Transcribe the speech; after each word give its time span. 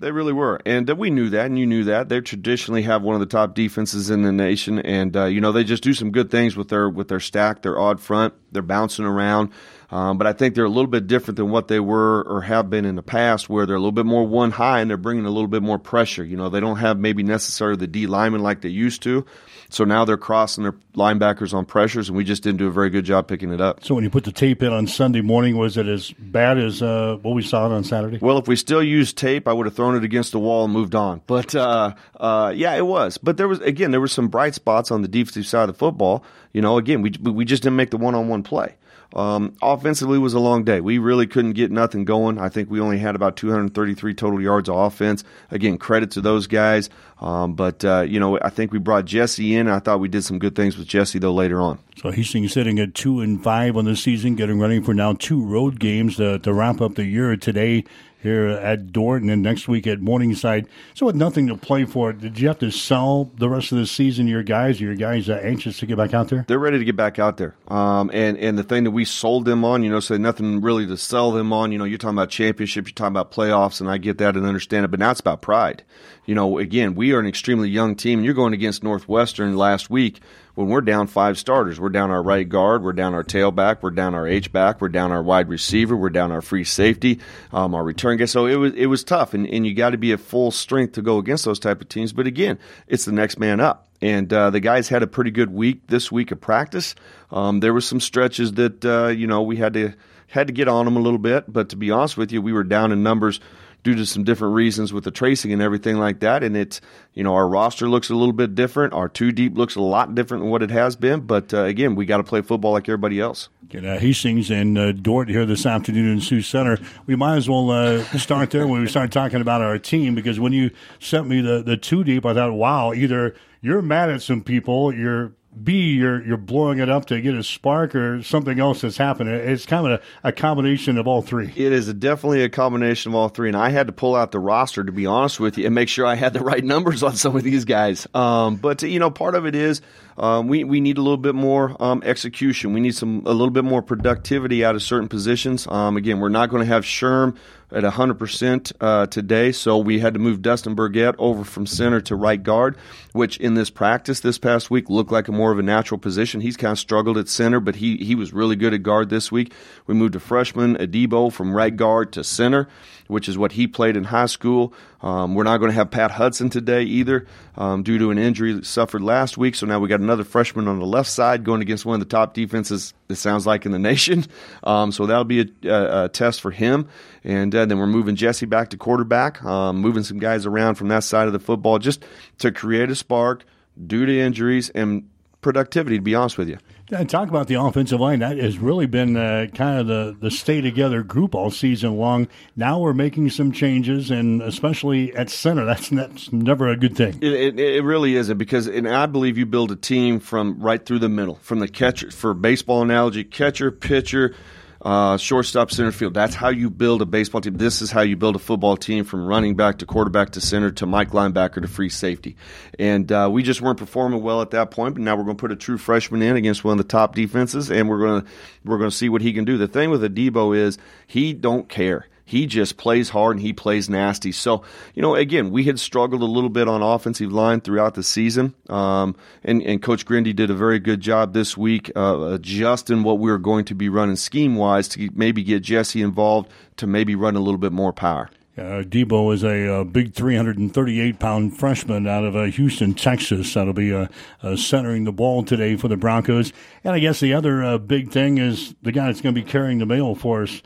They 0.00 0.12
really 0.12 0.32
were, 0.32 0.58
and 0.64 0.88
uh, 0.88 0.96
we 0.96 1.10
knew 1.10 1.28
that, 1.28 1.44
and 1.44 1.58
you 1.58 1.66
knew 1.66 1.84
that. 1.84 2.08
They 2.08 2.22
traditionally 2.22 2.82
have 2.82 3.02
one 3.02 3.14
of 3.14 3.20
the 3.20 3.26
top 3.26 3.54
defenses 3.54 4.08
in 4.08 4.22
the 4.22 4.32
nation, 4.32 4.78
and 4.78 5.14
uh, 5.14 5.26
you 5.26 5.42
know 5.42 5.52
they 5.52 5.62
just 5.62 5.82
do 5.82 5.92
some 5.92 6.10
good 6.10 6.30
things 6.30 6.56
with 6.56 6.68
their 6.68 6.88
with 6.88 7.08
their 7.08 7.20
stack, 7.20 7.60
their 7.60 7.78
odd 7.78 8.00
front. 8.00 8.32
They're 8.50 8.62
bouncing 8.62 9.04
around. 9.04 9.50
Um, 9.90 10.18
but 10.18 10.26
I 10.26 10.32
think 10.32 10.54
they're 10.54 10.64
a 10.64 10.68
little 10.68 10.86
bit 10.86 11.06
different 11.08 11.36
than 11.36 11.50
what 11.50 11.68
they 11.68 11.80
were 11.80 12.22
or 12.22 12.42
have 12.42 12.70
been 12.70 12.84
in 12.84 12.94
the 12.94 13.02
past, 13.02 13.48
where 13.48 13.66
they're 13.66 13.76
a 13.76 13.80
little 13.80 13.90
bit 13.92 14.06
more 14.06 14.24
one 14.24 14.52
high 14.52 14.80
and 14.80 14.88
they're 14.88 14.96
bringing 14.96 15.26
a 15.26 15.30
little 15.30 15.48
bit 15.48 15.62
more 15.62 15.78
pressure. 15.78 16.22
You 16.24 16.36
know, 16.36 16.48
they 16.48 16.60
don't 16.60 16.76
have 16.76 16.98
maybe 16.98 17.22
necessarily 17.22 17.76
the 17.76 17.88
D 17.88 18.06
lineman 18.06 18.40
like 18.40 18.60
they 18.60 18.68
used 18.68 19.02
to. 19.02 19.26
So 19.72 19.84
now 19.84 20.04
they're 20.04 20.16
crossing 20.16 20.64
their 20.64 20.74
linebackers 20.94 21.54
on 21.54 21.64
pressures, 21.64 22.08
and 22.08 22.16
we 22.16 22.24
just 22.24 22.42
didn't 22.42 22.58
do 22.58 22.66
a 22.66 22.72
very 22.72 22.90
good 22.90 23.04
job 23.04 23.28
picking 23.28 23.52
it 23.52 23.60
up. 23.60 23.84
So 23.84 23.94
when 23.94 24.02
you 24.02 24.10
put 24.10 24.24
the 24.24 24.32
tape 24.32 24.64
in 24.64 24.72
on 24.72 24.88
Sunday 24.88 25.20
morning, 25.20 25.56
was 25.56 25.76
it 25.76 25.86
as 25.86 26.10
bad 26.10 26.58
as 26.58 26.82
uh, 26.82 27.18
what 27.22 27.34
we 27.34 27.42
saw 27.42 27.68
on 27.68 27.84
Saturday? 27.84 28.18
Well, 28.20 28.38
if 28.38 28.48
we 28.48 28.56
still 28.56 28.82
used 28.82 29.16
tape, 29.16 29.46
I 29.46 29.52
would 29.52 29.66
have 29.66 29.76
thrown 29.76 29.94
it 29.94 30.02
against 30.02 30.32
the 30.32 30.40
wall 30.40 30.64
and 30.64 30.72
moved 30.72 30.96
on. 30.96 31.22
But 31.28 31.54
uh, 31.54 31.94
uh, 32.18 32.52
yeah, 32.54 32.74
it 32.74 32.84
was. 32.84 33.16
But 33.16 33.36
there 33.36 33.46
was 33.46 33.60
again, 33.60 33.92
there 33.92 34.00
were 34.00 34.08
some 34.08 34.26
bright 34.26 34.54
spots 34.56 34.90
on 34.90 35.02
the 35.02 35.08
defensive 35.08 35.46
side 35.46 35.68
of 35.68 35.76
the 35.76 35.78
football. 35.78 36.24
You 36.52 36.62
know, 36.62 36.76
again, 36.76 37.00
we 37.00 37.10
we 37.22 37.44
just 37.44 37.62
didn't 37.62 37.76
make 37.76 37.90
the 37.90 37.96
one 37.96 38.16
on 38.16 38.28
one 38.28 38.42
play. 38.42 38.74
Um, 39.14 39.56
offensively 39.60 40.18
was 40.18 40.34
a 40.34 40.40
long 40.40 40.64
day. 40.64 40.80
We 40.80 40.98
really 40.98 41.26
couldn't 41.26 41.52
get 41.52 41.70
nothing 41.70 42.04
going. 42.04 42.38
I 42.38 42.48
think 42.48 42.70
we 42.70 42.80
only 42.80 42.98
had 42.98 43.14
about 43.14 43.36
233 43.36 44.14
total 44.14 44.40
yards 44.40 44.68
of 44.68 44.76
offense. 44.76 45.24
Again, 45.50 45.78
credit 45.78 46.12
to 46.12 46.20
those 46.20 46.46
guys. 46.46 46.90
Um, 47.20 47.54
but 47.54 47.84
uh, 47.84 48.02
you 48.02 48.20
know, 48.20 48.38
I 48.40 48.50
think 48.50 48.72
we 48.72 48.78
brought 48.78 49.04
Jesse 49.04 49.54
in. 49.54 49.68
I 49.68 49.80
thought 49.80 50.00
we 50.00 50.08
did 50.08 50.22
some 50.22 50.38
good 50.38 50.54
things 50.54 50.76
with 50.76 50.86
Jesse 50.86 51.18
though 51.18 51.34
later 51.34 51.60
on. 51.60 51.78
So 51.96 52.10
he's 52.10 52.30
sitting 52.30 52.78
at 52.78 52.94
two 52.94 53.20
and 53.20 53.42
five 53.42 53.76
on 53.76 53.84
the 53.84 53.96
season, 53.96 54.36
getting 54.36 54.58
ready 54.58 54.80
for 54.80 54.94
now 54.94 55.14
two 55.14 55.44
road 55.44 55.78
games 55.80 56.16
to, 56.16 56.38
to 56.38 56.52
wrap 56.52 56.80
up 56.80 56.94
the 56.94 57.04
year 57.04 57.36
today 57.36 57.84
here 58.22 58.48
at 58.48 58.92
Dordt 58.92 59.22
and 59.22 59.42
next 59.42 59.66
week 59.68 59.86
at 59.86 60.00
Morningside. 60.00 60.66
So 60.94 61.06
with 61.06 61.16
nothing 61.16 61.46
to 61.46 61.56
play 61.56 61.84
for, 61.84 62.12
did 62.12 62.38
you 62.38 62.48
have 62.48 62.58
to 62.58 62.70
sell 62.70 63.30
the 63.36 63.48
rest 63.48 63.72
of 63.72 63.78
the 63.78 63.86
season? 63.86 64.26
to 64.26 64.30
Your 64.30 64.42
guys, 64.42 64.80
are 64.80 64.84
your 64.84 64.94
guys 64.94 65.28
uh, 65.28 65.40
anxious 65.42 65.78
to 65.78 65.86
get 65.86 65.96
back 65.96 66.12
out 66.12 66.28
there? 66.28 66.44
They're 66.46 66.58
ready 66.58 66.78
to 66.78 66.84
get 66.84 66.96
back 66.96 67.18
out 67.18 67.38
there. 67.38 67.54
Um, 67.68 68.10
and 68.12 68.36
and 68.38 68.58
the 68.58 68.62
thing 68.62 68.84
that 68.84 68.90
we 68.90 69.04
sold 69.04 69.44
them 69.44 69.64
on, 69.64 69.82
you 69.82 69.90
know, 69.90 70.00
so 70.00 70.16
nothing 70.16 70.60
really 70.60 70.86
to 70.86 70.96
sell 70.96 71.32
them 71.32 71.52
on. 71.52 71.72
You 71.72 71.78
know, 71.78 71.84
you're 71.84 71.98
talking 71.98 72.16
about 72.16 72.30
championships, 72.30 72.88
you're 72.88 72.94
talking 72.94 73.12
about 73.12 73.32
playoffs, 73.32 73.80
and 73.80 73.90
I 73.90 73.98
get 73.98 74.18
that 74.18 74.36
and 74.36 74.46
understand 74.46 74.84
it. 74.84 74.88
But 74.88 75.00
now 75.00 75.10
it's 75.10 75.20
about 75.20 75.40
pride. 75.42 75.82
You 76.26 76.34
know, 76.34 76.58
again, 76.58 76.94
we 76.94 77.12
are 77.12 77.20
an 77.20 77.26
extremely 77.26 77.70
young 77.70 77.96
team, 77.96 78.18
and 78.18 78.24
you're 78.24 78.34
going 78.34 78.52
against 78.52 78.84
Northwestern 78.84 79.56
last 79.56 79.90
week 79.90 80.20
when 80.54 80.68
we're 80.68 80.80
down 80.80 81.06
five 81.06 81.38
starters. 81.38 81.78
We're 81.80 81.90
down 81.90 82.10
our 82.10 82.22
right 82.22 82.48
guard, 82.48 82.82
we're 82.82 82.92
down 82.92 83.14
our 83.14 83.24
tailback, 83.24 83.82
we're 83.82 83.90
down 83.90 84.14
our 84.14 84.26
H 84.26 84.52
back, 84.52 84.80
we're 84.80 84.88
down 84.88 85.12
our 85.12 85.22
wide 85.22 85.48
receiver, 85.48 85.96
we're 85.96 86.10
down 86.10 86.32
our 86.32 86.42
free 86.42 86.64
safety, 86.64 87.20
um, 87.52 87.74
our 87.74 87.84
return 87.84 88.18
guy. 88.18 88.24
So 88.26 88.46
it 88.46 88.56
was 88.56 88.74
it 88.74 88.86
was 88.86 89.04
tough, 89.04 89.34
and, 89.34 89.46
and 89.46 89.66
you 89.66 89.74
got 89.74 89.90
to 89.90 89.98
be 89.98 90.12
at 90.12 90.20
full 90.20 90.50
strength 90.50 90.92
to 90.94 91.02
go 91.02 91.18
against 91.18 91.44
those 91.44 91.58
type 91.58 91.80
of 91.80 91.88
teams. 91.88 92.12
But 92.12 92.26
again, 92.26 92.58
it's 92.86 93.04
the 93.04 93.12
next 93.12 93.38
man 93.38 93.60
up. 93.60 93.86
And 94.02 94.32
uh, 94.32 94.48
the 94.48 94.60
guys 94.60 94.88
had 94.88 95.02
a 95.02 95.06
pretty 95.06 95.30
good 95.30 95.52
week 95.52 95.86
this 95.88 96.10
week 96.10 96.30
of 96.30 96.40
practice. 96.40 96.94
Um, 97.30 97.60
there 97.60 97.74
were 97.74 97.82
some 97.82 98.00
stretches 98.00 98.54
that 98.54 98.84
uh, 98.84 99.08
you 99.08 99.26
know 99.26 99.42
we 99.42 99.56
had 99.56 99.74
to 99.74 99.92
had 100.28 100.46
to 100.46 100.52
get 100.52 100.68
on 100.68 100.84
them 100.84 100.96
a 100.96 101.00
little 101.00 101.18
bit, 101.18 101.52
but 101.52 101.70
to 101.70 101.76
be 101.76 101.90
honest 101.90 102.16
with 102.16 102.32
you, 102.32 102.40
we 102.40 102.52
were 102.52 102.64
down 102.64 102.92
in 102.92 103.02
numbers 103.02 103.40
due 103.82 103.94
to 103.94 104.04
some 104.04 104.24
different 104.24 104.54
reasons 104.54 104.92
with 104.92 105.04
the 105.04 105.10
tracing 105.10 105.52
and 105.52 105.62
everything 105.62 105.96
like 105.96 106.20
that. 106.20 106.42
And 106.42 106.56
it's, 106.56 106.80
you 107.14 107.24
know, 107.24 107.34
our 107.34 107.48
roster 107.48 107.88
looks 107.88 108.10
a 108.10 108.14
little 108.14 108.32
bit 108.32 108.54
different. 108.54 108.92
Our 108.92 109.08
two 109.08 109.32
deep 109.32 109.56
looks 109.56 109.74
a 109.76 109.80
lot 109.80 110.14
different 110.14 110.42
than 110.42 110.50
what 110.50 110.62
it 110.62 110.70
has 110.70 110.96
been. 110.96 111.20
But 111.20 111.54
uh, 111.54 111.64
again, 111.64 111.94
we 111.94 112.06
got 112.06 112.18
to 112.18 112.24
play 112.24 112.42
football 112.42 112.72
like 112.72 112.88
everybody 112.88 113.20
else. 113.20 113.48
Get 113.68 113.84
uh, 113.84 113.98
Hastings 113.98 114.50
and 114.50 114.76
uh, 114.76 114.92
Dordt 114.92 115.28
here 115.28 115.46
this 115.46 115.64
afternoon 115.64 116.12
in 116.12 116.20
Sioux 116.20 116.42
Center. 116.42 116.78
We 117.06 117.16
might 117.16 117.36
as 117.36 117.48
well 117.48 117.70
uh, 117.70 118.02
start 118.18 118.50
there 118.50 118.66
when 118.66 118.80
we 118.80 118.88
start 118.88 119.12
talking 119.12 119.40
about 119.40 119.62
our 119.62 119.78
team 119.78 120.14
because 120.14 120.40
when 120.40 120.52
you 120.52 120.70
sent 120.98 121.28
me 121.28 121.40
the, 121.40 121.62
the 121.62 121.76
two 121.76 122.04
deep, 122.04 122.26
I 122.26 122.34
thought, 122.34 122.52
wow, 122.52 122.92
either 122.92 123.34
you're 123.60 123.82
mad 123.82 124.10
at 124.10 124.22
some 124.22 124.42
people, 124.42 124.92
you're 124.92 125.32
B, 125.52 125.94
you're 125.94 126.24
you're 126.24 126.36
blowing 126.36 126.78
it 126.78 126.88
up 126.88 127.06
to 127.06 127.20
get 127.20 127.34
a 127.34 127.42
spark, 127.42 127.96
or 127.96 128.22
something 128.22 128.60
else 128.60 128.82
that's 128.82 128.96
happening. 128.96 129.34
It's 129.34 129.66
kind 129.66 129.84
of 129.84 130.00
a, 130.22 130.28
a 130.28 130.32
combination 130.32 130.96
of 130.96 131.08
all 131.08 131.22
three. 131.22 131.46
It 131.48 131.72
is 131.72 131.88
a, 131.88 131.94
definitely 131.94 132.44
a 132.44 132.48
combination 132.48 133.10
of 133.10 133.16
all 133.16 133.28
three, 133.28 133.48
and 133.48 133.56
I 133.56 133.70
had 133.70 133.88
to 133.88 133.92
pull 133.92 134.14
out 134.14 134.30
the 134.30 134.38
roster 134.38 134.84
to 134.84 134.92
be 134.92 135.06
honest 135.06 135.40
with 135.40 135.58
you 135.58 135.66
and 135.66 135.74
make 135.74 135.88
sure 135.88 136.06
I 136.06 136.14
had 136.14 136.34
the 136.34 136.40
right 136.44 136.64
numbers 136.64 137.02
on 137.02 137.16
some 137.16 137.34
of 137.34 137.42
these 137.42 137.64
guys. 137.64 138.06
Um, 138.14 138.56
but 138.56 138.82
you 138.82 139.00
know, 139.00 139.10
part 139.10 139.34
of 139.34 139.44
it 139.44 139.56
is 139.56 139.82
um, 140.16 140.46
we 140.46 140.62
we 140.62 140.80
need 140.80 140.98
a 140.98 141.02
little 141.02 141.16
bit 141.16 141.34
more 141.34 141.76
um, 141.82 142.02
execution. 142.04 142.72
We 142.72 142.80
need 142.80 142.94
some 142.94 143.22
a 143.26 143.32
little 143.32 143.50
bit 143.50 143.64
more 143.64 143.82
productivity 143.82 144.64
out 144.64 144.76
of 144.76 144.82
certain 144.82 145.08
positions. 145.08 145.66
Um, 145.66 145.96
again, 145.96 146.20
we're 146.20 146.28
not 146.28 146.50
going 146.50 146.60
to 146.60 146.72
have 146.72 146.84
Sherm 146.84 147.36
at 147.72 147.84
100% 147.84 148.72
uh, 148.80 149.06
today, 149.06 149.52
so 149.52 149.78
we 149.78 149.98
had 149.98 150.14
to 150.14 150.20
move 150.20 150.42
Dustin 150.42 150.74
Burgett 150.74 151.14
over 151.18 151.44
from 151.44 151.66
center 151.66 152.00
to 152.02 152.16
right 152.16 152.42
guard, 152.42 152.76
which 153.12 153.36
in 153.38 153.54
this 153.54 153.70
practice 153.70 154.20
this 154.20 154.38
past 154.38 154.70
week 154.70 154.90
looked 154.90 155.12
like 155.12 155.28
a 155.28 155.32
more 155.32 155.52
of 155.52 155.58
a 155.58 155.62
natural 155.62 155.98
position. 155.98 156.40
He's 156.40 156.56
kind 156.56 156.72
of 156.72 156.78
struggled 156.78 157.18
at 157.18 157.28
center, 157.28 157.60
but 157.60 157.76
he 157.76 157.96
he 157.98 158.14
was 158.14 158.32
really 158.32 158.56
good 158.56 158.74
at 158.74 158.82
guard 158.82 159.10
this 159.10 159.30
week. 159.30 159.52
We 159.86 159.94
moved 159.94 160.16
a 160.16 160.20
freshman 160.20 160.76
Adebo 160.76 161.32
from 161.32 161.52
right 161.52 161.74
guard 161.74 162.12
to 162.12 162.24
center 162.24 162.68
which 163.10 163.28
is 163.28 163.36
what 163.36 163.52
he 163.52 163.66
played 163.66 163.96
in 163.96 164.04
high 164.04 164.26
school. 164.26 164.72
Um, 165.02 165.34
we're 165.34 165.44
not 165.44 165.58
going 165.58 165.70
to 165.70 165.74
have 165.74 165.90
Pat 165.90 166.10
Hudson 166.10 166.50
today 166.50 166.82
either 166.82 167.26
um, 167.56 167.82
due 167.82 167.98
to 167.98 168.10
an 168.10 168.18
injury 168.18 168.52
that 168.52 168.66
suffered 168.66 169.02
last 169.02 169.36
week. 169.36 169.54
So 169.54 169.66
now 169.66 169.78
we 169.80 169.88
got 169.88 170.00
another 170.00 170.24
freshman 170.24 170.68
on 170.68 170.78
the 170.78 170.86
left 170.86 171.10
side 171.10 171.44
going 171.44 171.62
against 171.62 171.84
one 171.84 171.94
of 171.94 172.00
the 172.00 172.10
top 172.10 172.34
defenses, 172.34 172.94
it 173.08 173.16
sounds 173.16 173.46
like, 173.46 173.66
in 173.66 173.72
the 173.72 173.78
nation. 173.90 174.24
Um, 174.62 174.92
so 174.92 175.06
that'll 175.06 175.24
be 175.24 175.52
a, 175.64 175.68
a, 175.68 176.04
a, 176.04 176.08
test 176.08 176.40
for 176.40 176.50
him. 176.50 176.88
And 177.24 177.54
uh, 177.54 177.66
then 177.66 177.78
we're 177.78 177.86
moving 177.86 178.16
Jesse 178.16 178.46
back 178.46 178.70
to 178.70 178.76
quarterback, 178.76 179.42
um, 179.44 179.78
moving 179.78 180.02
some 180.02 180.18
guys 180.18 180.46
around 180.46 180.76
from 180.76 180.88
that 180.88 181.04
side 181.04 181.26
of 181.26 181.32
the 181.32 181.38
football 181.38 181.78
just 181.78 182.04
to 182.38 182.52
create 182.52 182.90
a 182.90 182.94
spark 182.94 183.44
due 183.86 184.06
to 184.06 184.18
injuries 184.18 184.70
and 184.70 185.08
productivity, 185.40 185.96
to 185.96 186.02
be 186.02 186.14
honest 186.14 186.38
with 186.38 186.48
you. 186.48 186.58
Talk 186.90 187.28
about 187.28 187.46
the 187.46 187.54
offensive 187.54 188.00
line. 188.00 188.18
That 188.18 188.36
has 188.36 188.58
really 188.58 188.86
been 188.86 189.16
uh, 189.16 189.46
kind 189.54 189.78
of 189.78 189.86
the, 189.86 190.16
the 190.18 190.30
stay 190.30 190.60
together 190.60 191.04
group 191.04 191.36
all 191.36 191.52
season 191.52 191.96
long. 191.96 192.26
Now 192.56 192.80
we're 192.80 192.94
making 192.94 193.30
some 193.30 193.52
changes, 193.52 194.10
and 194.10 194.42
especially 194.42 195.14
at 195.14 195.30
center, 195.30 195.64
that's 195.66 195.88
that's 195.90 196.32
never 196.32 196.68
a 196.68 196.76
good 196.76 196.96
thing. 196.96 197.16
It, 197.22 197.32
it, 197.32 197.60
it 197.60 197.84
really 197.84 198.16
isn't 198.16 198.38
because, 198.38 198.66
and 198.66 198.88
I 198.88 199.06
believe 199.06 199.38
you 199.38 199.46
build 199.46 199.70
a 199.70 199.76
team 199.76 200.18
from 200.18 200.60
right 200.60 200.84
through 200.84 200.98
the 200.98 201.08
middle, 201.08 201.36
from 201.36 201.60
the 201.60 201.68
catcher 201.68 202.10
for 202.10 202.34
baseball 202.34 202.82
analogy, 202.82 203.22
catcher, 203.22 203.70
pitcher 203.70 204.34
uh, 204.82 205.16
shortstop, 205.16 205.70
center 205.70 205.92
field. 205.92 206.14
That's 206.14 206.34
how 206.34 206.48
you 206.48 206.70
build 206.70 207.02
a 207.02 207.06
baseball 207.06 207.40
team. 207.40 207.56
This 207.56 207.82
is 207.82 207.90
how 207.90 208.00
you 208.00 208.16
build 208.16 208.36
a 208.36 208.38
football 208.38 208.76
team 208.76 209.04
from 209.04 209.26
running 209.26 209.54
back 209.54 209.78
to 209.78 209.86
quarterback 209.86 210.30
to 210.30 210.40
center 210.40 210.70
to 210.72 210.86
Mike 210.86 211.10
linebacker 211.10 211.60
to 211.60 211.68
free 211.68 211.90
safety. 211.90 212.36
And 212.78 213.10
uh, 213.12 213.28
we 213.30 213.42
just 213.42 213.60
weren't 213.60 213.78
performing 213.78 214.22
well 214.22 214.40
at 214.40 214.50
that 214.50 214.70
point. 214.70 214.94
But 214.94 215.02
now 215.02 215.16
we're 215.16 215.24
going 215.24 215.36
to 215.36 215.40
put 215.40 215.52
a 215.52 215.56
true 215.56 215.78
freshman 215.78 216.22
in 216.22 216.36
against 216.36 216.64
one 216.64 216.72
of 216.72 216.78
the 216.78 216.90
top 216.90 217.14
defenses, 217.14 217.70
and 217.70 217.88
we're 217.88 217.98
going 217.98 218.22
to 218.22 218.28
we're 218.64 218.78
going 218.78 218.90
to 218.90 218.96
see 218.96 219.08
what 219.08 219.22
he 219.22 219.32
can 219.32 219.44
do. 219.44 219.58
The 219.58 219.68
thing 219.68 219.90
with 219.90 220.02
Adebo 220.02 220.56
is 220.56 220.78
he 221.06 221.32
don't 221.32 221.68
care. 221.68 222.06
He 222.30 222.46
just 222.46 222.76
plays 222.76 223.08
hard 223.08 223.38
and 223.38 223.44
he 223.44 223.52
plays 223.52 223.90
nasty. 223.90 224.30
So, 224.30 224.62
you 224.94 225.02
know, 225.02 225.16
again, 225.16 225.50
we 225.50 225.64
had 225.64 225.80
struggled 225.80 226.22
a 226.22 226.26
little 226.26 226.48
bit 226.48 226.68
on 226.68 226.80
offensive 226.80 227.32
line 227.32 227.60
throughout 227.60 227.94
the 227.94 228.04
season. 228.04 228.54
Um, 228.68 229.16
and, 229.42 229.60
and 229.62 229.82
Coach 229.82 230.06
Grindy 230.06 230.32
did 230.32 230.48
a 230.48 230.54
very 230.54 230.78
good 230.78 231.00
job 231.00 231.34
this 231.34 231.56
week 231.56 231.90
uh, 231.96 232.20
adjusting 232.34 233.02
what 233.02 233.18
we 233.18 233.32
were 233.32 233.38
going 233.38 233.64
to 233.64 233.74
be 233.74 233.88
running 233.88 234.14
scheme 234.14 234.54
wise 234.54 234.86
to 234.90 235.10
maybe 235.12 235.42
get 235.42 235.64
Jesse 235.64 236.02
involved 236.02 236.52
to 236.76 236.86
maybe 236.86 237.16
run 237.16 237.34
a 237.34 237.40
little 237.40 237.58
bit 237.58 237.72
more 237.72 237.92
power. 237.92 238.30
Uh, 238.56 238.84
Debo 238.84 239.34
is 239.34 239.42
a, 239.42 239.80
a, 239.80 239.84
big 239.84 240.14
338 240.14 241.18
pound 241.18 241.58
freshman 241.58 242.06
out 242.06 242.22
of 242.22 242.36
uh, 242.36 242.44
Houston, 242.44 242.94
Texas. 242.94 243.54
That'll 243.54 243.72
be 243.72 243.92
uh, 243.92 244.06
uh, 244.40 244.54
centering 244.54 245.02
the 245.02 245.12
ball 245.12 245.42
today 245.42 245.74
for 245.74 245.88
the 245.88 245.96
Broncos. 245.96 246.52
And 246.84 246.94
I 246.94 247.00
guess 247.00 247.18
the 247.18 247.34
other 247.34 247.64
uh, 247.64 247.78
big 247.78 248.12
thing 248.12 248.38
is 248.38 248.76
the 248.82 248.92
guy 248.92 249.06
that's 249.06 249.20
going 249.20 249.34
to 249.34 249.40
be 249.40 249.48
carrying 249.48 249.78
the 249.78 249.86
mail 249.86 250.14
for 250.14 250.44
us. 250.44 250.62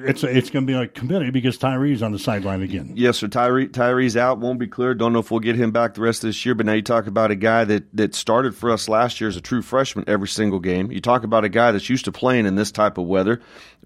It's 0.00 0.22
it's 0.22 0.48
going 0.48 0.64
to 0.64 0.72
be 0.72 0.78
a 0.78 0.86
committee 0.86 1.30
because 1.30 1.58
Tyree's 1.58 2.04
on 2.04 2.12
the 2.12 2.20
sideline 2.20 2.62
again. 2.62 2.92
Yes, 2.94 3.18
sir. 3.18 3.26
Tyree 3.26 3.66
Tyree's 3.66 4.16
out, 4.16 4.38
won't 4.38 4.60
be 4.60 4.68
clear. 4.68 4.94
Don't 4.94 5.12
know 5.12 5.18
if 5.18 5.32
we'll 5.32 5.40
get 5.40 5.56
him 5.56 5.72
back 5.72 5.94
the 5.94 6.02
rest 6.02 6.22
of 6.22 6.28
this 6.28 6.46
year. 6.46 6.54
But 6.54 6.66
now 6.66 6.74
you 6.74 6.82
talk 6.82 7.08
about 7.08 7.32
a 7.32 7.34
guy 7.34 7.64
that 7.64 7.96
that 7.96 8.14
started 8.14 8.54
for 8.54 8.70
us 8.70 8.88
last 8.88 9.20
year 9.20 9.26
as 9.26 9.36
a 9.36 9.40
true 9.40 9.60
freshman 9.60 10.04
every 10.06 10.28
single 10.28 10.60
game. 10.60 10.92
You 10.92 11.00
talk 11.00 11.24
about 11.24 11.44
a 11.44 11.48
guy 11.48 11.72
that's 11.72 11.88
used 11.88 12.04
to 12.04 12.12
playing 12.12 12.46
in 12.46 12.54
this 12.54 12.70
type 12.70 12.96
of 12.96 13.06
weather, 13.06 13.40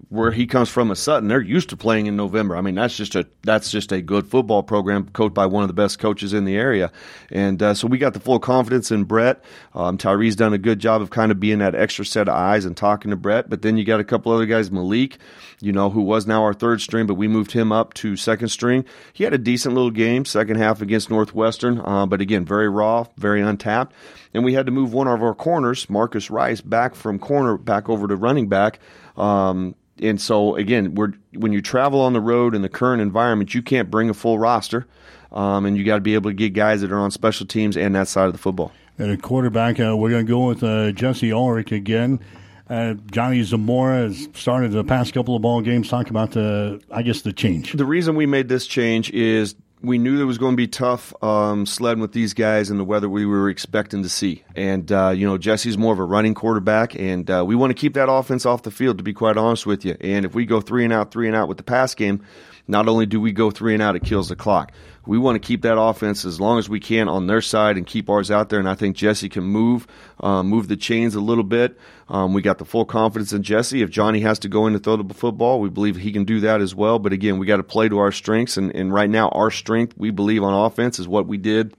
where 0.09 0.31
he 0.31 0.45
comes 0.45 0.69
from 0.69 0.91
a 0.91 0.95
Sutton. 0.95 1.29
They're 1.29 1.41
used 1.41 1.69
to 1.69 1.77
playing 1.77 2.05
in 2.05 2.15
November. 2.15 2.55
I 2.55 2.61
mean, 2.61 2.75
that's 2.75 2.95
just 2.95 3.15
a 3.15 3.25
that's 3.41 3.71
just 3.71 3.91
a 3.91 3.99
good 3.99 4.27
football 4.27 4.61
program 4.61 5.09
coached 5.09 5.33
by 5.33 5.47
one 5.47 5.63
of 5.63 5.67
the 5.67 5.73
best 5.73 5.97
coaches 5.97 6.31
in 6.31 6.45
the 6.45 6.55
area. 6.55 6.91
And 7.31 7.63
uh, 7.63 7.73
so 7.73 7.87
we 7.87 7.97
got 7.97 8.13
the 8.13 8.19
full 8.19 8.39
confidence 8.39 8.91
in 8.91 9.05
Brett. 9.05 9.43
Um, 9.73 9.97
Tyree's 9.97 10.35
done 10.35 10.53
a 10.53 10.59
good 10.59 10.77
job 10.77 11.01
of 11.01 11.09
kind 11.09 11.31
of 11.31 11.39
being 11.39 11.57
that 11.57 11.73
extra 11.73 12.05
set 12.05 12.29
of 12.29 12.35
eyes 12.35 12.65
and 12.65 12.77
talking 12.77 13.09
to 13.09 13.17
Brett. 13.17 13.49
But 13.49 13.63
then 13.63 13.77
you 13.77 13.83
got 13.83 13.99
a 13.99 14.03
couple 14.03 14.31
other 14.31 14.45
guys, 14.45 14.69
Malik 14.69 15.17
you 15.63 15.71
know, 15.71 15.89
who 15.89 16.01
was 16.03 16.27
now 16.27 16.43
our 16.43 16.53
third 16.53 16.81
string, 16.81 17.07
but 17.07 17.15
we 17.15 17.27
moved 17.27 17.51
him 17.51 17.71
up 17.71 17.93
to 17.95 18.15
second 18.15 18.49
string. 18.49 18.85
He 19.13 19.23
had 19.23 19.33
a 19.33 19.37
decent 19.37 19.75
little 19.75 19.91
game, 19.91 20.25
second 20.25 20.57
half 20.57 20.81
against 20.81 21.09
Northwestern, 21.09 21.79
uh, 21.79 22.05
but 22.05 22.21
again, 22.21 22.45
very 22.45 22.69
raw, 22.69 23.05
very 23.17 23.41
untapped. 23.41 23.93
And 24.33 24.43
we 24.43 24.53
had 24.53 24.65
to 24.65 24.71
move 24.71 24.93
one 24.93 25.07
of 25.07 25.21
our 25.21 25.33
corners, 25.33 25.89
Marcus 25.89 26.29
Rice, 26.29 26.61
back 26.61 26.95
from 26.95 27.19
corner 27.19 27.57
back 27.57 27.89
over 27.89 28.07
to 28.07 28.15
running 28.15 28.47
back. 28.47 28.79
Um, 29.17 29.75
and 29.99 30.19
so 30.19 30.55
again, 30.55 30.95
we're 30.95 31.13
when 31.33 31.51
you 31.51 31.61
travel 31.61 32.01
on 32.01 32.13
the 32.13 32.21
road 32.21 32.55
in 32.55 32.61
the 32.61 32.69
current 32.69 33.01
environment, 33.01 33.53
you 33.53 33.61
can't 33.61 33.91
bring 33.91 34.09
a 34.09 34.13
full 34.13 34.39
roster, 34.39 34.87
um, 35.31 35.65
and 35.65 35.77
you 35.77 35.83
got 35.83 35.95
to 35.95 36.01
be 36.01 36.15
able 36.15 36.29
to 36.31 36.35
get 36.35 36.53
guys 36.53 36.81
that 36.81 36.91
are 36.91 36.99
on 36.99 37.11
special 37.11 37.45
teams 37.45 37.77
and 37.77 37.95
that 37.95 38.07
side 38.07 38.25
of 38.25 38.33
the 38.33 38.39
football. 38.39 38.71
And 38.97 39.11
a 39.11 39.17
quarterback, 39.17 39.79
uh, 39.79 39.95
we're 39.97 40.11
going 40.11 40.25
to 40.25 40.31
go 40.31 40.47
with 40.47 40.63
uh, 40.63 40.91
Jesse 40.91 41.31
Ulrich 41.31 41.71
again. 41.71 42.19
Uh, 42.69 42.93
Johnny 43.11 43.43
Zamora 43.43 44.03
has 44.03 44.29
started 44.33 44.71
the 44.71 44.83
past 44.83 45.13
couple 45.13 45.35
of 45.35 45.41
ball 45.41 45.61
games. 45.61 45.89
Talk 45.89 46.09
about 46.09 46.31
the, 46.31 46.81
I 46.91 47.01
guess, 47.01 47.21
the 47.21 47.33
change. 47.33 47.73
The 47.73 47.85
reason 47.85 48.15
we 48.15 48.25
made 48.25 48.47
this 48.47 48.67
change 48.67 49.11
is 49.11 49.55
we 49.81 49.97
knew 49.97 50.21
it 50.21 50.23
was 50.23 50.37
going 50.37 50.53
to 50.53 50.57
be 50.57 50.67
tough 50.67 51.13
um, 51.21 51.65
sledding 51.65 52.01
with 52.01 52.13
these 52.13 52.33
guys 52.33 52.69
and 52.69 52.79
the 52.79 52.85
weather 52.85 53.09
we 53.09 53.25
were 53.25 53.49
expecting 53.49 54.01
to 54.03 54.09
see. 54.09 54.43
And, 54.55 54.89
uh, 54.89 55.09
you 55.09 55.27
know, 55.27 55.37
Jesse's 55.37 55.77
more 55.77 55.91
of 55.91 55.99
a 55.99 56.05
running 56.05 56.33
quarterback, 56.33 56.95
and 56.95 57.29
uh, 57.29 57.43
we 57.45 57.55
want 57.55 57.71
to 57.71 57.73
keep 57.75 57.95
that 57.95 58.09
offense 58.09 58.45
off 58.45 58.63
the 58.63 58.71
field, 58.71 58.97
to 58.97 59.03
be 59.03 59.13
quite 59.13 59.35
honest 59.35 59.65
with 59.65 59.83
you. 59.83 59.97
And 59.99 60.25
if 60.25 60.33
we 60.33 60.45
go 60.45 60.61
three 60.61 60.85
and 60.85 60.93
out, 60.93 61.11
three 61.11 61.27
and 61.27 61.35
out 61.35 61.49
with 61.49 61.57
the 61.57 61.63
pass 61.63 61.93
game, 61.95 62.23
not 62.65 62.87
only 62.87 63.05
do 63.05 63.19
we 63.19 63.33
go 63.33 63.51
three 63.51 63.73
and 63.73 63.83
out, 63.83 63.97
it 63.97 64.03
kills 64.03 64.29
the 64.29 64.37
clock. 64.37 64.71
We 65.05 65.17
want 65.17 65.35
to 65.35 65.45
keep 65.45 65.63
that 65.63 65.79
offense 65.79 66.23
as 66.23 66.39
long 66.39 66.59
as 66.59 66.69
we 66.69 66.79
can 66.79 67.07
on 67.09 67.27
their 67.27 67.41
side 67.41 67.77
and 67.77 67.85
keep 67.85 68.09
ours 68.09 68.31
out 68.31 68.49
there. 68.49 68.59
And 68.59 68.69
I 68.69 68.75
think 68.75 68.95
Jesse 68.95 69.29
can 69.29 69.43
move, 69.43 69.85
uh, 70.21 70.43
move 70.43 70.67
the 70.67 70.77
chains 70.77 71.15
a 71.15 71.19
little 71.19 71.43
bit. 71.43 71.77
Um, 72.07 72.33
we 72.33 72.41
got 72.41 72.57
the 72.57 72.65
full 72.65 72.85
confidence 72.85 73.33
in 73.33 73.43
Jesse. 73.43 73.81
If 73.81 73.89
Johnny 73.89 74.21
has 74.21 74.39
to 74.39 74.49
go 74.49 74.67
in 74.67 74.73
to 74.73 74.79
throw 74.79 74.95
the 74.95 75.13
football, 75.13 75.59
we 75.59 75.69
believe 75.69 75.97
he 75.97 76.11
can 76.11 76.23
do 76.23 76.39
that 76.41 76.61
as 76.61 76.73
well. 76.73 76.99
But 76.99 77.13
again, 77.13 77.37
we 77.37 77.45
got 77.45 77.57
to 77.57 77.63
play 77.63 77.89
to 77.89 77.99
our 77.99 78.11
strengths. 78.11 78.57
And, 78.57 78.73
and 78.75 78.93
right 78.93 79.09
now, 79.09 79.29
our 79.29 79.51
strength, 79.51 79.93
we 79.97 80.11
believe 80.11 80.43
on 80.43 80.53
offense, 80.53 80.99
is 80.99 81.07
what 81.07 81.27
we 81.27 81.37
did 81.37 81.75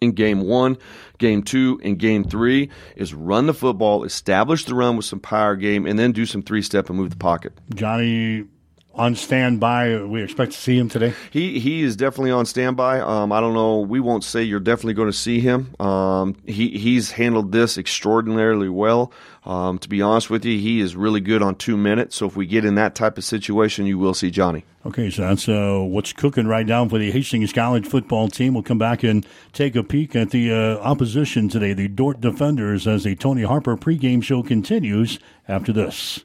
in 0.00 0.12
game 0.12 0.42
one, 0.42 0.76
game 1.18 1.42
two, 1.42 1.80
and 1.82 1.98
game 1.98 2.24
three 2.24 2.70
is 2.96 3.14
run 3.14 3.46
the 3.46 3.54
football, 3.54 4.04
establish 4.04 4.64
the 4.64 4.74
run 4.74 4.96
with 4.96 5.06
some 5.06 5.20
power 5.20 5.56
game, 5.56 5.86
and 5.86 5.98
then 5.98 6.12
do 6.12 6.26
some 6.26 6.42
three 6.42 6.62
step 6.62 6.88
and 6.88 6.98
move 6.98 7.10
the 7.10 7.16
pocket. 7.16 7.52
Johnny 7.74 8.44
on 8.96 9.14
standby. 9.14 10.02
We 10.02 10.22
expect 10.22 10.52
to 10.52 10.58
see 10.58 10.78
him 10.78 10.88
today. 10.88 11.14
He 11.30 11.60
he 11.60 11.82
is 11.82 11.96
definitely 11.96 12.30
on 12.30 12.46
standby. 12.46 13.00
Um, 13.00 13.30
I 13.30 13.40
don't 13.40 13.54
know. 13.54 13.80
We 13.80 14.00
won't 14.00 14.24
say 14.24 14.42
you're 14.42 14.58
definitely 14.58 14.94
going 14.94 15.10
to 15.10 15.16
see 15.16 15.40
him. 15.40 15.74
Um, 15.80 16.34
he 16.46 16.70
he's 16.78 17.12
handled 17.12 17.52
this 17.52 17.78
extraordinarily 17.78 18.68
well. 18.68 19.12
Um, 19.44 19.78
to 19.78 19.88
be 19.88 20.02
honest 20.02 20.28
with 20.28 20.44
you, 20.44 20.58
he 20.58 20.80
is 20.80 20.96
really 20.96 21.20
good 21.20 21.40
on 21.40 21.54
two 21.54 21.76
minutes. 21.76 22.16
So 22.16 22.26
if 22.26 22.34
we 22.34 22.46
get 22.46 22.64
in 22.64 22.74
that 22.76 22.96
type 22.96 23.16
of 23.16 23.22
situation, 23.22 23.86
you 23.86 23.96
will 23.96 24.14
see 24.14 24.30
Johnny. 24.30 24.64
Okay, 24.84 25.10
so 25.10 25.22
that's 25.22 25.48
uh, 25.48 25.78
what's 25.82 26.12
cooking 26.12 26.46
right 26.46 26.66
now 26.66 26.88
for 26.88 26.98
the 26.98 27.10
Hastings 27.12 27.52
College 27.52 27.86
football 27.86 28.28
team. 28.28 28.54
We'll 28.54 28.62
come 28.64 28.78
back 28.78 29.04
and 29.04 29.24
take 29.52 29.76
a 29.76 29.84
peek 29.84 30.16
at 30.16 30.30
the 30.30 30.52
uh, 30.52 30.78
opposition 30.78 31.48
today, 31.48 31.74
the 31.74 31.88
Dordt 31.88 32.20
Defenders, 32.20 32.86
as 32.88 33.04
the 33.04 33.14
Tony 33.14 33.42
Harper 33.42 33.76
pregame 33.76 34.22
show 34.22 34.42
continues 34.42 35.18
after 35.48 35.72
this. 35.72 36.24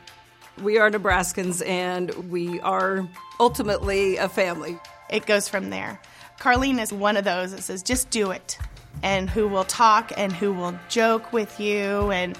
We 0.61 0.77
are 0.77 0.91
Nebraskans 0.91 1.65
and 1.65 2.11
we 2.31 2.59
are 2.61 3.07
ultimately 3.39 4.17
a 4.17 4.29
family. 4.29 4.77
It 5.09 5.25
goes 5.25 5.47
from 5.47 5.69
there. 5.69 5.99
Carlene 6.39 6.81
is 6.81 6.91
one 6.91 7.17
of 7.17 7.23
those 7.23 7.51
that 7.51 7.61
says, 7.61 7.83
just 7.83 8.09
do 8.09 8.31
it. 8.31 8.57
And 9.03 9.29
who 9.29 9.47
will 9.47 9.63
talk 9.63 10.11
and 10.17 10.33
who 10.33 10.53
will 10.53 10.77
joke 10.89 11.31
with 11.31 11.59
you 11.59 12.11
and 12.11 12.37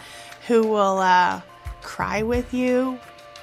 who 0.48 0.68
will 0.68 1.00
uh, 1.00 1.42
cry 1.82 2.24
with 2.24 2.54
you. 2.54 3.00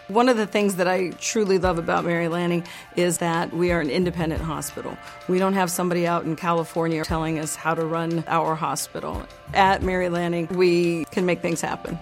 One 0.09 0.29
of 0.29 0.37
the 0.37 0.47
things 0.47 0.76
that 0.76 0.88
I 0.88 1.11
truly 1.11 1.59
love 1.59 1.79
about 1.79 2.05
Mary 2.05 2.29
Lanning 2.29 2.64
is 2.97 3.19
that 3.19 3.53
we 3.53 3.73
are 3.73 3.81
an 3.81 3.91
independent 3.91 4.41
hospital. 4.41 4.97
We 5.29 5.38
don't 5.38 5.53
have 5.53 5.71
somebody 5.71 6.06
out 6.06 6.25
in 6.25 6.35
California 6.35 7.05
telling 7.05 7.38
us 7.38 7.55
how 7.55 7.75
to 7.75 7.85
run 7.85 8.25
our 8.26 8.55
hospital. 8.55 9.23
At 9.53 9.82
Mary 9.82 10.09
Lanning, 10.09 10.47
we 10.49 11.05
can 11.06 11.26
make 11.26 11.43
things 11.43 11.61
happen. 11.61 11.99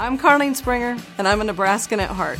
I'm 0.00 0.16
Carlene 0.16 0.56
Springer, 0.56 0.96
and 1.18 1.28
I'm 1.28 1.42
a 1.42 1.44
Nebraskan 1.44 2.00
at 2.00 2.08
heart. 2.08 2.38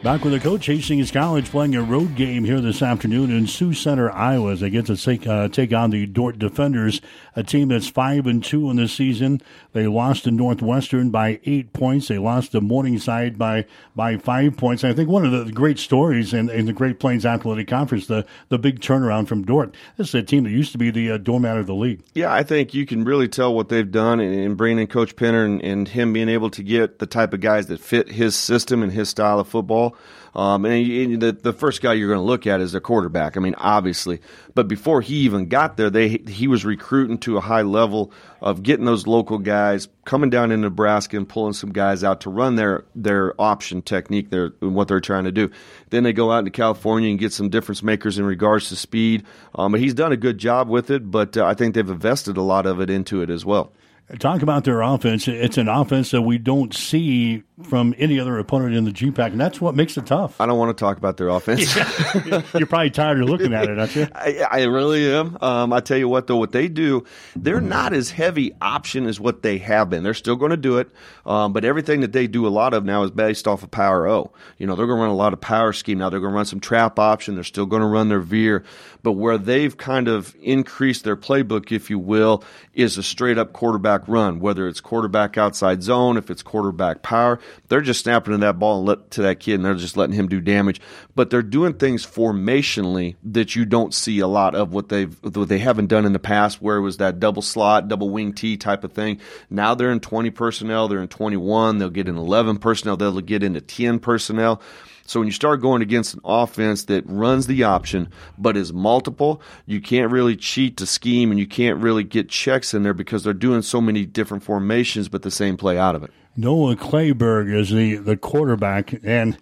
Back 0.00 0.22
with 0.22 0.32
the 0.32 0.38
coach, 0.38 0.64
Hastings 0.66 1.10
College 1.10 1.50
playing 1.50 1.74
a 1.74 1.82
road 1.82 2.14
game 2.14 2.44
here 2.44 2.60
this 2.60 2.82
afternoon 2.82 3.32
in 3.32 3.48
Sioux 3.48 3.74
Center, 3.74 4.08
Iowa, 4.12 4.52
as 4.52 4.60
they 4.60 4.70
get 4.70 4.86
to 4.86 4.96
take, 4.96 5.26
uh, 5.26 5.48
take 5.48 5.72
on 5.72 5.90
the 5.90 6.06
Dordt 6.06 6.38
Defenders, 6.38 7.00
a 7.34 7.42
team 7.42 7.68
that's 7.68 7.88
five 7.88 8.24
and 8.28 8.42
two 8.42 8.70
in 8.70 8.76
the 8.76 8.86
season. 8.86 9.42
They 9.72 9.88
lost 9.88 10.24
to 10.24 10.30
Northwestern 10.30 11.10
by 11.10 11.40
eight 11.44 11.72
points. 11.72 12.06
They 12.06 12.18
lost 12.18 12.52
to 12.52 12.60
Morningside 12.60 13.38
by 13.38 13.66
by 13.96 14.16
five 14.18 14.56
points. 14.56 14.84
And 14.84 14.92
I 14.92 14.96
think 14.96 15.08
one 15.08 15.26
of 15.26 15.32
the 15.32 15.50
great 15.50 15.80
stories 15.80 16.32
in, 16.32 16.48
in 16.48 16.66
the 16.66 16.72
Great 16.72 17.00
Plains 17.00 17.26
Athletic 17.26 17.66
Conference, 17.66 18.06
the 18.06 18.24
the 18.50 18.58
big 18.58 18.78
turnaround 18.80 19.26
from 19.26 19.44
Dordt. 19.44 19.74
This 19.96 20.08
is 20.08 20.14
a 20.14 20.22
team 20.22 20.44
that 20.44 20.50
used 20.50 20.70
to 20.72 20.78
be 20.78 20.92
the 20.92 21.10
uh, 21.10 21.18
doormat 21.18 21.58
of 21.58 21.66
the 21.66 21.74
league. 21.74 22.02
Yeah, 22.14 22.32
I 22.32 22.44
think 22.44 22.72
you 22.72 22.86
can 22.86 23.04
really 23.04 23.28
tell 23.28 23.52
what 23.52 23.68
they've 23.68 23.90
done 23.90 24.20
in, 24.20 24.32
in 24.32 24.54
bringing 24.54 24.78
in 24.78 24.86
Coach 24.86 25.16
Penner 25.16 25.44
and, 25.44 25.60
and 25.62 25.88
him 25.88 26.12
being 26.12 26.28
able 26.28 26.50
to 26.50 26.62
get 26.62 27.00
the 27.00 27.06
type 27.06 27.34
of 27.34 27.40
guys 27.40 27.66
that 27.66 27.80
fit 27.80 28.12
his 28.12 28.36
system 28.36 28.82
and 28.82 28.92
his 28.92 29.08
style 29.08 29.40
of 29.40 29.48
football. 29.48 29.88
Um, 30.34 30.64
and 30.66 31.20
the, 31.20 31.32
the 31.32 31.52
first 31.52 31.80
guy 31.80 31.94
you're 31.94 32.08
going 32.08 32.20
to 32.20 32.24
look 32.24 32.46
at 32.46 32.60
is 32.60 32.72
the 32.72 32.80
quarterback. 32.80 33.36
I 33.36 33.40
mean, 33.40 33.54
obviously, 33.56 34.20
but 34.54 34.68
before 34.68 35.00
he 35.00 35.16
even 35.16 35.48
got 35.48 35.76
there, 35.76 35.90
they 35.90 36.08
he 36.28 36.46
was 36.46 36.64
recruiting 36.64 37.18
to 37.18 37.38
a 37.38 37.40
high 37.40 37.62
level 37.62 38.12
of 38.40 38.62
getting 38.62 38.84
those 38.84 39.06
local 39.06 39.38
guys 39.38 39.88
coming 40.04 40.30
down 40.30 40.52
in 40.52 40.60
Nebraska 40.60 41.16
and 41.16 41.28
pulling 41.28 41.54
some 41.54 41.72
guys 41.72 42.04
out 42.04 42.20
to 42.22 42.30
run 42.30 42.56
their 42.56 42.84
their 42.94 43.34
option 43.40 43.82
technique, 43.82 44.30
their 44.30 44.50
what 44.60 44.88
they're 44.88 45.00
trying 45.00 45.24
to 45.24 45.32
do. 45.32 45.50
Then 45.90 46.04
they 46.04 46.12
go 46.12 46.30
out 46.30 46.40
into 46.40 46.50
California 46.50 47.10
and 47.10 47.18
get 47.18 47.32
some 47.32 47.48
difference 47.48 47.82
makers 47.82 48.18
in 48.18 48.24
regards 48.24 48.68
to 48.68 48.76
speed. 48.76 49.24
Um, 49.54 49.72
but 49.72 49.80
he's 49.80 49.94
done 49.94 50.12
a 50.12 50.16
good 50.16 50.38
job 50.38 50.68
with 50.68 50.90
it, 50.90 51.10
but 51.10 51.36
uh, 51.36 51.46
I 51.46 51.54
think 51.54 51.74
they've 51.74 51.88
invested 51.88 52.36
a 52.36 52.42
lot 52.42 52.66
of 52.66 52.80
it 52.80 52.90
into 52.90 53.22
it 53.22 53.30
as 53.30 53.44
well. 53.44 53.72
Talk 54.18 54.40
about 54.40 54.64
their 54.64 54.80
offense. 54.80 55.28
It's 55.28 55.58
an 55.58 55.68
offense 55.68 56.12
that 56.12 56.22
we 56.22 56.38
don't 56.38 56.72
see 56.72 57.42
from 57.62 57.94
any 57.98 58.18
other 58.18 58.38
opponent 58.38 58.74
in 58.74 58.84
the 58.84 58.90
GPAC, 58.90 59.32
and 59.32 59.40
that's 59.40 59.60
what 59.60 59.74
makes 59.74 59.98
it 59.98 60.06
tough. 60.06 60.40
I 60.40 60.46
don't 60.46 60.58
want 60.58 60.74
to 60.74 60.80
talk 60.80 60.96
about 60.96 61.18
their 61.18 61.28
offense. 61.28 61.76
Yeah. 61.76 62.42
You're 62.54 62.66
probably 62.66 62.90
tired 62.90 63.20
of 63.20 63.28
looking 63.28 63.52
at 63.52 63.68
it, 63.68 63.78
aren't 63.78 63.96
you? 63.96 64.06
I, 64.14 64.46
I 64.50 64.62
really 64.64 65.12
am. 65.12 65.36
Um, 65.42 65.72
I 65.72 65.80
tell 65.80 65.98
you 65.98 66.08
what, 66.08 66.26
though, 66.26 66.36
what 66.36 66.52
they 66.52 66.68
do, 66.68 67.04
they're 67.34 67.60
not 67.60 67.92
as 67.92 68.10
heavy 68.10 68.52
option 68.62 69.06
as 69.06 69.18
what 69.18 69.42
they 69.42 69.58
have 69.58 69.90
been. 69.90 70.04
They're 70.04 70.14
still 70.14 70.36
going 70.36 70.52
to 70.52 70.56
do 70.56 70.78
it, 70.78 70.88
um, 71.26 71.52
but 71.52 71.64
everything 71.64 72.00
that 72.00 72.12
they 72.12 72.28
do 72.28 72.46
a 72.46 72.48
lot 72.48 72.74
of 72.74 72.84
now 72.84 73.02
is 73.02 73.10
based 73.10 73.48
off 73.48 73.62
of 73.62 73.70
power 73.70 74.08
O. 74.08 74.32
You 74.56 74.66
know, 74.66 74.76
they're 74.76 74.86
going 74.86 74.98
to 74.98 75.02
run 75.02 75.10
a 75.10 75.16
lot 75.16 75.32
of 75.32 75.40
power 75.40 75.72
scheme 75.72 75.98
now. 75.98 76.08
They're 76.10 76.20
going 76.20 76.32
to 76.32 76.36
run 76.36 76.46
some 76.46 76.60
trap 76.60 76.98
option. 76.98 77.34
They're 77.34 77.44
still 77.44 77.66
going 77.66 77.82
to 77.82 77.88
run 77.88 78.08
their 78.08 78.20
veer, 78.20 78.64
but 79.02 79.12
where 79.12 79.36
they've 79.36 79.76
kind 79.76 80.06
of 80.06 80.34
increased 80.40 81.04
their 81.04 81.16
playbook, 81.16 81.72
if 81.72 81.90
you 81.90 81.98
will, 81.98 82.44
is 82.72 82.96
a 82.96 83.02
straight 83.02 83.36
up 83.36 83.52
quarterback 83.52 83.97
run. 84.06 84.40
Whether 84.40 84.68
it's 84.68 84.80
quarterback 84.80 85.38
outside 85.38 85.82
zone, 85.82 86.16
if 86.16 86.30
it's 86.30 86.42
quarterback 86.42 87.02
power, 87.02 87.40
they're 87.68 87.80
just 87.80 88.02
snapping 88.02 88.32
to 88.32 88.38
that 88.38 88.58
ball 88.58 88.78
and 88.78 88.88
let 88.88 89.10
to 89.12 89.22
that 89.22 89.40
kid, 89.40 89.54
and 89.54 89.64
they're 89.64 89.74
just 89.74 89.96
letting 89.96 90.14
him 90.14 90.28
do 90.28 90.40
damage. 90.40 90.80
But 91.14 91.30
they're 91.30 91.42
doing 91.42 91.74
things 91.74 92.06
formationally 92.06 93.16
that 93.24 93.56
you 93.56 93.64
don't 93.64 93.94
see 93.94 94.18
a 94.18 94.26
lot 94.26 94.54
of 94.54 94.72
what 94.72 94.88
they've 94.88 95.16
what 95.22 95.48
they 95.48 95.58
haven't 95.58 95.86
done 95.86 96.04
in 96.04 96.12
the 96.12 96.18
past, 96.18 96.60
where 96.60 96.76
it 96.76 96.82
was 96.82 96.98
that 96.98 97.18
double 97.18 97.42
slot, 97.42 97.88
double 97.88 98.10
wing 98.10 98.32
T 98.32 98.56
type 98.56 98.84
of 98.84 98.92
thing. 98.92 99.20
Now 99.48 99.74
they're 99.74 99.90
in 99.90 100.00
20 100.00 100.30
personnel, 100.30 100.88
they're 100.88 101.02
in 101.02 101.08
21, 101.08 101.78
they'll 101.78 101.90
get 101.90 102.08
in 102.08 102.16
11 102.16 102.58
personnel, 102.58 102.96
they'll 102.96 103.20
get 103.20 103.42
into 103.42 103.60
10 103.60 103.98
personnel. 103.98 104.60
So 105.08 105.20
when 105.20 105.26
you 105.26 105.32
start 105.32 105.62
going 105.62 105.80
against 105.80 106.12
an 106.12 106.20
offense 106.22 106.84
that 106.84 107.02
runs 107.06 107.46
the 107.46 107.62
option 107.62 108.10
but 108.36 108.58
is 108.58 108.74
multiple, 108.74 109.40
you 109.64 109.80
can't 109.80 110.12
really 110.12 110.36
cheat 110.36 110.76
to 110.76 110.86
scheme 110.86 111.30
and 111.30 111.40
you 111.40 111.46
can't 111.46 111.78
really 111.78 112.04
get 112.04 112.28
checks 112.28 112.74
in 112.74 112.82
there 112.82 112.92
because 112.92 113.24
they're 113.24 113.32
doing 113.32 113.62
so 113.62 113.80
many 113.80 114.04
different 114.04 114.42
formations 114.42 115.08
but 115.08 115.22
the 115.22 115.30
same 115.30 115.56
play 115.56 115.78
out 115.78 115.94
of 115.94 116.02
it. 116.02 116.10
Noah 116.36 116.76
Clayberg 116.76 117.50
is 117.52 117.70
the, 117.70 117.96
the 117.96 118.18
quarterback, 118.18 119.02
and 119.02 119.38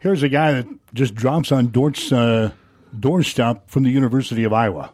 here's 0.00 0.24
a 0.24 0.28
guy 0.28 0.52
that 0.52 0.66
just 0.92 1.14
drops 1.14 1.52
on 1.52 1.68
Dordt's 1.68 2.10
uh, 2.10 2.50
doorstep 2.98 3.70
from 3.70 3.84
the 3.84 3.90
University 3.90 4.42
of 4.42 4.52
Iowa. 4.52 4.92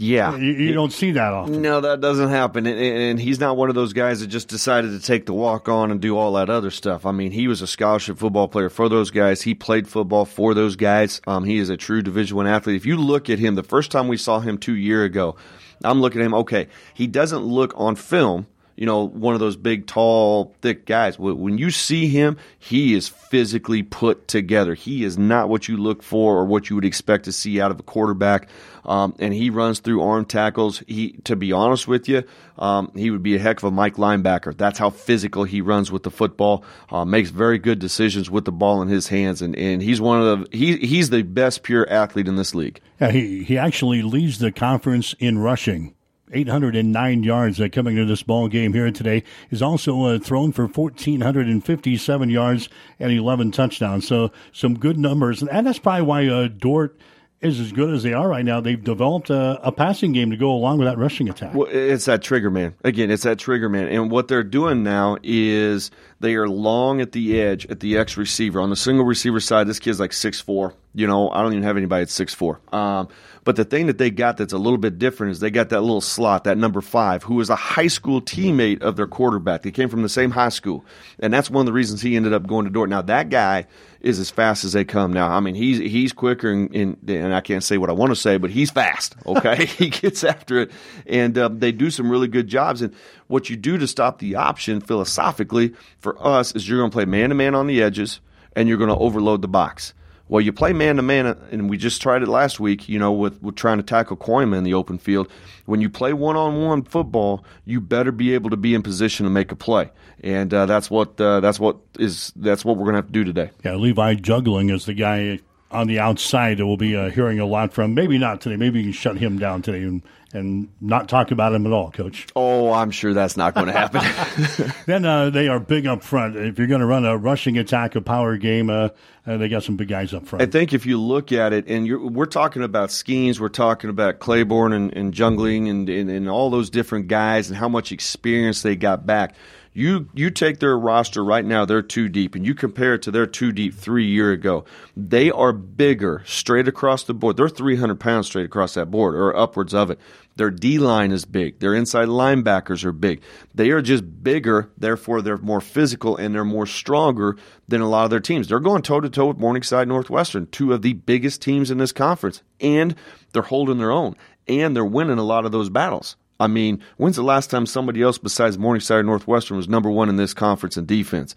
Yeah, 0.00 0.34
you, 0.34 0.52
you, 0.52 0.72
don't 0.72 0.94
see 0.94 1.12
that 1.12 1.34
often. 1.34 1.60
No, 1.60 1.82
that 1.82 2.00
doesn't 2.00 2.30
happen, 2.30 2.66
and, 2.66 2.78
and, 2.78 3.20
he's 3.20 3.38
not 3.38 3.58
one 3.58 3.68
of 3.68 3.74
those 3.74 3.92
guys 3.92 4.20
that 4.20 4.28
just 4.28 4.48
decided 4.48 4.92
to 4.92 5.06
take 5.06 5.26
the 5.26 5.34
walk 5.34 5.68
on 5.68 5.90
and 5.90 6.00
do 6.00 6.16
all 6.16 6.32
that 6.32 6.48
other 6.48 6.70
stuff. 6.70 7.04
I 7.04 7.12
mean, 7.12 7.32
he 7.32 7.46
was 7.46 7.60
a 7.60 7.66
scholarship 7.66 8.16
football 8.16 8.48
player 8.48 8.70
for 8.70 8.88
those 8.88 9.10
guys. 9.10 9.42
He 9.42 9.54
played 9.54 9.86
football 9.86 10.24
for 10.24 10.54
those 10.54 10.74
guys. 10.74 11.20
Um, 11.26 11.44
he 11.44 11.58
is 11.58 11.68
a 11.68 11.76
true 11.76 12.00
Division 12.00 12.38
One 12.38 12.46
athlete. 12.46 12.76
If 12.76 12.86
you 12.86 12.96
look 12.96 13.28
at 13.28 13.38
him, 13.38 13.56
the 13.56 13.62
first 13.62 13.90
time 13.90 14.08
we 14.08 14.16
saw 14.16 14.40
him 14.40 14.56
two 14.56 14.74
year 14.74 15.04
ago, 15.04 15.36
I'm 15.84 16.00
looking 16.00 16.22
at 16.22 16.24
him. 16.24 16.34
Okay, 16.34 16.68
he 16.94 17.06
doesn't 17.06 17.42
look 17.42 17.74
on 17.76 17.94
film 17.94 18.46
you 18.80 18.86
know, 18.86 19.06
one 19.06 19.34
of 19.34 19.40
those 19.40 19.56
big, 19.56 19.86
tall, 19.86 20.54
thick 20.62 20.86
guys. 20.86 21.18
When 21.18 21.58
you 21.58 21.70
see 21.70 22.08
him, 22.08 22.38
he 22.58 22.94
is 22.94 23.08
physically 23.08 23.82
put 23.82 24.26
together. 24.26 24.72
He 24.72 25.04
is 25.04 25.18
not 25.18 25.50
what 25.50 25.68
you 25.68 25.76
look 25.76 26.02
for 26.02 26.38
or 26.38 26.46
what 26.46 26.70
you 26.70 26.76
would 26.76 26.86
expect 26.86 27.26
to 27.26 27.32
see 27.32 27.60
out 27.60 27.70
of 27.70 27.78
a 27.78 27.82
quarterback. 27.82 28.48
Um, 28.86 29.14
and 29.18 29.34
he 29.34 29.50
runs 29.50 29.80
through 29.80 30.00
arm 30.00 30.24
tackles. 30.24 30.82
He, 30.86 31.12
to 31.24 31.36
be 31.36 31.52
honest 31.52 31.88
with 31.88 32.08
you, 32.08 32.24
um, 32.58 32.90
he 32.94 33.10
would 33.10 33.22
be 33.22 33.36
a 33.36 33.38
heck 33.38 33.58
of 33.58 33.64
a 33.64 33.70
Mike 33.70 33.96
linebacker. 33.96 34.56
That's 34.56 34.78
how 34.78 34.88
physical 34.88 35.44
he 35.44 35.60
runs 35.60 35.92
with 35.92 36.02
the 36.02 36.10
football. 36.10 36.64
Uh, 36.88 37.04
makes 37.04 37.28
very 37.28 37.58
good 37.58 37.80
decisions 37.80 38.30
with 38.30 38.46
the 38.46 38.52
ball 38.52 38.80
in 38.80 38.88
his 38.88 39.08
hands, 39.08 39.42
and, 39.42 39.54
and 39.56 39.82
he's 39.82 40.00
one 40.00 40.22
of 40.22 40.50
the 40.50 40.56
he 40.56 40.78
he's 40.78 41.10
the 41.10 41.20
best 41.20 41.62
pure 41.62 41.86
athlete 41.90 42.28
in 42.28 42.36
this 42.36 42.54
league. 42.54 42.80
Yeah, 42.98 43.10
he 43.10 43.44
he 43.44 43.58
actually 43.58 44.00
leads 44.00 44.38
the 44.38 44.50
conference 44.50 45.14
in 45.18 45.38
rushing. 45.38 45.94
809 46.32 47.22
yards 47.22 47.60
uh, 47.60 47.68
coming 47.70 47.96
to 47.96 48.04
this 48.04 48.22
ball 48.22 48.48
game 48.48 48.72
here 48.72 48.90
today. 48.90 49.22
He's 49.48 49.62
also 49.62 50.04
uh, 50.04 50.18
thrown 50.18 50.52
for 50.52 50.66
1,457 50.66 52.30
yards 52.30 52.68
and 52.98 53.12
11 53.12 53.52
touchdowns. 53.52 54.06
So 54.06 54.30
some 54.52 54.78
good 54.78 54.98
numbers, 54.98 55.42
and 55.42 55.66
that's 55.66 55.78
probably 55.78 56.02
why 56.02 56.26
uh, 56.28 56.48
Dordt 56.48 56.98
is 57.40 57.58
as 57.58 57.72
good 57.72 57.92
as 57.94 58.02
they 58.02 58.12
are 58.12 58.28
right 58.28 58.44
now, 58.44 58.60
they've 58.60 58.82
developed 58.82 59.30
a, 59.30 59.58
a, 59.66 59.72
passing 59.72 60.12
game 60.12 60.30
to 60.30 60.36
go 60.36 60.50
along 60.50 60.78
with 60.78 60.86
that 60.86 60.98
rushing 60.98 61.28
attack. 61.28 61.54
Well, 61.54 61.68
it's 61.70 62.04
that 62.04 62.22
trigger 62.22 62.50
man. 62.50 62.74
Again, 62.84 63.10
it's 63.10 63.22
that 63.22 63.38
trigger 63.38 63.68
man. 63.68 63.88
And 63.88 64.10
what 64.10 64.28
they're 64.28 64.42
doing 64.42 64.82
now 64.82 65.16
is 65.22 65.90
they 66.20 66.34
are 66.34 66.48
long 66.48 67.00
at 67.00 67.12
the 67.12 67.40
edge 67.40 67.66
at 67.66 67.80
the 67.80 67.96
X 67.96 68.18
receiver. 68.18 68.60
On 68.60 68.68
the 68.68 68.76
single 68.76 69.06
receiver 69.06 69.40
side, 69.40 69.66
this 69.66 69.78
kid's 69.78 69.98
like 69.98 70.12
six 70.12 70.40
four. 70.40 70.74
You 70.94 71.06
know, 71.06 71.30
I 71.30 71.42
don't 71.42 71.52
even 71.52 71.62
have 71.62 71.78
anybody 71.78 72.02
at 72.02 72.10
six 72.10 72.34
four. 72.34 72.60
Um, 72.72 73.08
but 73.44 73.56
the 73.56 73.64
thing 73.64 73.86
that 73.86 73.98
they 73.98 74.10
got 74.10 74.36
that's 74.36 74.52
a 74.52 74.58
little 74.58 74.78
bit 74.78 74.98
different 74.98 75.32
is 75.32 75.40
they 75.40 75.50
got 75.50 75.70
that 75.70 75.80
little 75.80 76.00
slot, 76.00 76.44
that 76.44 76.58
number 76.58 76.80
five, 76.80 77.22
who 77.22 77.40
is 77.40 77.48
a 77.48 77.56
high 77.56 77.86
school 77.86 78.20
teammate 78.20 78.82
of 78.82 78.96
their 78.96 79.06
quarterback. 79.06 79.62
They 79.62 79.70
came 79.70 79.88
from 79.88 80.02
the 80.02 80.08
same 80.08 80.30
high 80.30 80.50
school. 80.50 80.84
And 81.18 81.32
that's 81.32 81.50
one 81.50 81.62
of 81.62 81.66
the 81.66 81.72
reasons 81.72 82.02
he 82.02 82.16
ended 82.16 82.32
up 82.32 82.46
going 82.46 82.66
to 82.66 82.70
Dordt. 82.70 82.90
Now, 82.90 83.02
that 83.02 83.30
guy 83.30 83.66
is 84.00 84.18
as 84.18 84.30
fast 84.30 84.64
as 84.64 84.72
they 84.72 84.84
come. 84.84 85.12
Now, 85.12 85.30
I 85.30 85.40
mean, 85.40 85.54
he's 85.54 85.78
he's 85.78 86.12
quicker, 86.12 86.50
and, 86.50 86.74
and, 86.74 86.96
and 87.08 87.34
I 87.34 87.40
can't 87.40 87.64
say 87.64 87.78
what 87.78 87.90
I 87.90 87.92
want 87.92 88.10
to 88.10 88.16
say, 88.16 88.38
but 88.38 88.50
he's 88.50 88.70
fast. 88.70 89.14
Okay, 89.26 89.66
he 89.78 89.90
gets 89.90 90.24
after 90.24 90.58
it, 90.60 90.70
and 91.06 91.36
uh, 91.36 91.48
they 91.48 91.72
do 91.72 91.90
some 91.90 92.10
really 92.10 92.28
good 92.28 92.48
jobs. 92.48 92.82
And 92.82 92.94
what 93.26 93.50
you 93.50 93.56
do 93.56 93.78
to 93.78 93.86
stop 93.86 94.18
the 94.18 94.36
option 94.36 94.80
philosophically 94.80 95.74
for 95.98 96.16
us 96.24 96.54
is 96.54 96.68
you're 96.68 96.78
going 96.78 96.90
to 96.90 96.94
play 96.94 97.04
man 97.04 97.28
to 97.30 97.34
man 97.34 97.54
on 97.54 97.66
the 97.66 97.82
edges, 97.82 98.20
and 98.54 98.68
you're 98.68 98.78
going 98.78 98.88
to 98.88 98.96
overload 98.96 99.42
the 99.42 99.48
box. 99.48 99.94
Well, 100.30 100.40
you 100.40 100.52
play 100.52 100.72
man 100.72 100.94
to 100.94 101.02
man, 101.02 101.26
and 101.50 101.68
we 101.68 101.76
just 101.76 102.00
tried 102.00 102.22
it 102.22 102.28
last 102.28 102.60
week, 102.60 102.88
you 102.88 103.00
know, 103.00 103.10
with, 103.10 103.42
with 103.42 103.56
trying 103.56 103.78
to 103.78 103.82
tackle 103.82 104.16
Koima 104.16 104.56
in 104.56 104.62
the 104.62 104.74
open 104.74 104.96
field. 104.96 105.28
When 105.66 105.80
you 105.80 105.90
play 105.90 106.12
one 106.12 106.36
on 106.36 106.62
one 106.62 106.84
football, 106.84 107.44
you 107.64 107.80
better 107.80 108.12
be 108.12 108.32
able 108.34 108.48
to 108.50 108.56
be 108.56 108.72
in 108.72 108.82
position 108.82 109.24
to 109.24 109.30
make 109.30 109.50
a 109.50 109.56
play, 109.56 109.90
and 110.22 110.54
uh, 110.54 110.66
that's 110.66 110.88
what 110.88 111.20
uh, 111.20 111.40
that's 111.40 111.58
what 111.58 111.78
is 111.98 112.32
that's 112.36 112.64
what 112.64 112.76
we're 112.76 112.84
going 112.84 112.94
to 112.94 112.98
have 112.98 113.06
to 113.06 113.12
do 113.12 113.24
today. 113.24 113.50
Yeah, 113.64 113.74
Levi 113.74 114.14
Jungling 114.14 114.72
is 114.72 114.86
the 114.86 114.94
guy 114.94 115.40
on 115.72 115.88
the 115.88 115.98
outside 115.98 116.58
that 116.58 116.66
we'll 116.66 116.76
be 116.76 116.94
uh, 116.94 117.10
hearing 117.10 117.40
a 117.40 117.46
lot 117.46 117.72
from. 117.72 117.94
Maybe 117.94 118.16
not 118.16 118.40
today. 118.40 118.56
Maybe 118.56 118.78
you 118.78 118.84
can 118.86 118.92
shut 118.92 119.18
him 119.18 119.36
down 119.36 119.62
today 119.62 119.82
and, 119.82 120.00
and 120.32 120.68
not 120.80 121.08
talk 121.08 121.30
about 121.30 121.52
him 121.54 121.66
at 121.66 121.72
all, 121.72 121.90
Coach. 121.90 122.26
Oh, 122.36 122.72
I'm 122.72 122.90
sure 122.90 123.12
that's 123.12 123.36
not 123.36 123.54
going 123.54 123.66
to 123.66 123.72
happen. 123.72 124.72
then 124.86 125.04
uh, 125.04 125.30
they 125.30 125.48
are 125.48 125.58
big 125.58 125.86
up 125.86 126.02
front. 126.02 126.36
If 126.36 126.58
you're 126.58 126.68
going 126.68 126.80
to 126.80 126.86
run 126.86 127.04
a 127.04 127.16
rushing 127.16 127.58
attack, 127.58 127.96
a 127.96 128.00
power 128.00 128.36
game, 128.36 128.70
uh, 128.70 128.90
uh, 129.26 129.36
they 129.36 129.48
got 129.48 129.64
some 129.64 129.76
big 129.76 129.88
guys 129.88 130.14
up 130.14 130.26
front. 130.26 130.42
I 130.42 130.46
think 130.46 130.72
if 130.72 130.86
you 130.86 131.00
look 131.00 131.32
at 131.32 131.52
it, 131.52 131.66
and 131.66 132.14
we're 132.14 132.26
talking 132.26 132.62
about 132.62 132.90
schemes, 132.90 133.40
we're 133.40 133.48
talking 133.48 133.90
about 133.90 134.20
Claiborne 134.20 134.72
and, 134.72 134.96
and 134.96 135.12
Jungling 135.12 135.68
and, 135.68 135.88
and, 135.88 136.08
and 136.08 136.28
all 136.28 136.50
those 136.50 136.70
different 136.70 137.08
guys 137.08 137.48
and 137.48 137.56
how 137.56 137.68
much 137.68 137.92
experience 137.92 138.62
they 138.62 138.76
got 138.76 139.06
back– 139.06 139.34
you 139.72 140.08
you 140.14 140.30
take 140.30 140.58
their 140.58 140.76
roster 140.76 141.24
right 141.24 141.44
now, 141.44 141.64
they're 141.64 141.82
two 141.82 142.08
deep, 142.08 142.34
and 142.34 142.44
you 142.44 142.54
compare 142.54 142.94
it 142.94 143.02
to 143.02 143.10
their 143.10 143.26
two 143.26 143.52
deep 143.52 143.74
three 143.74 144.06
year 144.06 144.32
ago. 144.32 144.64
They 144.96 145.30
are 145.30 145.52
bigger 145.52 146.22
straight 146.26 146.66
across 146.66 147.04
the 147.04 147.14
board. 147.14 147.36
They're 147.36 147.48
300 147.48 148.00
pounds 148.00 148.26
straight 148.26 148.46
across 148.46 148.74
that 148.74 148.90
board, 148.90 149.14
or 149.14 149.36
upwards 149.36 149.72
of 149.72 149.90
it. 149.90 150.00
Their 150.36 150.50
D 150.50 150.78
line 150.78 151.12
is 151.12 151.24
big. 151.24 151.58
Their 151.58 151.74
inside 151.74 152.08
linebackers 152.08 152.84
are 152.84 152.92
big. 152.92 153.20
They 153.54 153.70
are 153.70 153.82
just 153.82 154.22
bigger, 154.22 154.70
therefore 154.78 155.22
they're 155.22 155.36
more 155.36 155.60
physical 155.60 156.16
and 156.16 156.34
they're 156.34 156.44
more 156.44 156.66
stronger 156.66 157.36
than 157.68 157.80
a 157.80 157.88
lot 157.88 158.04
of 158.04 158.10
their 158.10 158.20
teams. 158.20 158.48
They're 158.48 158.60
going 158.60 158.82
toe 158.82 159.00
to 159.00 159.10
toe 159.10 159.26
with 159.26 159.38
Morningside 159.38 159.88
Northwestern, 159.88 160.46
two 160.46 160.72
of 160.72 160.82
the 160.82 160.94
biggest 160.94 161.42
teams 161.42 161.70
in 161.70 161.78
this 161.78 161.92
conference, 161.92 162.42
and 162.60 162.94
they're 163.32 163.42
holding 163.42 163.78
their 163.78 163.92
own 163.92 164.16
and 164.48 164.74
they're 164.74 164.84
winning 164.84 165.18
a 165.18 165.24
lot 165.24 165.44
of 165.44 165.52
those 165.52 165.68
battles. 165.68 166.16
I 166.40 166.46
mean, 166.46 166.82
when's 166.96 167.16
the 167.16 167.22
last 167.22 167.50
time 167.50 167.66
somebody 167.66 168.00
else 168.00 168.16
besides 168.16 168.56
Morningside 168.56 169.04
Northwestern 169.04 169.58
was 169.58 169.68
number 169.68 169.90
one 169.90 170.08
in 170.08 170.16
this 170.16 170.32
conference 170.32 170.78
in 170.78 170.86
defense? 170.86 171.34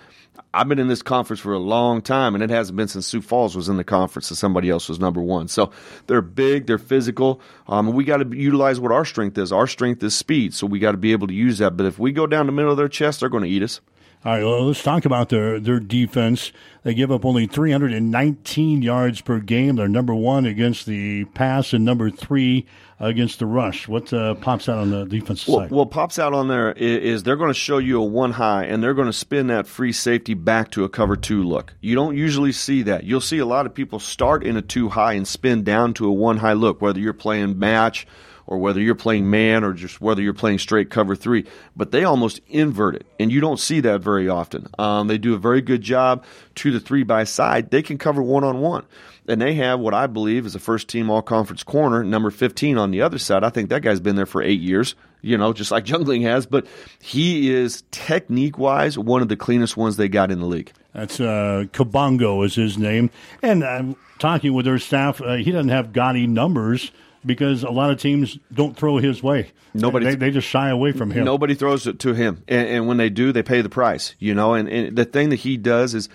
I've 0.53 0.69
been 0.69 0.79
in 0.79 0.87
this 0.87 1.01
conference 1.01 1.41
for 1.41 1.51
a 1.51 1.59
long 1.59 2.01
time, 2.01 2.35
and 2.35 2.43
it 2.43 2.49
hasn't 2.49 2.77
been 2.77 2.87
since 2.87 3.05
Sioux 3.05 3.21
Falls 3.21 3.53
was 3.53 3.67
in 3.67 3.75
the 3.75 3.83
conference 3.83 4.29
that 4.29 4.35
somebody 4.35 4.69
else 4.69 4.87
was 4.87 5.01
number 5.01 5.21
one. 5.21 5.49
So 5.49 5.71
they're 6.07 6.21
big, 6.21 6.67
they're 6.67 6.77
physical. 6.77 7.41
Um, 7.67 7.91
we 7.91 8.05
got 8.05 8.17
to 8.17 8.35
utilize 8.35 8.79
what 8.79 8.93
our 8.93 9.03
strength 9.03 9.37
is. 9.37 9.51
Our 9.51 9.67
strength 9.67 10.01
is 10.03 10.15
speed, 10.15 10.53
so 10.53 10.65
we 10.67 10.79
got 10.79 10.91
to 10.91 10.97
be 10.97 11.11
able 11.11 11.27
to 11.27 11.33
use 11.33 11.57
that. 11.57 11.75
But 11.75 11.85
if 11.85 11.99
we 11.99 12.13
go 12.13 12.25
down 12.25 12.45
the 12.45 12.53
middle 12.53 12.71
of 12.71 12.77
their 12.77 12.87
chest, 12.87 13.19
they're 13.19 13.29
going 13.29 13.43
to 13.43 13.49
eat 13.49 13.61
us. 13.61 13.81
All 14.25 14.31
right, 14.31 14.43
well, 14.43 14.67
let's 14.67 14.81
talk 14.81 15.03
about 15.03 15.27
their 15.27 15.59
their 15.59 15.81
defense. 15.81 16.53
They 16.83 16.93
give 16.93 17.11
up 17.11 17.25
only 17.25 17.45
319 17.45 18.81
yards 18.81 19.19
per 19.19 19.39
game. 19.39 19.75
They're 19.75 19.89
number 19.89 20.15
one 20.15 20.45
against 20.45 20.85
the 20.85 21.25
pass 21.25 21.73
and 21.73 21.83
number 21.83 22.09
three 22.09 22.65
against 23.01 23.39
the 23.39 23.45
rush. 23.45 23.89
What 23.89 24.13
uh, 24.13 24.35
pops 24.35 24.69
out 24.69 24.77
on 24.77 24.91
the 24.91 25.03
defensive 25.05 25.49
well, 25.49 25.59
side? 25.59 25.71
What 25.71 25.91
pops 25.91 26.19
out 26.19 26.33
on 26.33 26.47
there 26.47 26.71
is, 26.71 27.03
is 27.03 27.23
they're 27.23 27.35
going 27.35 27.49
to 27.49 27.53
show 27.53 27.79
you 27.79 28.01
a 28.01 28.05
one 28.05 28.31
high, 28.31 28.63
and 28.63 28.81
they're 28.81 28.93
going 28.93 29.07
to 29.07 29.13
spin 29.13 29.47
that 29.47 29.67
free 29.67 29.91
safety 29.91 30.35
back 30.35 30.71
to 30.71 30.85
a 30.85 30.89
cover 30.89 31.17
two 31.17 31.43
look. 31.43 31.73
You 31.81 31.95
don't 31.95 32.15
usually 32.15 32.53
see 32.53 32.81
that. 32.83 33.03
You'll 33.03 33.19
see 33.19 33.39
a 33.39 33.45
lot 33.45 33.65
of 33.65 33.73
people 33.73 33.99
start 33.99 34.45
in 34.45 34.55
a 34.55 34.61
two 34.61 34.87
high 34.87 35.13
and 35.13 35.27
spin 35.27 35.65
down 35.65 35.93
to 35.95 36.07
a 36.07 36.13
one 36.13 36.37
high 36.37 36.53
look, 36.53 36.81
whether 36.81 36.99
you're 36.99 37.11
playing 37.11 37.59
match– 37.59 38.07
or 38.45 38.57
whether 38.57 38.79
you're 38.79 38.95
playing 38.95 39.29
man 39.29 39.63
or 39.63 39.73
just 39.73 40.01
whether 40.01 40.21
you're 40.21 40.33
playing 40.33 40.59
straight 40.59 40.89
cover 40.89 41.15
three. 41.15 41.45
But 41.75 41.91
they 41.91 42.03
almost 42.03 42.41
invert 42.47 42.95
it, 42.95 43.05
and 43.19 43.31
you 43.31 43.39
don't 43.39 43.59
see 43.59 43.79
that 43.81 44.01
very 44.01 44.27
often. 44.29 44.67
Um, 44.77 45.07
they 45.07 45.17
do 45.17 45.33
a 45.33 45.39
very 45.39 45.61
good 45.61 45.81
job 45.81 46.23
to 46.55 46.71
the 46.71 46.79
three 46.79 47.03
by 47.03 47.23
side. 47.23 47.71
They 47.71 47.81
can 47.81 47.97
cover 47.97 48.21
one 48.21 48.43
on 48.43 48.59
one. 48.59 48.85
And 49.27 49.41
they 49.41 49.53
have 49.55 49.79
what 49.79 49.93
I 49.93 50.07
believe 50.07 50.45
is 50.45 50.55
a 50.55 50.59
first 50.59 50.89
team 50.89 51.09
all 51.09 51.21
conference 51.21 51.63
corner, 51.63 52.03
number 52.03 52.29
15 52.29 52.77
on 52.77 52.91
the 52.91 53.01
other 53.01 53.17
side. 53.17 53.43
I 53.43 53.49
think 53.49 53.69
that 53.69 53.81
guy's 53.81 54.01
been 54.01 54.17
there 54.17 54.25
for 54.25 54.41
eight 54.43 54.59
years, 54.59 54.95
you 55.21 55.37
know, 55.37 55.53
just 55.53 55.71
like 55.71 55.85
Jungling 55.85 56.23
has. 56.23 56.45
But 56.45 56.67
he 56.99 57.49
is 57.49 57.83
technique 57.91 58.57
wise 58.57 58.97
one 58.97 59.21
of 59.21 59.29
the 59.29 59.37
cleanest 59.37 59.77
ones 59.77 59.95
they 59.95 60.09
got 60.09 60.29
in 60.29 60.39
the 60.39 60.45
league. 60.45 60.73
That's 60.93 61.19
uh, 61.19 61.65
Kabongo 61.71 62.45
is 62.45 62.55
his 62.55 62.77
name. 62.77 63.09
And 63.41 63.63
I'm 63.63 63.95
talking 64.19 64.53
with 64.53 64.65
their 64.65 64.77
staff, 64.77 65.21
uh, 65.21 65.35
he 65.35 65.51
doesn't 65.51 65.69
have 65.69 65.93
gaudy 65.93 66.27
numbers 66.27 66.91
because 67.25 67.63
a 67.63 67.69
lot 67.69 67.91
of 67.91 67.99
teams 67.99 68.37
don't 68.53 68.75
throw 68.75 68.97
his 68.97 69.23
way. 69.23 69.51
Nobody, 69.73 70.05
they, 70.05 70.15
they 70.15 70.31
just 70.31 70.47
shy 70.47 70.69
away 70.69 70.91
from 70.91 71.11
him. 71.11 71.25
Nobody 71.25 71.55
throws 71.55 71.87
it 71.87 71.99
to 71.99 72.13
him, 72.13 72.43
and, 72.47 72.67
and 72.67 72.87
when 72.87 72.97
they 72.97 73.09
do, 73.09 73.31
they 73.31 73.43
pay 73.43 73.61
the 73.61 73.69
price. 73.69 74.15
You 74.19 74.35
know, 74.35 74.53
and, 74.53 74.69
and 74.69 74.95
the 74.95 75.05
thing 75.05 75.29
that 75.29 75.37
he 75.37 75.57
does 75.57 75.95
is 75.95 76.09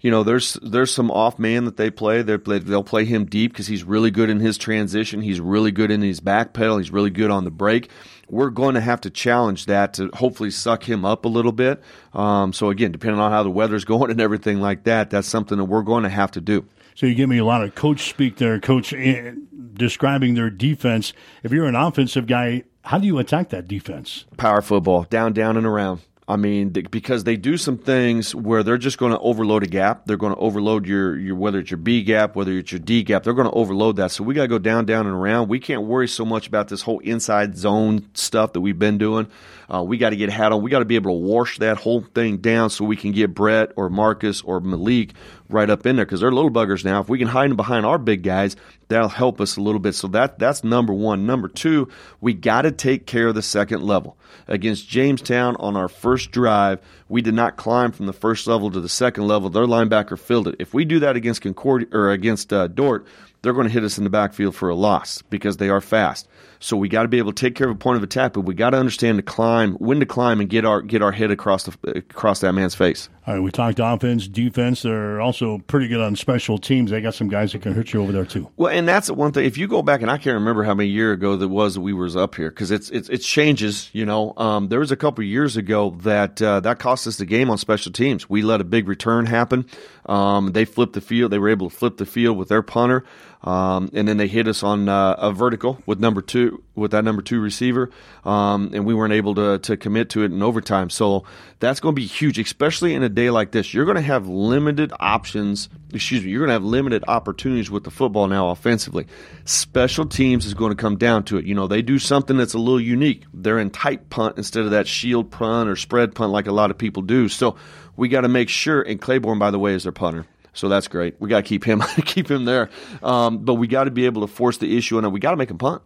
you 0.00 0.10
know, 0.10 0.22
there's 0.22 0.54
there's 0.62 0.92
some 0.92 1.10
off 1.10 1.38
man 1.38 1.64
that 1.64 1.76
they 1.76 1.90
play. 1.90 2.22
They're, 2.22 2.38
they'll 2.38 2.84
play 2.84 3.04
him 3.04 3.24
deep 3.24 3.52
because 3.52 3.66
he's 3.66 3.82
really 3.82 4.10
good 4.10 4.30
in 4.30 4.38
his 4.38 4.56
transition. 4.56 5.20
He's 5.22 5.40
really 5.40 5.72
good 5.72 5.90
in 5.90 6.02
his 6.02 6.20
back 6.20 6.52
pedal. 6.52 6.78
He's 6.78 6.92
really 6.92 7.10
good 7.10 7.30
on 7.30 7.44
the 7.44 7.50
break. 7.50 7.90
We're 8.28 8.50
going 8.50 8.74
to 8.74 8.80
have 8.80 9.00
to 9.02 9.10
challenge 9.10 9.66
that 9.66 9.94
to 9.94 10.10
hopefully 10.12 10.50
suck 10.50 10.88
him 10.88 11.04
up 11.04 11.24
a 11.24 11.28
little 11.28 11.52
bit. 11.52 11.82
Um, 12.12 12.52
so 12.52 12.70
again, 12.70 12.92
depending 12.92 13.20
on 13.20 13.32
how 13.32 13.42
the 13.42 13.50
weather's 13.50 13.84
going 13.86 14.10
and 14.10 14.20
everything 14.20 14.60
like 14.60 14.84
that, 14.84 15.10
that's 15.10 15.28
something 15.28 15.58
that 15.58 15.64
we're 15.64 15.82
going 15.82 16.04
to 16.04 16.10
have 16.10 16.30
to 16.32 16.40
do. 16.40 16.64
So 16.98 17.06
you 17.06 17.14
give 17.14 17.28
me 17.28 17.38
a 17.38 17.44
lot 17.44 17.62
of 17.62 17.76
coach 17.76 18.08
speak 18.08 18.38
there, 18.38 18.58
coach, 18.58 18.92
eh, 18.92 19.30
describing 19.74 20.34
their 20.34 20.50
defense. 20.50 21.12
If 21.44 21.52
you're 21.52 21.66
an 21.66 21.76
offensive 21.76 22.26
guy, 22.26 22.64
how 22.82 22.98
do 22.98 23.06
you 23.06 23.20
attack 23.20 23.50
that 23.50 23.68
defense? 23.68 24.24
Power 24.36 24.60
football, 24.62 25.04
down, 25.04 25.32
down, 25.32 25.56
and 25.56 25.64
around. 25.64 26.00
I 26.26 26.34
mean, 26.34 26.70
because 26.70 27.22
they 27.22 27.36
do 27.36 27.56
some 27.56 27.78
things 27.78 28.34
where 28.34 28.64
they're 28.64 28.78
just 28.78 28.98
going 28.98 29.12
to 29.12 29.18
overload 29.20 29.62
a 29.62 29.68
gap. 29.68 30.06
They're 30.06 30.16
going 30.16 30.34
to 30.34 30.40
overload 30.40 30.86
your, 30.86 31.16
your 31.16 31.36
whether 31.36 31.60
it's 31.60 31.70
your 31.70 31.78
B 31.78 32.02
gap, 32.02 32.34
whether 32.34 32.50
it's 32.50 32.72
your 32.72 32.80
D 32.80 33.04
gap. 33.04 33.22
They're 33.22 33.32
going 33.32 33.48
to 33.48 33.54
overload 33.54 33.94
that. 33.96 34.10
So 34.10 34.24
we 34.24 34.34
got 34.34 34.42
to 34.42 34.48
go 34.48 34.58
down, 34.58 34.84
down, 34.84 35.06
and 35.06 35.14
around. 35.14 35.48
We 35.48 35.60
can't 35.60 35.84
worry 35.84 36.08
so 36.08 36.24
much 36.24 36.48
about 36.48 36.66
this 36.66 36.82
whole 36.82 36.98
inside 36.98 37.56
zone 37.56 38.10
stuff 38.14 38.54
that 38.54 38.60
we've 38.60 38.78
been 38.78 38.98
doing. 38.98 39.28
Uh, 39.72 39.82
we 39.82 39.98
got 39.98 40.10
to 40.10 40.16
get 40.16 40.30
hat 40.30 40.52
on. 40.52 40.62
We 40.62 40.70
got 40.70 40.80
to 40.80 40.84
be 40.84 40.96
able 40.96 41.10
to 41.12 41.26
wash 41.26 41.58
that 41.58 41.78
whole 41.78 42.02
thing 42.02 42.38
down 42.38 42.70
so 42.70 42.84
we 42.84 42.96
can 42.96 43.12
get 43.12 43.34
Brett 43.34 43.72
or 43.76 43.88
Marcus 43.88 44.42
or 44.42 44.60
Malik 44.60 45.14
right 45.48 45.68
up 45.70 45.86
in 45.86 45.96
there 45.96 46.04
because 46.04 46.20
they're 46.20 46.32
little 46.32 46.50
buggers 46.50 46.84
now. 46.84 47.00
If 47.00 47.08
we 47.08 47.18
can 47.18 47.28
hide 47.28 47.50
them 47.50 47.56
behind 47.56 47.86
our 47.86 47.98
big 47.98 48.22
guys, 48.22 48.56
that'll 48.88 49.08
help 49.08 49.40
us 49.40 49.56
a 49.56 49.60
little 49.60 49.80
bit. 49.80 49.94
So 49.94 50.08
that 50.08 50.38
that's 50.38 50.62
number 50.62 50.92
one. 50.92 51.26
Number 51.26 51.48
two, 51.48 51.88
we 52.20 52.34
got 52.34 52.62
to 52.62 52.72
take 52.72 53.06
care 53.06 53.28
of 53.28 53.34
the 53.34 53.42
second 53.42 53.82
level 53.82 54.18
against 54.46 54.88
Jamestown 54.88 55.56
on 55.56 55.76
our 55.76 55.88
first 55.88 56.18
first 56.18 56.32
drive, 56.32 56.80
we 57.08 57.22
did 57.22 57.34
not 57.34 57.56
climb 57.56 57.92
from 57.92 58.06
the 58.06 58.12
first 58.12 58.46
level 58.46 58.70
to 58.70 58.80
the 58.80 58.88
second 58.88 59.26
level. 59.26 59.50
Their 59.50 59.66
linebacker 59.66 60.18
filled 60.18 60.48
it. 60.48 60.56
If 60.58 60.74
we 60.74 60.84
do 60.84 60.98
that 61.00 61.16
against 61.16 61.42
Concordia 61.42 61.88
or 61.92 62.10
against 62.10 62.52
uh, 62.52 62.66
Dordt, 62.66 63.06
they're 63.42 63.52
going 63.52 63.66
to 63.66 63.72
hit 63.72 63.84
us 63.84 63.98
in 63.98 64.04
the 64.04 64.10
backfield 64.10 64.54
for 64.54 64.68
a 64.68 64.74
loss 64.74 65.22
because 65.22 65.58
they 65.58 65.68
are 65.68 65.80
fast. 65.80 66.28
So 66.60 66.76
we 66.76 66.88
got 66.88 67.02
to 67.02 67.08
be 67.08 67.18
able 67.18 67.32
to 67.32 67.40
take 67.40 67.54
care 67.54 67.68
of 67.68 67.76
a 67.76 67.78
point 67.78 67.98
of 67.98 68.02
attack, 68.02 68.32
but 68.32 68.40
we 68.40 68.52
got 68.52 68.70
to 68.70 68.78
understand 68.78 69.18
to 69.18 69.22
climb, 69.22 69.74
when 69.74 70.00
to 70.00 70.06
climb, 70.06 70.40
and 70.40 70.50
get 70.50 70.64
our 70.64 70.82
get 70.82 71.02
our 71.02 71.12
head 71.12 71.30
across 71.30 71.64
the 71.64 71.98
across 71.98 72.40
that 72.40 72.52
man's 72.52 72.74
face. 72.74 73.08
All 73.28 73.34
right, 73.34 73.40
we 73.40 73.52
talked 73.52 73.78
offense, 73.80 74.26
defense. 74.26 74.82
They're 74.82 75.20
also 75.20 75.58
pretty 75.58 75.86
good 75.86 76.00
on 76.00 76.16
special 76.16 76.58
teams. 76.58 76.90
They 76.90 77.00
got 77.00 77.14
some 77.14 77.28
guys 77.28 77.52
that 77.52 77.62
can 77.62 77.74
hurt 77.74 77.92
you 77.92 78.02
over 78.02 78.10
there 78.10 78.24
too. 78.24 78.50
Well, 78.56 78.72
and 78.72 78.88
that's 78.88 79.06
the 79.06 79.14
one 79.14 79.32
thing. 79.32 79.44
If 79.44 79.56
you 79.56 79.68
go 79.68 79.82
back, 79.82 80.02
and 80.02 80.10
I 80.10 80.16
can't 80.16 80.34
remember 80.34 80.64
how 80.64 80.74
many 80.74 80.88
year 80.88 81.12
ago 81.12 81.36
that 81.36 81.46
was 81.46 81.74
that 81.74 81.80
we 81.80 81.92
was 81.92 82.16
up 82.16 82.34
here 82.34 82.50
because 82.50 82.72
it's, 82.72 82.90
it's 82.90 83.08
it 83.08 83.18
changes. 83.18 83.88
You 83.92 84.04
know, 84.04 84.32
um, 84.36 84.68
there 84.68 84.80
was 84.80 84.90
a 84.90 84.96
couple 84.96 85.22
years 85.22 85.56
ago 85.56 85.90
that 86.02 86.42
uh, 86.42 86.58
that 86.60 86.80
cost 86.80 86.97
us 87.06 87.16
the 87.16 87.26
game 87.26 87.50
on 87.50 87.58
special 87.58 87.92
teams. 87.92 88.28
We 88.28 88.42
let 88.42 88.60
a 88.60 88.64
big 88.64 88.88
return 88.88 89.26
happen. 89.26 89.66
Um, 90.08 90.52
they 90.52 90.64
flipped 90.64 90.94
the 90.94 91.00
field. 91.00 91.30
They 91.30 91.38
were 91.38 91.50
able 91.50 91.70
to 91.70 91.76
flip 91.76 91.98
the 91.98 92.06
field 92.06 92.38
with 92.38 92.48
their 92.48 92.62
punter. 92.62 93.04
Um, 93.42 93.90
and 93.92 94.08
then 94.08 94.16
they 94.16 94.26
hit 94.26 94.48
us 94.48 94.64
on 94.64 94.88
uh, 94.88 95.14
a 95.16 95.32
vertical 95.32 95.80
with 95.86 96.00
number 96.00 96.20
two, 96.20 96.62
with 96.74 96.90
that 96.90 97.04
number 97.04 97.22
two 97.22 97.40
receiver, 97.40 97.90
um, 98.24 98.70
and 98.74 98.84
we 98.84 98.94
weren't 98.94 99.12
able 99.12 99.36
to 99.36 99.60
to 99.60 99.76
commit 99.76 100.10
to 100.10 100.22
it 100.22 100.32
in 100.32 100.42
overtime. 100.42 100.90
So 100.90 101.24
that's 101.60 101.78
going 101.78 101.94
to 101.94 102.00
be 102.00 102.06
huge, 102.06 102.38
especially 102.38 102.94
in 102.94 103.04
a 103.04 103.08
day 103.08 103.30
like 103.30 103.52
this. 103.52 103.72
You're 103.72 103.84
going 103.84 103.96
to 103.96 104.00
have 104.02 104.26
limited 104.26 104.92
options. 104.98 105.68
Excuse 105.94 106.24
me. 106.24 106.30
You're 106.30 106.40
going 106.40 106.48
to 106.48 106.54
have 106.54 106.64
limited 106.64 107.04
opportunities 107.06 107.70
with 107.70 107.84
the 107.84 107.92
football 107.92 108.26
now 108.26 108.48
offensively. 108.48 109.06
Special 109.44 110.06
teams 110.06 110.44
is 110.44 110.54
going 110.54 110.70
to 110.70 110.76
come 110.76 110.96
down 110.96 111.22
to 111.24 111.38
it. 111.38 111.44
You 111.44 111.54
know, 111.54 111.68
they 111.68 111.80
do 111.80 112.00
something 112.00 112.36
that's 112.36 112.54
a 112.54 112.58
little 112.58 112.80
unique. 112.80 113.22
They're 113.32 113.60
in 113.60 113.70
tight 113.70 114.10
punt 114.10 114.36
instead 114.36 114.64
of 114.64 114.72
that 114.72 114.88
shield 114.88 115.30
punt 115.30 115.68
or 115.68 115.76
spread 115.76 116.12
punt 116.12 116.32
like 116.32 116.48
a 116.48 116.52
lot 116.52 116.72
of 116.72 116.78
people 116.78 117.02
do. 117.02 117.28
So 117.28 117.56
we 117.98 118.08
got 118.08 118.20
to 118.20 118.28
make 118.28 118.48
sure. 118.48 118.80
And 118.80 119.00
Claiborne, 119.00 119.40
by 119.40 119.50
the 119.50 119.58
way, 119.58 119.74
is 119.74 119.82
their 119.82 119.92
punter. 119.92 120.24
So 120.54 120.68
that's 120.68 120.86
great. 120.88 121.16
We 121.20 121.28
got 121.28 121.38
to 121.38 121.42
keep 121.42 121.64
him 121.64 121.82
keep 122.04 122.30
him 122.30 122.44
there. 122.44 122.70
Um, 123.02 123.38
but 123.38 123.54
we 123.54 123.66
got 123.66 123.84
to 123.84 123.90
be 123.90 124.06
able 124.06 124.22
to 124.22 124.32
force 124.32 124.56
the 124.58 124.78
issue 124.78 124.98
him. 124.98 125.12
We 125.12 125.20
got 125.20 125.32
to 125.32 125.36
make 125.36 125.50
him 125.50 125.58
punt. 125.58 125.82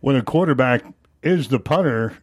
When 0.00 0.16
a 0.16 0.22
quarterback 0.22 0.84
is 1.22 1.48
the 1.48 1.58
punter, 1.58 2.16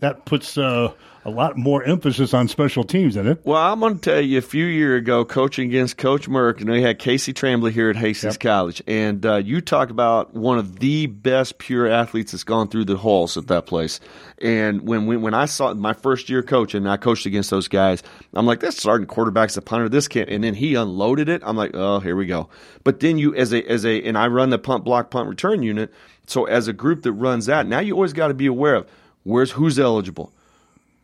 that 0.00 0.24
puts 0.24 0.56
uh, 0.56 0.92
a 1.28 1.30
lot 1.30 1.56
more 1.56 1.84
emphasis 1.84 2.32
on 2.32 2.48
special 2.48 2.84
teams, 2.84 3.14
doesn't 3.14 3.32
it? 3.32 3.40
Well, 3.44 3.60
I'm 3.60 3.80
going 3.80 3.98
to 3.98 4.00
tell 4.00 4.20
you, 4.20 4.38
a 4.38 4.42
few 4.42 4.64
years 4.64 5.02
ago, 5.02 5.24
coaching 5.24 5.68
against 5.68 5.98
Coach 5.98 6.28
Merck, 6.28 6.60
and 6.60 6.70
we 6.70 6.82
had 6.82 6.98
Casey 6.98 7.32
Tremblay 7.32 7.70
here 7.70 7.90
at 7.90 7.96
Hastings 7.96 8.34
yep. 8.34 8.40
College, 8.40 8.82
and 8.86 9.24
uh, 9.24 9.36
you 9.36 9.60
talk 9.60 9.90
about 9.90 10.34
one 10.34 10.58
of 10.58 10.78
the 10.78 11.06
best 11.06 11.58
pure 11.58 11.86
athletes 11.86 12.32
that's 12.32 12.44
gone 12.44 12.68
through 12.68 12.86
the 12.86 12.96
halls 12.96 13.36
at 13.36 13.46
that 13.48 13.66
place. 13.66 14.00
And 14.40 14.82
when 14.82 15.06
when, 15.06 15.22
when 15.22 15.34
I 15.34 15.44
saw 15.44 15.74
my 15.74 15.92
first 15.92 16.28
year 16.30 16.42
coaching, 16.42 16.78
and 16.78 16.90
I 16.90 16.96
coached 16.96 17.26
against 17.26 17.50
those 17.50 17.68
guys. 17.68 18.02
I'm 18.34 18.46
like, 18.46 18.60
this 18.60 18.76
starting 18.76 19.06
quarterback's 19.06 19.56
a 19.56 19.62
punter. 19.62 19.88
This 19.88 20.08
can't. 20.08 20.28
And 20.28 20.42
then 20.42 20.54
he 20.54 20.74
unloaded 20.74 21.28
it. 21.28 21.42
I'm 21.44 21.56
like, 21.56 21.72
oh, 21.74 22.00
here 22.00 22.16
we 22.16 22.26
go. 22.26 22.48
But 22.84 23.00
then 23.00 23.18
you, 23.18 23.34
as 23.34 23.52
a 23.52 23.62
as 23.68 23.84
a, 23.84 24.02
and 24.02 24.16
I 24.16 24.28
run 24.28 24.50
the 24.50 24.58
punt 24.58 24.84
block 24.84 25.10
punt 25.10 25.28
return 25.28 25.62
unit. 25.62 25.92
So 26.26 26.44
as 26.44 26.68
a 26.68 26.72
group 26.72 27.02
that 27.02 27.12
runs 27.12 27.46
that, 27.46 27.66
now 27.66 27.80
you 27.80 27.94
always 27.94 28.12
got 28.12 28.28
to 28.28 28.34
be 28.34 28.46
aware 28.46 28.74
of 28.76 28.86
where's 29.24 29.50
who's 29.52 29.78
eligible 29.78 30.32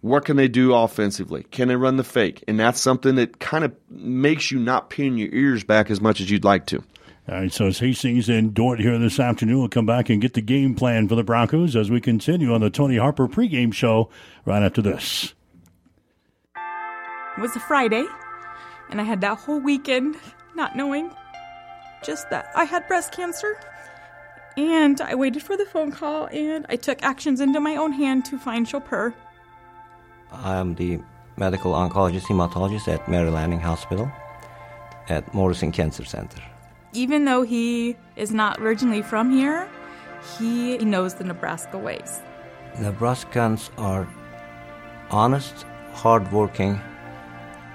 what 0.04 0.26
can 0.26 0.36
they 0.36 0.48
do 0.48 0.74
offensively? 0.74 1.44
Can 1.44 1.68
they 1.68 1.76
run 1.76 1.96
the 1.96 2.04
fake? 2.04 2.44
And 2.46 2.60
that's 2.60 2.78
something 2.78 3.14
that 3.14 3.40
kind 3.40 3.64
of 3.64 3.74
makes 3.88 4.50
you 4.50 4.58
not 4.58 4.90
pin 4.90 5.16
your 5.16 5.30
ears 5.32 5.64
back 5.64 5.90
as 5.90 5.98
much 5.98 6.20
as 6.20 6.30
you'd 6.30 6.44
like 6.44 6.66
to. 6.66 6.84
All 7.26 7.36
right, 7.36 7.50
so 7.50 7.68
as 7.68 7.78
Hastings 7.78 8.28
and 8.28 8.52
Dordt 8.52 8.80
here 8.80 8.98
this 8.98 9.18
afternoon, 9.18 9.60
we'll 9.60 9.70
come 9.70 9.86
back 9.86 10.10
and 10.10 10.20
get 10.20 10.34
the 10.34 10.42
game 10.42 10.74
plan 10.74 11.08
for 11.08 11.14
the 11.14 11.24
Broncos 11.24 11.74
as 11.74 11.90
we 11.90 12.02
continue 12.02 12.52
on 12.52 12.60
the 12.60 12.68
Tony 12.68 12.98
Harper 12.98 13.26
pregame 13.26 13.72
show 13.72 14.10
right 14.44 14.62
after 14.62 14.82
this. 14.82 15.32
It 16.54 17.40
was 17.40 17.56
a 17.56 17.60
Friday, 17.60 18.04
and 18.90 19.00
I 19.00 19.04
had 19.04 19.22
that 19.22 19.38
whole 19.38 19.58
weekend 19.58 20.16
not 20.54 20.76
knowing 20.76 21.10
just 22.04 22.28
that 22.28 22.50
I 22.54 22.64
had 22.64 22.86
breast 22.88 23.12
cancer. 23.12 23.58
And 24.58 25.00
I 25.00 25.14
waited 25.14 25.42
for 25.42 25.56
the 25.56 25.64
phone 25.64 25.92
call, 25.92 26.26
and 26.26 26.66
I 26.68 26.76
took 26.76 27.02
actions 27.02 27.40
into 27.40 27.58
my 27.58 27.76
own 27.76 27.92
hand 27.92 28.26
to 28.26 28.38
find 28.38 28.66
Chopper. 28.66 29.14
I 30.42 30.56
am 30.56 30.74
the 30.74 31.00
medical 31.36 31.72
oncologist 31.72 32.26
hematologist 32.26 32.88
at 32.88 33.08
Mary 33.08 33.30
Lanning 33.30 33.60
Hospital 33.60 34.10
at 35.08 35.32
Morrison 35.34 35.72
Cancer 35.72 36.04
Center. 36.04 36.42
Even 36.92 37.24
though 37.24 37.42
he 37.42 37.96
is 38.16 38.30
not 38.32 38.58
originally 38.60 39.02
from 39.02 39.30
here, 39.30 39.68
he 40.38 40.78
knows 40.78 41.14
the 41.14 41.24
Nebraska 41.24 41.76
ways. 41.76 42.22
Nebraskans 42.76 43.70
are 43.78 44.08
honest, 45.10 45.66
hardworking, 45.92 46.80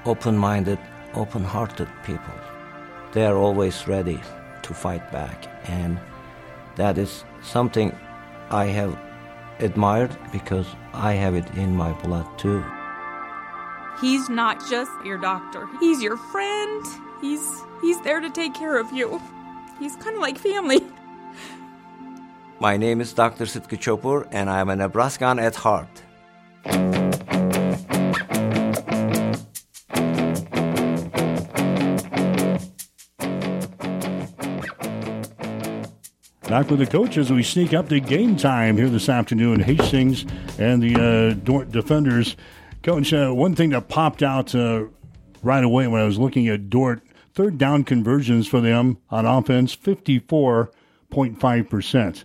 open 0.05 0.37
minded, 0.37 0.79
open 1.13 1.43
hearted 1.43 1.87
people. 2.05 2.33
They 3.13 3.25
are 3.25 3.37
always 3.37 3.87
ready 3.87 4.19
to 4.63 4.73
fight 4.73 5.11
back, 5.11 5.47
and 5.69 5.99
that 6.75 6.97
is 6.97 7.23
something 7.41 7.95
I 8.49 8.65
have 8.65 8.97
admired 9.59 10.15
because 10.31 10.67
I 10.93 11.13
have 11.13 11.35
it 11.35 11.47
in 11.55 11.75
my 11.75 11.93
blood 12.01 12.27
too. 12.37 12.63
He's 14.01 14.29
not 14.29 14.59
just 14.69 14.91
your 15.03 15.17
doctor. 15.17 15.67
He's 15.79 16.01
your 16.01 16.17
friend. 16.17 16.85
He's 17.21 17.45
he's 17.81 17.99
there 18.01 18.19
to 18.19 18.29
take 18.29 18.53
care 18.53 18.77
of 18.77 18.91
you. 18.91 19.21
He's 19.79 19.95
kind 19.97 20.15
of 20.15 20.21
like 20.21 20.37
family. 20.37 20.81
My 22.59 22.75
name 22.75 22.99
is 22.99 23.13
Dr. 23.13 23.45
Sitka 23.45 23.77
Chopur 23.77 24.27
and 24.31 24.49
I 24.49 24.59
am 24.59 24.69
a 24.69 24.75
Nebraskan 24.75 25.39
at 25.39 25.55
heart. 25.55 26.03
Back 36.49 36.69
with 36.71 36.79
the 36.79 36.87
coaches, 36.87 37.31
we 37.31 37.43
sneak 37.43 37.75
up 37.75 37.89
to 37.89 37.99
game 37.99 38.35
time 38.35 38.75
here 38.75 38.89
this 38.89 39.07
afternoon. 39.07 39.59
Hastings 39.59 40.25
and 40.57 40.81
the 40.81 40.95
uh, 40.95 41.35
Dordt 41.43 41.71
defenders. 41.71 42.35
Coach, 42.81 43.13
uh, 43.13 43.29
one 43.29 43.53
thing 43.53 43.69
that 43.69 43.87
popped 43.87 44.23
out 44.23 44.55
uh, 44.55 44.85
right 45.43 45.63
away 45.63 45.85
when 45.85 46.01
I 46.01 46.05
was 46.05 46.17
looking 46.17 46.47
at 46.47 46.71
Dordt, 46.71 47.03
third 47.35 47.59
down 47.59 47.83
conversions 47.83 48.47
for 48.47 48.61
them 48.61 48.97
on 49.11 49.27
offense, 49.27 49.75
54.5%. 49.75 52.23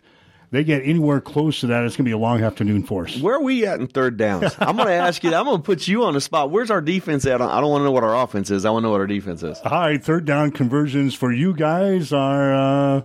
They 0.51 0.65
get 0.65 0.81
anywhere 0.87 1.21
close 1.21 1.61
to 1.61 1.67
that, 1.67 1.85
it's 1.85 1.95
going 1.95 2.07
to 2.07 2.09
be 2.09 2.13
a 2.13 2.19
long 2.19 2.43
afternoon 2.43 2.85
for 2.85 3.05
us. 3.05 3.21
Where 3.21 3.35
are 3.35 3.43
we 3.43 3.67
at 3.67 3.79
in 3.79 3.89
third 3.89 4.17
downs? 4.17 4.57
I'm 4.59 4.77
going 4.77 4.89
to 4.89 4.95
ask 4.95 5.23
you. 5.23 5.35
I'm 5.35 5.45
going 5.45 5.59
to 5.59 5.63
put 5.63 5.87
you 5.87 6.05
on 6.05 6.15
the 6.15 6.23
spot. 6.23 6.51
Where's 6.51 6.71
our 6.71 6.81
defense 6.81 7.27
at? 7.27 7.43
I 7.43 7.61
don't 7.61 7.71
want 7.71 7.83
to 7.83 7.85
know 7.85 7.93
what 7.93 8.05
our 8.05 8.17
offense 8.17 8.51
is. 8.51 8.65
I 8.65 8.71
want 8.71 8.85
to 8.85 8.87
know 8.87 8.93
what 8.93 9.03
our 9.03 9.07
defense 9.07 9.43
is. 9.43 9.59
All 9.59 9.71
right, 9.71 10.03
third 10.03 10.25
down 10.25 10.51
conversions 10.51 11.15
for 11.15 11.31
you 11.31 11.53
guys 11.53 12.11
are 12.11 12.55
uh, 12.55 13.03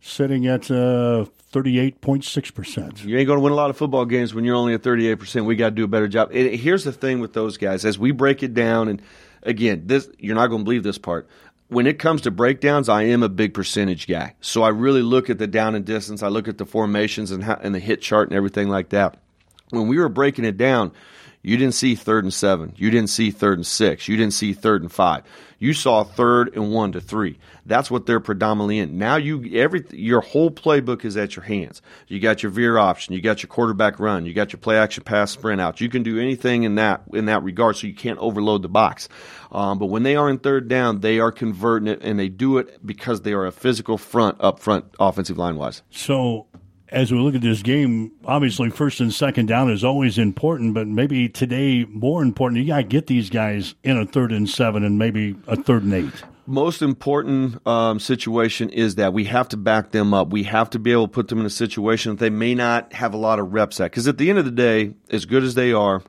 sitting 0.00 0.46
at 0.46 0.70
uh, 0.70 1.26
38.6%. 1.52 3.04
You 3.04 3.18
ain't 3.18 3.26
going 3.26 3.38
to 3.38 3.42
win 3.42 3.52
a 3.52 3.56
lot 3.56 3.70
of 3.70 3.76
football 3.76 4.04
games 4.04 4.34
when 4.34 4.44
you're 4.44 4.56
only 4.56 4.74
at 4.74 4.82
38%. 4.82 5.44
We 5.44 5.56
got 5.56 5.70
to 5.70 5.74
do 5.74 5.84
a 5.84 5.88
better 5.88 6.08
job. 6.08 6.30
And 6.32 6.54
here's 6.54 6.84
the 6.84 6.92
thing 6.92 7.20
with 7.20 7.32
those 7.32 7.56
guys 7.56 7.84
as 7.84 7.98
we 7.98 8.12
break 8.12 8.42
it 8.42 8.54
down 8.54 8.88
and 8.88 9.02
again, 9.42 9.82
this 9.86 10.08
you're 10.18 10.34
not 10.34 10.48
going 10.48 10.60
to 10.60 10.64
believe 10.64 10.82
this 10.82 10.98
part. 10.98 11.28
When 11.68 11.86
it 11.86 11.98
comes 11.98 12.22
to 12.22 12.30
breakdowns, 12.30 12.88
I 12.88 13.02
am 13.04 13.22
a 13.22 13.28
big 13.28 13.52
percentage 13.52 14.06
guy. 14.06 14.34
So 14.40 14.62
I 14.62 14.70
really 14.70 15.02
look 15.02 15.28
at 15.28 15.38
the 15.38 15.46
down 15.46 15.74
and 15.74 15.84
distance, 15.84 16.22
I 16.22 16.28
look 16.28 16.48
at 16.48 16.58
the 16.58 16.66
formations 16.66 17.30
and 17.30 17.44
how, 17.44 17.58
and 17.60 17.74
the 17.74 17.78
hit 17.78 18.00
chart 18.00 18.28
and 18.28 18.36
everything 18.36 18.68
like 18.68 18.90
that. 18.90 19.18
When 19.70 19.86
we 19.86 19.98
were 19.98 20.08
breaking 20.08 20.46
it 20.46 20.56
down, 20.56 20.92
you 21.42 21.56
didn't 21.56 21.74
see 21.74 21.94
third 21.94 22.24
and 22.24 22.34
seven. 22.34 22.72
You 22.76 22.90
didn't 22.90 23.10
see 23.10 23.30
third 23.30 23.58
and 23.58 23.66
six. 23.66 24.08
You 24.08 24.16
didn't 24.16 24.34
see 24.34 24.52
third 24.52 24.82
and 24.82 24.90
five. 24.90 25.24
You 25.60 25.72
saw 25.72 26.04
third 26.04 26.54
and 26.54 26.72
one 26.72 26.92
to 26.92 27.00
three. 27.00 27.38
That's 27.66 27.90
what 27.90 28.06
they're 28.06 28.20
predominantly 28.20 28.78
in. 28.78 28.96
Now 28.96 29.16
you 29.16 29.58
every 29.58 29.84
your 29.90 30.20
whole 30.20 30.50
playbook 30.50 31.04
is 31.04 31.16
at 31.16 31.36
your 31.36 31.44
hands. 31.44 31.82
You 32.06 32.20
got 32.20 32.42
your 32.42 32.50
veer 32.50 32.78
option. 32.78 33.14
You 33.14 33.20
got 33.20 33.42
your 33.42 33.48
quarterback 33.48 33.98
run. 33.98 34.24
You 34.24 34.34
got 34.34 34.52
your 34.52 34.60
play 34.60 34.78
action 34.78 35.04
pass 35.04 35.32
sprint 35.32 35.60
out. 35.60 35.80
You 35.80 35.88
can 35.88 36.02
do 36.02 36.18
anything 36.18 36.62
in 36.62 36.76
that 36.76 37.02
in 37.12 37.26
that 37.26 37.42
regard, 37.42 37.76
so 37.76 37.86
you 37.86 37.94
can't 37.94 38.18
overload 38.18 38.62
the 38.62 38.68
box. 38.68 39.08
Um, 39.50 39.78
but 39.78 39.86
when 39.86 40.02
they 40.02 40.16
are 40.16 40.30
in 40.30 40.38
third 40.38 40.68
down, 40.68 41.00
they 41.00 41.18
are 41.18 41.32
converting 41.32 41.88
it, 41.88 42.00
and 42.02 42.18
they 42.18 42.28
do 42.28 42.58
it 42.58 42.84
because 42.86 43.22
they 43.22 43.32
are 43.32 43.46
a 43.46 43.52
physical 43.52 43.98
front 43.98 44.36
up 44.40 44.60
front, 44.60 44.84
offensive 45.00 45.38
line 45.38 45.56
wise. 45.56 45.82
So 45.90 46.46
as 46.90 47.12
we 47.12 47.18
look 47.18 47.34
at 47.34 47.42
this 47.42 47.62
game, 47.62 48.12
obviously 48.24 48.70
first 48.70 49.00
and 49.00 49.12
second 49.12 49.46
down 49.46 49.70
is 49.70 49.84
always 49.84 50.18
important, 50.18 50.74
but 50.74 50.86
maybe 50.86 51.28
today 51.28 51.84
more 51.84 52.22
important. 52.22 52.60
You 52.60 52.68
got 52.68 52.76
to 52.78 52.82
get 52.84 53.06
these 53.06 53.30
guys 53.30 53.74
in 53.82 53.96
a 53.96 54.06
third 54.06 54.32
and 54.32 54.48
seven 54.48 54.84
and 54.84 54.98
maybe 54.98 55.36
a 55.46 55.56
third 55.56 55.82
and 55.84 55.94
eight. 55.94 56.22
Most 56.46 56.80
important 56.80 57.66
um, 57.66 58.00
situation 58.00 58.70
is 58.70 58.94
that 58.94 59.12
we 59.12 59.24
have 59.24 59.48
to 59.50 59.58
back 59.58 59.90
them 59.90 60.14
up. 60.14 60.30
We 60.30 60.44
have 60.44 60.70
to 60.70 60.78
be 60.78 60.92
able 60.92 61.06
to 61.06 61.12
put 61.12 61.28
them 61.28 61.40
in 61.40 61.46
a 61.46 61.50
situation 61.50 62.12
that 62.12 62.20
they 62.20 62.30
may 62.30 62.54
not 62.54 62.94
have 62.94 63.12
a 63.12 63.18
lot 63.18 63.38
of 63.38 63.52
reps 63.52 63.80
at. 63.80 63.90
Because 63.90 64.08
at 64.08 64.16
the 64.16 64.30
end 64.30 64.38
of 64.38 64.46
the 64.46 64.50
day, 64.50 64.94
as 65.10 65.26
good 65.26 65.42
as 65.42 65.54
they 65.54 65.74
are, 65.74 66.02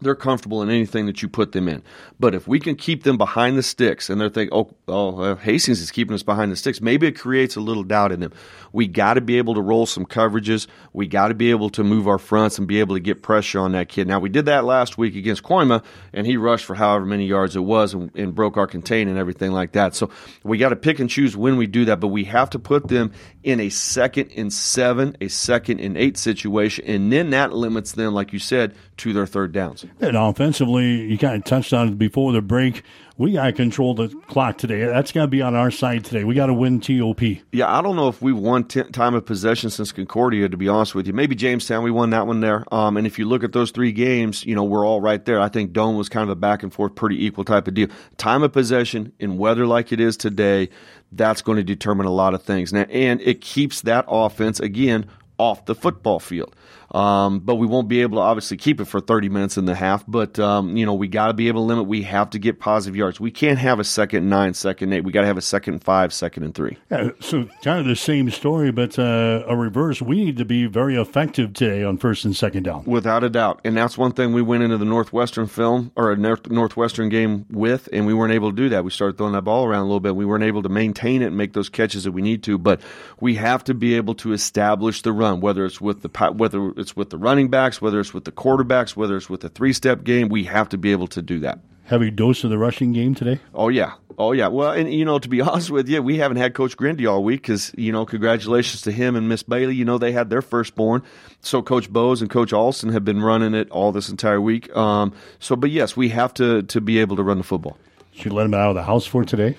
they're 0.00 0.14
comfortable 0.14 0.62
in 0.62 0.70
anything 0.70 1.06
that 1.06 1.22
you 1.22 1.28
put 1.28 1.52
them 1.52 1.68
in. 1.68 1.82
But 2.20 2.34
if 2.34 2.46
we 2.46 2.60
can 2.60 2.76
keep 2.76 3.04
them 3.04 3.16
behind 3.16 3.56
the 3.56 3.62
sticks 3.62 4.10
and 4.10 4.20
they're 4.20 4.28
thinking, 4.28 4.56
oh, 4.56 4.70
oh 4.88 5.20
uh, 5.20 5.36
Hastings 5.36 5.80
is 5.80 5.90
keeping 5.90 6.14
us 6.14 6.22
behind 6.22 6.52
the 6.52 6.56
sticks, 6.56 6.80
maybe 6.80 7.06
it 7.06 7.18
creates 7.18 7.56
a 7.56 7.60
little 7.60 7.84
doubt 7.84 8.12
in 8.12 8.20
them. 8.20 8.32
We 8.76 8.86
got 8.86 9.14
to 9.14 9.22
be 9.22 9.38
able 9.38 9.54
to 9.54 9.62
roll 9.62 9.86
some 9.86 10.04
coverages. 10.04 10.66
We 10.92 11.06
got 11.06 11.28
to 11.28 11.34
be 11.34 11.48
able 11.50 11.70
to 11.70 11.82
move 11.82 12.06
our 12.06 12.18
fronts 12.18 12.58
and 12.58 12.68
be 12.68 12.80
able 12.80 12.94
to 12.94 13.00
get 13.00 13.22
pressure 13.22 13.58
on 13.58 13.72
that 13.72 13.88
kid. 13.88 14.06
Now, 14.06 14.20
we 14.20 14.28
did 14.28 14.44
that 14.44 14.66
last 14.66 14.98
week 14.98 15.16
against 15.16 15.42
Coima, 15.42 15.82
and 16.12 16.26
he 16.26 16.36
rushed 16.36 16.66
for 16.66 16.74
however 16.74 17.06
many 17.06 17.24
yards 17.24 17.56
it 17.56 17.60
was 17.60 17.94
and, 17.94 18.14
and 18.14 18.34
broke 18.34 18.58
our 18.58 18.66
contain 18.66 19.08
and 19.08 19.16
everything 19.16 19.52
like 19.52 19.72
that. 19.72 19.94
So 19.94 20.10
we 20.44 20.58
got 20.58 20.68
to 20.68 20.76
pick 20.76 21.00
and 21.00 21.08
choose 21.08 21.34
when 21.34 21.56
we 21.56 21.66
do 21.66 21.86
that, 21.86 22.00
but 22.00 22.08
we 22.08 22.24
have 22.24 22.50
to 22.50 22.58
put 22.58 22.88
them 22.88 23.12
in 23.42 23.60
a 23.60 23.70
second 23.70 24.30
and 24.36 24.52
seven, 24.52 25.16
a 25.22 25.28
second 25.28 25.80
and 25.80 25.96
eight 25.96 26.18
situation, 26.18 26.84
and 26.84 27.10
then 27.10 27.30
that 27.30 27.54
limits 27.54 27.92
them, 27.92 28.12
like 28.12 28.34
you 28.34 28.38
said, 28.38 28.74
to 28.98 29.14
their 29.14 29.24
third 29.24 29.52
downs. 29.52 29.86
And 30.02 30.18
offensively, 30.18 31.00
you 31.00 31.16
kind 31.16 31.36
of 31.36 31.44
touched 31.44 31.72
on 31.72 31.88
it 31.88 31.98
before 31.98 32.32
the 32.32 32.42
break. 32.42 32.82
We 33.18 33.32
got 33.32 33.46
to 33.46 33.52
control 33.52 33.94
the 33.94 34.08
clock 34.28 34.58
today. 34.58 34.84
That's 34.84 35.10
got 35.10 35.22
to 35.22 35.26
be 35.28 35.40
on 35.40 35.54
our 35.54 35.70
side 35.70 36.04
today. 36.04 36.24
We 36.24 36.34
got 36.34 36.46
to 36.46 36.54
win 36.54 36.80
TOP. 36.80 37.22
Yeah, 37.50 37.74
I 37.74 37.80
don't 37.80 37.96
know 37.96 38.08
if 38.08 38.20
we've 38.20 38.36
won 38.36 38.64
t- 38.64 38.82
time 38.82 39.14
of 39.14 39.24
possession 39.24 39.70
since 39.70 39.90
Concordia, 39.90 40.50
to 40.50 40.56
be 40.58 40.68
honest 40.68 40.94
with 40.94 41.06
you. 41.06 41.14
Maybe 41.14 41.34
Jamestown, 41.34 41.82
we 41.82 41.90
won 41.90 42.10
that 42.10 42.26
one 42.26 42.40
there. 42.40 42.64
Um, 42.74 42.98
and 42.98 43.06
if 43.06 43.18
you 43.18 43.24
look 43.24 43.42
at 43.42 43.52
those 43.52 43.70
three 43.70 43.90
games, 43.90 44.44
you 44.44 44.54
know, 44.54 44.64
we're 44.64 44.86
all 44.86 45.00
right 45.00 45.24
there. 45.24 45.40
I 45.40 45.48
think 45.48 45.72
Doane 45.72 45.96
was 45.96 46.10
kind 46.10 46.24
of 46.24 46.28
a 46.28 46.36
back 46.36 46.62
and 46.62 46.70
forth, 46.70 46.94
pretty 46.94 47.24
equal 47.24 47.44
type 47.44 47.66
of 47.66 47.72
deal. 47.72 47.88
Time 48.18 48.42
of 48.42 48.52
possession 48.52 49.14
in 49.18 49.38
weather 49.38 49.66
like 49.66 49.92
it 49.92 50.00
is 50.00 50.18
today, 50.18 50.68
that's 51.10 51.40
going 51.40 51.56
to 51.56 51.64
determine 51.64 52.04
a 52.04 52.12
lot 52.12 52.34
of 52.34 52.42
things. 52.42 52.70
Now, 52.70 52.82
and 52.90 53.22
it 53.22 53.40
keeps 53.40 53.80
that 53.82 54.04
offense, 54.08 54.60
again, 54.60 55.06
off 55.38 55.64
the 55.64 55.74
football 55.74 56.20
field. 56.20 56.54
Um, 56.96 57.40
but 57.40 57.56
we 57.56 57.66
won't 57.66 57.88
be 57.88 58.00
able 58.00 58.16
to 58.16 58.22
obviously 58.22 58.56
keep 58.56 58.80
it 58.80 58.86
for 58.86 59.00
30 59.00 59.28
minutes 59.28 59.58
in 59.58 59.66
the 59.66 59.74
half. 59.74 60.02
But, 60.08 60.38
um, 60.38 60.78
you 60.78 60.86
know, 60.86 60.94
we 60.94 61.08
got 61.08 61.26
to 61.26 61.34
be 61.34 61.48
able 61.48 61.60
to 61.60 61.66
limit. 61.66 61.86
We 61.86 62.02
have 62.04 62.30
to 62.30 62.38
get 62.38 62.58
positive 62.58 62.96
yards. 62.96 63.20
We 63.20 63.30
can't 63.30 63.58
have 63.58 63.78
a 63.78 63.84
second 63.84 64.30
nine, 64.30 64.54
second 64.54 64.94
eight. 64.94 65.02
We 65.04 65.12
got 65.12 65.20
to 65.20 65.26
have 65.26 65.36
a 65.36 65.42
second 65.42 65.84
five, 65.84 66.14
second 66.14 66.44
and 66.44 66.54
three. 66.54 66.78
Yeah, 66.90 67.10
so 67.20 67.50
kind 67.62 67.80
of 67.80 67.86
the 67.86 67.96
same 67.96 68.30
story, 68.30 68.72
but 68.72 68.98
uh, 68.98 69.44
a 69.46 69.54
reverse. 69.54 70.00
We 70.00 70.24
need 70.24 70.38
to 70.38 70.46
be 70.46 70.64
very 70.64 70.96
effective 70.96 71.52
today 71.52 71.84
on 71.84 71.98
first 71.98 72.24
and 72.24 72.34
second 72.34 72.62
down. 72.62 72.84
Without 72.84 73.24
a 73.24 73.28
doubt. 73.28 73.60
And 73.62 73.76
that's 73.76 73.98
one 73.98 74.12
thing 74.12 74.32
we 74.32 74.40
went 74.40 74.62
into 74.62 74.78
the 74.78 74.86
Northwestern 74.86 75.48
film 75.48 75.92
or 75.96 76.12
a 76.12 76.16
Northwestern 76.16 77.10
game 77.10 77.44
with, 77.50 77.90
and 77.92 78.06
we 78.06 78.14
weren't 78.14 78.32
able 78.32 78.52
to 78.52 78.56
do 78.56 78.70
that. 78.70 78.84
We 78.84 78.90
started 78.90 79.18
throwing 79.18 79.34
that 79.34 79.42
ball 79.42 79.66
around 79.66 79.82
a 79.82 79.84
little 79.84 80.00
bit. 80.00 80.16
We 80.16 80.24
weren't 80.24 80.44
able 80.44 80.62
to 80.62 80.70
maintain 80.70 81.20
it 81.20 81.26
and 81.26 81.36
make 81.36 81.52
those 81.52 81.68
catches 81.68 82.04
that 82.04 82.12
we 82.12 82.22
need 82.22 82.42
to. 82.44 82.56
But 82.56 82.80
we 83.20 83.34
have 83.34 83.64
to 83.64 83.74
be 83.74 83.96
able 83.96 84.14
to 84.14 84.32
establish 84.32 85.02
the 85.02 85.12
run, 85.12 85.40
whether 85.40 85.66
it's 85.66 85.78
with 85.78 86.00
the 86.00 86.32
whether 86.32 86.70
it's 86.70 86.85
with 86.94 87.10
the 87.10 87.18
running 87.18 87.48
backs, 87.48 87.80
whether 87.80 87.98
it's 87.98 88.12
with 88.12 88.24
the 88.24 88.32
quarterbacks, 88.32 88.94
whether 88.94 89.16
it's 89.16 89.30
with 89.30 89.40
the 89.40 89.48
three 89.48 89.72
step 89.72 90.04
game. 90.04 90.28
We 90.28 90.44
have 90.44 90.68
to 90.68 90.78
be 90.78 90.92
able 90.92 91.08
to 91.08 91.22
do 91.22 91.40
that. 91.40 91.58
Heavy 91.84 92.10
dose 92.10 92.44
of 92.44 92.50
the 92.50 92.58
rushing 92.58 92.92
game 92.92 93.14
today? 93.14 93.40
Oh, 93.54 93.68
yeah. 93.68 93.92
Oh, 94.18 94.32
yeah. 94.32 94.48
Well, 94.48 94.72
and, 94.72 94.92
you 94.92 95.04
know, 95.04 95.18
to 95.18 95.28
be 95.28 95.40
honest 95.42 95.70
with 95.70 95.88
you, 95.88 96.02
we 96.02 96.18
haven't 96.18 96.36
had 96.36 96.52
Coach 96.52 96.76
Grindy 96.76 97.10
all 97.10 97.22
week 97.22 97.42
because, 97.42 97.72
you 97.76 97.92
know, 97.92 98.04
congratulations 98.04 98.82
to 98.82 98.92
him 98.92 99.14
and 99.16 99.28
Miss 99.28 99.42
Bailey. 99.42 99.74
You 99.74 99.84
know, 99.84 99.96
they 99.96 100.12
had 100.12 100.28
their 100.28 100.42
firstborn. 100.42 101.02
So 101.40 101.62
Coach 101.62 101.92
Bowes 101.92 102.20
and 102.20 102.30
Coach 102.30 102.52
Alston 102.52 102.90
have 102.92 103.04
been 103.04 103.22
running 103.22 103.54
it 103.54 103.70
all 103.70 103.92
this 103.92 104.08
entire 104.08 104.40
week. 104.40 104.74
Um, 104.76 105.12
so, 105.38 105.54
but 105.54 105.70
yes, 105.70 105.96
we 105.96 106.08
have 106.10 106.34
to, 106.34 106.62
to 106.64 106.80
be 106.80 106.98
able 106.98 107.16
to 107.16 107.22
run 107.22 107.38
the 107.38 107.44
football. 107.44 107.78
Should 108.12 108.32
let 108.32 108.46
him 108.46 108.54
out 108.54 108.70
of 108.70 108.74
the 108.74 108.82
house 108.82 109.06
for 109.06 109.24
today? 109.24 109.56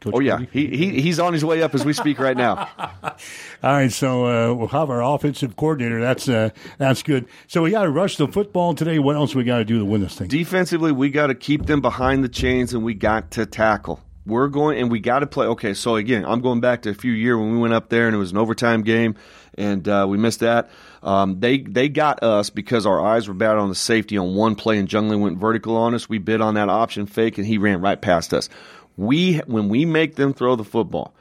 Coach 0.00 0.14
oh 0.16 0.20
yeah, 0.20 0.38
he, 0.50 0.66
he 0.68 1.02
he's 1.02 1.20
on 1.20 1.34
his 1.34 1.44
way 1.44 1.62
up 1.62 1.74
as 1.74 1.84
we 1.84 1.92
speak 1.92 2.18
right 2.18 2.36
now. 2.36 2.68
All 2.78 3.72
right, 3.72 3.92
so 3.92 4.24
uh, 4.24 4.54
we'll 4.54 4.68
have 4.68 4.88
our 4.88 5.02
offensive 5.02 5.56
coordinator. 5.56 6.00
That's 6.00 6.26
uh, 6.26 6.50
that's 6.78 7.02
good. 7.02 7.26
So 7.48 7.62
we 7.62 7.72
got 7.72 7.82
to 7.82 7.90
rush 7.90 8.16
the 8.16 8.26
football 8.26 8.74
today. 8.74 8.98
What 8.98 9.16
else 9.16 9.34
we 9.34 9.44
got 9.44 9.58
to 9.58 9.64
do 9.64 9.78
to 9.78 9.84
win 9.84 10.00
this 10.00 10.14
thing? 10.14 10.28
Defensively, 10.28 10.90
we 10.90 11.10
got 11.10 11.26
to 11.26 11.34
keep 11.34 11.66
them 11.66 11.82
behind 11.82 12.24
the 12.24 12.30
chains, 12.30 12.72
and 12.72 12.82
we 12.82 12.94
got 12.94 13.30
to 13.32 13.44
tackle. 13.44 14.00
We're 14.24 14.48
going, 14.48 14.78
and 14.78 14.90
we 14.90 15.00
got 15.00 15.18
to 15.18 15.26
play. 15.26 15.46
Okay, 15.48 15.74
so 15.74 15.96
again, 15.96 16.24
I'm 16.24 16.40
going 16.40 16.60
back 16.60 16.82
to 16.82 16.90
a 16.90 16.94
few 16.94 17.12
year 17.12 17.36
when 17.36 17.52
we 17.52 17.58
went 17.58 17.74
up 17.74 17.90
there, 17.90 18.06
and 18.06 18.16
it 18.16 18.18
was 18.18 18.32
an 18.32 18.38
overtime 18.38 18.82
game, 18.82 19.16
and 19.58 19.86
uh, 19.86 20.06
we 20.08 20.16
missed 20.16 20.40
that. 20.40 20.70
Um, 21.02 21.40
they 21.40 21.58
they 21.58 21.90
got 21.90 22.22
us 22.22 22.48
because 22.48 22.86
our 22.86 23.04
eyes 23.04 23.28
were 23.28 23.34
bad 23.34 23.58
on 23.58 23.68
the 23.68 23.74
safety 23.74 24.16
on 24.16 24.34
one 24.34 24.54
play, 24.54 24.78
and 24.78 24.88
Jungling 24.88 25.20
went 25.20 25.36
vertical 25.36 25.76
on 25.76 25.94
us. 25.94 26.08
We 26.08 26.16
bid 26.16 26.40
on 26.40 26.54
that 26.54 26.70
option 26.70 27.04
fake, 27.04 27.36
and 27.36 27.46
he 27.46 27.58
ran 27.58 27.82
right 27.82 28.00
past 28.00 28.32
us 28.32 28.48
we 29.00 29.38
when 29.46 29.70
we 29.70 29.86
make 29.86 30.16
them 30.16 30.34
throw 30.34 30.56
the 30.56 30.64
football, 30.64 31.14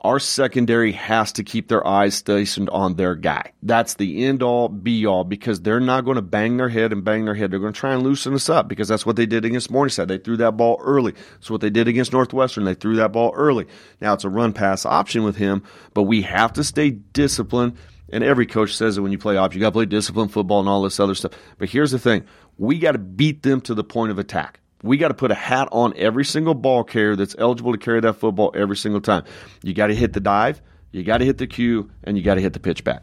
our 0.00 0.18
secondary 0.18 0.90
has 0.92 1.32
to 1.32 1.44
keep 1.44 1.68
their 1.68 1.86
eyes 1.86 2.14
stationed 2.14 2.68
on 2.70 2.96
their 2.96 3.14
guy. 3.14 3.52
That's 3.62 3.94
the 3.94 4.24
end 4.24 4.42
all 4.42 4.68
be 4.68 5.06
all 5.06 5.22
because 5.22 5.60
they're 5.60 5.78
not 5.78 6.04
going 6.04 6.16
to 6.16 6.22
bang 6.22 6.56
their 6.56 6.68
head 6.68 6.92
and 6.92 7.04
bang 7.04 7.26
their 7.26 7.36
head. 7.36 7.52
They're 7.52 7.60
going 7.60 7.72
to 7.72 7.78
try 7.78 7.92
and 7.92 8.02
loosen 8.02 8.34
us 8.34 8.48
up 8.48 8.66
because 8.66 8.88
that's 8.88 9.06
what 9.06 9.14
they 9.14 9.26
did 9.26 9.44
against 9.44 9.70
Morningside. 9.70 10.08
They 10.08 10.18
threw 10.18 10.38
that 10.38 10.56
ball 10.56 10.80
early. 10.82 11.12
That's 11.34 11.50
what 11.50 11.60
they 11.60 11.70
did 11.70 11.86
against 11.86 12.12
Northwestern. 12.12 12.64
They 12.64 12.74
threw 12.74 12.96
that 12.96 13.12
ball 13.12 13.32
early. 13.36 13.66
Now 14.00 14.14
it's 14.14 14.24
a 14.24 14.28
run 14.28 14.52
pass 14.52 14.84
option 14.84 15.22
with 15.22 15.36
him, 15.36 15.62
but 15.94 16.04
we 16.04 16.22
have 16.22 16.54
to 16.54 16.64
stay 16.64 16.90
disciplined. 16.90 17.76
And 18.12 18.24
every 18.24 18.46
coach 18.46 18.74
says 18.74 18.96
that 18.96 19.02
when 19.02 19.12
you 19.12 19.18
play 19.18 19.36
option. 19.36 19.60
You 19.60 19.64
got 19.64 19.68
to 19.68 19.74
play 19.74 19.86
disciplined 19.86 20.32
football 20.32 20.58
and 20.58 20.68
all 20.68 20.82
this 20.82 20.98
other 20.98 21.14
stuff. 21.14 21.32
But 21.58 21.68
here's 21.68 21.92
the 21.92 21.98
thing 22.00 22.24
we 22.58 22.80
got 22.80 22.92
to 22.92 22.98
beat 22.98 23.44
them 23.44 23.60
to 23.62 23.74
the 23.74 23.84
point 23.84 24.10
of 24.10 24.18
attack 24.18 24.58
we 24.82 24.96
got 24.96 25.08
to 25.08 25.14
put 25.14 25.30
a 25.30 25.34
hat 25.34 25.68
on 25.72 25.94
every 25.96 26.24
single 26.24 26.54
ball 26.54 26.84
carrier 26.84 27.16
that's 27.16 27.36
eligible 27.38 27.72
to 27.72 27.78
carry 27.78 28.00
that 28.00 28.14
football 28.14 28.52
every 28.54 28.76
single 28.76 29.00
time. 29.00 29.24
You 29.62 29.74
got 29.74 29.88
to 29.88 29.94
hit 29.94 30.12
the 30.12 30.20
dive, 30.20 30.60
you 30.92 31.02
got 31.02 31.18
to 31.18 31.24
hit 31.24 31.38
the 31.38 31.46
cue, 31.46 31.90
and 32.04 32.16
you 32.16 32.22
got 32.22 32.34
to 32.34 32.40
hit 32.40 32.52
the 32.52 32.60
pitch 32.60 32.84
back. 32.84 33.02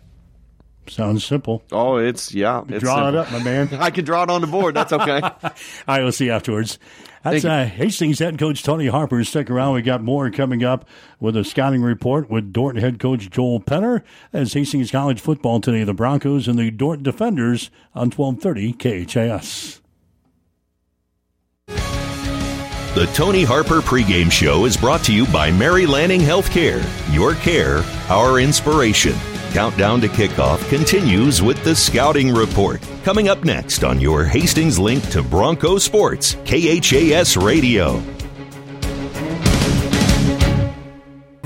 Sounds 0.89 1.25
simple. 1.25 1.63
Oh, 1.71 1.97
it's 1.97 2.33
yeah. 2.33 2.63
It's 2.69 2.81
draw 2.81 2.95
simple. 2.95 3.07
it 3.09 3.15
up, 3.15 3.31
my 3.31 3.43
man. 3.43 3.69
I 3.79 3.89
can 3.91 4.05
draw 4.05 4.23
it 4.23 4.29
on 4.29 4.41
the 4.41 4.47
board. 4.47 4.75
That's 4.75 4.93
okay. 4.93 5.19
All 5.21 5.31
right, 5.87 6.01
we'll 6.01 6.11
see 6.11 6.29
afterwards. 6.29 6.79
That's 7.23 7.43
uh, 7.43 7.65
Hastings 7.65 8.19
head 8.19 8.39
coach 8.39 8.63
Tony 8.63 8.87
Harper. 8.87 9.21
Stick 9.23 9.49
around. 9.49 9.73
We 9.73 9.81
got 9.81 10.01
more 10.01 10.29
coming 10.31 10.63
up 10.63 10.87
with 11.19 11.35
a 11.35 11.43
scouting 11.43 11.81
report 11.81 12.29
with 12.29 12.53
Dordt 12.53 12.77
head 12.77 12.99
coach 12.99 13.29
Joel 13.29 13.59
Penner 13.59 14.01
as 14.31 14.53
Hastings 14.53 14.91
College 14.91 15.19
football 15.19 15.59
today. 15.59 15.83
The 15.83 15.93
Broncos 15.93 16.47
and 16.47 16.57
the 16.57 16.71
Dordt 16.71 17.03
Defenders 17.03 17.69
on 17.93 18.11
1230 18.11 19.05
KHAS. 19.05 19.81
The 22.97 23.05
Tony 23.13 23.43
Harper 23.43 23.79
pregame 23.81 24.31
show 24.31 24.65
is 24.65 24.75
brought 24.75 25.03
to 25.03 25.13
you 25.13 25.27
by 25.27 25.51
Mary 25.51 25.85
Lanning 25.85 26.19
Healthcare. 26.19 26.83
Your 27.13 27.35
care, 27.35 27.83
our 28.09 28.39
inspiration. 28.39 29.13
Countdown 29.51 30.01
to 30.01 30.07
kickoff 30.07 30.67
continues 30.67 31.39
with 31.39 31.63
the 31.63 31.75
Scouting 31.75 32.33
Report. 32.33 32.81
Coming 33.03 33.29
up 33.29 33.43
next 33.43 33.83
on 33.83 34.01
your 34.01 34.25
Hastings 34.25 34.79
link 34.79 35.07
to 35.11 35.21
Bronco 35.21 35.77
Sports, 35.77 36.37
KHAS 36.45 37.37
Radio. 37.37 38.01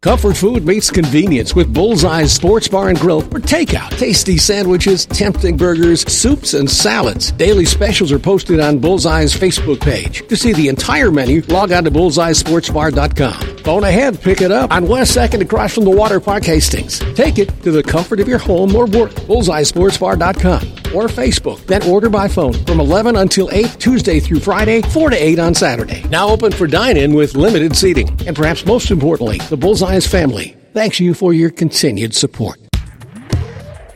Comfort 0.00 0.36
food 0.36 0.64
meets 0.64 0.92
convenience 0.92 1.56
with 1.56 1.74
Bullseye's 1.74 2.32
Sports 2.32 2.68
Bar 2.68 2.90
and 2.90 3.00
Grill 3.00 3.20
for 3.20 3.40
takeout. 3.40 3.90
Tasty 3.98 4.36
sandwiches, 4.36 5.06
tempting 5.06 5.56
burgers, 5.56 6.02
soups, 6.02 6.54
and 6.54 6.70
salads. 6.70 7.32
Daily 7.32 7.64
specials 7.64 8.12
are 8.12 8.20
posted 8.20 8.60
on 8.60 8.78
Bullseye's 8.78 9.34
Facebook 9.34 9.80
page. 9.80 10.24
To 10.28 10.36
see 10.36 10.52
the 10.52 10.68
entire 10.68 11.10
menu, 11.10 11.42
log 11.48 11.72
on 11.72 11.82
to 11.82 11.90
bullseyesportsbar.com. 11.90 13.56
Phone 13.64 13.82
ahead, 13.82 14.20
pick 14.22 14.40
it 14.40 14.52
up 14.52 14.70
on 14.70 14.86
West 14.86 15.16
2nd 15.16 15.42
across 15.42 15.74
from 15.74 15.82
the 15.82 15.90
Water 15.90 16.20
Park 16.20 16.44
Hastings. 16.44 17.00
Take 17.16 17.40
it 17.40 17.48
to 17.64 17.72
the 17.72 17.82
comfort 17.82 18.20
of 18.20 18.28
your 18.28 18.38
home 18.38 18.76
or 18.76 18.86
work. 18.86 19.10
Bullseyesportsbar.com 19.10 20.78
or 20.94 21.08
Facebook. 21.08 21.66
Then 21.66 21.82
order 21.82 22.08
by 22.08 22.28
phone 22.28 22.54
from 22.64 22.80
11 22.80 23.16
until 23.16 23.50
8 23.50 23.76
Tuesday 23.78 24.20
through 24.20 24.40
Friday, 24.40 24.80
4 24.80 25.10
to 25.10 25.16
8 25.16 25.38
on 25.38 25.54
Saturday. 25.54 26.02
Now 26.04 26.28
open 26.28 26.52
for 26.52 26.66
dine-in 26.66 27.14
with 27.14 27.34
limited 27.34 27.76
seating. 27.76 28.08
And 28.26 28.34
perhaps 28.34 28.64
most 28.64 28.90
importantly, 28.90 29.38
the 29.50 29.56
Bullseye 29.56 29.87
Bullseye's 29.88 30.06
family 30.06 30.54
thanks 30.74 31.00
you 31.00 31.14
for 31.14 31.32
your 31.32 31.48
continued 31.48 32.14
support. 32.14 32.58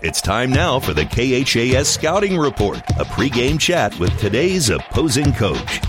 It's 0.01 0.23
time 0.23 0.51
now 0.51 0.81
for 0.81 0.95
the 0.95 1.05
KHAS 1.05 1.87
Scouting 1.87 2.39
Report, 2.39 2.79
a 2.99 3.05
pregame 3.05 3.61
chat 3.61 3.99
with 3.99 4.19
today's 4.19 4.71
opposing 4.71 5.35
coach. 5.35 5.83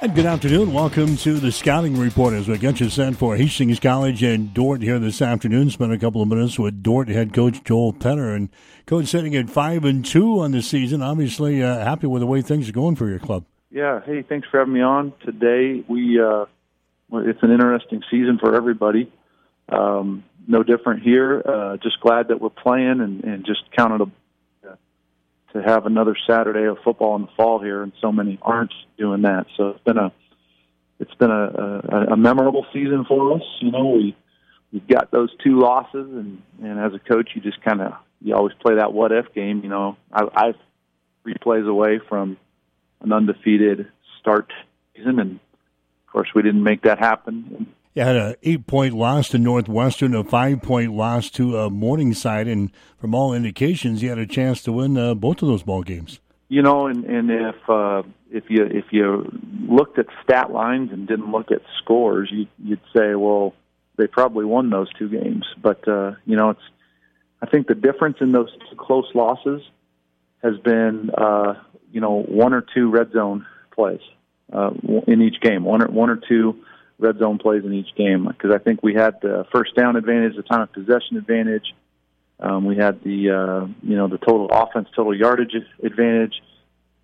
And 0.00 0.14
good 0.14 0.26
afternoon. 0.26 0.72
Welcome 0.72 1.16
to 1.16 1.40
the 1.40 1.50
Scouting 1.50 1.98
Report 1.98 2.32
as 2.34 2.46
we 2.46 2.58
get 2.58 2.78
you 2.78 2.90
sent 2.90 3.16
for 3.16 3.36
Hastings 3.36 3.80
College 3.80 4.22
and 4.22 4.54
Dordt 4.54 4.82
here 4.82 5.00
this 5.00 5.20
afternoon. 5.20 5.70
Spent 5.70 5.92
a 5.92 5.98
couple 5.98 6.22
of 6.22 6.28
minutes 6.28 6.60
with 6.60 6.80
Dordt 6.80 7.08
head 7.08 7.34
coach 7.34 7.64
Joel 7.64 7.92
Penner 7.92 8.36
and 8.36 8.50
coach 8.86 9.06
sitting 9.06 9.34
at 9.34 9.50
five 9.50 9.84
and 9.84 10.04
two 10.04 10.38
on 10.38 10.52
the 10.52 10.62
season. 10.62 11.02
Obviously, 11.02 11.60
uh, 11.60 11.80
happy 11.80 12.06
with 12.06 12.20
the 12.20 12.26
way 12.26 12.40
things 12.40 12.68
are 12.68 12.72
going 12.72 12.94
for 12.94 13.08
your 13.08 13.18
club. 13.18 13.46
Yeah. 13.72 14.00
Hey, 14.06 14.22
thanks 14.22 14.46
for 14.48 14.60
having 14.60 14.74
me 14.74 14.80
on 14.80 15.12
today. 15.24 15.84
We 15.88 16.20
uh, 16.20 16.44
it's 17.12 17.42
an 17.42 17.50
interesting 17.50 18.02
season 18.10 18.38
for 18.38 18.54
everybody. 18.54 19.12
Um, 19.68 20.24
no 20.46 20.62
different 20.62 21.02
here. 21.02 21.42
Uh, 21.44 21.76
just 21.76 22.00
glad 22.00 22.28
that 22.28 22.40
we're 22.40 22.50
playing 22.50 23.00
and, 23.00 23.24
and 23.24 23.46
just 23.46 23.62
counted 23.76 24.00
a 24.00 24.10
to 25.52 25.62
have 25.62 25.86
another 25.86 26.16
Saturday 26.26 26.64
of 26.64 26.78
football 26.84 27.16
in 27.16 27.22
the 27.22 27.28
fall 27.36 27.60
here, 27.60 27.82
and 27.82 27.92
so 28.00 28.10
many 28.10 28.38
aren't 28.42 28.72
doing 28.98 29.22
that. 29.22 29.46
So 29.56 29.68
it's 29.70 29.84
been 29.84 29.98
a 29.98 30.12
it's 30.98 31.14
been 31.14 31.30
a, 31.30 31.80
a, 31.88 32.12
a 32.12 32.16
memorable 32.16 32.66
season 32.72 33.04
for 33.06 33.36
us. 33.36 33.42
You 33.60 33.70
know, 33.70 33.90
we 33.90 34.16
we've 34.72 34.86
got 34.86 35.10
those 35.10 35.30
two 35.44 35.58
losses, 35.58 36.08
and 36.10 36.42
and 36.62 36.78
as 36.78 36.94
a 36.94 36.98
coach, 36.98 37.30
you 37.34 37.40
just 37.40 37.60
kind 37.62 37.80
of 37.80 37.92
you 38.20 38.34
always 38.34 38.54
play 38.60 38.76
that 38.76 38.92
what 38.92 39.12
if 39.12 39.32
game. 39.34 39.62
You 39.62 39.68
know, 39.68 39.96
I, 40.12 40.22
I've 40.34 40.56
three 41.22 41.34
plays 41.40 41.66
away 41.66 42.00
from 42.08 42.36
an 43.00 43.12
undefeated 43.12 43.88
start 44.20 44.52
season, 44.96 45.18
and 45.18 45.40
course, 46.12 46.28
we 46.34 46.42
didn't 46.42 46.62
make 46.62 46.82
that 46.82 46.98
happen. 46.98 47.66
You 47.94 48.02
had 48.02 48.16
an 48.16 48.36
eight 48.42 48.66
point 48.66 48.94
loss 48.94 49.28
to 49.30 49.38
Northwestern, 49.38 50.14
a 50.14 50.24
five 50.24 50.62
point 50.62 50.92
loss 50.92 51.30
to 51.30 51.58
uh, 51.58 51.70
Morningside, 51.70 52.48
and 52.48 52.70
from 52.98 53.14
all 53.14 53.34
indications, 53.34 54.02
you 54.02 54.08
had 54.08 54.18
a 54.18 54.26
chance 54.26 54.62
to 54.62 54.72
win 54.72 54.96
uh, 54.96 55.14
both 55.14 55.42
of 55.42 55.48
those 55.48 55.62
ball 55.62 55.82
games. 55.82 56.20
You 56.48 56.62
know, 56.62 56.86
and 56.86 57.04
and 57.04 57.30
if 57.30 57.68
uh, 57.68 58.02
if 58.30 58.44
you 58.48 58.64
if 58.64 58.86
you 58.92 59.30
looked 59.68 59.98
at 59.98 60.06
stat 60.22 60.50
lines 60.50 60.90
and 60.90 61.06
didn't 61.06 61.30
look 61.30 61.50
at 61.50 61.60
scores, 61.82 62.30
you, 62.32 62.46
you'd 62.62 62.80
say, 62.96 63.14
well, 63.14 63.54
they 63.96 64.06
probably 64.06 64.46
won 64.46 64.70
those 64.70 64.88
two 64.98 65.08
games. 65.10 65.44
But 65.60 65.86
uh, 65.86 66.12
you 66.24 66.36
know, 66.36 66.50
it's 66.50 66.62
I 67.42 67.46
think 67.46 67.66
the 67.66 67.74
difference 67.74 68.18
in 68.20 68.32
those 68.32 68.50
two 68.70 68.76
close 68.76 69.10
losses 69.14 69.62
has 70.42 70.56
been 70.58 71.10
uh, 71.10 71.54
you 71.90 72.00
know 72.00 72.22
one 72.22 72.54
or 72.54 72.64
two 72.74 72.90
red 72.90 73.12
zone 73.12 73.46
plays 73.74 74.00
uh, 74.52 74.70
in 75.06 75.22
each 75.22 75.40
game, 75.40 75.64
one 75.64 75.82
or 75.82 75.88
one 75.88 76.10
or 76.10 76.16
two 76.28 76.62
red 76.98 77.18
zone 77.18 77.38
plays 77.38 77.64
in 77.64 77.72
each 77.72 77.94
game 77.96 78.26
because 78.28 78.52
I 78.54 78.58
think 78.58 78.82
we 78.82 78.94
had 78.94 79.20
the 79.20 79.44
first 79.52 79.74
down 79.74 79.96
advantage, 79.96 80.36
the 80.36 80.42
time 80.42 80.62
of 80.62 80.72
possession 80.72 81.16
advantage. 81.16 81.74
Um, 82.38 82.64
we 82.64 82.76
had 82.76 83.02
the 83.04 83.30
uh, 83.30 83.66
you 83.82 83.96
know 83.96 84.08
the 84.08 84.18
total 84.18 84.48
offense, 84.50 84.88
total 84.94 85.16
yardage 85.16 85.54
advantage. 85.82 86.34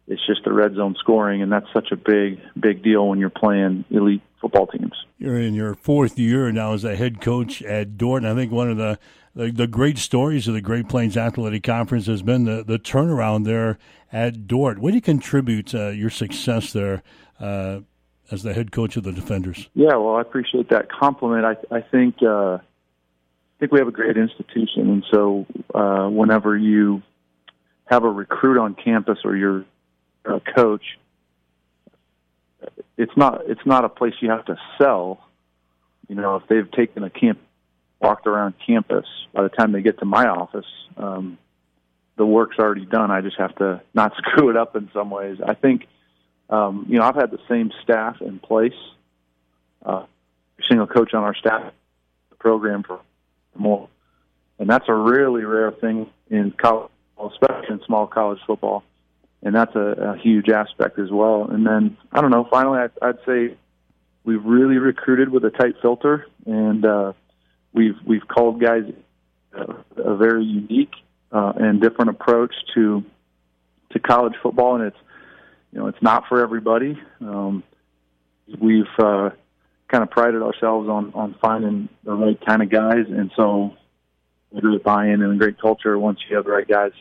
It's 0.07 0.25
just 0.27 0.43
the 0.45 0.53
red 0.53 0.75
zone 0.75 0.97
scoring, 0.99 1.43
and 1.43 1.53
that's 1.53 1.67
such 1.73 1.93
a 1.93 1.97
big 1.97 2.41
big 2.59 2.83
deal 2.83 3.09
when 3.09 3.19
you're 3.19 3.31
playing 3.31 3.85
elite 3.91 4.23
football 4.41 4.67
teams. 4.67 4.95
You're 5.19 5.39
in 5.39 5.55
your 5.55 5.75
fourth 5.75 6.19
year 6.19 6.51
now 6.53 6.73
as 6.73 6.85
a 6.85 6.97
head 6.97 7.21
coach 7.21 7.63
at 7.63 7.99
Dordt. 7.99 8.25
I 8.25 8.35
think 8.35 8.53
one 8.53 8.71
of 8.71 8.77
the, 8.77 8.99
the, 9.35 9.51
the 9.51 9.67
great 9.67 9.99
stories 9.99 10.47
of 10.47 10.55
the 10.55 10.61
Great 10.61 10.89
Plains 10.89 11.17
Athletic 11.17 11.65
Conference 11.65 12.07
has 12.07 12.23
been 12.23 12.45
the, 12.45 12.63
the 12.65 12.79
turnaround 12.79 13.45
there 13.45 13.79
at 14.13 14.47
Dordt. 14.47 14.79
What 14.79 14.91
do 14.91 14.95
you 14.95 15.03
contribute 15.03 15.75
uh, 15.75 15.89
your 15.89 16.11
success 16.11 16.73
there 16.73 17.03
uh, 17.41 17.81
as 18.31 18.43
the 18.43 18.53
head 18.53 18.73
coach 18.73 18.97
of 18.97 19.05
the 19.05 19.13
Defenders. 19.13 19.69
Yeah, 19.75 19.97
well, 19.97 20.17
I 20.17 20.21
appreciate 20.21 20.71
that 20.71 20.91
compliment. 20.91 21.45
I, 21.45 21.77
I 21.77 21.81
think 21.81 22.17
uh, 22.23 22.59
I 22.59 22.61
think 23.61 23.73
we 23.73 23.79
have 23.79 23.89
a 23.89 23.93
great 23.93 24.17
institution, 24.17 24.91
and 24.91 25.05
so 25.13 25.47
uh, 25.75 26.09
whenever 26.09 26.57
you 26.57 27.03
have 27.87 28.05
a 28.05 28.11
recruit 28.11 28.61
on 28.61 28.75
campus 28.75 29.19
or 29.25 29.35
you're 29.37 29.65
a 30.25 30.41
coach, 30.55 30.99
it's 32.97 33.17
not 33.17 33.43
it's 33.49 33.65
not 33.65 33.85
a 33.85 33.89
place 33.89 34.15
you 34.21 34.31
have 34.31 34.45
to 34.47 34.57
sell. 34.79 35.25
You 36.09 36.17
know, 36.17 36.37
if 36.37 36.47
they've 36.49 36.71
taken 36.71 37.03
a 37.05 37.11
camp, 37.11 37.39
walked 38.01 38.27
around 38.27 38.55
campus, 38.67 39.07
by 39.33 39.43
the 39.43 39.49
time 39.49 39.73
they 39.73 39.83
get 39.83 39.99
to 39.99 40.05
my 40.05 40.27
office, 40.27 40.67
um, 40.97 41.39
the 42.17 42.27
work's 42.27 42.59
already 42.59 42.87
done. 42.87 43.11
I 43.11 43.21
just 43.21 43.39
have 43.39 43.55
to 43.57 43.83
not 43.95 44.13
screw 44.19 44.51
it 44.51 44.57
up 44.57 44.77
in 44.77 44.91
some 44.93 45.11
ways. 45.11 45.39
I 45.45 45.55
think 45.55 45.87
um, 46.51 46.87
you 46.89 46.99
know, 46.99 47.05
I've 47.05 47.15
had 47.15 47.31
the 47.31 47.41
same 47.49 47.71
staff 47.83 48.21
in 48.21 48.39
place, 48.39 48.73
uh, 49.85 50.05
single 50.69 50.87
coach 50.87 51.15
on 51.15 51.23
our 51.23 51.35
staff 51.35 51.73
program 52.39 52.83
for 52.83 53.01
more, 53.55 53.89
and 54.59 54.69
that's 54.69 54.89
a 54.89 54.95
really 54.95 55.45
rare 55.45 55.73
thing 55.73 56.09
in 56.31 56.53
college, 56.53 56.91
especially 57.19 57.69
in 57.71 57.81
small 57.85 58.07
college 58.07 58.39
football, 58.47 58.83
and 59.43 59.55
that's 59.55 59.75
a, 59.75 60.15
a 60.15 60.19
huge 60.19 60.49
aspect 60.49 60.99
as 60.99 61.11
well. 61.11 61.49
And 61.51 61.67
then 61.67 61.97
I 62.13 62.21
don't 62.21 62.31
know. 62.31 62.47
Finally, 62.51 62.81
I'd, 62.81 62.91
I'd 63.03 63.19
say 63.27 63.57
we've 64.25 64.45
really 64.45 64.79
recruited 64.79 65.29
with 65.29 65.45
a 65.45 65.51
tight 65.51 65.75
filter, 65.83 66.27
and 66.47 66.85
uh, 66.85 67.13
we've 67.73 67.97
we've 68.07 68.27
called 68.27 68.61
guys 68.61 68.85
a, 69.53 70.03
a 70.03 70.17
very 70.17 70.45
unique 70.45 70.93
uh, 71.31 71.53
and 71.57 71.81
different 71.81 72.11
approach 72.11 72.55
to 72.75 73.05
to 73.91 73.99
college 73.99 74.35
football, 74.43 74.77
and 74.77 74.85
it's 74.85 74.97
you 75.73 75.81
know, 75.81 75.87
it's 75.89 76.03
not 76.03 76.25
for 76.29 76.43
everybody. 76.43 76.99
Um, 77.21 77.63
we've 78.61 78.85
uh, 78.99 79.31
kind 79.89 80.03
of 80.03 80.11
prided 80.11 80.43
ourselves 80.43 80.89
on 80.89 81.13
on 81.15 81.35
finding 81.41 81.89
the 82.05 82.13
right 82.13 82.39
kind 82.47 82.63
of 82.63 82.71
guys, 82.71 83.07
and 83.09 83.31
so 83.37 83.75
a 84.57 84.61
great 84.61 84.83
buy-in 84.83 85.23
and 85.23 85.33
a 85.33 85.37
great 85.37 85.61
culture 85.61 85.99
once 85.99 86.21
you 86.29 86.37
have 86.37 86.45
the 86.45 86.51
right 86.51 86.69
guys. 86.69 86.93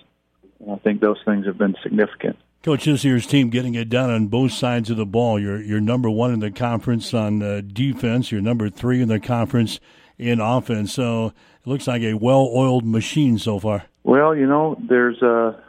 And 0.59 0.71
I 0.71 0.75
think 0.77 1.01
those 1.01 1.17
things 1.23 1.45
have 1.45 1.57
been 1.57 1.75
significant. 1.83 2.37
Coach, 2.63 2.85
this 2.85 3.05
year's 3.05 3.27
team 3.27 3.49
getting 3.49 3.75
it 3.75 3.87
done 3.89 4.09
on 4.09 4.27
both 4.27 4.51
sides 4.51 4.89
of 4.89 4.97
the 4.97 5.05
ball. 5.05 5.39
You're 5.39 5.61
you're 5.61 5.79
number 5.79 6.09
one 6.09 6.33
in 6.33 6.39
the 6.39 6.51
conference 6.51 7.13
on 7.13 7.41
uh, 7.41 7.61
defense. 7.65 8.31
You're 8.31 8.41
number 8.41 8.69
three 8.69 9.01
in 9.01 9.07
the 9.07 9.19
conference 9.19 9.79
in 10.17 10.41
offense. 10.41 10.91
So 10.93 11.27
it 11.27 11.67
looks 11.67 11.87
like 11.87 12.01
a 12.01 12.15
well-oiled 12.15 12.85
machine 12.85 13.37
so 13.37 13.59
far. 13.59 13.85
Well, 14.03 14.35
you 14.35 14.47
know, 14.47 14.77
there's 14.89 15.21
a 15.21 15.61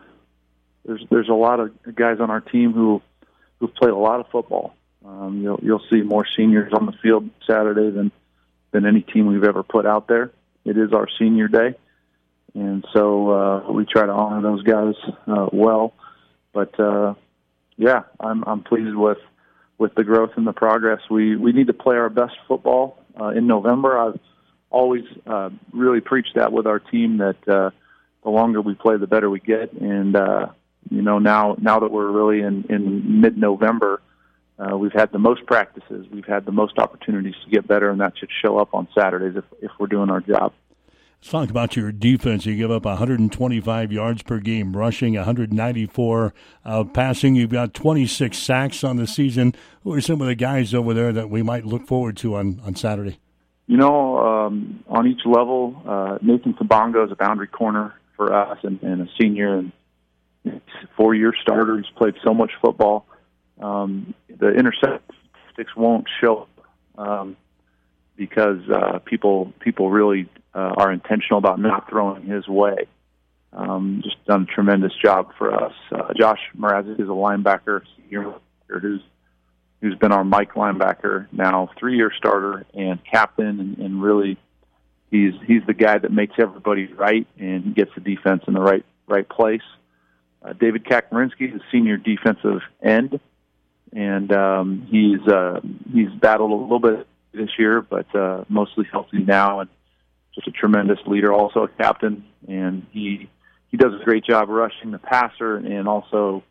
there's 0.89 1.05
there's 1.11 1.29
a 1.29 1.35
lot 1.35 1.61
of 1.61 1.71
guys 1.95 2.17
on 2.19 2.31
our 2.31 2.41
team 2.41 2.73
who 2.73 3.03
who've 3.61 3.75
played 3.75 3.93
a 3.93 3.97
lot 3.97 4.21
of 4.21 4.27
football. 4.33 4.75
Um, 5.05 5.43
you'll 5.43 5.61
you'll 5.63 5.85
see 5.91 6.01
more 6.01 6.27
seniors 6.37 6.73
on 6.73 6.87
the 6.87 6.93
field 7.03 7.29
Saturday 7.47 7.91
than 7.91 8.11
than 8.73 8.87
any 8.87 9.03
team 9.03 9.27
we've 9.27 9.45
ever 9.45 9.63
put 9.63 9.87
out 9.87 10.09
there. 10.09 10.33
It 10.65 10.79
is 10.79 10.93
our 10.93 11.07
senior 11.19 11.47
day, 11.47 11.75
and 12.55 12.85
so 12.93 13.31
uh, 13.31 13.73
we 13.73 13.85
try 13.85 14.07
to 14.07 14.13
honor 14.13 14.41
those 14.43 14.63
guys 14.63 14.95
uh, 15.27 15.49
well. 15.53 15.93
But 16.53 16.81
uh, 16.81 17.15
yeah, 17.77 18.05
I'm 18.19 18.43
I'm 18.45 18.63
pleased 18.63 18.97
with 18.97 19.19
with 19.77 19.95
the 19.95 20.05
growth 20.05 20.31
and 20.37 20.47
the 20.47 20.55
progress. 20.55 21.01
We 21.11 21.37
we 21.37 21.53
need 21.53 21.67
to 21.67 21.75
play 21.75 21.97
our 21.97 22.11
best 22.11 22.35
football 22.49 22.99
uh, 23.21 23.29
in 23.29 23.47
November. 23.47 23.99
I've 23.99 24.21
always 24.71 25.05
uh, 25.27 25.51
really 25.73 26.01
preached 26.01 26.35
that 26.37 26.51
with 26.51 26.67
our 26.67 26.79
team 26.79 27.19
that 27.19 27.47
uh, 27.47 27.71
the 28.25 28.31
longer 28.31 28.63
we 28.63 28.75
play, 28.75 28.97
the 28.97 29.07
better 29.07 29.29
we 29.29 29.41
get, 29.41 29.73
and 29.75 30.17
uh, 30.17 30.49
you 30.91 31.03
know 31.03 31.19
now 31.19 31.57
now 31.61 31.81
that 31.81 31.91
we're 31.91 32.11
really 32.11 32.41
in 32.41 32.65
in 32.69 33.21
mid 33.21 33.37
November, 33.37 34.01
uh, 34.59 34.77
we've 34.77 34.93
had 34.93 35.13
the 35.13 35.19
most 35.19 35.47
practices, 35.47 36.07
we've 36.13 36.27
had 36.27 36.45
the 36.45 36.53
most 36.53 36.79
opportunities 36.79 37.35
to 37.45 37.51
get 37.51 37.67
better, 37.67 37.91
and 37.91 38.01
that 38.01 38.15
should 38.19 38.31
show 38.43 38.59
up 38.59 38.75
on 38.75 38.89
Saturdays 38.97 39.37
if 39.37 39.45
if 39.63 39.71
we're 39.79 39.87
doing 39.87 40.11
our 40.11 40.21
job. 40.21 40.53
Let's 41.21 41.31
talk 41.33 41.51
about 41.51 41.75
your 41.75 41.91
defense. 41.91 42.47
You 42.47 42.55
give 42.55 42.71
up 42.71 42.85
125 42.85 43.91
yards 43.91 44.23
per 44.23 44.39
game, 44.39 44.77
rushing 44.77 45.15
194 45.15 46.33
uh, 46.65 46.85
passing. 46.85 47.35
You've 47.35 47.51
got 47.51 47.75
26 47.75 48.39
sacks 48.39 48.85
on 48.85 48.99
the 48.99 49.07
season. 49.07 49.53
Who 49.83 49.95
are 49.95 50.01
some 50.01 50.21
of 50.21 50.29
the 50.29 50.37
guys 50.37 50.73
over 50.73 50.95
there 50.95 51.13
that 51.13 51.29
we 51.29 51.43
might 51.43 51.65
look 51.65 51.89
forward 51.89 52.17
to 52.19 52.37
on, 52.37 52.61
on 52.65 52.77
Saturday? 52.77 53.19
You 53.67 53.77
know, 53.77 54.19
um, 54.19 54.85
on 54.89 55.09
each 55.09 55.27
level, 55.27 55.83
uh, 55.87 56.19
Nathan 56.23 56.55
Tabongo 56.55 57.05
is 57.05 57.11
a 57.11 57.17
boundary 57.17 57.49
corner 57.49 57.95
for 58.17 58.33
us 58.33 58.59
and, 58.63 58.81
and 58.83 59.03
a 59.03 59.09
senior, 59.21 59.59
and 59.59 59.73
four 60.97 61.15
year 61.15 61.33
starter. 61.41 61.77
He's 61.77 61.91
played 61.97 62.15
so 62.25 62.35
much 62.35 62.53
football. 62.61 63.07
Um, 63.61 64.15
the 64.29 64.51
interception 64.51 65.03
statistics 65.59 65.77
won't 65.77 66.07
show 66.21 66.47
um, 66.97 67.37
because 68.17 68.61
uh, 68.69 68.99
people 69.05 69.53
people 69.61 69.91
really 69.91 70.29
uh, 70.55 70.75
are 70.77 70.93
intentional 70.93 71.39
about 71.39 71.59
not 71.59 71.89
throwing 71.89 72.25
his 72.25 72.47
way. 72.49 72.87
Um, 73.53 74.03
just 74.05 74.23
done 74.27 74.47
a 74.49 74.55
tremendous 74.55 74.93
job 75.03 75.33
for 75.39 75.55
us. 75.55 75.73
Uh, 75.91 76.13
Josh 76.19 76.41
Mrazek 76.57 77.01
is 77.01 77.09
a 77.09 77.13
linebacker 77.13 77.83
who's 78.11 79.01
who's 79.81 79.95
been 79.97 80.13
our 80.13 80.25
Mike 80.25 80.55
linebacker 80.55 81.27
now, 81.33 81.71
three 81.79 81.97
year 81.97 82.13
starter 82.17 82.67
and 82.75 83.01
captain, 83.11 83.61
and, 83.61 83.79
and 83.79 84.03
really 84.03 84.37
he's 85.11 85.35
he's 85.47 85.63
the 85.67 85.75
guy 85.75 85.99
that 85.99 86.13
makes 86.13 86.35
everybody 86.39 86.87
right 86.87 87.27
and 87.39 87.75
gets 87.75 87.91
the 87.95 88.01
defense 88.01 88.43
in 88.47 88.55
the 88.55 88.61
right 88.61 88.85
right 89.07 89.29
place. 89.29 89.63
Uh, 90.49 90.53
David 90.55 90.85
Kakmarinsky 90.85 91.55
is 91.55 91.61
senior 91.71 91.97
defensive 91.97 92.61
end, 92.83 93.21
and 93.93 94.33
um, 94.33 94.87
he's 94.91 95.27
uh, 95.27 95.61
he's 95.93 96.11
battled 96.21 96.51
a 96.51 96.55
little 96.55 96.81
bit 96.81 97.07
this 97.33 97.51
year, 97.59 97.83
but 97.83 98.15
uh, 98.15 98.45
mostly 98.49 98.87
healthy 98.91 99.19
now, 99.19 99.61
and 99.61 99.71
just 100.35 100.47
a 100.49 100.53
tremendous 100.53 100.99
leader, 101.07 101.33
also 101.33 101.65
a 101.65 101.69
captain, 101.69 102.25
and 102.47 102.87
he 102.93 103.29
he 103.71 103.77
does 103.77 103.93
a 104.01 104.05
great 104.05 104.25
job 104.25 104.49
rushing 104.49 104.91
the 104.91 104.99
passer 104.99 105.57
and 105.57 105.87
also 105.87 106.43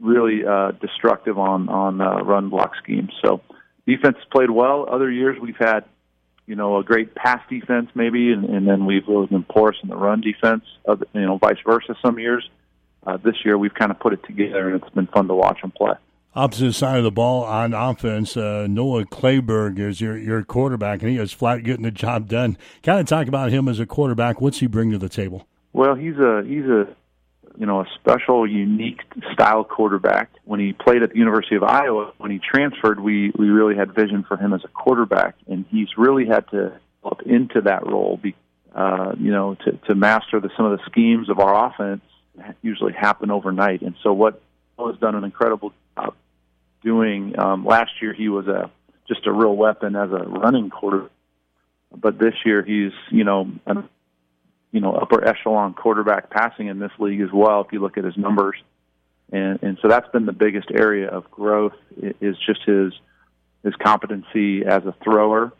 really 0.00 0.44
uh, 0.44 0.72
destructive 0.72 1.38
on 1.38 1.68
on 1.68 2.00
uh, 2.00 2.20
run 2.20 2.48
block 2.48 2.72
schemes. 2.82 3.12
So 3.24 3.40
defense 3.86 4.16
played 4.32 4.50
well. 4.50 4.86
Other 4.90 5.10
years 5.10 5.38
we've 5.40 5.56
had 5.58 5.84
you 6.46 6.56
know 6.56 6.78
a 6.78 6.84
great 6.84 7.14
pass 7.14 7.40
defense 7.48 7.90
maybe, 7.94 8.32
and, 8.32 8.44
and 8.46 8.66
then 8.66 8.86
we've 8.86 9.06
really 9.06 9.26
been 9.26 9.44
porous 9.44 9.76
in 9.82 9.90
the 9.90 9.96
run 9.96 10.22
defense. 10.22 10.64
Other, 10.86 11.06
you 11.12 11.26
know, 11.26 11.38
vice 11.38 11.58
versa. 11.64 11.94
Some 12.02 12.18
years. 12.18 12.48
Uh, 13.06 13.16
this 13.16 13.36
year 13.44 13.56
we've 13.56 13.74
kind 13.74 13.90
of 13.90 13.98
put 13.98 14.12
it 14.12 14.22
together, 14.24 14.68
and 14.68 14.82
it's 14.82 14.94
been 14.94 15.06
fun 15.06 15.28
to 15.28 15.34
watch 15.34 15.60
them 15.60 15.70
play. 15.70 15.94
Opposite 16.34 16.74
side 16.74 16.98
of 16.98 17.04
the 17.04 17.10
ball 17.10 17.42
on 17.44 17.72
offense, 17.72 18.36
uh, 18.36 18.66
Noah 18.68 19.04
Clayberg 19.06 19.78
is 19.78 20.00
your 20.00 20.16
your 20.16 20.44
quarterback, 20.44 21.02
and 21.02 21.10
he 21.10 21.16
is 21.16 21.32
flat 21.32 21.64
getting 21.64 21.82
the 21.82 21.90
job 21.90 22.28
done. 22.28 22.56
Kind 22.82 23.00
of 23.00 23.06
talk 23.06 23.26
about 23.26 23.50
him 23.50 23.66
as 23.66 23.80
a 23.80 23.86
quarterback. 23.86 24.40
What's 24.40 24.60
he 24.60 24.66
bring 24.66 24.90
to 24.92 24.98
the 24.98 25.08
table? 25.08 25.48
Well, 25.72 25.94
he's 25.94 26.16
a 26.16 26.44
he's 26.46 26.66
a 26.66 26.86
you 27.56 27.66
know 27.66 27.80
a 27.80 27.86
special, 27.94 28.46
unique 28.46 29.00
style 29.32 29.64
quarterback. 29.64 30.30
When 30.44 30.60
he 30.60 30.74
played 30.74 31.02
at 31.02 31.10
the 31.10 31.18
University 31.18 31.56
of 31.56 31.64
Iowa, 31.64 32.12
when 32.18 32.30
he 32.30 32.38
transferred, 32.38 33.00
we 33.00 33.32
we 33.36 33.48
really 33.48 33.74
had 33.74 33.94
vision 33.94 34.22
for 34.22 34.36
him 34.36 34.52
as 34.52 34.60
a 34.64 34.68
quarterback, 34.68 35.34
and 35.48 35.64
he's 35.70 35.88
really 35.96 36.26
had 36.26 36.48
to 36.50 36.78
up 37.04 37.22
into 37.22 37.62
that 37.62 37.86
role. 37.86 38.18
Be, 38.22 38.36
uh, 38.74 39.12
you 39.18 39.32
know, 39.32 39.56
to 39.64 39.72
to 39.88 39.94
master 39.94 40.40
the, 40.40 40.50
some 40.56 40.66
of 40.66 40.78
the 40.78 40.84
schemes 40.84 41.30
of 41.30 41.40
our 41.40 41.68
offense 41.68 42.02
usually 42.62 42.92
happen 42.92 43.30
overnight. 43.30 43.82
And 43.82 43.94
so 44.02 44.12
what 44.12 44.40
has 44.78 44.96
done 44.98 45.14
an 45.14 45.24
incredible 45.24 45.72
job 45.96 46.14
doing. 46.82 47.38
Um, 47.38 47.64
last 47.64 47.90
year 48.00 48.12
he 48.12 48.28
was 48.28 48.46
a 48.46 48.70
just 49.06 49.26
a 49.26 49.32
real 49.32 49.56
weapon 49.56 49.96
as 49.96 50.10
a 50.10 50.24
running 50.24 50.70
quarter, 50.70 51.08
but 51.94 52.18
this 52.18 52.34
year 52.44 52.62
he's 52.62 52.92
you 53.10 53.24
know 53.24 53.50
an 53.66 53.88
you 54.72 54.80
know 54.80 54.92
upper 54.92 55.26
echelon 55.26 55.74
quarterback 55.74 56.30
passing 56.30 56.68
in 56.68 56.78
this 56.78 56.92
league 56.98 57.20
as 57.20 57.32
well. 57.32 57.62
If 57.62 57.72
you 57.72 57.80
look 57.80 57.98
at 57.98 58.04
his 58.04 58.16
numbers, 58.16 58.56
and 59.32 59.62
and 59.62 59.78
so 59.82 59.88
that's 59.88 60.08
been 60.10 60.26
the 60.26 60.32
biggest 60.32 60.70
area 60.70 61.08
of 61.08 61.30
growth 61.30 61.74
is 61.96 62.36
just 62.46 62.60
his 62.64 62.92
his 63.64 63.74
competency 63.82 64.64
as 64.64 64.84
a 64.84 64.94
thrower. 65.02 65.52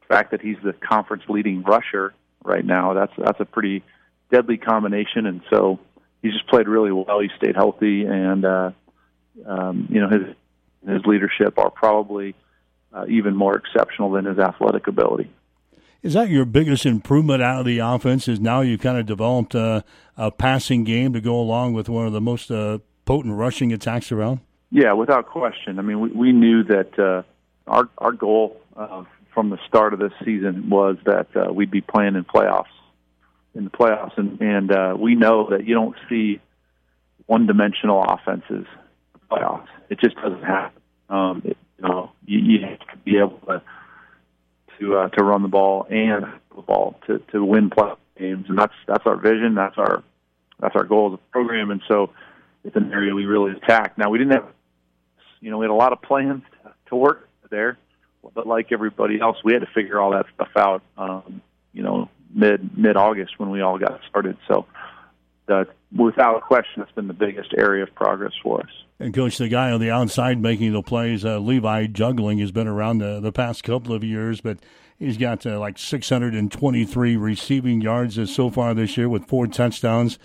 The 0.00 0.14
fact 0.14 0.30
that 0.32 0.40
he's 0.40 0.56
the 0.62 0.72
conference 0.72 1.22
leading 1.28 1.62
rusher 1.62 2.14
right 2.44 2.64
now 2.64 2.94
that's 2.94 3.12
that's 3.16 3.40
a 3.40 3.44
pretty 3.44 3.82
deadly 4.30 4.58
combination, 4.58 5.26
and 5.26 5.40
so 5.50 5.78
he's 6.22 6.32
just 6.32 6.46
played 6.48 6.68
really 6.68 6.92
well. 6.92 7.20
He 7.20 7.28
stayed 7.36 7.56
healthy, 7.56 8.04
and 8.04 8.44
uh, 8.44 8.70
um, 9.46 9.88
you 9.90 10.00
know 10.00 10.08
his 10.08 10.34
his 10.86 11.04
leadership 11.04 11.58
are 11.58 11.70
probably 11.70 12.34
uh, 12.92 13.04
even 13.08 13.36
more 13.36 13.56
exceptional 13.56 14.10
than 14.10 14.24
his 14.24 14.38
athletic 14.38 14.86
ability. 14.86 15.30
Is 16.02 16.14
that 16.14 16.28
your 16.28 16.44
biggest 16.44 16.86
improvement 16.86 17.42
out 17.42 17.60
of 17.60 17.66
the 17.66 17.80
offense? 17.80 18.28
Is 18.28 18.38
now 18.38 18.60
you've 18.60 18.80
kind 18.80 18.98
of 18.98 19.06
developed 19.06 19.54
a, 19.54 19.84
a 20.16 20.30
passing 20.30 20.84
game 20.84 21.12
to 21.12 21.20
go 21.20 21.34
along 21.34 21.72
with 21.72 21.88
one 21.88 22.06
of 22.06 22.12
the 22.12 22.20
most 22.20 22.50
uh, 22.50 22.78
potent 23.04 23.34
rushing 23.34 23.72
attacks 23.72 24.12
around? 24.12 24.40
Yeah, 24.70 24.92
without 24.92 25.26
question. 25.26 25.78
I 25.78 25.82
mean, 25.82 26.00
we, 26.00 26.10
we 26.10 26.32
knew 26.32 26.62
that 26.64 26.98
uh, 26.98 27.22
our 27.66 27.88
our 27.98 28.12
goal 28.12 28.60
uh, 28.76 29.04
from 29.34 29.50
the 29.50 29.58
start 29.66 29.92
of 29.92 29.98
this 29.98 30.12
season 30.24 30.70
was 30.70 30.96
that 31.04 31.28
uh, 31.36 31.52
we'd 31.52 31.70
be 31.70 31.80
playing 31.80 32.14
in 32.14 32.24
playoffs, 32.24 32.66
in 33.54 33.64
the 33.64 33.70
playoffs, 33.70 34.16
and 34.16 34.40
and 34.40 34.72
uh, 34.72 34.96
we 34.98 35.14
know 35.14 35.50
that 35.50 35.66
you 35.66 35.74
don't 35.74 35.96
see 36.08 36.40
one-dimensional 37.26 38.02
offenses 38.02 38.66
in 38.66 38.66
the 39.12 39.18
playoffs. 39.30 39.68
It 39.90 40.00
just 40.00 40.16
doesn't 40.16 40.42
happen. 40.42 40.80
Um, 41.08 41.42
it, 41.44 41.56
you 41.78 41.88
know, 41.88 42.10
you, 42.26 42.38
you 42.38 42.66
have 42.66 42.80
to 42.80 42.96
be 43.04 43.18
able 43.18 43.38
to 43.46 43.62
to 44.78 44.96
uh, 44.96 45.08
to 45.10 45.24
run 45.24 45.42
the 45.42 45.48
ball 45.48 45.86
and 45.90 46.24
the 46.54 46.62
ball 46.62 46.98
to 47.06 47.18
to 47.32 47.44
win 47.44 47.70
playoff 47.70 47.98
games, 48.18 48.46
and 48.48 48.58
that's 48.58 48.74
that's 48.86 49.06
our 49.06 49.16
vision. 49.16 49.54
That's 49.54 49.76
our 49.78 50.02
that's 50.60 50.74
our 50.76 50.84
goal 50.84 51.12
as 51.12 51.14
a 51.14 51.32
program, 51.32 51.70
and 51.70 51.82
so 51.88 52.10
it's 52.64 52.76
an 52.76 52.92
area 52.92 53.14
we 53.14 53.26
really 53.26 53.52
attack. 53.52 53.96
Now 53.96 54.10
we 54.10 54.18
didn't 54.18 54.32
have, 54.32 54.48
you 55.40 55.50
know, 55.50 55.58
we 55.58 55.64
had 55.64 55.70
a 55.70 55.74
lot 55.74 55.92
of 55.92 56.02
plans 56.02 56.42
to, 56.86 56.96
work 56.96 57.28
there, 57.50 57.78
but 58.34 58.46
like 58.46 58.72
everybody 58.72 59.20
else, 59.20 59.36
we 59.44 59.52
had 59.52 59.60
to 59.60 59.68
figure 59.74 60.00
all 60.00 60.12
that 60.12 60.26
stuff 60.34 60.48
out. 60.56 60.82
Um, 60.96 61.42
you 61.72 61.82
know, 61.82 62.08
mid 62.34 62.76
mid 62.76 62.96
August 62.96 63.38
when 63.38 63.50
we 63.50 63.60
all 63.60 63.78
got 63.78 64.00
started. 64.08 64.36
So, 64.46 64.66
uh, 65.48 65.64
without 65.96 66.36
a 66.36 66.40
question, 66.40 66.82
it's 66.82 66.92
been 66.92 67.08
the 67.08 67.14
biggest 67.14 67.54
area 67.56 67.82
of 67.82 67.94
progress 67.94 68.32
for 68.42 68.60
us. 68.60 68.70
And 69.00 69.14
coach, 69.14 69.38
the 69.38 69.48
guy 69.48 69.70
on 69.70 69.80
the 69.80 69.90
outside 69.90 70.40
making 70.40 70.72
the 70.72 70.82
plays, 70.82 71.24
uh, 71.24 71.38
Levi 71.38 71.86
Jungling, 71.86 72.40
has 72.40 72.50
been 72.52 72.66
around 72.66 72.98
the 72.98 73.20
the 73.20 73.32
past 73.32 73.64
couple 73.64 73.94
of 73.94 74.02
years, 74.02 74.40
but 74.40 74.58
he's 74.98 75.16
got 75.16 75.46
uh, 75.46 75.58
like 75.58 75.78
623 75.78 77.16
receiving 77.16 77.80
yards 77.80 78.30
so 78.30 78.50
far 78.50 78.74
this 78.74 78.96
year 78.96 79.08
with 79.08 79.26
four 79.26 79.46
touchdowns. 79.46 80.18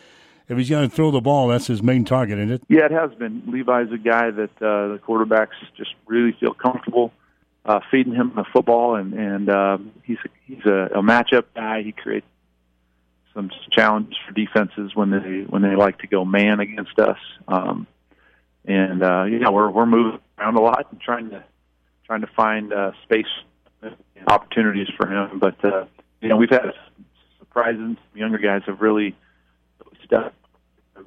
If 0.49 0.57
he's 0.57 0.69
going 0.69 0.89
to 0.89 0.93
throw 0.93 1.09
the 1.09 1.21
ball, 1.21 1.47
that's 1.47 1.67
his 1.67 1.81
main 1.81 2.03
target, 2.03 2.37
isn't 2.37 2.51
it? 2.51 2.63
Yeah, 2.67 2.85
it 2.85 2.91
has 2.91 3.11
been. 3.13 3.43
Levi's 3.47 3.91
a 3.93 3.97
guy 3.97 4.29
that 4.29 4.51
uh, 4.57 4.89
the 4.89 4.99
quarterbacks 5.01 5.53
just 5.77 5.91
really 6.05 6.35
feel 6.37 6.53
comfortable 6.53 7.13
uh, 7.65 7.79
feeding 7.89 8.13
him 8.13 8.33
the 8.35 8.43
football, 8.51 8.95
and 8.95 9.13
and 9.13 9.49
uh, 9.49 9.77
he's 10.03 10.17
a, 10.25 10.29
he's 10.45 10.65
a, 10.65 10.89
a 10.95 11.01
matchup 11.01 11.45
guy. 11.55 11.81
He 11.81 11.91
creates 11.91 12.27
some 13.33 13.49
challenges 13.71 14.15
for 14.25 14.33
defenses 14.33 14.95
when 14.95 15.09
they 15.09 15.45
when 15.47 15.61
they 15.61 15.75
like 15.75 15.99
to 15.99 16.07
go 16.07 16.25
man 16.25 16.59
against 16.59 16.99
us. 16.99 17.17
Um, 17.47 17.87
and 18.65 19.03
uh, 19.03 19.23
yeah, 19.23 19.49
we're 19.49 19.69
we're 19.69 19.85
moving 19.85 20.19
around 20.37 20.55
a 20.55 20.61
lot 20.61 20.87
and 20.91 20.99
trying 20.99 21.29
to 21.31 21.43
trying 22.05 22.21
to 22.21 22.27
find 22.27 22.73
uh, 22.73 22.91
space 23.03 23.27
opportunities 24.27 24.89
for 24.97 25.07
him. 25.07 25.39
But 25.39 25.63
uh, 25.63 25.85
you 26.21 26.29
know, 26.29 26.37
we've 26.37 26.49
had 26.49 26.73
surprises. 27.39 27.97
Younger 28.13 28.37
guys 28.37 28.61
have 28.65 28.81
really 28.81 29.15
stepped. 30.03 30.35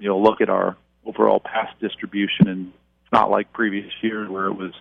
You 0.00 0.08
know, 0.08 0.18
look 0.18 0.40
at 0.40 0.50
our 0.50 0.76
overall 1.04 1.40
pass 1.40 1.68
distribution, 1.80 2.48
and 2.48 2.72
it's 3.02 3.12
not 3.12 3.30
like 3.30 3.52
previous 3.52 3.92
years 4.02 4.28
where 4.28 4.46
it 4.46 4.54
was 4.54 4.72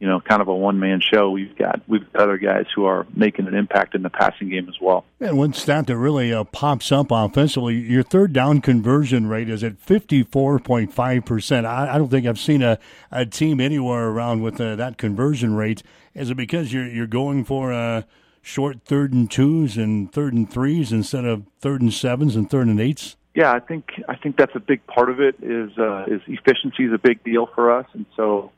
you 0.00 0.06
know, 0.06 0.18
kind 0.18 0.40
of 0.40 0.48
a 0.48 0.54
one 0.54 0.80
man 0.80 1.00
show. 1.00 1.30
We've 1.30 1.56
got 1.56 1.82
we've 1.86 2.10
got 2.12 2.22
other 2.22 2.38
guys 2.38 2.64
who 2.74 2.86
are 2.86 3.06
making 3.14 3.46
an 3.46 3.54
impact 3.54 3.94
in 3.94 4.02
the 4.02 4.08
passing 4.08 4.48
game 4.48 4.66
as 4.66 4.80
well. 4.80 5.04
And 5.20 5.36
one 5.36 5.52
stat 5.52 5.86
that 5.88 5.96
really 5.96 6.32
uh, 6.32 6.44
pops 6.44 6.90
up 6.90 7.08
offensively, 7.10 7.74
your 7.76 8.02
third 8.02 8.32
down 8.32 8.62
conversion 8.62 9.28
rate 9.28 9.50
is 9.50 9.62
at 9.62 9.78
fifty 9.78 10.22
four 10.22 10.58
point 10.58 10.92
five 10.92 11.26
percent. 11.26 11.66
I 11.66 11.98
don't 11.98 12.08
think 12.08 12.26
I've 12.26 12.38
seen 12.38 12.62
a, 12.62 12.78
a 13.12 13.26
team 13.26 13.60
anywhere 13.60 14.08
around 14.08 14.40
with 14.42 14.58
uh, 14.58 14.74
that 14.76 14.96
conversion 14.96 15.54
rate. 15.54 15.82
Is 16.14 16.30
it 16.30 16.36
because 16.36 16.72
you're 16.72 16.88
you're 16.88 17.06
going 17.06 17.44
for 17.44 17.70
uh, 17.70 18.02
short 18.40 18.78
third 18.86 19.12
and 19.12 19.30
twos 19.30 19.76
and 19.76 20.10
third 20.10 20.32
and 20.32 20.50
threes 20.50 20.92
instead 20.92 21.26
of 21.26 21.44
third 21.60 21.82
and 21.82 21.92
sevens 21.92 22.36
and 22.36 22.48
third 22.48 22.68
and 22.68 22.80
eights? 22.80 23.16
Yeah, 23.34 23.52
I 23.52 23.60
think 23.60 23.90
I 24.08 24.16
think 24.16 24.38
that's 24.38 24.56
a 24.56 24.60
big 24.60 24.86
part 24.86 25.10
of 25.10 25.20
it. 25.20 25.36
Is 25.42 25.76
uh, 25.76 26.04
is 26.06 26.22
efficiency 26.26 26.84
is 26.84 26.94
a 26.94 26.98
big 26.98 27.22
deal 27.22 27.50
for 27.54 27.70
us, 27.70 27.86
and 27.92 28.06
so. 28.16 28.50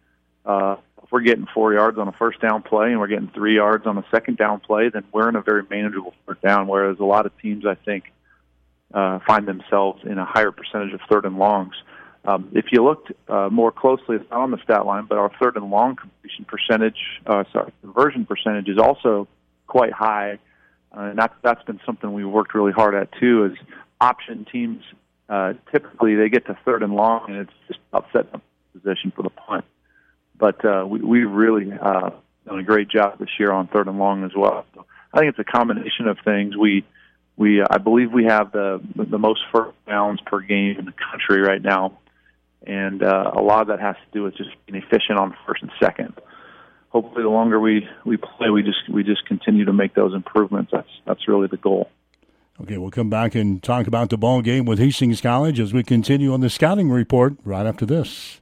Uh, 0.44 0.74
we're 1.12 1.20
getting 1.20 1.46
four 1.52 1.74
yards 1.74 1.98
on 1.98 2.08
a 2.08 2.12
first 2.12 2.40
down 2.40 2.62
play 2.62 2.86
and 2.86 2.98
we're 2.98 3.06
getting 3.06 3.30
three 3.34 3.56
yards 3.56 3.86
on 3.86 3.98
a 3.98 4.04
second 4.10 4.38
down 4.38 4.60
play, 4.60 4.88
then 4.88 5.04
we're 5.12 5.28
in 5.28 5.36
a 5.36 5.42
very 5.42 5.62
manageable 5.68 6.14
third 6.26 6.40
down. 6.40 6.66
Whereas 6.66 6.98
a 7.00 7.04
lot 7.04 7.26
of 7.26 7.38
teams, 7.38 7.66
I 7.66 7.74
think, 7.74 8.04
uh, 8.94 9.18
find 9.26 9.46
themselves 9.46 10.02
in 10.04 10.18
a 10.18 10.24
higher 10.24 10.50
percentage 10.50 10.94
of 10.94 11.00
third 11.10 11.26
and 11.26 11.38
longs. 11.38 11.74
Um, 12.24 12.50
if 12.54 12.66
you 12.72 12.82
looked 12.82 13.12
uh, 13.28 13.50
more 13.52 13.70
closely, 13.70 14.16
it's 14.16 14.30
not 14.30 14.40
on 14.40 14.52
the 14.52 14.62
stat 14.64 14.86
line, 14.86 15.04
but 15.06 15.18
our 15.18 15.30
third 15.40 15.56
and 15.56 15.70
long 15.70 15.96
completion 15.96 16.46
percentage, 16.46 17.20
uh, 17.26 17.44
sorry, 17.52 17.72
conversion 17.82 18.24
percentage 18.24 18.68
is 18.68 18.78
also 18.78 19.28
quite 19.66 19.92
high, 19.92 20.38
uh, 20.96 21.00
and 21.00 21.18
that's 21.18 21.34
that's 21.42 21.62
been 21.64 21.80
something 21.84 22.12
we 22.12 22.24
worked 22.24 22.54
really 22.54 22.72
hard 22.72 22.94
at 22.94 23.10
too. 23.18 23.46
Is 23.46 23.58
option 24.00 24.46
teams 24.50 24.82
uh, 25.28 25.54
typically 25.72 26.14
they 26.14 26.28
get 26.28 26.46
to 26.46 26.56
third 26.64 26.82
and 26.82 26.94
long, 26.94 27.24
and 27.28 27.36
it's 27.38 27.52
just 27.66 27.80
upset 27.92 28.26
position 28.72 29.12
for 29.14 29.22
the 29.22 29.30
punt 29.30 29.64
but 30.42 30.64
uh, 30.64 30.84
we 30.84 31.00
we 31.00 31.24
really 31.24 31.72
uh, 31.72 32.10
done 32.44 32.58
a 32.58 32.64
great 32.64 32.88
job 32.88 33.20
this 33.20 33.28
year 33.38 33.52
on 33.52 33.68
third 33.68 33.86
and 33.86 33.96
long 33.96 34.24
as 34.24 34.32
well. 34.36 34.66
So 34.74 34.84
I 35.14 35.20
think 35.20 35.30
it's 35.30 35.38
a 35.38 35.44
combination 35.44 36.08
of 36.08 36.18
things. 36.24 36.56
We 36.56 36.84
we 37.36 37.62
uh, 37.62 37.66
I 37.70 37.78
believe 37.78 38.12
we 38.12 38.24
have 38.24 38.50
the 38.50 38.80
the 38.96 39.18
most 39.18 39.42
first 39.54 39.76
downs 39.86 40.18
per 40.26 40.40
game 40.40 40.80
in 40.80 40.84
the 40.84 40.94
country 41.10 41.40
right 41.42 41.62
now, 41.62 41.96
and 42.66 43.04
uh, 43.04 43.30
a 43.36 43.40
lot 43.40 43.60
of 43.60 43.68
that 43.68 43.78
has 43.78 43.94
to 43.94 44.12
do 44.12 44.24
with 44.24 44.36
just 44.36 44.50
being 44.66 44.82
efficient 44.82 45.16
on 45.16 45.36
first 45.46 45.62
and 45.62 45.70
second. 45.80 46.14
Hopefully, 46.88 47.22
the 47.22 47.28
longer 47.28 47.60
we 47.60 47.86
we 48.04 48.16
play, 48.16 48.50
we 48.50 48.64
just 48.64 48.88
we 48.92 49.04
just 49.04 49.24
continue 49.26 49.66
to 49.66 49.72
make 49.72 49.94
those 49.94 50.12
improvements. 50.12 50.72
That's 50.72 50.90
that's 51.06 51.28
really 51.28 51.46
the 51.46 51.56
goal. 51.56 51.88
Okay, 52.60 52.78
we'll 52.78 52.90
come 52.90 53.10
back 53.10 53.36
and 53.36 53.62
talk 53.62 53.86
about 53.86 54.10
the 54.10 54.18
ball 54.18 54.42
game 54.42 54.64
with 54.64 54.80
Hastings 54.80 55.20
College 55.20 55.60
as 55.60 55.72
we 55.72 55.84
continue 55.84 56.32
on 56.32 56.40
the 56.40 56.50
scouting 56.50 56.90
report 56.90 57.34
right 57.44 57.64
after 57.64 57.86
this. 57.86 58.41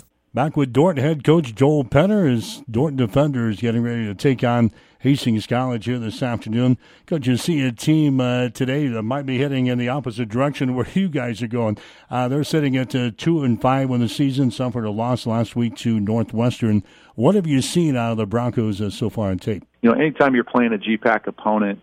Back 0.33 0.55
with 0.55 0.71
Dordt 0.71 0.97
head 0.97 1.25
coach 1.25 1.53
Joel 1.55 1.83
Penner 1.83 2.33
as 2.33 2.63
Dordt 2.71 2.95
defenders 2.95 3.59
getting 3.59 3.83
ready 3.83 4.05
to 4.05 4.15
take 4.15 4.45
on 4.45 4.71
Hastings 4.99 5.45
College 5.45 5.83
here 5.83 5.99
this 5.99 6.23
afternoon. 6.23 6.77
Coach, 7.05 7.27
you 7.27 7.35
see 7.35 7.59
a 7.65 7.73
team 7.73 8.21
uh, 8.21 8.47
today 8.47 8.87
that 8.87 9.03
might 9.03 9.25
be 9.25 9.39
heading 9.39 9.67
in 9.67 9.77
the 9.77 9.89
opposite 9.89 10.29
direction 10.29 10.73
where 10.75 10.87
you 10.93 11.09
guys 11.09 11.41
are 11.41 11.47
going. 11.47 11.77
Uh, 12.09 12.29
they're 12.29 12.45
sitting 12.45 12.77
at 12.77 12.95
uh, 12.95 13.11
two 13.17 13.43
and 13.43 13.61
five 13.61 13.89
when 13.89 13.99
the 13.99 14.07
season 14.07 14.51
suffered 14.51 14.85
a 14.85 14.89
loss 14.89 15.25
last 15.25 15.57
week 15.57 15.75
to 15.75 15.99
Northwestern. 15.99 16.81
What 17.15 17.35
have 17.35 17.45
you 17.45 17.61
seen 17.61 17.97
out 17.97 18.13
of 18.13 18.17
the 18.17 18.25
Broncos 18.25 18.79
uh, 18.79 18.89
so 18.89 19.09
far 19.09 19.31
on 19.31 19.37
tape? 19.39 19.65
You 19.81 19.91
know, 19.91 19.99
anytime 19.99 20.33
you're 20.33 20.45
playing 20.45 20.71
a 20.71 20.77
GPAC 20.77 21.27
opponent, 21.27 21.81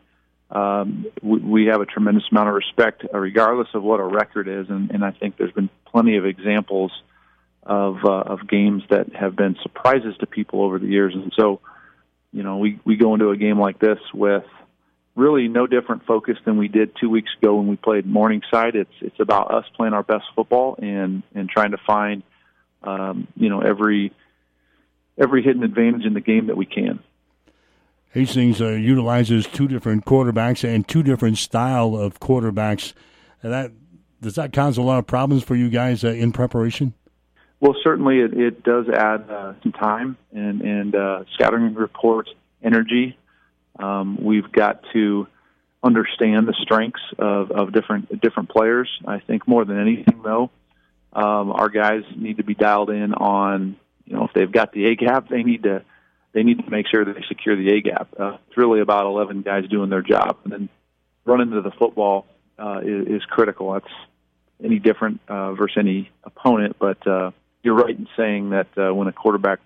um, 0.52 1.04
we, 1.20 1.38
we 1.40 1.66
have 1.66 1.82
a 1.82 1.86
tremendous 1.86 2.24
amount 2.30 2.48
of 2.48 2.54
respect, 2.54 3.04
regardless 3.12 3.68
of 3.74 3.82
what 3.82 4.00
our 4.00 4.08
record 4.08 4.48
is, 4.48 4.70
and, 4.70 4.90
and 4.90 5.04
I 5.04 5.10
think 5.10 5.36
there's 5.36 5.52
been 5.52 5.68
plenty 5.84 6.16
of 6.16 6.24
examples 6.24 6.92
of 7.68 7.98
uh, 8.04 8.08
of 8.08 8.48
games 8.48 8.82
that 8.88 9.14
have 9.14 9.36
been 9.36 9.54
surprises 9.62 10.16
to 10.20 10.26
people 10.26 10.64
over 10.64 10.78
the 10.78 10.86
years. 10.86 11.14
And 11.14 11.32
so, 11.38 11.60
you 12.32 12.42
know, 12.42 12.56
we 12.56 12.80
we 12.84 12.96
go 12.96 13.12
into 13.14 13.28
a 13.28 13.36
game 13.36 13.60
like 13.60 13.78
this 13.78 13.98
with 14.12 14.44
really 15.14 15.48
no 15.48 15.66
different 15.66 16.06
focus 16.06 16.38
than 16.46 16.56
we 16.56 16.68
did 16.68 16.92
two 16.98 17.10
weeks 17.10 17.30
ago 17.40 17.56
when 17.56 17.68
we 17.68 17.76
played 17.76 18.06
Morningside. 18.06 18.74
It's 18.74 18.94
it's 19.02 19.20
about 19.20 19.52
us 19.54 19.66
playing 19.76 19.92
our 19.92 20.02
best 20.02 20.24
football 20.34 20.76
and 20.80 21.22
and 21.34 21.50
trying 21.50 21.72
to 21.72 21.78
find, 21.86 22.22
um, 22.82 23.28
you 23.36 23.50
know, 23.50 23.60
every 23.60 24.12
every 25.18 25.42
hidden 25.42 25.62
advantage 25.62 26.06
in 26.06 26.14
the 26.14 26.22
game 26.22 26.46
that 26.46 26.56
we 26.56 26.64
can. 26.64 27.00
Hastings 28.12 28.62
uh, 28.62 28.70
utilizes 28.70 29.46
two 29.46 29.68
different 29.68 30.06
quarterbacks 30.06 30.66
and 30.66 30.88
two 30.88 31.02
different 31.02 31.36
style 31.36 31.94
of 31.94 32.18
quarterbacks. 32.18 32.94
And 33.42 33.52
that 33.52 33.72
does 34.22 34.36
that 34.36 34.54
cause 34.54 34.78
a 34.78 34.82
lot 34.82 34.98
of 34.98 35.06
problems 35.06 35.42
for 35.44 35.54
you 35.54 35.68
guys 35.68 36.02
uh, 36.02 36.08
in 36.08 36.32
preparation? 36.32 36.94
Well, 37.60 37.74
certainly 37.82 38.20
it, 38.20 38.34
it 38.34 38.62
does 38.62 38.88
add 38.88 39.28
uh, 39.28 39.54
some 39.62 39.72
time 39.72 40.16
and, 40.32 40.60
and 40.60 40.94
uh, 40.94 41.24
scouting 41.34 41.74
reports, 41.74 42.30
energy. 42.62 43.18
Um, 43.78 44.22
we've 44.22 44.50
got 44.52 44.84
to 44.92 45.26
understand 45.82 46.46
the 46.46 46.54
strengths 46.62 47.00
of, 47.18 47.50
of 47.50 47.72
different 47.72 48.20
different 48.20 48.48
players. 48.48 48.88
I 49.06 49.20
think 49.20 49.46
more 49.46 49.64
than 49.64 49.80
anything, 49.80 50.22
though, 50.22 50.50
um, 51.12 51.52
our 51.52 51.68
guys 51.68 52.02
need 52.16 52.38
to 52.38 52.44
be 52.44 52.54
dialed 52.54 52.90
in 52.90 53.14
on 53.14 53.76
you 54.04 54.16
know 54.16 54.24
if 54.24 54.32
they've 54.34 54.50
got 54.50 54.72
the 54.72 54.86
A 54.86 54.96
gap, 54.96 55.28
they 55.28 55.42
need 55.42 55.64
to 55.64 55.84
they 56.32 56.42
need 56.42 56.58
to 56.58 56.70
make 56.70 56.86
sure 56.88 57.04
that 57.04 57.14
they 57.14 57.24
secure 57.28 57.56
the 57.56 57.70
A 57.72 57.80
gap. 57.80 58.08
Uh, 58.18 58.38
it's 58.46 58.56
really 58.56 58.80
about 58.80 59.06
11 59.06 59.42
guys 59.42 59.68
doing 59.68 59.90
their 59.90 60.02
job, 60.02 60.38
and 60.44 60.52
then 60.52 60.68
running 61.24 61.50
to 61.50 61.60
the 61.60 61.72
football 61.72 62.26
uh, 62.58 62.80
is, 62.82 63.06
is 63.08 63.24
critical. 63.24 63.72
That's 63.72 63.92
any 64.62 64.78
different 64.78 65.20
uh, 65.28 65.54
versus 65.54 65.76
any 65.78 66.10
opponent, 66.24 66.76
but 66.78 67.04
uh, 67.06 67.30
you're 67.62 67.74
right 67.74 67.96
in 67.96 68.08
saying 68.16 68.50
that 68.50 68.68
uh, 68.76 68.94
when 68.94 69.08
a 69.08 69.12
quarterback, 69.12 69.60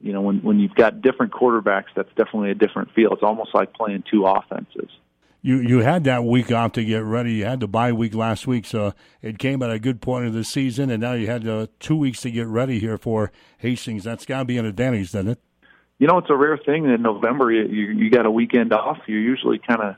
you 0.00 0.12
know, 0.12 0.20
when 0.20 0.38
when 0.42 0.60
you've 0.60 0.74
got 0.74 1.00
different 1.00 1.32
quarterbacks, 1.32 1.86
that's 1.94 2.08
definitely 2.16 2.50
a 2.50 2.54
different 2.54 2.92
feel. 2.92 3.12
It's 3.12 3.22
almost 3.22 3.54
like 3.54 3.72
playing 3.72 4.04
two 4.10 4.26
offenses. 4.26 4.90
You 5.42 5.60
you 5.60 5.78
had 5.78 6.04
that 6.04 6.24
week 6.24 6.50
off 6.52 6.72
to 6.72 6.84
get 6.84 7.04
ready. 7.04 7.34
You 7.34 7.44
had 7.44 7.60
the 7.60 7.68
bye 7.68 7.92
week 7.92 8.14
last 8.14 8.46
week, 8.46 8.66
so 8.66 8.92
it 9.22 9.38
came 9.38 9.62
at 9.62 9.70
a 9.70 9.78
good 9.78 10.00
point 10.00 10.26
of 10.26 10.32
the 10.34 10.44
season, 10.44 10.90
and 10.90 11.00
now 11.00 11.12
you 11.12 11.26
had 11.26 11.46
uh, 11.46 11.68
two 11.78 11.96
weeks 11.96 12.20
to 12.22 12.30
get 12.30 12.46
ready 12.46 12.78
here 12.78 12.98
for 12.98 13.30
Hastings. 13.58 14.04
That's 14.04 14.26
got 14.26 14.40
to 14.40 14.44
be 14.44 14.58
an 14.58 14.66
advantage, 14.66 15.12
doesn't 15.12 15.28
it? 15.28 15.40
You 15.98 16.08
know, 16.08 16.18
it's 16.18 16.30
a 16.30 16.36
rare 16.36 16.58
thing 16.58 16.84
in 16.84 17.00
November. 17.00 17.50
You 17.50 17.64
you, 17.64 17.86
you 17.92 18.10
got 18.10 18.26
a 18.26 18.30
weekend 18.30 18.72
off. 18.72 18.98
You're 19.06 19.20
usually 19.20 19.58
kind 19.58 19.80
of 19.80 19.96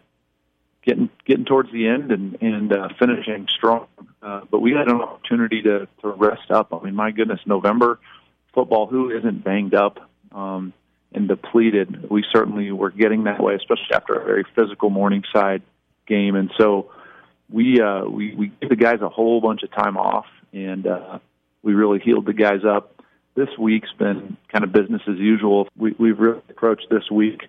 getting 0.85 1.11
getting 1.25 1.45
towards 1.45 1.73
the 1.73 1.89
end 1.89 2.13
and 2.13 2.37
and 2.41 2.73
uh, 2.73 2.89
finishing 2.99 3.49
strong. 3.49 3.87
Uh, 4.23 4.41
but 4.51 4.61
we 4.61 4.73
had 4.73 4.89
an 4.89 5.01
opportunity 5.01 5.63
to 5.63 5.87
to 6.03 6.09
rest 6.09 6.51
up. 6.51 6.73
I 6.73 6.85
mean, 6.85 6.95
my 6.95 7.11
goodness, 7.11 7.41
November 7.47 7.99
football. 8.55 8.87
Who 8.87 9.11
isn't 9.17 9.45
banged 9.45 9.75
up 9.75 9.99
um, 10.33 10.73
and 11.13 11.29
depleted? 11.29 12.11
We 12.11 12.25
certainly 12.33 12.73
were 12.73 12.91
getting 12.91 13.25
that 13.25 13.43
way, 13.43 13.55
especially 13.55 13.95
after 13.95 14.15
a 14.15 14.25
very 14.25 14.45
physical 14.57 14.91
Morningside 14.91 15.63
game. 16.07 16.35
And 16.35 16.51
so 16.59 16.91
we 17.51 17.81
uh, 17.81 18.05
we 18.05 18.35
we 18.35 18.47
gave 18.61 18.71
the 18.71 18.77
guys 18.77 19.01
a 19.01 19.09
whole 19.09 19.41
bunch 19.41 19.63
of 19.63 19.71
time 19.73 19.97
off, 19.97 20.27
and 20.53 20.87
uh, 20.87 21.19
we 21.63 21.75
really 21.75 22.01
healed 22.01 22.27
the 22.27 22.33
guys 22.33 22.65
up. 22.65 22.95
This 23.35 23.49
week's 23.57 23.93
been 23.93 24.37
kind 24.53 24.65
of 24.65 24.73
business 24.73 25.03
as 25.07 25.17
usual. 25.17 25.69
We, 25.77 25.95
we've 25.97 26.19
really 26.19 26.43
approached 26.51 26.87
this 26.91 27.09
week 27.09 27.43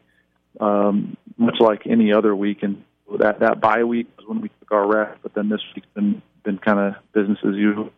um, 0.60 1.18
much 1.38 1.56
like 1.60 1.88
any 1.88 2.14
other 2.14 2.36
week, 2.36 2.64
and 2.64 2.84
that 3.20 3.40
that 3.40 3.62
bye 3.62 3.84
week 3.84 4.08
was 4.18 4.28
when 4.28 4.42
we 4.42 4.50
took 4.60 4.72
our 4.72 4.88
rest, 4.88 5.20
but 5.24 5.34
then 5.34 5.50
this 5.50 5.62
week's 5.76 5.88
been 5.94 6.22
been 6.44 6.58
kind 6.58 6.80
of 6.80 6.96
business 7.14 7.38
as 7.44 7.56
usual. 7.56 7.92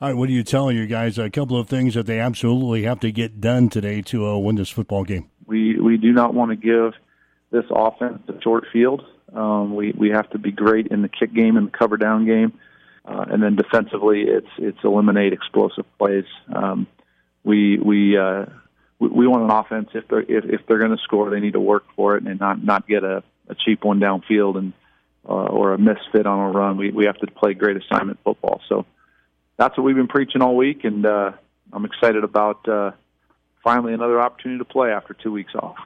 All 0.00 0.08
right, 0.08 0.16
what 0.16 0.28
are 0.28 0.32
you 0.32 0.42
telling 0.42 0.76
your 0.76 0.86
guys? 0.86 1.18
A 1.18 1.30
couple 1.30 1.58
of 1.58 1.68
things 1.68 1.94
that 1.94 2.06
they 2.06 2.20
absolutely 2.20 2.82
have 2.82 3.00
to 3.00 3.12
get 3.12 3.40
done 3.40 3.68
today 3.68 4.02
to 4.02 4.26
uh, 4.26 4.36
win 4.38 4.56
this 4.56 4.68
football 4.68 5.04
game. 5.04 5.30
We 5.46 5.78
we 5.78 5.96
do 5.96 6.12
not 6.12 6.34
want 6.34 6.50
to 6.50 6.56
give 6.56 6.92
this 7.50 7.64
offense 7.70 8.22
a 8.28 8.40
short 8.42 8.64
field. 8.72 9.02
Um, 9.32 9.74
we 9.74 9.92
we 9.96 10.10
have 10.10 10.28
to 10.30 10.38
be 10.38 10.50
great 10.50 10.88
in 10.88 11.02
the 11.02 11.08
kick 11.08 11.32
game 11.32 11.56
and 11.56 11.68
the 11.68 11.70
cover 11.70 11.96
down 11.96 12.26
game, 12.26 12.58
uh, 13.04 13.24
and 13.30 13.42
then 13.42 13.56
defensively, 13.56 14.22
it's 14.22 14.48
it's 14.58 14.78
eliminate 14.84 15.32
explosive 15.32 15.86
plays. 15.98 16.24
Um, 16.54 16.86
we 17.44 17.78
we 17.78 18.18
uh, 18.18 18.46
we, 18.98 19.08
we 19.08 19.26
want 19.26 19.44
an 19.44 19.50
offense 19.50 19.90
if 19.94 20.08
they're 20.08 20.20
if, 20.20 20.44
if 20.44 20.66
they're 20.66 20.78
going 20.78 20.96
to 20.96 21.02
score, 21.02 21.30
they 21.30 21.40
need 21.40 21.52
to 21.54 21.60
work 21.60 21.84
for 21.94 22.16
it 22.16 22.24
and 22.24 22.40
not 22.40 22.62
not 22.62 22.88
get 22.88 23.04
a 23.04 23.22
a 23.48 23.54
cheap 23.54 23.84
one 23.84 24.00
downfield 24.00 24.56
and 24.56 24.72
uh, 25.28 25.32
or 25.32 25.74
a 25.74 25.78
misfit 25.78 26.26
on 26.26 26.38
a 26.38 26.50
run. 26.50 26.76
We 26.76 26.90
we 26.90 27.06
have 27.06 27.18
to 27.18 27.26
play 27.26 27.54
great 27.54 27.76
assignment 27.76 28.18
football. 28.24 28.60
So 28.68 28.86
that's 29.56 29.76
what 29.76 29.84
we've 29.84 29.96
been 29.96 30.08
preaching 30.08 30.42
all 30.42 30.56
week, 30.56 30.84
and 30.84 31.04
uh, 31.06 31.32
I'm 31.72 31.84
excited 31.84 32.24
about 32.24 32.68
uh, 32.68 32.92
finally 33.62 33.94
another 33.94 34.20
opportunity 34.20 34.58
to 34.58 34.64
play 34.64 34.90
after 34.90 35.14
two 35.14 35.32
weeks 35.32 35.54
off. 35.54 35.76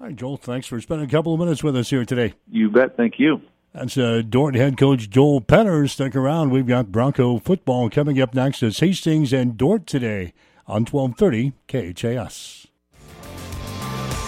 All 0.00 0.06
right, 0.08 0.16
Joel. 0.16 0.36
Thanks 0.36 0.66
for 0.66 0.80
spending 0.80 1.08
a 1.08 1.10
couple 1.10 1.32
of 1.32 1.40
minutes 1.40 1.62
with 1.62 1.76
us 1.76 1.90
here 1.90 2.04
today. 2.04 2.34
You 2.50 2.70
bet. 2.70 2.96
Thank 2.96 3.14
you. 3.18 3.40
That's 3.72 3.98
uh, 3.98 4.22
head 4.52 4.78
coach 4.78 5.10
Joel 5.10 5.40
Penner. 5.40 5.90
Stick 5.90 6.14
around. 6.14 6.50
We've 6.50 6.66
got 6.66 6.92
Bronco 6.92 7.38
football 7.38 7.90
coming 7.90 8.20
up 8.20 8.32
next. 8.32 8.62
It's 8.62 8.78
Hastings 8.78 9.32
and 9.32 9.56
Dordt 9.56 9.86
today 9.86 10.32
on 10.66 10.84
1230 10.84 11.52
KHAS. 11.66 12.63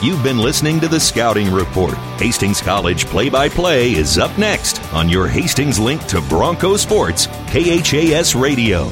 You've 0.02 0.22
been 0.22 0.38
listening 0.38 0.78
to 0.80 0.88
the 0.88 1.00
Scouting 1.00 1.50
Report. 1.50 1.94
Hastings 2.18 2.60
College 2.60 3.06
play 3.06 3.30
by 3.30 3.48
play 3.48 3.92
is 3.92 4.18
up 4.18 4.36
next 4.36 4.82
on 4.92 5.08
your 5.08 5.26
Hastings 5.26 5.78
link 5.78 6.04
to 6.08 6.20
Bronco 6.20 6.76
Sports, 6.76 7.28
KHAS 7.48 8.34
Radio. 8.34 8.90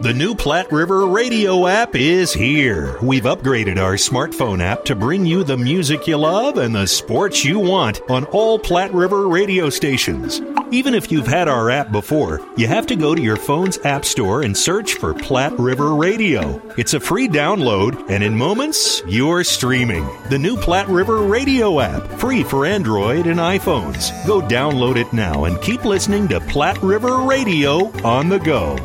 The 0.00 0.14
new 0.14 0.36
Platte 0.36 0.70
River 0.70 1.08
Radio 1.08 1.66
app 1.66 1.96
is 1.96 2.32
here. 2.32 2.96
We've 3.02 3.24
upgraded 3.24 3.78
our 3.78 3.94
smartphone 3.94 4.62
app 4.62 4.84
to 4.84 4.94
bring 4.94 5.26
you 5.26 5.42
the 5.42 5.56
music 5.56 6.06
you 6.06 6.16
love 6.16 6.56
and 6.56 6.72
the 6.72 6.86
sports 6.86 7.44
you 7.44 7.58
want 7.58 8.00
on 8.08 8.24
all 8.26 8.60
Platte 8.60 8.94
River 8.94 9.26
radio 9.26 9.68
stations. 9.70 10.40
Even 10.70 10.94
if 10.94 11.10
you've 11.10 11.26
had 11.26 11.48
our 11.48 11.68
app 11.68 11.90
before, 11.90 12.40
you 12.56 12.68
have 12.68 12.86
to 12.86 12.94
go 12.94 13.12
to 13.12 13.20
your 13.20 13.36
phone's 13.36 13.78
app 13.78 14.04
store 14.04 14.42
and 14.42 14.56
search 14.56 14.94
for 14.94 15.14
Platte 15.14 15.58
River 15.58 15.96
Radio. 15.96 16.62
It's 16.78 16.94
a 16.94 17.00
free 17.00 17.26
download, 17.26 18.08
and 18.08 18.22
in 18.22 18.36
moments, 18.36 19.02
you're 19.08 19.42
streaming. 19.42 20.08
The 20.30 20.38
new 20.38 20.56
Platte 20.56 20.88
River 20.88 21.22
Radio 21.22 21.80
app, 21.80 22.08
free 22.20 22.44
for 22.44 22.66
Android 22.66 23.26
and 23.26 23.40
iPhones. 23.40 24.12
Go 24.28 24.40
download 24.40 24.94
it 24.94 25.12
now 25.12 25.46
and 25.46 25.60
keep 25.60 25.84
listening 25.84 26.28
to 26.28 26.38
Platte 26.38 26.80
River 26.84 27.18
Radio 27.22 27.90
on 28.06 28.28
the 28.28 28.38
go. 28.38 28.78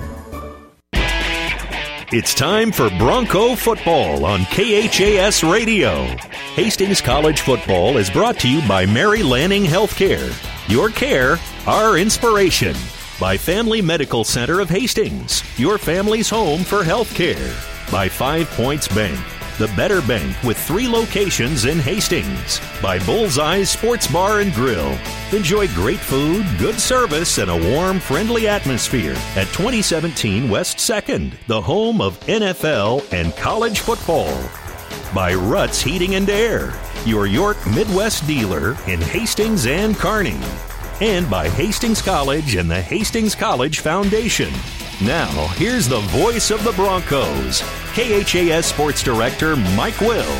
It's 2.16 2.36
time 2.36 2.72
for 2.72 2.91
Bronco 2.99 3.55
football 3.55 4.24
on 4.24 4.41
KHAS 4.41 5.41
Radio. 5.43 6.05
Hastings 6.53 7.01
College 7.01 7.41
football 7.41 7.97
is 7.97 8.11
brought 8.11 8.38
to 8.41 8.47
you 8.47 8.61
by 8.68 8.86
Mary 8.86 9.24
Lanning 9.24 9.64
Healthcare. 9.64 10.32
Your 10.70 10.89
care, 10.89 11.39
our 11.66 11.97
inspiration. 11.97 12.76
By 13.20 13.36
Family 13.36 13.82
Medical 13.82 14.24
Center 14.24 14.59
of 14.59 14.70
Hastings, 14.70 15.43
your 15.57 15.80
family's 15.80 16.30
home 16.30 16.64
for 16.64 16.84
healthcare. 16.84 17.91
By 17.91 18.09
Five 18.09 18.47
Points 18.51 18.88
Bank, 18.88 19.20
the 19.60 19.68
better 19.76 20.01
bank 20.01 20.41
with 20.43 20.58
three 20.58 20.88
locations 20.88 21.66
in 21.66 21.80
Hastings. 21.80 22.60
By 22.82 22.97
Bullseye 23.06 23.64
Sports 23.64 24.08
Bar 24.08 24.39
and 24.39 24.54
Grill. 24.54 24.97
Enjoy 25.32 25.68
great 25.70 25.99
food, 25.99 26.45
good 26.58 26.80
service, 26.80 27.38
and 27.38 27.51
a 27.51 27.72
warm, 27.72 27.99
friendly 27.99 28.47
atmosphere 28.47 29.14
at 29.36 29.47
2017 29.47 30.49
West 30.49 30.78
2nd, 30.78 31.34
the 31.47 31.62
home 31.62 32.01
of 32.01 32.20
NFL 32.22 33.12
and 33.14 33.36
college 33.36 33.82
football. 33.82 34.34
By 35.14 35.36
Ruts 35.36 35.82
Heating 35.82 36.16
and 36.16 36.30
Air, 36.30 36.74
your 37.06 37.28
York 37.28 37.58
Midwest 37.68 38.26
dealer 38.26 38.72
in 38.88 38.99
Hastings 39.01 39.68
and 39.68 39.95
Kearney. 39.95 40.39
And 41.01 41.30
by 41.30 41.49
Hastings 41.49 42.01
College 42.01 42.56
and 42.56 42.70
the 42.70 42.82
Hastings 42.82 43.36
College 43.36 43.80
Foundation. 43.80 44.51
Now, 45.02 45.48
here's 45.56 45.88
the 45.88 46.00
voice 46.00 46.52
of 46.52 46.64
the 46.64 46.72
Broncos, 46.74 47.62
KHAS 47.94 48.68
Sports 48.68 49.02
Director 49.02 49.56
Mike 49.56 50.00
Will. 50.00 50.39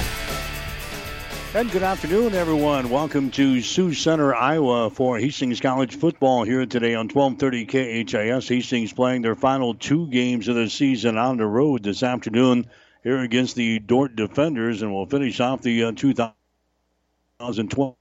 And 1.56 1.72
good 1.72 1.82
afternoon, 1.82 2.36
everyone. 2.36 2.92
Welcome 2.92 3.32
to 3.32 3.62
Sioux 3.62 3.96
Center, 3.96 4.34
Iowa 4.34 4.92
for 4.92 5.18
Hastings 5.18 5.60
College 5.60 5.96
football 5.96 6.44
here 6.44 6.68
today 6.68 6.94
on 6.94 7.10
1230 7.10 8.06
KHAS. 8.06 8.48
Hastings 8.48 8.94
playing 8.94 9.24
their 9.24 9.36
final 9.36 9.74
two 9.74 10.08
games 10.08 10.48
of 10.48 10.56
the 10.56 10.70
season 10.70 11.18
on 11.18 11.38
the 11.38 11.48
road 11.48 11.82
this 11.82 12.04
afternoon 12.04 12.68
here 13.04 13.22
against 13.22 13.56
the 13.56 13.80
Dordt 13.80 14.16
Defenders, 14.16 14.84
and 14.84 14.94
we'll 14.94 15.08
finish 15.08 15.40
off 15.40 15.64
the 15.64 15.86
uh, 15.86 15.94
2012 15.94 17.96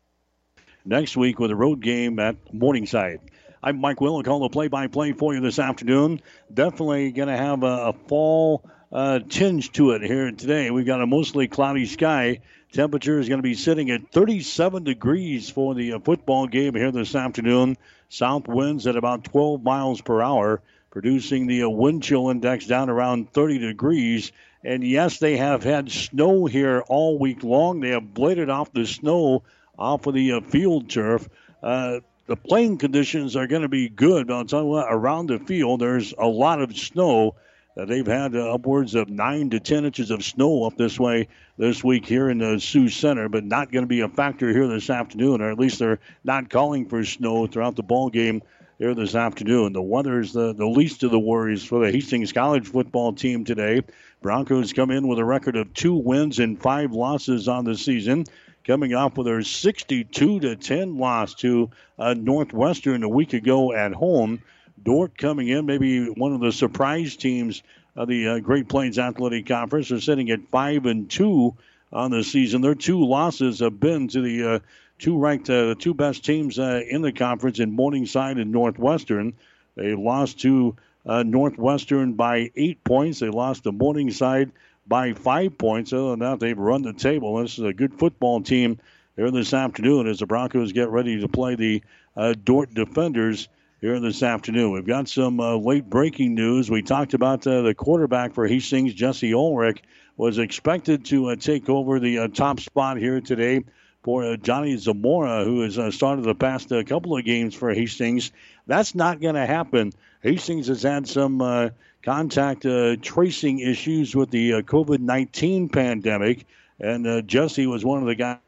next 0.85 1.17
week 1.17 1.39
with 1.39 1.51
a 1.51 1.57
road 1.57 1.81
game 1.81 2.19
at 2.19 2.37
Morningside. 2.53 3.21
I'm 3.63 3.81
Mike 3.81 4.01
Will, 4.01 4.23
call 4.23 4.41
the 4.41 4.49
play-by-play 4.49 5.13
for 5.13 5.35
you 5.35 5.41
this 5.41 5.59
afternoon. 5.59 6.21
Definitely 6.53 7.13
going 7.13 7.29
to 7.29 7.37
have 7.37 7.63
a, 7.63 7.67
a 7.67 7.93
fall 8.09 8.65
uh, 8.91 9.21
tinge 9.29 9.71
to 9.73 9.93
it 9.93 10.03
here 10.03 10.31
today. 10.33 10.71
We've 10.71 10.87
got 10.87 11.01
a 11.01 11.07
mostly 11.07 11.49
cloudy 11.49 11.87
sky 11.87 12.41
Temperature 12.73 13.19
is 13.19 13.29
going 13.29 13.39
to 13.39 13.43
be 13.43 13.53
sitting 13.53 13.91
at 13.91 14.13
37 14.13 14.85
degrees 14.85 15.51
for 15.51 15.75
the 15.75 15.93
uh, 15.93 15.99
football 15.99 16.47
game 16.47 16.75
here 16.75 16.91
this 16.91 17.15
afternoon. 17.15 17.77
South 18.09 18.49
winds 18.49 18.87
at 18.87 18.97
about 18.97 19.25
12 19.25 19.63
miles 19.63 20.01
per 20.01 20.23
hour, 20.23 20.63
producing 20.91 21.47
the 21.47 21.65
uh, 21.65 21.69
wind 21.69 22.03
chill 22.03 22.31
index 22.31 22.67
down 22.67 22.89
around 22.89 23.31
30 23.31 23.59
degrees. 23.59 24.33
And 24.65 24.83
yes, 24.83 25.19
they 25.19 25.37
have 25.37 25.63
had 25.63 25.91
snow 25.91 26.47
here 26.47 26.83
all 26.89 27.19
week 27.19 27.45
long. 27.45 27.81
They 27.81 27.91
have 27.91 28.15
bladed 28.15 28.49
off 28.49 28.73
the 28.73 28.87
snow 28.87 29.43
off 29.79 30.07
of 30.07 30.15
the 30.15 30.33
uh, 30.33 30.41
field 30.41 30.89
turf. 30.89 31.29
Uh, 31.63 32.01
the 32.27 32.37
playing 32.37 32.79
conditions 32.79 33.37
are 33.37 33.47
going 33.47 33.63
to 33.63 33.69
be 33.69 33.89
good. 33.89 34.31
I'll 34.31 34.45
tell 34.45 34.63
you 34.63 34.67
what, 34.67 34.87
around 34.89 35.27
the 35.27 35.39
field, 35.39 35.81
there's 35.81 36.15
a 36.17 36.27
lot 36.27 36.61
of 36.61 36.77
snow. 36.77 37.35
Uh, 37.77 37.85
they've 37.87 38.07
had 38.07 38.37
uh, 38.37 38.55
upwards 38.55 38.95
of 38.95 39.09
9 39.09 39.51
to 39.51 39.61
10 39.61 39.87
inches 39.87 40.11
of 40.11 40.23
snow 40.23 40.65
up 40.65 40.77
this 40.77 41.01
way 41.01 41.29
this 41.57 41.83
week 41.83 42.07
here 42.07 42.29
in 42.29 42.39
the 42.39 42.61
Sioux 42.61 42.89
Center, 42.89 43.29
but 43.29 43.45
not 43.45 43.73
going 43.73 43.83
to 43.83 43.89
be 43.89 44.01
a 44.01 44.09
factor 44.09 44.51
here 44.51 44.69
this 44.69 44.91
afternoon, 44.91 45.41
or 45.41 45.51
at 45.51 45.59
least 45.59 45.79
they're 45.79 46.01
not 46.23 46.51
calling 46.51 46.89
for 46.89 47.05
snow 47.05 47.47
throughout 47.47 47.77
the 47.77 47.83
ball 47.83 48.11
game 48.11 48.43
here 48.79 48.95
this 48.95 49.15
afternoon. 49.15 49.73
The 49.73 49.83
weather 49.83 50.21
is 50.21 50.33
the, 50.33 50.53
the 50.53 50.67
least 50.67 51.03
of 51.03 51.11
the 51.11 51.19
worries 51.19 51.65
for 51.65 51.85
the 51.85 51.93
Hastings 51.93 52.33
College 52.33 52.67
football 52.67 53.13
team 53.13 53.45
today. 53.45 53.83
Broncos 54.21 54.73
come 54.73 54.91
in 54.91 55.09
with 55.09 55.19
a 55.19 55.25
record 55.25 55.57
of 55.57 55.73
two 55.73 55.95
wins 55.95 56.39
and 56.39 56.61
five 56.61 56.93
losses 56.93 57.49
on 57.49 57.65
the 57.65 57.77
season, 57.77 58.25
coming 58.65 58.95
off 58.95 59.17
with 59.17 59.27
their 59.27 59.43
62 59.43 60.41
to 60.41 60.57
10 60.57 60.99
loss 60.99 61.35
to 61.35 61.71
uh, 61.99 62.15
Northwestern 62.15 63.03
a 63.03 63.09
week 63.09 63.33
ago 63.33 63.73
at 63.73 63.93
home. 63.93 64.43
Dordt 64.83 65.17
coming 65.17 65.49
in, 65.49 65.67
maybe 65.67 66.07
one 66.07 66.33
of 66.33 66.41
the 66.41 66.53
surprise 66.53 67.17
teams 67.17 67.63
of 67.97 68.09
the 68.09 68.29
uh, 68.29 68.39
Great 68.41 68.69
Plains 68.69 68.99
Athletic 68.99 69.47
Conference. 69.47 69.89
They're 69.89 70.01
sitting 70.01 70.31
at 70.31 70.49
five 70.51 70.87
and 70.87 71.11
two 71.11 71.57
on 71.93 72.11
the 72.11 72.25
season. 72.25 72.63
Their 72.63 72.75
two 72.75 73.05
losses 73.05 73.61
have 73.61 73.79
been 73.79 74.09
to 74.09 74.23
the 74.23 74.55
uh, 74.55 74.59
two 74.99 75.19
ranked, 75.19 75.51
uh, 75.51 75.69
the 75.69 75.75
two 75.75 75.95
best 75.95 76.25
teams 76.25 76.59
uh, 76.59 76.81
in 76.89 77.03
the 77.03 77.13
conference 77.13 77.59
in 77.59 77.73
Morningside 77.73 78.39
and 78.39 78.51
Northwestern. 78.51 79.35
They 79.77 79.95
lost 79.95 80.41
to 80.41 80.77
uh, 81.05 81.23
Northwestern 81.23 82.15
by 82.15 82.51
eight 82.57 82.83
points. 82.85 83.21
They 83.21 83.29
lost 83.29 83.65
to 83.65 83.73
Morningside 83.73 84.53
by 84.87 85.13
five 85.13 85.59
points. 85.59 85.93
Other 85.93 86.11
than 86.11 86.21
that, 86.21 86.41
they've 86.41 86.59
run 86.59 86.83
the 86.83 86.93
table. 86.93 87.37
This 87.37 87.59
is 87.59 87.65
a 87.65 87.73
good 87.73 87.95
football 87.95 88.43
team 88.43 88.79
here 89.17 89.31
this 89.31 89.55
afternoon 89.55 90.07
as 90.07 90.19
the 90.19 90.27
Broncos 90.27 90.73
get 90.73 90.91
ready 90.91 91.21
to 91.21 91.29
play 91.29 91.55
the 91.55 91.83
uh, 92.17 92.35
Dordt 92.45 92.75
Defenders 92.75 93.49
here 93.81 93.99
this 94.01 94.23
afternoon. 94.23 94.71
We've 94.71 94.87
got 94.87 95.09
some 95.09 95.41
uh, 95.41 95.57
late 95.57 95.89
breaking 95.89 96.35
news. 96.35 96.71
We 96.71 96.83
talked 96.83 97.15
about 97.15 97.47
uh, 97.47 97.63
the 97.63 97.75
quarterback 97.75 98.33
for 98.33 98.47
Hastings, 98.47 98.95
Jesse 98.95 99.35
Ulrich, 99.35 99.83
was 100.17 100.39
expected 100.39 101.05
to 101.07 101.31
uh, 101.31 101.37
take 101.37 101.69
over 101.69 101.99
the 101.99 102.21
uh, 102.21 102.29
top 102.29 102.61
spot 102.61 102.97
here 102.97 103.21
today 103.21 103.65
for 104.03 104.25
uh, 104.25 104.37
Johnny 104.37 104.77
Zamora, 104.77 105.45
who 105.45 105.63
has 105.63 105.95
started 105.95 106.25
the 106.25 106.35
past 106.35 106.71
couple 106.87 107.17
of 107.17 107.25
games 107.25 107.55
for 107.55 107.73
Hastings. 107.73 108.31
That's 108.67 108.95
not 108.95 109.21
going 109.21 109.35
to 109.35 109.47
happen. 109.47 109.93
Hastings 110.23 110.69
has 110.69 110.83
had 110.83 111.09
some 111.09 111.73
contact 112.03 112.67
tracing 113.03 113.61
issues 113.61 114.15
with 114.15 114.31
the 114.31 114.63
COVID 114.63 115.01
19 115.01 115.69
pandemic, 115.69 116.47
and 116.81 117.27
Jesse 117.29 117.67
was 117.67 117.85
one 117.85 118.01
of 118.01 118.07
the 118.07 118.15
guys 118.15 118.39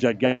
that 0.00 0.18
got 0.18 0.40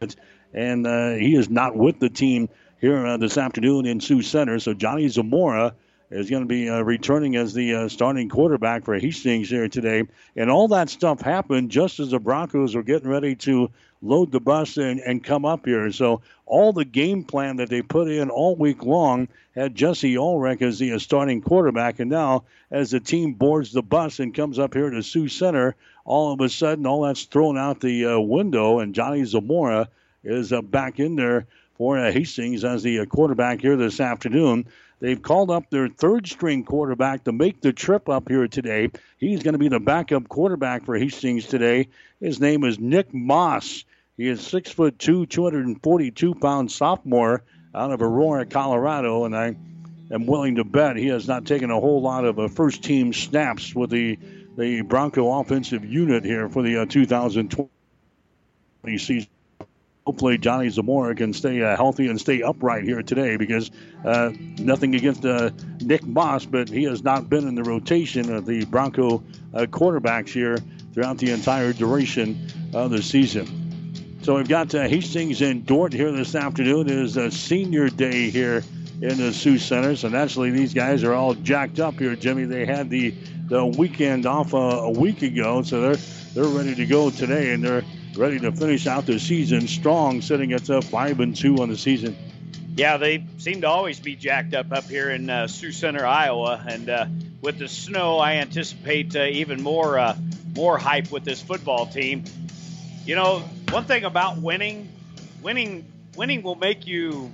it, 0.00 0.16
and 0.54 0.86
he 1.20 1.34
is 1.34 1.48
not 1.48 1.76
with 1.76 2.00
the 2.00 2.08
team 2.08 2.48
here 2.80 3.06
uh, 3.06 3.16
this 3.16 3.38
afternoon 3.38 3.86
in 3.86 4.00
Sioux 4.00 4.22
Center. 4.22 4.58
So 4.58 4.74
Johnny 4.74 5.08
Zamora 5.08 5.74
is 6.10 6.30
going 6.30 6.42
to 6.42 6.48
be 6.48 6.68
uh, 6.68 6.82
returning 6.82 7.36
as 7.36 7.52
the 7.52 7.74
uh, 7.74 7.88
starting 7.88 8.28
quarterback 8.28 8.84
for 8.84 8.98
Hastings 8.98 9.48
here 9.48 9.68
today. 9.68 10.04
And 10.36 10.50
all 10.50 10.68
that 10.68 10.88
stuff 10.88 11.20
happened 11.20 11.70
just 11.70 11.98
as 11.98 12.10
the 12.10 12.20
Broncos 12.20 12.74
were 12.74 12.82
getting 12.82 13.08
ready 13.08 13.34
to 13.36 13.70
load 14.08 14.32
the 14.32 14.40
bus 14.40 14.76
and, 14.76 15.00
and 15.00 15.22
come 15.22 15.44
up 15.44 15.66
here. 15.66 15.90
So 15.92 16.22
all 16.46 16.72
the 16.72 16.84
game 16.84 17.24
plan 17.24 17.56
that 17.56 17.68
they 17.68 17.82
put 17.82 18.08
in 18.08 18.30
all 18.30 18.56
week 18.56 18.84
long 18.84 19.28
had 19.54 19.74
Jesse 19.74 20.16
Ulrich 20.16 20.62
as 20.62 20.78
the 20.78 20.98
starting 20.98 21.40
quarterback. 21.40 21.98
And 21.98 22.10
now, 22.10 22.44
as 22.70 22.90
the 22.90 23.00
team 23.00 23.32
boards 23.32 23.72
the 23.72 23.82
bus 23.82 24.20
and 24.20 24.34
comes 24.34 24.58
up 24.58 24.74
here 24.74 24.90
to 24.90 25.02
Sioux 25.02 25.28
Center, 25.28 25.74
all 26.04 26.32
of 26.32 26.40
a 26.40 26.48
sudden, 26.48 26.86
all 26.86 27.02
that's 27.02 27.24
thrown 27.24 27.58
out 27.58 27.80
the 27.80 28.06
uh, 28.06 28.18
window, 28.18 28.78
and 28.78 28.94
Johnny 28.94 29.24
Zamora 29.24 29.88
is 30.22 30.52
uh, 30.52 30.62
back 30.62 31.00
in 31.00 31.16
there 31.16 31.46
for 31.76 31.98
uh, 31.98 32.12
Hastings 32.12 32.64
as 32.64 32.82
the 32.82 33.00
uh, 33.00 33.04
quarterback 33.06 33.60
here 33.60 33.76
this 33.76 34.00
afternoon. 34.00 34.66
They've 34.98 35.20
called 35.20 35.50
up 35.50 35.68
their 35.68 35.88
third 35.88 36.26
string 36.26 36.64
quarterback 36.64 37.24
to 37.24 37.32
make 37.32 37.60
the 37.60 37.72
trip 37.72 38.08
up 38.08 38.28
here 38.28 38.48
today. 38.48 38.90
He's 39.18 39.42
going 39.42 39.52
to 39.52 39.58
be 39.58 39.68
the 39.68 39.80
backup 39.80 40.28
quarterback 40.28 40.84
for 40.84 40.96
Hastings 40.96 41.46
today. 41.46 41.88
His 42.20 42.40
name 42.40 42.64
is 42.64 42.78
Nick 42.78 43.12
Moss. 43.12 43.84
He 44.16 44.28
is 44.28 44.40
six 44.40 44.70
foot 44.70 44.98
two, 44.98 45.26
242 45.26 46.34
pound 46.36 46.72
sophomore 46.72 47.42
out 47.74 47.90
of 47.92 48.00
Aurora, 48.00 48.46
Colorado, 48.46 49.24
and 49.24 49.36
I 49.36 49.56
am 50.10 50.26
willing 50.26 50.54
to 50.54 50.64
bet 50.64 50.96
he 50.96 51.08
has 51.08 51.28
not 51.28 51.44
taken 51.44 51.70
a 51.70 51.78
whole 51.78 52.00
lot 52.00 52.24
of 52.24 52.38
uh, 52.38 52.48
first 52.48 52.82
team 52.82 53.12
snaps 53.12 53.74
with 53.74 53.90
the 53.90 54.18
the 54.56 54.80
Bronco 54.80 55.38
offensive 55.38 55.84
unit 55.84 56.24
here 56.24 56.48
for 56.48 56.62
the 56.62 56.78
uh, 56.78 56.86
2020 56.86 57.68
season 58.96 59.28
hopefully 60.06 60.38
Johnny 60.38 60.68
Zamora 60.68 61.14
can 61.14 61.32
stay 61.32 61.60
uh, 61.60 61.76
healthy 61.76 62.06
and 62.06 62.18
stay 62.18 62.40
upright 62.40 62.84
here 62.84 63.02
today 63.02 63.36
because 63.36 63.70
uh, 64.04 64.30
nothing 64.58 64.94
against 64.94 65.26
uh, 65.26 65.50
Nick 65.80 66.06
Moss, 66.06 66.46
but 66.46 66.68
he 66.68 66.84
has 66.84 67.02
not 67.02 67.28
been 67.28 67.46
in 67.46 67.56
the 67.56 67.64
rotation 67.64 68.32
of 68.32 68.46
the 68.46 68.64
Bronco 68.66 69.24
uh, 69.52 69.62
quarterbacks 69.62 70.28
here 70.28 70.58
throughout 70.94 71.18
the 71.18 71.32
entire 71.32 71.72
duration 71.72 72.70
of 72.72 72.92
the 72.92 73.02
season. 73.02 73.65
So 74.22 74.36
we've 74.36 74.48
got 74.48 74.74
uh, 74.74 74.88
Hastings 74.88 75.40
and 75.42 75.64
Dordt 75.64 75.92
here 75.92 76.10
this 76.10 76.34
afternoon. 76.34 76.88
It 76.88 76.98
is 76.98 77.16
a 77.16 77.30
senior 77.30 77.88
day 77.88 78.30
here 78.30 78.64
in 79.00 79.18
the 79.18 79.32
Sioux 79.32 79.58
Center. 79.58 79.94
So 79.94 80.08
naturally, 80.08 80.50
these 80.50 80.74
guys 80.74 81.04
are 81.04 81.12
all 81.12 81.34
jacked 81.34 81.78
up 81.78 81.98
here, 81.98 82.16
Jimmy. 82.16 82.44
They 82.44 82.66
had 82.66 82.90
the 82.90 83.14
the 83.48 83.64
weekend 83.64 84.26
off 84.26 84.54
uh, 84.54 84.58
a 84.58 84.90
week 84.90 85.22
ago, 85.22 85.62
so 85.62 85.80
they're 85.80 85.96
they're 86.34 86.44
ready 86.44 86.74
to 86.74 86.86
go 86.86 87.10
today, 87.10 87.52
and 87.52 87.62
they're 87.62 87.84
ready 88.16 88.40
to 88.40 88.50
finish 88.50 88.86
out 88.86 89.06
the 89.06 89.20
season 89.20 89.68
strong, 89.68 90.22
sitting 90.22 90.52
at 90.52 90.68
uh, 90.68 90.80
five 90.80 91.20
and 91.20 91.36
two 91.36 91.56
on 91.58 91.68
the 91.68 91.76
season. 91.76 92.16
Yeah, 92.74 92.96
they 92.96 93.24
seem 93.38 93.60
to 93.60 93.68
always 93.68 94.00
be 94.00 94.16
jacked 94.16 94.54
up 94.54 94.72
up 94.72 94.84
here 94.84 95.10
in 95.10 95.30
uh, 95.30 95.46
Sioux 95.46 95.72
Center, 95.72 96.04
Iowa, 96.04 96.62
and 96.66 96.90
uh, 96.90 97.06
with 97.40 97.58
the 97.58 97.68
snow, 97.68 98.18
I 98.18 98.34
anticipate 98.34 99.14
uh, 99.14 99.24
even 99.24 99.62
more 99.62 99.98
uh, 99.98 100.16
more 100.54 100.78
hype 100.78 101.12
with 101.12 101.24
this 101.24 101.40
football 101.40 101.86
team. 101.86 102.24
You 103.04 103.14
know, 103.14 103.44
one 103.70 103.84
thing 103.84 104.04
about 104.04 104.38
winning, 104.38 104.88
winning, 105.42 105.90
winning 106.16 106.42
will 106.42 106.54
make 106.54 106.86
you 106.86 107.30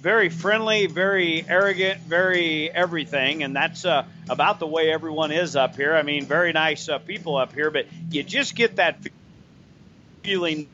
very 0.00 0.28
friendly, 0.28 0.86
very 0.86 1.44
arrogant, 1.48 2.00
very 2.02 2.70
everything, 2.70 3.42
and 3.42 3.56
that's 3.56 3.84
uh, 3.84 4.04
about 4.28 4.58
the 4.58 4.66
way 4.66 4.92
everyone 4.92 5.32
is 5.32 5.56
up 5.56 5.76
here. 5.76 5.94
I 5.94 6.02
mean, 6.02 6.26
very 6.26 6.52
nice 6.52 6.88
uh, 6.88 6.98
people 6.98 7.36
up 7.36 7.54
here, 7.54 7.70
but 7.70 7.86
you 8.10 8.22
just 8.22 8.54
get 8.54 8.76
that 8.76 8.98
feeling 10.22 10.68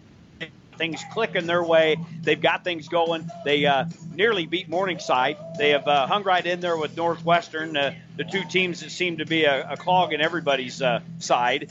things 0.81 1.05
clicking 1.13 1.47
their 1.47 1.63
way. 1.63 1.99
They've 2.23 2.41
got 2.41 2.65
things 2.65 2.89
going. 2.89 3.31
They 3.45 3.67
uh, 3.67 3.85
nearly 4.15 4.47
beat 4.47 4.71
Morningside. 4.71 5.37
They 5.59 5.71
have 5.71 5.87
uh, 5.87 6.07
hung 6.07 6.23
right 6.23 6.45
in 6.45 6.61
there 6.61 6.75
with 6.75 6.97
Northwestern, 6.97 7.77
uh, 7.77 7.93
the 8.17 8.25
two 8.25 8.45
teams 8.45 8.81
that 8.81 8.91
seem 8.91 9.19
to 9.19 9.27
be 9.27 9.45
a, 9.45 9.73
a 9.73 9.77
clog 9.77 10.15
in 10.15 10.23
everybody's 10.23 10.81
uh, 10.81 11.01
side. 11.19 11.71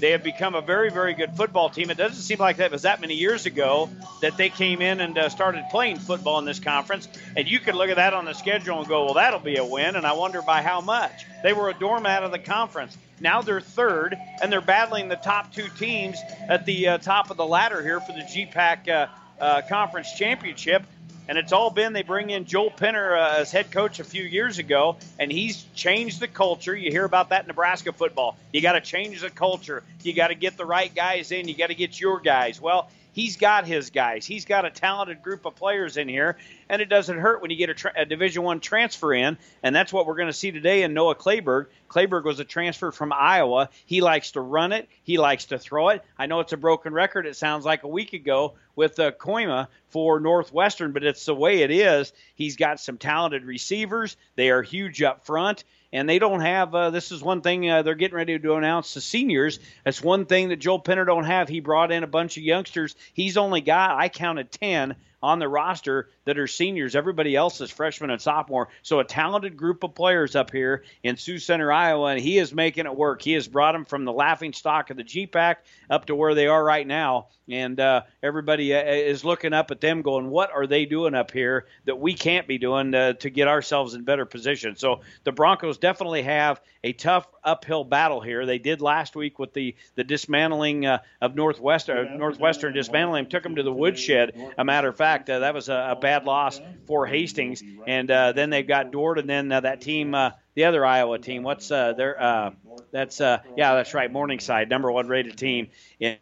They 0.00 0.10
have 0.10 0.24
become 0.24 0.56
a 0.56 0.60
very, 0.60 0.90
very 0.90 1.14
good 1.14 1.36
football 1.36 1.70
team. 1.70 1.90
It 1.90 1.96
doesn't 1.96 2.20
seem 2.20 2.38
like 2.38 2.56
that 2.56 2.72
was 2.72 2.82
that 2.82 3.00
many 3.00 3.14
years 3.14 3.46
ago 3.46 3.90
that 4.22 4.36
they 4.36 4.48
came 4.48 4.82
in 4.82 5.00
and 5.00 5.16
uh, 5.16 5.28
started 5.28 5.64
playing 5.70 6.00
football 6.00 6.40
in 6.40 6.44
this 6.44 6.58
conference. 6.58 7.08
And 7.36 7.48
you 7.48 7.60
could 7.60 7.76
look 7.76 7.90
at 7.90 7.96
that 7.96 8.12
on 8.12 8.24
the 8.24 8.34
schedule 8.34 8.80
and 8.80 8.88
go, 8.88 9.04
well, 9.04 9.14
that'll 9.14 9.38
be 9.38 9.56
a 9.56 9.64
win. 9.64 9.94
And 9.94 10.04
I 10.04 10.14
wonder 10.14 10.42
by 10.42 10.62
how 10.62 10.80
much. 10.80 11.26
They 11.44 11.52
were 11.52 11.68
a 11.68 11.74
doormat 11.74 12.24
of 12.24 12.32
the 12.32 12.40
conference. 12.40 12.96
Now 13.20 13.42
they're 13.42 13.60
third, 13.60 14.16
and 14.42 14.52
they're 14.52 14.60
battling 14.60 15.08
the 15.08 15.16
top 15.16 15.52
two 15.52 15.68
teams 15.78 16.18
at 16.48 16.66
the 16.66 16.88
uh, 16.88 16.98
top 16.98 17.30
of 17.30 17.36
the 17.36 17.46
ladder 17.46 17.82
here 17.82 18.00
for 18.00 18.12
the 18.12 18.20
GPAC 18.20 18.88
uh, 18.88 19.06
uh, 19.40 19.62
Conference 19.68 20.12
Championship. 20.12 20.84
And 21.28 21.36
it's 21.36 21.52
all 21.52 21.70
been 21.70 21.92
they 21.92 22.02
bring 22.02 22.30
in 22.30 22.46
Joel 22.46 22.70
Penner 22.70 23.14
uh, 23.14 23.40
as 23.40 23.52
head 23.52 23.70
coach 23.70 24.00
a 24.00 24.04
few 24.04 24.22
years 24.24 24.58
ago, 24.58 24.96
and 25.18 25.30
he's 25.30 25.62
changed 25.74 26.20
the 26.20 26.28
culture. 26.28 26.74
You 26.74 26.90
hear 26.90 27.04
about 27.04 27.28
that 27.28 27.42
in 27.42 27.48
Nebraska 27.48 27.92
football. 27.92 28.38
You 28.50 28.62
got 28.62 28.72
to 28.72 28.80
change 28.80 29.20
the 29.20 29.28
culture. 29.28 29.82
You 30.02 30.14
got 30.14 30.28
to 30.28 30.34
get 30.34 30.56
the 30.56 30.64
right 30.64 30.94
guys 30.94 31.30
in. 31.30 31.46
You 31.46 31.54
got 31.54 31.66
to 31.66 31.74
get 31.74 32.00
your 32.00 32.20
guys. 32.20 32.62
Well, 32.62 32.88
he's 33.18 33.36
got 33.36 33.66
his 33.66 33.90
guys. 33.90 34.24
He's 34.24 34.44
got 34.44 34.64
a 34.64 34.70
talented 34.70 35.24
group 35.24 35.44
of 35.44 35.56
players 35.56 35.96
in 35.96 36.08
here, 36.08 36.36
and 36.68 36.80
it 36.80 36.88
doesn't 36.88 37.18
hurt 37.18 37.42
when 37.42 37.50
you 37.50 37.56
get 37.56 37.68
a, 37.68 37.74
tra- 37.74 37.92
a 37.96 38.06
Division 38.06 38.44
One 38.44 38.60
transfer 38.60 39.12
in, 39.12 39.38
and 39.60 39.74
that's 39.74 39.92
what 39.92 40.06
we're 40.06 40.14
going 40.14 40.28
to 40.28 40.32
see 40.32 40.52
today 40.52 40.84
in 40.84 40.94
Noah 40.94 41.16
Clayberg. 41.16 41.66
Clayberg 41.88 42.22
was 42.22 42.38
a 42.38 42.44
transfer 42.44 42.92
from 42.92 43.12
Iowa. 43.12 43.70
He 43.86 44.02
likes 44.02 44.32
to 44.32 44.40
run 44.40 44.70
it. 44.70 44.88
He 45.02 45.18
likes 45.18 45.46
to 45.46 45.58
throw 45.58 45.88
it. 45.88 46.04
I 46.16 46.26
know 46.26 46.38
it's 46.38 46.52
a 46.52 46.56
broken 46.56 46.94
record. 46.94 47.26
It 47.26 47.34
sounds 47.34 47.64
like 47.64 47.82
a 47.82 47.88
week 47.88 48.12
ago 48.12 48.54
with 48.76 49.00
uh, 49.00 49.10
Koima 49.10 49.66
for 49.88 50.20
Northwestern, 50.20 50.92
but 50.92 51.02
it's 51.02 51.24
the 51.26 51.34
way 51.34 51.62
it 51.62 51.72
is. 51.72 52.12
He's 52.36 52.54
got 52.54 52.78
some 52.78 52.98
talented 52.98 53.44
receivers. 53.44 54.16
They 54.36 54.50
are 54.50 54.62
huge 54.62 55.02
up 55.02 55.26
front 55.26 55.64
and 55.92 56.08
they 56.08 56.18
don't 56.18 56.40
have. 56.40 56.74
Uh, 56.74 56.90
this 56.90 57.12
is 57.12 57.22
one 57.22 57.40
thing 57.40 57.68
uh, 57.70 57.82
they're 57.82 57.94
getting 57.94 58.16
ready 58.16 58.38
to 58.38 58.54
announce 58.54 58.94
the 58.94 59.00
seniors. 59.00 59.58
That's 59.84 60.02
one 60.02 60.26
thing 60.26 60.50
that 60.50 60.56
Joel 60.56 60.82
Penner 60.82 61.06
don't 61.06 61.24
have. 61.24 61.48
He 61.48 61.60
brought 61.60 61.92
in 61.92 62.02
a 62.02 62.08
bunch 62.08 62.36
of 62.36 62.42
youngsters. 62.42 62.94
He's 63.12 63.36
only 63.36 63.60
got 63.60 63.98
I 63.98 64.08
counted 64.08 64.50
ten 64.52 64.96
on 65.22 65.38
the 65.38 65.48
roster 65.48 66.08
that 66.24 66.38
are 66.38 66.46
seniors. 66.46 66.94
Everybody 66.94 67.34
else 67.34 67.60
is 67.60 67.70
freshman 67.70 68.10
and 68.10 68.20
sophomore. 68.20 68.68
So 68.82 69.00
a 69.00 69.04
talented 69.04 69.56
group 69.56 69.82
of 69.82 69.94
players 69.94 70.36
up 70.36 70.52
here 70.52 70.84
in 71.02 71.16
Sioux 71.16 71.38
Center, 71.38 71.72
Iowa, 71.72 72.08
and 72.10 72.20
he 72.20 72.38
is 72.38 72.54
making 72.54 72.86
it 72.86 72.94
work. 72.94 73.22
He 73.22 73.32
has 73.32 73.48
brought 73.48 73.72
them 73.72 73.84
from 73.84 74.04
the 74.04 74.12
laughing 74.12 74.52
stock 74.52 74.90
of 74.90 74.96
the 74.96 75.04
GPAC 75.04 75.56
up 75.90 76.06
to 76.06 76.14
where 76.14 76.34
they 76.34 76.46
are 76.46 76.62
right 76.62 76.86
now, 76.86 77.28
and 77.48 77.80
uh, 77.80 78.02
everybody 78.22 78.74
uh, 78.74 78.82
is 78.82 79.24
looking 79.24 79.52
up 79.52 79.70
at 79.70 79.80
them, 79.80 80.02
going, 80.02 80.28
"What 80.28 80.52
are 80.52 80.66
they 80.66 80.84
doing 80.84 81.14
up 81.14 81.30
here 81.30 81.66
that 81.86 81.98
we 81.98 82.14
can't 82.14 82.46
be 82.46 82.58
doing 82.58 82.92
to, 82.92 83.14
to 83.14 83.30
get 83.30 83.48
ourselves 83.48 83.94
in 83.94 84.04
better 84.04 84.26
position?" 84.26 84.76
So 84.76 85.00
the 85.24 85.32
Broncos 85.32 85.78
definitely 85.78 86.22
have 86.22 86.60
a 86.84 86.92
tough 86.92 87.26
uphill 87.42 87.84
battle 87.84 88.20
here. 88.20 88.46
They 88.46 88.58
did 88.58 88.80
last 88.80 89.16
week 89.16 89.38
with 89.38 89.52
the 89.52 89.74
the 89.94 90.04
dismantling 90.04 90.86
uh, 90.86 90.98
of 91.20 91.34
Northwestern. 91.34 92.18
Northwestern 92.18 92.72
dismantling 92.74 93.28
took 93.28 93.42
them 93.42 93.56
to 93.56 93.62
the 93.62 93.72
woodshed. 93.72 94.52
A 94.58 94.64
matter 94.64 94.88
of 94.88 94.96
fact, 94.96 95.07
uh, 95.08 95.40
that 95.40 95.54
was 95.54 95.68
a, 95.68 95.88
a, 95.90 95.96
bad 95.96 96.24
loss 96.24 96.60
for 96.86 97.06
Hastings. 97.06 97.62
And 97.86 98.10
uh, 98.10 98.32
then 98.32 98.50
they've 98.50 98.66
got 98.66 98.90
Dordt, 98.90 99.18
and 99.18 99.28
then 99.28 99.50
uh, 99.50 99.60
that 99.60 99.80
team, 99.80 100.14
uh, 100.14 100.30
the 100.54 100.64
other 100.64 100.84
Iowa 100.84 101.18
team. 101.18 101.42
What's 101.42 101.70
uh, 101.70 101.92
their? 101.92 102.54
that's 102.90 103.20
yeah, 103.20 103.38
that's 103.56 103.94
right, 103.94 104.10
Morningside, 104.10 104.68
number 104.68 104.90
one 104.90 105.08
rated 105.08 105.36
team 105.36 105.68
in 106.00 106.16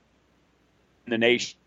the 1.06 1.18
nation. 1.18 1.58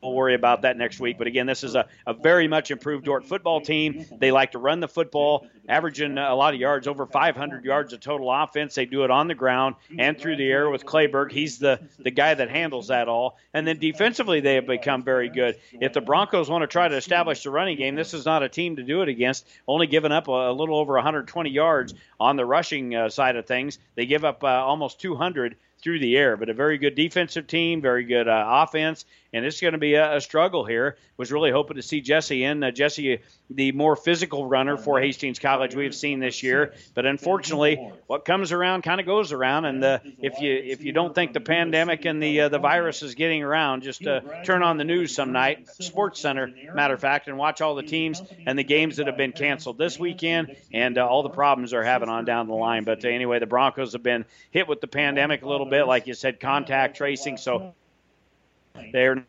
We'll 0.00 0.14
worry 0.14 0.34
about 0.34 0.62
that 0.62 0.76
next 0.76 1.00
week. 1.00 1.18
But 1.18 1.26
again, 1.26 1.46
this 1.46 1.64
is 1.64 1.74
a, 1.74 1.86
a 2.06 2.14
very 2.14 2.48
much 2.48 2.70
improved 2.70 3.04
Dordt 3.04 3.24
football 3.26 3.60
team. 3.60 4.06
They 4.18 4.30
like 4.30 4.52
to 4.52 4.58
run 4.58 4.80
the 4.80 4.88
football, 4.88 5.46
averaging 5.68 6.18
a 6.18 6.34
lot 6.34 6.54
of 6.54 6.60
yards, 6.60 6.86
over 6.86 7.06
500 7.06 7.64
yards 7.64 7.92
of 7.92 8.00
total 8.00 8.30
offense. 8.30 8.74
They 8.74 8.86
do 8.86 9.04
it 9.04 9.10
on 9.10 9.28
the 9.28 9.34
ground 9.34 9.76
and 9.98 10.18
through 10.18 10.36
the 10.36 10.50
air 10.50 10.70
with 10.70 10.84
Clayberg. 10.84 11.32
He's 11.32 11.58
the, 11.58 11.80
the 11.98 12.10
guy 12.10 12.34
that 12.34 12.50
handles 12.50 12.88
that 12.88 13.08
all. 13.08 13.38
And 13.52 13.66
then 13.66 13.78
defensively, 13.78 14.40
they 14.40 14.54
have 14.54 14.66
become 14.66 15.02
very 15.02 15.28
good. 15.28 15.58
If 15.72 15.92
the 15.92 16.00
Broncos 16.00 16.48
want 16.48 16.62
to 16.62 16.68
try 16.68 16.88
to 16.88 16.96
establish 16.96 17.42
the 17.42 17.50
running 17.50 17.76
game, 17.76 17.94
this 17.94 18.14
is 18.14 18.24
not 18.24 18.42
a 18.42 18.48
team 18.48 18.76
to 18.76 18.82
do 18.82 19.02
it 19.02 19.08
against. 19.08 19.46
Only 19.66 19.86
giving 19.86 20.12
up 20.12 20.28
a, 20.28 20.50
a 20.50 20.52
little 20.52 20.76
over 20.76 20.94
120 20.94 21.50
yards 21.50 21.94
on 22.18 22.36
the 22.36 22.44
rushing 22.44 22.94
uh, 22.94 23.08
side 23.08 23.36
of 23.36 23.46
things. 23.46 23.78
They 23.94 24.06
give 24.06 24.24
up 24.24 24.44
uh, 24.44 24.46
almost 24.46 25.00
200 25.00 25.56
through 25.82 25.98
the 25.98 26.16
air. 26.16 26.36
But 26.36 26.48
a 26.48 26.54
very 26.54 26.78
good 26.78 26.94
defensive 26.94 27.46
team, 27.46 27.80
very 27.80 28.04
good 28.04 28.28
uh, 28.28 28.44
offense, 28.46 29.04
and 29.32 29.44
it's 29.44 29.60
going 29.60 29.72
to 29.72 29.78
be 29.78 29.94
a, 29.94 30.16
a, 30.16 30.20
struggle 30.20 30.64
here. 30.64 30.96
Was 31.16 31.32
really 31.32 31.50
hoping 31.50 31.76
to 31.76 31.82
see 31.82 32.00
Jesse 32.00 32.44
in. 32.44 32.62
Uh, 32.62 32.70
Jesse, 32.70 33.20
the 33.50 33.72
more 33.72 33.96
physical 33.96 34.46
runner 34.46 34.76
for 34.76 35.00
Hastings 35.00 35.38
College 35.38 35.74
we've 35.74 35.94
seen 35.94 36.20
this 36.20 36.42
year, 36.42 36.74
but 36.94 37.06
unfortunately, 37.06 37.92
what 38.06 38.24
comes 38.24 38.52
around 38.52 38.82
kind 38.82 39.00
of 39.00 39.06
goes 39.06 39.32
around. 39.32 39.64
And 39.64 39.82
uh, 39.82 39.98
if 40.20 40.40
you 40.40 40.52
if 40.52 40.84
you 40.84 40.92
don't 40.92 41.14
think 41.14 41.32
the 41.32 41.40
pandemic 41.40 42.04
and 42.04 42.22
the 42.22 42.42
uh, 42.42 42.48
the 42.48 42.58
virus 42.58 43.02
is 43.02 43.14
getting 43.14 43.42
around, 43.42 43.82
just 43.82 44.06
uh, 44.06 44.20
turn 44.44 44.62
on 44.62 44.76
the 44.76 44.84
news 44.84 45.14
some 45.14 45.32
night, 45.32 45.68
Sports 45.68 46.20
Center, 46.20 46.52
matter 46.74 46.94
of 46.94 47.00
fact, 47.00 47.28
and 47.28 47.38
watch 47.38 47.60
all 47.60 47.74
the 47.74 47.82
teams 47.82 48.22
and 48.46 48.58
the 48.58 48.64
games 48.64 48.96
that 48.96 49.06
have 49.06 49.16
been 49.16 49.32
canceled 49.32 49.78
this 49.78 49.98
weekend 49.98 50.56
and 50.72 50.98
uh, 50.98 51.06
all 51.06 51.22
the 51.22 51.30
problems 51.30 51.70
they're 51.70 51.82
having 51.82 52.08
on 52.08 52.24
down 52.24 52.48
the 52.48 52.54
line. 52.54 52.84
But 52.84 53.04
anyway, 53.04 53.38
the 53.38 53.46
Broncos 53.46 53.92
have 53.92 54.02
been 54.02 54.24
hit 54.50 54.68
with 54.68 54.80
the 54.80 54.86
pandemic 54.86 55.42
a 55.42 55.48
little 55.48 55.66
bit, 55.66 55.71
like 55.80 56.06
you 56.06 56.14
said, 56.14 56.40
contact 56.40 56.96
tracing. 56.96 57.36
So 57.36 57.74
they're 58.92 59.24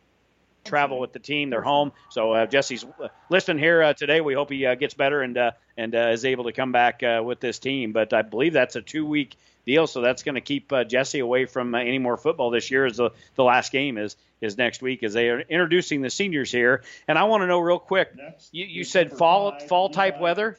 travel 0.64 1.00
with 1.00 1.14
the 1.14 1.20
team. 1.20 1.50
They're 1.50 1.62
home. 1.62 1.92
So 2.10 2.34
uh, 2.34 2.46
Jesse's 2.46 2.86
listening 3.30 3.60
here 3.60 3.84
uh, 3.84 3.94
today. 3.94 4.22
We 4.22 4.34
hope 4.34 4.50
he 4.50 4.66
uh, 4.66 4.76
gets 4.76 4.94
better 4.94 5.22
and 5.22 5.38
uh, 5.38 5.52
and 5.78 5.94
uh, 5.96 6.10
is 6.12 6.26
able 6.26 6.46
to 6.46 6.54
come 6.54 6.72
back 6.72 7.04
uh, 7.04 7.22
with 7.24 7.40
this 7.40 7.60
team. 7.60 7.92
But 7.92 8.14
I 8.14 8.22
believe 8.22 8.54
that's 8.54 8.76
a 8.76 8.82
two 8.82 9.06
week 9.06 9.36
deal, 9.66 9.88
so 9.88 10.02
that's 10.02 10.24
going 10.24 10.36
to 10.36 10.42
keep 10.42 10.72
Jesse 10.88 11.20
away 11.20 11.46
from 11.46 11.76
any 11.76 12.00
more 12.00 12.18
football 12.18 12.50
this 12.50 12.72
year. 12.72 12.86
As 12.86 12.98
the 12.98 13.12
the 13.36 13.44
last 13.44 13.72
game 13.72 13.98
is 13.98 14.16
is 14.44 14.58
next 14.58 14.82
week 14.82 15.04
as 15.04 15.14
they 15.14 15.30
are 15.30 15.40
introducing 15.40 16.02
the 16.02 16.10
seniors 16.10 16.52
here. 16.52 16.84
And 17.08 17.18
I 17.18 17.24
want 17.24 17.42
to 17.42 17.48
know 17.48 17.60
real 17.60 17.80
quick. 17.80 18.14
You, 18.52 18.66
you 18.66 18.84
said 18.84 19.14
fall 19.14 19.60
fall 19.60 19.90
type 19.90 20.20
weather. 20.20 20.58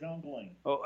Oh, 0.64 0.82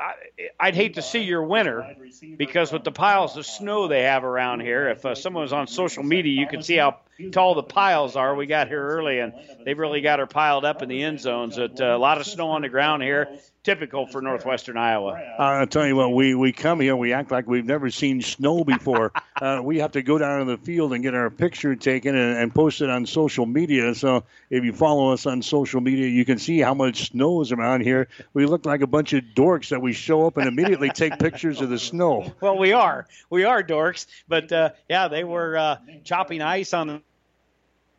I, 0.60 0.66
would 0.66 0.74
hate 0.74 0.94
to 0.94 1.02
see 1.02 1.20
your 1.20 1.44
winter 1.44 1.96
because 2.36 2.72
with 2.72 2.84
the 2.84 2.92
piles 2.92 3.36
of 3.36 3.46
snow 3.46 3.88
they 3.88 4.02
have 4.02 4.24
around 4.24 4.60
here. 4.60 4.88
If 4.88 5.06
uh, 5.06 5.14
someone 5.14 5.42
was 5.42 5.52
on 5.52 5.68
social 5.68 6.02
media, 6.02 6.38
you 6.38 6.46
could 6.48 6.64
see 6.64 6.76
how 6.76 6.98
tall 7.32 7.54
the 7.54 7.62
piles 7.62 8.16
are. 8.16 8.34
We 8.34 8.46
got 8.46 8.68
here 8.68 8.84
early 8.84 9.20
and 9.20 9.32
they've 9.64 9.78
really 9.78 10.00
got 10.00 10.18
her 10.18 10.26
piled 10.26 10.64
up 10.64 10.82
in 10.82 10.88
the 10.88 11.02
end 11.02 11.20
zones. 11.20 11.56
But, 11.56 11.80
uh, 11.80 11.96
a 11.96 11.98
lot 11.98 12.18
of 12.18 12.26
snow 12.26 12.50
on 12.50 12.62
the 12.62 12.68
ground 12.68 13.02
here 13.02 13.28
typical 13.68 14.06
for 14.06 14.22
northwestern 14.22 14.78
Iowa. 14.78 15.20
I'll 15.38 15.66
tell 15.66 15.86
you 15.86 15.94
what, 15.94 16.14
we, 16.14 16.34
we 16.34 16.52
come 16.52 16.80
here, 16.80 16.96
we 16.96 17.12
act 17.12 17.30
like 17.30 17.46
we've 17.46 17.66
never 17.66 17.90
seen 17.90 18.22
snow 18.22 18.64
before. 18.64 19.12
uh, 19.42 19.60
we 19.62 19.80
have 19.80 19.92
to 19.92 20.00
go 20.00 20.16
down 20.16 20.38
to 20.38 20.44
the 20.46 20.56
field 20.56 20.94
and 20.94 21.02
get 21.02 21.14
our 21.14 21.28
picture 21.28 21.76
taken 21.76 22.16
and, 22.16 22.38
and 22.38 22.54
post 22.54 22.80
it 22.80 22.88
on 22.88 23.04
social 23.04 23.44
media. 23.44 23.94
So 23.94 24.24
if 24.48 24.64
you 24.64 24.72
follow 24.72 25.12
us 25.12 25.26
on 25.26 25.42
social 25.42 25.82
media, 25.82 26.06
you 26.06 26.24
can 26.24 26.38
see 26.38 26.60
how 26.60 26.72
much 26.72 27.10
snow 27.10 27.42
is 27.42 27.52
around 27.52 27.82
here. 27.82 28.08
We 28.32 28.46
look 28.46 28.64
like 28.64 28.80
a 28.80 28.86
bunch 28.86 29.12
of 29.12 29.22
dorks 29.36 29.68
that 29.68 29.82
we 29.82 29.92
show 29.92 30.26
up 30.26 30.38
and 30.38 30.48
immediately 30.48 30.88
take 30.88 31.18
pictures 31.18 31.60
of 31.60 31.68
the 31.68 31.78
snow. 31.78 32.32
Well, 32.40 32.56
we 32.56 32.72
are. 32.72 33.06
We 33.28 33.44
are 33.44 33.62
dorks. 33.62 34.06
But 34.28 34.50
uh, 34.50 34.70
yeah, 34.88 35.08
they 35.08 35.24
were 35.24 35.58
uh, 35.58 35.76
chopping 36.04 36.40
ice 36.40 36.72
on 36.72 37.02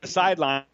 the 0.01 0.07
sidelines 0.07 0.65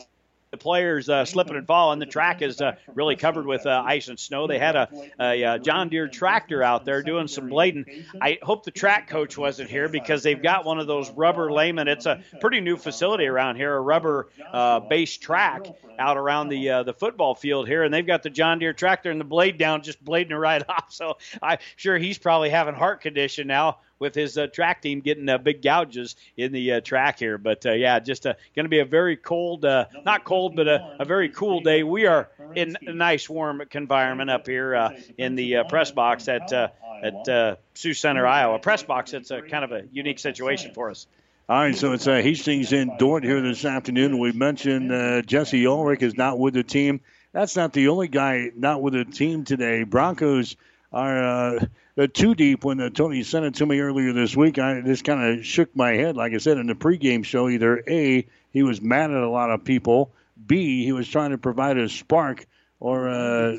the 0.55 0.63
players 0.63 1.09
uh, 1.09 1.25
slipping 1.25 1.57
and 1.57 1.67
falling. 1.67 1.99
The 1.99 2.05
track 2.05 2.41
is 2.41 2.61
uh, 2.61 2.75
really 2.93 3.17
covered 3.17 3.45
with 3.45 3.65
uh, 3.65 3.83
ice 3.85 4.07
and 4.07 4.17
snow. 4.17 4.47
They 4.47 4.57
had 4.57 4.75
a, 4.75 4.89
a, 5.19 5.25
a, 5.25 5.43
uh, 5.43 5.57
John 5.57 5.89
Deere 5.89 6.07
tractor 6.07 6.63
out 6.63 6.85
there 6.85 7.03
doing 7.03 7.27
some 7.27 7.49
blading. 7.49 8.05
I 8.21 8.39
hope 8.41 8.63
the 8.63 8.71
track 8.71 9.09
coach 9.09 9.37
wasn't 9.37 9.69
here 9.69 9.89
because 9.89 10.23
they've 10.23 10.41
got 10.41 10.63
one 10.63 10.79
of 10.79 10.87
those 10.87 11.11
rubber 11.11 11.51
laymen. 11.51 11.89
It's 11.89 12.05
a 12.05 12.21
pretty 12.39 12.61
new 12.61 12.77
facility 12.77 13.25
around 13.25 13.57
here, 13.57 13.75
a 13.75 13.81
rubber 13.81 14.29
uh, 14.51 14.79
based 14.79 15.21
track 15.21 15.67
out 15.99 16.17
around 16.17 16.49
the 16.49 16.69
uh, 16.69 16.83
the 16.83 16.93
football 16.93 17.35
field 17.35 17.67
here, 17.67 17.83
and 17.83 17.93
they've 17.93 18.07
got 18.07 18.23
the 18.23 18.29
John 18.29 18.59
Deere 18.59 18.73
tractor 18.73 19.11
and 19.11 19.19
the 19.19 19.25
blade 19.25 19.57
down, 19.57 19.81
just 19.81 20.03
blading 20.03 20.31
it 20.31 20.37
right 20.37 20.63
off. 20.69 20.93
So 20.93 21.17
I'm 21.41 21.57
sure 21.75 21.97
he's 21.97 22.17
probably 22.17 22.49
having 22.49 22.75
heart 22.75 23.01
condition 23.01 23.47
now 23.47 23.79
with 23.99 24.15
his 24.15 24.37
uh, 24.37 24.47
track 24.47 24.81
team 24.81 25.01
getting 25.01 25.27
uh, 25.29 25.37
big 25.37 25.61
gouges 25.61 26.15
in 26.37 26.51
the 26.51 26.73
uh, 26.73 26.81
track 26.81 27.19
here. 27.19 27.37
But 27.37 27.65
uh, 27.65 27.73
yeah, 27.73 27.99
just 27.99 28.23
going 28.23 28.65
to 28.65 28.69
be 28.69 28.79
a 28.79 28.85
very 28.85 29.17
cold, 29.17 29.65
uh, 29.65 29.85
not 30.05 30.23
cold, 30.23 30.55
but 30.55 30.67
a, 30.67 30.97
a, 30.99 31.05
very 31.05 31.29
cool 31.29 31.61
day. 31.61 31.83
We 31.83 32.05
are 32.05 32.29
in 32.55 32.77
a 32.81 32.93
nice 32.93 33.29
warm 33.29 33.61
environment 33.71 34.29
up 34.29 34.47
here 34.47 34.75
uh, 34.75 34.89
in 35.17 35.35
the 35.35 35.63
press 35.69 35.91
box 35.91 36.27
at 36.27 36.51
at 36.51 37.57
Sioux 37.73 37.93
Center, 37.93 38.25
Iowa. 38.25 38.59
Press 38.59 38.83
box. 38.83 39.13
It's 39.13 39.31
a 39.31 39.41
kind 39.41 39.63
of 39.63 39.71
a 39.71 39.83
unique 39.91 40.19
situation 40.19 40.73
for 40.73 40.89
us. 40.89 41.07
All 41.47 41.59
right, 41.59 41.75
so 41.75 41.91
it's 41.91 42.07
uh, 42.07 42.15
Hastings 42.15 42.73
in 42.73 42.97
Dordt 42.97 43.23
here 43.23 43.39
this 43.39 43.65
afternoon. 43.65 44.17
We 44.17 44.31
mentioned 44.31 44.91
uh, 44.91 45.21
Jesse 45.21 45.67
Ulrich 45.67 46.01
is 46.01 46.17
not 46.17 46.39
with 46.39 46.55
the 46.55 46.63
team. 46.63 47.01
That's 47.33 47.55
not 47.55 47.71
the 47.71 47.89
only 47.89 48.07
guy 48.07 48.49
not 48.55 48.81
with 48.81 48.93
the 48.93 49.05
team 49.05 49.43
today. 49.43 49.83
Broncos 49.83 50.55
are 50.91 51.23
uh, 51.23 51.65
the 51.95 52.07
two 52.07 52.35
deep 52.35 52.63
when 52.63 52.77
the, 52.77 52.89
Tony 52.89 53.23
sent 53.23 53.45
it 53.45 53.55
to 53.55 53.65
me 53.65 53.79
earlier 53.79 54.13
this 54.13 54.35
week. 54.35 54.59
I 54.59 54.81
just 54.81 55.03
kind 55.03 55.39
of 55.39 55.45
shook 55.45 55.75
my 55.75 55.93
head, 55.93 56.15
like 56.15 56.33
I 56.33 56.37
said 56.37 56.57
in 56.57 56.67
the 56.67 56.75
pregame 56.75 57.23
show. 57.23 57.49
Either 57.49 57.83
A, 57.87 58.27
he 58.51 58.63
was 58.63 58.81
mad 58.81 59.11
at 59.11 59.17
a 59.17 59.29
lot 59.29 59.49
of 59.51 59.63
people, 59.63 60.11
B, 60.45 60.83
he 60.83 60.91
was 60.91 61.07
trying 61.07 61.31
to 61.31 61.37
provide 61.37 61.77
a 61.77 61.87
spark, 61.87 62.45
or 62.79 63.09
uh, 63.09 63.57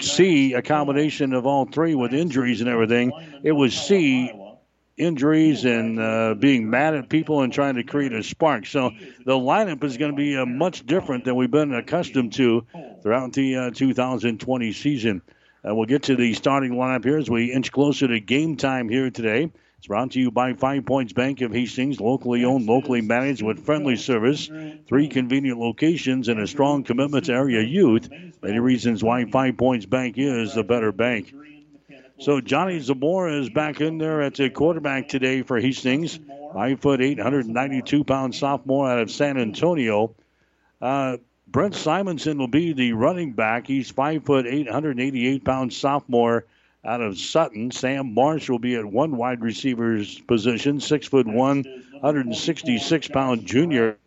C, 0.00 0.54
a 0.54 0.62
combination 0.62 1.34
of 1.34 1.46
all 1.46 1.66
three 1.66 1.94
with 1.94 2.14
injuries 2.14 2.60
and 2.60 2.70
everything. 2.70 3.12
It 3.42 3.52
was 3.52 3.74
C, 3.74 4.32
injuries 4.96 5.64
and 5.64 5.98
uh, 5.98 6.34
being 6.34 6.68
mad 6.68 6.94
at 6.94 7.08
people 7.08 7.40
and 7.42 7.52
trying 7.52 7.76
to 7.76 7.84
create 7.84 8.12
a 8.12 8.22
spark. 8.22 8.66
So 8.66 8.90
the 9.24 9.32
lineup 9.32 9.82
is 9.84 9.96
going 9.96 10.12
to 10.12 10.16
be 10.16 10.36
uh, 10.36 10.44
much 10.46 10.84
different 10.86 11.24
than 11.24 11.36
we've 11.36 11.50
been 11.50 11.74
accustomed 11.74 12.34
to 12.34 12.66
throughout 13.02 13.32
the 13.32 13.56
uh, 13.56 13.70
2020 13.70 14.72
season. 14.72 15.22
Uh, 15.66 15.74
we'll 15.74 15.86
get 15.86 16.04
to 16.04 16.16
the 16.16 16.32
starting 16.34 16.72
lineup 16.72 17.04
here 17.04 17.18
as 17.18 17.28
we 17.28 17.52
inch 17.52 17.70
closer 17.70 18.08
to 18.08 18.18
game 18.18 18.56
time 18.56 18.88
here 18.88 19.10
today. 19.10 19.50
It's 19.76 19.86
brought 19.86 20.10
to 20.12 20.20
you 20.20 20.30
by 20.30 20.54
Five 20.54 20.84
Points 20.84 21.12
Bank 21.12 21.40
of 21.40 21.52
Hastings, 21.52 22.00
locally 22.00 22.44
owned, 22.44 22.66
locally 22.66 23.00
managed 23.00 23.42
with 23.42 23.64
friendly 23.64 23.96
service, 23.96 24.50
three 24.86 25.08
convenient 25.08 25.58
locations, 25.58 26.28
and 26.28 26.38
a 26.38 26.46
strong 26.46 26.84
commitment 26.84 27.26
to 27.26 27.32
area 27.32 27.62
youth. 27.62 28.08
Many 28.42 28.58
reasons 28.58 29.02
why 29.02 29.24
Five 29.24 29.56
Points 29.56 29.86
Bank 29.86 30.16
is 30.18 30.54
the 30.54 30.64
better 30.64 30.92
bank. 30.92 31.34
So 32.18 32.42
Johnny 32.42 32.78
Zamora 32.80 33.40
is 33.40 33.48
back 33.48 33.80
in 33.80 33.96
there 33.96 34.20
at 34.20 34.34
the 34.34 34.50
quarterback 34.50 35.08
today 35.08 35.42
for 35.42 35.58
Hastings. 35.58 36.18
Five 36.52 36.80
foot 36.80 37.00
eight, 37.00 37.16
192 37.16 38.04
pound 38.04 38.34
sophomore 38.34 38.90
out 38.90 38.98
of 38.98 39.10
San 39.10 39.38
Antonio. 39.38 40.14
Uh, 40.82 41.16
Brent 41.50 41.74
Simonson 41.74 42.38
will 42.38 42.48
be 42.48 42.72
the 42.72 42.92
running 42.92 43.32
back. 43.32 43.66
He's 43.66 43.90
five 43.90 44.24
foot 44.24 44.46
eight, 44.46 44.66
188 44.66 45.44
pound 45.44 45.72
sophomore 45.72 46.44
out 46.84 47.00
of 47.00 47.18
Sutton. 47.18 47.72
Sam 47.72 48.14
Marsh 48.14 48.48
will 48.48 48.60
be 48.60 48.76
at 48.76 48.84
one 48.84 49.16
wide 49.16 49.40
receiver's 49.40 50.20
position, 50.20 50.78
six 50.80 51.08
foot 51.08 51.26
one, 51.26 51.64
166 51.92 53.08
pound 53.08 53.46
junior. 53.46 53.98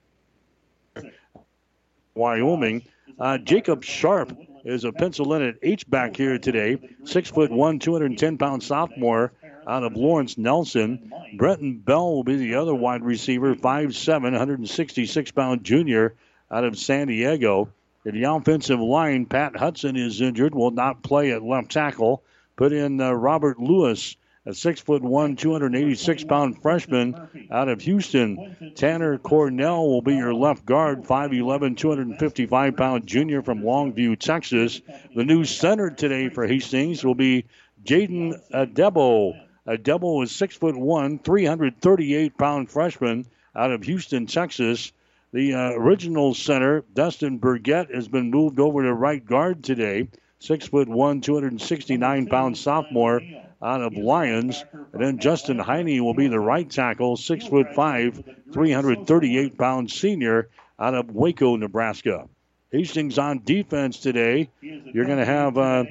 Wyoming. 2.15 2.83
Uh, 3.19 3.39
Jacob 3.39 3.83
Sharp 3.83 4.37
is 4.63 4.85
a 4.85 4.91
pencil 4.93 5.33
in 5.33 5.41
at 5.41 5.55
H 5.61 5.89
back 5.89 6.15
here 6.15 6.39
today, 6.39 6.77
six 7.03 7.29
foot 7.29 7.51
one, 7.51 7.79
210 7.79 8.37
pound 8.37 8.63
sophomore 8.63 9.33
out 9.67 9.83
of 9.83 9.97
Lawrence 9.97 10.37
Nelson. 10.37 11.11
Brenton 11.35 11.79
Bell 11.79 12.13
will 12.13 12.23
be 12.23 12.37
the 12.37 12.55
other 12.55 12.73
wide 12.73 13.03
receiver, 13.03 13.55
5'7, 13.55 14.21
166 14.21 15.31
pound 15.31 15.63
junior 15.63 16.15
out 16.53 16.63
of 16.63 16.77
San 16.77 17.07
Diego. 17.07 17.69
In 18.05 18.13
the 18.13 18.29
offensive 18.29 18.79
line, 18.79 19.25
Pat 19.25 19.55
Hudson 19.55 19.95
is 19.95 20.21
injured, 20.21 20.53
will 20.53 20.71
not 20.71 21.01
play 21.01 21.31
at 21.31 21.41
left 21.41 21.71
tackle. 21.71 22.21
Put 22.55 22.71
in 22.71 23.01
uh, 23.01 23.11
Robert 23.11 23.59
Lewis, 23.59 24.15
a 24.45 24.53
six 24.53 24.79
foot 24.79 25.01
one, 25.01 25.35
286 25.35 26.25
pound 26.25 26.61
freshman 26.61 27.15
out 27.49 27.69
of 27.69 27.81
Houston. 27.81 28.73
Tanner 28.75 29.17
Cornell 29.17 29.87
will 29.87 30.03
be 30.03 30.15
your 30.15 30.35
left 30.35 30.65
guard, 30.65 31.05
5'11, 31.05 31.75
255 31.75 32.77
pound 32.77 33.07
junior 33.07 33.41
from 33.41 33.61
Longview, 33.61 34.19
Texas. 34.19 34.81
The 35.15 35.23
new 35.23 35.45
center 35.45 35.89
today 35.89 36.29
for 36.29 36.45
Hastings 36.45 37.03
will 37.03 37.15
be 37.15 37.45
Jaden 37.83 38.39
Adebo. 38.51 39.41
Adebo 39.65 40.23
is 40.23 40.35
six 40.35 40.55
foot 40.55 40.77
one, 40.77 41.17
338 41.19 42.37
pound 42.37 42.69
freshman 42.69 43.25
out 43.55 43.71
of 43.71 43.83
Houston, 43.83 44.27
Texas. 44.27 44.91
The 45.33 45.55
uh, 45.55 45.71
original 45.71 46.35
center, 46.35 46.83
Dustin 46.93 47.39
Burgett, 47.39 47.93
has 47.93 48.07
been 48.07 48.29
moved 48.29 48.59
over 48.59 48.83
to 48.83 48.93
right 48.93 49.25
guard 49.25 49.63
today. 49.63 50.07
Six 50.37 50.67
foot 50.67 50.87
one, 50.87 51.21
269 51.21 52.27
pound 52.27 52.55
sophomore 52.55 53.19
out 53.59 53.81
of 53.81 53.97
Lyons. 53.97 54.63
And 54.91 55.01
then 55.01 55.17
Justin 55.17 55.57
Heine 55.57 56.03
will 56.03 56.13
be 56.13 56.27
the 56.27 56.39
right 56.39 56.69
tackle, 56.69 57.17
six 57.17 57.47
foot 57.47 57.73
five, 57.73 58.23
338 58.51 59.57
pound 59.57 59.89
senior 59.89 60.49
out 60.77 60.93
of 60.93 61.09
Waco, 61.09 61.55
Nebraska. 61.55 62.29
Hastings 62.71 63.17
on 63.17 63.41
defense 63.43 63.97
today. 63.97 64.51
You're 64.61 65.05
going 65.05 65.17
to 65.17 65.25
have 65.25 65.57
uh, 65.57 65.85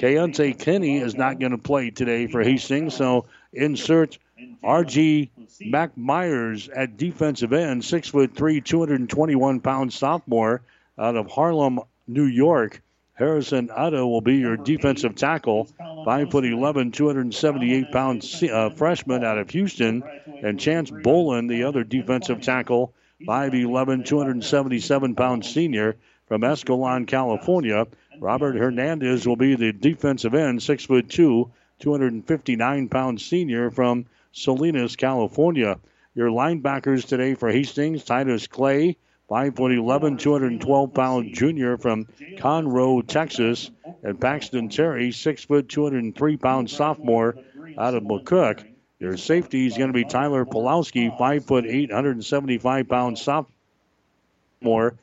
Keontae 0.00 0.58
Kenny 0.58 0.98
is 0.98 1.14
not 1.14 1.38
going 1.38 1.52
to 1.52 1.58
play 1.58 1.90
today 1.90 2.26
for 2.26 2.42
Hastings, 2.42 2.96
so 2.96 3.26
insert 3.52 4.18
R.G. 4.64 5.30
Mac 5.60 5.96
Myers 5.96 6.68
at 6.68 6.96
defensive 6.96 7.52
end, 7.52 7.84
six 7.84 8.08
foot 8.08 8.34
three, 8.34 8.60
221 8.60 9.60
pound 9.60 9.92
sophomore 9.92 10.62
out 10.98 11.16
of 11.16 11.30
Harlem, 11.30 11.80
New 12.06 12.26
York. 12.26 12.82
Harrison 13.14 13.68
Otto 13.74 14.06
will 14.06 14.20
be 14.20 14.36
your 14.36 14.56
defensive 14.56 15.16
tackle, 15.16 15.64
five 16.04 16.30
foot 16.30 16.44
11, 16.44 16.92
278 16.92 17.90
pound 17.90 18.24
uh, 18.52 18.70
freshman 18.70 19.24
out 19.24 19.38
of 19.38 19.50
Houston, 19.50 20.04
and 20.42 20.60
Chance 20.60 20.92
Bolin, 20.92 21.48
the 21.48 21.64
other 21.64 21.82
defensive 21.82 22.40
tackle, 22.40 22.94
5'11, 23.26 24.04
277 24.06 25.16
pound 25.16 25.44
senior 25.44 25.96
from 26.28 26.42
Escalon, 26.42 27.06
California. 27.08 27.88
Robert 28.20 28.56
Hernandez 28.56 29.26
will 29.26 29.36
be 29.36 29.56
the 29.56 29.72
defensive 29.72 30.34
end, 30.34 30.62
six 30.62 30.84
foot 30.84 31.08
two, 31.08 31.50
259 31.80 32.88
pound 32.88 33.20
senior 33.20 33.72
from 33.72 34.06
Salinas, 34.38 34.94
California. 34.96 35.78
Your 36.14 36.30
linebackers 36.30 37.06
today 37.06 37.34
for 37.34 37.50
Hastings, 37.50 38.04
Titus 38.04 38.46
Clay, 38.46 38.96
5'11, 39.28 40.18
212 40.18 40.94
pound 40.94 41.34
junior 41.34 41.76
from 41.76 42.06
Conroe, 42.36 43.06
Texas, 43.06 43.70
and 44.02 44.20
Paxton 44.20 44.68
Terry, 44.68 45.12
6 45.12 45.44
foot 45.44 45.68
203 45.68 46.36
pound 46.36 46.70
sophomore 46.70 47.36
out 47.76 47.94
of 47.94 48.04
McCook. 48.04 48.64
Your 49.00 49.16
safety 49.16 49.66
is 49.66 49.76
going 49.76 49.88
to 49.88 49.94
be 49.94 50.04
Tyler 50.04 50.44
Pulowski, 50.44 51.16
5 51.16 51.44
foot 51.44 51.66
8, 51.66 51.90
175 51.90 52.88
pound 52.88 53.18
sophomore. 53.18 54.94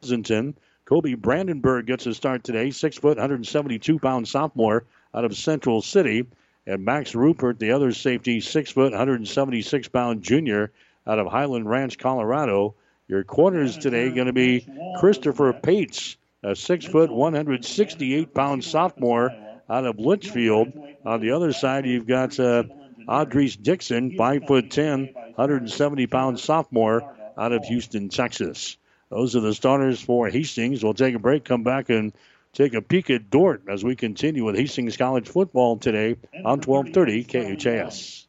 Pleasanton. 0.00 0.54
Kobe 0.86 1.14
Brandenburg 1.14 1.86
gets 1.86 2.06
a 2.06 2.14
start 2.14 2.44
today, 2.44 2.70
6 2.70 2.96
foot 2.98 3.16
172 3.16 3.98
pound 3.98 4.26
sophomore 4.26 4.84
out 5.14 5.24
of 5.24 5.36
Central 5.36 5.82
City. 5.82 6.26
And 6.66 6.84
Max 6.84 7.14
Rupert, 7.14 7.58
the 7.58 7.72
other 7.72 7.92
safety, 7.92 8.40
6 8.40 8.70
foot 8.72 8.92
176 8.92 9.88
pound 9.88 10.22
junior 10.22 10.72
out 11.06 11.18
of 11.18 11.26
Highland 11.26 11.68
Ranch, 11.68 11.98
Colorado. 11.98 12.74
Your 13.08 13.22
corners 13.22 13.78
today 13.78 14.10
going 14.10 14.26
to 14.26 14.32
be 14.32 14.66
Christopher 14.98 15.52
Pates, 15.52 16.16
a 16.42 16.56
six 16.56 16.84
foot, 16.84 17.10
168 17.10 18.34
pound 18.34 18.64
sophomore 18.64 19.30
out 19.70 19.86
of 19.86 20.00
Litchfield. 20.00 20.72
On 21.04 21.20
the 21.20 21.30
other 21.30 21.52
side, 21.52 21.86
you've 21.86 22.08
got 22.08 22.38
uh, 22.40 22.64
Audrice 23.08 23.60
Dixon, 23.62 24.16
five 24.16 24.46
foot 24.48 24.72
10, 24.72 25.10
170 25.14 26.06
pound 26.08 26.40
sophomore 26.40 27.14
out 27.38 27.52
of 27.52 27.64
Houston, 27.66 28.08
Texas. 28.08 28.76
Those 29.08 29.36
are 29.36 29.40
the 29.40 29.54
starters 29.54 30.00
for 30.00 30.28
Hastings. 30.28 30.82
We'll 30.82 30.94
take 30.94 31.14
a 31.14 31.20
break, 31.20 31.44
come 31.44 31.62
back, 31.62 31.90
and 31.90 32.12
take 32.56 32.74
a 32.74 32.80
peek 32.80 33.10
at 33.10 33.28
Dordt 33.28 33.62
as 33.68 33.84
we 33.84 33.94
continue 33.94 34.44
with 34.44 34.56
Hastings 34.56 34.96
College 34.96 35.28
football 35.28 35.76
today 35.76 36.16
on 36.44 36.60
1230 36.60 37.24
KHAS. 37.56 38.26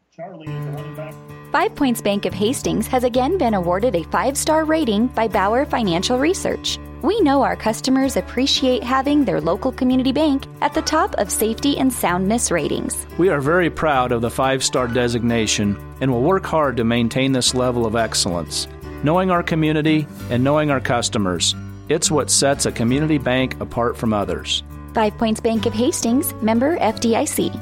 Five 1.51 1.75
Points 1.75 2.01
Bank 2.01 2.25
of 2.25 2.33
Hastings 2.33 2.87
has 2.87 3.03
again 3.03 3.37
been 3.37 3.53
awarded 3.53 3.95
a 3.95 4.03
five 4.03 4.37
star 4.37 4.65
rating 4.65 5.07
by 5.07 5.27
Bauer 5.27 5.65
Financial 5.65 6.19
Research. 6.19 6.77
We 7.03 7.21
know 7.21 7.43
our 7.43 7.55
customers 7.55 8.17
appreciate 8.17 8.83
having 8.83 9.23
their 9.23 9.39
local 9.39 9.71
community 9.71 10.11
bank 10.11 10.45
at 10.61 10.73
the 10.73 10.81
top 10.81 11.13
of 11.15 11.31
safety 11.31 11.77
and 11.77 11.93
soundness 11.93 12.51
ratings. 12.51 13.05
We 13.17 13.29
are 13.29 13.39
very 13.39 13.69
proud 13.69 14.11
of 14.11 14.21
the 14.21 14.31
five 14.31 14.63
star 14.63 14.87
designation 14.87 15.77
and 16.01 16.11
will 16.11 16.23
work 16.23 16.45
hard 16.45 16.75
to 16.77 16.83
maintain 16.83 17.31
this 17.31 17.53
level 17.53 17.85
of 17.85 17.95
excellence. 17.95 18.67
Knowing 19.03 19.29
our 19.29 19.43
community 19.43 20.07
and 20.31 20.43
knowing 20.43 20.71
our 20.71 20.81
customers, 20.81 21.55
it's 21.89 22.11
what 22.11 22.29
sets 22.29 22.65
a 22.65 22.71
community 22.71 23.17
bank 23.17 23.59
apart 23.61 23.97
from 23.97 24.13
others. 24.13 24.63
Five 24.93 25.17
Points 25.17 25.39
Bank 25.39 25.65
of 25.65 25.73
Hastings, 25.73 26.33
member 26.41 26.77
FDIC. 26.77 27.53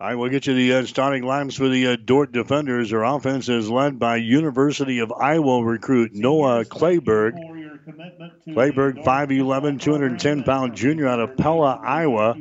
All 0.00 0.06
right, 0.06 0.14
we'll 0.14 0.30
get 0.30 0.46
you 0.46 0.54
the 0.54 0.74
uh, 0.74 0.86
starting 0.86 1.24
lines 1.24 1.56
for 1.56 1.68
the 1.68 1.88
uh, 1.88 1.96
Dordt 1.96 2.30
defenders. 2.30 2.90
Their 2.90 3.02
offense 3.02 3.48
is 3.48 3.68
led 3.68 3.98
by 3.98 4.18
University 4.18 5.00
of 5.00 5.10
Iowa 5.10 5.64
recruit 5.64 6.14
Noah 6.14 6.64
Clayberg. 6.64 7.32
Clayberg, 8.46 9.02
5'11, 9.02 9.80
210 9.80 10.44
pound 10.44 10.76
junior 10.76 11.08
out 11.08 11.18
of 11.18 11.36
Pella, 11.36 11.80
Iowa. 11.82 12.36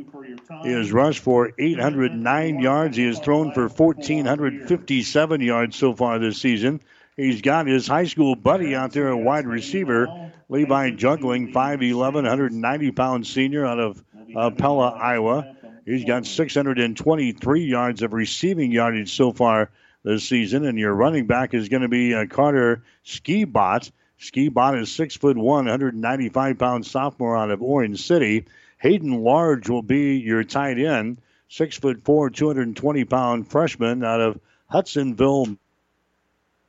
He 0.64 0.72
has 0.72 0.92
rushed 0.92 1.24
for 1.24 1.52
809 1.58 2.60
yards. 2.60 2.96
He 2.96 3.08
has 3.08 3.20
thrown 3.20 3.52
for 3.54 3.70
1,457 3.70 5.42
yards 5.42 5.76
so 5.76 5.96
far 5.96 6.20
this 6.20 6.40
season. 6.40 6.80
He's 7.18 7.42
got 7.42 7.66
his 7.66 7.88
high 7.88 8.06
school 8.06 8.36
buddy 8.36 8.76
out 8.76 8.92
there, 8.92 9.08
a 9.08 9.18
wide 9.18 9.48
receiver, 9.48 10.32
Levi 10.50 10.92
Jungling, 10.92 11.52
5'11, 11.52 12.14
190 12.14 12.92
pound 12.92 13.26
senior 13.26 13.66
out 13.66 13.80
of 13.80 14.04
uh, 14.36 14.52
Pella, 14.52 14.90
Iowa. 14.90 15.56
He's 15.84 16.06
got 16.06 16.28
623 16.28 17.66
yards 17.66 18.04
of 18.04 18.14
receiving 18.14 18.72
yardage 18.72 19.16
so 19.16 19.32
far 19.32 19.72
this 20.04 20.30
season. 20.30 20.64
And 20.64 20.78
your 20.78 20.94
running 20.94 21.26
back 21.26 21.56
is 21.56 21.70
going 21.70 21.82
to 21.82 21.88
be 21.88 22.14
uh, 22.14 22.28
Carter 22.28 22.84
Skibot. 23.04 23.90
Skibot 24.20 24.80
is 24.80 24.92
six 24.92 25.16
foot 25.16 25.38
one, 25.38 25.66
195 25.66 26.60
pound 26.60 26.86
sophomore 26.86 27.36
out 27.36 27.50
of 27.50 27.64
Orange 27.64 28.06
City. 28.06 28.46
Hayden 28.78 29.24
Large 29.24 29.70
will 29.70 29.82
be 29.82 30.18
your 30.18 30.44
tight 30.44 30.78
end, 30.78 31.20
six 31.50 31.80
foot 31.80 32.04
four, 32.04 32.30
220 32.30 33.06
pound 33.06 33.50
freshman 33.50 34.04
out 34.04 34.22
of 34.22 34.40
Hudsonville, 34.68 35.58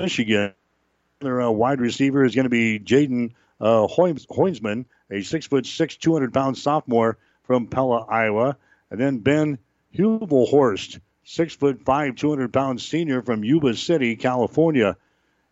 Michigan. 0.00 0.54
Their 1.20 1.42
uh, 1.42 1.50
wide 1.50 1.80
receiver 1.80 2.24
is 2.24 2.36
going 2.36 2.44
to 2.44 2.50
be 2.50 2.78
Jaden 2.78 3.32
uh, 3.60 3.88
a 5.10 5.22
six 5.22 5.46
foot 5.46 5.66
six, 5.66 5.96
200 5.96 6.32
pound 6.32 6.56
sophomore 6.56 7.18
from 7.42 7.66
Pella, 7.66 8.04
Iowa. 8.08 8.56
And 8.90 9.00
then 9.00 9.18
Ben 9.18 9.58
Hubelhorst, 9.96 11.00
six 11.24 11.56
foot 11.56 11.82
five, 11.84 12.14
200 12.14 12.52
pound 12.52 12.80
senior 12.80 13.22
from 13.22 13.42
Yuba 13.42 13.74
City, 13.74 14.14
California. 14.14 14.96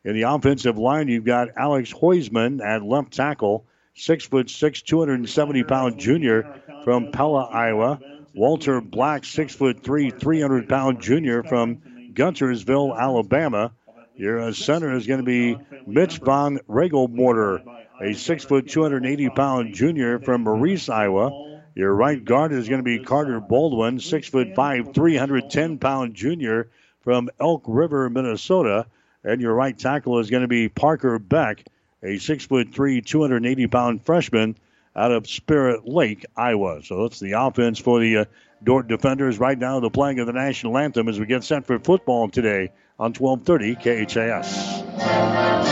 In 0.04 0.14
the 0.14 0.22
offensive 0.22 0.78
line, 0.78 1.08
you've 1.08 1.24
got 1.24 1.48
Alex 1.56 1.92
Hoisman 1.92 2.64
at 2.64 2.84
left 2.84 3.12
tackle, 3.12 3.66
six 3.94 4.24
foot 4.24 4.48
six, 4.48 4.82
270 4.82 5.64
pound 5.64 5.98
junior 5.98 6.60
from 6.84 7.10
Pella, 7.10 7.48
Iowa. 7.52 7.98
Walter 8.32 8.80
Black, 8.80 9.24
six 9.24 9.56
foot 9.56 9.82
three, 9.82 10.10
300 10.10 10.68
pound 10.68 11.00
junior 11.00 11.42
from 11.42 11.78
Guntersville, 12.12 12.96
Alabama. 12.96 13.72
Your 14.16 14.50
center 14.54 14.96
is 14.96 15.06
going 15.06 15.20
to 15.20 15.26
be 15.26 15.58
Mitch 15.86 16.18
Von 16.18 16.58
Regelmorter, 16.68 17.62
a 18.00 18.14
six 18.14 18.44
foot, 18.44 18.68
280 18.68 19.28
pound 19.30 19.74
junior 19.74 20.18
from 20.18 20.44
Maurice, 20.44 20.88
Iowa. 20.88 21.60
Your 21.74 21.94
right 21.94 22.24
guard 22.24 22.52
is 22.52 22.66
going 22.66 22.78
to 22.78 22.84
be 22.84 22.98
Carter 22.98 23.40
Baldwin, 23.40 24.00
six 24.00 24.28
foot 24.28 24.54
five, 24.54 24.94
310 24.94 25.78
pound 25.78 26.14
junior 26.14 26.70
from 27.02 27.28
Elk 27.38 27.64
River, 27.66 28.08
Minnesota. 28.08 28.86
And 29.22 29.42
your 29.42 29.54
right 29.54 29.78
tackle 29.78 30.18
is 30.18 30.30
going 30.30 30.42
to 30.42 30.48
be 30.48 30.70
Parker 30.70 31.18
Beck, 31.18 31.66
a 32.02 32.16
six 32.16 32.46
foot 32.46 32.72
three, 32.72 33.02
280 33.02 33.66
pound 33.66 34.06
freshman 34.06 34.56
out 34.94 35.12
of 35.12 35.28
Spirit 35.28 35.86
Lake, 35.86 36.24
Iowa. 36.34 36.82
So 36.82 37.02
that's 37.02 37.20
the 37.20 37.32
offense 37.32 37.78
for 37.78 38.00
the 38.00 38.16
uh, 38.16 38.24
Dordt 38.64 38.88
defenders 38.88 39.38
right 39.38 39.58
now. 39.58 39.80
The 39.80 39.90
playing 39.90 40.20
of 40.20 40.26
the 40.26 40.32
national 40.32 40.78
anthem 40.78 41.06
as 41.08 41.20
we 41.20 41.26
get 41.26 41.44
set 41.44 41.66
for 41.66 41.78
football 41.78 42.30
today 42.30 42.70
on 42.98 43.12
1230 43.12 43.76
KHAS. 43.76 45.66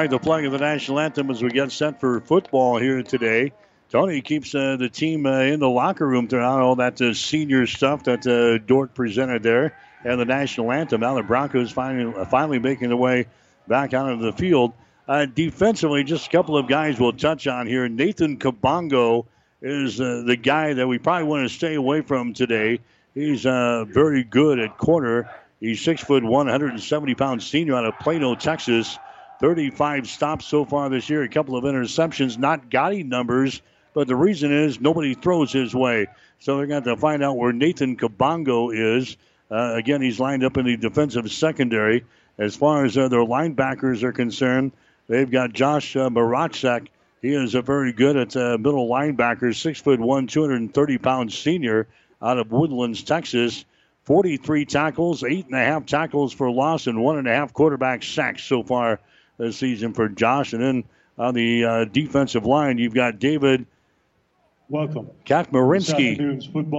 Right, 0.00 0.08
the 0.08 0.18
playing 0.18 0.46
of 0.46 0.52
the 0.52 0.58
national 0.58 0.98
anthem 0.98 1.30
as 1.30 1.42
we 1.42 1.50
get 1.50 1.70
set 1.70 2.00
for 2.00 2.22
football 2.22 2.78
here 2.78 3.02
today. 3.02 3.52
Tony 3.90 4.22
keeps 4.22 4.54
uh, 4.54 4.76
the 4.78 4.88
team 4.88 5.26
uh, 5.26 5.40
in 5.40 5.60
the 5.60 5.68
locker 5.68 6.06
room 6.06 6.26
throughout 6.26 6.60
all 6.60 6.76
that 6.76 6.98
uh, 7.02 7.12
senior 7.12 7.66
stuff 7.66 8.04
that 8.04 8.26
uh, 8.26 8.56
Dordt 8.64 8.94
presented 8.94 9.42
there 9.42 9.76
and 10.02 10.18
the 10.18 10.24
national 10.24 10.72
anthem. 10.72 11.02
Now 11.02 11.16
the 11.16 11.22
Broncos 11.22 11.70
finally, 11.70 12.14
uh, 12.16 12.24
finally 12.24 12.58
making 12.58 12.88
their 12.88 12.96
way 12.96 13.26
back 13.68 13.92
out 13.92 14.08
of 14.08 14.20
the 14.20 14.32
field. 14.32 14.72
Uh, 15.06 15.26
defensively, 15.26 16.02
just 16.02 16.28
a 16.28 16.30
couple 16.30 16.56
of 16.56 16.66
guys 16.66 16.98
we'll 16.98 17.12
touch 17.12 17.46
on 17.46 17.66
here. 17.66 17.86
Nathan 17.86 18.38
Kabongo 18.38 19.26
is 19.60 20.00
uh, 20.00 20.22
the 20.24 20.36
guy 20.36 20.72
that 20.72 20.86
we 20.88 20.96
probably 20.96 21.28
want 21.28 21.46
to 21.46 21.54
stay 21.54 21.74
away 21.74 22.00
from 22.00 22.32
today. 22.32 22.80
He's 23.12 23.42
very 23.42 24.24
good 24.24 24.60
at 24.60 24.78
corner. 24.78 25.30
He's 25.58 25.82
six 25.82 26.02
foot 26.02 26.24
one, 26.24 26.46
170 26.46 27.14
pound 27.16 27.42
senior 27.42 27.74
out 27.74 27.84
of 27.84 27.98
Plano, 27.98 28.34
Texas. 28.34 28.98
35 29.40 30.06
stops 30.06 30.46
so 30.46 30.66
far 30.66 30.90
this 30.90 31.08
year, 31.08 31.22
a 31.22 31.28
couple 31.28 31.56
of 31.56 31.64
interceptions, 31.64 32.36
not 32.36 32.68
Gotti 32.68 33.06
numbers, 33.06 33.62
but 33.94 34.06
the 34.06 34.14
reason 34.14 34.52
is 34.52 34.80
nobody 34.80 35.14
throws 35.14 35.50
his 35.50 35.74
way. 35.74 36.08
So 36.40 36.58
they're 36.58 36.66
going 36.66 36.82
to, 36.84 36.90
to 36.90 36.96
find 36.96 37.22
out 37.24 37.38
where 37.38 37.52
Nathan 37.52 37.96
Kabongo 37.96 38.98
is. 38.98 39.16
Uh, 39.50 39.74
again, 39.74 40.02
he's 40.02 40.20
lined 40.20 40.44
up 40.44 40.58
in 40.58 40.66
the 40.66 40.76
defensive 40.76 41.30
secondary. 41.32 42.04
As 42.36 42.54
far 42.54 42.84
as 42.84 42.98
uh, 42.98 43.08
their 43.08 43.24
linebackers 43.24 44.02
are 44.02 44.12
concerned, 44.12 44.72
they've 45.08 45.30
got 45.30 45.54
Josh 45.54 45.96
uh. 45.96 46.88
He 47.22 47.34
is 47.34 47.54
a 47.54 47.62
very 47.62 47.92
good 47.92 48.16
at 48.16 48.36
uh, 48.36 48.58
middle 48.58 48.88
linebacker, 48.88 49.54
six 49.56 49.80
foot 49.80 50.00
one, 50.00 50.26
230 50.26 50.98
pound 50.98 51.32
senior 51.32 51.88
out 52.22 52.38
of 52.38 52.52
Woodlands, 52.52 53.02
Texas. 53.02 53.64
43 54.04 54.64
tackles, 54.64 55.22
eight 55.22 55.44
and 55.46 55.54
a 55.54 55.58
half 55.58 55.86
tackles 55.86 56.32
for 56.32 56.50
loss, 56.50 56.86
and 56.86 57.00
one 57.00 57.18
and 57.18 57.28
a 57.28 57.34
half 57.34 57.52
quarterback 57.52 58.02
sacks 58.02 58.42
so 58.42 58.62
far 58.62 58.98
this 59.40 59.56
season 59.56 59.92
for 59.92 60.08
Josh. 60.08 60.52
And 60.52 60.62
then 60.62 60.84
on 61.18 61.34
the 61.34 61.64
uh, 61.64 61.84
defensive 61.86 62.44
line, 62.46 62.78
you've 62.78 62.94
got 62.94 63.18
David. 63.18 63.66
Welcome. 64.68 65.10
Katmarinsky. 65.24 66.16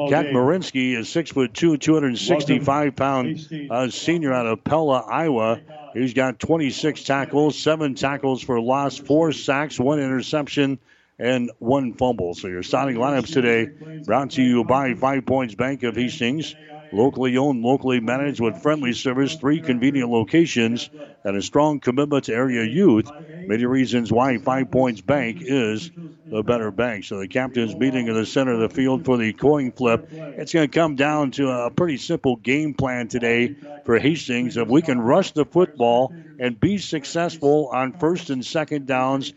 Katmarinsky 0.09 0.95
is 0.97 1.09
six 1.09 1.31
foot 1.31 1.53
two, 1.53 1.77
265 1.77 2.67
Welcome. 2.67 2.93
pound 2.93 3.69
uh, 3.69 3.89
senior 3.89 4.33
out 4.33 4.47
of 4.47 4.63
Pella, 4.63 4.99
Iowa. 4.99 5.59
He's 5.93 6.13
got 6.13 6.39
26 6.39 7.03
tackles, 7.03 7.59
seven 7.59 7.95
tackles 7.95 8.41
for 8.41 8.61
loss, 8.61 8.97
four 8.97 9.33
sacks, 9.33 9.77
one 9.77 9.99
interception, 9.99 10.79
and 11.19 11.51
one 11.59 11.93
fumble. 11.93 12.33
So 12.33 12.47
your 12.47 12.63
starting 12.63 12.95
lineups 12.95 13.33
today 13.33 13.69
brought 14.05 14.31
to 14.31 14.41
you 14.41 14.63
by 14.63 14.93
Five 14.93 15.25
Points 15.25 15.53
Bank 15.53 15.83
of 15.83 15.95
Hastings. 15.97 16.55
Locally 16.91 17.37
owned, 17.37 17.63
locally 17.63 17.99
managed 17.99 18.41
with 18.41 18.61
friendly 18.61 18.93
service, 18.93 19.35
three 19.35 19.61
convenient 19.61 20.09
locations, 20.09 20.89
and 21.23 21.37
a 21.37 21.41
strong 21.41 21.79
commitment 21.79 22.25
to 22.25 22.33
area 22.33 22.63
youth. 22.63 23.09
Many 23.47 23.65
reasons 23.65 24.11
why 24.11 24.37
Five 24.37 24.71
Points 24.71 25.01
Bank 25.01 25.37
is 25.41 25.89
the 26.29 26.43
better 26.43 26.71
bank. 26.71 27.05
So 27.05 27.19
the 27.19 27.27
captain's 27.27 27.75
meeting 27.75 28.07
in 28.07 28.13
the 28.13 28.25
center 28.25 28.53
of 28.53 28.59
the 28.59 28.69
field 28.69 29.05
for 29.05 29.17
the 29.17 29.33
coin 29.33 29.71
flip. 29.71 30.07
It's 30.11 30.53
going 30.53 30.69
to 30.69 30.79
come 30.79 30.95
down 30.95 31.31
to 31.31 31.49
a 31.49 31.71
pretty 31.71 31.97
simple 31.97 32.37
game 32.37 32.73
plan 32.73 33.07
today 33.07 33.55
for 33.85 33.97
Hastings. 33.99 34.57
If 34.57 34.67
we 34.67 34.81
can 34.81 34.99
rush 34.99 35.31
the 35.31 35.45
football 35.45 36.13
and 36.39 36.59
be 36.59 36.77
successful 36.77 37.69
on 37.73 37.93
first 37.93 38.29
and 38.29 38.45
second 38.45 38.87
downs, 38.87 39.33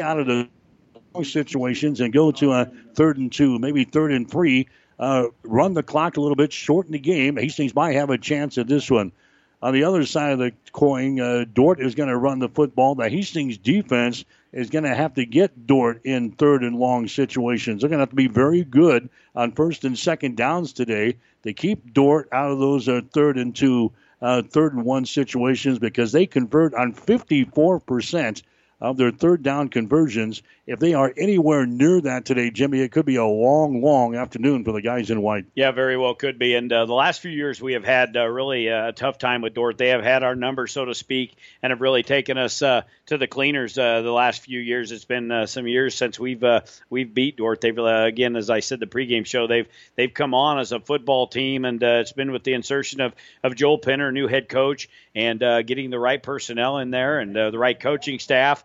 out 0.00 0.20
of 0.20 0.26
the 0.26 0.48
situations 1.24 2.00
and 2.00 2.12
go 2.12 2.30
to 2.30 2.52
a 2.52 2.70
third 2.94 3.18
and 3.18 3.32
two, 3.32 3.58
maybe 3.58 3.84
third 3.84 4.12
and 4.12 4.30
three 4.30 4.68
uh, 4.98 5.26
run 5.42 5.74
the 5.74 5.82
clock 5.82 6.16
a 6.16 6.20
little 6.20 6.36
bit, 6.36 6.52
shorten 6.52 6.92
the 6.92 6.98
game. 6.98 7.36
Hastings 7.36 7.74
might 7.74 7.94
have 7.94 8.10
a 8.10 8.18
chance 8.18 8.58
at 8.58 8.66
this 8.66 8.90
one. 8.90 9.12
On 9.60 9.74
the 9.74 9.84
other 9.84 10.06
side 10.06 10.32
of 10.32 10.38
the 10.38 10.52
coin, 10.72 11.18
uh, 11.20 11.44
Dordt 11.52 11.80
is 11.80 11.96
going 11.96 12.08
to 12.08 12.16
run 12.16 12.38
the 12.38 12.48
football. 12.48 12.94
The 12.94 13.08
Hastings 13.08 13.58
defense 13.58 14.24
is 14.52 14.70
going 14.70 14.84
to 14.84 14.94
have 14.94 15.14
to 15.14 15.26
get 15.26 15.66
Dordt 15.66 16.02
in 16.04 16.30
third 16.30 16.62
and 16.62 16.76
long 16.76 17.08
situations. 17.08 17.80
They're 17.80 17.90
going 17.90 17.98
to 17.98 18.02
have 18.02 18.10
to 18.10 18.16
be 18.16 18.28
very 18.28 18.62
good 18.62 19.10
on 19.34 19.52
first 19.52 19.84
and 19.84 19.98
second 19.98 20.36
downs 20.36 20.72
today 20.72 21.16
to 21.42 21.52
keep 21.52 21.92
Dordt 21.92 22.28
out 22.30 22.52
of 22.52 22.60
those 22.60 22.88
uh, 22.88 23.00
third 23.12 23.36
and 23.36 23.54
two, 23.54 23.92
uh, 24.22 24.42
third 24.42 24.74
and 24.74 24.84
one 24.84 25.06
situations 25.06 25.80
because 25.80 26.12
they 26.12 26.26
convert 26.26 26.74
on 26.74 26.92
54 26.92 27.80
percent 27.80 28.42
of 28.80 28.96
their 28.96 29.10
third 29.10 29.42
down 29.42 29.68
conversions. 29.68 30.42
If 30.66 30.78
they 30.78 30.94
are 30.94 31.12
anywhere 31.16 31.66
near 31.66 32.00
that 32.02 32.26
today, 32.26 32.50
Jimmy, 32.50 32.80
it 32.80 32.92
could 32.92 33.06
be 33.06 33.16
a 33.16 33.24
long, 33.24 33.82
long 33.82 34.14
afternoon 34.14 34.64
for 34.64 34.72
the 34.72 34.82
guys 34.82 35.10
in 35.10 35.22
white. 35.22 35.46
Yeah, 35.54 35.72
very 35.72 35.96
well 35.96 36.14
could 36.14 36.38
be. 36.38 36.54
And 36.54 36.72
uh, 36.72 36.84
the 36.84 36.92
last 36.92 37.20
few 37.20 37.30
years, 37.30 37.60
we 37.60 37.72
have 37.72 37.84
had 37.84 38.16
uh, 38.16 38.26
really 38.26 38.70
uh, 38.70 38.88
a 38.88 38.92
tough 38.92 39.18
time 39.18 39.40
with 39.40 39.54
Dordt. 39.54 39.78
They 39.78 39.88
have 39.88 40.04
had 40.04 40.22
our 40.22 40.36
number, 40.36 40.66
so 40.66 40.84
to 40.84 40.94
speak, 40.94 41.34
and 41.62 41.70
have 41.70 41.80
really 41.80 42.02
taken 42.02 42.38
us 42.38 42.60
uh, 42.60 42.82
to 43.06 43.18
the 43.18 43.26
cleaners 43.26 43.78
uh, 43.78 44.02
the 44.02 44.12
last 44.12 44.42
few 44.42 44.60
years. 44.60 44.92
It's 44.92 45.06
been 45.06 45.32
uh, 45.32 45.46
some 45.46 45.66
years 45.66 45.94
since 45.94 46.20
we've 46.20 46.44
we've 46.90 47.12
beat 47.12 47.38
Dordt. 47.38 47.62
They've 47.62 47.78
again, 47.78 48.36
as 48.36 48.50
I 48.50 48.60
said, 48.60 48.78
the 48.78 48.86
pregame 48.86 49.26
show, 49.26 49.46
they've 49.46 49.68
they've 49.96 50.12
come 50.12 50.34
on 50.34 50.58
as 50.58 50.72
a 50.72 50.80
football 50.80 51.26
team, 51.26 51.64
and 51.64 51.82
it's 51.82 52.12
been 52.12 52.30
with 52.30 52.44
the 52.44 52.52
insertion 52.52 53.00
of 53.00 53.14
of 53.42 53.56
Joel 53.56 53.80
Penner, 53.80 54.12
new 54.12 54.28
head 54.28 54.50
coach, 54.50 54.90
and 55.14 55.40
getting 55.66 55.88
the 55.88 55.98
right 55.98 56.22
personnel 56.22 56.78
in 56.78 56.90
there 56.90 57.20
and 57.20 57.34
the 57.34 57.58
right 57.58 57.78
coaching 57.78 58.18
staff 58.18 58.62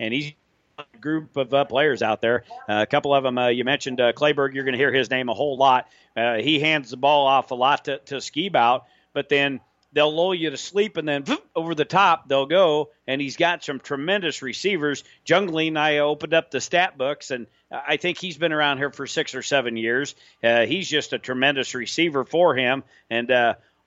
and 0.00 0.12
he's 0.12 0.32
a 0.78 0.98
group 0.98 1.36
of 1.36 1.52
uh, 1.54 1.64
players 1.64 2.02
out 2.02 2.20
there. 2.20 2.44
Uh, 2.68 2.82
a 2.82 2.86
couple 2.86 3.14
of 3.14 3.24
them, 3.24 3.38
uh, 3.38 3.48
you 3.48 3.64
mentioned 3.64 4.00
uh, 4.00 4.12
Clayberg. 4.12 4.54
You're 4.54 4.64
going 4.64 4.72
to 4.72 4.78
hear 4.78 4.92
his 4.92 5.10
name 5.10 5.28
a 5.28 5.34
whole 5.34 5.56
lot. 5.56 5.88
Uh, 6.16 6.36
he 6.36 6.60
hands 6.60 6.90
the 6.90 6.96
ball 6.96 7.26
off 7.26 7.50
a 7.50 7.54
lot 7.54 7.86
to, 7.86 7.98
to 7.98 8.80
but 9.12 9.28
then 9.28 9.60
they'll 9.92 10.14
lull 10.14 10.34
you 10.34 10.50
to 10.50 10.58
sleep, 10.58 10.98
and 10.98 11.08
then 11.08 11.24
over 11.54 11.74
the 11.74 11.86
top 11.86 12.28
they'll 12.28 12.46
go. 12.46 12.90
And 13.06 13.20
he's 13.20 13.36
got 13.36 13.64
some 13.64 13.80
tremendous 13.80 14.42
receivers. 14.42 15.04
Jungling, 15.24 15.78
I 15.78 15.98
opened 15.98 16.34
up 16.34 16.50
the 16.50 16.60
stat 16.60 16.98
books, 16.98 17.30
and 17.30 17.46
I 17.70 17.96
think 17.96 18.18
he's 18.18 18.36
been 18.36 18.52
around 18.52 18.76
here 18.76 18.90
for 18.90 19.06
six 19.06 19.34
or 19.34 19.42
seven 19.42 19.76
years. 19.78 20.14
Uh, 20.44 20.66
he's 20.66 20.88
just 20.88 21.14
a 21.14 21.18
tremendous 21.18 21.74
receiver 21.74 22.24
for 22.24 22.54
him, 22.54 22.84
and 23.08 23.30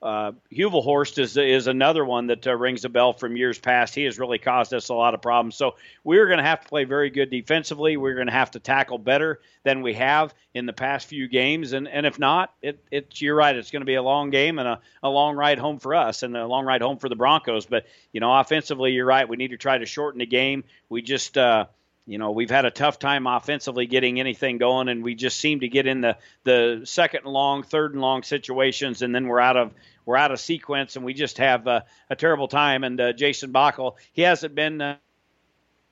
uh, 0.02 0.32
is 0.50 1.36
is 1.36 1.66
another 1.66 2.04
one 2.04 2.28
that 2.28 2.46
uh, 2.46 2.54
rings 2.54 2.84
a 2.84 2.88
bell 2.88 3.12
from 3.12 3.36
years 3.36 3.58
past. 3.58 3.94
He 3.94 4.04
has 4.04 4.18
really 4.18 4.38
caused 4.38 4.72
us 4.72 4.88
a 4.88 4.94
lot 4.94 5.12
of 5.12 5.20
problems. 5.20 5.56
So 5.56 5.76
we're 6.04 6.26
going 6.26 6.38
to 6.38 6.44
have 6.44 6.62
to 6.62 6.68
play 6.68 6.84
very 6.84 7.10
good 7.10 7.30
defensively. 7.30 7.96
We're 7.96 8.14
going 8.14 8.28
to 8.28 8.32
have 8.32 8.52
to 8.52 8.60
tackle 8.60 8.98
better 8.98 9.40
than 9.62 9.82
we 9.82 9.94
have 9.94 10.34
in 10.54 10.64
the 10.64 10.72
past 10.72 11.06
few 11.06 11.28
games. 11.28 11.72
And 11.74 11.86
and 11.86 12.06
if 12.06 12.18
not, 12.18 12.54
it, 12.62 12.82
it's 12.90 13.20
you're 13.20 13.34
right. 13.34 13.54
It's 13.54 13.70
going 13.70 13.82
to 13.82 13.86
be 13.86 13.96
a 13.96 14.02
long 14.02 14.30
game 14.30 14.58
and 14.58 14.66
a, 14.66 14.80
a 15.02 15.08
long 15.10 15.36
ride 15.36 15.58
home 15.58 15.78
for 15.78 15.94
us 15.94 16.22
and 16.22 16.34
a 16.36 16.46
long 16.46 16.64
ride 16.64 16.80
home 16.80 16.96
for 16.96 17.10
the 17.10 17.16
Broncos. 17.16 17.66
But 17.66 17.84
you 18.12 18.20
know, 18.20 18.32
offensively, 18.38 18.92
you're 18.92 19.06
right. 19.06 19.28
We 19.28 19.36
need 19.36 19.50
to 19.50 19.58
try 19.58 19.76
to 19.76 19.86
shorten 19.86 20.20
the 20.20 20.26
game. 20.26 20.64
We 20.88 21.02
just 21.02 21.36
uh, 21.36 21.66
you 22.10 22.18
know 22.18 22.32
we've 22.32 22.50
had 22.50 22.64
a 22.64 22.72
tough 22.72 22.98
time 22.98 23.28
offensively 23.28 23.86
getting 23.86 24.18
anything 24.18 24.58
going 24.58 24.88
and 24.88 25.04
we 25.04 25.14
just 25.14 25.38
seem 25.38 25.60
to 25.60 25.68
get 25.68 25.86
in 25.86 26.00
the 26.00 26.16
the 26.42 26.80
second 26.82 27.20
and 27.24 27.32
long 27.32 27.62
third 27.62 27.92
and 27.92 28.00
long 28.00 28.24
situations 28.24 29.02
and 29.02 29.14
then 29.14 29.28
we're 29.28 29.38
out 29.38 29.56
of 29.56 29.72
we're 30.04 30.16
out 30.16 30.32
of 30.32 30.40
sequence 30.40 30.96
and 30.96 31.04
we 31.04 31.14
just 31.14 31.38
have 31.38 31.68
a 31.68 31.84
terrible 32.18 32.48
time. 32.48 32.82
And 32.82 33.00
uh, 33.00 33.12
jason 33.12 33.52
bockel 33.52 33.94
he 34.12 34.22
hasn't 34.22 34.56
been 34.56 34.80
uh, 34.80 34.96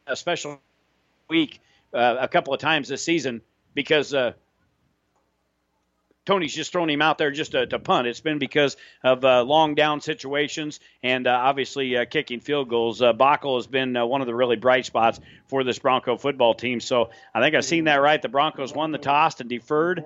a 0.08 0.16
special 0.16 0.60
week 1.28 1.60
uh, 1.94 2.16
a 2.18 2.26
couple 2.26 2.52
of 2.52 2.58
times 2.58 2.88
this 2.88 3.04
season 3.04 3.40
because 3.74 4.12
uh, 4.12 4.32
Tony's 6.28 6.54
just 6.54 6.72
thrown 6.72 6.90
him 6.90 7.00
out 7.00 7.16
there 7.16 7.30
just 7.30 7.52
to, 7.52 7.66
to 7.66 7.78
punt. 7.78 8.06
It's 8.06 8.20
been 8.20 8.38
because 8.38 8.76
of 9.02 9.24
uh, 9.24 9.44
long 9.44 9.74
down 9.74 10.02
situations 10.02 10.78
and 11.02 11.26
uh, 11.26 11.30
obviously 11.30 11.96
uh, 11.96 12.04
kicking 12.04 12.40
field 12.40 12.68
goals. 12.68 13.00
Uh, 13.00 13.14
Bockel 13.14 13.56
has 13.56 13.66
been 13.66 13.96
uh, 13.96 14.04
one 14.04 14.20
of 14.20 14.26
the 14.26 14.34
really 14.34 14.56
bright 14.56 14.84
spots 14.84 15.18
for 15.46 15.64
this 15.64 15.78
Bronco 15.78 16.18
football 16.18 16.52
team. 16.52 16.80
So 16.80 17.08
I 17.34 17.40
think 17.40 17.54
I've 17.54 17.64
seen 17.64 17.84
that 17.84 18.02
right. 18.02 18.20
The 18.20 18.28
Broncos 18.28 18.74
won 18.74 18.92
the 18.92 18.98
toss 18.98 19.40
and 19.40 19.48
deferred, 19.48 20.04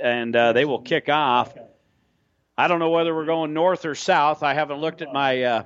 and 0.00 0.36
uh, 0.36 0.52
they 0.52 0.64
will 0.64 0.82
kick 0.82 1.08
off. 1.08 1.52
I 2.56 2.68
don't 2.68 2.78
know 2.78 2.90
whether 2.90 3.12
we're 3.12 3.26
going 3.26 3.52
north 3.52 3.86
or 3.86 3.96
south. 3.96 4.44
I 4.44 4.54
haven't 4.54 4.78
looked 4.78 5.02
at 5.02 5.12
my 5.12 5.42
uh, 5.42 5.62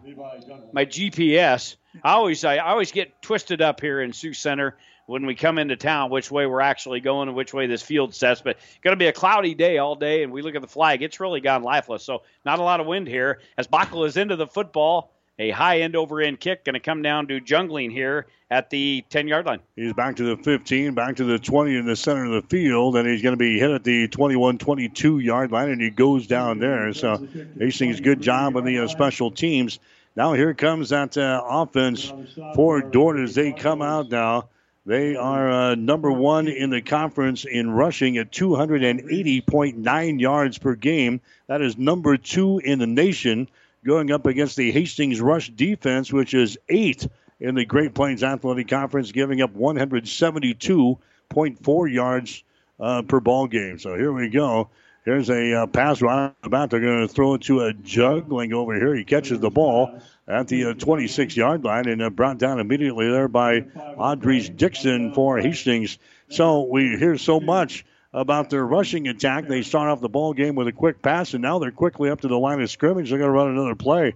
my 0.72 0.86
GPS. 0.86 1.76
I 2.02 2.12
always 2.12 2.42
I 2.42 2.56
always 2.56 2.90
get 2.90 3.20
twisted 3.20 3.60
up 3.60 3.82
here 3.82 4.00
in 4.00 4.14
Sioux 4.14 4.32
Center 4.32 4.78
when 5.10 5.26
we 5.26 5.34
come 5.34 5.58
into 5.58 5.74
town 5.74 6.08
which 6.08 6.30
way 6.30 6.46
we're 6.46 6.60
actually 6.60 7.00
going 7.00 7.26
and 7.26 7.36
which 7.36 7.52
way 7.52 7.66
this 7.66 7.82
field 7.82 8.14
sets. 8.14 8.40
But 8.40 8.58
going 8.80 8.92
to 8.92 8.98
be 8.98 9.08
a 9.08 9.12
cloudy 9.12 9.54
day 9.54 9.78
all 9.78 9.96
day, 9.96 10.22
and 10.22 10.32
we 10.32 10.40
look 10.40 10.54
at 10.54 10.62
the 10.62 10.68
flag, 10.68 11.02
it's 11.02 11.18
really 11.18 11.40
gone 11.40 11.64
lifeless. 11.64 12.04
So 12.04 12.22
not 12.44 12.60
a 12.60 12.62
lot 12.62 12.78
of 12.78 12.86
wind 12.86 13.08
here. 13.08 13.40
As 13.58 13.66
Bockel 13.66 14.06
is 14.06 14.16
into 14.16 14.36
the 14.36 14.46
football, 14.46 15.10
a 15.40 15.50
high 15.50 15.80
end 15.80 15.96
over 15.96 16.20
end 16.20 16.38
kick 16.38 16.64
going 16.64 16.74
to 16.74 16.80
come 16.80 17.02
down 17.02 17.26
to 17.26 17.40
Jungling 17.40 17.90
here 17.90 18.26
at 18.52 18.70
the 18.70 19.04
10 19.10 19.26
yard 19.26 19.46
line. 19.46 19.58
He's 19.74 19.94
back 19.94 20.14
to 20.16 20.22
the 20.22 20.40
15, 20.40 20.94
back 20.94 21.16
to 21.16 21.24
the 21.24 21.40
20 21.40 21.76
in 21.76 21.86
the 21.86 21.96
center 21.96 22.26
of 22.26 22.42
the 22.42 22.48
field, 22.48 22.94
and 22.94 23.08
he's 23.08 23.22
going 23.22 23.32
to 23.32 23.38
be 23.38 23.58
hit 23.58 23.70
at 23.72 23.82
the 23.82 24.06
21 24.06 24.58
22 24.58 25.18
yard 25.18 25.50
line, 25.50 25.70
and 25.70 25.80
he 25.80 25.90
goes 25.90 26.28
down 26.28 26.60
there. 26.60 26.92
So 26.94 27.26
Hastings, 27.58 27.98
good 28.00 28.20
job 28.20 28.56
on 28.56 28.64
the 28.64 28.78
uh, 28.78 28.86
special 28.86 29.32
teams. 29.32 29.80
Now 30.14 30.34
here 30.34 30.54
comes 30.54 30.90
that 30.90 31.18
uh, 31.18 31.42
offense 31.48 32.12
for 32.54 32.80
Dordt 32.80 33.18
as 33.18 33.34
they 33.34 33.52
come 33.52 33.82
out 33.82 34.08
now. 34.08 34.48
They 34.86 35.14
are 35.14 35.50
uh, 35.50 35.74
number 35.74 36.10
one 36.10 36.48
in 36.48 36.70
the 36.70 36.80
conference 36.80 37.44
in 37.44 37.70
rushing 37.70 38.16
at 38.16 38.32
280.9 38.32 40.20
yards 40.20 40.56
per 40.58 40.74
game. 40.74 41.20
That 41.48 41.60
is 41.60 41.76
number 41.76 42.16
two 42.16 42.56
in 42.58 42.78
the 42.78 42.86
nation, 42.86 43.48
going 43.84 44.10
up 44.10 44.24
against 44.24 44.56
the 44.56 44.72
Hastings 44.72 45.20
rush 45.20 45.50
defense, 45.50 46.10
which 46.10 46.32
is 46.32 46.56
eight 46.68 47.06
in 47.40 47.54
the 47.54 47.66
Great 47.66 47.94
Plains 47.94 48.22
Athletic 48.22 48.68
Conference, 48.68 49.12
giving 49.12 49.42
up 49.42 49.54
172.4 49.54 51.92
yards 51.92 52.42
uh, 52.78 53.02
per 53.02 53.20
ball 53.20 53.46
game. 53.46 53.78
So 53.78 53.96
here 53.96 54.12
we 54.12 54.30
go. 54.30 54.70
Here's 55.04 55.28
a 55.30 55.62
uh, 55.62 55.66
pass 55.66 56.02
right 56.02 56.34
about. 56.42 56.70
They're 56.70 56.80
going 56.80 57.06
to 57.06 57.12
throw 57.12 57.34
it 57.34 57.42
to 57.42 57.60
a 57.60 57.74
Jungling 57.74 58.52
over 58.52 58.74
here. 58.74 58.94
He 58.94 59.04
catches 59.04 59.38
the 59.40 59.50
ball 59.50 60.00
at 60.30 60.48
the 60.48 60.74
26 60.74 61.36
uh, 61.36 61.40
yard 61.40 61.64
line 61.64 61.88
and 61.88 62.02
uh, 62.02 62.10
brought 62.10 62.38
down 62.38 62.60
immediately 62.60 63.10
there 63.10 63.28
by 63.28 63.60
Audrey 63.96 64.40
Dixon 64.48 65.12
for 65.12 65.38
Hastings. 65.38 65.98
So 66.28 66.62
we 66.62 66.96
hear 66.96 67.18
so 67.18 67.40
much 67.40 67.84
about 68.12 68.50
their 68.50 68.64
rushing 68.64 69.08
attack. 69.08 69.48
They 69.48 69.62
start 69.62 69.90
off 69.90 70.00
the 70.00 70.08
ball 70.08 70.32
game 70.32 70.54
with 70.54 70.68
a 70.68 70.72
quick 70.72 71.02
pass, 71.02 71.34
and 71.34 71.42
now 71.42 71.58
they're 71.58 71.70
quickly 71.70 72.10
up 72.10 72.20
to 72.22 72.28
the 72.28 72.38
line 72.38 72.60
of 72.60 72.70
scrimmage. 72.70 73.10
They're 73.10 73.18
going 73.18 73.28
to 73.28 73.32
run 73.32 73.50
another 73.50 73.74
play. 73.74 74.14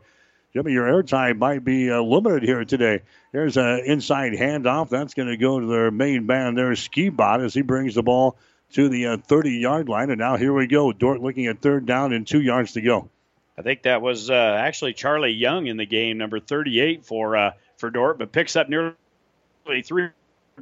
Jimmy, 0.52 0.72
your 0.72 0.86
airtime 0.86 1.38
might 1.38 1.64
be 1.64 1.90
uh, 1.90 2.00
limited 2.00 2.44
here 2.44 2.64
today. 2.64 3.02
Here's 3.32 3.56
an 3.56 3.82
inside 3.86 4.34
handoff. 4.34 4.88
That's 4.88 5.14
going 5.14 5.28
to 5.28 5.36
go 5.36 5.58
to 5.58 5.66
their 5.66 5.90
main 5.90 6.26
man 6.26 6.54
there, 6.54 6.70
Skibot, 6.70 7.44
as 7.44 7.54
he 7.54 7.62
brings 7.62 7.96
the 7.96 8.04
ball 8.04 8.36
to 8.74 8.88
the 8.88 9.16
30 9.16 9.48
uh, 9.48 9.52
yard 9.52 9.88
line. 9.88 10.10
And 10.10 10.20
now 10.20 10.36
here 10.36 10.52
we 10.52 10.68
go. 10.68 10.92
Dordt 10.92 11.20
looking 11.20 11.46
at 11.46 11.60
third 11.60 11.86
down 11.86 12.12
and 12.12 12.24
two 12.24 12.40
yards 12.40 12.72
to 12.72 12.80
go. 12.80 13.08
I 13.56 13.62
think 13.62 13.82
that 13.82 14.02
was 14.02 14.30
uh, 14.30 14.34
actually 14.34 14.94
Charlie 14.94 15.30
Young 15.30 15.66
in 15.66 15.76
the 15.76 15.86
game, 15.86 16.18
number 16.18 16.40
38 16.40 17.04
for 17.04 17.36
uh, 17.36 17.52
for 17.76 17.90
Dordt, 17.90 18.18
but 18.18 18.32
picks 18.32 18.56
up 18.56 18.68
nearly 18.68 18.94
three. 19.82 20.08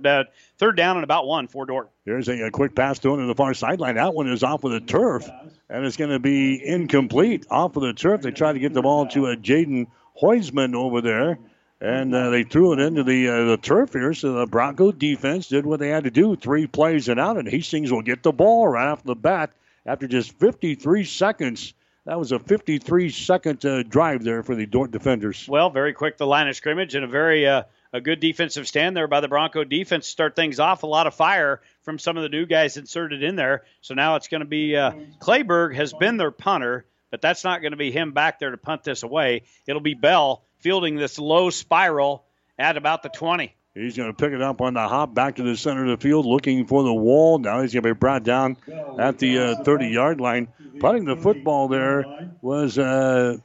Uh, 0.02 0.24
third 0.56 0.74
down 0.74 0.96
and 0.96 1.04
about 1.04 1.26
one 1.26 1.46
for 1.46 1.66
Dordt. 1.66 1.90
Here's 2.06 2.26
a, 2.26 2.46
a 2.46 2.50
quick 2.50 2.74
pass 2.74 2.98
to 3.00 3.12
him 3.12 3.20
to 3.20 3.26
the 3.26 3.34
far 3.34 3.52
sideline. 3.52 3.96
That 3.96 4.14
one 4.14 4.26
is 4.26 4.42
off 4.42 4.64
of 4.64 4.70
the 4.70 4.80
turf, 4.80 5.28
and 5.68 5.84
it's 5.84 5.98
going 5.98 6.10
to 6.10 6.18
be 6.18 6.66
incomplete. 6.66 7.46
Off 7.50 7.76
of 7.76 7.82
the 7.82 7.92
turf, 7.92 8.22
they 8.22 8.30
try 8.30 8.54
to 8.54 8.58
get 8.58 8.72
the 8.72 8.80
ball 8.80 9.06
to 9.08 9.26
a 9.26 9.36
Jaden 9.36 9.88
Heusman 10.20 10.74
over 10.74 11.02
there, 11.02 11.38
and 11.82 12.14
uh, 12.14 12.30
they 12.30 12.42
threw 12.42 12.72
it 12.72 12.80
into 12.80 13.02
the 13.02 13.28
uh, 13.28 13.44
the 13.44 13.58
turf 13.58 13.92
here. 13.92 14.14
So 14.14 14.32
the 14.32 14.46
Bronco 14.46 14.92
defense 14.92 15.48
did 15.48 15.66
what 15.66 15.78
they 15.78 15.90
had 15.90 16.04
to 16.04 16.10
do, 16.10 16.36
three 16.36 16.66
plays 16.66 17.08
and 17.08 17.20
out, 17.20 17.36
and 17.36 17.46
Hastings 17.46 17.92
will 17.92 18.02
get 18.02 18.22
the 18.22 18.32
ball 18.32 18.66
right 18.68 18.88
off 18.88 19.02
the 19.02 19.14
bat 19.14 19.52
after 19.84 20.08
just 20.08 20.38
53 20.38 21.04
seconds 21.04 21.74
that 22.04 22.18
was 22.18 22.32
a 22.32 22.38
53 22.38 23.10
second 23.10 23.64
uh, 23.64 23.82
drive 23.82 24.24
there 24.24 24.42
for 24.42 24.54
the 24.54 24.66
Dordt 24.66 24.90
defenders. 24.90 25.46
Well, 25.48 25.70
very 25.70 25.92
quick 25.92 26.16
the 26.16 26.26
line 26.26 26.48
of 26.48 26.56
scrimmage 26.56 26.94
and 26.94 27.04
a 27.04 27.08
very 27.08 27.46
uh, 27.46 27.62
a 27.92 28.00
good 28.00 28.20
defensive 28.20 28.66
stand 28.66 28.96
there 28.96 29.06
by 29.06 29.20
the 29.20 29.28
Bronco 29.28 29.64
defense. 29.64 30.06
Start 30.06 30.34
things 30.34 30.58
off 30.58 30.82
a 30.82 30.86
lot 30.86 31.06
of 31.06 31.14
fire 31.14 31.60
from 31.82 31.98
some 31.98 32.16
of 32.16 32.22
the 32.22 32.28
new 32.28 32.46
guys 32.46 32.76
inserted 32.76 33.22
in 33.22 33.36
there. 33.36 33.64
So 33.82 33.94
now 33.94 34.16
it's 34.16 34.28
going 34.28 34.40
to 34.40 34.46
be 34.46 34.76
uh, 34.76 34.92
Clayberg 35.20 35.74
has 35.74 35.92
been 35.92 36.16
their 36.16 36.30
punter, 36.30 36.86
but 37.10 37.20
that's 37.20 37.44
not 37.44 37.60
going 37.60 37.72
to 37.72 37.76
be 37.76 37.92
him 37.92 38.12
back 38.12 38.38
there 38.38 38.50
to 38.50 38.56
punt 38.56 38.84
this 38.84 39.02
away. 39.02 39.42
It'll 39.66 39.82
be 39.82 39.94
Bell 39.94 40.42
fielding 40.58 40.96
this 40.96 41.18
low 41.18 41.50
spiral 41.50 42.24
at 42.58 42.76
about 42.76 43.02
the 43.02 43.10
20. 43.10 43.54
He's 43.74 43.96
going 43.96 44.10
to 44.10 44.14
pick 44.14 44.32
it 44.32 44.42
up 44.42 44.60
on 44.60 44.74
the 44.74 44.86
hop 44.86 45.14
back 45.14 45.36
to 45.36 45.42
the 45.42 45.56
center 45.56 45.84
of 45.84 45.98
the 45.98 46.02
field, 46.02 46.26
looking 46.26 46.66
for 46.66 46.82
the 46.82 46.92
wall. 46.92 47.38
Now 47.38 47.62
he's 47.62 47.72
going 47.72 47.84
to 47.84 47.94
be 47.94 47.98
brought 47.98 48.22
down 48.22 48.58
at 48.98 49.18
the 49.18 49.56
30 49.64 49.86
uh, 49.86 49.88
yard 49.88 50.20
line. 50.20 50.48
Putting 50.78 51.04
the 51.06 51.16
football 51.16 51.68
there 51.68 52.30
was, 52.42 52.78
uh, 52.78 53.38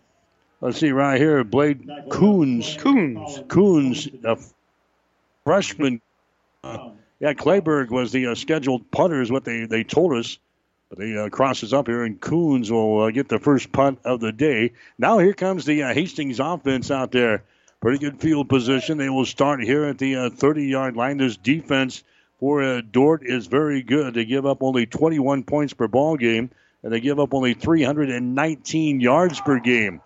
let's 0.60 0.80
see, 0.80 0.92
right 0.92 1.20
here, 1.20 1.44
Blade 1.46 1.90
Coons. 2.10 2.76
Coons. 2.78 3.40
Coons, 3.48 4.10
a 4.26 4.38
freshman. 5.46 6.02
Uh, 6.62 6.90
yeah, 7.22 7.34
Clayberg 7.34 7.90
was 7.90 8.12
the 8.12 8.28
uh, 8.28 8.36
scheduled 8.36 8.92
punter, 8.92 9.22
is 9.22 9.32
what 9.32 9.46
they, 9.46 9.66
they 9.66 9.84
told 9.86 10.14
us. 10.14 10.40
But 10.90 11.06
he 11.06 11.18
uh, 11.18 11.30
crosses 11.30 11.74
up 11.74 11.88
here, 11.88 12.04
and 12.04 12.20
Coons 12.20 12.70
will 12.70 13.04
uh, 13.04 13.12
get 13.12 13.30
the 13.30 13.40
first 13.40 13.72
punt 13.72 14.00
of 14.04 14.20
the 14.20 14.34
day. 14.34 14.74
Now 14.98 15.20
here 15.20 15.34
comes 15.34 15.66
the 15.66 15.80
Hastings 15.82 16.40
offense 16.40 16.92
out 16.92 17.12
there. 17.12 17.44
Pretty 17.80 18.00
good 18.00 18.20
field 18.20 18.50
position. 18.50 18.98
They 18.98 19.10
will 19.10 19.26
start 19.26 19.64
here 19.64 19.86
at 19.86 20.00
the 20.00 20.16
uh, 20.16 20.30
30 20.32 20.66
yard 20.66 20.96
line. 20.96 21.18
This 21.18 21.38
defense 21.38 22.04
for 22.40 22.64
uh, 22.64 22.82
Dordt 22.82 23.22
is 23.24 23.46
very 23.46 23.84
good. 23.84 24.16
They 24.16 24.26
give 24.26 24.48
up 24.48 24.64
only 24.64 24.88
21 24.88 25.44
points 25.44 25.74
per 25.74 25.88
ball 25.88 26.18
game, 26.18 26.50
and 26.82 26.92
they 26.92 27.00
give 27.00 27.20
up 27.20 27.36
only 27.36 27.54
319 27.54 29.00
yards 29.00 29.40
per 29.42 29.60
game. 29.60 30.02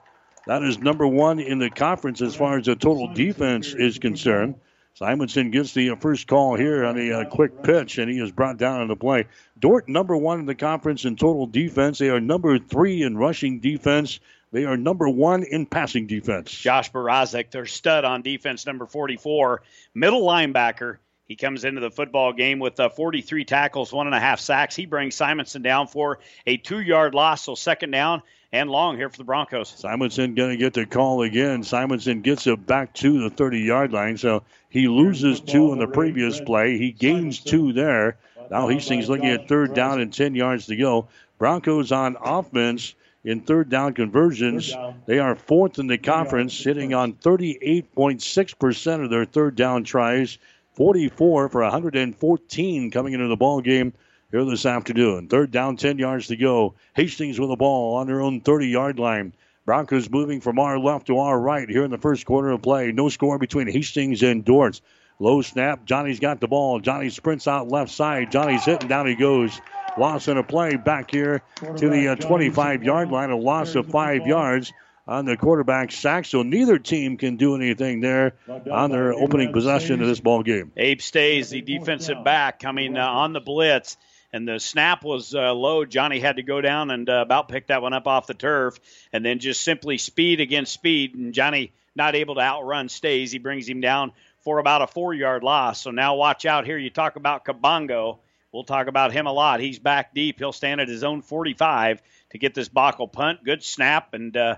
That 0.48 0.64
is 0.64 0.80
number 0.80 1.08
one 1.08 1.40
in 1.40 1.60
the 1.60 1.70
conference 1.70 2.22
as 2.22 2.36
far 2.36 2.58
as 2.58 2.66
the 2.66 2.76
total 2.76 3.14
defense 3.14 3.74
is 3.74 4.00
concerned. 4.00 4.56
Simonson 4.96 5.52
gets 5.52 5.74
the 5.74 5.92
uh, 5.92 5.96
first 5.96 6.28
call 6.28 6.58
here 6.58 6.84
on 6.84 7.00
a 7.00 7.22
uh, 7.22 7.30
quick 7.30 7.64
pitch, 7.64 7.98
and 8.00 8.12
he 8.12 8.20
is 8.20 8.34
brought 8.34 8.58
down 8.58 8.82
on 8.82 8.90
the 8.90 8.98
play. 8.98 9.28
Dordt, 9.58 9.88
number 9.88 10.18
one 10.18 10.42
in 10.42 10.46
the 10.46 10.56
conference 10.56 11.06
in 11.06 11.16
total 11.16 11.48
defense. 11.48 12.00
They 12.00 12.10
are 12.10 12.20
number 12.20 12.60
three 12.60 13.04
in 13.04 13.18
rushing 13.18 13.62
defense. 13.62 14.20
They 14.52 14.66
are 14.66 14.76
number 14.76 15.08
one 15.08 15.43
in 15.43 15.66
passing 15.66 16.08
defense. 16.08 16.52
Josh 16.52 16.91
Barazik, 16.91 17.52
their 17.52 17.66
stud 17.66 18.04
on 18.04 18.22
defense, 18.22 18.66
number 18.66 18.86
44, 18.86 19.62
middle 19.93 20.24
linebacker. 20.24 20.97
He 21.26 21.38
comes 21.38 21.64
into 21.64 21.80
the 21.80 21.91
football 21.91 22.34
game 22.34 22.60
with 22.60 22.78
uh, 22.78 22.89
43 22.89 23.45
tackles, 23.45 23.93
one 23.93 24.08
and 24.08 24.16
a 24.16 24.20
half 24.20 24.41
sacks. 24.41 24.76
He 24.76 24.86
brings 24.86 25.16
Simonson 25.16 25.62
down 25.62 25.88
for 25.88 26.20
a 26.45 26.58
two 26.58 26.82
yard 26.82 27.14
loss, 27.14 27.43
so 27.43 27.56
second 27.56 27.91
down 27.91 28.22
and 28.52 28.70
long 28.70 28.97
here 28.97 29.08
for 29.08 29.18
the 29.18 29.24
Broncos. 29.24 29.70
Simonson 29.70 30.36
going 30.36 30.49
to 30.49 30.58
get 30.58 30.74
the 30.74 30.86
call 30.86 31.22
again. 31.22 31.64
Simonson 31.64 32.22
gets 32.22 32.47
it 32.47 32.66
back 32.66 32.93
to 32.95 33.24
the 33.24 33.30
30 33.30 33.60
yard 33.60 33.93
line, 33.93 34.18
so 34.18 34.43
he 34.68 34.89
loses 34.89 35.39
two 35.39 35.72
in 35.72 35.80
the 35.80 35.88
previous 35.88 36.41
play. 36.41 36.78
He 36.78 36.91
gains 36.91 37.39
two 37.39 37.72
there. 37.72 38.18
Now 38.49 38.68
Hastings 38.68 39.08
looking 39.08 39.30
at 39.30 39.47
third 39.47 39.74
down 39.74 40.02
and 40.02 40.12
10 40.12 40.36
yards 40.36 40.66
to 40.66 40.76
go. 40.76 41.08
Broncos 41.38 41.93
on 41.93 42.18
offense 42.22 42.93
in 43.24 43.42
third 43.42 43.70
down 43.70 43.94
conversions. 43.94 44.74
They 45.06 45.20
are 45.20 45.36
fourth 45.36 45.80
in 45.80 45.88
the 45.88 45.98
conference, 45.98 46.54
sitting 46.54 46.94
on 46.94 47.14
38.6% 47.14 49.04
of 49.04 49.10
their 49.10 49.26
third 49.26 49.56
down 49.56 49.84
tries, 49.84 50.38
44 50.76 51.50
for 51.50 51.62
114 51.62 52.92
coming 52.92 53.14
into 53.14 53.28
the 53.28 53.36
ball 53.36 53.62
game 53.62 53.94
here 54.32 54.46
this 54.46 54.66
afternoon. 54.66 55.28
Third 55.28 55.52
down, 55.52 55.78
10 55.78 55.98
yards 55.98 56.28
to 56.28 56.38
go. 56.38 56.76
Hastings 56.96 57.40
with 57.40 57.50
the 57.50 57.56
ball 57.56 57.98
on 57.98 58.08
their 58.08 58.22
own 58.22 58.42
30 58.42 58.68
yard 58.68 59.00
line. 59.00 59.34
Broncos 59.66 60.10
moving 60.10 60.42
from 60.42 60.58
our 60.58 60.80
left 60.80 61.08
to 61.08 61.20
our 61.20 61.40
right 61.40 61.70
here 61.70 61.84
in 61.84 61.92
the 61.92 61.98
first 61.98 62.26
quarter 62.26 62.50
of 62.50 62.64
play. 62.64 62.92
No 62.92 63.10
score 63.10 63.38
between 63.38 63.68
Hastings 63.68 64.24
and 64.24 64.44
Dordt. 64.44 64.82
Low 65.20 65.44
snap. 65.44 65.86
Johnny's 65.86 66.20
got 66.20 66.40
the 66.40 66.48
ball. 66.48 66.80
Johnny 66.80 67.10
sprints 67.10 67.48
out 67.48 67.68
left 67.68 67.92
side. 67.92 68.32
Johnny's 68.32 68.66
hitting 68.66 68.88
down 68.88 69.06
he 69.06 69.14
goes. 69.14 69.62
Loss 69.98 70.28
in 70.28 70.38
a 70.38 70.44
play 70.44 70.76
back 70.76 71.12
here 71.12 71.42
to 71.56 71.89
the 71.89 72.16
25 72.20 72.82
uh, 72.82 72.84
yard 72.84 73.12
line. 73.12 73.30
A 73.30 73.38
loss 73.38 73.76
of 73.76 73.88
five 73.88 74.26
yards 74.26 74.72
on 75.08 75.26
the 75.26 75.36
quarterback 75.36 75.92
sack. 75.92 76.26
So 76.26 76.44
neither 76.44 76.80
team 76.80 77.18
can 77.18 77.36
do 77.38 77.56
anything 77.56 78.02
there 78.02 78.36
on 78.72 78.92
their 78.92 79.14
opening 79.14 79.52
possession 79.52 80.02
of 80.02 80.08
this 80.08 80.20
ball 80.20 80.44
game. 80.44 80.72
Abe 80.78 81.02
stays 81.02 81.50
the 81.50 81.62
defensive 81.62 82.24
back 82.24 82.60
coming 82.60 82.98
uh, 82.98 83.06
on 83.06 83.34
the 83.34 83.42
blitz 83.42 83.98
and 84.34 84.48
the 84.48 84.60
snap 84.60 85.04
was 85.04 85.36
uh, 85.36 85.54
low. 85.54 85.86
Johnny 85.86 86.20
had 86.20 86.38
to 86.38 86.44
go 86.44 86.62
down 86.62 86.92
and 86.92 87.10
uh, 87.10 87.22
about 87.26 87.50
pick 87.50 87.68
that 87.68 87.82
one 87.82 87.94
up 87.94 88.08
off 88.08 88.28
the 88.28 88.34
turf, 88.34 88.80
and 89.12 89.26
then 89.26 89.39
just 89.39 89.62
simply 89.62 89.98
speed 89.98 90.39
against 90.39 90.74
speed. 90.74 91.16
And 91.16 91.34
Johnny 91.34 91.74
not 91.96 92.16
able 92.16 92.36
to 92.36 92.42
outrun 92.42 92.89
stays. 92.89 93.32
He 93.32 93.39
brings 93.39 93.68
him 93.68 93.82
down 93.82 94.14
for 94.42 94.60
about 94.60 94.82
a 94.82 94.88
four 94.88 95.14
yard 95.14 95.44
loss. 95.44 95.82
So 95.82 95.92
now 95.92 96.16
watch 96.16 96.46
out 96.46 96.66
here. 96.66 96.78
You 96.78 96.89
talk 96.89 97.16
about 97.16 97.46
Kabongo. 97.46 98.20
We'll 98.52 98.64
talk 98.66 98.88
about 98.88 99.14
him 99.14 99.28
a 99.28 99.32
lot. 99.32 99.62
He's 99.62 99.80
back 99.80 100.14
deep. 100.14 100.39
He'll 100.39 100.52
stand 100.52 100.82
at 100.82 100.89
his 100.89 101.04
own 101.04 101.22
45 101.22 102.02
to 102.32 102.38
get 102.38 102.54
this 102.54 102.68
Bockel 102.68 103.12
punt. 103.12 103.43
Good 103.45 103.64
snap, 103.64 104.14
and 104.14 104.36
uh, 104.36 104.56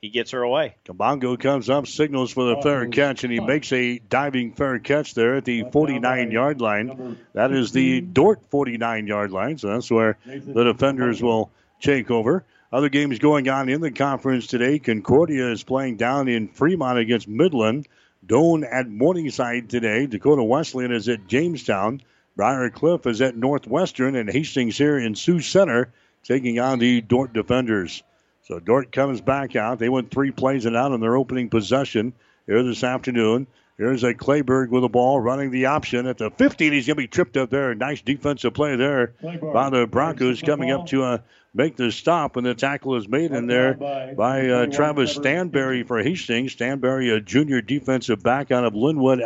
he 0.00 0.10
gets 0.10 0.32
her 0.32 0.42
away. 0.42 0.74
Kabongo 0.84 1.38
comes 1.38 1.70
up, 1.70 1.86
signals 1.86 2.32
for 2.32 2.44
the 2.54 2.62
fair 2.62 2.88
catch, 2.88 3.22
and 3.24 3.32
he 3.32 3.40
makes 3.40 3.72
a 3.72 3.98
diving 3.98 4.52
fair 4.52 4.78
catch 4.80 5.14
there 5.14 5.36
at 5.36 5.44
the 5.44 5.64
49 5.70 6.30
yard 6.32 6.60
line. 6.60 7.16
That 7.34 7.52
is 7.52 7.70
the 7.72 8.00
Dordt 8.00 8.46
49 8.50 9.06
yard 9.06 9.30
line, 9.30 9.58
so 9.58 9.68
that's 9.68 9.90
where 9.90 10.18
the 10.24 10.64
defenders 10.64 11.22
will 11.22 11.50
take 11.80 12.10
over. 12.10 12.44
Other 12.72 12.88
games 12.88 13.18
going 13.18 13.48
on 13.48 13.68
in 13.68 13.80
the 13.80 13.90
conference 13.90 14.46
today. 14.46 14.78
Concordia 14.78 15.50
is 15.52 15.62
playing 15.62 15.96
down 15.96 16.28
in 16.28 16.48
Fremont 16.48 16.98
against 16.98 17.26
Midland. 17.26 17.88
Doane 18.26 18.66
at 18.70 18.88
Morningside 18.88 19.70
today. 19.70 20.06
Dakota 20.06 20.42
Wesleyan 20.42 20.92
is 20.92 21.08
at 21.08 21.26
Jamestown. 21.28 22.02
Briar 22.38 22.70
Cliff 22.70 23.04
is 23.08 23.20
at 23.20 23.36
Northwestern, 23.36 24.14
and 24.14 24.30
Hastings 24.30 24.78
here 24.78 24.96
in 24.96 25.16
Sioux 25.16 25.40
Center 25.40 25.92
taking 26.22 26.60
on 26.60 26.78
the 26.78 27.00
Dordt 27.00 27.32
defenders. 27.32 28.04
So 28.44 28.60
Dordt 28.60 28.92
comes 28.92 29.20
back 29.20 29.56
out. 29.56 29.80
They 29.80 29.88
went 29.88 30.12
three 30.12 30.30
plays 30.30 30.64
and 30.64 30.76
out 30.76 30.92
in 30.92 31.00
their 31.00 31.16
opening 31.16 31.50
possession 31.50 32.12
here 32.46 32.62
this 32.62 32.84
afternoon. 32.84 33.48
Here's 33.76 34.04
a 34.04 34.14
Clayberg 34.14 34.68
with 34.68 34.82
the 34.82 34.88
ball 34.88 35.18
running 35.18 35.50
the 35.50 35.66
option 35.66 36.06
at 36.06 36.18
the 36.18 36.30
15. 36.30 36.72
He's 36.72 36.86
going 36.86 36.96
to 36.96 37.02
be 37.02 37.08
tripped 37.08 37.36
up 37.36 37.50
there. 37.50 37.74
Nice 37.74 38.02
defensive 38.02 38.54
play 38.54 38.76
there 38.76 39.14
by 39.20 39.70
the 39.70 39.88
Broncos 39.88 40.40
coming 40.40 40.70
up 40.70 40.86
to 40.86 41.02
uh, 41.02 41.18
make 41.54 41.74
the 41.74 41.90
stop 41.90 42.36
when 42.36 42.44
the 42.44 42.54
tackle 42.54 42.94
is 42.94 43.08
made 43.08 43.32
in 43.32 43.48
there 43.48 43.74
by 43.74 44.48
uh, 44.48 44.66
Travis 44.66 45.18
Stanberry 45.18 45.84
for 45.84 46.00
Hastings. 46.00 46.54
Stanberry, 46.54 47.12
a 47.12 47.20
junior 47.20 47.62
defensive 47.62 48.22
back 48.22 48.52
out 48.52 48.64
of 48.64 48.76
Linwood, 48.76 49.22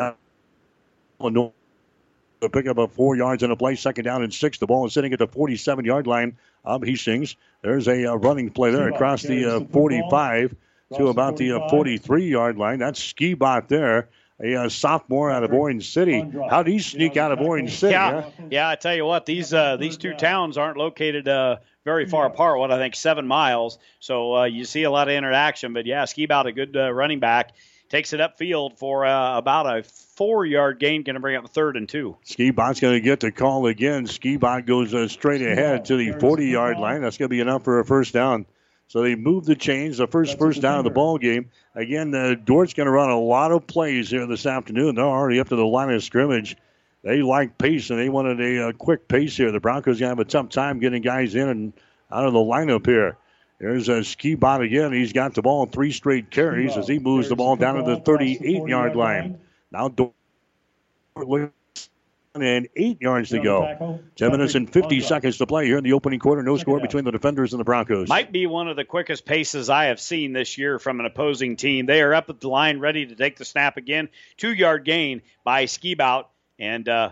Illinois 1.20 1.52
to 2.42 2.48
pick 2.48 2.66
up 2.66 2.78
a 2.78 2.88
four 2.88 3.16
yards 3.16 3.42
in 3.42 3.50
a 3.50 3.56
play, 3.56 3.76
second 3.76 4.04
down 4.04 4.22
and 4.22 4.32
six. 4.32 4.58
The 4.58 4.66
ball 4.66 4.86
is 4.86 4.92
sitting 4.92 5.12
at 5.12 5.18
the 5.18 5.26
47 5.26 5.84
yard 5.84 6.06
line 6.06 6.36
of 6.64 6.82
Hastings. 6.82 7.36
There's 7.62 7.88
a 7.88 8.12
uh, 8.12 8.14
running 8.16 8.50
play 8.50 8.70
there 8.70 8.88
across 8.88 9.22
the 9.22 9.56
uh, 9.56 9.60
45 9.72 10.54
to 10.96 11.08
about 11.08 11.36
the 11.36 11.52
uh, 11.52 11.68
43 11.68 12.28
yard 12.28 12.58
line. 12.58 12.78
That's 12.78 13.02
Ski 13.02 13.34
Skibot 13.34 13.68
there. 13.68 14.08
A 14.40 14.56
uh, 14.56 14.68
sophomore 14.68 15.30
out 15.30 15.44
of 15.44 15.52
Orange 15.52 15.88
City. 15.92 16.18
How 16.50 16.64
did 16.64 16.72
he 16.72 16.80
sneak 16.80 17.16
out 17.16 17.30
of 17.30 17.40
Orange 17.40 17.78
City? 17.78 17.92
Yeah, 17.92 18.22
huh? 18.22 18.30
yeah. 18.50 18.68
I 18.68 18.74
tell 18.74 18.94
you 18.94 19.06
what, 19.06 19.24
these 19.24 19.54
uh, 19.54 19.76
these 19.76 19.96
two 19.96 20.14
towns 20.14 20.58
aren't 20.58 20.76
located 20.76 21.28
uh, 21.28 21.58
very 21.84 22.06
far 22.06 22.26
apart. 22.26 22.58
What 22.58 22.72
I 22.72 22.78
think 22.78 22.96
seven 22.96 23.28
miles. 23.28 23.78
So 24.00 24.42
you 24.44 24.64
see 24.64 24.82
a 24.82 24.90
lot 24.90 25.08
of 25.08 25.14
interaction. 25.14 25.74
But 25.74 25.86
yeah, 25.86 26.06
Ski 26.06 26.26
Skibot, 26.26 26.46
a 26.46 26.52
good 26.52 26.74
running 26.74 27.20
back 27.20 27.52
takes 27.92 28.14
it 28.14 28.20
upfield 28.20 28.78
for 28.78 29.04
uh, 29.04 29.36
about 29.36 29.66
a 29.66 29.82
four 29.82 30.46
yard 30.46 30.80
gain, 30.80 31.02
going 31.02 31.14
to 31.14 31.20
bring 31.20 31.36
up 31.36 31.48
third 31.50 31.76
and 31.76 31.88
two. 31.88 32.16
Skibot's 32.24 32.80
going 32.80 32.94
to 32.94 33.00
get 33.00 33.20
the 33.20 33.30
call 33.30 33.66
again. 33.66 34.06
Skibot 34.06 34.66
goes 34.66 34.94
uh, 34.94 35.06
straight 35.08 35.42
ahead 35.42 35.84
to 35.84 35.96
the 35.96 36.12
40 36.12 36.46
yard 36.46 36.78
line. 36.78 37.02
That's 37.02 37.18
going 37.18 37.28
to 37.28 37.34
be 37.34 37.40
enough 37.40 37.64
for 37.64 37.80
a 37.80 37.84
first 37.84 38.14
down. 38.14 38.46
So 38.88 39.02
they 39.02 39.14
move 39.14 39.44
the 39.44 39.54
chains, 39.54 39.98
the 39.98 40.06
first 40.06 40.38
first 40.38 40.62
down 40.62 40.78
of 40.78 40.84
the 40.84 40.90
ball 40.90 41.18
game. 41.18 41.50
Again, 41.74 42.14
uh, 42.14 42.34
Dordt's 42.34 42.74
going 42.74 42.86
to 42.86 42.90
run 42.90 43.10
a 43.10 43.18
lot 43.18 43.52
of 43.52 43.66
plays 43.66 44.10
here 44.10 44.26
this 44.26 44.46
afternoon. 44.46 44.94
They're 44.94 45.04
already 45.04 45.38
up 45.38 45.50
to 45.50 45.56
the 45.56 45.64
line 45.64 45.90
of 45.90 46.02
scrimmage. 46.02 46.56
They 47.02 47.20
like 47.20 47.58
pace 47.58 47.90
and 47.90 47.98
they 47.98 48.08
wanted 48.08 48.40
a, 48.40 48.68
a 48.68 48.72
quick 48.72 49.06
pace 49.06 49.36
here. 49.36 49.52
The 49.52 49.60
Broncos 49.60 49.98
going 49.98 50.16
to 50.16 50.16
have 50.16 50.18
a 50.18 50.24
tough 50.24 50.48
time 50.48 50.78
getting 50.78 51.02
guys 51.02 51.34
in 51.34 51.48
and 51.48 51.72
out 52.10 52.26
of 52.26 52.32
the 52.32 52.38
lineup 52.38 52.86
here. 52.86 53.18
There's 53.62 53.88
a 53.88 54.00
Skibot 54.00 54.64
again. 54.64 54.92
He's 54.92 55.12
got 55.12 55.34
the 55.34 55.42
ball 55.42 55.66
three 55.66 55.92
straight 55.92 56.32
carries 56.32 56.76
as 56.76 56.88
he 56.88 56.98
moves 56.98 57.28
the 57.28 57.36
ball 57.36 57.54
down 57.54 57.76
to 57.76 57.84
the 57.84 57.96
38 58.00 58.66
yard 58.66 58.96
line. 58.96 59.38
Now, 59.70 59.88
and 62.34 62.68
eight 62.74 63.00
yards 63.00 63.28
to 63.28 63.38
go. 63.38 64.00
10 64.16 64.30
minutes 64.32 64.56
and 64.56 64.68
50 64.68 65.00
seconds 65.02 65.38
to 65.38 65.46
play 65.46 65.66
here 65.66 65.78
in 65.78 65.84
the 65.84 65.92
opening 65.92 66.18
quarter. 66.18 66.42
No 66.42 66.56
score 66.56 66.80
between 66.80 67.04
the 67.04 67.12
defenders 67.12 67.52
and 67.52 67.60
the 67.60 67.64
Broncos. 67.64 68.08
Might 68.08 68.32
be 68.32 68.48
one 68.48 68.66
of 68.66 68.74
the 68.74 68.84
quickest 68.84 69.24
paces 69.26 69.70
I 69.70 69.84
have 69.84 70.00
seen 70.00 70.32
this 70.32 70.58
year 70.58 70.80
from 70.80 70.98
an 70.98 71.06
opposing 71.06 71.54
team. 71.54 71.86
They 71.86 72.02
are 72.02 72.14
up 72.14 72.30
at 72.30 72.40
the 72.40 72.48
line, 72.48 72.80
ready 72.80 73.06
to 73.06 73.14
take 73.14 73.36
the 73.36 73.44
snap 73.44 73.76
again. 73.76 74.08
Two 74.38 74.52
yard 74.52 74.84
gain 74.84 75.22
by 75.44 75.66
Skibot. 75.66 76.24
And 76.58 76.88
uh, 76.88 77.10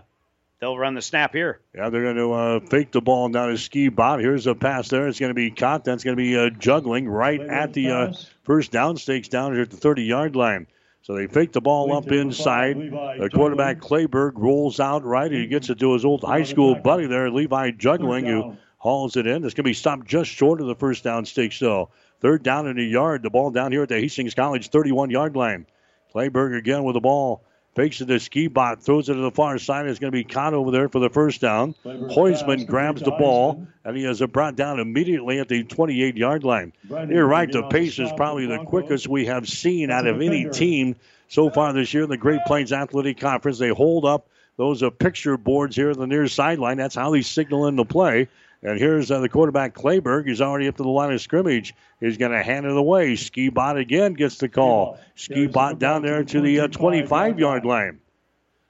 they'll 0.60 0.78
run 0.78 0.94
the 0.94 1.02
snap 1.02 1.32
here. 1.32 1.60
Yeah, 1.74 1.88
they're 1.88 2.02
going 2.02 2.16
to 2.16 2.32
uh, 2.32 2.60
fake 2.60 2.92
the 2.92 3.00
ball 3.00 3.28
down 3.28 3.48
to 3.48 3.54
Skibot. 3.54 4.20
Here's 4.20 4.46
a 4.46 4.54
pass 4.54 4.88
there. 4.88 5.08
It's 5.08 5.18
going 5.18 5.30
to 5.30 5.34
be 5.34 5.50
caught. 5.50 5.84
That's 5.84 6.04
going 6.04 6.16
to 6.16 6.22
be 6.22 6.36
uh, 6.36 6.50
Jungling 6.50 7.10
right 7.10 7.40
at 7.40 7.72
the 7.72 7.90
uh, 7.90 8.12
first 8.44 8.70
down 8.70 8.96
stakes 8.96 9.28
down 9.28 9.52
here 9.52 9.62
at 9.62 9.70
the 9.70 9.76
30 9.76 10.02
yard 10.04 10.36
line. 10.36 10.66
So 11.02 11.14
they 11.14 11.26
fake 11.26 11.52
the 11.52 11.62
ball 11.62 11.94
up 11.94 12.12
inside. 12.12 12.76
The 12.76 13.30
quarterback 13.32 13.78
Clayberg 13.78 14.32
rolls 14.34 14.80
out 14.80 15.02
right. 15.02 15.32
He 15.32 15.46
gets 15.46 15.70
it 15.70 15.78
to 15.78 15.94
his 15.94 16.04
old 16.04 16.22
high 16.22 16.42
school 16.42 16.74
buddy 16.74 17.06
there, 17.06 17.30
Levi 17.30 17.70
Jungling, 17.72 18.26
who 18.26 18.56
hauls 18.76 19.16
it 19.16 19.26
in. 19.26 19.44
It's 19.44 19.54
going 19.54 19.64
to 19.64 19.70
be 19.70 19.72
stopped 19.74 20.06
just 20.06 20.30
short 20.30 20.60
of 20.60 20.66
the 20.66 20.74
first 20.74 21.02
down 21.02 21.24
stakes, 21.24 21.58
though. 21.58 21.88
Third 22.20 22.42
down 22.42 22.66
in 22.66 22.78
a 22.78 22.82
yard. 22.82 23.22
The 23.22 23.30
ball 23.30 23.50
down 23.50 23.72
here 23.72 23.82
at 23.82 23.88
the 23.88 23.98
Hastings 23.98 24.34
College 24.34 24.68
31 24.68 25.08
yard 25.08 25.36
line. 25.36 25.66
Clayberg 26.14 26.56
again 26.56 26.84
with 26.84 26.94
the 26.94 27.00
ball 27.00 27.44
Fakes 27.76 28.00
it 28.00 28.06
to 28.06 28.14
Skibot, 28.14 28.80
throws 28.80 29.08
it 29.08 29.14
to 29.14 29.20
the 29.20 29.30
far 29.30 29.56
side. 29.58 29.86
It's 29.86 30.00
going 30.00 30.10
to 30.10 30.16
be 30.16 30.24
caught 30.24 30.54
over 30.54 30.72
there 30.72 30.88
for 30.88 30.98
the 30.98 31.08
first 31.08 31.40
down. 31.40 31.74
Heusman 31.84 32.66
grabs 32.66 33.00
the 33.00 33.12
ball, 33.12 33.66
and 33.84 33.96
he 33.96 34.02
has 34.04 34.20
it 34.20 34.32
brought 34.32 34.56
down 34.56 34.80
immediately 34.80 35.38
at 35.38 35.48
the 35.48 35.62
28 35.62 36.16
yard 36.16 36.42
line. 36.42 36.72
You're 36.88 37.26
right, 37.26 37.50
the 37.50 37.62
pace 37.68 37.98
is 37.98 38.10
probably 38.16 38.46
the 38.46 38.64
quickest 38.64 39.06
we 39.06 39.26
have 39.26 39.48
seen 39.48 39.90
out 39.90 40.06
of 40.06 40.20
any 40.20 40.48
team 40.50 40.96
so 41.28 41.48
far 41.48 41.72
this 41.72 41.94
year 41.94 42.02
in 42.02 42.10
the 42.10 42.16
Great 42.16 42.40
Plains 42.44 42.72
Athletic 42.72 43.20
Conference. 43.20 43.58
They 43.58 43.68
hold 43.68 44.04
up 44.04 44.26
those 44.56 44.82
uh, 44.82 44.90
picture 44.90 45.36
boards 45.36 45.76
here 45.76 45.90
at 45.90 45.96
the 45.96 46.06
near 46.06 46.26
sideline. 46.26 46.76
That's 46.76 46.96
how 46.96 47.12
they 47.12 47.22
signal 47.22 47.68
in 47.68 47.76
the 47.76 47.84
play. 47.84 48.28
And 48.62 48.78
here's 48.78 49.10
uh, 49.10 49.20
the 49.20 49.28
quarterback 49.28 49.74
Clayberg. 49.74 50.26
He's 50.26 50.42
already 50.42 50.68
up 50.68 50.76
to 50.76 50.82
the 50.82 50.88
line 50.88 51.12
of 51.12 51.20
scrimmage. 51.20 51.74
He's 51.98 52.18
going 52.18 52.32
to 52.32 52.42
hand 52.42 52.66
it 52.66 52.76
away. 52.76 53.14
Skibot 53.14 53.78
again 53.78 54.12
gets 54.12 54.36
the 54.36 54.48
call. 54.48 54.98
Skibot 55.16 55.78
down 55.78 56.02
there 56.02 56.24
to 56.24 56.40
the 56.40 56.68
25 56.68 57.34
uh, 57.34 57.38
yard 57.38 57.64
line. 57.64 58.00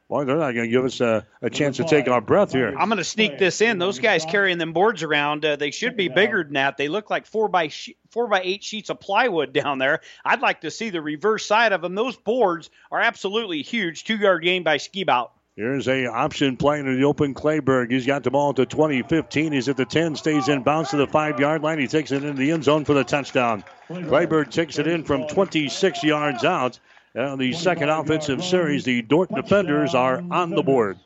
Boy, 0.08 0.24
they're 0.24 0.38
not 0.38 0.52
going 0.52 0.66
to 0.66 0.68
give 0.68 0.84
us 0.84 1.00
a, 1.00 1.24
a, 1.40 1.48
chance 1.48 1.76
to 1.76 1.84
take 1.84 2.08
our 2.08 2.20
breath 2.20 2.50
here. 2.50 2.74
I'm 2.76 2.88
going 2.88 2.98
to 2.98 3.04
sneak 3.04 3.38
this 3.38 3.60
in. 3.60 3.78
Those 3.78 4.00
guys 4.00 4.24
carrying 4.24 4.58
them 4.58 4.72
boards 4.72 5.04
around, 5.04 5.44
uh, 5.44 5.54
they 5.54 5.70
should 5.70 5.96
be 5.96 6.08
bigger 6.08 6.42
than 6.42 6.54
that. 6.54 6.76
They 6.76 6.88
look 6.88 7.10
like 7.10 7.26
four 7.26 7.46
by 7.46 7.68
sh- 7.68 7.90
four 8.10 8.26
by 8.26 8.40
eight 8.42 8.64
sheets 8.64 8.90
of 8.90 8.98
plywood 8.98 9.52
down 9.52 9.78
there. 9.78 10.00
I'd 10.24 10.40
like 10.40 10.62
to 10.62 10.72
see 10.72 10.90
the 10.90 11.00
reverse 11.00 11.46
side 11.46 11.72
of 11.72 11.80
them. 11.80 11.94
Those 11.94 12.16
boards 12.16 12.70
are 12.90 13.00
absolutely 13.00 13.62
huge. 13.62 14.02
Two 14.02 14.16
yard 14.16 14.42
gain 14.42 14.64
by 14.64 14.78
Skibot. 14.78 15.30
Here's 15.56 15.88
a 15.88 16.06
option 16.06 16.56
playing 16.56 16.86
in 16.86 16.98
the 16.98 17.04
open 17.04 17.34
Clayberg. 17.34 17.90
He's 17.90 18.06
got 18.06 18.22
the 18.22 18.30
ball 18.30 18.54
to 18.54 18.64
2015. 18.64 19.52
He's 19.52 19.68
at 19.68 19.76
the 19.76 19.84
10, 19.84 20.14
stays 20.16 20.48
in 20.48 20.62
bounds 20.62 20.90
to 20.90 20.96
the 20.96 21.06
five 21.06 21.40
yard 21.40 21.62
line. 21.62 21.78
He 21.78 21.86
takes 21.88 22.12
it 22.12 22.22
into 22.22 22.38
the 22.38 22.52
end 22.52 22.64
zone 22.64 22.84
for 22.84 22.94
the 22.94 23.04
touchdown. 23.04 23.64
Clayberg 23.88 24.50
takes 24.50 24.78
it 24.78 24.86
in 24.86 25.04
from 25.04 25.26
26 25.26 26.04
yards 26.04 26.44
out. 26.44 26.78
And 27.14 27.40
the 27.40 27.52
second 27.52 27.88
offensive 27.88 28.44
series, 28.44 28.84
the 28.84 29.02
Dordt 29.02 29.34
defenders 29.34 29.94
are 29.96 30.22
on 30.30 30.50
the 30.50 30.62
board. 30.62 30.98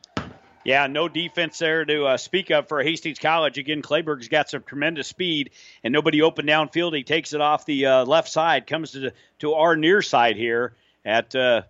Yeah, 0.62 0.86
no 0.86 1.08
defense 1.08 1.58
there 1.58 1.84
to 1.84 2.04
uh, 2.06 2.16
speak 2.16 2.50
of 2.50 2.68
for 2.68 2.82
Hastings 2.82 3.18
College. 3.18 3.58
Again, 3.58 3.82
Clayberg's 3.82 4.28
got 4.28 4.48
some 4.48 4.62
tremendous 4.62 5.08
speed, 5.08 5.50
and 5.82 5.92
nobody 5.92 6.22
open 6.22 6.46
downfield. 6.46 6.96
He 6.96 7.02
takes 7.02 7.32
it 7.32 7.40
off 7.40 7.66
the 7.66 7.86
uh, 7.86 8.04
left 8.04 8.30
side, 8.30 8.66
comes 8.66 8.92
to 8.92 9.12
to 9.40 9.54
our 9.54 9.76
near 9.76 10.00
side 10.00 10.36
here 10.36 10.74
at 11.04 11.34
uh, 11.34 11.62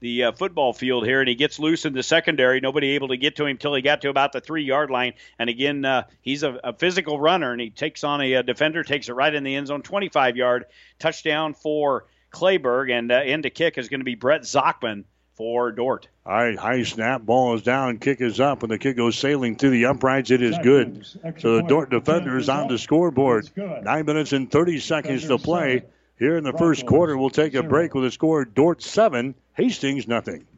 the 0.00 0.24
uh, 0.24 0.32
football 0.32 0.72
field 0.72 1.06
here, 1.06 1.20
and 1.20 1.28
he 1.28 1.34
gets 1.34 1.58
loose 1.58 1.84
in 1.84 1.92
the 1.92 2.02
secondary. 2.02 2.60
Nobody 2.60 2.90
able 2.90 3.08
to 3.08 3.16
get 3.16 3.36
to 3.36 3.44
him 3.44 3.50
until 3.50 3.74
he 3.74 3.82
got 3.82 4.00
to 4.02 4.08
about 4.08 4.32
the 4.32 4.40
three 4.40 4.64
yard 4.64 4.90
line. 4.90 5.14
And 5.38 5.50
again, 5.50 5.84
uh, 5.84 6.04
he's 6.20 6.42
a, 6.42 6.58
a, 6.64 6.72
physical 6.72 7.18
runner, 7.20 7.52
and 7.52 7.60
he 7.60 7.70
takes 7.70 8.04
on 8.04 8.20
a, 8.20 8.34
a, 8.34 8.42
defender, 8.42 8.84
takes 8.84 9.08
it 9.08 9.12
right 9.12 9.34
in 9.34 9.44
the 9.44 9.56
end 9.56 9.66
zone, 9.66 9.82
25 9.82 10.36
yard 10.36 10.66
touchdown 10.98 11.54
for 11.54 12.06
Clayberg, 12.32 12.90
and 12.96 13.10
uh, 13.10 13.16
end 13.16 13.44
to 13.44 13.50
kick 13.50 13.78
is 13.78 13.88
going 13.88 14.00
to 14.00 14.04
be 14.04 14.14
Brett 14.14 14.42
Zockman 14.42 15.04
for 15.34 15.70
Dordt. 15.70 16.08
All 16.26 16.34
right, 16.34 16.58
high 16.58 16.82
snap, 16.82 17.22
ball 17.22 17.54
is 17.54 17.62
down, 17.62 17.98
kick 17.98 18.20
is 18.20 18.40
up, 18.40 18.62
and 18.64 18.72
the 18.72 18.78
kick 18.78 18.96
goes 18.96 19.16
sailing 19.16 19.56
through 19.56 19.70
the 19.70 19.86
uprights. 19.86 20.30
It 20.30 20.42
is 20.42 20.58
good. 20.58 21.06
So 21.38 21.56
the 21.56 21.62
Dordt 21.62 21.90
defender 21.90 22.36
is 22.36 22.48
on 22.48 22.68
the 22.68 22.76
scoreboard. 22.76 23.48
Nine 23.56 24.04
minutes 24.04 24.32
and 24.32 24.50
30 24.50 24.80
seconds 24.80 25.26
to 25.28 25.38
play. 25.38 25.84
Here 26.18 26.36
in 26.36 26.42
the 26.42 26.52
first 26.52 26.84
quarter, 26.84 27.16
we'll 27.16 27.30
take 27.30 27.54
a 27.54 27.62
break 27.62 27.94
with 27.94 28.04
a 28.04 28.10
score 28.10 28.44
Dordt 28.44 28.82
7, 28.82 29.36
Hastings 29.54 30.08
nothing. 30.08 30.48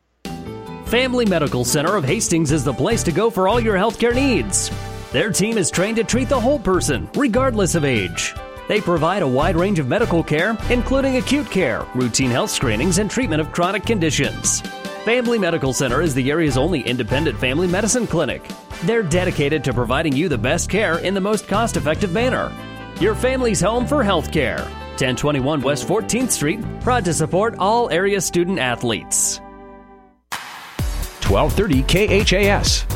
Family 0.86 1.26
Medical 1.26 1.66
Center 1.66 1.96
of 1.96 2.04
Hastings 2.04 2.50
is 2.50 2.64
the 2.64 2.72
place 2.72 3.02
to 3.02 3.12
go 3.12 3.28
for 3.28 3.46
all 3.46 3.60
your 3.60 3.76
healthcare 3.76 4.14
needs. 4.14 4.70
Their 5.12 5.30
team 5.30 5.58
is 5.58 5.70
trained 5.70 5.96
to 5.98 6.04
treat 6.04 6.30
the 6.30 6.40
whole 6.40 6.58
person, 6.58 7.10
regardless 7.14 7.74
of 7.74 7.84
age. 7.84 8.34
They 8.68 8.80
provide 8.80 9.22
a 9.22 9.28
wide 9.28 9.54
range 9.54 9.78
of 9.78 9.86
medical 9.86 10.22
care, 10.22 10.56
including 10.70 11.18
acute 11.18 11.50
care, 11.50 11.86
routine 11.94 12.30
health 12.30 12.50
screenings, 12.50 12.96
and 12.96 13.10
treatment 13.10 13.42
of 13.42 13.52
chronic 13.52 13.84
conditions. 13.84 14.62
Family 15.04 15.38
Medical 15.38 15.74
Center 15.74 16.00
is 16.00 16.14
the 16.14 16.30
area's 16.30 16.56
only 16.56 16.80
independent 16.80 17.38
family 17.38 17.66
medicine 17.66 18.06
clinic. 18.06 18.48
They're 18.84 19.02
dedicated 19.02 19.62
to 19.64 19.74
providing 19.74 20.16
you 20.16 20.30
the 20.30 20.38
best 20.38 20.70
care 20.70 20.98
in 21.00 21.12
the 21.12 21.20
most 21.20 21.48
cost 21.48 21.76
effective 21.76 22.12
manner. 22.12 22.50
Your 22.98 23.14
family's 23.14 23.60
home 23.60 23.86
for 23.86 24.02
health 24.02 24.32
care. 24.32 24.66
1021 25.01 25.62
West 25.62 25.89
14th 25.89 26.31
Street, 26.31 26.60
proud 26.81 27.06
to 27.06 27.14
support 27.14 27.55
all 27.59 27.89
area 27.89 28.20
student 28.20 28.59
athletes. 28.59 29.40
1230 31.27 32.24
KHAS. 32.24 32.86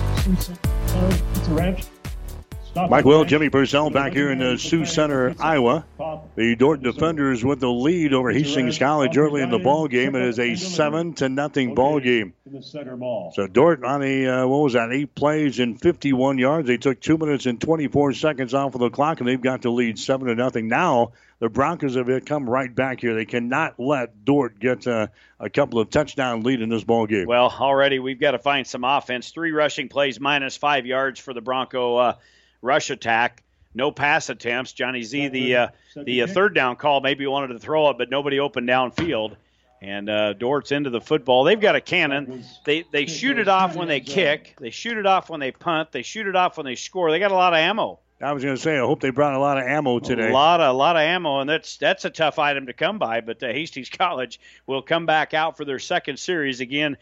Mike 2.75 3.05
Will, 3.05 3.25
Jimmy 3.25 3.51
Purcell 3.51 3.89
back 3.91 4.13
here 4.13 4.33
in 4.33 4.39
the 4.39 4.59
Sioux 4.59 4.85
Center, 4.85 5.35
Iowa. 5.39 5.87
The 6.35 6.57
Dorton 6.57 6.83
defenders 6.83 7.45
with 7.45 7.61
the 7.61 7.71
lead 7.71 8.13
over 8.13 8.31
Hastings 8.33 8.79
College 8.79 9.17
early 9.17 9.43
in 9.43 9.51
the 9.51 9.61
ball 9.61 9.87
game. 9.87 10.17
It 10.17 10.23
is 10.23 10.41
a 10.41 10.57
seven 10.57 11.15
to 11.15 11.29
nothing 11.29 11.75
ball 11.77 12.01
game. 12.01 12.35
So 12.45 13.47
Dorton 13.47 13.87
on 13.87 14.01
the 14.01 14.27
uh, 14.27 14.47
what 14.49 14.59
was 14.59 14.73
that? 14.73 14.91
Eight 14.93 15.15
plays 15.15 15.61
in 15.61 15.77
51 15.77 16.39
yards. 16.39 16.67
They 16.67 16.77
took 16.77 17.01
two 17.01 17.17
minutes 17.17 17.47
and 17.47 17.61
24 17.61 18.13
seconds 18.15 18.55
off 18.55 18.75
of 18.75 18.81
the 18.81 18.91
clock, 18.91 19.21
and 19.21 19.29
they've 19.29 19.41
got 19.41 19.63
to 19.63 19.71
lead 19.71 19.99
seven 19.99 20.27
to 20.27 20.35
nothing. 20.35 20.67
Now 20.67 21.13
the 21.41 21.49
Broncos 21.49 21.97
have 21.97 22.25
come 22.25 22.49
right 22.49 22.75
back 22.75 23.01
here. 23.01 23.15
They 23.15 23.25
cannot 23.25 23.79
let 23.79 24.25
Dordt 24.25 24.59
get 24.59 24.87
uh, 24.87 25.09
a 25.41 25.51
couple 25.51 25.79
of 25.81 25.91
touchdown 25.91 26.43
lead 26.43 26.63
in 26.63 26.69
this 26.69 26.85
ball 26.85 27.07
game. 27.07 27.27
Well, 27.27 27.55
already 27.59 27.99
we've 27.99 28.21
got 28.21 28.33
to 28.33 28.39
find 28.39 28.67
some 28.67 28.85
offense. 28.85 29.31
Three 29.31 29.53
rushing 29.53 29.89
plays, 29.89 30.21
minus 30.21 30.57
five 30.57 30.87
yards 30.87 31.21
for 31.21 31.35
the 31.35 31.41
Bronco. 31.41 31.97
Uh, 31.97 32.15
rush 32.63 32.91
attack. 32.91 33.43
No 33.75 33.91
pass 33.91 34.31
attempts. 34.31 34.73
Johnny 34.73 35.03
Z, 35.03 35.29
the 35.29 35.57
uh, 35.57 35.69
the 35.97 36.23
uh, 36.23 36.27
third 36.29 36.55
down 36.55 36.77
call, 36.77 37.01
maybe 37.01 37.27
wanted 37.27 37.49
to 37.49 37.59
throw 37.59 37.91
it, 37.91 37.99
but 37.99 38.09
nobody 38.09 38.39
opened 38.39 38.69
downfield. 38.69 39.37
And 39.83 40.09
uh, 40.09 40.33
Dordt's 40.33 40.73
into 40.73 40.89
the 40.89 41.01
football. 41.01 41.45
They've 41.45 41.61
got 41.61 41.75
a 41.75 41.81
cannon. 41.81 42.45
They 42.65 42.85
they 42.91 43.07
shoot 43.07 43.39
it 43.39 43.49
off 43.49 43.77
when 43.77 43.89
they 43.89 44.01
kick. 44.01 44.57
They 44.59 44.71
shoot 44.71 44.97
it 44.97 45.05
off 45.07 45.29
when 45.29 45.41
they 45.41 45.51
punt. 45.51 45.93
They 45.93 46.03
shoot 46.03 46.27
it 46.27 46.37
off 46.37 46.57
when 46.57 46.65
they 46.65 46.77
score. 46.77 47.11
They 47.11 47.19
got 47.19 47.33
a 47.33 47.35
lot 47.35 47.53
of 47.53 47.59
ammo. 47.59 47.99
I 48.25 48.33
was 48.33 48.43
going 48.43 48.57
to 48.57 48.61
say, 48.61 48.77
I 48.77 48.81
hope 48.81 49.01
they 49.01 49.11
brought 49.11 49.35
a 49.35 49.39
lot 49.39 49.59
of 49.59 49.65
ammo 49.65 49.99
today. 49.99 50.31
A 50.31 50.33
lot 50.33 50.61
of 50.61 50.75
a 50.75 50.77
lot 50.77 50.97
of 50.97 51.03
ammo, 51.03 51.41
and 51.41 51.49
that's 51.49 51.77
that's 51.77 52.05
a 52.05 52.11
tough 52.11 52.39
item 52.39 52.67
to 52.67 52.73
come 52.73 52.99
by. 52.99 53.21
But 53.21 53.39
the 53.39 53.53
Hastings 53.53 53.89
College 53.99 54.41
will 54.67 54.83
come 54.83 55.07
back 55.07 55.35
out 55.35 55.57
for 55.57 55.65
their 55.65 55.79
second 55.79 56.19
series 56.19 56.61
again. 56.61 56.97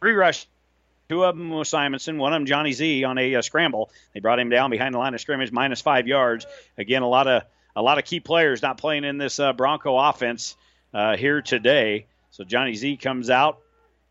Three 0.00 0.12
rush 0.12 0.46
Two 1.08 1.24
of 1.24 1.36
them 1.36 1.50
was 1.50 1.68
Simonson, 1.68 2.16
one 2.16 2.32
of 2.32 2.36
them 2.40 2.46
Johnny 2.46 2.72
Z 2.72 3.04
on 3.04 3.18
a, 3.18 3.34
a, 3.34 3.42
scramble. 3.42 3.90
They 4.14 4.20
brought 4.20 4.38
him 4.38 4.48
down 4.48 4.70
behind 4.70 4.94
the 4.94 4.98
line 4.98 5.12
of 5.12 5.20
scrimmage, 5.20 5.52
minus 5.52 5.82
five 5.82 6.08
yards. 6.08 6.46
Again, 6.78 7.02
a 7.02 7.08
lot 7.08 7.26
of 7.26 7.42
a 7.76 7.82
lot 7.82 7.98
of 7.98 8.04
key 8.04 8.20
players 8.20 8.62
not 8.62 8.78
playing 8.78 9.04
in 9.04 9.18
this 9.18 9.38
uh, 9.38 9.52
Bronco 9.52 9.98
offense 9.98 10.56
uh, 10.94 11.16
here 11.16 11.42
today. 11.42 12.06
So 12.30 12.44
Johnny 12.44 12.74
Z 12.74 12.96
comes 12.96 13.28
out, 13.28 13.58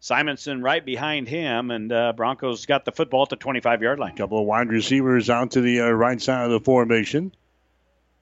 Simonson 0.03 0.61
right 0.61 0.85
behind 0.85 1.29
him, 1.29 1.71
and 1.71 1.89
uh, 1.89 2.11
Broncos 2.11 2.65
got 2.65 2.83
the 2.83 2.91
football 2.91 3.23
at 3.23 3.29
the 3.29 3.37
25 3.37 3.81
yard 3.81 3.99
line. 3.99 4.13
Couple 4.17 4.37
of 4.37 4.45
wide 4.45 4.67
receivers 4.67 5.29
out 5.29 5.51
to 5.51 5.61
the 5.61 5.79
uh, 5.79 5.89
right 5.91 6.21
side 6.21 6.43
of 6.43 6.51
the 6.51 6.59
formation. 6.59 7.33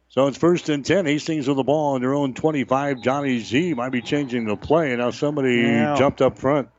So 0.10 0.28
it's 0.28 0.38
first 0.38 0.70
and 0.70 0.86
10. 0.86 1.08
Hastings 1.08 1.48
with 1.48 1.58
the 1.58 1.64
ball 1.64 1.96
on 1.96 2.02
their 2.02 2.14
own 2.14 2.36
25. 2.36 3.02
Johnny 3.02 3.40
Z 3.40 3.74
might 3.74 3.90
be 3.90 4.04
changing 4.04 4.46
the 4.46 4.56
play. 4.56 4.96
Now 4.96 5.10
somebody 5.10 5.56
yeah. 5.56 5.96
jumped 5.98 6.22
up 6.22 6.38
front. 6.38 6.70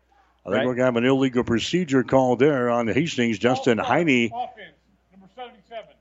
I 0.46 0.50
think 0.50 0.58
right. 0.58 0.66
we're 0.66 0.74
going 0.74 0.78
to 0.78 0.84
have 0.84 0.96
an 0.96 1.04
illegal 1.04 1.42
procedure 1.42 2.04
call 2.04 2.36
there 2.36 2.70
on 2.70 2.86
Hastings. 2.86 3.40
Justin 3.40 3.78
Heine. 3.78 4.30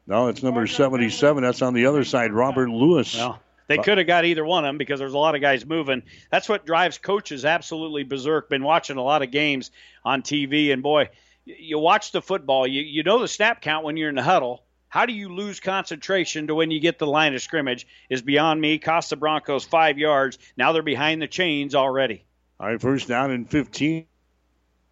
No, 0.06 0.28
it's 0.28 0.44
number 0.44 0.68
77. 0.68 1.41
That's 1.41 1.64
on 1.64 1.73
the 1.73 1.88
other 1.88 2.03
side. 2.03 2.34
Robert 2.34 2.69
Lewis. 2.69 3.15
Well, 3.15 3.40
they 3.72 3.77
could 3.77 3.98
have 3.98 4.07
got 4.07 4.26
either 4.26 4.45
one 4.45 4.64
of 4.64 4.69
them 4.69 4.77
because 4.77 4.99
there's 4.99 5.14
a 5.14 5.18
lot 5.18 5.35
of 5.35 5.41
guys 5.41 5.65
moving. 5.65 6.03
That's 6.30 6.49
what 6.49 6.65
drives 6.65 6.98
coaches 6.98 7.45
absolutely 7.45 8.03
berserk. 8.03 8.49
Been 8.49 8.64
watching 8.64 8.98
a 8.98 9.03
lot 9.03 9.22
of 9.22 9.31
games 9.31 9.72
on 10.03 10.22
TV, 10.22 10.72
and 10.73 10.84
boy, 10.84 11.10
you 11.45 11.80
watch 11.80 12.11
the 12.11 12.22
football. 12.22 12.68
You 12.68 12.81
you 12.81 13.03
know 13.03 13.19
the 13.19 13.27
snap 13.27 13.61
count 13.61 13.85
when 13.85 13.98
you're 13.98 14.10
in 14.10 14.15
the 14.15 14.23
huddle. 14.23 14.64
How 14.89 15.06
do 15.06 15.14
you 15.14 15.34
lose 15.34 15.61
concentration 15.61 16.48
to 16.48 16.56
when 16.56 16.69
you 16.69 16.81
get 16.81 16.99
the 16.99 17.07
line 17.07 17.34
of 17.34 17.41
scrimmage? 17.41 17.88
Is 18.10 18.22
beyond 18.22 18.60
me. 18.60 18.77
Cost 18.77 19.10
the 19.10 19.15
Broncos 19.15 19.64
five 19.64 19.98
yards. 19.98 20.38
Now 20.57 20.73
they're 20.73 20.84
behind 20.84 21.22
the 21.22 21.27
chains 21.27 21.76
already. 21.76 22.26
All 22.60 22.68
right, 22.68 22.80
first 22.80 23.07
down 23.07 23.31
and 23.31 23.49
15 23.49 24.06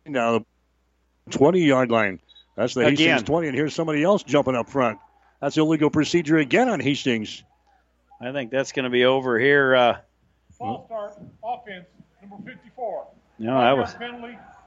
now 0.06 0.40
the 0.40 0.46
20 1.32 1.62
yard 1.62 1.92
line. 1.92 2.20
That's 2.56 2.74
the 2.74 2.82
again. 2.82 3.12
Hastings 3.12 3.24
20, 3.24 3.48
and 3.48 3.56
here's 3.56 3.74
somebody 3.74 4.04
else 4.04 4.24
jumping 4.24 4.56
up 4.56 4.70
front. 4.70 5.00
That's 5.40 5.58
illegal 5.58 5.90
procedure 5.90 6.38
again 6.38 6.68
on 6.68 6.80
Hastings. 6.80 7.44
I 8.22 8.32
think 8.32 8.52
that's 8.52 8.72
going 8.72 8.84
to 8.84 8.90
be 8.90 9.06
over 9.06 9.40
here. 9.40 9.76
Uh, 9.76 9.98
False 10.58 10.88
start, 10.88 11.14
offense, 11.44 11.86
number 12.22 12.52
54. 12.52 13.08
No, 13.40 13.60
that 13.60 13.78
was. 13.78 13.96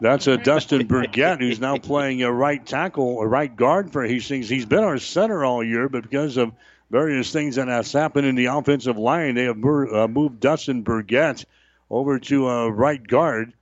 That's 0.00 0.26
a 0.26 0.36
Dustin 0.36 0.86
Burgett 0.86 1.40
who's 1.40 1.60
now 1.60 1.76
playing 1.76 2.22
a 2.22 2.32
right 2.32 2.64
tackle, 2.64 3.20
a 3.20 3.26
right 3.26 3.54
guard 3.54 3.92
for 3.92 4.04
Hastings. 4.04 4.48
He's 4.48 4.66
been 4.66 4.82
our 4.82 4.98
center 4.98 5.44
all 5.44 5.62
year, 5.62 5.88
but 5.88 6.02
because 6.02 6.38
of 6.38 6.52
various 6.90 7.30
things 7.30 7.56
that 7.56 7.68
has 7.68 7.92
happened 7.92 8.26
in 8.26 8.34
the 8.34 8.46
offensive 8.46 8.96
line, 8.96 9.34
they 9.34 9.44
have 9.44 9.62
uh, 9.62 10.08
moved 10.08 10.40
Dustin 10.40 10.82
Burgett 10.82 11.44
over 11.90 12.18
to 12.18 12.48
a 12.48 12.70
right 12.70 13.06
guard 13.06 13.52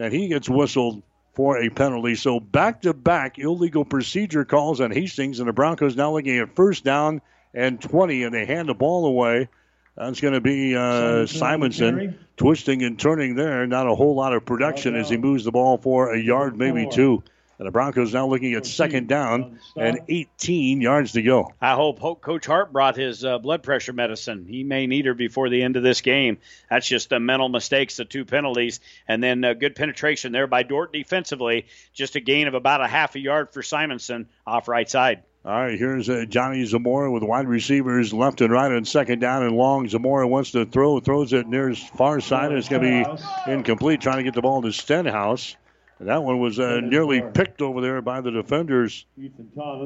and 0.00 0.12
he 0.12 0.28
gets 0.28 0.48
whistled 0.48 1.02
for 1.34 1.58
a 1.58 1.68
penalty. 1.68 2.14
So 2.16 2.40
back 2.40 2.82
to 2.82 2.94
back 2.94 3.38
illegal 3.38 3.84
procedure 3.84 4.44
calls 4.44 4.80
on 4.80 4.90
Hastings, 4.90 5.38
and 5.38 5.48
the 5.48 5.52
Broncos 5.52 5.94
now 5.94 6.12
looking 6.12 6.38
at 6.38 6.56
first 6.56 6.82
down 6.82 7.20
and 7.54 7.80
20, 7.80 8.24
and 8.24 8.34
they 8.34 8.46
hand 8.46 8.68
the 8.68 8.74
ball 8.74 9.06
away. 9.06 9.48
That's 9.96 10.20
going 10.20 10.34
to 10.34 10.40
be 10.40 10.74
uh, 10.76 11.26
Simonson 11.26 12.18
twisting 12.36 12.82
and 12.82 12.98
turning 12.98 13.34
there. 13.34 13.66
Not 13.66 13.86
a 13.86 13.94
whole 13.94 14.14
lot 14.14 14.32
of 14.32 14.46
production 14.46 14.94
as 14.96 15.10
he 15.10 15.16
moves 15.16 15.44
the 15.44 15.50
ball 15.50 15.76
for 15.78 16.14
a 16.14 16.18
yard, 16.18 16.56
maybe 16.56 16.88
two. 16.90 17.22
And 17.58 17.66
the 17.66 17.72
Broncos 17.72 18.14
now 18.14 18.26
looking 18.26 18.54
at 18.54 18.64
second 18.64 19.06
down 19.06 19.58
and 19.76 20.00
18 20.08 20.80
yards 20.80 21.12
to 21.12 21.20
go. 21.20 21.52
I 21.60 21.74
hope 21.74 22.00
Coach 22.22 22.46
Hart 22.46 22.72
brought 22.72 22.96
his 22.96 23.22
uh, 23.22 23.36
blood 23.36 23.62
pressure 23.62 23.92
medicine. 23.92 24.46
He 24.48 24.64
may 24.64 24.86
need 24.86 25.04
her 25.04 25.12
before 25.12 25.50
the 25.50 25.62
end 25.62 25.76
of 25.76 25.82
this 25.82 26.00
game. 26.00 26.38
That's 26.70 26.88
just 26.88 27.10
the 27.10 27.20
mental 27.20 27.50
mistakes, 27.50 27.98
the 27.98 28.06
two 28.06 28.24
penalties, 28.24 28.80
and 29.06 29.22
then 29.22 29.44
uh, 29.44 29.52
good 29.52 29.76
penetration 29.76 30.32
there 30.32 30.46
by 30.46 30.62
Dordt 30.62 30.94
defensively. 30.94 31.66
Just 31.92 32.16
a 32.16 32.20
gain 32.20 32.48
of 32.48 32.54
about 32.54 32.80
a 32.80 32.86
half 32.86 33.14
a 33.14 33.20
yard 33.20 33.52
for 33.52 33.62
Simonson 33.62 34.30
off 34.46 34.66
right 34.66 34.88
side. 34.88 35.24
All 35.42 35.52
right, 35.52 35.78
here's 35.78 36.10
uh, 36.10 36.26
Johnny 36.28 36.66
Zamora 36.66 37.10
with 37.10 37.22
wide 37.22 37.48
receivers 37.48 38.12
left 38.12 38.42
and 38.42 38.52
right 38.52 38.70
on 38.70 38.84
second 38.84 39.20
down 39.20 39.42
and 39.42 39.56
long. 39.56 39.88
Zamora 39.88 40.28
wants 40.28 40.50
to 40.50 40.66
throw, 40.66 41.00
throws 41.00 41.32
it 41.32 41.46
near 41.48 41.70
his 41.70 41.82
far 41.82 42.20
side. 42.20 42.52
It's 42.52 42.68
going 42.68 42.82
to 42.82 43.16
be 43.46 43.50
incomplete, 43.50 44.02
trying 44.02 44.18
to 44.18 44.22
get 44.22 44.34
the 44.34 44.42
ball 44.42 44.60
to 44.60 44.70
Stenhouse. 44.70 45.56
And 45.98 46.08
that 46.08 46.22
one 46.22 46.40
was 46.40 46.58
uh, 46.58 46.80
nearly 46.82 47.22
picked 47.22 47.62
over 47.62 47.80
there 47.80 48.02
by 48.02 48.20
the 48.20 48.30
defenders. 48.30 49.06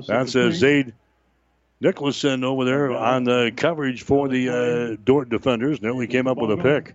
That's 0.08 0.34
uh, 0.34 0.50
Zaid 0.50 0.92
Nicholson 1.80 2.42
over 2.42 2.64
there 2.64 2.90
on 2.90 3.22
the 3.22 3.52
coverage 3.56 4.02
for 4.02 4.28
the 4.28 4.48
uh, 4.48 4.96
Dordt 5.04 5.28
defenders. 5.28 5.80
Nearly 5.80 6.08
came 6.08 6.26
up 6.26 6.36
with 6.36 6.50
a 6.50 6.56
pick. 6.56 6.94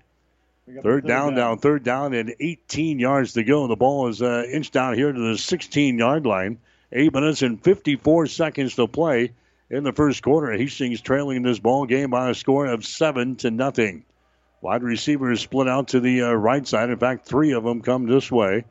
Third 0.84 1.08
down, 1.08 1.34
down, 1.34 1.60
third 1.60 1.84
down, 1.84 2.14
and 2.14 2.36
18 2.40 3.00
yards 3.00 3.34
to 3.34 3.44
go. 3.44 3.68
The 3.68 3.76
ball 3.78 4.08
is 4.10 4.22
uh, 4.22 4.44
inched 4.52 4.74
down 4.74 4.96
here 4.96 5.12
to 5.12 5.32
the 5.32 5.38
16 5.38 5.98
yard 5.98 6.26
line. 6.26 6.60
Eight 6.92 7.14
minutes 7.14 7.44
and 7.44 7.64
54 7.64 8.28
seconds 8.28 8.76
to 8.76 8.88
play 8.88 9.32
in 9.70 9.84
the 9.84 9.94
first 9.94 10.24
quarter. 10.24 10.52
Hastings 10.52 11.02
trailing 11.02 11.44
this 11.44 11.60
ball 11.60 11.86
game 11.86 12.10
by 12.10 12.30
a 12.30 12.34
score 12.34 12.66
of 12.66 12.86
seven 12.86 13.36
to 13.38 13.52
nothing. 13.52 14.06
Wide 14.62 14.84
receivers 14.84 15.40
split 15.40 15.70
out 15.70 15.90
to 15.90 16.00
the 16.00 16.24
uh, 16.24 16.32
right 16.32 16.68
side. 16.68 16.90
In 16.90 16.98
fact, 16.98 17.26
three 17.26 17.52
of 17.52 17.64
them 17.64 17.82
come 17.82 18.08
this 18.08 18.32
way. 18.32 18.66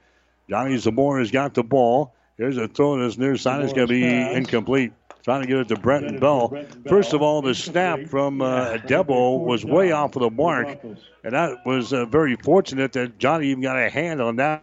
Johnny 0.51 0.77
Zamora 0.77 1.21
has 1.21 1.31
got 1.31 1.55
the 1.55 1.63
ball. 1.63 2.13
Here's 2.37 2.57
a 2.57 2.69
throw 2.69 2.97
to 2.97 3.05
his 3.05 3.19
near 3.19 3.37
side. 3.37 3.63
It's 3.65 3.73
going 3.73 3.87
to 3.87 3.93
be 3.93 4.05
incomplete. 4.05 4.93
trying 5.23 5.43
to 5.43 5.47
get 5.47 5.59
it 5.59 5.69
to 5.69 5.77
Brenton 5.77 6.19
Bell. 6.19 6.57
First 6.89 7.13
of 7.13 7.23
all, 7.23 7.43
the 7.43 7.55
snap 7.55 8.07
from 8.07 8.43
uh, 8.43 8.79
Debo 8.79 9.45
was 9.45 9.65
way 9.65 9.93
off 9.93 10.17
of 10.17 10.23
the 10.23 10.31
mark, 10.31 10.79
and 11.25 11.33
that 11.35 11.65
was 11.67 11.93
uh, 11.93 12.05
very 12.05 12.37
fortunate 12.37 12.93
that 12.93 13.19
Johnny 13.19 13.49
even 13.49 13.63
got 13.63 13.79
a 13.79 13.89
hand 13.89 14.21
on 14.21 14.37
that 14.37 14.63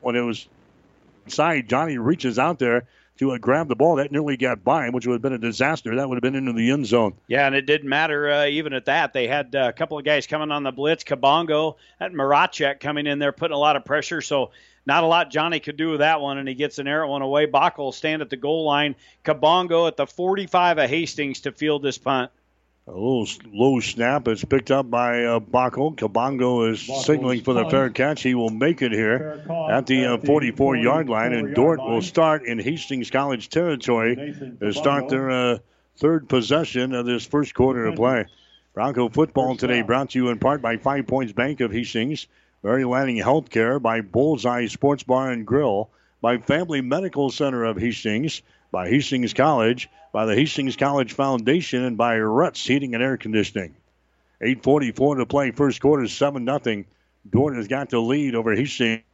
when 0.00 0.14
it 0.14 0.20
was 0.20 0.46
inside. 1.28 1.68
Johnny 1.68 1.98
reaches 1.98 2.38
out 2.38 2.58
there 2.58 2.86
to 3.18 3.32
uh, 3.32 3.38
grab 3.38 3.68
the 3.68 3.76
ball. 3.76 3.96
That 3.96 4.10
nearly 4.10 4.36
got 4.36 4.64
by 4.64 4.86
him, 4.86 4.94
which 4.94 5.06
would 5.06 5.14
have 5.14 5.22
been 5.22 5.34
a 5.34 5.38
disaster. 5.38 5.96
That 5.96 6.08
would 6.08 6.16
have 6.16 6.22
been 6.22 6.34
into 6.34 6.54
the 6.54 6.70
end 6.70 6.86
zone. 6.86 7.14
Yeah, 7.26 7.46
and 7.46 7.54
it 7.54 7.66
didn't 7.66 7.88
matter 7.88 8.30
uh, 8.30 8.46
even 8.46 8.72
at 8.72 8.86
that. 8.86 9.12
They 9.12 9.26
had 9.26 9.54
uh, 9.54 9.66
a 9.68 9.72
couple 9.72 9.98
of 9.98 10.04
guys 10.04 10.26
coming 10.26 10.50
on 10.50 10.62
the 10.62 10.72
blitz. 10.72 11.04
Kabongo, 11.04 11.76
that 12.00 12.12
Marachek 12.12 12.80
coming 12.80 13.06
in 13.06 13.18
there, 13.18 13.32
putting 13.32 13.54
a 13.54 13.58
lot 13.58 13.76
of 13.76 13.84
pressure. 13.84 14.22
So 14.22 14.52
not 14.86 15.04
a 15.04 15.06
lot 15.06 15.30
Johnny 15.30 15.60
could 15.60 15.76
do 15.76 15.90
with 15.90 16.00
that 16.00 16.20
one, 16.22 16.38
and 16.38 16.48
he 16.48 16.54
gets 16.54 16.78
an 16.78 16.88
arrow 16.88 17.10
one 17.10 17.22
away. 17.22 17.44
Bach 17.44 17.76
will 17.76 17.92
stand 17.92 18.22
at 18.22 18.30
the 18.30 18.36
goal 18.36 18.64
line. 18.64 18.96
Kabongo 19.24 19.86
at 19.86 19.96
the 19.96 20.06
45 20.06 20.78
of 20.78 20.88
Hastings 20.88 21.40
to 21.42 21.52
field 21.52 21.82
this 21.82 21.98
punt. 21.98 22.30
A 22.88 22.90
little 22.90 23.26
low 23.52 23.80
snap. 23.80 24.26
It's 24.28 24.42
picked 24.44 24.70
up 24.70 24.88
by 24.90 25.24
uh, 25.24 25.40
Bacco. 25.40 25.94
Kabongo 25.94 26.72
is 26.72 26.80
signaling 27.04 27.42
for 27.42 27.52
the 27.52 27.68
fair 27.68 27.90
catch. 27.90 28.22
He 28.22 28.34
will 28.34 28.48
make 28.48 28.80
it 28.80 28.92
here 28.92 29.44
at 29.70 29.84
the 29.86 30.14
uh, 30.14 30.16
44 30.16 30.76
yard 30.76 31.10
line, 31.10 31.34
and 31.34 31.54
Dordt 31.54 31.80
will 31.80 32.00
start 32.00 32.46
in 32.46 32.58
Hastings 32.58 33.10
College 33.10 33.50
territory 33.50 34.34
to 34.60 34.72
start 34.72 35.10
their 35.10 35.30
uh, 35.30 35.58
third 35.98 36.30
possession 36.30 36.94
of 36.94 37.04
this 37.04 37.26
first 37.26 37.52
quarter 37.52 37.86
of 37.86 37.96
play. 37.96 38.24
Bronco 38.72 39.10
football 39.10 39.56
today 39.56 39.82
brought 39.82 40.10
to 40.10 40.18
you 40.18 40.30
in 40.30 40.38
part 40.38 40.62
by 40.62 40.78
Five 40.78 41.06
Points 41.06 41.32
Bank 41.34 41.60
of 41.60 41.70
Hastings, 41.70 42.26
Mary 42.62 42.84
Lanning 42.84 43.18
Healthcare, 43.18 43.82
by 43.82 44.00
Bullseye 44.00 44.66
Sports 44.66 45.02
Bar 45.02 45.30
and 45.30 45.46
Grill, 45.46 45.90
by 46.22 46.38
Family 46.38 46.80
Medical 46.80 47.28
Center 47.30 47.64
of 47.64 47.76
Hastings, 47.76 48.40
by 48.70 48.88
Hastings 48.88 49.34
College, 49.34 49.90
by 50.18 50.26
the 50.26 50.34
Hastings 50.34 50.74
College 50.74 51.12
Foundation, 51.12 51.84
and 51.84 51.96
by 51.96 52.18
Ruts 52.18 52.66
Heating 52.66 52.94
and 52.94 53.04
Air 53.04 53.16
Conditioning. 53.16 53.76
8.44 54.42 55.18
to 55.18 55.26
play, 55.26 55.52
first 55.52 55.80
quarter, 55.80 56.08
7 56.08 56.44
0. 56.44 56.84
Dordt 57.30 57.54
has 57.54 57.68
got 57.68 57.88
the 57.88 58.00
lead 58.00 58.34
over 58.34 58.52
Hastings. 58.52 59.04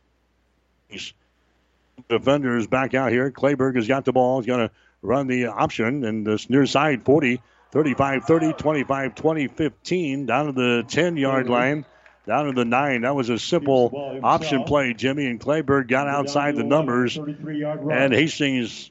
Defenders 2.09 2.67
back 2.69 2.95
out 2.95 3.13
here. 3.13 3.31
Clayberg 3.31 3.77
has 3.77 3.87
got 3.87 4.07
the 4.07 4.15
ball. 4.15 4.41
He's 4.41 4.47
going 4.47 4.67
to 4.67 4.75
run 5.03 5.27
the 5.27 5.49
option, 5.49 6.07
and 6.07 6.27
this 6.27 6.49
near 6.49 6.65
side 6.65 7.03
40, 7.03 7.43
35 7.71 8.25
30, 8.25 8.53
25 8.55 9.15
20, 9.15 9.49
15, 9.49 10.25
down 10.25 10.47
to 10.47 10.53
the 10.53 10.85
10 10.89 11.19
yard 11.19 11.51
line 11.51 11.85
down 12.27 12.47
to 12.47 12.53
the 12.53 12.65
nine. 12.65 13.03
That 13.03 13.15
was 13.15 13.29
a 13.29 13.39
simple 13.39 14.19
option 14.23 14.65
play, 14.65 14.95
Jimmy, 14.95 15.27
and 15.27 15.39
Clayberg 15.39 15.87
got 15.89 16.09
outside 16.09 16.57
the 16.57 16.65
numbers, 16.65 17.19
and 17.19 18.15
Hastings 18.15 18.91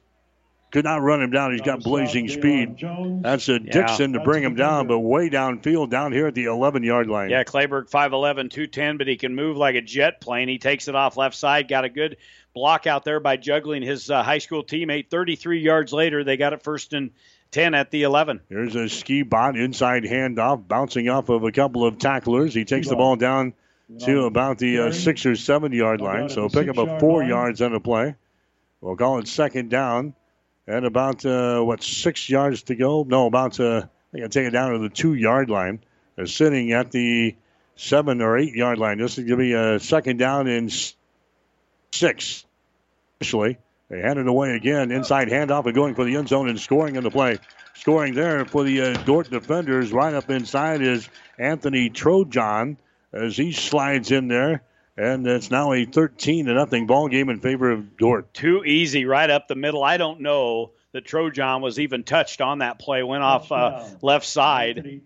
could 0.74 0.86
not 0.86 1.04
run 1.04 1.22
him 1.22 1.30
down. 1.30 1.52
He's 1.52 1.62
got 1.62 1.84
blazing 1.84 2.28
speed. 2.28 2.84
That's 3.22 3.48
a 3.48 3.60
Dixon 3.60 4.14
to 4.14 4.20
bring 4.20 4.44
him 4.44 4.56
down, 4.56 4.88
but 4.88 4.98
way 4.98 5.30
downfield 5.30 5.91
down 5.91 6.12
here 6.12 6.26
at 6.26 6.34
the 6.34 6.45
11 6.45 6.82
yard 6.82 7.08
line. 7.08 7.30
Yeah, 7.30 7.44
Clayberg 7.44 7.91
5'11, 7.91 8.50
210, 8.50 8.98
but 8.98 9.08
he 9.08 9.16
can 9.16 9.36
move 9.36 9.56
like 9.56 9.76
a 9.76 9.82
jet 9.82 10.20
plane. 10.20 10.50
He 10.50 10.58
takes 10.58 10.88
it 10.88 10.95
off 10.95 11.16
left 11.16 11.36
side, 11.36 11.68
got 11.68 11.86
a 11.86 11.90
good 11.90 12.18
block 12.56 12.88
out 12.88 13.06
there 13.06 13.20
by 13.20 13.38
Jungling 13.38 13.86
his 13.86 14.10
uh, 14.10 14.24
high 14.24 14.40
school 14.40 14.64
teammate. 14.64 15.12
33 15.12 15.60
yards 15.62 15.94
later, 15.94 16.24
they 16.24 16.38
got 16.38 16.54
it 16.54 16.64
first 16.64 16.94
and 16.94 17.12
10 17.52 17.76
at 17.76 17.91
the 17.91 18.02
11. 18.02 18.41
Here's 18.50 18.76
a 18.76 18.90
ski 18.90 19.22
bot 19.22 19.56
inside 19.56 20.06
handoff, 20.06 20.68
bouncing 20.68 21.08
off 21.08 21.30
of 21.30 21.44
a 21.44 21.52
couple 21.52 21.86
of 21.86 22.00
tacklers. 22.00 22.56
He 22.56 22.66
takes 22.66 22.90
the 22.90 22.95
ball 22.95 23.16
down 23.16 23.54
to 24.00 24.24
about 24.24 24.58
the 24.58 24.80
uh, 24.80 24.91
six 24.91 25.28
or 25.28 25.36
seven 25.36 25.72
yard 25.72 26.02
line, 26.02 26.30
so 26.30 26.50
pick 26.50 26.68
up 26.68 26.80
a 26.80 27.00
four 27.00 27.24
yards 27.24 27.62
on 27.62 27.74
the 27.74 27.80
play. 27.80 28.16
We'll 28.82 28.95
call 28.95 29.20
it 29.20 29.28
second 29.28 29.70
down 29.70 30.16
and 30.68 30.85
about 30.85 31.26
uh, 31.26 31.61
what 31.61 31.84
six 31.84 32.30
yards 32.30 32.64
to 32.64 32.76
go. 32.76 33.03
No, 33.03 33.27
about 33.27 33.60
uh, 33.60 33.85
I 33.85 34.11
think 34.11 34.26
I 34.26 34.27
take 34.27 34.48
it 34.48 34.52
down 34.52 34.73
to 34.73 34.80
the 34.80 34.90
two 34.90 35.14
yard 35.14 35.49
line. 35.49 35.80
They're 36.15 36.26
sitting 36.26 36.72
at 36.72 36.91
the 36.91 37.35
seven 37.76 38.22
or 38.22 38.38
eight 38.38 38.53
yard 38.53 38.77
line. 38.77 38.99
This 38.99 39.18
is 39.18 39.26
going 39.26 39.30
to 39.30 39.38
be 39.38 39.53
a 39.53 39.80
second 39.80 40.18
down 40.18 40.48
in 40.48 40.69
six. 41.91 42.45
Initially, 43.19 43.57
they 43.90 43.99
hand 43.99 44.19
it 44.19 44.27
away 44.27 44.56
again. 44.56 44.91
Inside 44.91 45.30
handoff 45.30 45.65
and 45.65 45.76
going 45.76 45.95
for 45.95 46.03
the 46.03 46.18
end 46.18 46.27
zone 46.27 46.49
and 46.49 46.60
scoring 46.60 46.95
in 46.95 47.03
the 47.03 47.11
play. 47.11 47.40
Scoring 47.76 48.14
there 48.14 48.45
for 48.45 48.64
the 48.64 48.81
uh, 48.81 48.94
Dordt 49.03 49.30
defenders. 49.30 49.91
Right 49.91 50.14
up 50.14 50.30
inside 50.30 50.81
is 50.81 51.10
Anthony 51.40 51.90
Trojan 51.90 52.77
as 53.11 53.35
he 53.35 53.52
slides 53.52 54.11
in 54.11 54.27
there. 54.27 54.61
And 54.95 55.26
it's 55.26 55.49
now 55.49 55.74
a 55.74 55.86
13 55.86 56.45
to 56.45 56.53
nothing 56.53 56.86
ball 56.86 57.07
game 57.07 57.30
in 57.30 57.40
favor 57.40 57.72
of 57.72 57.98
Dordt. 57.98 58.34
Too 58.34 58.64
easy 58.64 59.06
right 59.06 59.30
up 59.30 59.48
the 59.48 59.56
middle. 59.56 59.84
I 59.84 59.98
don't 59.98 60.22
know 60.22 60.72
that 60.91 61.06
Trojan 61.06 61.61
was 61.61 61.80
even 61.80 62.03
touched 62.03 62.41
on 62.41 62.60
that 62.60 62.78
play. 62.78 63.02
Went 63.02 63.24
off 63.24 63.52
uh, 63.52 63.86
left 64.02 64.26
side. 64.26 65.02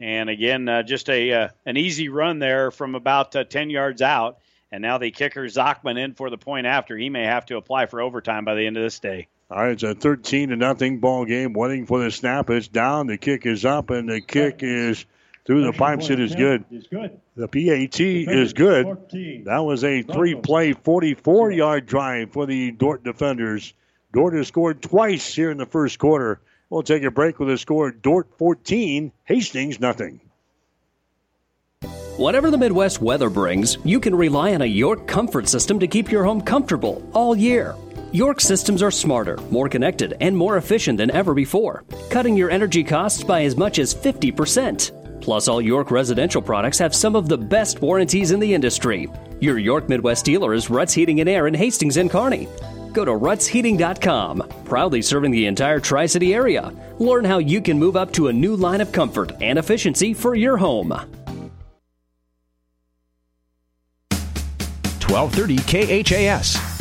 And 0.00 0.30
again, 0.30 0.68
uh, 0.68 0.82
just 0.82 1.08
a 1.10 1.32
uh, 1.32 1.48
an 1.66 1.76
easy 1.76 2.08
run 2.08 2.38
there 2.38 2.70
from 2.70 2.94
about 2.94 3.34
uh, 3.34 3.44
10 3.44 3.70
yards 3.70 4.02
out. 4.02 4.38
And 4.70 4.82
now 4.82 4.98
the 4.98 5.10
kicker 5.10 5.44
Zachman 5.46 5.98
in 5.98 6.14
for 6.14 6.30
the 6.30 6.38
point 6.38 6.66
after. 6.66 6.96
He 6.96 7.10
may 7.10 7.24
have 7.24 7.46
to 7.46 7.56
apply 7.56 7.86
for 7.86 8.00
overtime 8.00 8.44
by 8.44 8.54
the 8.54 8.66
end 8.66 8.76
of 8.76 8.82
this 8.82 9.00
day. 9.00 9.28
All 9.50 9.58
right, 9.58 9.72
it's 9.72 9.82
a 9.82 9.94
13 9.94 10.48
to 10.48 10.56
nothing 10.56 11.00
ball 11.00 11.26
game. 11.26 11.52
Waiting 11.52 11.86
for 11.86 12.02
the 12.02 12.10
snap. 12.10 12.48
It's 12.48 12.68
down. 12.68 13.06
The 13.06 13.18
kick 13.18 13.44
is 13.44 13.66
up, 13.66 13.90
and 13.90 14.08
the 14.08 14.22
kick 14.22 14.62
is 14.62 15.04
through 15.44 15.64
the 15.64 15.72
pipes. 15.72 16.10
It 16.10 16.20
is 16.20 16.34
good. 16.34 16.64
The 17.36 17.48
PAT 17.48 18.00
is 18.00 18.52
good. 18.52 18.86
That 19.44 19.64
was 19.64 19.84
a 19.84 20.02
three 20.02 20.34
play, 20.34 20.72
44 20.72 21.50
yard 21.52 21.86
drive 21.86 22.32
for 22.32 22.46
the 22.46 22.70
Dordt 22.72 23.04
defenders. 23.04 23.74
Dordt 24.12 24.34
has 24.34 24.48
scored 24.48 24.82
twice 24.82 25.34
here 25.34 25.50
in 25.50 25.58
the 25.58 25.66
first 25.66 25.98
quarter. 25.98 26.40
We'll 26.70 26.82
take 26.82 27.02
a 27.02 27.10
break 27.10 27.38
with 27.38 27.50
a 27.50 27.58
score 27.58 27.90
Dordt 27.90 28.38
14, 28.38 29.12
Hastings 29.24 29.80
nothing. 29.80 30.20
Whatever 32.18 32.50
the 32.50 32.58
Midwest 32.58 33.00
weather 33.00 33.30
brings, 33.30 33.78
you 33.84 33.98
can 33.98 34.14
rely 34.14 34.54
on 34.54 34.62
a 34.62 34.66
York 34.66 35.08
comfort 35.08 35.48
system 35.48 35.78
to 35.80 35.86
keep 35.86 36.10
your 36.10 36.24
home 36.24 36.42
comfortable 36.42 37.02
all 37.14 37.34
year. 37.34 37.74
York 38.12 38.40
systems 38.40 38.82
are 38.82 38.90
smarter, 38.90 39.38
more 39.50 39.68
connected, 39.68 40.14
and 40.20 40.36
more 40.36 40.58
efficient 40.58 40.98
than 40.98 41.10
ever 41.10 41.32
before, 41.32 41.84
cutting 42.10 42.36
your 42.36 42.50
energy 42.50 42.84
costs 42.84 43.24
by 43.24 43.42
as 43.44 43.56
much 43.56 43.78
as 43.78 43.94
50%. 43.94 45.01
Plus, 45.22 45.48
all 45.48 45.62
York 45.62 45.90
residential 45.90 46.42
products 46.42 46.78
have 46.78 46.94
some 46.94 47.16
of 47.16 47.28
the 47.28 47.38
best 47.38 47.80
warranties 47.80 48.32
in 48.32 48.40
the 48.40 48.52
industry. 48.52 49.08
Your 49.40 49.58
York 49.58 49.88
Midwest 49.88 50.24
dealer 50.24 50.52
is 50.52 50.68
Ruts 50.68 50.92
Heating 50.92 51.20
and 51.20 51.28
Air 51.28 51.46
in 51.46 51.54
Hastings 51.54 51.96
and 51.96 52.10
Kearney. 52.10 52.48
Go 52.92 53.04
to 53.04 53.12
rutsheating.com, 53.12 54.42
proudly 54.64 55.00
serving 55.00 55.30
the 55.30 55.46
entire 55.46 55.80
Tri 55.80 56.06
City 56.06 56.34
area. 56.34 56.72
Learn 56.98 57.24
how 57.24 57.38
you 57.38 57.62
can 57.62 57.78
move 57.78 57.96
up 57.96 58.12
to 58.12 58.28
a 58.28 58.32
new 58.32 58.56
line 58.56 58.80
of 58.80 58.92
comfort 58.92 59.32
and 59.40 59.58
efficiency 59.58 60.12
for 60.12 60.34
your 60.34 60.56
home. 60.56 60.90
1230 65.12 66.02
KHAS. 66.02 66.72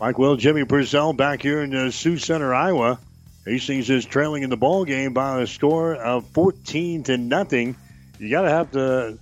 Mike 0.00 0.18
Will, 0.18 0.36
Jimmy 0.36 0.64
Purcell 0.64 1.12
back 1.12 1.40
here 1.40 1.62
in 1.62 1.74
uh, 1.74 1.90
Sioux 1.90 2.18
Center, 2.18 2.52
Iowa. 2.54 2.98
Hastings 3.46 3.90
is 3.90 4.06
trailing 4.06 4.42
in 4.42 4.50
the 4.50 4.56
ball 4.56 4.84
game 4.84 5.12
by 5.12 5.42
a 5.42 5.46
score 5.46 5.94
of 5.94 6.26
14 6.28 7.04
to 7.04 7.18
nothing. 7.18 7.76
You 8.18 8.30
got 8.30 8.42
to 8.42 8.50
have 8.50 8.70
to 8.72 9.18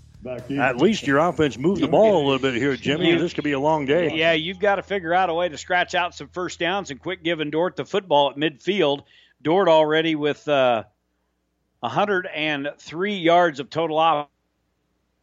at 0.59 0.77
least 0.77 1.07
your 1.07 1.19
offense 1.19 1.59
move 1.59 1.81
the 1.81 1.89
ball 1.89 2.19
a 2.19 2.25
little 2.25 2.39
bit 2.39 2.55
here, 2.55 2.77
Jimmy. 2.77 3.17
This 3.17 3.33
could 3.33 3.43
be 3.43 3.53
a 3.53 3.59
long 3.59 3.87
day. 3.87 4.15
Yeah, 4.15 4.33
you've 4.33 4.61
got 4.61 4.77
to 4.77 4.83
figure 4.83 5.13
out 5.13 5.29
a 5.29 5.35
way 5.35 5.49
to 5.49 5.59
scratch 5.59 5.97
out 5.97 6.15
some 6.15 6.29
first 6.29 6.61
downs 6.61 6.93
and 6.93 7.01
quit 7.01 7.25
giving 7.25 7.51
Dordt 7.51 7.75
the 7.75 7.85
football 7.85 8.31
at 8.31 8.37
midfield. 8.37 9.03
Dordt 9.43 9.67
already 9.69 10.15
with 10.15 10.47
uh, 10.47 10.85
103 11.81 13.15
yards 13.17 13.59
of 13.59 13.71
total 13.71 14.29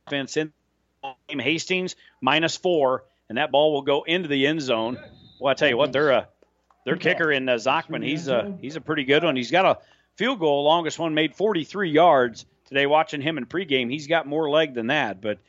offense 0.08 0.36
in 0.36 0.52
game. 1.30 1.40
Hastings 1.40 1.96
minus 2.20 2.58
four, 2.58 3.06
and 3.30 3.38
that 3.38 3.52
ball 3.52 3.74
will 3.74 3.84
go 3.84 4.04
into 4.04 4.28
the 4.28 4.48
end 4.48 4.62
zone. 4.62 5.00
Well, 5.40 5.52
I 5.52 5.54
tell 5.54 5.70
you 5.70 5.78
what, 5.78 5.94
they're 5.94 6.12
a 6.12 6.28
their 6.90 6.98
kicker 6.98 7.32
in 7.32 7.48
uh, 7.48 7.56
Zachman. 7.56 8.04
He's 8.04 8.28
a 8.28 8.58
he's 8.62 8.76
a 8.76 8.82
pretty 8.82 9.04
good 9.04 9.24
one. 9.24 9.36
He's 9.36 9.52
got 9.52 9.66
a 9.66 9.78
field 10.16 10.40
goal, 10.40 10.64
longest 10.64 10.98
one 10.98 11.14
made 11.14 11.36
43 11.36 11.92
yards 11.92 12.46
today. 12.66 12.86
Watching 12.86 13.22
him 13.22 13.38
in 13.38 13.46
pregame, 13.46 13.92
he's 13.92 14.08
got 14.08 14.28
more 14.28 14.50
leg 14.50 14.74
than 14.74 14.88
that. 14.88 15.22
But 15.22 15.40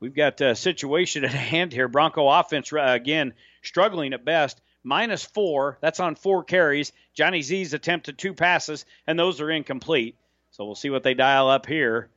we've 0.00 0.14
got 0.14 0.40
a 0.40 0.54
situation 0.54 1.24
at 1.26 1.32
hand 1.32 1.72
here. 1.72 1.88
Bronco 1.88 2.28
offense 2.28 2.72
uh, 2.72 2.78
again 2.80 3.32
struggling 3.62 4.12
at 4.12 4.24
best. 4.24 4.60
Minus 4.84 5.24
four. 5.24 5.78
That's 5.80 5.98
on 5.98 6.14
four 6.14 6.44
carries. 6.44 6.92
Johnny 7.12 7.42
Z's 7.42 7.74
attempted 7.74 8.18
two 8.18 8.34
passes, 8.34 8.84
and 9.06 9.18
those 9.18 9.40
are 9.40 9.50
incomplete. 9.50 10.16
So 10.52 10.64
we'll 10.64 10.76
see 10.76 10.90
what 10.90 11.02
they 11.02 11.14
dial 11.14 11.48
up 11.48 11.66
here 11.66 12.08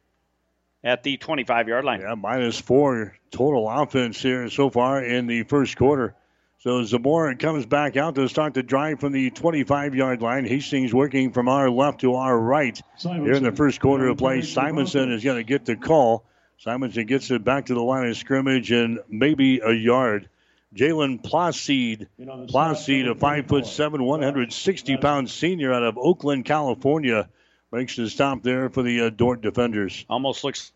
at 0.83 1.01
the 1.01 1.17
25 1.17 1.67
yard 1.67 1.85
line. 1.85 2.01
Yeah, 2.01 2.13
minus 2.13 2.59
four 2.59 3.17
total 3.31 3.67
offense 3.67 4.21
here 4.21 4.49
so 4.49 4.69
far 4.69 5.03
in 5.03 5.25
the 5.25 5.43
first 5.43 5.77
quarter. 5.77 6.13
So 6.59 6.83
Zamora 6.83 7.37
comes 7.37 7.65
back 7.65 7.95
out 7.95 8.15
to 8.15 8.27
start 8.27 8.53
the 8.53 8.63
drive 8.63 8.99
from 8.99 9.13
the 9.13 9.29
25 9.29 9.95
yard 9.95 10.21
line. 10.21 10.43
Hastings 10.43 10.93
working 10.93 11.31
from 11.31 11.47
our 11.47 11.69
left 11.69 12.01
to 12.01 12.15
our 12.15 12.37
right 12.37 12.77
Simonson. 12.97 13.25
here 13.25 13.35
in 13.35 13.43
the 13.43 13.53
first 13.53 13.79
quarter 13.79 14.09
of 14.09 14.17
play. 14.17 14.41
Simonson 14.41 15.13
is 15.13 15.23
going 15.23 15.37
to 15.37 15.45
get 15.45 15.65
the 15.65 15.77
call. 15.77 16.25
Simonson 16.57 17.05
gets 17.05 17.31
it 17.31 17.45
back 17.45 17.67
to 17.67 17.73
the 17.73 17.81
line 17.81 18.09
of 18.09 18.17
scrimmage 18.17 18.71
and 18.71 18.99
maybe 19.07 19.59
a 19.59 19.71
yard. 19.71 20.27
Jalen 20.75 21.23
Placide. 21.23 22.07
Placide, 22.19 23.09
a 23.09 23.15
five 23.15 23.47
foot 23.47 23.65
seven, 23.65 24.03
160 24.03 24.97
pound 24.97 25.29
senior 25.29 25.71
out 25.71 25.83
of 25.83 25.97
Oakland, 25.97 26.43
California, 26.43 27.29
makes 27.71 27.95
the 27.95 28.09
stop 28.09 28.43
there 28.43 28.69
for 28.69 28.83
the 28.83 29.03
uh, 29.03 29.09
Dordt 29.09 29.39
defenders. 29.41 30.05
Almost 30.09 30.43
looks 30.43 30.73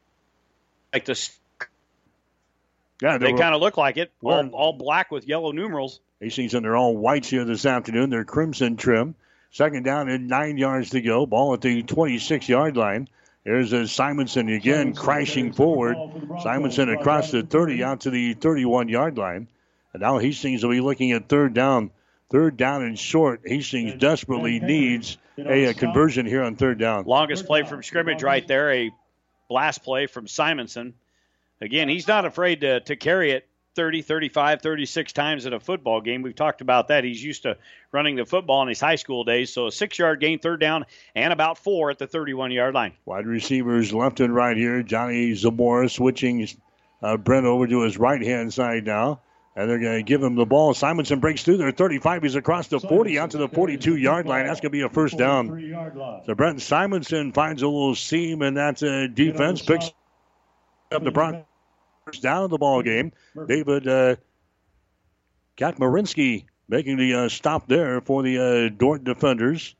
like 0.93 1.03
this. 1.03 1.37
Yeah, 3.03 3.17
They 3.17 3.33
were- 3.33 3.37
kind 3.37 3.53
of 3.53 3.59
look 3.59 3.75
like 3.77 3.97
it. 3.97 4.11
All, 4.23 4.29
Well- 4.31 4.49
all 4.53 4.73
black 4.73 5.11
with 5.11 5.27
yellow 5.27 5.51
numerals. 5.51 5.99
Hastings 6.21 6.53
and 6.53 6.63
they're 6.63 6.77
all 6.77 6.95
whites 6.95 7.29
here 7.29 7.43
this 7.43 7.65
afternoon. 7.65 8.09
They're 8.09 8.23
crimson 8.23 8.77
trim. 8.77 9.13
Second 9.51 9.83
down 9.83 10.07
and 10.07 10.29
nine 10.29 10.57
yards 10.57 10.89
to 10.91 11.01
go. 11.01 11.25
Ball 11.25 11.53
at 11.53 11.61
the 11.61 11.83
26 11.83 12.47
yard 12.47 12.77
line. 12.77 13.09
There's 13.43 13.73
a 13.73 13.89
Simonson 13.89 14.47
again 14.47 14.93
crashing 14.93 15.51
forward. 15.51 15.97
Simonson 16.41 16.89
across 16.89 17.29
the 17.31 17.43
30 17.43 17.83
out 17.83 17.99
to 18.01 18.09
the 18.09 18.35
31 18.35 18.87
yard 18.87 19.17
line. 19.17 19.49
And 19.91 20.01
now 20.01 20.17
Hastings 20.17 20.63
will 20.63 20.71
be 20.71 20.79
looking 20.79 21.11
at 21.11 21.27
third 21.27 21.53
down. 21.53 21.91
Third 22.31 22.55
down 22.55 22.83
and 22.83 22.97
short. 22.97 23.41
Hastings 23.45 23.95
desperately 23.95 24.61
needs 24.61 25.17
a, 25.37 25.65
a 25.65 25.73
conversion 25.73 26.25
here 26.25 26.41
on 26.41 26.55
third 26.55 26.79
down. 26.79 27.03
Longest 27.03 27.45
play 27.45 27.63
from 27.63 27.83
scrimmage 27.83 28.23
right 28.23 28.47
there, 28.47 28.71
a 28.71 28.91
blast 29.49 29.83
play 29.83 30.07
from 30.07 30.25
Simonson. 30.25 30.93
Again, 31.63 31.87
he's 31.87 32.09
not 32.09 32.25
afraid 32.25 32.61
to, 32.61 32.81
to 32.81 32.97
carry 32.97 33.31
it 33.31 33.47
30, 33.75 34.01
35, 34.01 34.61
36 34.61 35.13
times 35.13 35.45
in 35.45 35.53
a 35.53 35.59
football 35.61 36.01
game. 36.01 36.21
We've 36.21 36.35
talked 36.35 36.59
about 36.59 36.89
that. 36.89 37.05
He's 37.05 37.23
used 37.23 37.43
to 37.43 37.57
running 37.93 38.17
the 38.17 38.25
football 38.25 38.61
in 38.63 38.67
his 38.67 38.81
high 38.81 38.97
school 38.97 39.23
days. 39.23 39.53
So 39.53 39.67
a 39.67 39.71
six 39.71 39.97
yard 39.97 40.19
gain, 40.19 40.39
third 40.39 40.59
down, 40.59 40.85
and 41.15 41.31
about 41.31 41.57
four 41.57 41.89
at 41.89 41.99
the 41.99 42.05
31 42.05 42.51
yard 42.51 42.73
line. 42.73 42.93
Wide 43.05 43.25
receivers 43.25 43.93
left 43.93 44.19
and 44.19 44.35
right 44.35 44.57
here. 44.57 44.83
Johnny 44.83 45.33
Zamora 45.35 45.87
switching 45.87 46.47
uh, 47.01 47.15
Brent 47.15 47.45
over 47.45 47.65
to 47.65 47.81
his 47.83 47.97
right 47.97 48.21
hand 48.21 48.53
side 48.53 48.85
now. 48.85 49.21
And 49.55 49.69
they're 49.69 49.79
going 49.79 49.97
to 49.97 50.03
give 50.03 50.21
him 50.21 50.33
the 50.33 50.47
ball. 50.47 50.73
Simonson 50.73 51.19
breaks 51.19 51.43
through 51.43 51.57
there. 51.57 51.71
35. 51.71 52.23
He's 52.23 52.35
across 52.35 52.69
the 52.69 52.79
40 52.79 53.19
out 53.19 53.31
to 53.31 53.37
the 53.37 53.47
42 53.47 53.97
yard 53.97 54.25
line. 54.25 54.47
That's 54.47 54.59
going 54.59 54.71
to 54.71 54.77
be 54.77 54.81
a 54.81 54.89
first 54.89 55.15
down. 55.15 56.23
So 56.25 56.33
Brent 56.33 56.59
Simonson 56.59 57.31
finds 57.31 57.61
a 57.61 57.67
little 57.67 57.93
seam 57.93 58.41
in 58.41 58.55
that 58.55 58.81
uh, 58.81 59.07
defense. 59.07 59.61
Picks 59.61 59.91
up 60.91 61.03
the 61.03 61.11
Broncos 61.11 61.45
first 61.45 61.52
down 62.11 62.43
of 62.43 62.49
the 62.49 62.57
ball 62.57 62.81
game. 62.81 63.11
David 63.47 63.87
uh, 63.87 64.15
Katmarinsky 65.57 66.45
making 66.67 66.97
the 66.97 67.13
uh, 67.13 67.29
stop 67.29 67.67
there 67.67 68.01
for 68.01 68.23
the 68.23 68.67
uh, 68.69 68.75
Dordt 68.75 69.03
defenders. 69.03 69.75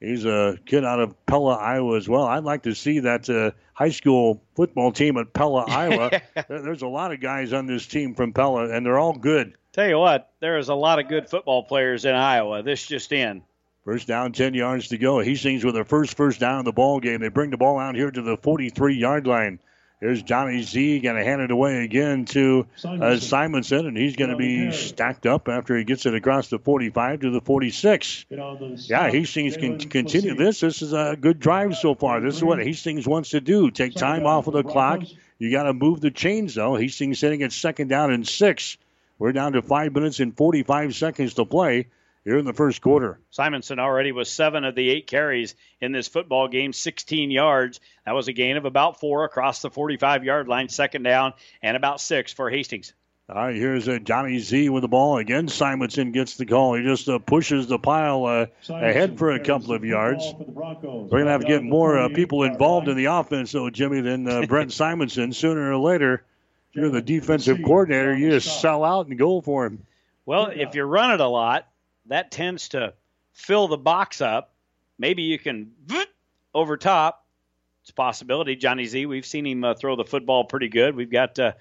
He's 0.00 0.24
a 0.24 0.58
kid 0.66 0.84
out 0.84 1.00
of 1.00 1.24
Pella, 1.24 1.54
Iowa 1.54 1.96
as 1.96 2.08
well. 2.08 2.24
I'd 2.24 2.44
like 2.44 2.64
to 2.64 2.74
see 2.74 3.00
that 3.00 3.30
uh, 3.30 3.52
high 3.72 3.90
school 3.90 4.42
football 4.54 4.92
team 4.92 5.16
at 5.16 5.32
Pella, 5.32 5.64
Iowa. 5.68 6.10
There's 6.48 6.82
a 6.82 6.88
lot 6.88 7.12
of 7.12 7.20
guys 7.20 7.52
on 7.52 7.66
this 7.66 7.86
team 7.86 8.14
from 8.14 8.32
Pella, 8.32 8.68
and 8.68 8.84
they're 8.84 8.98
all 8.98 9.14
good. 9.14 9.56
Tell 9.72 9.88
you 9.88 9.98
what, 9.98 10.32
there 10.40 10.58
is 10.58 10.68
a 10.68 10.74
lot 10.74 10.98
of 10.98 11.08
good 11.08 11.28
football 11.28 11.64
players 11.64 12.04
in 12.04 12.14
Iowa. 12.14 12.62
This 12.62 12.86
just 12.86 13.12
in. 13.12 13.42
First 13.84 14.06
down, 14.06 14.32
10 14.32 14.54
yards 14.54 14.88
to 14.88 14.98
go. 14.98 15.20
Hastings 15.20 15.64
with 15.64 15.74
their 15.74 15.84
first 15.84 16.16
first 16.16 16.40
down 16.40 16.60
in 16.60 16.64
the 16.64 16.72
ball 16.72 17.00
game. 17.00 17.20
They 17.20 17.28
bring 17.28 17.50
the 17.50 17.56
ball 17.56 17.78
out 17.78 17.94
here 17.94 18.10
to 18.10 18.22
the 18.22 18.36
43 18.36 18.94
yard 18.94 19.26
line. 19.26 19.58
There's 20.04 20.22
Johnny 20.22 20.60
Z 20.60 21.00
going 21.00 21.16
to 21.16 21.24
hand 21.24 21.40
it 21.40 21.50
away 21.50 21.82
again 21.82 22.26
to 22.26 22.66
uh, 22.84 23.16
Simonson, 23.16 23.86
and 23.86 23.96
he's 23.96 24.16
going 24.16 24.28
to 24.28 24.36
be 24.36 24.70
stacked 24.70 25.24
up 25.24 25.48
after 25.48 25.78
he 25.78 25.84
gets 25.84 26.04
it 26.04 26.14
across 26.14 26.50
the 26.50 26.58
45 26.58 27.20
to 27.20 27.30
the 27.30 27.40
46. 27.40 28.26
Yeah, 28.28 29.10
Hastings 29.10 29.56
can 29.56 29.78
continue 29.78 30.34
this. 30.34 30.60
This 30.60 30.82
is 30.82 30.92
a 30.92 31.16
good 31.18 31.40
drive 31.40 31.76
so 31.76 31.94
far. 31.94 32.20
This 32.20 32.36
is 32.36 32.44
what 32.44 32.58
Hastings 32.58 33.08
wants 33.08 33.30
to 33.30 33.40
do. 33.40 33.70
Take 33.70 33.94
time 33.94 34.26
off 34.26 34.46
of 34.46 34.52
the 34.52 34.62
clock. 34.62 35.00
You 35.38 35.50
got 35.50 35.62
to 35.62 35.72
move 35.72 36.02
the 36.02 36.10
chains, 36.10 36.54
though. 36.54 36.76
Hastings 36.76 37.18
sitting 37.18 37.42
at 37.42 37.52
second 37.52 37.88
down 37.88 38.12
and 38.12 38.28
six. 38.28 38.76
We're 39.18 39.32
down 39.32 39.54
to 39.54 39.62
five 39.62 39.94
minutes 39.94 40.20
and 40.20 40.36
45 40.36 40.94
seconds 40.94 41.32
to 41.32 41.46
play 41.46 41.86
here 42.24 42.38
in 42.38 42.44
the 42.44 42.52
first 42.52 42.80
quarter. 42.80 43.20
Simonson 43.30 43.78
already 43.78 44.12
was 44.12 44.30
seven 44.30 44.64
of 44.64 44.74
the 44.74 44.88
eight 44.90 45.06
carries 45.06 45.54
in 45.80 45.92
this 45.92 46.08
football 46.08 46.48
game, 46.48 46.72
16 46.72 47.30
yards. 47.30 47.80
That 48.06 48.12
was 48.12 48.28
a 48.28 48.32
gain 48.32 48.56
of 48.56 48.64
about 48.64 49.00
four 49.00 49.24
across 49.24 49.60
the 49.60 49.70
45 49.70 50.24
yard 50.24 50.48
line, 50.48 50.68
second 50.68 51.02
down, 51.02 51.34
and 51.62 51.76
about 51.76 52.00
six 52.00 52.32
for 52.32 52.50
Hastings. 52.50 52.94
All 53.26 53.36
right, 53.36 53.56
here's 53.56 53.88
uh, 53.88 53.98
Johnny 54.00 54.38
Z 54.38 54.68
with 54.68 54.82
the 54.82 54.88
ball. 54.88 55.16
Again, 55.16 55.48
Simonson 55.48 56.12
gets 56.12 56.36
the 56.36 56.44
call. 56.44 56.74
He 56.74 56.82
just 56.82 57.08
uh, 57.08 57.18
pushes 57.18 57.66
the 57.66 57.78
pile 57.78 58.26
uh, 58.26 58.46
ahead 58.68 59.18
for 59.18 59.32
a 59.32 59.40
couple 59.40 59.72
of 59.72 59.82
yards. 59.82 60.30
We're 60.36 61.08
going 61.08 61.24
to 61.24 61.30
have 61.30 61.40
to 61.40 61.46
get 61.46 61.62
more 61.62 61.98
uh, 61.98 62.10
people 62.10 62.42
involved 62.42 62.88
in 62.88 62.98
the 62.98 63.06
offense, 63.06 63.52
though, 63.52 63.70
Jimmy, 63.70 64.02
than 64.02 64.28
uh, 64.28 64.44
Brent 64.48 64.74
Simonson. 64.74 65.32
Sooner 65.32 65.72
or 65.72 65.78
later, 65.78 66.22
if 66.70 66.76
you're 66.76 66.90
the 66.90 67.00
defensive 67.00 67.60
coordinator. 67.64 68.14
You 68.14 68.28
just 68.28 68.60
sell 68.60 68.84
out 68.84 69.06
and 69.06 69.18
go 69.18 69.40
for 69.40 69.64
him. 69.64 69.86
Well, 70.26 70.50
if 70.54 70.74
you 70.74 70.84
run 70.84 71.12
it 71.12 71.20
a 71.20 71.26
lot, 71.26 71.66
that 72.06 72.30
tends 72.30 72.70
to 72.70 72.94
fill 73.32 73.68
the 73.68 73.76
box 73.76 74.20
up. 74.20 74.54
Maybe 74.98 75.22
you 75.22 75.38
can 75.38 75.72
over 76.54 76.76
top. 76.76 77.26
It's 77.82 77.90
a 77.90 77.94
possibility. 77.94 78.56
Johnny 78.56 78.86
Z, 78.86 79.06
we've 79.06 79.26
seen 79.26 79.46
him 79.46 79.64
uh, 79.64 79.74
throw 79.74 79.96
the 79.96 80.04
football 80.04 80.44
pretty 80.44 80.68
good. 80.68 80.96
We've 80.96 81.10
got 81.10 81.38
uh, 81.38 81.52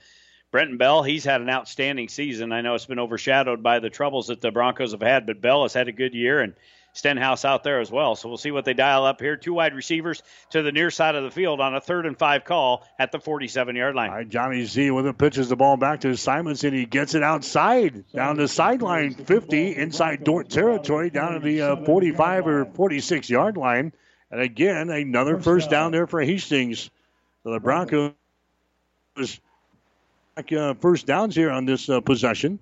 Brenton 0.52 0.78
Bell. 0.78 1.03
He's 1.03 1.26
had 1.26 1.41
an 1.41 1.49
outstanding 1.49 2.07
season. 2.07 2.53
I 2.53 2.61
know 2.61 2.76
it's 2.76 2.86
been 2.86 2.99
overshadowed 2.99 3.61
by 3.61 3.80
the 3.80 3.90
troubles 3.90 4.28
that 4.28 4.40
the 4.40 4.52
Broncos 4.52 4.91
have 4.91 5.02
had, 5.02 5.26
but 5.26 5.41
Bell 5.41 5.64
has 5.64 5.74
had 5.74 5.88
a 5.88 5.91
good 5.91 6.14
year, 6.14 6.40
and 6.40 6.53
Stenhouse 6.94 7.44
out 7.44 7.64
there 7.64 7.80
as 7.82 7.91
well. 7.91 8.15
So 8.15 8.30
we'll 8.30 8.38
see 8.38 8.52
what 8.52 8.65
they 8.65 8.74
dial 8.74 9.06
up 9.06 9.20
here. 9.20 9.36
Two 9.36 9.56
wide 9.56 9.74
receivers 9.74 10.22
to 10.52 10.61
the 10.61 10.72
near 10.72 10.91
side 10.91 11.15
of 11.15 11.24
the 11.24 11.32
field 11.32 11.60
on 11.60 11.76
a 11.76 11.82
third 11.82 12.06
and 12.06 12.18
five 12.18 12.45
call 12.45 12.88
at 12.99 13.11
the 13.11 13.20
47 13.20 13.76
yard 13.76 13.95
line. 13.95 14.30
Johnny 14.30 14.64
Z 14.65 14.91
with 14.91 15.07
it 15.07 15.18
pitches 15.18 15.49
the 15.49 15.56
ball 15.56 15.76
back 15.76 16.02
to 16.02 16.15
Simonson. 16.15 16.74
He 16.74 16.86
gets 16.86 17.15
it 17.15 17.24
outside 17.24 18.06
down 18.11 18.38
the 18.38 18.48
sideline 18.48 19.15
50 19.15 19.76
inside 19.76 20.24
Dordt 20.24 20.49
territory 20.49 21.10
down 21.10 21.34
to 21.34 21.40
the 21.40 21.61
uh, 21.61 21.76
45 21.78 22.48
or 22.48 22.65
46 22.65 23.30
yard 23.30 23.57
line. 23.57 23.91
And 24.30 24.41
again, 24.41 24.90
another 24.90 25.40
first 25.40 25.72
down 25.72 25.91
there 25.91 26.07
for 26.07 26.22
Hastings. 26.22 26.91
So 27.44 27.52
the 27.52 27.60
Broncos 27.60 28.14
uh, 29.18 30.74
first 30.76 31.07
downs 31.07 31.36
here 31.36 31.49
on 31.49 31.65
this 31.65 31.90
uh, 31.90 32.02
possession 32.02 32.60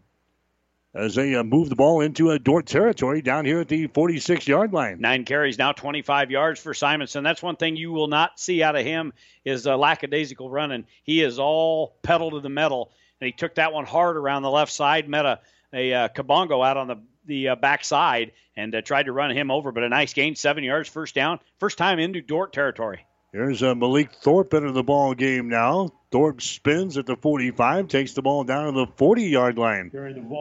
as 0.93 1.15
they 1.15 1.35
uh, 1.35 1.43
move 1.43 1.69
the 1.69 1.75
ball 1.75 2.01
into 2.01 2.31
a 2.31 2.39
Dordt 2.39 2.65
territory 2.65 3.21
down 3.21 3.45
here 3.45 3.61
at 3.61 3.67
the 3.67 3.87
46 3.87 4.47
yard 4.47 4.73
line. 4.73 4.99
Nine 4.99 5.23
carries 5.23 5.57
now, 5.57 5.71
25 5.71 6.31
yards 6.31 6.59
for 6.59 6.73
Simonson. 6.73 7.23
That's 7.23 7.41
one 7.41 7.55
thing 7.55 7.75
you 7.75 7.91
will 7.91 8.07
not 8.07 8.39
see 8.39 8.61
out 8.61 8.75
of 8.75 8.85
him 8.85 9.13
is 9.45 9.65
a 9.65 9.75
lackadaisical 9.75 10.49
running. 10.49 10.85
He 11.03 11.21
is 11.21 11.39
all 11.39 11.95
pedal 12.03 12.31
to 12.31 12.41
the 12.41 12.49
metal, 12.49 12.91
and 13.19 13.25
he 13.27 13.31
took 13.31 13.55
that 13.55 13.73
one 13.73 13.85
hard 13.85 14.17
around 14.17 14.43
the 14.43 14.51
left 14.51 14.71
side, 14.71 15.07
met 15.07 15.25
a 15.25 15.39
a 15.73 15.93
uh, 15.93 16.07
Kabongo 16.09 16.65
out 16.65 16.77
on 16.77 16.87
the 16.87 16.97
the 17.25 17.49
uh, 17.49 17.55
backside, 17.55 18.31
and 18.57 18.73
uh, 18.75 18.81
tried 18.81 19.03
to 19.03 19.13
run 19.13 19.31
him 19.31 19.51
over. 19.51 19.71
But 19.71 19.83
a 19.83 19.89
nice 19.89 20.13
gain, 20.13 20.35
seven 20.35 20.63
yards, 20.63 20.89
first 20.89 21.15
down, 21.15 21.39
first 21.59 21.77
time 21.77 21.99
into 21.99 22.21
Dordt 22.21 22.51
territory. 22.51 23.05
Here's 23.33 23.63
uh, 23.63 23.75
Malik 23.75 24.11
Thorpe 24.13 24.53
into 24.53 24.73
the 24.73 24.83
ball 24.83 25.13
game 25.13 25.47
now. 25.47 25.89
Thorpe 26.11 26.41
spins 26.41 26.97
at 26.97 27.05
the 27.05 27.15
45, 27.15 27.87
takes 27.87 28.13
the 28.13 28.21
ball 28.21 28.43
down 28.43 28.65
to 28.65 28.71
the 28.73 28.87
40 28.97 29.23
yard 29.23 29.57
line. 29.57 29.89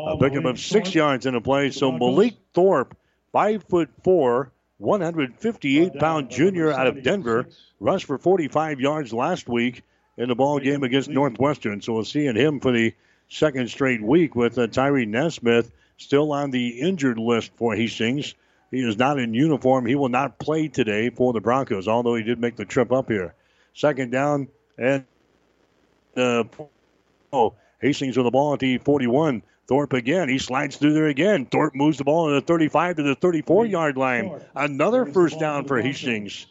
A 0.09 0.17
pickup 0.19 0.45
of 0.45 0.59
six 0.59 0.93
yards 0.93 1.25
in 1.25 1.35
the 1.35 1.41
play. 1.41 1.71
So 1.71 1.93
Malik 1.93 2.35
Thorpe, 2.53 2.97
five 3.33 3.63
foot 3.69 3.91
four, 4.03 4.51
158 4.79 5.95
pound 6.01 6.31
junior 6.31 6.73
out 6.73 6.89
of 6.89 7.03
Denver, 7.05 7.47
rushed 7.79 8.07
for 8.07 8.19
45 8.19 8.81
yards 8.81 9.13
last 9.13 9.49
week 9.49 9.85
in 10.17 10.29
the 10.29 10.35
ball 10.35 10.59
game 10.59 10.83
against 10.83 11.09
Northwestern. 11.09 11.81
So 11.83 11.93
we'll 11.93 12.05
see 12.05 12.25
him 12.27 12.59
for 12.59 12.73
the 12.73 12.93
second 13.29 13.71
straight 13.71 14.03
week 14.03 14.35
with 14.35 14.59
uh, 14.59 14.67
Tyree 14.67 15.07
Nesmith 15.07 15.71
still 15.97 16.33
on 16.33 16.51
the 16.51 16.81
injured 16.81 17.19
list 17.19 17.53
for 17.55 17.77
Hastings. 17.77 18.35
He 18.71 18.79
is 18.81 18.97
not 18.97 19.19
in 19.19 19.35
uniform. 19.35 19.87
He 19.87 19.95
will 19.97 20.09
not 20.09 20.39
play 20.39 20.69
today 20.69 21.11
for 21.11 21.33
the 21.33 21.41
Broncos, 21.41 21.89
although 21.89 22.15
he 22.15 22.23
did 22.23 22.39
make 22.39 22.57
the 22.57 22.65
trip 22.65 22.93
up 22.93 23.09
here. 23.09 23.35
Second 23.75 24.11
down 24.11 24.49
and 24.79 25.05
uh, 26.17 26.45
oh, 27.33 27.55
Hastings 27.81 28.17
with 28.17 28.27
the 28.27 28.31
ball 28.31 28.55
at 28.55 28.61
the 28.61 28.79
41. 28.79 29.43
Thorpe 29.67 29.93
again. 29.93 30.29
He 30.29 30.39
slides 30.39 30.77
through 30.77 30.95
there 30.95 31.07
again. 31.07 31.47
Thorpe 31.47 31.77
moves 31.77 31.99
the 31.99 32.03
ball 32.05 32.29
to 32.29 32.35
the 32.35 32.41
35 32.41 32.97
to 32.97 33.03
the 33.05 33.15
34 33.15 33.67
yard 33.67 33.97
line. 33.97 34.41
Another 34.55 35.07
first 35.07 35.39
down 35.39 35.65
for 35.65 35.81
Hastings. 35.81 36.47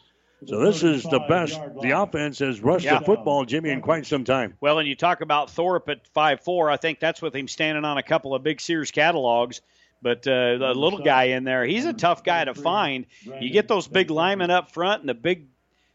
So 0.46 0.58
this 0.58 0.82
is 0.82 1.02
the 1.02 1.20
best 1.28 1.60
the 1.82 1.90
offense 1.90 2.38
has 2.38 2.62
rushed 2.62 2.86
Yeah. 2.86 2.98
the 2.98 3.04
football, 3.04 3.44
Jimmy, 3.44 3.68
in 3.68 3.82
quite 3.82 4.06
some 4.06 4.24
time. 4.24 4.54
Well, 4.62 4.78
and 4.78 4.88
you 4.88 4.96
talk 4.96 5.20
about 5.20 5.50
Thorpe 5.50 5.90
at 5.90 6.06
five 6.08 6.40
four. 6.40 6.70
I 6.70 6.78
think 6.78 6.98
that's 6.98 7.20
with 7.20 7.36
him 7.36 7.46
standing 7.46 7.84
on 7.84 7.98
a 7.98 8.02
couple 8.02 8.34
of 8.34 8.42
big 8.42 8.58
Sears 8.58 8.90
catalogs. 8.90 9.60
But 10.02 10.26
uh, 10.26 10.56
the 10.58 10.72
little 10.74 11.00
guy 11.00 11.24
in 11.24 11.44
there, 11.44 11.64
he's 11.64 11.84
a 11.84 11.92
tough 11.92 12.24
guy 12.24 12.44
to 12.44 12.54
find. 12.54 13.06
You 13.40 13.50
get 13.50 13.68
those 13.68 13.86
big 13.86 14.10
linemen 14.10 14.50
up 14.50 14.72
front 14.72 15.00
and 15.00 15.08
the 15.08 15.14
big 15.14 15.46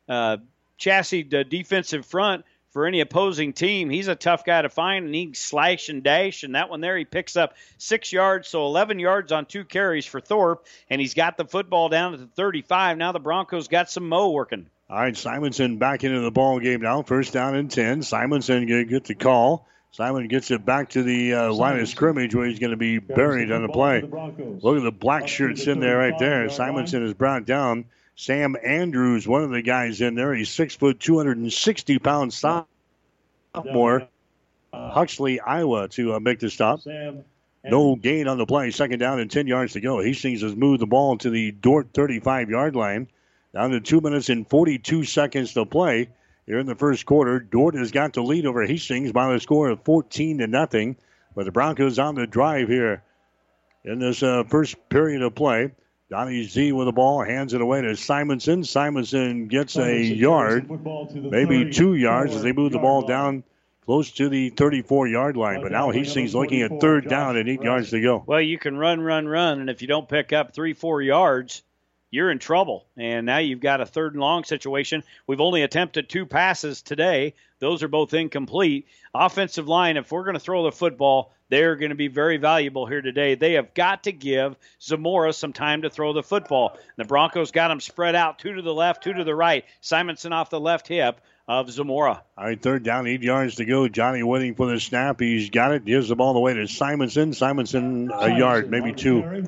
uh, 0.08 0.38
chassis 0.78 1.28
uh, 1.34 1.44
defensive 1.44 2.06
front 2.06 2.46
for 2.70 2.86
any 2.86 3.00
opposing 3.00 3.54
team. 3.54 3.90
He's 3.90 4.10
a 4.10 4.16
tough 4.16 4.44
guy 4.44 4.62
to 4.62 4.70
find, 4.70 5.06
and 5.06 5.16
he 5.16 5.28
can 5.28 5.34
slash 5.34 5.90
and 5.90 6.04
dash. 6.04 6.44
And 6.44 6.56
that 6.56 6.70
one 6.70 6.82
there, 6.82 6.98
he 6.98 7.06
picks 7.06 7.38
up 7.38 7.56
six 7.78 8.12
yards, 8.12 8.50
so 8.50 8.66
11 8.66 9.00
yards 9.00 9.32
on 9.32 9.46
two 9.46 9.64
carries 9.64 10.06
for 10.06 10.20
Thorpe, 10.20 10.66
and 10.90 11.00
he's 11.00 11.14
got 11.14 11.38
the 11.38 11.46
football 11.46 11.90
down 11.90 12.14
at 12.14 12.20
the 12.20 12.28
35. 12.28 12.98
Now 12.98 13.12
the 13.14 13.20
Broncos 13.20 13.70
got 13.70 13.90
some 13.90 14.10
mo 14.10 14.30
working. 14.32 14.68
All 14.90 14.98
right, 14.98 15.18
Simonson 15.18 15.78
back 15.78 16.04
into 16.04 16.20
the 16.20 16.32
ball 16.32 16.60
game 16.60 16.82
now. 16.82 17.02
First 17.02 17.34
down 17.34 17.56
and 17.56 17.72
10. 17.72 18.04
Simonson 18.04 18.68
going 18.68 18.86
to 18.86 18.92
get 18.92 19.06
the 19.06 19.16
call. 19.16 19.66
Simon 19.96 20.28
gets 20.28 20.52
it 20.52 20.66
back 20.66 20.90
to 20.90 21.04
the 21.04 21.34
uh, 21.34 21.54
line 21.54 21.80
of 21.80 21.88
scrimmage 21.88 22.36
where 22.36 22.46
he's 22.46 22.60
going 22.60 22.72
to 22.72 22.76
be 22.76 23.00
buried 23.00 23.50
on 23.50 23.62
the 23.62 23.70
play. 23.70 24.02
Look 24.02 24.76
at 24.76 24.84
the 24.84 24.92
black 24.92 25.30
shirts 25.30 25.68
in 25.68 25.80
there 25.80 25.98
right 25.98 26.20
there. 26.20 26.50
Simonson 26.50 27.06
is 27.06 27.14
brought 27.14 27.46
down. 27.46 27.86
Sam 28.18 28.58
Andrews, 28.62 29.26
one 29.26 29.44
of 29.44 29.52
the 29.52 29.62
guys 29.62 30.02
in 30.02 30.16
there. 30.16 30.34
He's 30.34 30.50
six 30.50 30.76
foot, 30.76 31.00
260 31.00 32.00
pounds 32.00 32.36
sophomore. 33.54 34.10
Huxley, 34.74 35.40
Iowa, 35.40 35.88
to 35.88 36.16
uh, 36.16 36.20
make 36.20 36.40
the 36.40 36.50
stop. 36.50 36.82
No 37.64 37.96
gain 37.96 38.28
on 38.28 38.38
the 38.38 38.46
play. 38.46 38.72
Second 38.72 39.00
down 39.00 39.22
and 39.22 39.32
10 39.32 39.48
yards 39.48 39.74
to 39.74 39.80
go. 39.80 40.02
Hastings 40.02 40.42
has 40.42 40.58
moved 40.58 40.82
the 40.82 40.88
ball 40.88 41.18
to 41.20 41.30
the 41.30 41.54
Dordt 41.54 41.94
35 41.94 42.50
yard 42.50 42.76
line. 42.76 43.08
Down 43.54 43.70
to 43.70 43.80
two 43.80 44.02
minutes 44.02 44.28
and 44.28 44.46
42 44.46 45.06
seconds 45.06 45.54
to 45.54 45.66
play 45.66 46.10
here 46.46 46.60
in 46.60 46.66
the 46.66 46.76
first 46.76 47.06
quarter. 47.06 47.40
Dordt 47.40 47.76
has 47.76 47.92
got 47.92 48.14
the 48.14 48.22
lead 48.22 48.46
over 48.46 48.66
Hastings 48.66 49.12
by 49.12 49.34
the 49.34 49.40
score 49.40 49.70
of 49.70 49.84
14 49.84 50.40
to 50.40 50.48
nothing. 50.48 50.96
But 51.36 51.46
the 51.46 51.52
Broncos 51.52 52.00
on 52.00 52.16
the 52.16 52.28
drive 52.28 52.70
here 52.70 53.04
in 53.84 54.00
this 54.00 54.24
uh, 54.24 54.44
first 54.48 54.90
period 54.90 55.22
of 55.22 55.36
play. 55.36 55.72
Donnie 56.10 56.44
Z 56.44 56.72
with 56.72 56.86
the 56.86 56.92
ball, 56.92 57.24
hands 57.24 57.54
it 57.54 57.62
away 57.62 57.82
to 57.82 57.96
Simonson. 57.98 58.64
Simonson 58.64 59.48
gets 59.48 59.76
a 59.76 60.02
yard, 60.02 60.70
maybe 61.16 61.72
two 61.72 61.96
yards 61.96 62.36
as 62.36 62.44
they 62.44 62.52
move 62.52 62.72
the 62.72 62.80
ball 62.80 63.08
down 63.08 63.44
close 63.86 64.12
to 64.12 64.30
the 64.30 64.50
34 64.52 65.08
yard 65.08 65.36
line. 65.36 65.62
But 65.62 65.72
now 65.72 65.90
Hastings 65.90 66.36
looking 66.36 66.62
at 66.62 66.80
third 66.80 67.10
down 67.10 67.38
and 67.38 67.50
eight 67.50 67.62
yards 67.62 67.90
to 67.90 68.02
go. 68.02 68.24
Well, 68.26 68.42
you 68.42 68.60
can 68.60 68.78
run, 68.78 69.02
run, 69.02 69.28
run, 69.28 69.62
and 69.62 69.70
if 69.70 69.82
you 69.82 69.88
don't 69.88 70.08
pick 70.08 70.32
up 70.32 70.54
three, 70.54 70.74
four 70.74 71.02
yards, 71.02 71.64
you're 72.16 72.32
in 72.32 72.40
trouble. 72.40 72.86
And 72.98 73.26
now 73.26 73.40
you've 73.40 73.60
got 73.60 73.82
a 73.82 73.86
third 73.86 74.14
and 74.14 74.22
long 74.22 74.46
situation. 74.46 75.04
We've 75.28 75.42
only 75.42 75.64
attempted 75.64 76.08
two 76.08 76.26
passes 76.26 76.82
today. 76.82 77.34
Those 77.60 77.84
are 77.84 77.90
both 77.90 78.14
incomplete. 78.14 78.88
Offensive 79.14 79.68
line, 79.68 79.98
if 79.98 80.12
we're 80.12 80.24
going 80.24 80.36
to 80.36 80.40
throw 80.40 80.64
the 80.64 80.72
football, 80.72 81.34
they're 81.50 81.76
going 81.76 81.90
to 81.90 81.96
be 81.96 82.08
very 82.08 82.38
valuable 82.38 82.86
here 82.86 83.02
today. 83.02 83.36
They 83.36 83.54
have 83.54 83.74
got 83.74 84.04
to 84.06 84.12
give 84.12 84.56
Zamora 84.82 85.34
some 85.34 85.54
time 85.54 85.82
to 85.82 85.90
throw 85.90 86.14
the 86.14 86.24
football. 86.24 86.78
The 86.96 87.04
Broncos 87.04 87.52
got 87.52 87.68
them 87.68 87.82
spread 87.82 88.16
out, 88.16 88.40
two 88.40 88.54
to 88.54 88.62
the 88.62 88.74
left, 88.74 89.04
two 89.04 89.14
to 89.14 89.24
the 89.24 89.36
right. 89.36 89.66
Simonson 89.82 90.34
off 90.34 90.50
the 90.50 90.60
left 90.60 90.88
hip 90.88 91.20
of 91.48 91.70
Zamora. 91.70 92.24
All 92.38 92.46
right, 92.46 92.60
third 92.60 92.84
down, 92.84 93.08
eight 93.08 93.22
yards 93.22 93.56
to 93.56 93.66
go. 93.66 93.88
Johnny 93.88 94.24
waiting 94.24 94.56
for 94.56 94.68
the 94.72 94.80
snap. 94.80 95.20
He's 95.20 95.50
got 95.50 95.74
it. 95.74 95.86
Gives 95.86 96.08
the 96.08 96.16
ball 96.16 96.36
away 96.36 96.56
to 96.56 96.68
Simonson. 96.68 97.34
Simonson 97.34 98.10
a 98.12 98.36
yard, 98.36 98.72
maybe 98.72 98.94
two. 98.94 99.46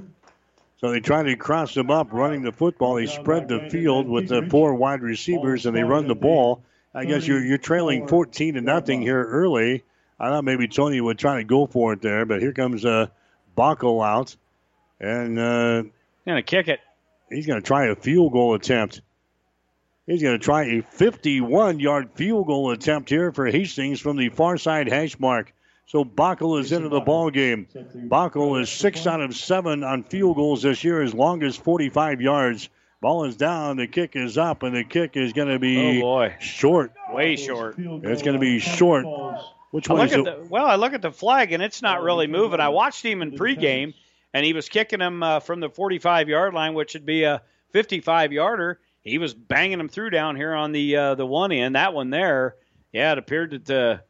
So 0.79 0.91
they 0.91 0.99
try 0.99 1.23
to 1.23 1.35
cross 1.35 1.73
them 1.73 1.89
up, 1.89 2.09
running 2.11 2.43
the 2.43 2.51
football. 2.51 2.95
They 2.95 3.07
spread 3.07 3.47
the 3.47 3.67
field 3.69 4.07
with 4.07 4.27
the 4.27 4.47
four 4.49 4.75
wide 4.75 5.01
receivers, 5.01 5.65
and 5.65 5.75
they 5.75 5.83
run 5.83 6.07
the 6.07 6.15
ball. 6.15 6.63
I 6.93 7.05
guess 7.05 7.27
you're 7.27 7.43
you're 7.43 7.57
trailing 7.57 8.07
14 8.07 8.55
to 8.55 8.61
nothing 8.61 9.01
here 9.01 9.23
early. 9.23 9.83
I 10.19 10.29
thought 10.29 10.43
maybe 10.43 10.67
Tony 10.67 11.01
would 11.01 11.17
try 11.17 11.37
to 11.37 11.43
go 11.43 11.65
for 11.65 11.93
it 11.93 12.01
there, 12.01 12.25
but 12.25 12.41
here 12.41 12.53
comes 12.53 12.85
uh, 12.85 13.07
Bockel 13.57 14.05
out, 14.05 14.35
and 14.99 15.39
uh, 15.39 15.83
gonna 16.25 16.43
kick 16.43 16.67
it. 16.67 16.79
He's 17.29 17.47
gonna 17.47 17.61
try 17.61 17.87
a 17.87 17.95
field 17.95 18.33
goal 18.33 18.53
attempt. 18.53 19.01
He's 20.07 20.21
going 20.21 20.39
to 20.39 20.43
try 20.43 20.63
a 20.63 20.81
51 20.81 21.81
yard 21.81 22.11
field 22.15 22.47
goal 22.47 22.71
attempt 22.71 23.09
here 23.09 23.33
for 23.33 23.45
Hastings 23.45 23.99
from 23.99 24.15
the 24.15 24.29
far 24.29 24.57
side 24.57 24.87
hash 24.87 25.19
mark. 25.19 25.53
So 25.88 26.03
Bockel 26.03 26.59
is 26.59 26.73
into 26.73 26.89
the 26.89 26.99
ball 26.99 27.30
game. 27.30 27.65
Bockel 27.95 28.61
is 28.61 28.69
six 28.69 29.07
out 29.07 29.22
of 29.22 29.34
seven 29.34 29.85
on 29.85 30.03
field 30.03 30.35
goals 30.35 30.61
this 30.61 30.84
year, 30.84 31.01
as 31.01 31.14
long 31.14 31.43
as 31.43 31.55
45 31.55 32.19
yards. 32.22 32.69
Ball 32.99 33.23
is 33.23 33.38
down, 33.38 33.77
the 33.77 33.88
kick 33.88 34.15
is 34.15 34.38
up, 34.38 34.64
and 34.64 34.76
the 34.76 34.84
kick 34.84 35.15
is 35.15 35.31
going 35.31 35.47
to 35.47 35.59
be 35.59 35.99
oh 35.99 36.01
boy. 36.01 36.35
short. 36.41 36.91
Way 37.09 37.38
short. 37.38 37.76
It's 37.77 38.22
going 38.22 38.34
to 38.34 38.39
be 38.39 38.59
short. 38.59 39.05
Which 39.72 39.89
I 39.89 39.93
look 39.93 40.07
is 40.07 40.14
at 40.14 40.19
it? 40.19 40.26
the, 40.26 40.47
well, 40.49 40.65
I 40.65 40.76
look 40.76 40.93
at 40.93 41.01
the 41.01 41.11
flag 41.11 41.53
and 41.53 41.64
it's 41.64 41.81
not 41.81 42.01
really 42.01 42.27
moving. 42.27 42.59
I 42.59 42.69
watched 42.69 43.05
him 43.05 43.22
in 43.22 43.31
pregame, 43.31 43.93
and 44.34 44.45
he 44.45 44.51
was 44.51 44.68
kicking 44.68 44.99
him 44.99 45.23
uh, 45.23 45.39
from 45.39 45.61
the 45.61 45.69
45 45.69 46.27
yard 46.27 46.53
line, 46.53 46.73
which 46.73 46.95
would 46.95 47.05
be 47.05 47.23
a 47.23 47.41
55 47.72 48.34
yarder. 48.34 48.80
He 49.03 49.19
was 49.19 49.34
banging 49.34 49.77
them 49.77 49.88
through 49.88 50.09
down 50.09 50.35
here 50.35 50.53
on 50.53 50.73
the 50.73 50.97
uh, 50.97 51.15
the 51.15 51.26
one 51.26 51.53
end. 51.53 51.76
That 51.76 51.93
one 51.93 52.09
there, 52.09 52.55
yeah, 52.91 53.14
it 53.14 53.18
appeared 53.18 53.51
that 53.51 53.69
uh, 53.69 54.01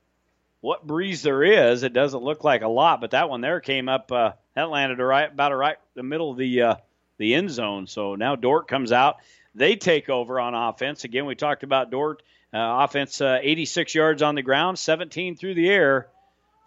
what 0.61 0.85
breeze 0.85 1.21
there 1.21 1.43
is, 1.43 1.83
it 1.83 1.93
doesn't 1.93 2.23
look 2.23 2.43
like 2.43 2.61
a 2.61 2.67
lot, 2.67 3.01
but 3.01 3.11
that 3.11 3.29
one 3.29 3.41
there 3.41 3.59
came 3.59 3.89
up. 3.89 4.11
Uh, 4.11 4.31
that 4.55 4.69
landed 4.69 4.99
right 4.99 5.31
about 5.31 5.55
right 5.55 5.77
the 5.93 6.03
middle 6.03 6.31
of 6.31 6.37
the 6.37 6.61
uh, 6.61 6.75
the 7.17 7.35
end 7.35 7.51
zone. 7.51 7.87
So 7.87 8.15
now 8.15 8.35
Dordt 8.35 8.67
comes 8.67 8.91
out. 8.91 9.17
They 9.55 9.75
take 9.75 10.09
over 10.09 10.39
on 10.39 10.53
offense. 10.53 11.03
Again, 11.03 11.25
we 11.25 11.35
talked 11.35 11.63
about 11.63 11.91
Dordt 11.91 12.21
uh, 12.53 12.85
offense, 12.85 13.21
uh, 13.21 13.39
86 13.41 13.95
yards 13.95 14.21
on 14.21 14.35
the 14.35 14.41
ground, 14.41 14.77
17 14.77 15.35
through 15.35 15.55
the 15.55 15.69
air 15.69 16.07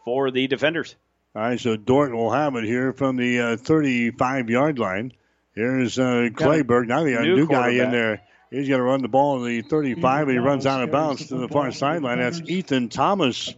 for 0.04 0.30
the 0.30 0.46
defenders. 0.46 0.96
All 1.34 1.42
right, 1.42 1.60
so 1.60 1.76
Dordt 1.76 2.12
will 2.12 2.32
have 2.32 2.56
it 2.56 2.64
here 2.64 2.92
from 2.92 3.16
the 3.16 3.40
uh, 3.40 3.56
35 3.56 4.50
yard 4.50 4.78
line. 4.78 5.12
Here's 5.54 5.98
uh, 5.98 6.28
Clayberg. 6.32 6.86
Now 6.86 7.04
they 7.04 7.12
got 7.12 7.22
a 7.22 7.26
new 7.26 7.36
new 7.36 7.46
guy 7.48 7.70
in 7.70 7.90
there. 7.90 8.22
He's 8.50 8.68
going 8.68 8.80
to 8.80 8.84
run 8.84 9.00
the 9.00 9.08
ball 9.08 9.44
in 9.44 9.48
the 9.48 9.62
35, 9.62 10.22
and 10.26 10.32
he 10.32 10.38
runs 10.38 10.66
out 10.66 10.82
of 10.82 10.90
bounds 10.90 11.28
to 11.28 11.36
the 11.36 11.46
far 11.46 11.70
sideline. 11.70 12.18
That's 12.18 12.40
Ethan 12.40 12.88
Thomas. 12.88 13.54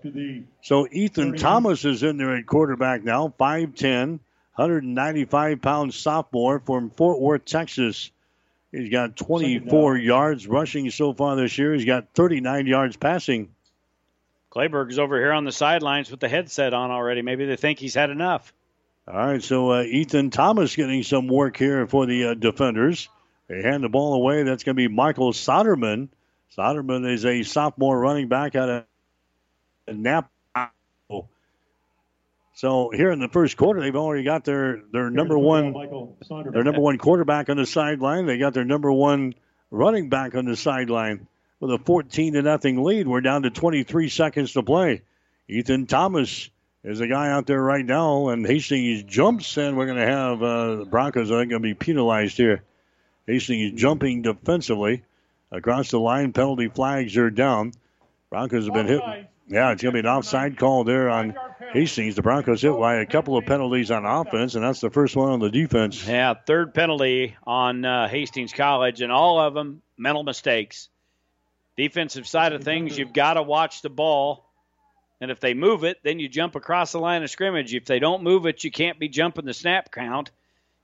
So 0.60 0.86
Ethan 0.90 1.36
Thomas 1.36 1.86
is 1.86 2.02
in 2.02 2.18
there 2.18 2.36
at 2.36 2.44
quarterback 2.44 3.02
now, 3.02 3.32
5'10, 3.40 4.20
195 4.54 5.62
pound 5.62 5.94
sophomore 5.94 6.60
from 6.60 6.90
Fort 6.90 7.18
Worth, 7.20 7.46
Texas. 7.46 8.10
He's 8.70 8.90
got 8.90 9.16
24 9.16 9.96
yards 9.96 10.46
rushing 10.46 10.90
so 10.90 11.14
far 11.14 11.36
this 11.36 11.56
year. 11.56 11.72
He's 11.72 11.86
got 11.86 12.08
39 12.14 12.66
yards 12.66 12.96
passing. 12.96 13.48
Clayberg 14.50 14.90
is 14.90 14.98
over 14.98 15.16
here 15.16 15.32
on 15.32 15.44
the 15.44 15.52
sidelines 15.52 16.10
with 16.10 16.20
the 16.20 16.28
headset 16.28 16.74
on 16.74 16.90
already. 16.90 17.22
Maybe 17.22 17.46
they 17.46 17.56
think 17.56 17.78
he's 17.78 17.94
had 17.94 18.10
enough. 18.10 18.52
All 19.08 19.14
right, 19.14 19.42
so 19.42 19.72
uh, 19.72 19.82
Ethan 19.82 20.30
Thomas 20.30 20.76
getting 20.76 21.02
some 21.02 21.28
work 21.28 21.56
here 21.56 21.86
for 21.86 22.04
the 22.04 22.26
uh, 22.26 22.34
defenders. 22.34 23.08
They 23.52 23.60
hand 23.60 23.84
the 23.84 23.90
ball 23.90 24.14
away. 24.14 24.44
That's 24.44 24.64
going 24.64 24.76
to 24.76 24.82
be 24.82 24.88
Michael 24.88 25.32
Soderman. 25.32 26.08
Soderman 26.56 27.06
is 27.06 27.26
a 27.26 27.42
sophomore 27.42 28.00
running 28.00 28.28
back 28.28 28.56
out 28.56 28.86
of 29.86 29.94
Napa. 29.94 30.30
So 32.54 32.90
here 32.94 33.10
in 33.10 33.18
the 33.18 33.28
first 33.28 33.58
quarter, 33.58 33.82
they've 33.82 33.94
already 33.94 34.24
got 34.24 34.46
their, 34.46 34.80
their 34.90 35.10
number 35.10 35.38
one 35.38 35.74
their 36.50 36.64
number 36.64 36.80
one 36.80 36.96
quarterback 36.96 37.50
on 37.50 37.58
the 37.58 37.66
sideline. 37.66 38.24
They 38.24 38.38
got 38.38 38.54
their 38.54 38.64
number 38.64 38.90
one 38.90 39.34
running 39.70 40.08
back 40.08 40.34
on 40.34 40.46
the 40.46 40.56
sideline 40.56 41.26
with 41.60 41.72
a 41.72 41.78
14 41.78 42.32
to 42.32 42.40
nothing 42.42 42.82
lead. 42.82 43.06
We're 43.06 43.20
down 43.20 43.42
to 43.42 43.50
23 43.50 44.08
seconds 44.08 44.54
to 44.54 44.62
play. 44.62 45.02
Ethan 45.46 45.86
Thomas 45.86 46.48
is 46.84 47.00
a 47.00 47.06
guy 47.06 47.30
out 47.30 47.46
there 47.46 47.60
right 47.60 47.84
now, 47.84 48.28
and 48.28 48.46
Hastings 48.46 49.02
jumps, 49.02 49.58
and 49.58 49.76
we're 49.76 49.86
going 49.86 49.98
to 49.98 50.06
have 50.06 50.42
uh, 50.42 50.76
the 50.76 50.84
Broncos 50.86 51.30
are 51.30 51.44
going 51.44 51.50
to 51.50 51.60
be 51.60 51.74
penalized 51.74 52.38
here. 52.38 52.62
Hastings 53.26 53.72
is 53.72 53.80
jumping 53.80 54.22
defensively 54.22 55.04
across 55.50 55.90
the 55.90 56.00
line. 56.00 56.32
Penalty 56.32 56.68
flags 56.68 57.16
are 57.16 57.30
down. 57.30 57.72
Broncos 58.30 58.64
have 58.64 58.74
been 58.74 58.86
hit. 58.86 59.02
Yeah, 59.48 59.72
it's 59.72 59.82
going 59.82 59.94
to 59.94 60.02
be 60.02 60.06
an 60.06 60.06
offside 60.06 60.58
call 60.58 60.84
there 60.84 61.10
on 61.10 61.34
Hastings. 61.72 62.16
The 62.16 62.22
Broncos 62.22 62.62
hit 62.62 62.72
by 62.78 62.96
a 62.96 63.06
couple 63.06 63.36
of 63.36 63.44
penalties 63.44 63.90
on 63.90 64.06
offense, 64.06 64.54
and 64.54 64.64
that's 64.64 64.80
the 64.80 64.90
first 64.90 65.14
one 65.14 65.30
on 65.30 65.40
the 65.40 65.50
defense. 65.50 66.06
Yeah, 66.06 66.34
third 66.34 66.72
penalty 66.72 67.36
on 67.44 67.84
uh, 67.84 68.08
Hastings 68.08 68.52
College, 68.52 69.02
and 69.02 69.12
all 69.12 69.38
of 69.38 69.54
them 69.54 69.82
mental 69.96 70.22
mistakes. 70.22 70.88
Defensive 71.76 72.26
side 72.26 72.52
of 72.52 72.64
things, 72.64 72.96
you've 72.96 73.12
got 73.12 73.34
to 73.34 73.42
watch 73.42 73.82
the 73.82 73.90
ball. 73.90 74.46
And 75.20 75.30
if 75.30 75.40
they 75.40 75.54
move 75.54 75.84
it, 75.84 75.98
then 76.02 76.18
you 76.18 76.28
jump 76.28 76.56
across 76.56 76.92
the 76.92 76.98
line 76.98 77.22
of 77.22 77.30
scrimmage. 77.30 77.72
If 77.74 77.84
they 77.84 77.98
don't 77.98 78.22
move 78.22 78.46
it, 78.46 78.64
you 78.64 78.70
can't 78.70 78.98
be 78.98 79.08
jumping 79.08 79.44
the 79.44 79.54
snap 79.54 79.90
count. 79.90 80.30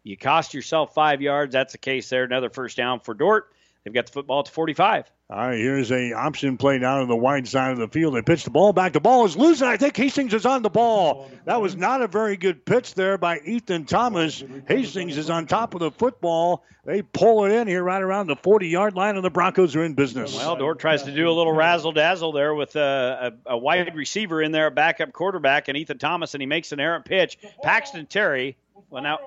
You 0.04 0.16
cost 0.16 0.54
yourself 0.54 0.94
five 0.94 1.20
yards. 1.20 1.52
That's 1.52 1.72
the 1.72 1.78
case 1.78 2.08
there. 2.08 2.24
Another 2.24 2.50
first 2.50 2.76
down 2.76 3.00
for 3.00 3.14
Dordt. 3.14 3.52
They've 3.84 3.94
got 3.94 4.06
the 4.06 4.12
football 4.12 4.42
to 4.42 4.50
45. 4.50 5.10
All 5.30 5.36
right, 5.36 5.58
here's 5.58 5.92
a 5.92 6.12
option 6.14 6.56
play 6.56 6.78
down 6.78 7.00
on 7.00 7.08
the 7.08 7.16
wide 7.16 7.46
side 7.46 7.72
of 7.72 7.78
the 7.78 7.88
field. 7.88 8.14
They 8.14 8.22
pitch 8.22 8.44
the 8.44 8.50
ball 8.50 8.72
back. 8.72 8.94
The 8.94 9.00
ball 9.00 9.26
is 9.26 9.36
loose, 9.36 9.60
and 9.60 9.68
I 9.68 9.76
think 9.76 9.94
Hastings 9.94 10.32
is 10.32 10.46
on 10.46 10.62
the 10.62 10.70
ball. 10.70 11.30
That 11.44 11.60
was 11.60 11.76
not 11.76 12.00
a 12.00 12.08
very 12.08 12.38
good 12.38 12.64
pitch 12.64 12.94
there 12.94 13.18
by 13.18 13.38
Ethan 13.44 13.84
Thomas. 13.84 14.42
Hastings 14.66 15.18
is 15.18 15.28
on 15.28 15.46
top 15.46 15.74
of 15.74 15.80
the 15.80 15.90
football. 15.90 16.64
They 16.86 17.02
pull 17.02 17.44
it 17.44 17.52
in 17.52 17.68
here 17.68 17.84
right 17.84 18.00
around 18.00 18.28
the 18.28 18.36
40 18.36 18.68
yard 18.68 18.94
line, 18.94 19.16
and 19.16 19.24
the 19.24 19.30
Broncos 19.30 19.76
are 19.76 19.84
in 19.84 19.92
business. 19.92 20.34
Well, 20.34 20.56
Dordt 20.56 20.78
tries 20.78 21.02
to 21.02 21.14
do 21.14 21.28
a 21.28 21.32
little 21.32 21.52
razzle 21.52 21.92
dazzle 21.92 22.32
there 22.32 22.54
with 22.54 22.74
a, 22.76 23.34
a, 23.46 23.52
a 23.52 23.58
wide 23.58 23.94
receiver 23.94 24.40
in 24.40 24.50
there, 24.52 24.68
a 24.68 24.70
backup 24.70 25.12
quarterback, 25.12 25.68
and 25.68 25.76
Ethan 25.76 25.98
Thomas, 25.98 26.34
and 26.34 26.40
he 26.40 26.46
makes 26.46 26.72
an 26.72 26.80
errant 26.80 27.04
pitch. 27.04 27.38
Paxton 27.62 28.06
Terry. 28.06 28.56
Well, 28.88 29.02
now 29.02 29.18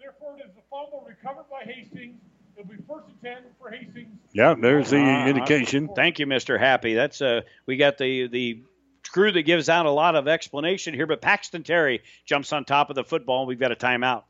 Therefore, 0.00 0.36
it 0.38 0.44
is 0.44 0.54
the 0.54 0.62
fumble 1.24 1.42
recovered 1.42 1.66
by 1.66 1.72
Hastings. 1.72 2.20
It'll 2.56 2.68
be 2.68 2.76
first 2.88 3.06
and 3.08 3.20
ten 3.22 3.42
for 3.60 3.70
Hastings. 3.70 4.08
Yeah, 4.32 4.54
there's 4.60 4.90
the 4.90 4.98
Uh, 4.98 5.26
indication. 5.26 5.88
Thank 5.96 6.18
you, 6.18 6.26
Mr. 6.26 6.58
Happy. 6.58 6.94
That's 6.94 7.20
uh, 7.20 7.40
we 7.66 7.76
got 7.76 7.98
the 7.98 8.28
the 8.28 8.62
crew 9.10 9.32
that 9.32 9.42
gives 9.42 9.68
out 9.68 9.86
a 9.86 9.90
lot 9.90 10.14
of 10.16 10.28
explanation 10.28 10.94
here, 10.94 11.06
but 11.06 11.20
Paxton 11.20 11.62
Terry 11.62 12.02
jumps 12.26 12.52
on 12.52 12.64
top 12.64 12.90
of 12.90 12.96
the 12.96 13.04
football. 13.04 13.46
We've 13.46 13.58
got 13.58 13.72
a 13.72 13.76
timeout. 13.76 14.22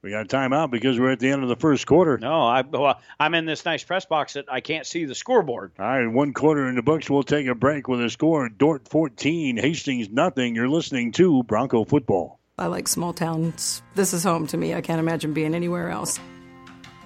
We 0.00 0.10
got 0.10 0.26
a 0.26 0.28
timeout 0.28 0.70
because 0.70 0.98
we're 0.98 1.10
at 1.10 1.18
the 1.18 1.28
end 1.30 1.42
of 1.42 1.48
the 1.48 1.56
first 1.56 1.84
quarter. 1.84 2.18
No, 2.18 2.42
I, 2.46 2.60
well, 2.62 3.00
I'm 3.18 3.34
in 3.34 3.46
this 3.46 3.64
nice 3.64 3.82
press 3.82 4.04
box 4.06 4.34
that 4.34 4.44
I 4.48 4.60
can't 4.60 4.86
see 4.86 5.04
the 5.06 5.14
scoreboard. 5.14 5.72
All 5.76 5.84
right, 5.84 6.06
one 6.06 6.32
quarter 6.34 6.68
in 6.68 6.76
the 6.76 6.82
books. 6.82 7.10
We'll 7.10 7.24
take 7.24 7.48
a 7.48 7.54
break 7.54 7.88
with 7.88 8.00
a 8.00 8.08
score: 8.10 8.48
Dordt 8.48 8.86
14, 8.88 9.56
Hastings 9.56 10.08
nothing. 10.08 10.54
You're 10.54 10.68
listening 10.68 11.10
to 11.12 11.42
Bronco 11.42 11.84
football. 11.84 12.38
I 12.58 12.66
like 12.66 12.86
small 12.88 13.12
towns. 13.12 13.82
This 13.94 14.12
is 14.12 14.24
home 14.24 14.46
to 14.48 14.56
me. 14.56 14.74
I 14.74 14.80
can't 14.80 15.00
imagine 15.00 15.32
being 15.32 15.54
anywhere 15.54 15.90
else. 15.90 16.18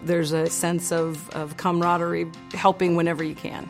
There's 0.04 0.32
a 0.32 0.48
sense 0.48 0.92
of, 0.92 1.30
of 1.30 1.56
camaraderie, 1.56 2.30
helping 2.52 2.96
whenever 2.96 3.22
you 3.22 3.34
can. 3.34 3.68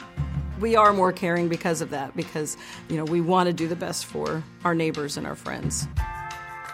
We 0.61 0.77
are 0.77 0.93
more 0.93 1.13
caring 1.13 1.49
because 1.49 1.81
of 1.81 1.91
that, 1.91 2.17
because 2.17 2.57
you 2.89 2.97
know 2.97 3.05
we 3.05 3.21
want 3.21 3.49
to 3.49 3.53
do 3.53 3.69
the 3.69 3.77
best 3.77 4.07
for 4.07 4.43
our 4.65 4.75
neighbors 4.75 5.17
and 5.17 5.27
our 5.27 5.35
friends. 5.35 5.87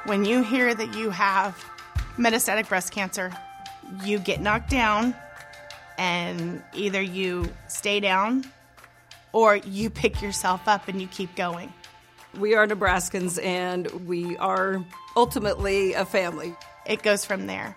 When 0.05 0.25
you 0.25 0.43
hear 0.43 0.75
that 0.75 0.95
you 0.95 1.11
have 1.11 1.65
metastatic 2.17 2.69
breast 2.69 2.93
cancer, 2.93 3.33
you 4.05 4.19
get 4.19 4.41
knocked 4.41 4.71
down, 4.71 5.15
and 5.99 6.63
either 6.75 7.03
you 7.03 7.51
stay 7.67 8.01
down 8.01 8.45
or 9.33 9.57
you 9.57 9.91
pick 10.03 10.23
yourself 10.23 10.69
up 10.69 10.89
and 10.89 11.01
you 11.01 11.09
keep 11.09 11.35
going. 11.35 11.73
We 12.39 12.55
are 12.55 12.67
Nebraskans 12.67 13.43
and 13.43 13.87
we 14.07 14.37
are 14.37 14.85
ultimately 15.17 15.95
a 15.95 16.05
family. 16.05 16.55
It 16.87 17.03
goes 17.03 17.25
from 17.25 17.47
there. 17.47 17.77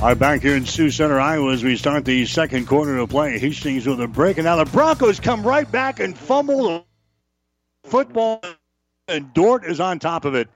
All 0.00 0.06
right, 0.06 0.16
back 0.16 0.42
here 0.42 0.54
in 0.54 0.64
Sioux 0.64 0.92
Center, 0.92 1.18
Iowa, 1.18 1.52
as 1.52 1.64
we 1.64 1.76
start 1.76 2.04
the 2.04 2.24
second 2.24 2.68
quarter 2.68 2.98
of 2.98 3.08
play. 3.08 3.36
Hastings 3.36 3.84
with 3.84 4.00
a 4.00 4.06
break, 4.06 4.38
and 4.38 4.44
now 4.44 4.54
the 4.54 4.64
Broncos 4.64 5.18
come 5.18 5.42
right 5.42 5.68
back 5.68 5.98
and 5.98 6.16
fumble 6.16 6.68
the 6.68 6.84
football, 7.82 8.40
and 9.08 9.34
Dordt 9.34 9.64
is 9.64 9.80
on 9.80 9.98
top 9.98 10.24
of 10.24 10.36
it. 10.36 10.48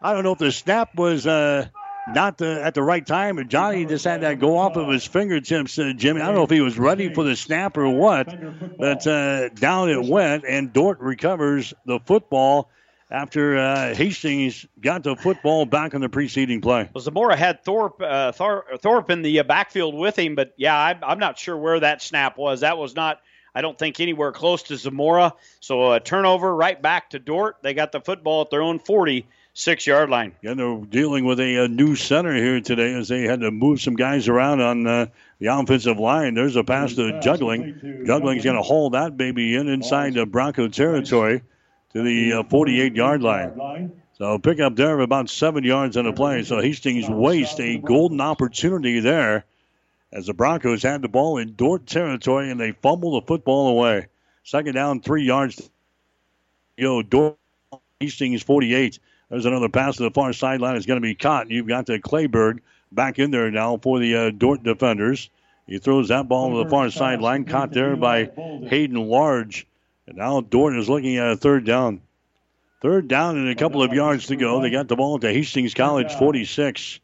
I 0.00 0.14
don't 0.14 0.24
know 0.24 0.32
if 0.32 0.38
the 0.38 0.50
snap 0.50 0.94
was 0.94 1.26
uh, 1.26 1.68
not 2.14 2.38
the, 2.38 2.64
at 2.64 2.72
the 2.72 2.82
right 2.82 3.06
time, 3.06 3.36
and 3.36 3.50
Johnny 3.50 3.84
just 3.84 4.06
had 4.06 4.22
that 4.22 4.40
go 4.40 4.56
off 4.56 4.76
of 4.76 4.88
his 4.88 5.04
fingertips, 5.04 5.78
uh, 5.78 5.92
Jimmy. 5.94 6.22
I 6.22 6.26
don't 6.26 6.36
know 6.36 6.44
if 6.44 6.50
he 6.50 6.62
was 6.62 6.78
ready 6.78 7.12
for 7.12 7.24
the 7.24 7.36
snap 7.36 7.76
or 7.76 7.90
what, 7.90 8.34
but 8.78 9.06
uh, 9.06 9.50
down 9.50 9.90
it 9.90 10.02
went, 10.02 10.44
and 10.48 10.72
Dordt 10.72 11.00
recovers 11.00 11.74
the 11.84 12.00
football 12.06 12.70
after 13.10 13.56
uh, 13.56 13.94
Hastings 13.94 14.66
got 14.80 15.02
the 15.02 15.16
football 15.16 15.64
back 15.64 15.94
in 15.94 16.00
the 16.00 16.08
preceding 16.08 16.60
play. 16.60 16.88
Well, 16.92 17.02
Zamora 17.02 17.36
had 17.36 17.64
Thorpe 17.64 18.00
uh, 18.02 18.32
Thor- 18.32 18.66
Thorpe 18.80 19.10
in 19.10 19.22
the 19.22 19.40
uh, 19.40 19.42
backfield 19.44 19.94
with 19.94 20.18
him, 20.18 20.34
but 20.34 20.52
yeah, 20.56 20.76
I, 20.76 20.98
I'm 21.02 21.18
not 21.18 21.38
sure 21.38 21.56
where 21.56 21.80
that 21.80 22.02
snap 22.02 22.36
was. 22.36 22.60
That 22.60 22.76
was 22.76 22.94
not, 22.94 23.20
I 23.54 23.62
don't 23.62 23.78
think, 23.78 24.00
anywhere 24.00 24.32
close 24.32 24.64
to 24.64 24.76
Zamora. 24.76 25.34
So 25.60 25.92
a 25.92 26.00
turnover 26.00 26.54
right 26.54 26.80
back 26.80 27.10
to 27.10 27.18
Dordt. 27.18 27.56
They 27.62 27.72
got 27.72 27.92
the 27.92 28.00
football 28.00 28.42
at 28.42 28.50
their 28.50 28.62
own 28.62 28.78
46 28.78 29.86
yard 29.86 30.10
line. 30.10 30.34
Yeah, 30.42 30.52
they're 30.52 30.76
dealing 30.76 31.24
with 31.24 31.40
a, 31.40 31.64
a, 31.64 31.68
new 31.68 31.96
center 31.96 32.34
here 32.34 32.60
today 32.60 32.92
as 32.92 33.08
they 33.08 33.22
had 33.22 33.40
to 33.40 33.50
move 33.50 33.80
some 33.80 33.96
guys 33.96 34.28
around 34.28 34.60
on 34.60 34.86
uh, 34.86 35.06
the 35.38 35.46
offensive 35.46 35.98
line. 35.98 36.34
There's 36.34 36.56
a 36.56 36.64
pass 36.64 36.92
to 36.96 37.20
Jungling. 37.22 38.04
Jungling's 38.06 38.44
going 38.44 38.56
to 38.56 38.62
haul 38.62 38.90
that 38.90 39.16
baby 39.16 39.56
in 39.56 39.68
inside 39.68 40.12
the 40.12 40.26
Bronco 40.26 40.68
territory 40.68 41.42
to 41.98 42.04
the 42.04 42.44
48 42.48 42.92
uh, 42.92 42.94
yard 42.94 43.22
line. 43.22 43.92
So 44.14 44.38
pick 44.38 44.60
up 44.60 44.76
there 44.76 44.94
of 44.94 45.00
about 45.00 45.30
seven 45.30 45.64
yards 45.64 45.96
on 45.96 46.04
the 46.04 46.12
play. 46.12 46.42
So 46.42 46.60
Hastings 46.60 47.08
waste 47.08 47.60
a 47.60 47.78
golden 47.78 48.20
opportunity 48.20 49.00
there 49.00 49.44
as 50.12 50.26
the 50.26 50.34
Broncos 50.34 50.82
had 50.82 51.02
the 51.02 51.08
ball 51.08 51.38
in 51.38 51.54
Dordt 51.54 51.86
territory 51.86 52.50
and 52.50 52.60
they 52.60 52.72
fumble 52.72 53.20
the 53.20 53.26
football 53.26 53.68
away. 53.68 54.06
Second 54.42 54.74
down, 54.74 55.00
three 55.00 55.24
yards. 55.24 55.70
Yo, 56.76 57.02
Dordt 57.02 57.36
Hastings 58.00 58.42
48. 58.42 58.98
There's 59.30 59.46
another 59.46 59.68
pass 59.68 59.96
to 59.96 60.04
the 60.04 60.10
far 60.10 60.32
sideline. 60.32 60.76
It's 60.76 60.86
going 60.86 61.00
to 61.00 61.06
be 61.06 61.14
caught. 61.14 61.50
You've 61.50 61.68
got 61.68 61.86
the 61.86 61.98
Clayberg 61.98 62.60
back 62.90 63.18
in 63.18 63.30
there 63.30 63.50
now 63.50 63.76
for 63.76 63.98
the 63.98 64.16
uh, 64.16 64.30
Dordt 64.30 64.62
defenders. 64.62 65.28
He 65.66 65.78
throws 65.78 66.08
that 66.08 66.28
ball 66.28 66.50
to 66.52 66.64
the 66.64 66.70
far 66.70 66.90
sideline, 66.90 67.44
caught 67.44 67.72
there 67.72 67.94
by 67.94 68.30
Hayden 68.68 69.06
Large. 69.08 69.66
And 70.08 70.16
now 70.16 70.40
Dorton 70.40 70.78
is 70.78 70.88
looking 70.88 71.18
at 71.18 71.32
a 71.32 71.36
third 71.36 71.66
down. 71.66 72.00
Third 72.80 73.08
down 73.08 73.36
and 73.36 73.50
a 73.50 73.54
couple 73.54 73.82
of 73.82 73.92
yards 73.92 74.28
to 74.28 74.36
go. 74.36 74.62
They 74.62 74.70
got 74.70 74.88
the 74.88 74.96
ball 74.96 75.18
to 75.18 75.30
Hastings 75.30 75.74
College 75.74 76.10
46. 76.14 77.00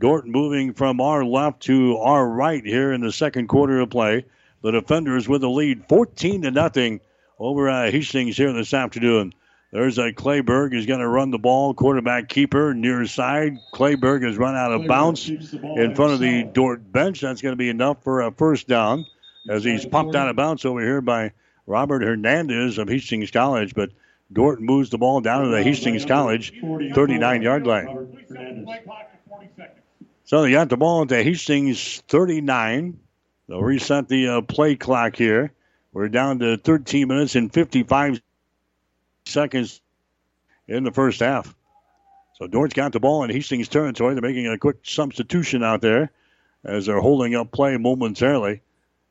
Dorton 0.00 0.30
moving 0.30 0.72
from 0.72 1.02
our 1.02 1.22
left 1.22 1.64
to 1.64 1.98
our 1.98 2.26
right 2.26 2.64
here 2.64 2.94
in 2.94 3.02
the 3.02 3.12
second 3.12 3.48
quarter 3.48 3.80
of 3.80 3.90
play. 3.90 4.24
The 4.62 4.70
defenders 4.70 5.28
with 5.28 5.42
the 5.42 5.50
lead 5.50 5.84
14 5.86 6.42
to 6.42 6.50
nothing 6.50 7.00
over 7.38 7.68
uh, 7.68 7.90
Hastings 7.90 8.38
here 8.38 8.54
this 8.54 8.72
afternoon. 8.72 9.34
There's 9.70 9.98
a 9.98 10.14
Clayberg 10.14 10.72
who's 10.72 10.86
going 10.86 11.00
to 11.00 11.08
run 11.08 11.30
the 11.30 11.38
ball. 11.38 11.74
Quarterback 11.74 12.30
keeper 12.30 12.72
near 12.72 13.04
side. 13.04 13.58
Clayberg 13.74 14.24
has 14.24 14.38
run 14.38 14.56
out 14.56 14.72
of 14.72 14.86
bounds 14.86 15.28
in 15.28 15.94
front 15.94 16.14
of 16.14 16.20
the 16.20 16.44
Dordt 16.44 16.90
bench. 16.90 17.20
That's 17.20 17.42
going 17.42 17.52
to 17.52 17.56
be 17.56 17.68
enough 17.68 18.02
for 18.02 18.22
a 18.22 18.32
first 18.32 18.66
down 18.66 19.04
as 19.50 19.62
he's 19.62 19.84
popped 19.84 20.14
out 20.14 20.30
of 20.30 20.36
bounds 20.36 20.64
over 20.64 20.80
here 20.80 21.02
by 21.02 21.32
Robert 21.66 22.02
Hernandez 22.02 22.78
of 22.78 22.88
Hastings 22.88 23.30
College, 23.30 23.74
but 23.74 23.90
Dordt 24.32 24.60
moves 24.60 24.90
the 24.90 24.98
ball 24.98 25.20
down 25.20 25.44
to 25.44 25.50
the 25.50 25.62
Hastings 25.62 26.04
College 26.04 26.52
39 26.60 27.42
yard 27.42 27.66
line. 27.66 28.16
So 30.24 30.42
they 30.42 30.50
got 30.50 30.68
the 30.68 30.76
ball 30.76 31.02
at 31.02 31.08
the 31.08 31.22
Hastings 31.22 32.02
39. 32.08 32.98
They'll 33.48 33.62
reset 33.62 34.08
the 34.08 34.28
uh, 34.28 34.40
play 34.42 34.74
clock 34.76 35.16
here. 35.16 35.52
We're 35.92 36.08
down 36.08 36.40
to 36.40 36.56
13 36.56 37.08
minutes 37.08 37.36
and 37.36 37.52
55 37.52 38.20
seconds 39.24 39.80
in 40.66 40.84
the 40.84 40.92
first 40.92 41.20
half. 41.20 41.54
So 42.34 42.46
Dordt's 42.46 42.74
got 42.74 42.92
the 42.92 43.00
ball 43.00 43.22
in 43.24 43.30
Hastings 43.30 43.68
territory. 43.68 44.14
They're 44.14 44.22
making 44.22 44.48
a 44.48 44.58
quick 44.58 44.78
substitution 44.82 45.62
out 45.62 45.80
there 45.80 46.10
as 46.64 46.86
they're 46.86 47.00
holding 47.00 47.34
up 47.34 47.50
play 47.52 47.76
momentarily 47.76 48.62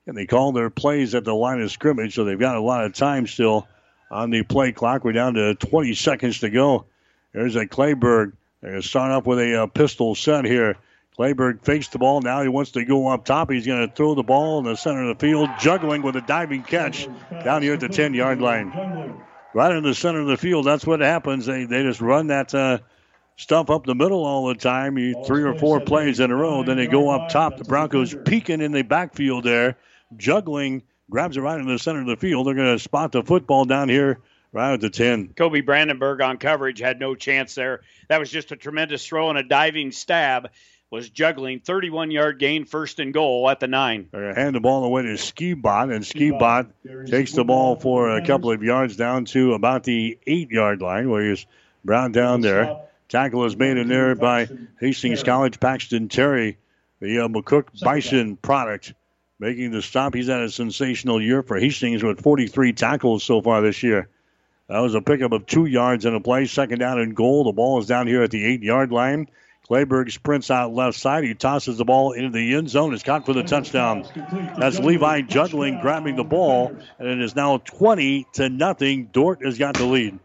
and 0.08 0.16
they 0.16 0.26
call 0.26 0.52
their 0.52 0.70
plays 0.70 1.16
at 1.16 1.24
the 1.24 1.34
line 1.34 1.62
of 1.62 1.72
scrimmage, 1.72 2.16
so 2.16 2.24
they've 2.24 2.40
got 2.40 2.56
a 2.56 2.62
lot 2.62 2.86
of 2.86 2.94
time 2.94 3.28
still 3.28 3.68
on 4.12 4.30
the 4.30 4.44
play 4.44 4.72
clock. 4.72 5.04
We're 5.04 5.14
down 5.14 5.34
to 5.36 5.56
20 5.56 5.94
seconds 5.96 6.40
to 6.40 6.50
go. 6.50 6.86
There's 7.34 7.56
a 7.56 7.66
Clayberg. 7.66 8.34
They're 8.62 8.72
going 8.72 8.82
to 8.82 8.88
start 8.88 9.12
off 9.12 9.26
with 9.26 9.40
a 9.40 9.64
uh, 9.64 9.68
pistol 9.68 10.16
set 10.16 10.46
here. 10.46 10.78
Clayberg 11.18 11.64
fakes 11.64 11.88
the 11.90 11.98
ball. 11.98 12.22
Now 12.22 12.42
he 12.42 12.50
wants 12.50 12.72
to 12.72 12.84
go 12.84 13.08
up 13.08 13.26
top. 13.26 13.50
He's 13.50 13.66
going 13.66 13.88
to 13.88 13.94
throw 13.94 14.16
the 14.16 14.24
ball 14.24 14.60
in 14.60 14.66
the 14.66 14.76
center 14.76 15.10
of 15.10 15.18
the 15.18 15.26
field, 15.26 15.50
Jungling 15.52 16.04
with 16.04 16.16
a 16.18 16.22
diving 16.22 16.64
catch 16.64 17.08
down 17.44 17.62
here 17.62 17.74
at 17.74 17.80
the 17.80 17.90
10 17.90 18.14
yard 18.14 18.42
line. 18.42 19.22
Right 19.54 19.76
in 19.76 19.84
the 19.84 19.96
center 19.96 20.20
of 20.20 20.28
the 20.28 20.38
field. 20.38 20.66
That's 20.66 20.86
what 20.86 21.00
happens. 21.00 21.46
They, 21.46 21.66
they 21.66 21.84
just 21.84 22.02
run 22.02 22.28
that 22.28 22.54
uh, 22.54 22.80
stuff 23.38 23.70
up 23.70 23.86
the 23.86 23.96
middle 23.96 24.26
all 24.26 24.48
the 24.48 24.56
time. 24.56 24.96
Three 25.26 25.44
or 25.44 25.56
four 25.56 25.80
plays 25.80 26.20
in 26.20 26.32
a 26.32 26.36
row. 26.36 26.64
Then 26.64 26.76
they 26.76 26.88
go 26.88 27.10
up 27.10 27.30
top. 27.30 27.58
The 27.58 27.64
Broncos 27.64 28.14
peeking 28.26 28.60
in 28.60 28.74
the 28.74 28.82
backfield 28.82 29.46
there 29.46 29.78
Jungling, 30.16 30.84
grabs 31.10 31.38
it 31.38 31.42
right 31.42 31.60
in 31.60 31.68
the 31.68 31.80
center 31.80 32.02
of 32.02 32.08
the 32.08 32.18
field. 32.18 32.48
They're 32.48 32.54
going 32.54 32.76
to 32.76 32.80
spot 32.80 33.12
the 33.12 33.24
football 33.24 33.66
down 33.66 33.90
here 33.90 34.20
right 34.52 34.74
at 34.74 34.82
the 34.82 34.90
10. 34.90 35.34
Kobe 35.36 35.62
Brandenburg 35.62 36.22
on 36.22 36.38
coverage 36.38 36.80
had 36.80 37.00
no 37.00 37.16
chance 37.16 37.56
there. 37.56 37.82
That 38.10 38.20
was 38.20 38.32
just 38.32 38.52
a 38.52 38.56
tremendous 38.56 39.06
throw 39.06 39.30
and 39.30 39.38
a 39.38 39.44
diving 39.44 39.92
stab. 39.92 40.50
Was 40.92 41.10
Jungling 41.10 41.66
31 41.66 42.12
yard 42.12 42.40
gain, 42.40 42.64
first 42.64 43.00
and 43.00 43.14
goal 43.14 43.50
at 43.50 43.60
the 43.60 43.68
nine. 43.68 44.08
They're 44.12 44.22
going 44.22 44.36
to 44.36 44.42
hand 44.42 44.56
the 44.56 44.62
ball 44.62 44.86
away 44.86 45.02
to 45.02 45.14
Skibot, 45.14 45.94
and 45.94 46.06
Skibot 46.06 47.10
takes 47.10 47.34
the 47.34 47.44
ball 47.44 47.76
for 47.76 48.16
a 48.16 48.26
couple 48.26 48.52
of 48.52 48.64
yards 48.64 48.96
down 48.96 49.26
to 49.26 49.54
about 49.54 49.84
the 49.84 50.18
eight 50.26 50.52
yard 50.52 50.82
line 50.82 51.10
where 51.10 51.28
he's 51.28 51.46
brought 51.84 52.12
down 52.12 52.42
there. 52.42 52.78
Tackle 53.10 53.46
is 53.46 53.58
made 53.58 53.78
in 53.78 53.88
there 53.88 54.16
by 54.16 54.48
Hastings 54.80 55.24
College 55.24 55.60
Paxton 55.60 56.08
Terry, 56.08 56.58
the 57.02 57.20
uh, 57.20 57.28
McCook 57.28 57.78
Bison 57.82 58.38
product 58.38 58.94
making 59.40 59.72
the 59.72 59.82
stop. 59.82 60.14
He's 60.14 60.28
had 60.28 60.42
a 60.42 60.50
sensational 60.50 61.22
year 61.22 61.44
for 61.44 61.58
Hastings 61.58 62.04
with 62.04 62.22
43 62.22 62.74
tackles 62.74 63.24
so 63.24 63.42
far 63.42 63.62
this 63.62 63.84
year. 63.84 64.10
That 64.68 64.80
was 64.80 64.96
a 64.96 65.02
pickup 65.02 65.32
of 65.32 65.46
two 65.46 65.66
yards 65.66 66.06
in 66.06 66.16
a 66.16 66.20
play. 66.20 66.46
Second 66.46 66.80
down 66.80 67.00
and 67.00 67.16
goal. 67.16 67.44
The 67.44 67.52
ball 67.52 67.80
is 67.80 67.88
down 67.88 68.08
here 68.08 68.24
at 68.24 68.32
the 68.32 68.44
eight 68.44 68.64
yard 68.64 68.92
line. 68.92 69.28
Clayberg 69.70 70.12
sprints 70.12 70.52
out 70.52 70.74
left 70.74 70.98
side. 70.98 71.24
He 71.24 71.34
tosses 71.34 71.78
the 71.78 71.86
ball 71.86 72.12
into 72.12 72.30
the 72.30 72.56
end 72.56 72.70
zone. 72.70 72.94
It's 72.94 73.04
caught 73.04 73.26
for 73.26 73.34
the 73.34 73.44
touchdown. 73.44 74.06
That's 74.60 74.78
Levi 74.78 75.22
Jungling, 75.22 75.82
grabbing 75.82 76.16
the 76.16 76.24
ball, 76.24 76.76
and 77.00 77.08
it 77.08 77.20
is 77.20 77.36
now 77.36 77.58
20 77.58 78.28
to 78.34 78.50
nothing. 78.50 79.10
Dordt 79.12 79.44
has 79.44 79.58
got 79.58 79.76
the 79.76 79.86
lead. 79.86 80.20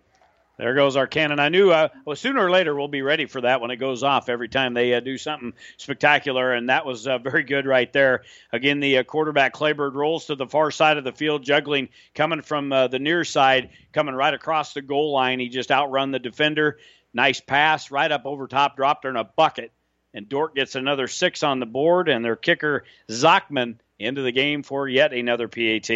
There 0.61 0.75
goes 0.75 0.95
our 0.95 1.07
cannon. 1.07 1.41
I 1.41 1.49
knew 1.49 1.71
uh, 1.71 1.89
well 2.05 2.15
sooner 2.15 2.45
or 2.45 2.51
later 2.51 2.75
we'll 2.75 2.87
be 2.87 3.01
ready 3.01 3.25
for 3.25 3.41
that 3.41 3.63
when 3.63 3.71
it 3.71 3.77
goes 3.77 4.03
off. 4.03 4.29
Every 4.29 4.51
time 4.51 4.75
they 4.75 4.93
uh, 4.93 5.01
do 5.01 5.17
something 5.17 5.55
spectacular, 5.79 6.53
and 6.53 6.69
that 6.69 6.85
was 6.85 7.07
uh, 7.07 7.17
very 7.17 7.45
good 7.45 7.65
right 7.65 7.91
there. 7.95 8.25
Again, 8.53 8.79
the 8.79 8.99
uh, 8.99 9.05
quarterback 9.05 9.55
Clayberg 9.55 9.95
rolls 9.95 10.27
to 10.27 10.35
the 10.35 10.47
far 10.47 10.71
side 10.71 10.99
of 10.99 11.05
the 11.05 11.13
field, 11.13 11.47
Jungling, 11.47 11.89
coming 12.15 12.43
from 12.43 12.71
uh, 12.75 12.89
the 12.89 12.99
near 12.99 13.25
side, 13.25 13.71
coming 13.95 14.15
right 14.15 14.35
across 14.35 14.75
the 14.75 14.83
goal 14.83 15.13
line. 15.13 15.41
He 15.41 15.49
just 15.49 15.71
outrun 15.71 16.11
the 16.11 16.19
defender. 16.19 16.77
Nice 17.15 17.41
pass 17.41 17.91
right 17.91 18.13
up 18.13 18.27
over 18.27 18.47
top, 18.47 18.77
dropped 18.77 19.05
her 19.05 19.11
in 19.11 19.17
a 19.17 19.25
bucket, 19.25 19.73
and 20.13 20.29
Dordt 20.29 20.55
gets 20.55 20.75
another 20.75 21.09
six 21.09 21.43
on 21.43 21.61
the 21.61 21.67
board, 21.67 22.11
and 22.11 22.23
their 22.23 22.37
kicker 22.37 22.85
Zachman 23.09 23.77
into 23.99 24.21
the 24.21 24.33
game 24.33 24.63
for 24.63 24.87
yet 24.87 25.15
another 25.15 25.49
PAT. 25.49 25.91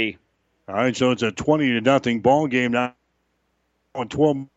All 0.67 0.75
right, 0.75 0.97
so 0.97 1.11
it's 1.11 1.23
a 1.23 1.33
twenty 1.33 1.69
to 1.69 1.83
nothing 1.83 2.21
ball 2.21 2.47
game 2.47 2.73
now. 2.73 2.95
On 3.97 4.09
12 4.09 4.49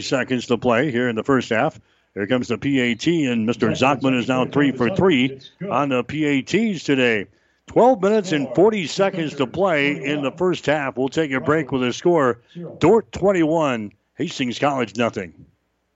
seconds 0.00 0.46
to 0.46 0.56
play 0.56 0.90
here 0.90 1.08
in 1.08 1.16
the 1.16 1.22
first 1.22 1.50
half. 1.50 1.78
Here 2.14 2.26
comes 2.26 2.48
the 2.48 2.56
PAT, 2.56 3.06
and 3.06 3.48
Mr. 3.48 3.74
Zachman 3.76 4.18
is 4.18 4.28
now 4.28 4.46
three 4.46 4.72
for 4.72 4.94
three 4.94 5.40
on 5.70 5.90
the 5.90 6.02
PATs 6.02 6.84
today. 6.84 7.26
12 7.66 8.02
minutes 8.02 8.32
and 8.32 8.48
40 8.54 8.86
seconds 8.86 9.34
to 9.36 9.46
play 9.46 10.02
in 10.02 10.22
the 10.22 10.32
first 10.32 10.66
half. 10.66 10.96
We'll 10.96 11.08
take 11.08 11.32
a 11.32 11.40
break 11.40 11.72
with 11.72 11.82
a 11.82 11.92
score 11.92 12.40
Dordt 12.78 13.12
21, 13.12 13.92
Hastings 14.14 14.58
College 14.58 14.96
nothing. 14.96 15.46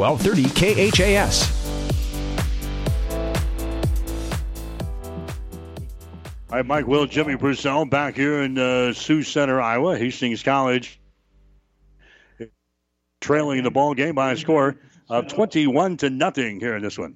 1230 0.00 0.90
KHAS. 0.90 1.56
All 6.48 6.56
right, 6.56 6.66
Mike 6.66 6.86
Will, 6.86 7.06
Jimmy 7.06 7.36
Purcell 7.36 7.84
back 7.84 8.16
here 8.16 8.42
in 8.42 8.58
uh, 8.58 8.92
Sioux 8.92 9.22
Center, 9.22 9.60
Iowa. 9.60 9.96
Hastings 9.98 10.42
College 10.42 10.98
trailing 13.20 13.62
the 13.62 13.70
ball 13.70 13.94
game 13.94 14.14
by 14.14 14.32
a 14.32 14.36
score 14.36 14.76
of 15.10 15.28
21 15.28 15.98
to 15.98 16.08
nothing 16.08 16.60
here 16.60 16.74
in 16.76 16.82
this 16.82 16.96
one. 16.96 17.14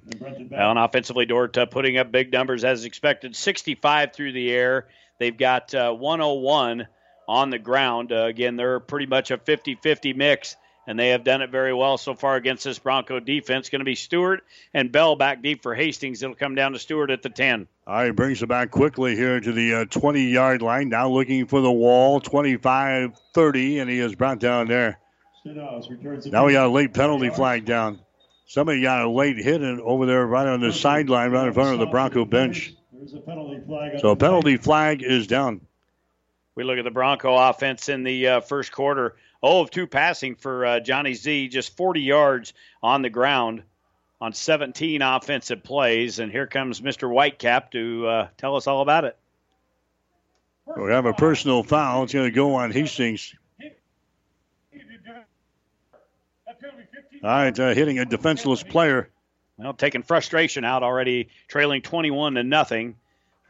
Well, 0.51 0.69
and 0.69 0.79
offensively, 0.79 1.25
Dordt 1.25 1.57
uh, 1.57 1.65
putting 1.65 1.97
up 1.97 2.11
big 2.11 2.31
numbers 2.31 2.63
as 2.63 2.85
expected 2.85 3.35
65 3.35 4.13
through 4.13 4.33
the 4.33 4.51
air. 4.51 4.87
They've 5.19 5.35
got 5.35 5.73
uh, 5.73 5.91
101 5.91 6.87
on 7.27 7.49
the 7.49 7.57
ground. 7.57 8.11
Uh, 8.11 8.25
again, 8.25 8.57
they're 8.57 8.79
pretty 8.79 9.07
much 9.07 9.31
a 9.31 9.37
50 9.37 9.75
50 9.75 10.13
mix 10.13 10.55
and 10.87 10.99
they 10.99 11.09
have 11.09 11.23
done 11.23 11.41
it 11.41 11.49
very 11.49 11.73
well 11.73 11.97
so 11.97 12.13
far 12.13 12.35
against 12.35 12.63
this 12.63 12.79
Bronco 12.79 13.19
defense. 13.19 13.69
Going 13.69 13.79
to 13.79 13.85
be 13.85 13.95
Stewart 13.95 14.43
and 14.73 14.91
Bell 14.91 15.15
back 15.15 15.41
deep 15.41 15.63
for 15.63 15.73
Hastings. 15.73 16.21
It'll 16.21 16.35
come 16.35 16.55
down 16.55 16.73
to 16.73 16.79
Stewart 16.79 17.11
at 17.11 17.21
the 17.21 17.29
10. 17.29 17.67
All 17.87 17.93
right, 17.93 18.15
brings 18.15 18.41
it 18.41 18.47
back 18.47 18.71
quickly 18.71 19.15
here 19.15 19.39
to 19.39 19.51
the 19.51 19.85
20 19.85 20.19
uh, 20.19 20.29
yard 20.29 20.61
line. 20.61 20.89
Now 20.89 21.09
looking 21.09 21.47
for 21.47 21.61
the 21.61 21.71
wall, 21.71 22.19
25 22.19 23.19
30, 23.33 23.79
and 23.79 23.89
he 23.89 23.99
is 23.99 24.15
brought 24.15 24.39
down 24.39 24.67
there. 24.67 24.99
Now 25.45 26.45
we 26.45 26.53
got 26.53 26.65
a 26.65 26.69
late 26.69 26.93
penalty 26.93 27.29
flag 27.29 27.65
down. 27.65 27.99
Somebody 28.47 28.81
got 28.81 29.03
a 29.03 29.09
late 29.09 29.37
hit 29.37 29.61
over 29.61 30.05
there 30.05 30.25
right 30.25 30.47
on 30.47 30.61
the 30.61 30.71
sideline, 30.71 31.31
right 31.31 31.47
in 31.47 31.53
front 31.53 31.73
of 31.73 31.79
the 31.79 31.87
Bronco 31.87 32.25
bench. 32.25 32.73
So 33.99 34.09
a 34.09 34.15
penalty 34.15 34.57
flag 34.57 35.03
is 35.03 35.27
down. 35.27 35.61
We 36.55 36.63
look 36.63 36.77
at 36.77 36.83
the 36.83 36.91
Bronco 36.91 37.35
offense 37.35 37.89
in 37.89 38.03
the 38.03 38.27
uh, 38.27 38.41
first 38.41 38.71
quarter. 38.71 39.15
0 39.45 39.61
of 39.61 39.71
2 39.71 39.87
passing 39.87 40.35
for 40.35 40.65
uh, 40.65 40.79
Johnny 40.79 41.13
Z, 41.13 41.49
just 41.49 41.75
40 41.77 42.01
yards 42.01 42.53
on 42.81 43.01
the 43.01 43.09
ground 43.09 43.63
on 44.19 44.33
17 44.33 45.01
offensive 45.01 45.63
plays. 45.63 46.19
And 46.19 46.31
here 46.31 46.47
comes 46.47 46.81
Mr. 46.81 47.09
Whitecap 47.09 47.71
to 47.71 48.07
uh, 48.07 48.27
tell 48.37 48.55
us 48.55 48.67
all 48.67 48.81
about 48.81 49.05
it. 49.05 49.17
We 50.75 50.91
have 50.91 51.05
a 51.05 51.13
personal 51.13 51.61
foul. 51.61 52.03
It's 52.03 52.13
going 52.13 52.25
to 52.25 52.35
go 52.35 52.55
on 52.55 52.71
Hastings. 52.71 53.35
All 57.23 57.31
right, 57.31 57.59
uh, 57.59 57.73
hitting 57.73 57.99
a 57.99 58.05
defenseless 58.05 58.61
player. 58.61 59.09
Well, 59.57 59.73
taking 59.73 60.03
frustration 60.03 60.63
out 60.65 60.83
already, 60.83 61.29
trailing 61.47 61.81
21 61.81 62.35
to 62.35 62.43
nothing. 62.43 62.95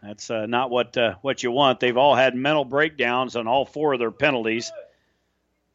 That's 0.03 0.29
uh, 0.29 0.45
not 0.45 0.69
what 0.69 0.95
uh, 0.97 1.15
what 1.21 1.41
you 1.41 1.51
want. 1.51 1.79
They've 1.79 1.97
all 1.97 2.15
had 2.15 2.35
mental 2.35 2.63
breakdowns 2.63 3.35
on 3.35 3.47
all 3.47 3.65
four 3.65 3.93
of 3.93 3.99
their 3.99 4.11
penalties. 4.11 4.71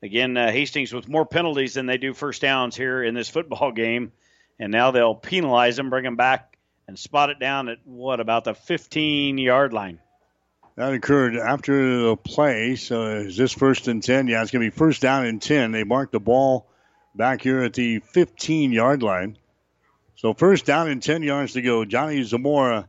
Again, 0.03 0.37
uh, 0.37 0.51
Hastings 0.51 0.93
with 0.93 1.09
more 1.09 1.27
penalties 1.27 1.75
than 1.75 1.87
they 1.87 1.99
do 1.99 2.15
first 2.15 2.43
downs 2.43 2.77
here 2.77 3.03
in 3.03 3.15
this 3.15 3.29
football 3.29 3.73
game. 3.73 4.13
And 4.59 4.73
now 4.73 4.91
they'll 4.91 5.15
penalize 5.15 5.77
them, 5.77 5.91
bring 5.91 6.05
them 6.05 6.17
back, 6.17 6.57
and 6.87 6.99
spot 6.99 7.31
it 7.31 7.39
down 7.39 7.69
at 7.69 7.79
what, 7.85 8.21
about 8.21 8.45
the 8.45 8.55
15 8.55 9.39
yard 9.39 9.73
line? 9.73 10.01
That 10.77 10.93
occurred 10.93 11.37
after 11.37 11.99
the 12.03 12.17
play. 12.17 12.77
So 12.77 13.03
is 13.03 13.37
this 13.37 13.53
first 13.53 13.89
and 13.89 14.03
10? 14.03 14.29
Yeah, 14.29 14.43
it's 14.43 14.51
going 14.51 14.65
to 14.65 14.71
be 14.71 14.77
first 14.77 15.03
down 15.03 15.27
and 15.27 15.41
10. 15.41 15.73
They 15.73 15.85
marked 15.85 16.13
the 16.13 16.21
ball 16.21 16.67
back 17.15 17.43
here 17.43 17.63
at 17.63 17.75
the 17.75 17.99
15 17.99 18.73
yard 18.73 19.03
line. 19.03 19.37
So 20.17 20.35
first 20.35 20.67
down 20.67 20.89
and 20.89 21.03
10 21.03 21.23
yards 21.23 21.55
to 21.55 21.63
go. 21.63 21.85
Johnny 21.85 22.23
Zamora 22.23 22.89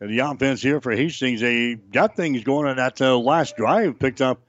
the 0.00 0.20
offense 0.20 0.62
here 0.62 0.80
for 0.80 0.92
Hastings. 0.92 1.40
They 1.40 1.74
got 1.74 2.16
things 2.16 2.42
going 2.42 2.66
on 2.66 2.76
that 2.76 3.00
uh, 3.00 3.18
last 3.18 3.56
drive, 3.56 3.98
picked 3.98 4.20
up 4.20 4.40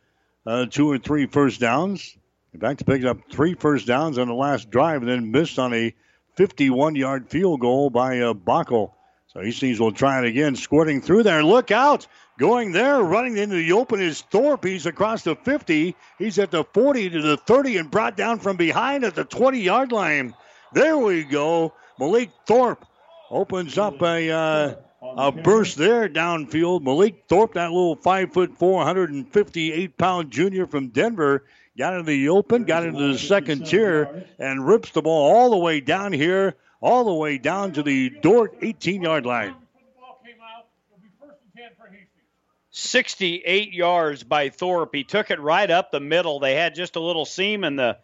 uh, 0.45 0.65
two 0.65 0.91
or 0.91 0.97
three 0.97 1.25
first 1.27 1.59
downs. 1.59 2.17
In 2.53 2.59
fact, 2.59 2.85
picked 2.85 3.05
up 3.05 3.17
three 3.31 3.53
first 3.53 3.87
downs 3.87 4.17
on 4.17 4.27
the 4.27 4.33
last 4.33 4.69
drive 4.69 5.01
and 5.01 5.09
then 5.09 5.31
missed 5.31 5.57
on 5.57 5.73
a 5.73 5.93
51 6.35 6.95
yard 6.95 7.29
field 7.29 7.59
goal 7.61 7.89
by 7.89 8.19
uh, 8.19 8.33
Bockel. 8.33 8.91
So 9.27 9.39
Hastings 9.41 9.79
will 9.79 9.93
try 9.93 10.19
it 10.19 10.25
again, 10.25 10.55
squirting 10.57 11.01
through 11.01 11.23
there. 11.23 11.43
Look 11.43 11.71
out! 11.71 12.07
Going 12.37 12.71
there, 12.71 13.01
running 13.01 13.37
into 13.37 13.55
the 13.55 13.73
open 13.73 14.01
is 14.01 14.21
Thorpe. 14.21 14.65
He's 14.65 14.87
across 14.87 15.23
the 15.23 15.35
50. 15.35 15.95
He's 16.17 16.39
at 16.39 16.49
the 16.51 16.63
40 16.63 17.11
to 17.11 17.21
the 17.21 17.37
30 17.37 17.77
and 17.77 17.91
brought 17.91 18.17
down 18.17 18.39
from 18.39 18.57
behind 18.57 19.03
at 19.03 19.15
the 19.15 19.23
20 19.23 19.59
yard 19.59 19.91
line. 19.91 20.33
There 20.73 20.97
we 20.97 21.23
go. 21.23 21.73
Malik 21.99 22.31
Thorpe 22.47 22.85
opens 23.29 23.77
up 23.77 24.01
a 24.01 24.31
uh, 24.31 24.75
a 25.01 25.31
burst 25.31 25.77
there 25.77 26.07
downfield. 26.07 26.83
Malik 26.83 27.25
Thorpe, 27.27 27.53
that 27.53 27.71
little 27.71 27.95
five 27.95 28.31
foot 28.33 28.57
four, 28.57 28.77
158 28.77 29.97
pound 29.97 30.31
junior 30.31 30.67
from 30.67 30.89
Denver, 30.89 31.45
got 31.77 31.93
into 31.93 32.05
the 32.05 32.29
open, 32.29 32.65
got 32.65 32.85
into 32.85 33.13
the 33.13 33.17
second 33.17 33.65
tier, 33.65 34.25
and 34.37 34.65
rips 34.65 34.91
the 34.91 35.01
ball 35.01 35.35
all 35.35 35.49
the 35.49 35.57
way 35.57 35.79
down 35.79 36.13
here, 36.13 36.55
all 36.79 37.03
the 37.05 37.13
way 37.13 37.37
down 37.37 37.73
to 37.73 37.83
the 37.83 38.09
Dordt 38.09 38.55
18 38.61 39.01
yard 39.01 39.25
line. 39.25 39.55
68 42.73 43.73
yards 43.73 44.23
by 44.23 44.49
Thorpe. 44.49 44.95
He 44.95 45.03
took 45.03 45.29
it 45.29 45.41
right 45.41 45.69
up 45.69 45.91
the 45.91 45.99
middle. 45.99 46.39
They 46.39 46.55
had 46.55 46.73
just 46.73 46.95
a 46.95 47.01
little 47.01 47.25
seam 47.25 47.63
in 47.63 47.75
the 47.75 47.97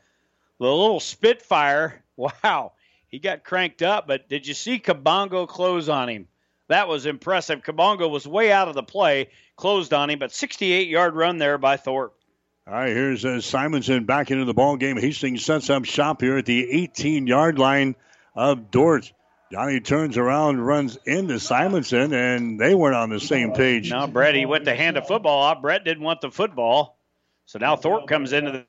the 0.60 0.66
little 0.66 1.00
Spitfire. 1.00 2.04
Wow. 2.18 2.72
He 3.10 3.20
got 3.20 3.44
cranked 3.44 3.84
up, 3.84 4.08
but 4.08 4.28
did 4.28 4.48
you 4.48 4.56
see 4.56 4.80
Kabongo 4.80 5.48
close 5.48 5.88
on 5.88 6.10
him? 6.10 6.28
That 6.70 6.88
was 6.88 7.06
impressive. 7.06 7.64
Kabongo 7.64 8.10
was 8.10 8.28
way 8.28 8.52
out 8.52 8.68
of 8.68 8.76
the 8.76 8.84
play, 8.84 9.30
closed 9.56 9.94
on 9.94 10.10
him, 10.10 10.20
but 10.20 10.32
68 10.32 10.88
yard 10.88 11.16
run 11.16 11.38
there 11.38 11.58
by 11.58 11.78
Thorpe. 11.78 12.14
All 12.68 12.74
right, 12.74 12.90
here's 12.90 13.24
uh, 13.24 13.40
Simonson 13.40 14.04
back 14.04 14.30
into 14.30 14.44
the 14.44 14.54
ball 14.54 14.76
game. 14.76 14.98
Hastings 14.98 15.46
sets 15.46 15.70
up 15.70 15.86
shop 15.86 16.22
here 16.22 16.38
at 16.38 16.46
the 16.46 16.70
18 16.70 17.26
yard 17.26 17.58
line 17.58 17.96
of 18.36 18.72
Dort. 18.72 19.14
Johnny 19.50 19.80
turns 19.80 20.18
around, 20.18 20.60
runs 20.60 20.98
into 21.06 21.40
Simonson, 21.40 22.14
and 22.14 22.60
they 22.60 22.76
weren't 22.76 22.98
on 22.98 23.10
the 23.10 23.22
same 23.22 23.54
page. 23.54 23.90
Now, 23.90 24.06
Brett, 24.06 24.36
he 24.36 24.46
went 24.46 24.66
to 24.66 24.76
hand 24.76 24.98
a 24.98 25.02
football 25.02 25.40
off. 25.40 25.62
Brett 25.62 25.86
didn't 25.86 26.04
want 26.04 26.20
the 26.20 26.30
football. 26.30 26.98
So 27.46 27.60
now 27.60 27.78
Thorpe 27.78 28.08
comes 28.08 28.34
into 28.34 28.52
the 28.52 28.66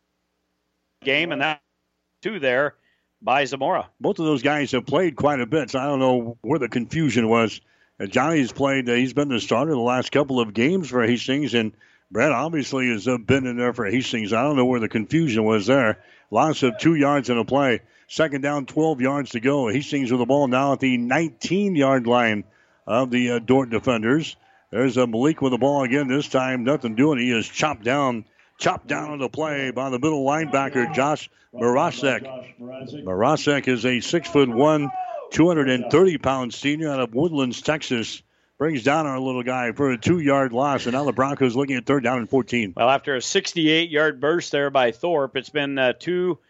game, 1.05 1.33
and 1.33 1.43
that 1.43 1.61
two 2.23 2.39
there 2.39 2.77
by 3.21 3.45
Zamora. 3.45 3.89
Both 4.01 4.21
of 4.21 4.27
those 4.27 4.43
guys 4.43 4.71
have 4.71 4.87
played 4.87 5.17
quite 5.17 5.41
a 5.41 5.47
bit, 5.47 5.71
so 5.71 5.81
I 5.81 5.87
don't 5.87 5.99
know 5.99 6.39
where 6.43 6.61
the 6.61 6.69
confusion 6.69 7.29
was. 7.29 7.61
Uh, 8.01 8.07
Johnny's 8.07 8.53
played, 8.53 8.89
uh, 8.89 8.95
he's 8.95 9.13
been 9.13 9.29
the 9.29 9.41
starter 9.41 9.73
the 9.73 9.79
last 9.79 10.13
couple 10.13 10.41
of 10.41 10.55
games 10.55 10.89
for 10.89 11.05
Hastings, 11.07 11.55
and 11.55 11.73
Brett 12.11 12.33
obviously 12.33 12.89
has 12.91 13.07
uh, 13.07 13.19
been 13.19 13.47
in 13.47 13.57
there 13.57 13.73
for 13.73 13.87
Hastings. 13.87 14.33
I 14.33 14.43
don't 14.43 14.57
know 14.57 14.65
where 14.65 14.81
the 14.81 14.89
confusion 14.89 15.45
was 15.45 15.67
there. 15.67 15.99
Loss 16.31 16.63
of 16.63 16.79
two 16.79 16.95
yards 16.95 17.31
in 17.31 17.39
a 17.39 17.45
play. 17.45 17.81
Second 18.07 18.43
down, 18.43 18.67
12 18.67 19.01
yards 19.01 19.31
to 19.31 19.41
go. 19.41 19.69
Hastings 19.69 20.11
with 20.11 20.21
the 20.21 20.27
ball 20.27 20.47
now 20.49 20.73
at 20.73 20.81
the 20.81 20.97
19 20.97 21.77
yard 21.77 22.07
line 22.07 22.45
of 22.87 23.11
the 23.11 23.33
uh, 23.33 23.39
Dordt 23.39 23.71
defenders. 23.71 24.37
There's 24.71 24.97
a 24.97 25.07
Malik 25.07 25.43
with 25.43 25.53
the 25.53 25.59
ball 25.59 25.83
again. 25.83 26.09
This 26.09 26.29
time, 26.29 26.65
nothing 26.65 26.95
doing. 26.95 27.19
He 27.19 27.31
is 27.31 27.49
chopped 27.49 27.85
down 27.85 28.25
chopped 28.59 28.89
down 28.89 29.11
on 29.11 29.19
the 29.19 29.29
play 29.29 29.71
by 29.71 29.89
the 29.89 29.99
middle 29.99 30.25
linebacker, 30.25 30.93
Josh 30.93 31.31
Marasek. 31.55 32.23
Marasek 32.61 33.69
is 33.69 33.87
a 33.87 34.01
six 34.01 34.29
foot 34.29 34.49
one, 34.49 34.91
230 35.31 36.19
pound 36.19 36.55
senior 36.55 36.91
out 36.91 37.01
of 37.01 37.15
Woodlands, 37.15 37.63
Texas. 37.63 38.23
Brings 38.59 38.83
down 38.83 39.07
our 39.07 39.21
little 39.21 39.45
guy 39.45 39.71
for 39.71 39.93
a 39.93 39.97
two 39.97 40.19
yard 40.19 40.53
loss, 40.53 40.87
and 40.87 40.95
now 40.95 41.05
the 41.05 41.13
Broncos 41.13 41.55
looking 41.55 41.77
at 41.77 41.87
third 41.87 42.03
down 42.03 42.19
and 42.19 42.29
14. 42.29 42.75
Well, 42.77 42.91
after 42.91 43.15
a 43.15 43.23
68 43.23 43.89
yard 43.89 44.21
burst 44.21 44.51
there 44.51 44.69
by 44.69 44.91
Thorpe, 44.91 45.37
it's 45.37 45.49
been 45.49 45.79
uh, 45.79 45.93
two 45.93 46.41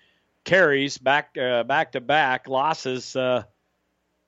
carries 0.43 0.97
back 0.97 1.37
uh, 1.37 1.65
back 1.65 1.93
to 1.93 2.01
back 2.01 2.49
losses. 2.49 3.15
Uh, 3.15 3.43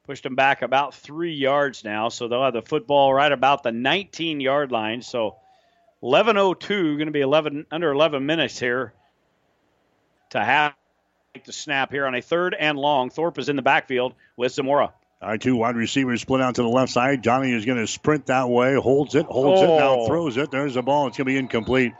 pushed 0.05 0.25
them 0.25 0.35
back 0.35 0.61
about 0.61 0.95
three 0.95 1.33
yards 1.33 1.83
now, 1.83 2.11
so 2.11 2.29
they'll 2.29 2.45
have 2.45 2.53
the 2.53 2.61
football 2.61 3.15
right 3.15 3.33
about 3.33 3.63
the 3.63 3.73
19 3.73 4.41
yard 4.41 4.73
line. 4.73 5.01
So 5.01 5.37
11:02, 6.03 6.69
going 6.69 7.07
to 7.07 7.13
be 7.13 7.23
11 7.23 7.67
under 7.71 7.91
11 7.91 8.27
minutes 8.27 8.59
here 8.59 8.93
to 10.31 10.45
have 10.45 10.75
the 11.45 11.53
snap 11.53 11.91
here 11.91 12.07
on 12.07 12.15
a 12.15 12.21
third 12.21 12.55
and 12.59 12.79
long. 12.79 13.11
Thorpe 13.11 13.39
is 13.39 13.49
in 13.49 13.57
the 13.57 13.63
backfield 13.63 14.15
with 14.37 14.53
Zamora. 14.53 14.93
Our 15.23 15.37
two 15.37 15.57
wide 15.57 15.77
receivers 15.77 16.23
split 16.23 16.41
out 16.41 16.55
to 16.55 16.63
the 16.63 16.69
left 16.69 16.93
side. 16.93 17.23
Johnny 17.23 17.53
is 17.53 17.67
going 17.67 17.79
to 17.79 17.87
sprint 17.87 18.27
that 18.27 18.49
way, 18.49 18.75
holds 18.75 19.15
it, 19.15 19.27
holds 19.27 19.61
oh. 19.61 19.65
it, 19.65 19.79
now 19.79 20.01
oh. 20.01 20.07
throws 20.07 20.37
it. 20.37 20.51
There's 20.51 20.75
the 20.75 20.83
ball. 20.83 21.09
It's 21.09 21.19
going 21.19 21.27
to 21.27 21.33
be 21.33 21.37
incomplete. 21.37 21.93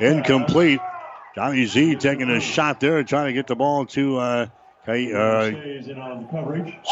Incomplete. 0.00 0.80
Johnny 1.36 1.66
Z 1.66 1.96
taking 1.96 2.28
a 2.28 2.40
shot 2.40 2.80
there, 2.80 3.02
trying 3.04 3.26
to 3.26 3.32
get 3.32 3.46
the 3.46 3.54
ball 3.54 3.86
to 3.86 4.18
uh, 4.18 4.46
uh, 4.88 5.50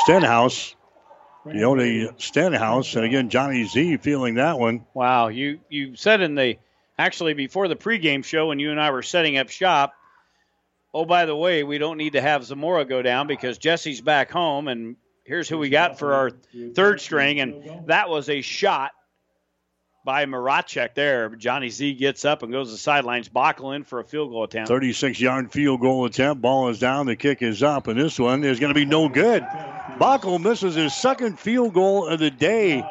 Stenhouse. 0.05 0.77
Leone 1.45 2.11
Stenhouse, 2.19 2.95
and 2.95 3.05
again 3.05 3.31
Johnny 3.31 3.65
Z 3.65 3.99
feeling 3.99 4.35
that 4.35 4.59
one. 4.59 4.85
Wow, 4.95 5.29
you 5.29 5.61
you 5.69 5.97
said 5.97 6.21
in 6.21 6.35
the 6.35 6.59
actually 6.99 7.35
before 7.35 7.69
the 7.69 7.77
pregame 7.77 8.25
show 8.25 8.49
when 8.49 8.59
you 8.59 8.71
and 8.71 8.81
I 8.81 8.91
were 8.91 9.03
setting 9.03 9.39
up 9.39 9.49
shop. 9.49 9.95
Oh, 10.95 11.05
by 11.05 11.27
the 11.27 11.37
way, 11.37 11.65
we 11.65 11.79
don't 11.79 11.99
need 11.99 12.15
to 12.15 12.21
have 12.21 12.45
Zamora 12.45 12.85
go 12.85 13.03
down 13.03 13.27
because 13.27 13.59
Jesse's 13.59 14.01
back 14.01 14.31
home, 14.31 14.69
and 14.69 14.97
here's 15.25 15.49
who 15.49 15.59
we 15.59 15.69
got 15.69 15.99
for 15.99 16.15
our 16.15 16.31
third 16.75 17.01
string, 17.01 17.41
and 17.41 17.87
that 17.89 18.09
was 18.09 18.29
a 18.31 18.41
shot 18.41 18.93
by 20.05 20.25
Maracek 20.25 20.95
there. 20.95 21.29
Johnny 21.37 21.69
Z 21.69 21.93
gets 21.95 22.25
up 22.25 22.43
and 22.43 22.51
goes 22.51 22.69
to 22.69 22.73
the 22.73 22.79
sidelines. 22.79 23.29
Bockel 23.29 23.77
in 23.77 23.85
for 23.85 24.01
a 24.01 24.05
field 24.05 24.31
goal 24.31 24.45
attempt. 24.45 24.69
36 24.69 25.21
yard 25.21 25.53
field 25.53 25.83
goal 25.83 26.07
attempt. 26.07 26.41
Ball 26.41 26.71
is 26.71 26.79
down. 26.79 27.05
The 27.05 27.17
kick 27.17 27.43
is 27.43 27.63
up, 27.63 27.89
and 27.89 28.01
this 28.01 28.19
one 28.19 28.43
is 28.43 28.59
going 28.59 28.73
to 28.73 28.79
be 28.79 28.87
no 28.87 29.11
good. 29.11 29.43
Bockel 29.99 30.41
misses 30.41 30.75
his 30.75 30.95
second 30.95 31.39
field 31.39 31.75
goal 31.75 32.07
of 32.07 32.19
the 32.21 32.31
day. 32.31 32.83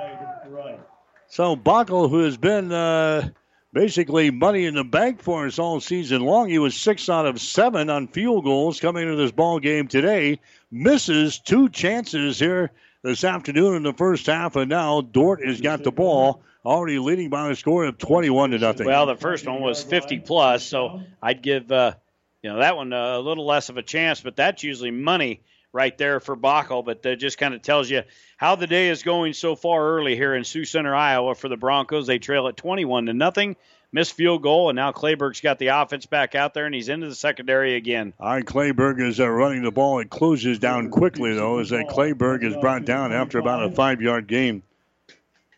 So 1.30 1.56
Bockel, 1.56 2.10
who 2.10 2.19
has 2.19 2.38
been 2.38 2.72
uh, 2.72 3.30
basically 3.73 4.31
money 4.31 4.65
in 4.65 4.76
the 4.76 4.84
bank 4.84 5.22
for 5.22 5.45
us 5.45 5.60
all 5.60 5.80
season 5.80 6.22
long, 6.22 6.49
he 6.49 6.60
was 6.60 6.76
six 6.76 7.10
out 7.10 7.26
of 7.26 7.39
seven 7.39 7.89
on 7.89 8.07
field 8.07 8.44
goals 8.44 8.80
coming 8.80 9.03
into 9.03 9.15
this 9.15 9.31
ball 9.31 9.60
game 9.60 9.88
today. 9.88 10.39
Misses 10.72 11.39
two 11.39 11.69
chances 11.69 12.39
here 12.39 12.72
this 13.03 13.23
afternoon 13.23 13.76
in 13.76 13.84
the 13.84 13.94
first 13.94 14.26
half, 14.26 14.56
and 14.56 14.69
now 14.69 15.02
Dordt 15.02 15.45
has 15.45 15.61
got 15.61 15.84
the 15.84 15.91
ball 15.91 16.44
already 16.65 16.99
leading 16.99 17.30
by 17.30 17.49
a 17.49 17.56
score 17.56 17.85
of 17.85 17.98
21 17.98 18.52
to 18.52 18.57
nothing. 18.60 18.88
Well, 18.88 19.06
the 19.06 19.15
first 19.15 19.48
one 19.48 19.61
was 19.61 19.84
50 19.84 20.19
plus, 20.19 20.65
so 20.65 21.02
I'd 21.22 21.41
give 21.41 21.72
uh, 21.72 21.94
you 22.41 22.49
know 22.49 22.60
that 22.60 22.76
one 22.76 22.91
a 22.94 23.19
little 23.19 23.45
less 23.45 23.69
of 23.69 23.77
a 23.77 23.84
chance, 23.84 24.22
but 24.22 24.35
that's 24.35 24.64
usually 24.64 24.91
money 24.91 25.41
right 25.77 25.95
there 25.95 26.19
for 26.19 26.35
Bockel. 26.35 26.83
But 26.83 27.03
that 27.03 27.17
just 27.17 27.37
kind 27.37 27.53
of 27.53 27.61
tells 27.61 27.89
you 27.89 28.01
how 28.35 28.55
the 28.55 28.67
day 28.67 28.89
is 28.89 29.03
going 29.03 29.33
so 29.33 29.55
far 29.55 29.87
early 29.87 30.15
here 30.15 30.33
in 30.35 30.43
Sioux 30.43 30.65
Center, 30.65 30.93
Iowa, 30.93 31.35
for 31.35 31.47
the 31.47 31.55
Broncos. 31.55 32.07
They 32.07 32.17
trail 32.17 32.47
at 32.47 32.57
21 32.57 33.05
to 33.05 33.13
nothing. 33.13 33.55
Missed 33.93 34.13
field 34.13 34.41
goal, 34.41 34.69
and 34.69 34.75
now 34.75 34.91
Clayberg's 34.91 35.39
got 35.39 35.59
the 35.59 35.67
offense 35.67 36.05
back 36.05 36.35
out 36.35 36.53
there, 36.53 36.65
and 36.65 36.75
he's 36.75 36.89
into 36.89 37.07
the 37.07 37.15
secondary 37.15 37.75
again. 37.75 38.11
All 38.19 38.27
right, 38.27 38.43
Clayberg 38.43 38.99
is 39.01 39.21
uh, 39.21 39.29
running 39.29 39.63
the 39.63 39.71
ball. 39.71 39.99
It 39.99 40.09
closes 40.09 40.59
down 40.59 40.89
quickly, 40.89 41.33
though, 41.33 41.59
as 41.59 41.69
that 41.69 41.87
Clayberg 41.87 42.43
is 42.43 42.57
brought 42.57 42.83
down 42.83 43.13
after 43.13 43.39
about 43.39 43.63
a 43.63 43.71
five 43.71 44.01
yard 44.01 44.27
gain. 44.27 44.61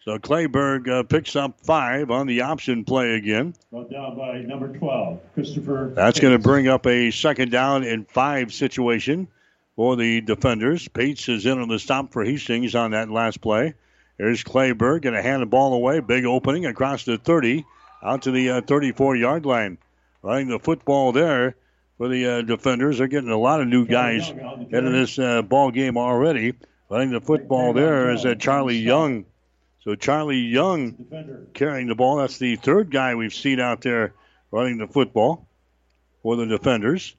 So 0.05 0.19
Clayberg 0.19 0.87
uh, 0.87 1.03
picks 1.03 1.35
up 1.35 1.59
five 1.61 2.11
on 2.11 2.27
the 2.27 2.41
option 2.41 2.85
play 2.85 3.15
again. 3.15 3.55
Brought 3.71 3.89
down 3.89 4.15
by 4.15 4.41
number 4.41 4.77
12, 4.77 5.19
Christopher. 5.33 5.91
That's 5.95 6.19
going 6.19 6.33
to 6.33 6.39
bring 6.39 6.67
up 6.67 6.85
a 6.85 7.09
second 7.09 7.51
down 7.51 7.83
and 7.83 8.07
five 8.07 8.53
situation 8.53 9.27
for 9.79 9.95
the 9.95 10.19
defenders. 10.19 10.89
Pates 10.89 11.29
is 11.29 11.45
in 11.45 11.57
on 11.57 11.69
the 11.69 11.79
stop 11.79 12.11
for 12.11 12.25
Hastings 12.25 12.75
on 12.75 12.91
that 12.91 13.09
last 13.09 13.39
play. 13.39 13.75
Here's 14.17 14.43
Clayberg 14.43 15.03
going 15.03 15.15
to 15.15 15.21
hand 15.21 15.41
the 15.41 15.45
ball 15.45 15.73
away. 15.73 16.01
Big 16.01 16.25
opening 16.25 16.65
across 16.65 17.05
the 17.05 17.17
30 17.17 17.65
out 18.03 18.23
to 18.23 18.31
the 18.31 18.59
34 18.59 19.15
uh, 19.15 19.17
yard 19.17 19.45
line. 19.45 19.77
Running 20.21 20.49
the 20.49 20.59
football 20.59 21.13
there 21.13 21.55
for 21.97 22.09
the 22.09 22.25
uh, 22.25 22.41
defenders. 22.41 22.97
They're 22.97 23.07
getting 23.07 23.29
a 23.29 23.37
lot 23.37 23.61
of 23.61 23.69
new 23.69 23.85
guys 23.85 24.29
into 24.29 24.89
this 24.91 25.17
uh, 25.17 25.43
ball 25.43 25.71
game 25.71 25.95
already. 25.95 26.55
Running 26.89 27.11
the 27.11 27.21
football 27.21 27.71
there 27.71 28.11
is 28.11 28.25
uh, 28.25 28.35
Charlie 28.35 28.79
Young 28.79 29.23
so 29.85 29.95
Charlie 29.95 30.39
Young 30.39 31.47
carrying 31.53 31.87
the 31.87 31.95
ball. 31.95 32.17
That's 32.17 32.37
the 32.37 32.57
third 32.57 32.91
guy 32.91 33.15
we've 33.15 33.33
seen 33.33 33.61
out 33.61 33.79
there 33.79 34.13
running 34.51 34.77
the 34.77 34.87
football 34.87 35.47
for 36.21 36.35
the 36.35 36.45
defenders. 36.47 37.15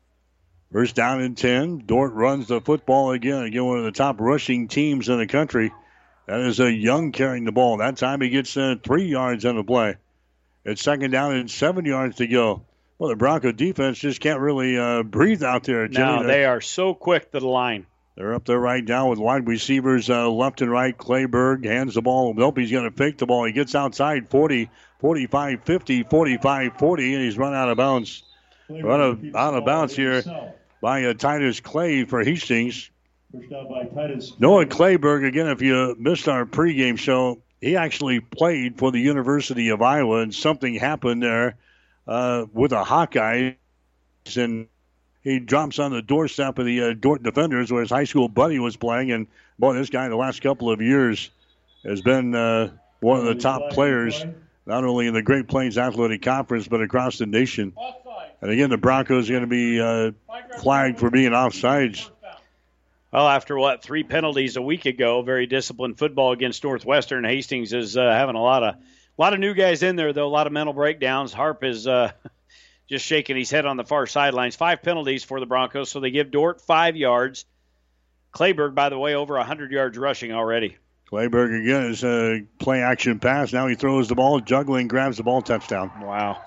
First 0.72 0.94
down 0.94 1.20
and 1.20 1.36
10. 1.36 1.82
Dort 1.86 2.12
runs 2.12 2.46
the 2.46 2.60
football 2.60 3.10
again. 3.10 3.42
Again, 3.42 3.64
one 3.64 3.78
of 3.78 3.84
the 3.84 3.92
top 3.92 4.20
rushing 4.20 4.68
teams 4.68 5.08
in 5.08 5.18
the 5.18 5.26
country. 5.26 5.72
That 6.26 6.40
is 6.40 6.60
a 6.60 6.72
Young 6.72 7.10
carrying 7.10 7.44
the 7.44 7.52
ball. 7.52 7.78
That 7.78 7.96
time 7.96 8.20
he 8.20 8.28
gets 8.28 8.56
uh, 8.56 8.76
three 8.80 9.06
yards 9.06 9.44
on 9.44 9.56
the 9.56 9.64
play. 9.64 9.96
It's 10.64 10.82
second 10.82 11.10
down 11.10 11.34
and 11.34 11.50
seven 11.50 11.84
yards 11.86 12.16
to 12.16 12.26
go. 12.28 12.66
Well, 12.98 13.10
the 13.10 13.16
Bronco 13.16 13.50
defense 13.50 13.98
just 13.98 14.20
can't 14.20 14.38
really 14.38 14.78
uh, 14.78 15.02
breathe 15.02 15.42
out 15.42 15.64
there. 15.64 15.88
No, 15.88 16.24
they 16.24 16.44
are 16.44 16.60
so 16.60 16.94
quick 16.94 17.32
to 17.32 17.40
the 17.40 17.48
line. 17.48 17.86
They're 18.14 18.34
up 18.34 18.44
there 18.44 18.58
right 18.58 18.84
now 18.84 19.08
with 19.08 19.18
wide 19.18 19.48
receivers 19.48 20.08
uh, 20.08 20.30
left 20.30 20.60
and 20.60 20.70
right. 20.70 20.96
Clayberg 20.96 21.64
hands 21.64 21.94
the 21.94 22.02
ball. 22.02 22.34
Nope, 22.34 22.58
he's 22.58 22.70
going 22.70 22.88
to 22.88 22.96
fake 22.96 23.18
the 23.18 23.26
ball. 23.26 23.44
He 23.44 23.52
gets 23.52 23.74
outside 23.74 24.28
40, 24.28 24.70
45, 25.00 25.64
50, 25.64 26.02
45, 26.04 26.76
40, 26.76 27.14
and 27.14 27.24
he's 27.24 27.38
run 27.38 27.54
out 27.54 27.70
of 27.70 27.78
bounds. 27.78 28.22
Run 28.68 29.32
out 29.34 29.54
of 29.54 29.64
bounds 29.64 29.96
here 29.96 30.22
by 30.80 31.04
uh, 31.04 31.14
Titus 31.14 31.60
Clay 31.60 32.04
for 32.04 32.22
Hastings. 32.22 32.90
Noah 34.38 34.66
Clayberg, 34.66 35.26
again, 35.26 35.48
if 35.48 35.62
you 35.62 35.94
missed 35.98 36.28
our 36.28 36.44
pregame 36.44 36.98
show, 36.98 37.42
he 37.60 37.76
actually 37.76 38.20
played 38.20 38.78
for 38.78 38.90
the 38.90 38.98
University 38.98 39.68
of 39.68 39.82
Iowa, 39.82 40.20
and 40.20 40.34
something 40.34 40.74
happened 40.74 41.22
there 41.22 41.56
uh, 42.08 42.46
with 42.52 42.72
a 42.72 42.82
Hawkeye. 42.82 43.52
And 44.36 44.68
he 45.22 45.38
drops 45.38 45.78
on 45.78 45.92
the 45.92 46.02
doorstep 46.02 46.58
of 46.58 46.66
the 46.66 46.82
uh, 46.82 46.94
Dordt 46.94 47.22
defenders 47.22 47.70
where 47.70 47.82
his 47.82 47.90
high 47.90 48.04
school 48.04 48.28
buddy 48.28 48.58
was 48.58 48.76
playing. 48.76 49.12
And 49.12 49.26
boy, 49.58 49.74
this 49.74 49.90
guy 49.90 50.08
the 50.08 50.16
last 50.16 50.42
couple 50.42 50.70
of 50.70 50.80
years 50.80 51.30
has 51.84 52.00
been 52.00 52.34
uh, 52.34 52.70
one 53.00 53.20
of 53.20 53.26
the 53.26 53.34
top 53.34 53.70
players, 53.70 54.24
not 54.66 54.84
only 54.84 55.06
in 55.06 55.14
the 55.14 55.22
Great 55.22 55.48
Plains 55.48 55.78
Athletic 55.78 56.22
Conference 56.22 56.68
but 56.68 56.82
across 56.82 57.18
the 57.18 57.26
nation. 57.26 57.72
And 58.40 58.50
again, 58.50 58.70
the 58.70 58.78
Broncos 58.78 59.28
are 59.28 59.32
going 59.34 59.42
to 59.42 59.46
be 59.46 59.80
uh, 59.80 60.12
flagged 60.60 60.98
for 60.98 61.10
being 61.10 61.32
offsides. 61.32 62.10
Well, 63.12 63.28
after 63.28 63.58
what 63.58 63.82
three 63.82 64.04
penalties 64.04 64.56
a 64.56 64.62
week 64.62 64.86
ago, 64.86 65.22
very 65.22 65.46
disciplined 65.46 65.98
football 65.98 66.32
against 66.32 66.62
Northwestern. 66.62 67.24
Hastings 67.24 67.72
is 67.72 67.96
uh, 67.96 68.02
having 68.02 68.36
a 68.36 68.42
lot 68.42 68.62
of 68.62 68.74
a 68.74 69.20
lot 69.20 69.34
of 69.34 69.40
new 69.40 69.52
guys 69.52 69.82
in 69.82 69.96
there, 69.96 70.12
though. 70.12 70.26
A 70.26 70.30
lot 70.30 70.46
of 70.46 70.52
mental 70.52 70.72
breakdowns. 70.72 71.32
Harp 71.32 71.64
is 71.64 71.86
uh, 71.86 72.12
just 72.88 73.04
shaking 73.04 73.36
his 73.36 73.50
head 73.50 73.66
on 73.66 73.76
the 73.76 73.84
far 73.84 74.06
sidelines. 74.06 74.54
Five 74.54 74.82
penalties 74.82 75.24
for 75.24 75.40
the 75.40 75.46
Broncos, 75.46 75.90
so 75.90 76.00
they 76.00 76.12
give 76.12 76.30
Dordt 76.30 76.60
five 76.60 76.96
yards. 76.96 77.44
Clayberg, 78.32 78.76
by 78.76 78.90
the 78.90 78.98
way, 78.98 79.16
over 79.16 79.34
100 79.34 79.72
yards 79.72 79.98
rushing 79.98 80.32
already. 80.32 80.76
Clayberg 81.10 81.62
again 81.62 81.90
is 81.90 82.04
a 82.04 82.44
play 82.60 82.80
action 82.80 83.18
pass. 83.18 83.52
Now 83.52 83.66
he 83.66 83.74
throws 83.74 84.06
the 84.06 84.14
ball, 84.14 84.40
Jungling, 84.40 84.86
grabs 84.86 85.16
the 85.16 85.24
ball, 85.24 85.42
touchdown. 85.42 85.90
Wow. 86.00 86.40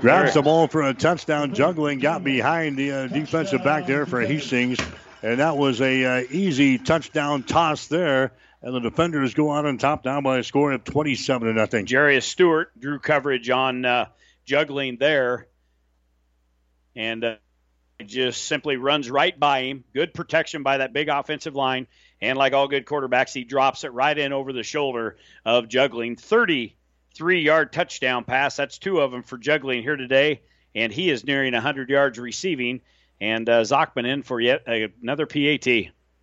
Grabs 0.00 0.34
the 0.34 0.42
ball 0.42 0.68
for 0.68 0.82
a 0.82 0.94
touchdown, 0.94 1.54
Jungling, 1.54 2.00
got 2.00 2.24
behind 2.24 2.76
the 2.76 2.92
uh, 2.92 3.06
defensive 3.06 3.62
back 3.62 3.86
there 3.86 4.06
for 4.06 4.20
Hastings, 4.20 4.78
and 5.22 5.40
that 5.40 5.56
was 5.56 5.80
a 5.80 6.04
uh, 6.04 6.22
easy 6.30 6.78
touchdown 6.78 7.42
toss 7.42 7.86
there. 7.86 8.32
And 8.62 8.74
the 8.74 8.80
defenders 8.80 9.32
go 9.32 9.52
out 9.52 9.64
on 9.64 9.78
top 9.78 10.04
now 10.04 10.20
by 10.20 10.38
a 10.38 10.44
score 10.44 10.72
of 10.72 10.84
27 10.84 11.48
to 11.48 11.54
nothing. 11.54 11.86
Jarius 11.86 12.24
Stewart 12.24 12.78
drew 12.78 12.98
coverage 12.98 13.48
on 13.48 13.84
uh, 13.86 14.06
Jungling 14.46 14.98
there. 14.98 15.46
And 16.94 17.24
uh, 17.24 17.36
just 18.04 18.44
simply 18.44 18.76
runs 18.76 19.10
right 19.10 19.38
by 19.38 19.62
him. 19.62 19.84
Good 19.94 20.12
protection 20.12 20.62
by 20.62 20.78
that 20.78 20.92
big 20.92 21.08
offensive 21.08 21.54
line. 21.54 21.86
And 22.20 22.36
like 22.36 22.52
all 22.52 22.68
good 22.68 22.84
quarterbacks, 22.84 23.32
he 23.32 23.44
drops 23.44 23.84
it 23.84 23.92
right 23.92 24.16
in 24.16 24.32
over 24.32 24.52
the 24.52 24.62
shoulder 24.62 25.16
of 25.44 25.68
Jungling. 25.68 26.20
33 27.14 27.42
yard 27.42 27.72
touchdown 27.72 28.24
pass. 28.24 28.56
That's 28.56 28.78
two 28.78 29.00
of 29.00 29.10
them 29.10 29.22
for 29.22 29.38
Jungling 29.38 29.82
here 29.82 29.96
today. 29.96 30.40
And 30.74 30.92
he 30.92 31.10
is 31.10 31.24
nearing 31.24 31.52
100 31.52 31.90
yards 31.90 32.18
receiving. 32.18 32.80
And 33.20 33.48
uh, 33.48 33.62
Zachman 33.62 34.06
in 34.06 34.22
for 34.22 34.40
yet 34.40 34.66
another 34.66 35.26
PAT. 35.26 35.66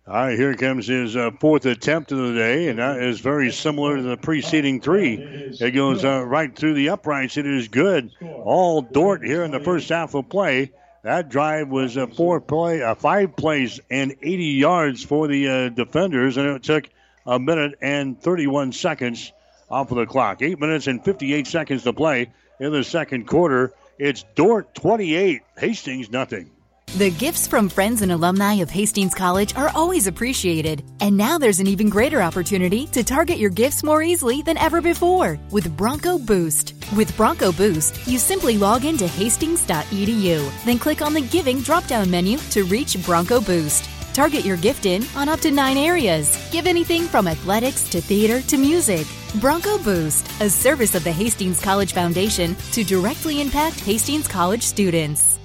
All 0.06 0.14
right, 0.14 0.38
here 0.38 0.54
comes 0.54 0.86
his 0.86 1.14
uh, 1.16 1.30
fourth 1.38 1.66
attempt 1.66 2.12
of 2.12 2.18
the 2.18 2.32
day, 2.32 2.68
and 2.68 2.78
that 2.78 3.02
is 3.02 3.20
very 3.20 3.52
similar 3.52 3.98
to 3.98 4.02
the 4.02 4.16
preceding 4.16 4.80
three. 4.80 5.16
It 5.16 5.72
goes 5.72 6.02
uh, 6.02 6.24
right 6.24 6.54
through 6.56 6.74
the 6.74 6.88
uprights. 6.88 7.36
It 7.36 7.46
is 7.46 7.68
good. 7.68 8.10
All 8.22 8.80
Dordt 8.80 9.22
here 9.22 9.44
in 9.44 9.50
the 9.50 9.60
first 9.60 9.90
half 9.90 10.14
of 10.14 10.30
play. 10.30 10.72
That 11.02 11.28
drive 11.28 11.68
was 11.68 11.98
a 11.98 12.06
four 12.06 12.40
play, 12.40 12.82
uh, 12.82 12.94
five 12.94 13.36
plays 13.36 13.80
and 13.90 14.16
80 14.22 14.44
yards 14.44 15.04
for 15.04 15.28
the 15.28 15.48
uh, 15.48 15.68
defenders, 15.68 16.38
and 16.38 16.48
it 16.48 16.62
took 16.62 16.88
a 17.26 17.38
minute 17.38 17.74
and 17.82 18.18
31 18.20 18.72
seconds 18.72 19.30
off 19.70 19.90
of 19.90 19.98
the 19.98 20.06
clock. 20.06 20.42
Eight 20.42 20.58
minutes 20.58 20.86
and 20.86 21.04
58 21.04 21.46
seconds 21.46 21.82
to 21.84 21.92
play 21.92 22.30
in 22.60 22.72
the 22.72 22.84
second 22.84 23.26
quarter. 23.26 23.72
It's 23.98 24.24
Dordt 24.34 24.74
28, 24.74 25.42
Hastings 25.56 26.10
nothing. 26.10 26.50
The 26.96 27.10
gifts 27.10 27.46
from 27.46 27.68
friends 27.68 28.00
and 28.00 28.10
alumni 28.10 28.54
of 28.54 28.70
Hastings 28.70 29.14
College 29.14 29.54
are 29.56 29.70
always 29.74 30.06
appreciated. 30.06 30.82
And 31.00 31.18
now 31.18 31.36
there's 31.36 31.60
an 31.60 31.66
even 31.66 31.90
greater 31.90 32.22
opportunity 32.22 32.86
to 32.88 33.04
target 33.04 33.36
your 33.36 33.50
gifts 33.50 33.84
more 33.84 34.02
easily 34.02 34.40
than 34.40 34.56
ever 34.56 34.80
before 34.80 35.38
with 35.50 35.76
Bronco 35.76 36.18
Boost. 36.18 36.72
With 36.96 37.14
Bronco 37.14 37.52
Boost, 37.52 38.06
you 38.06 38.18
simply 38.18 38.56
log 38.56 38.86
into 38.86 39.06
hastings.edu, 39.06 40.64
then 40.64 40.78
click 40.78 41.02
on 41.02 41.12
the 41.12 41.20
Giving 41.20 41.60
drop 41.60 41.86
down 41.86 42.10
menu 42.10 42.38
to 42.38 42.64
reach 42.64 42.96
Bronco 43.04 43.38
Boost. 43.42 43.88
Target 44.14 44.44
your 44.46 44.56
gift 44.56 44.86
in 44.86 45.04
on 45.14 45.28
up 45.28 45.40
to 45.40 45.50
nine 45.50 45.76
areas. 45.76 46.48
Give 46.50 46.66
anything 46.66 47.02
from 47.02 47.28
athletics 47.28 47.86
to 47.90 48.00
theater 48.00 48.40
to 48.48 48.56
music. 48.56 49.06
Bronco 49.34 49.76
Boost, 49.78 50.26
a 50.40 50.48
service 50.48 50.94
of 50.94 51.04
the 51.04 51.12
Hastings 51.12 51.60
College 51.60 51.92
Foundation 51.92 52.56
to 52.72 52.82
directly 52.82 53.42
impact 53.42 53.78
Hastings 53.80 54.26
College 54.26 54.62
students. 54.62 55.38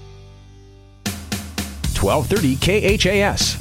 1230 2.01 2.97
KHAS. 2.97 3.57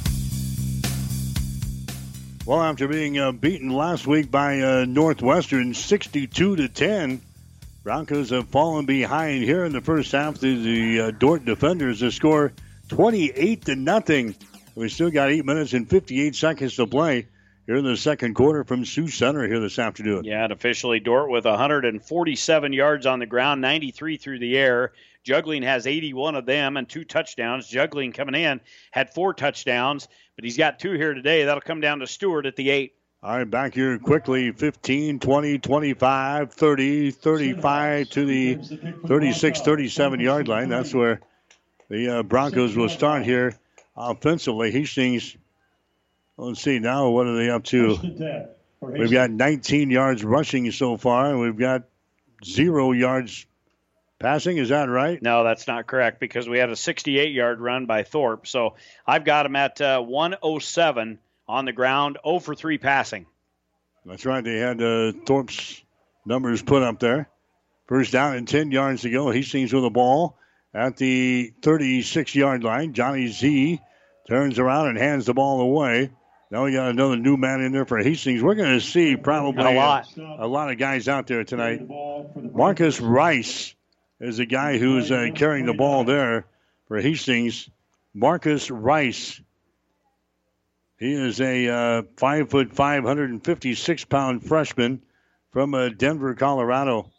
Well, 2.47 2.63
after 2.63 2.87
being 2.87 3.19
uh, 3.19 3.33
beaten 3.33 3.71
last 3.71 4.07
week 4.07 4.31
by 4.31 4.61
uh, 4.61 4.85
Northwestern 4.85 5.75
62 5.75 6.57
to 6.57 6.69
10, 6.69 7.21
Broncos 7.83 8.31
have 8.31 8.49
fallen 8.49 8.87
behind 8.87 9.43
here 9.43 9.65
in 9.65 9.73
the 9.73 9.81
first 9.81 10.13
half 10.13 10.39
to 10.39 10.63
the 10.63 11.01
uh, 11.01 11.11
Dordt 11.11 11.45
defenders 11.45 11.99
to 11.99 12.13
score 12.13 12.53
28 12.89 13.65
to 13.65 13.75
nothing. 13.75 14.37
We 14.77 14.89
still 14.89 15.11
got 15.11 15.31
8 15.31 15.45
minutes 15.45 15.73
and 15.73 15.91
58 15.91 16.37
seconds 16.37 16.77
to 16.77 16.87
play 16.87 17.27
here 17.67 17.77
in 17.77 17.85
the 17.85 17.97
second 17.97 18.35
quarter 18.35 18.65
from 18.65 18.85
Sioux 18.85 19.09
Center 19.09 19.47
here 19.47 19.61
this 19.61 19.79
afternoon. 19.79 20.25
Yeah, 20.25 20.45
and 20.45 20.53
officially 20.53 21.01
Dordt 21.01 21.31
with 21.31 21.45
147 21.45 22.73
yards 22.73 23.07
on 23.07 23.19
the 23.19 23.27
ground, 23.27 23.61
93 23.61 24.17
through 24.17 24.39
the 24.41 24.57
air. 24.59 24.93
Jungling 25.25 25.63
has 25.63 25.87
81 25.87 26.35
of 26.35 26.47
them 26.47 26.77
and 26.77 26.89
two 26.89 27.05
touchdowns. 27.05 27.71
Jungling 27.71 28.13
coming 28.13 28.35
in 28.35 28.61
had 28.91 29.15
four 29.15 29.35
touchdowns, 29.35 30.09
but 30.35 30.45
he's 30.45 30.57
got 30.57 30.81
two 30.81 30.93
here 30.93 31.15
today. 31.15 31.45
That'll 31.45 31.61
come 31.61 31.81
down 31.81 32.01
to 32.01 32.07
Stewart 32.07 32.47
at 32.47 32.57
the 32.57 32.71
eight. 32.71 32.95
All 33.23 33.37
right, 33.37 33.49
back 33.49 33.75
here 33.75 34.01
quickly 34.01 34.51
15, 34.51 35.21
20, 35.21 35.59
25, 35.59 36.53
30, 36.53 37.11
35 37.13 38.11
to 38.11 38.27
the 38.27 38.55
36, 39.07 39.61
37 39.61 40.19
yard 40.19 40.49
line. 40.49 40.69
That's 40.69 40.93
where 40.93 41.21
the 41.89 42.19
uh, 42.19 42.23
Broncos 42.25 42.75
will 42.75 42.89
start 42.89 43.23
here 43.23 43.55
offensively. 43.97 44.73
Hastings, 44.73 45.37
let's 46.37 46.63
see 46.63 46.79
now, 46.79 47.11
what 47.11 47.27
are 47.27 47.37
they 47.37 47.51
up 47.51 47.65
to? 47.65 48.49
We've 48.81 49.13
got 49.13 49.31
19 49.31 49.91
yards 49.91 50.25
rushing 50.25 50.71
so 50.73 50.97
far, 50.97 51.31
and 51.31 51.41
we've 51.41 51.59
got 51.59 51.85
zero 52.45 52.93
yards 52.93 53.47
Passing, 54.23 54.57
is 54.57 54.69
that 54.69 54.89
right? 54.89 55.21
No, 55.21 55.43
that's 55.43 55.67
not 55.67 55.89
correct 55.89 56.21
because 56.21 56.49
we 56.49 56.59
had 56.59 56.71
a 56.71 56.77
68 56.77 57.33
yard 57.33 57.61
run 57.61 57.87
by 57.87 58.05
Thorpe. 58.05 58.47
So 58.47 58.77
I've 59.05 59.25
got 59.25 59.47
him 59.47 59.57
at 59.57 59.81
uh, 59.81 60.01
107 60.01 61.19
on 61.49 61.65
the 61.65 61.73
ground, 61.73 62.19
0 62.25 62.39
for 62.39 62.55
3 62.55 62.79
passing. 62.79 63.27
That's 64.07 64.25
right. 64.25 64.45
They 64.45 64.59
had 64.59 64.81
uh, 64.81 65.13
Thorpe's 65.27 65.83
numbers 66.25 66.63
put 66.63 66.85
up 66.85 67.01
there. 67.01 67.29
First 67.89 68.13
down 68.13 68.37
and 68.37 68.47
10 68.47 68.71
yards 68.71 69.03
to 69.03 69.11
go. 69.11 69.29
He 69.31 69.41
Hastings 69.41 69.73
with 69.73 69.83
the 69.83 69.91
ball 69.91 70.39
at 70.73 70.97
the 70.97 71.53
36 71.61 72.35
yard 72.37 72.63
line. 72.63 72.93
Johnny 72.93 73.27
Z 73.27 73.81
turns 74.29 74.61
around 74.61 74.87
and 74.87 74.99
hands 74.99 75.27
the 75.27 75.35
ball 75.35 75.61
away. 75.61 76.13
Now 76.53 76.65
we 76.65 76.73
got 76.73 76.91
another 76.91 77.17
new 77.17 77.39
man 77.39 77.63
in 77.63 77.73
there 77.73 77.87
for 77.87 77.97
Hastings. 77.97 78.43
We're 78.43 78.57
going 78.57 78.79
to 78.79 78.85
see 78.85 79.17
probably 79.17 79.65
a 79.65 79.75
lot, 79.75 80.07
a, 80.19 80.45
a 80.45 80.47
lot 80.47 80.71
of 80.71 80.77
guys 80.77 81.09
out 81.09 81.27
there 81.27 81.45
tonight. 81.45 81.81
Marcus 82.37 83.01
Rice 83.01 83.75
is 84.21 84.37
the 84.37 84.45
guy 84.45 84.77
who's 84.77 85.11
uh, 85.11 85.29
carrying 85.35 85.65
the 85.65 85.73
ball 85.73 86.05
there 86.05 86.45
for 86.89 87.01
Hastings. 87.01 87.71
Marcus 88.13 88.71
Rice. 88.71 89.41
He 90.99 91.15
is 91.15 91.41
a 91.41 91.69
uh, 91.69 92.03
five 92.19 92.51
foot, 92.51 92.75
556 92.75 94.05
pound 94.05 94.45
freshman 94.45 95.01
from 95.53 95.73
uh, 95.73 95.89
Denver, 95.89 96.35
Colorado. 96.35 97.11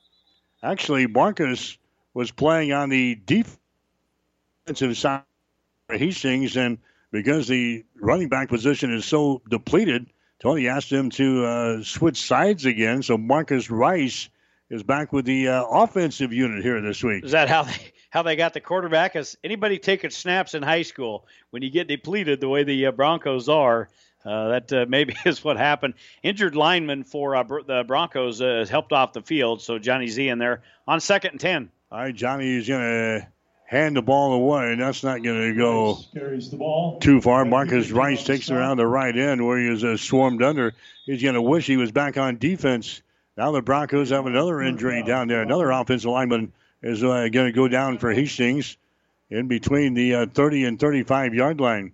Actually, 0.61 1.07
Marcus 1.07 1.75
was 2.13 2.29
playing 2.29 2.71
on 2.71 2.89
the 2.89 3.15
defensive 3.25 4.95
side 4.95 5.23
for 5.87 5.97
Hastings, 5.97 6.55
and 6.55 6.77
because 7.13 7.47
the 7.47 7.85
running 7.95 8.27
back 8.27 8.49
position 8.49 8.91
is 8.91 9.05
so 9.05 9.41
depleted, 9.47 10.07
Tony 10.41 10.67
asked 10.67 10.91
him 10.91 11.11
to 11.11 11.45
uh, 11.45 11.83
switch 11.83 12.19
sides 12.21 12.65
again. 12.65 13.03
So 13.03 13.17
Marcus 13.17 13.69
Rice 13.69 14.29
is 14.69 14.83
back 14.83 15.13
with 15.13 15.23
the 15.23 15.47
uh, 15.47 15.63
offensive 15.63 16.33
unit 16.33 16.63
here 16.63 16.81
this 16.81 17.03
week. 17.03 17.23
Is 17.23 17.31
that 17.31 17.47
how 17.47 17.63
they 17.63 17.93
how 18.09 18.23
they 18.23 18.35
got 18.35 18.53
the 18.53 18.59
quarterback? 18.59 19.15
As 19.15 19.37
anybody 19.43 19.77
taking 19.77 20.09
snaps 20.09 20.55
in 20.55 20.63
high 20.63 20.81
school, 20.81 21.25
when 21.51 21.61
you 21.61 21.69
get 21.69 21.87
depleted 21.87 22.41
the 22.41 22.49
way 22.49 22.63
the 22.63 22.87
uh, 22.87 22.91
Broncos 22.91 23.47
are, 23.47 23.89
uh, 24.25 24.47
that 24.49 24.73
uh, 24.73 24.85
maybe 24.89 25.15
is 25.25 25.43
what 25.43 25.57
happened. 25.57 25.93
Injured 26.23 26.55
lineman 26.55 27.03
for 27.03 27.35
uh, 27.35 27.43
the 27.43 27.83
Broncos 27.85 28.41
uh, 28.41 28.45
has 28.45 28.69
helped 28.69 28.91
off 28.91 29.13
the 29.13 29.21
field, 29.21 29.61
so 29.61 29.77
Johnny 29.77 30.07
Z 30.07 30.27
in 30.27 30.39
there 30.39 30.63
on 30.87 30.99
second 30.99 31.31
and 31.31 31.39
ten. 31.39 31.69
All 31.91 31.99
right, 31.99 32.15
Johnny 32.15 32.57
is 32.57 32.67
going 32.67 32.81
to 32.81 33.27
hand 33.73 33.95
the 33.97 34.01
ball 34.01 34.33
away, 34.33 34.71
and 34.71 34.81
that's 34.81 35.03
not 35.03 35.23
going 35.23 35.53
to 35.53 35.57
go 35.57 36.99
too 36.99 37.19
far. 37.21 37.43
Marcus 37.45 37.91
Rice 37.91 38.23
takes 38.23 38.49
it 38.49 38.55
around 38.55 38.77
the 38.77 38.87
right 38.87 39.15
end 39.15 39.45
where 39.45 39.59
he 39.59 39.67
is 39.67 39.83
uh, 39.83 39.97
swarmed 39.97 40.41
under. 40.41 40.73
He's 41.05 41.21
going 41.21 41.35
to 41.35 41.41
wish 41.41 41.67
he 41.67 41.77
was 41.77 41.91
back 41.91 42.17
on 42.17 42.37
defense 42.37 43.01
now 43.35 43.51
the 43.51 43.61
Broncos 43.61 44.11
have 44.11 44.25
another 44.27 44.61
injury 44.61 45.03
down 45.03 45.27
there. 45.27 45.41
Another 45.41 45.71
offensive 45.71 46.09
lineman 46.09 46.53
is 46.81 47.03
uh, 47.03 47.29
going 47.31 47.47
to 47.47 47.51
go 47.51 47.67
down 47.67 47.97
for 47.97 48.13
Hastings 48.13 48.77
in 49.29 49.47
between 49.47 49.95
the 49.95 50.15
uh, 50.15 50.25
30 50.27 50.65
and 50.65 50.79
35 50.79 51.33
yard 51.33 51.59
line. 51.59 51.93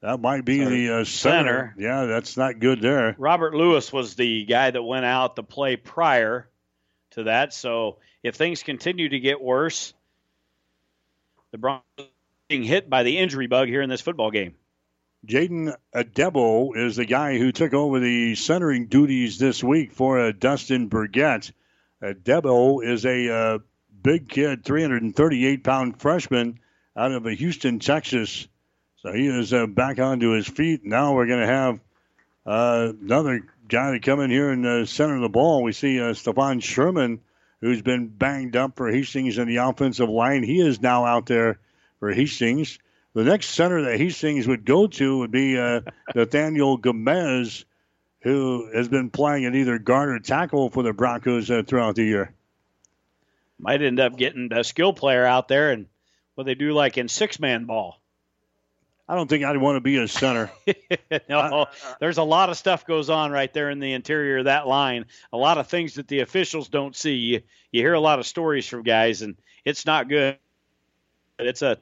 That 0.00 0.18
might 0.18 0.46
be 0.46 0.62
Sorry. 0.62 0.86
the 0.86 0.94
uh, 0.94 1.04
center. 1.04 1.04
center. 1.04 1.74
Yeah, 1.76 2.06
that's 2.06 2.38
not 2.38 2.58
good 2.58 2.80
there. 2.80 3.14
Robert 3.18 3.54
Lewis 3.54 3.92
was 3.92 4.14
the 4.14 4.46
guy 4.46 4.70
that 4.70 4.82
went 4.82 5.04
out 5.04 5.36
the 5.36 5.42
play 5.42 5.76
prior 5.76 6.48
to 7.10 7.24
that. 7.24 7.52
So 7.52 7.98
if 8.22 8.36
things 8.36 8.62
continue 8.62 9.10
to 9.10 9.20
get 9.20 9.42
worse, 9.42 9.92
the 11.52 11.58
Broncos 11.58 12.06
being 12.48 12.62
hit 12.62 12.88
by 12.88 13.02
the 13.02 13.18
injury 13.18 13.46
bug 13.46 13.68
here 13.68 13.82
in 13.82 13.90
this 13.90 14.00
football 14.00 14.30
game. 14.30 14.54
Jaden 15.26 15.74
Adebo 15.94 16.76
is 16.76 16.96
the 16.96 17.04
guy 17.04 17.36
who 17.36 17.52
took 17.52 17.74
over 17.74 18.00
the 18.00 18.34
centering 18.34 18.86
duties 18.86 19.38
this 19.38 19.62
week 19.62 19.92
for 19.92 20.18
uh, 20.18 20.32
Dustin 20.32 20.88
Burgett. 20.88 21.52
Adebo 22.02 22.82
is 22.82 23.04
a 23.04 23.32
uh, 23.32 23.58
big 24.02 24.28
kid, 24.28 24.64
338 24.64 25.62
pound 25.62 26.00
freshman 26.00 26.58
out 26.96 27.12
of 27.12 27.24
Houston, 27.24 27.78
Texas. 27.78 28.48
So 28.96 29.12
he 29.12 29.26
is 29.26 29.52
uh, 29.52 29.66
back 29.66 29.98
onto 29.98 30.30
his 30.30 30.46
feet. 30.46 30.84
Now 30.84 31.14
we're 31.14 31.26
going 31.26 31.40
to 31.40 31.46
have 31.46 31.80
uh, 32.46 32.92
another 33.00 33.46
guy 33.68 33.92
to 33.92 34.00
come 34.00 34.20
in 34.20 34.30
here 34.30 34.50
and 34.50 34.66
uh, 34.66 34.86
center 34.86 35.20
the 35.20 35.28
ball. 35.28 35.62
We 35.62 35.72
see 35.72 36.00
uh, 36.00 36.14
Stefan 36.14 36.60
Sherman, 36.60 37.20
who's 37.60 37.82
been 37.82 38.08
banged 38.08 38.56
up 38.56 38.76
for 38.76 38.90
Hastings 38.90 39.38
in 39.38 39.46
the 39.46 39.56
offensive 39.56 40.08
line. 40.08 40.42
He 40.42 40.60
is 40.60 40.80
now 40.80 41.04
out 41.04 41.26
there 41.26 41.58
for 41.98 42.10
Hastings. 42.10 42.78
The 43.12 43.24
next 43.24 43.48
center 43.50 43.82
that 43.82 43.98
Hastings 43.98 44.46
would 44.46 44.64
go 44.64 44.86
to 44.86 45.18
would 45.18 45.30
be 45.30 45.58
uh, 45.58 45.82
Nathaniel 46.14 46.76
Gomez, 46.76 47.64
who 48.20 48.70
has 48.74 48.88
been 48.88 49.10
playing 49.10 49.44
at 49.44 49.54
either 49.54 49.78
guard 49.78 50.10
or 50.10 50.18
tackle 50.20 50.70
for 50.70 50.82
the 50.82 50.92
Broncos 50.92 51.50
uh, 51.50 51.62
throughout 51.66 51.96
the 51.96 52.04
year. 52.04 52.32
Might 53.58 53.82
end 53.82 54.00
up 54.00 54.16
getting 54.16 54.50
a 54.52 54.64
skill 54.64 54.92
player 54.92 55.24
out 55.24 55.48
there 55.48 55.72
and 55.72 55.86
what 56.34 56.44
they 56.44 56.54
do 56.54 56.72
like 56.72 56.96
in 56.96 57.08
six 57.08 57.38
man 57.38 57.66
ball. 57.66 57.99
I 59.10 59.16
don't 59.16 59.28
think 59.28 59.44
I'd 59.44 59.56
want 59.56 59.74
to 59.74 59.80
be 59.80 59.96
a 59.96 60.06
center. 60.06 60.52
no, 61.28 61.66
there's 61.98 62.18
a 62.18 62.22
lot 62.22 62.48
of 62.48 62.56
stuff 62.56 62.86
goes 62.86 63.10
on 63.10 63.32
right 63.32 63.52
there 63.52 63.68
in 63.68 63.80
the 63.80 63.92
interior 63.92 64.38
of 64.38 64.44
that 64.44 64.68
line. 64.68 65.06
A 65.32 65.36
lot 65.36 65.58
of 65.58 65.66
things 65.66 65.94
that 65.94 66.06
the 66.06 66.20
officials 66.20 66.68
don't 66.68 66.94
see. 66.94 67.14
You, 67.14 67.42
you 67.72 67.82
hear 67.82 67.94
a 67.94 68.00
lot 68.00 68.20
of 68.20 68.26
stories 68.26 68.68
from 68.68 68.84
guys, 68.84 69.22
and 69.22 69.36
it's 69.64 69.84
not 69.84 70.08
good. 70.08 70.38
It's 71.40 71.60
a 71.60 71.78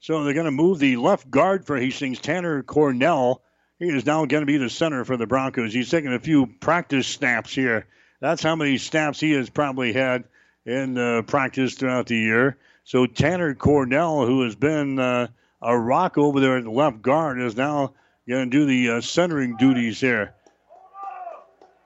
so 0.00 0.24
they're 0.24 0.32
going 0.32 0.46
to 0.46 0.50
move 0.50 0.78
the 0.78 0.96
left 0.96 1.30
guard 1.30 1.66
for 1.66 1.76
Hastings, 1.76 2.18
Tanner 2.18 2.62
Cornell. 2.62 3.42
He 3.78 3.88
is 3.88 4.06
now 4.06 4.24
going 4.24 4.40
to 4.40 4.46
be 4.46 4.56
the 4.56 4.70
center 4.70 5.04
for 5.04 5.18
the 5.18 5.26
Broncos. 5.26 5.74
He's 5.74 5.90
taking 5.90 6.14
a 6.14 6.18
few 6.18 6.46
practice 6.46 7.06
snaps 7.06 7.54
here. 7.54 7.86
That's 8.20 8.42
how 8.42 8.56
many 8.56 8.78
snaps 8.78 9.20
he 9.20 9.32
has 9.32 9.50
probably 9.50 9.92
had 9.92 10.24
in 10.64 10.96
uh, 10.96 11.22
practice 11.26 11.74
throughout 11.74 12.06
the 12.06 12.16
year. 12.16 12.56
So 12.84 13.04
Tanner 13.04 13.54
Cornell, 13.54 14.24
who 14.24 14.44
has 14.44 14.56
been 14.56 14.98
uh, 14.98 15.26
a 15.62 15.78
rock 15.78 16.18
over 16.18 16.40
there 16.40 16.56
at 16.56 16.64
the 16.64 16.70
left 16.70 17.02
guard 17.02 17.40
is 17.40 17.56
now 17.56 17.92
going 18.28 18.50
to 18.50 18.58
do 18.58 18.66
the 18.66 18.96
uh, 18.96 19.00
centering 19.00 19.56
duties 19.56 20.00
here. 20.00 20.34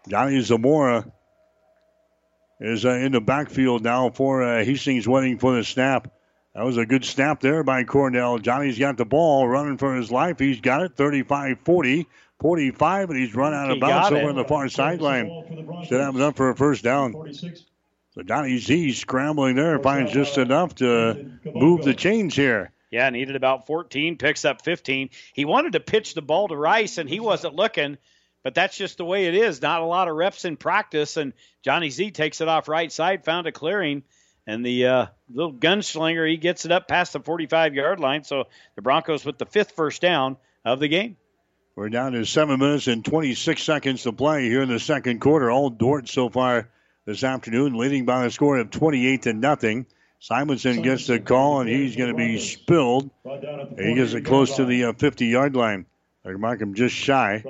Johnny 0.09 0.41
Zamora 0.41 1.11
is 2.61 2.85
uh, 2.85 2.91
in 2.91 3.13
the 3.13 3.21
backfield 3.21 3.83
now 3.83 4.11
for 4.11 4.43
uh, 4.43 4.65
Hastings 4.65 5.09
waiting 5.09 5.39
for 5.39 5.55
the 5.55 5.65
snap. 5.65 6.13
That 6.55 6.65
was 6.65 6.77
a 6.77 6.87
good 6.87 7.05
snap 7.05 7.41
there 7.41 7.65
by 7.65 7.83
Cornell. 7.83 8.39
Johnny's 8.39 8.79
got 8.79 8.97
the 8.97 9.05
ball 9.05 9.49
running 9.49 9.77
for 9.77 9.97
his 9.97 10.13
life. 10.13 10.39
He's 10.39 10.61
got 10.61 10.83
it 10.83 10.97
35 10.97 11.59
40, 11.65 12.07
45, 12.39 13.11
and 13.11 13.19
he's 13.19 13.35
run 13.35 13.55
out 13.55 13.71
of 13.71 13.81
bounds 13.81 14.13
over 14.13 14.29
on 14.29 14.37
the 14.37 14.45
far 14.45 14.69
sideline. 14.69 15.83
Should 15.89 16.01
have 16.01 16.15
enough 16.15 16.37
for 16.37 16.51
a 16.51 16.57
first 16.57 16.85
down. 16.85 17.13
So 18.15 18.23
Donnie 18.23 18.59
Z 18.59 18.93
scrambling 18.93 19.57
there 19.57 19.81
finds 19.81 20.13
just 20.13 20.39
enough 20.39 20.77
to 20.77 21.33
move 21.45 21.83
the 21.83 21.95
chains 21.95 22.37
here. 22.37 22.71
Yeah, 22.95 23.11
needed 23.11 23.35
about 23.35 23.67
14, 23.67 24.19
picks 24.19 24.45
up 24.45 24.63
15. 24.63 25.11
He 25.33 25.45
wanted 25.45 25.73
to 25.73 25.81
pitch 25.81 26.15
the 26.15 26.23
ball 26.23 26.47
to 26.47 26.57
Rice, 26.57 26.97
and 26.97 27.11
he 27.11 27.19
wasn't 27.19 27.57
looking, 27.57 27.99
but 28.45 28.55
that's 28.55 28.77
just 28.77 28.99
the 28.99 29.05
way 29.05 29.27
it 29.27 29.35
is. 29.35 29.61
Not 29.61 29.81
a 29.81 29.85
lot 29.85 30.07
of 30.07 30.15
reps 30.15 30.45
in 30.45 30.57
practice, 30.57 31.17
and 31.17 31.33
Johnny 31.65 31.91
Z 31.91 32.13
takes 32.13 32.41
it 32.41 32.47
off 32.47 32.69
right 32.69 32.93
side, 32.93 33.25
found 33.25 33.49
a 33.49 33.53
clearing, 33.53 34.05
and 34.47 34.65
the 34.65 34.87
uh, 34.87 35.07
little 35.29 35.53
gunslinger, 35.53 36.31
he 36.31 36.37
gets 36.37 36.67
it 36.67 36.71
up 36.71 36.87
past 36.87 37.15
the 37.15 37.19
45 37.19 37.75
yard 37.75 37.99
line. 37.99 38.23
So 38.23 38.45
the 38.77 38.83
Broncos 38.83 39.25
with 39.25 39.39
the 39.39 39.47
fifth 39.47 39.73
first 39.73 40.01
down 40.01 40.37
of 40.65 40.79
the 40.79 40.87
game. 40.87 41.17
We're 41.75 41.89
down 41.89 42.13
to 42.13 42.25
seven 42.25 42.61
minutes 42.61 42.87
and 42.87 43.05
26 43.05 43.61
seconds 43.61 44.05
to 44.05 44.13
play 44.13 44.45
here 44.45 44.63
in 44.63 44.69
the 44.69 44.79
second 44.79 45.21
quarter. 45.21 45.51
All 45.51 45.69
Dordt 45.69 46.09
so 46.09 46.29
far 46.29 46.71
this 47.07 47.25
afternoon, 47.25 47.77
leading 47.77 48.05
by 48.05 48.25
a 48.25 48.31
score 48.31 48.57
of 48.59 48.71
28 48.71 49.23
to 49.23 49.33
nothing. 49.33 49.87
Simonson 50.25 50.81
gets 50.81 51.07
the 51.07 51.21
call, 51.21 51.61
and 51.61 51.69
he's 51.69 51.97
going 51.97 52.09
to 52.09 52.17
be 52.17 52.39
spilled. 52.39 53.11
He 53.25 53.95
gets 53.95 54.15
it 54.15 54.23
close 54.25 54.57
to 54.57 54.65
the 54.65 54.95
50 54.97 55.27
uh, 55.27 55.29
yard 55.29 55.55
line. 55.55 55.85
They 56.25 56.33
mark 56.33 56.63
him 56.63 56.73
just 56.73 56.95
shy. 56.95 57.45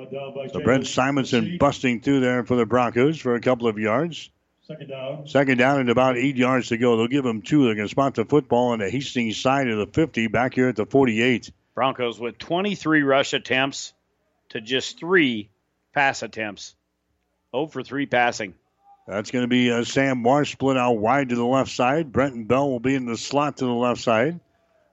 So 0.51 0.59
Brent 0.59 0.85
Simonson 0.85 1.57
busting 1.57 2.01
through 2.01 2.19
there 2.19 2.43
for 2.43 2.57
the 2.57 2.65
Broncos 2.65 3.17
for 3.17 3.35
a 3.35 3.39
couple 3.39 3.69
of 3.69 3.79
yards. 3.79 4.29
Second 4.67 4.89
down. 4.89 5.25
Second 5.25 5.57
down 5.57 5.79
and 5.79 5.89
about 5.89 6.17
eight 6.17 6.35
yards 6.35 6.67
to 6.67 6.77
go. 6.77 6.97
They'll 6.97 7.07
give 7.07 7.25
him 7.25 7.43
two. 7.43 7.63
They're 7.63 7.75
going 7.75 7.87
to 7.87 7.91
spot 7.91 8.15
the 8.15 8.25
football 8.25 8.71
on 8.71 8.79
the 8.79 8.89
Hastings 8.89 9.37
side 9.37 9.69
of 9.69 9.77
the 9.77 9.87
50 9.87 10.27
back 10.27 10.53
here 10.55 10.67
at 10.67 10.75
the 10.75 10.85
48. 10.85 11.51
Broncos 11.75 12.19
with 12.19 12.37
23 12.37 13.03
rush 13.03 13.31
attempts 13.31 13.93
to 14.49 14.59
just 14.59 14.99
three 14.99 15.49
pass 15.93 16.23
attempts. 16.23 16.75
0 17.55 17.67
for 17.67 17.83
3 17.83 18.05
passing. 18.07 18.53
That's 19.07 19.31
going 19.31 19.43
to 19.43 19.47
be 19.47 19.71
uh, 19.71 19.83
Sam 19.83 20.21
Marsh 20.21 20.53
split 20.53 20.77
out 20.77 20.97
wide 20.97 21.29
to 21.29 21.35
the 21.35 21.45
left 21.45 21.71
side. 21.71 22.11
Brenton 22.11 22.45
Bell 22.45 22.69
will 22.69 22.79
be 22.79 22.95
in 22.95 23.05
the 23.05 23.17
slot 23.17 23.57
to 23.57 23.65
the 23.65 23.71
left 23.71 24.01
side. 24.01 24.39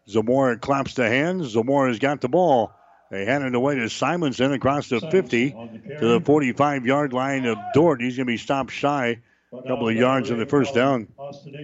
Zamora 0.09 0.59
claps 0.59 0.94
the 0.94 1.09
hands. 1.09 1.55
Zamora's 1.55 1.98
got 1.98 2.20
the 2.20 2.28
ball. 2.28 2.72
They 3.10 3.24
hand 3.24 3.44
it 3.44 3.55
away 3.55 3.76
to 3.76 3.89
Simonson 3.89 4.52
across 4.52 4.89
the 4.89 5.01
50 5.01 5.51
to 5.51 6.09
the 6.09 6.20
45 6.24 6.86
yard 6.86 7.12
line 7.12 7.44
of 7.47 7.59
Dordt. 7.74 8.01
He's 8.01 8.16
going 8.16 8.26
to 8.26 8.32
be 8.32 8.39
stopped 8.39 8.70
shy 8.70 9.20
a 9.52 9.68
couple 9.68 9.89
of 9.89 9.94
yards 9.94 10.30
in 10.30 10.39
the 10.39 10.47
first 10.47 10.74
down. 10.74 11.09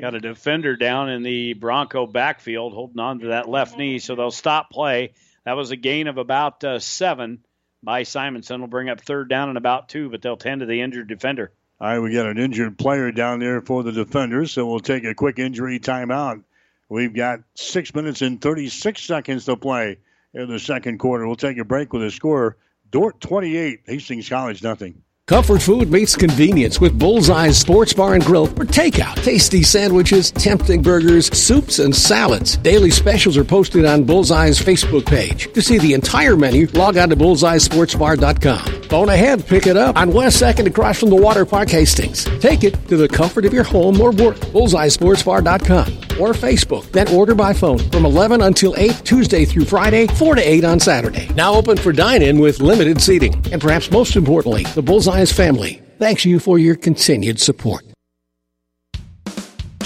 Got 0.01 0.15
a 0.15 0.21
defender 0.21 0.77
down 0.77 1.09
in 1.09 1.23
the 1.23 1.55
Bronco 1.55 2.07
backfield 2.07 2.75
holding 2.75 2.99
on 2.99 3.21
to 3.21 3.29
that 3.29 3.49
left 3.49 3.79
knee, 3.79 3.99
so 3.99 4.15
they'll 4.15 4.31
stop 4.31 4.71
play. 4.71 5.15
That 5.45 5.55
was 5.55 5.71
a 5.71 5.77
gain 5.77 6.07
of 6.07 6.19
about 6.19 6.63
uh, 6.65 6.79
seven 6.79 7.43
by 7.83 8.03
Simonson. 8.03 8.61
Will 8.61 8.69
bring 8.69 8.91
up 8.91 9.01
third 9.01 9.31
down 9.31 9.49
and 9.49 9.57
about 9.57 9.89
two, 9.89 10.11
but 10.11 10.21
they'll 10.21 10.37
tend 10.37 10.61
to 10.61 10.67
the 10.67 10.83
injured 10.83 11.09
defender. 11.09 11.51
All 11.81 11.89
right, 11.89 12.01
we 12.01 12.13
got 12.13 12.27
an 12.27 12.39
injured 12.39 12.77
player 12.77 13.13
down 13.13 13.39
there 13.39 13.61
for 13.61 13.85
the 13.85 13.93
defenders, 13.93 14.51
so 14.51 14.67
we'll 14.67 14.81
take 14.81 15.05
a 15.05 15.15
quick 15.15 15.39
injury 15.39 15.79
timeout. 15.79 16.43
We've 16.89 17.15
got 17.15 17.41
six 17.55 17.95
minutes 17.95 18.21
and 18.21 18.41
36 18.41 19.01
seconds 19.01 19.45
to 19.45 19.57
play 19.57 19.99
in 20.35 20.49
the 20.49 20.59
second 20.59 20.99
quarter. 20.99 21.25
We'll 21.25 21.37
take 21.37 21.57
a 21.59 21.65
break 21.65 21.93
with 21.93 22.03
a 22.03 22.11
score. 22.11 22.57
Dordt 22.91 23.21
28, 23.21 23.83
Hastings 23.87 24.29
College 24.29 24.61
nothing. 24.61 25.03
Comfort 25.29 25.61
food 25.61 25.93
meets 25.93 26.17
convenience 26.17 26.81
with 26.81 26.99
Bullseye's 26.99 27.59
Sports 27.59 27.93
Bar 27.93 28.15
and 28.15 28.25
Grill 28.25 28.47
for 28.47 28.65
takeout. 28.65 29.23
Tasty 29.23 29.63
sandwiches, 29.63 30.31
tempting 30.31 30.81
burgers, 30.81 31.27
soups, 31.37 31.81
and 31.81 31.95
salads. 31.95 32.57
Daily 32.57 32.91
specials 32.91 33.37
are 33.37 33.45
posted 33.45 33.85
on 33.85 34.05
Bullseye's 34.05 34.59
Facebook 34.59 35.05
page. 35.05 35.53
To 35.53 35.61
see 35.61 35.77
the 35.77 35.93
entire 35.93 36.35
menu, 36.35 36.67
log 36.69 36.97
on 36.97 37.11
to 37.11 37.17
bullseyesportsbar.com. 37.17 38.85
Phone 38.85 39.11
ahead, 39.11 39.47
pick 39.47 39.67
it 39.67 39.77
up 39.77 39.99
on 39.99 40.15
West 40.15 40.41
2nd 40.41 40.67
across 40.67 40.99
from 40.99 41.11
the 41.11 41.17
Water 41.17 41.45
Park 41.45 41.69
Hastings. 41.69 42.25
Take 42.41 42.65
it 42.65 42.89
to 42.89 42.97
the 42.97 43.07
comfort 43.07 43.45
of 43.45 43.53
your 43.53 43.65
home 43.65 44.01
or 44.01 44.13
work. 44.13 44.37
Bullseyesportsbar.com 44.37 46.09
or 46.19 46.33
Facebook. 46.33 46.91
Then 46.91 47.07
order 47.09 47.35
by 47.35 47.53
phone 47.53 47.79
from 47.91 48.05
11 48.05 48.41
until 48.41 48.75
8 48.77 49.03
Tuesday 49.05 49.45
through 49.45 49.67
Friday, 49.67 50.07
4 50.07 50.37
to 50.37 50.41
8 50.41 50.65
on 50.65 50.81
Saturday. 50.81 51.29
Now 51.35 51.55
open 51.55 51.77
for 51.77 51.93
dine-in 51.93 52.39
with 52.39 52.61
limited 52.61 53.01
seating. 53.01 53.35
And 53.53 53.61
perhaps 53.61 53.91
most 53.91 54.17
importantly, 54.17 54.65
the 54.75 54.83
Bullseye 54.83 55.18
family 55.27 55.83
thanks 55.99 56.25
you 56.25 56.39
for 56.39 56.59
your 56.59 56.77
continued 56.77 57.41
support. 57.41 57.85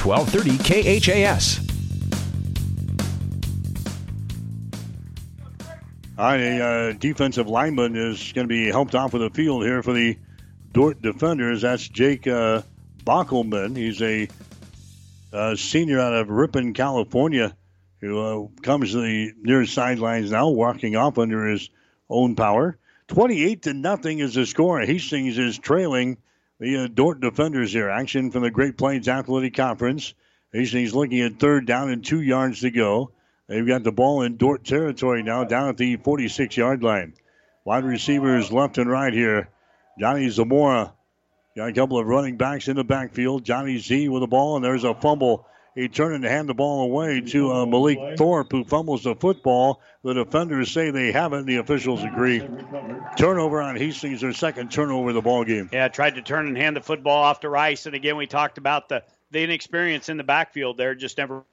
1230 0.01 1.01
KHAS. 1.01 1.69
All 6.19 6.27
right, 6.27 6.41
a 6.41 6.63
uh, 6.63 6.93
defensive 6.93 7.49
lineman 7.49 7.97
is 7.97 8.33
going 8.33 8.47
to 8.47 8.49
be 8.49 8.67
helped 8.67 8.95
off 8.95 9.15
of 9.15 9.21
the 9.21 9.31
field 9.31 9.65
here 9.65 9.83
for 9.83 9.93
the 9.93 10.19
Dordt 10.73 11.01
defenders. 11.01 11.63
That's 11.63 11.89
Jake 11.89 12.27
uh, 12.27 12.63
Bockelman. 13.05 13.77
He's 13.77 14.03
a 14.03 14.29
uh, 15.33 15.57
senior 15.57 16.01
out 16.01 16.13
of 16.13 16.29
Ripon, 16.29 16.75
California, 16.75 17.57
who 18.01 18.21
uh, 18.21 18.47
comes 18.63 18.93
to 18.93 19.01
the 19.01 19.33
near 19.41 19.65
sidelines 19.65 20.31
now, 20.31 20.49
walking 20.49 20.97
off 20.97 21.19
under 21.19 21.47
his 21.47 21.71
own 22.11 22.37
power. 22.37 22.79
28 23.13 23.61
to 23.61 23.75
nothing 23.75 24.21
is 24.21 24.33
the 24.33 24.47
score. 24.47 24.81
Hastings 24.81 25.37
is 25.37 25.59
trailing 25.59 26.17
the 26.59 26.85
uh, 26.85 26.87
Dordt 26.87 27.21
defenders 27.21 27.71
here. 27.71 27.91
Action 27.91 28.31
from 28.31 28.43
the 28.43 28.51
Great 28.51 28.79
Plains 28.79 29.07
Athletic 29.07 29.55
Conference. 29.55 30.15
Hastings 30.51 30.95
looking 30.95 31.21
at 31.21 31.39
third 31.39 31.67
down 31.67 31.91
and 31.91 32.03
two 32.03 32.23
yards 32.23 32.61
to 32.61 32.71
go. 32.71 33.11
They've 33.49 33.67
got 33.67 33.83
the 33.83 33.93
ball 33.93 34.23
in 34.23 34.39
Dordt 34.39 34.65
territory 34.65 35.23
now, 35.23 35.45
down 35.45 35.69
at 35.69 35.77
the 35.77 35.97
46 35.97 36.57
yard 36.57 36.83
line. 36.83 37.13
Wide 37.67 37.85
receivers 37.85 38.51
left 38.51 38.79
and 38.79 38.91
right 38.91 39.13
here. 39.13 39.51
Johnny 40.01 40.31
Zamora 40.31 40.95
got 41.55 41.69
a 41.69 41.73
couple 41.75 41.99
of 41.99 42.07
running 42.07 42.39
backs 42.39 42.69
in 42.69 42.77
the 42.77 42.85
backfield. 42.85 43.45
Johnny 43.45 43.77
Z 43.77 44.09
with 44.09 44.23
the 44.23 44.27
ball, 44.27 44.57
and 44.57 44.65
there's 44.65 44.85
a 44.85 44.95
fumble 44.95 45.47
he 45.75 45.89
turned 45.89 46.15
and 46.15 46.25
hand 46.25 46.49
the 46.49 46.55
ball 46.55 46.83
away 46.83 47.21
to 47.21 47.53
uh, 47.53 47.67
Malik 47.67 48.19
Thorpe, 48.19 48.53
who 48.53 48.65
fumbles 48.65 49.05
the 49.05 49.15
football. 49.15 49.81
The 50.03 50.15
defenders 50.15 50.71
say 50.71 50.91
they 50.91 51.13
haven't. 51.13 51.47
The 51.47 51.57
officials 51.57 52.03
agree. 52.03 52.47
Turnover 53.17 53.63
on 53.63 53.77
Hastings, 53.77 54.21
their 54.21 54.33
second 54.33 54.71
turnover 54.71 55.11
of 55.11 55.15
the 55.15 55.23
ball 55.23 55.45
game. 55.45 55.71
Yeah, 55.73 55.89
tried 55.89 56.17
to 56.17 56.23
turn 56.23 56.47
and 56.49 56.57
hand 56.57 56.77
the 56.77 56.81
football 56.81 57.23
off 57.23 57.41
to 57.41 57.49
Rice. 57.49 57.87
And 57.87 57.95
again, 57.95 58.17
we 58.17 58.27
talked 58.27 58.59
about 58.59 58.89
the, 58.89 59.03
the 59.31 59.43
inexperience 59.43 60.09
in 60.09 60.17
the 60.17 60.25
backfield 60.25 60.77
there. 60.77 60.95
Just 60.95 61.19
never 61.19 61.45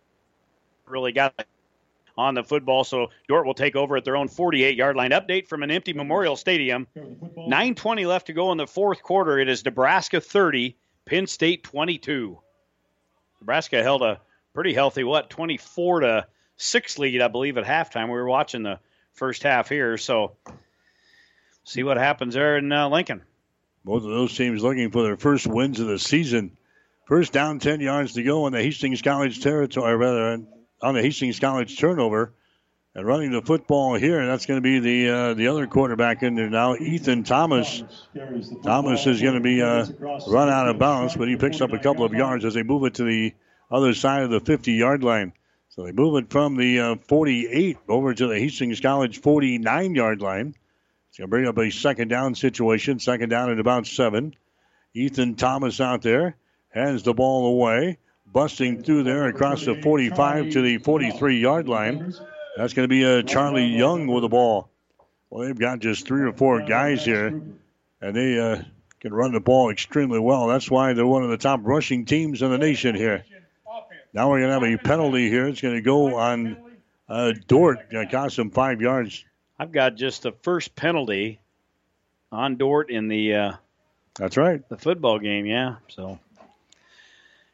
really 0.85 1.11
got 1.11 1.45
on 2.17 2.33
the 2.33 2.43
football. 2.43 2.83
So 2.83 3.07
Dordt 3.27 3.45
will 3.45 3.53
take 3.53 3.75
over 3.75 3.95
at 3.95 4.03
their 4.03 4.17
own 4.17 4.27
48 4.27 4.75
yard 4.75 4.95
line. 4.95 5.11
Update 5.11 5.47
from 5.47 5.63
an 5.63 5.71
empty 5.71 5.93
Memorial 5.93 6.35
Stadium. 6.35 6.87
9.20 6.97 8.05
left 8.05 8.27
to 8.27 8.33
go 8.33 8.51
in 8.51 8.57
the 8.57 8.67
fourth 8.67 9.01
quarter. 9.01 9.39
It 9.39 9.47
is 9.47 9.63
Nebraska 9.63 10.19
30, 10.19 10.75
Penn 11.05 11.27
State 11.27 11.63
22. 11.63 12.39
Nebraska 13.41 13.81
held 13.81 14.01
a 14.01 14.19
pretty 14.53 14.73
healthy, 14.73 15.03
what, 15.03 15.29
24 15.29 16.01
to 16.01 16.27
6 16.57 16.99
lead, 16.99 17.21
I 17.21 17.27
believe, 17.27 17.57
at 17.57 17.65
halftime. 17.65 18.05
We 18.05 18.13
were 18.13 18.27
watching 18.27 18.63
the 18.63 18.79
first 19.13 19.43
half 19.43 19.69
here. 19.69 19.97
So 19.97 20.35
see 21.63 21.83
what 21.83 21.97
happens 21.97 22.33
there 22.33 22.57
in 22.57 22.71
uh, 22.71 22.89
Lincoln. 22.89 23.21
Both 23.85 24.03
of 24.03 24.09
those 24.09 24.35
teams 24.35 24.61
looking 24.61 24.91
for 24.91 25.03
their 25.03 25.17
first 25.17 25.47
wins 25.47 25.79
of 25.79 25.87
the 25.87 25.99
season. 25.99 26.57
First 27.05 27.33
down, 27.33 27.59
10 27.59 27.79
yards 27.79 28.13
to 28.13 28.23
go 28.23 28.43
on 28.43 28.51
the 28.51 28.61
Hastings 28.61 29.01
College 29.01 29.41
territory, 29.41 29.95
rather, 29.95 30.43
on 30.81 30.93
the 30.93 31.01
Hastings 31.01 31.39
College 31.39 31.79
turnover. 31.79 32.33
And 32.99 33.07
running 33.07 33.31
the 33.31 33.41
football 33.41 33.95
here, 33.95 34.27
that's 34.27 34.45
going 34.45 34.57
to 34.57 34.61
be 34.61 34.79
the 34.79 35.09
uh, 35.09 35.33
the 35.33 35.47
other 35.47 35.67
quarterback 35.67 36.21
in 36.21 36.35
there 36.35 36.49
now, 36.49 36.75
Ethan 36.75 37.23
Thomas. 37.23 37.81
Thomas 38.61 39.07
is 39.07 39.21
going 39.21 39.35
to 39.35 39.39
be 39.39 39.61
uh, 39.61 39.85
run 40.27 40.49
out 40.49 40.67
of 40.67 40.79
bounds, 40.79 41.15
but 41.15 41.29
he 41.29 41.37
picks 41.37 41.61
up 41.61 41.71
a 41.71 41.79
couple 41.79 42.03
of 42.03 42.11
yards 42.11 42.43
as 42.43 42.55
they 42.55 42.61
move 42.61 42.83
it 42.83 42.95
to 42.95 43.05
the 43.05 43.33
other 43.71 43.93
side 43.93 44.23
of 44.23 44.31
the 44.31 44.41
50 44.41 44.73
yard 44.73 45.01
line. 45.01 45.31
So 45.69 45.85
they 45.85 45.93
move 45.93 46.21
it 46.21 46.29
from 46.29 46.57
the 46.57 46.79
uh, 46.81 46.95
48 47.07 47.77
over 47.87 48.13
to 48.13 48.27
the 48.27 48.37
Hastings 48.37 48.81
College 48.81 49.21
49 49.21 49.95
yard 49.95 50.21
line. 50.21 50.53
It's 51.07 51.17
going 51.17 51.29
to 51.29 51.31
bring 51.31 51.47
up 51.47 51.57
a 51.57 51.69
second 51.69 52.09
down 52.09 52.35
situation, 52.35 52.99
second 52.99 53.29
down 53.29 53.49
at 53.49 53.61
about 53.61 53.87
seven. 53.87 54.35
Ethan 54.93 55.35
Thomas 55.35 55.79
out 55.79 56.01
there 56.01 56.35
hands 56.67 57.03
the 57.03 57.13
ball 57.13 57.47
away, 57.47 57.97
busting 58.25 58.83
through 58.83 59.03
there 59.03 59.29
across 59.29 59.63
the 59.63 59.81
45 59.81 60.49
to 60.49 60.61
the 60.61 60.79
43 60.79 61.39
yard 61.39 61.69
line. 61.69 62.13
That's 62.59 62.73
going 62.73 62.89
to 62.89 62.93
be 62.93 63.05
uh, 63.05 63.21
Charlie 63.21 63.67
Young 63.67 64.05
with 64.07 64.21
the 64.21 64.27
ball. 64.27 64.69
Well, 65.29 65.47
they've 65.47 65.57
got 65.57 65.79
just 65.79 66.05
three 66.05 66.23
or 66.23 66.33
four 66.33 66.61
guys 66.61 67.05
here, 67.05 67.27
and 68.01 68.13
they 68.13 68.37
uh, 68.37 68.61
can 68.99 69.13
run 69.13 69.31
the 69.31 69.39
ball 69.39 69.69
extremely 69.69 70.19
well. 70.19 70.47
That's 70.47 70.69
why 70.69 70.91
they're 70.91 71.05
one 71.05 71.23
of 71.23 71.29
the 71.29 71.37
top 71.37 71.61
rushing 71.63 72.03
teams 72.03 72.41
in 72.41 72.51
the 72.51 72.57
nation 72.57 72.95
here. 72.95 73.23
Now 74.11 74.29
we're 74.29 74.41
going 74.41 74.49
to 74.49 74.53
have 74.67 74.79
a 74.79 74.83
penalty 74.83 75.29
here. 75.29 75.47
It's 75.47 75.61
going 75.61 75.75
to 75.75 75.81
go 75.81 76.17
on 76.17 76.57
uh, 77.07 77.31
Dordt 77.47 77.95
uh, 77.95 78.03
got 78.03 78.33
some 78.33 78.51
five 78.51 78.81
yards. 78.81 79.23
I've 79.57 79.71
got 79.71 79.95
just 79.95 80.23
the 80.23 80.33
first 80.41 80.75
penalty 80.75 81.39
on 82.29 82.57
Dordt 82.57 82.89
in 82.89 83.07
the. 83.07 83.35
Uh, 83.35 83.53
That's 84.15 84.35
right. 84.35 84.67
The 84.67 84.77
football 84.77 85.19
game, 85.19 85.45
yeah. 85.45 85.75
So 85.87 86.19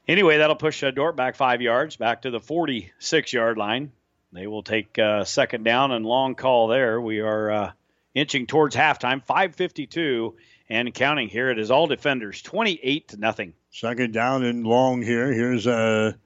anyway, 0.08 0.40
that'll 0.40 0.56
push 0.56 0.82
uh, 0.82 0.90
Dordt 0.90 1.16
back 1.16 1.36
five 1.36 1.62
yards, 1.62 1.96
back 1.96 2.24
to 2.24 2.32
the 2.32 2.40
46 2.40 3.34
yard 3.34 3.60
line. 3.60 3.92
They 4.36 4.48
will 4.48 4.64
take 4.64 5.00
uh, 5.00 5.24
second 5.24 5.64
down 5.64 5.94
and 5.94 6.06
long 6.06 6.36
call 6.36 6.68
there. 6.68 7.00
We 7.00 7.22
are 7.22 7.52
uh, 7.52 7.72
inching 8.14 8.48
towards 8.48 8.76
halftime, 8.76 9.26
5:52 9.26 10.34
and 10.70 10.94
counting 10.94 11.30
here. 11.30 11.50
It 11.50 11.58
is 11.58 11.72
all 11.72 11.88
defenders, 11.88 12.42
28 12.42 13.08
to 13.10 13.18
nothing. 13.18 13.54
Second 13.72 14.14
down 14.14 14.44
and 14.44 14.68
long 14.68 15.02
here. 15.02 15.32
Here's 15.32 15.68
a, 15.68 16.18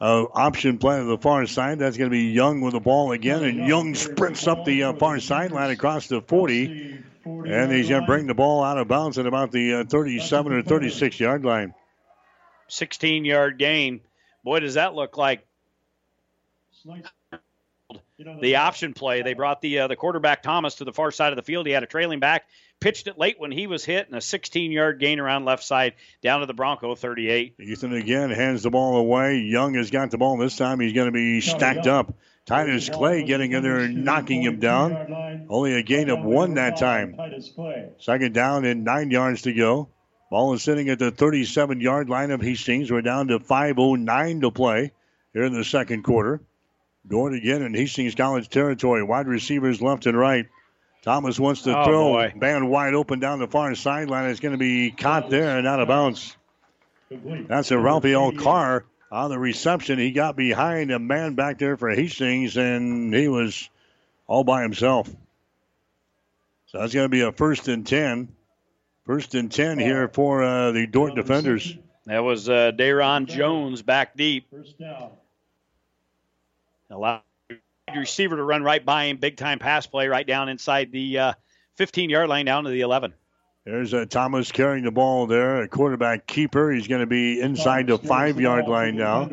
a 0.00 0.04
option 0.04 0.78
play 0.78 1.00
to 1.00 1.04
the 1.04 1.18
far 1.18 1.46
side. 1.46 1.78
That's 1.78 1.98
going 1.98 2.10
to 2.10 2.14
be 2.14 2.32
Young 2.32 2.62
with 2.62 2.72
the 2.72 2.80
ball 2.80 3.12
again, 3.12 3.44
and 3.44 3.68
Young 3.68 3.94
sprints 3.94 4.46
up 4.46 4.64
the 4.64 4.84
uh, 4.84 4.92
far 4.94 5.20
sideline 5.20 5.70
across 5.70 6.06
the 6.06 6.22
40, 6.22 7.04
and 7.26 7.72
he's 7.72 7.90
going 7.90 8.00
to 8.00 8.06
bring 8.06 8.26
the 8.26 8.34
ball 8.34 8.64
out 8.64 8.78
of 8.78 8.88
bounds 8.88 9.18
at 9.18 9.26
about 9.26 9.52
the 9.52 9.74
uh, 9.74 9.84
37 9.84 10.52
or 10.54 10.62
36 10.62 11.20
yard 11.20 11.44
line. 11.44 11.74
16 12.68 13.26
yard 13.26 13.58
gain. 13.58 14.00
Boy, 14.44 14.60
does 14.60 14.74
that 14.74 14.94
look 14.94 15.18
like 15.18 15.46
the 18.40 18.56
option 18.56 18.94
play. 18.94 19.22
They 19.22 19.34
brought 19.34 19.60
the 19.60 19.80
uh, 19.80 19.86
the 19.88 19.96
quarterback 19.96 20.42
Thomas 20.42 20.76
to 20.76 20.84
the 20.84 20.92
far 20.92 21.10
side 21.10 21.32
of 21.32 21.36
the 21.36 21.42
field. 21.42 21.66
He 21.66 21.72
had 21.72 21.82
a 21.82 21.86
trailing 21.86 22.20
back, 22.20 22.44
pitched 22.80 23.06
it 23.06 23.18
late 23.18 23.38
when 23.38 23.50
he 23.50 23.66
was 23.66 23.84
hit, 23.84 24.08
and 24.08 24.16
a 24.16 24.20
16 24.20 24.72
yard 24.72 25.00
gain 25.00 25.20
around 25.20 25.44
left 25.44 25.64
side 25.64 25.94
down 26.22 26.40
to 26.40 26.46
the 26.46 26.54
Bronco 26.54 26.94
38. 26.94 27.54
Ethan 27.58 27.94
again 27.94 28.30
hands 28.30 28.62
the 28.62 28.70
ball 28.70 28.96
away. 28.96 29.38
Young 29.38 29.74
has 29.74 29.90
got 29.90 30.10
the 30.10 30.18
ball 30.18 30.36
this 30.36 30.56
time. 30.56 30.80
He's 30.80 30.92
going 30.92 31.06
to 31.06 31.12
be 31.12 31.40
stacked 31.40 31.86
up. 31.86 32.14
Titus 32.46 32.88
Clay 32.88 33.22
getting 33.22 33.52
in 33.52 33.62
there 33.62 33.78
and 33.78 34.04
knocking 34.04 34.42
him 34.42 34.58
down. 34.58 35.46
Only 35.48 35.74
a 35.74 35.82
gain 35.82 36.10
of 36.10 36.22
one 36.22 36.54
that 36.54 36.78
time. 36.78 37.16
Second 37.98 38.34
down 38.34 38.64
and 38.64 38.84
nine 38.84 39.10
yards 39.10 39.42
to 39.42 39.52
go. 39.52 39.88
Ball 40.30 40.54
is 40.54 40.62
sitting 40.62 40.88
at 40.88 40.98
the 40.98 41.10
37 41.10 41.80
yard 41.80 42.08
line 42.08 42.30
of 42.30 42.40
Hastings. 42.40 42.90
We're 42.90 43.02
down 43.02 43.28
to 43.28 43.38
5.09 43.38 44.40
to 44.42 44.50
play 44.50 44.92
here 45.32 45.44
in 45.44 45.52
the 45.52 45.64
second 45.64 46.02
quarter. 46.02 46.40
Dordt 47.06 47.34
again 47.34 47.62
in 47.62 47.74
Hastings 47.74 48.14
College 48.14 48.48
territory. 48.48 49.02
Wide 49.02 49.26
receivers 49.26 49.80
left 49.82 50.06
and 50.06 50.16
right. 50.18 50.46
Thomas 51.02 51.40
wants 51.40 51.62
to 51.62 51.76
Oh, 51.78 51.84
throw. 51.84 52.12
boy. 52.12 52.32
Man 52.36 52.68
wide 52.68 52.94
open 52.94 53.20
down 53.20 53.38
the 53.38 53.48
far 53.48 53.74
sideline. 53.74 54.30
It's 54.30 54.40
going 54.40 54.52
to 54.52 54.58
be 54.58 54.90
caught 54.90 55.30
there 55.30 55.56
and 55.58 55.66
out 55.66 55.80
of 55.80 55.88
bounds. 55.88 56.36
That's 57.10 57.70
a 57.70 57.78
Raphael 57.78 58.32
Carr 58.32 58.84
on 59.10 59.30
the 59.30 59.38
reception. 59.38 59.98
He 59.98 60.12
got 60.12 60.36
behind 60.36 60.90
a 60.90 60.98
man 60.98 61.34
back 61.34 61.58
there 61.58 61.76
for 61.76 61.90
Hastings, 61.90 62.56
and 62.56 63.12
he 63.14 63.28
was 63.28 63.68
all 64.26 64.44
by 64.44 64.62
himself. 64.62 65.08
So 66.66 66.78
that's 66.78 66.94
going 66.94 67.06
to 67.06 67.08
be 67.08 67.22
a 67.22 67.32
first 67.32 67.66
and 67.68 67.84
10. 67.86 68.28
First 69.06 69.34
and 69.34 69.50
10 69.50 69.78
here 69.80 70.06
for 70.06 70.44
uh, 70.44 70.70
the 70.70 70.86
Dordt 70.86 71.16
defenders. 71.16 71.76
That 72.06 72.20
was 72.20 72.48
uh, 72.48 72.70
Dayron 72.72 73.26
Jones 73.26 73.82
back 73.82 74.16
deep. 74.16 74.46
Allow 76.90 77.22
the 77.48 77.98
receiver 77.98 78.36
to 78.36 78.42
run 78.42 78.62
right 78.62 78.84
by 78.84 79.04
him. 79.04 79.16
Big 79.16 79.36
time 79.36 79.58
pass 79.58 79.86
play 79.86 80.08
right 80.08 80.26
down 80.26 80.48
inside 80.48 80.90
the 80.90 81.18
uh, 81.18 81.32
15 81.76 82.10
yard 82.10 82.28
line 82.28 82.46
down 82.46 82.64
to 82.64 82.70
the 82.70 82.80
11. 82.80 83.14
There's 83.64 83.94
uh, 83.94 84.06
Thomas 84.08 84.50
carrying 84.50 84.84
the 84.84 84.90
ball 84.90 85.26
there, 85.26 85.62
a 85.62 85.68
quarterback 85.68 86.26
keeper. 86.26 86.72
He's 86.72 86.88
going 86.88 87.02
to 87.02 87.06
be 87.06 87.40
inside 87.40 87.86
the 87.86 87.98
five 87.98 88.40
yard 88.40 88.66
line 88.66 88.96
now. 88.96 89.30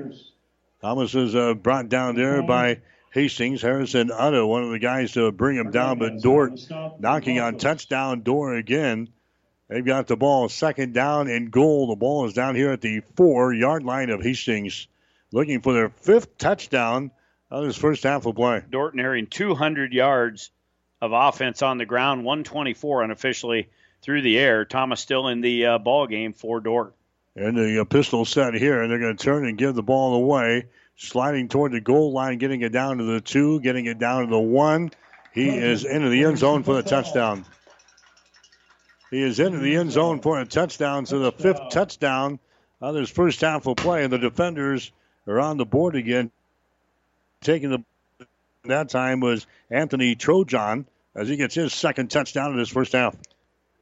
Thomas 0.81 1.15
is 1.15 1.35
uh, 1.35 1.55
brought 1.55 1.89
down 1.89 2.15
there 2.15 2.43
by 2.43 2.81
Hastings. 3.11 3.61
Harrison 3.61 4.11
Otto, 4.11 4.45
one 4.45 4.63
of 4.63 4.71
the 4.71 4.79
guys 4.79 5.13
to 5.13 5.31
bring 5.31 5.57
him 5.57 5.71
down, 5.71 5.97
but 5.97 6.21
Dordt 6.21 6.59
knocking 6.99 7.39
on 7.39 7.57
touchdown 7.57 8.21
door 8.21 8.55
again. 8.55 9.09
They've 9.69 9.85
got 9.85 10.07
the 10.07 10.15
ball 10.15 10.49
second 10.49 10.93
down 10.93 11.29
and 11.29 11.49
goal. 11.49 11.87
The 11.87 11.95
ball 11.95 12.25
is 12.25 12.33
down 12.33 12.55
here 12.55 12.71
at 12.71 12.81
the 12.81 13.01
four 13.15 13.53
yard 13.53 13.83
line 13.83 14.09
of 14.09 14.21
Hastings, 14.21 14.87
looking 15.31 15.61
for 15.61 15.73
their 15.73 15.89
fifth 15.89 16.37
touchdown 16.37 17.11
of 17.49 17.65
this 17.65 17.77
first 17.77 18.03
half 18.03 18.25
of 18.25 18.35
play. 18.35 18.61
Dordt 18.69 18.95
nearing 18.95 19.27
200 19.27 19.93
yards 19.93 20.51
of 21.01 21.11
offense 21.13 21.61
on 21.61 21.77
the 21.77 21.85
ground, 21.85 22.23
124 22.23 23.03
unofficially 23.03 23.69
through 24.01 24.21
the 24.21 24.37
air. 24.37 24.65
Thomas 24.65 24.99
still 24.99 25.27
in 25.27 25.41
the 25.41 25.65
uh, 25.65 25.77
ball 25.77 26.07
game 26.07 26.33
for 26.33 26.59
Dordt. 26.59 26.93
And 27.35 27.55
the 27.55 27.81
uh, 27.81 27.85
pistol 27.85 28.25
set 28.25 28.55
here, 28.55 28.81
and 28.81 28.91
they're 28.91 28.99
going 28.99 29.15
to 29.15 29.23
turn 29.23 29.45
and 29.45 29.57
give 29.57 29.75
the 29.75 29.83
ball 29.83 30.15
away. 30.15 30.65
Sliding 30.95 31.47
toward 31.47 31.71
the 31.71 31.79
goal 31.81 32.11
line, 32.11 32.39
getting 32.39 32.61
it 32.61 32.71
down 32.71 32.97
to 32.97 33.03
the 33.03 33.21
two, 33.21 33.59
getting 33.61 33.85
it 33.85 33.99
down 33.99 34.23
to 34.23 34.29
the 34.31 34.39
one. 34.39 34.89
He 35.31 35.47
is 35.47 35.85
into 35.85 36.09
the 36.09 36.23
end 36.23 36.39
zone 36.39 36.63
for 36.63 36.73
the 36.73 36.81
touchdown. 36.81 37.45
He 39.11 39.21
is 39.21 39.39
into 39.39 39.59
the 39.59 39.75
end 39.75 39.91
zone 39.91 40.19
for 40.21 40.39
a 40.39 40.45
touchdown, 40.45 41.05
so 41.05 41.19
the 41.19 41.31
fifth 41.31 41.69
touchdown 41.69 42.39
of 42.81 42.95
his 42.95 43.11
first 43.11 43.41
half 43.41 43.67
of 43.67 43.77
play, 43.77 44.03
and 44.03 44.11
the 44.11 44.17
defenders 44.17 44.91
are 45.27 45.39
on 45.39 45.57
the 45.57 45.65
board 45.65 45.95
again. 45.95 46.31
Taking 47.47 47.69
the 47.69 48.27
that 48.65 48.89
time 48.89 49.21
was 49.21 49.47
Anthony 49.71 50.15
Trojan 50.15 50.85
as 51.15 51.29
he 51.29 51.37
gets 51.37 51.55
his 51.55 51.73
second 51.73 52.11
touchdown 52.11 52.51
in 52.51 52.59
his 52.59 52.67
first 52.67 52.91
half. 52.91 53.15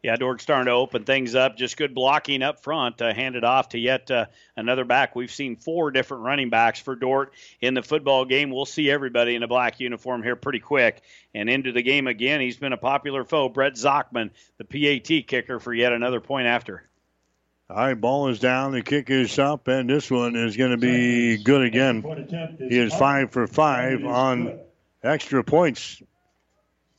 Yeah, 0.03 0.17
Dordt's 0.17 0.43
starting 0.43 0.67
to 0.67 0.73
open 0.73 1.03
things 1.03 1.33
up. 1.33 1.57
Just 1.57 1.75
good 1.75 1.95
blocking 1.95 2.43
up 2.43 2.61
front. 2.61 3.01
Uh, 3.01 3.11
handed 3.11 3.43
off 3.43 3.69
to 3.69 3.79
yet 3.79 4.11
uh, 4.11 4.27
another 4.55 4.85
back. 4.85 5.15
We've 5.15 5.31
seen 5.31 5.55
four 5.55 5.89
different 5.89 6.21
running 6.21 6.51
backs 6.51 6.79
for 6.79 6.95
Dordt 6.95 7.33
in 7.59 7.73
the 7.73 7.81
football 7.81 8.23
game. 8.25 8.51
We'll 8.51 8.67
see 8.67 8.91
everybody 8.91 9.33
in 9.33 9.41
a 9.41 9.47
black 9.47 9.79
uniform 9.79 10.21
here 10.21 10.35
pretty 10.35 10.59
quick. 10.59 11.01
And 11.33 11.49
into 11.49 11.71
the 11.71 11.81
game 11.81 12.05
again, 12.05 12.41
he's 12.41 12.57
been 12.57 12.71
a 12.71 12.77
popular 12.77 13.23
foe. 13.23 13.49
Brett 13.49 13.73
Zachman, 13.73 14.29
the 14.59 14.65
PAT 14.65 15.25
kicker, 15.25 15.59
for 15.59 15.73
yet 15.73 15.91
another 15.91 16.21
point 16.21 16.45
after. 16.45 16.83
All 17.67 17.77
right, 17.77 17.99
ball 17.99 18.29
is 18.29 18.39
down. 18.39 18.73
The 18.73 18.83
kick 18.83 19.09
is 19.09 19.39
up, 19.39 19.67
and 19.67 19.89
this 19.89 20.11
one 20.11 20.35
is 20.35 20.55
going 20.55 20.71
to 20.71 20.77
be 20.77 21.41
good 21.43 21.63
again. 21.63 22.03
He 22.59 22.77
is 22.77 22.93
five 22.93 23.31
for 23.31 23.47
five 23.47 24.05
on 24.05 24.59
extra 25.03 25.43
points. 25.43 26.01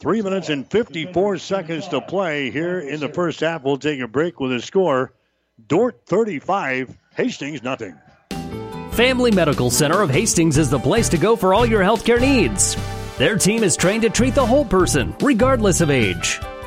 Three 0.00 0.22
minutes 0.22 0.48
and 0.48 0.68
54 0.68 1.38
seconds 1.38 1.86
to 1.88 2.00
play 2.00 2.50
here 2.50 2.80
in 2.80 2.98
the 2.98 3.08
first 3.08 3.40
half. 3.40 3.62
We'll 3.62 3.78
take 3.78 4.00
a 4.00 4.08
break 4.08 4.40
with 4.40 4.52
a 4.52 4.60
score 4.60 5.12
Dordt 5.68 6.02
35, 6.06 6.96
Hastings 7.14 7.62
nothing. 7.62 7.96
Family 8.90 9.30
Medical 9.30 9.70
Center 9.70 10.02
of 10.02 10.10
Hastings 10.10 10.58
is 10.58 10.68
the 10.68 10.78
place 10.80 11.08
to 11.10 11.18
go 11.18 11.36
for 11.36 11.54
all 11.54 11.64
your 11.64 11.82
healthcare 11.82 12.20
needs. 12.20 12.76
Their 13.18 13.36
team 13.36 13.62
is 13.62 13.76
trained 13.76 14.02
to 14.02 14.10
treat 14.10 14.34
the 14.34 14.44
whole 14.44 14.64
person, 14.64 15.14
regardless 15.20 15.80
of 15.80 15.90
age. 15.90 16.40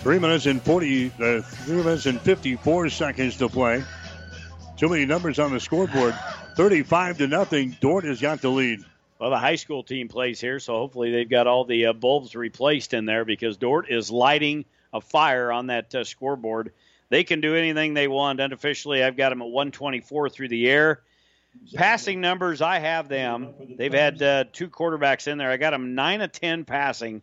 Three 0.00 0.18
minutes 0.18 0.46
and 0.46 0.62
40, 0.62 1.06
uh, 1.08 1.42
three 1.42 1.76
minutes 1.76 2.06
and 2.06 2.18
54 2.18 2.88
seconds 2.88 3.36
to 3.36 3.50
play. 3.50 3.84
Too 4.78 4.88
many 4.88 5.04
numbers 5.04 5.38
on 5.38 5.52
the 5.52 5.60
scoreboard. 5.60 6.14
35 6.56 7.18
to 7.18 7.26
nothing. 7.26 7.76
Dordt 7.80 8.04
has 8.04 8.18
got 8.18 8.40
the 8.40 8.48
lead. 8.48 8.80
Well, 9.18 9.28
the 9.28 9.36
high 9.36 9.56
school 9.56 9.82
team 9.82 10.08
plays 10.08 10.40
here, 10.40 10.58
so 10.58 10.72
hopefully 10.72 11.10
they've 11.12 11.28
got 11.28 11.46
all 11.46 11.66
the 11.66 11.86
uh, 11.86 11.92
bulbs 11.92 12.34
replaced 12.34 12.94
in 12.94 13.04
there 13.04 13.26
because 13.26 13.58
Dordt 13.58 13.90
is 13.90 14.10
lighting 14.10 14.64
a 14.94 15.02
fire 15.02 15.52
on 15.52 15.66
that 15.66 15.94
uh, 15.94 16.04
scoreboard. 16.04 16.72
They 17.10 17.22
can 17.22 17.42
do 17.42 17.54
anything 17.54 17.92
they 17.92 18.08
want. 18.08 18.40
Unofficially, 18.40 19.04
I've 19.04 19.18
got 19.18 19.28
them 19.28 19.42
at 19.42 19.48
124 19.48 20.30
through 20.30 20.48
the 20.48 20.66
air. 20.70 21.02
Passing 21.74 22.22
numbers, 22.22 22.62
I 22.62 22.78
have 22.78 23.08
them. 23.08 23.52
They've 23.76 23.92
had 23.92 24.22
uh, 24.22 24.44
two 24.50 24.70
quarterbacks 24.70 25.28
in 25.28 25.36
there. 25.36 25.50
I 25.50 25.58
got 25.58 25.72
them 25.72 25.94
9 25.94 26.22
of 26.22 26.32
10 26.32 26.64
passing 26.64 27.20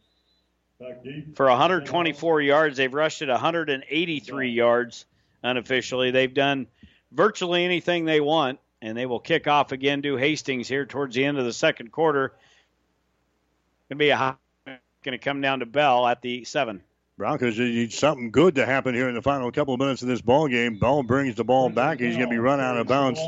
for 1.36 1.48
124 1.48 2.41
yards. 2.41 2.78
They've 2.78 2.94
rushed 2.94 3.22
it 3.22 3.30
183 3.30 4.49
yards 4.49 5.06
unofficially. 5.44 6.12
They've 6.12 6.34
done 6.34 6.68
virtually 7.12 7.64
anything 7.64 8.06
they 8.06 8.22
want, 8.22 8.60
and 8.82 8.98
they 8.98 9.06
will 9.06 9.20
kick 9.20 9.48
off 9.48 9.72
again 9.72 10.02
to 10.04 10.18
Hastings 10.18 10.68
here 10.68 10.86
towards 10.86 11.16
the 11.16 11.26
end 11.26 11.38
of 11.38 11.45
the 11.45 11.54
second 11.54 11.91
quarter. 11.91 12.30
Going 13.90 13.91
to 13.91 13.95
be 13.95 14.10
a 14.10 14.38
going 14.66 15.18
to 15.18 15.18
come 15.18 15.41
down 15.41 15.60
to 15.60 15.66
Bell 15.66 16.06
at 16.06 16.22
the 16.22 16.44
seven. 16.44 16.82
Broncos 17.18 17.58
need 17.58 17.91
something 17.94 18.30
good 18.30 18.56
to 18.56 18.66
happen 18.66 18.94
here 18.94 19.10
in 19.10 19.16
the 19.16 19.24
final 19.24 19.52
couple 19.52 19.74
of 19.74 19.80
minutes 19.80 20.04
of 20.04 20.08
this 20.08 20.22
ball 20.22 20.48
game. 20.48 20.78
Bell 20.78 21.02
brings 21.02 21.34
the 21.34 21.44
ball 21.44 21.68
back. 21.70 21.99
He's 21.99 22.16
going 22.16 22.28
to 22.28 22.32
be 22.32 22.38
run 22.38 22.60
out 22.60 22.78
of 22.78 22.86
bounds. 22.86 23.20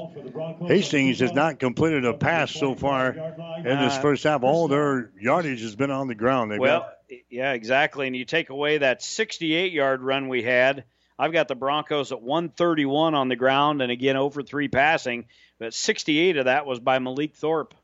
Hastings 0.68 1.22
has 1.22 1.34
not 1.34 1.58
completed 1.58 2.06
a 2.06 2.14
pass 2.14 2.52
so 2.52 2.76
far 2.76 3.10
in 3.10 3.64
this 3.64 3.96
Uh, 3.96 4.02
first 4.02 4.24
half. 4.26 4.44
All 4.44 4.68
their 4.68 5.10
yardage 5.20 5.62
has 5.62 5.76
been 5.76 5.90
on 5.90 6.08
the 6.08 6.14
ground. 6.14 6.52
They've 6.52 6.60
well, 6.60 6.82
got 6.82 6.99
yeah, 7.30 7.54
exactly. 7.54 8.08
And 8.08 8.16
you 8.16 8.26
take 8.26 8.50
away 8.50 8.80
that 8.80 9.02
68 9.02 9.72
yard 9.72 10.02
run 10.02 10.28
we 10.28 10.44
had. 10.44 10.84
I've 11.18 11.34
got 11.34 11.48
the 11.50 11.56
Broncos 11.56 12.12
at 12.12 12.22
131 12.22 13.14
on 13.14 13.28
the 13.28 13.36
ground, 13.36 13.82
and 13.82 13.92
again 13.92 14.16
over 14.16 14.42
three 14.42 14.70
passing. 14.70 15.26
But 15.60 15.74
68 15.74 16.38
of 16.38 16.46
that 16.46 16.66
was 16.66 16.80
by 16.80 17.00
Malik 17.00 17.36
Thorpe. 17.36 17.76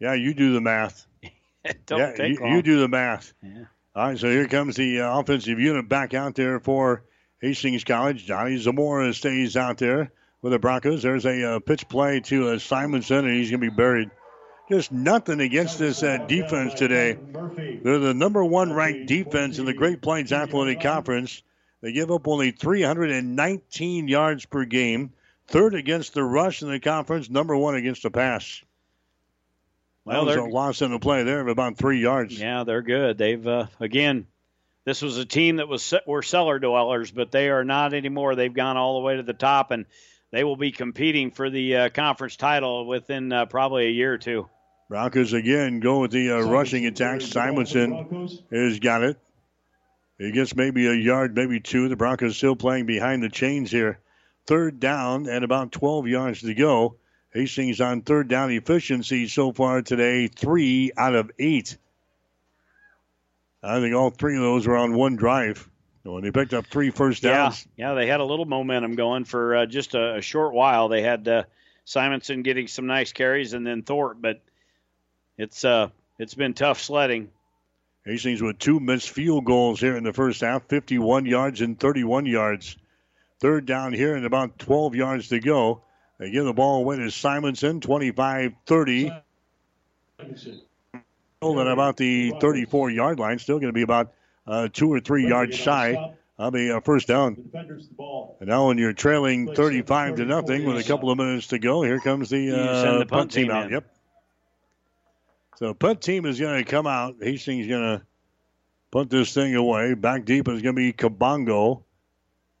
yeah, 0.00 0.14
you 0.14 0.34
do 0.34 0.52
the 0.52 0.60
math. 0.60 1.06
Don't 1.86 2.00
yeah, 2.00 2.12
take 2.16 2.40
you, 2.40 2.46
you 2.48 2.62
do 2.62 2.80
the 2.80 2.88
math. 2.88 3.32
Yeah. 3.42 3.64
All 3.94 4.06
right, 4.06 4.18
so 4.18 4.28
here 4.28 4.48
comes 4.48 4.76
the 4.76 5.02
uh, 5.02 5.18
offensive 5.18 5.58
unit 5.58 5.88
back 5.88 6.14
out 6.14 6.34
there 6.34 6.60
for 6.60 7.04
Hastings 7.40 7.84
College. 7.84 8.24
Johnny 8.24 8.56
Zamora 8.56 9.12
stays 9.12 9.56
out 9.56 9.78
there 9.78 10.12
with 10.42 10.52
the 10.52 10.58
Broncos. 10.58 11.02
There's 11.02 11.26
a 11.26 11.56
uh, 11.56 11.58
pitch 11.60 11.88
play 11.88 12.20
to 12.20 12.50
uh, 12.50 12.58
Simonson, 12.58 13.26
and 13.26 13.34
he's 13.34 13.50
going 13.50 13.60
to 13.60 13.70
be 13.70 13.76
buried. 13.76 14.10
Just 14.70 14.92
nothing 14.92 15.40
against 15.40 15.80
this 15.80 16.02
uh, 16.02 16.18
defense 16.28 16.74
today. 16.74 17.18
They're 17.82 17.98
the 17.98 18.14
number 18.14 18.44
one 18.44 18.72
ranked 18.72 19.08
defense 19.08 19.58
in 19.58 19.64
the 19.64 19.74
Great 19.74 20.00
Plains 20.00 20.32
Athletic 20.32 20.80
Conference. 20.80 21.42
They 21.80 21.92
give 21.92 22.10
up 22.12 22.28
only 22.28 22.52
319 22.52 24.06
yards 24.06 24.46
per 24.46 24.64
game. 24.64 25.12
Third 25.48 25.74
against 25.74 26.14
the 26.14 26.22
rush 26.22 26.62
in 26.62 26.70
the 26.70 26.78
conference, 26.78 27.28
number 27.28 27.56
one 27.56 27.74
against 27.74 28.04
the 28.04 28.10
pass. 28.10 28.62
Well, 30.04 30.20
that 30.20 30.26
was 30.26 30.34
they're- 30.36 30.44
a 30.44 30.48
loss 30.48 30.82
in 30.82 30.92
the 30.92 31.00
play 31.00 31.24
there 31.24 31.40
of 31.40 31.48
about 31.48 31.76
three 31.76 32.00
yards. 32.00 32.38
Yeah, 32.38 32.62
they're 32.62 32.82
good. 32.82 33.18
They've 33.18 33.44
uh, 33.44 33.66
again, 33.80 34.28
this 34.84 35.02
was 35.02 35.18
a 35.18 35.24
team 35.24 35.56
that 35.56 35.66
was 35.66 35.92
were 36.06 36.22
cellar 36.22 36.60
dwellers, 36.60 37.10
but 37.10 37.32
they 37.32 37.48
are 37.48 37.64
not 37.64 37.92
anymore. 37.92 38.36
They've 38.36 38.54
gone 38.54 38.76
all 38.76 39.00
the 39.00 39.04
way 39.04 39.16
to 39.16 39.24
the 39.24 39.32
top, 39.32 39.72
and 39.72 39.86
they 40.30 40.44
will 40.44 40.56
be 40.56 40.70
competing 40.70 41.32
for 41.32 41.50
the 41.50 41.76
uh, 41.76 41.88
conference 41.88 42.36
title 42.36 42.86
within 42.86 43.32
uh, 43.32 43.46
probably 43.46 43.86
a 43.86 43.90
year 43.90 44.12
or 44.12 44.18
two. 44.18 44.48
Broncos 44.90 45.32
again 45.34 45.78
go 45.78 46.00
with 46.00 46.10
the 46.10 46.32
uh, 46.32 46.40
rushing 46.40 46.84
attack. 46.84 47.20
Simonson 47.20 48.28
has 48.50 48.80
got 48.80 49.04
it. 49.04 49.16
He 50.18 50.32
gets 50.32 50.56
maybe 50.56 50.88
a 50.88 50.92
yard, 50.92 51.36
maybe 51.36 51.60
two. 51.60 51.88
The 51.88 51.94
Broncos 51.94 52.36
still 52.36 52.56
playing 52.56 52.86
behind 52.86 53.22
the 53.22 53.28
chains 53.28 53.70
here. 53.70 54.00
Third 54.46 54.80
down 54.80 55.28
and 55.28 55.44
about 55.44 55.70
12 55.70 56.08
yards 56.08 56.40
to 56.40 56.54
go. 56.54 56.96
Hastings 57.32 57.80
on 57.80 58.02
third 58.02 58.26
down 58.26 58.50
efficiency 58.50 59.28
so 59.28 59.52
far 59.52 59.80
today, 59.82 60.26
three 60.26 60.90
out 60.96 61.14
of 61.14 61.30
eight. 61.38 61.78
I 63.62 63.78
think 63.78 63.94
all 63.94 64.10
three 64.10 64.34
of 64.34 64.42
those 64.42 64.66
were 64.66 64.76
on 64.76 64.94
one 64.94 65.14
drive. 65.14 65.70
When 66.02 66.24
they 66.24 66.32
picked 66.32 66.52
up 66.52 66.66
three 66.66 66.90
first 66.90 67.22
downs. 67.22 67.64
Yeah, 67.76 67.90
yeah, 67.90 67.94
they 67.94 68.08
had 68.08 68.18
a 68.18 68.24
little 68.24 68.44
momentum 68.44 68.96
going 68.96 69.24
for 69.24 69.54
uh, 69.54 69.66
just 69.66 69.94
a, 69.94 70.16
a 70.16 70.20
short 70.20 70.52
while. 70.52 70.88
They 70.88 71.02
had 71.02 71.28
uh, 71.28 71.44
Simonson 71.84 72.42
getting 72.42 72.66
some 72.66 72.86
nice 72.86 73.12
carries, 73.12 73.52
and 73.52 73.64
then 73.64 73.82
Thorpe, 73.82 74.16
but 74.20 74.40
it's 75.40 75.64
uh, 75.64 75.88
it's 76.18 76.34
been 76.34 76.52
tough 76.52 76.80
sledding. 76.80 77.30
Hastings 78.04 78.42
with 78.42 78.58
two 78.58 78.78
missed 78.78 79.10
field 79.10 79.46
goals 79.46 79.80
here 79.80 79.96
in 79.96 80.04
the 80.04 80.12
first 80.12 80.42
half, 80.42 80.64
51 80.68 81.24
yards 81.26 81.60
and 81.60 81.78
31 81.80 82.26
yards. 82.26 82.76
Third 83.40 83.64
down 83.64 83.94
here 83.94 84.14
and 84.14 84.26
about 84.26 84.58
12 84.58 84.94
yards 84.94 85.28
to 85.28 85.40
go. 85.40 85.82
They 86.18 86.30
give 86.30 86.44
the 86.44 86.52
ball 86.52 86.80
away 86.80 86.96
to 86.96 87.10
Simonson, 87.10 87.80
25 87.80 88.52
30. 88.66 89.12
At 91.42 91.66
about 91.66 91.96
the 91.96 92.34
34 92.38 92.90
yard 92.90 93.18
line, 93.18 93.38
still 93.38 93.58
going 93.58 93.70
to 93.70 93.72
be 93.72 93.82
about 93.82 94.12
uh, 94.46 94.68
two 94.70 94.92
or 94.92 95.00
three 95.00 95.26
yards 95.26 95.56
shy 95.56 96.14
of 96.38 96.54
a 96.54 96.76
uh, 96.76 96.80
first 96.80 97.08
down. 97.08 97.50
And 97.54 98.48
now, 98.48 98.68
when 98.68 98.76
you're 98.76 98.92
trailing 98.92 99.54
35 99.54 100.16
to 100.16 100.26
nothing 100.26 100.66
with 100.66 100.76
a 100.76 100.84
couple 100.84 101.10
of 101.10 101.16
minutes 101.16 101.46
to 101.48 101.58
go, 101.58 101.82
here 101.82 101.98
comes 101.98 102.28
the, 102.28 102.50
uh, 102.50 102.82
the 102.82 102.98
punt 102.98 103.08
punt 103.08 103.32
team 103.32 103.46
team 103.46 103.56
out. 103.56 103.70
Yep. 103.70 103.86
So 105.60 105.74
punt 105.74 106.00
team 106.00 106.24
is 106.24 106.40
going 106.40 106.64
to 106.64 106.68
come 106.68 106.86
out. 106.86 107.16
Hastings 107.20 107.66
is 107.66 107.68
going 107.68 107.98
to 107.98 108.02
punt 108.90 109.10
this 109.10 109.34
thing 109.34 109.54
away. 109.54 109.92
Back 109.92 110.24
deep 110.24 110.48
is 110.48 110.62
going 110.62 110.74
to 110.74 110.80
be 110.80 110.92
Kabongo. 110.94 111.82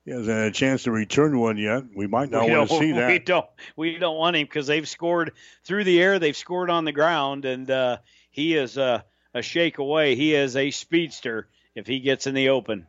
He 0.04 0.10
hasn't 0.10 0.28
had 0.28 0.46
a 0.48 0.50
chance 0.50 0.82
to 0.82 0.90
return 0.90 1.38
one 1.38 1.56
yet. 1.56 1.84
We 1.94 2.06
might 2.06 2.30
not 2.30 2.44
we 2.44 2.54
want 2.54 2.68
to 2.68 2.78
see 2.78 2.92
that. 2.96 3.08
We 3.08 3.18
don't. 3.18 3.46
We 3.74 3.98
don't 3.98 4.18
want 4.18 4.36
him 4.36 4.44
because 4.44 4.66
they've 4.66 4.88
scored 4.88 5.32
through 5.64 5.84
the 5.84 6.00
air. 6.00 6.18
They've 6.18 6.36
scored 6.36 6.68
on 6.68 6.84
the 6.84 6.92
ground, 6.92 7.46
and 7.46 7.70
uh, 7.70 7.98
he 8.30 8.54
is 8.54 8.76
uh, 8.76 9.00
a 9.32 9.40
shake 9.40 9.78
away. 9.78 10.14
He 10.14 10.34
is 10.34 10.54
a 10.54 10.70
speedster 10.70 11.48
if 11.74 11.86
he 11.86 12.00
gets 12.00 12.26
in 12.26 12.34
the 12.34 12.50
open. 12.50 12.86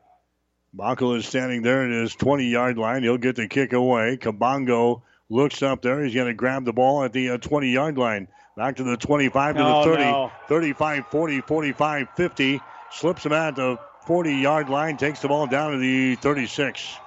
Bonko 0.76 1.18
is 1.18 1.26
standing 1.26 1.62
there 1.62 1.86
at 1.86 1.92
his 1.92 2.16
20 2.16 2.50
yard 2.50 2.78
line. 2.78 3.04
He'll 3.04 3.18
get 3.18 3.38
the 3.38 3.48
kick 3.48 3.72
away. 3.72 4.18
Kabongo 4.18 5.04
looks 5.30 5.64
up 5.64 5.82
there. 5.82 6.04
He's 6.04 6.16
going 6.16 6.28
to 6.28 6.34
grab 6.34 6.66
the 6.66 6.74
ball 6.74 7.04
at 7.04 7.14
the 7.14 7.38
20 7.38 7.72
yard 7.72 7.98
line. 7.98 8.28
Back 8.58 8.76
to 8.78 8.84
the 8.84 8.98
25 8.98 9.56
to 9.56 9.62
Oh, 9.64 9.80
the 9.80 9.90
30, 9.92 10.04
no. 10.04 10.32
35, 10.48 11.08
40, 11.08 11.42
45, 11.42 12.08
50. 12.16 12.62
Slips 12.92 13.26
him 13.26 13.32
at 13.32 13.56
the 13.56 13.78
40 14.06 14.36
yard 14.36 14.70
line. 14.70 14.98
Takes 14.98 15.22
the 15.22 15.30
ball 15.30 15.48
down 15.48 15.72
to 15.72 15.78
the 15.78 16.16
36. 16.16 16.98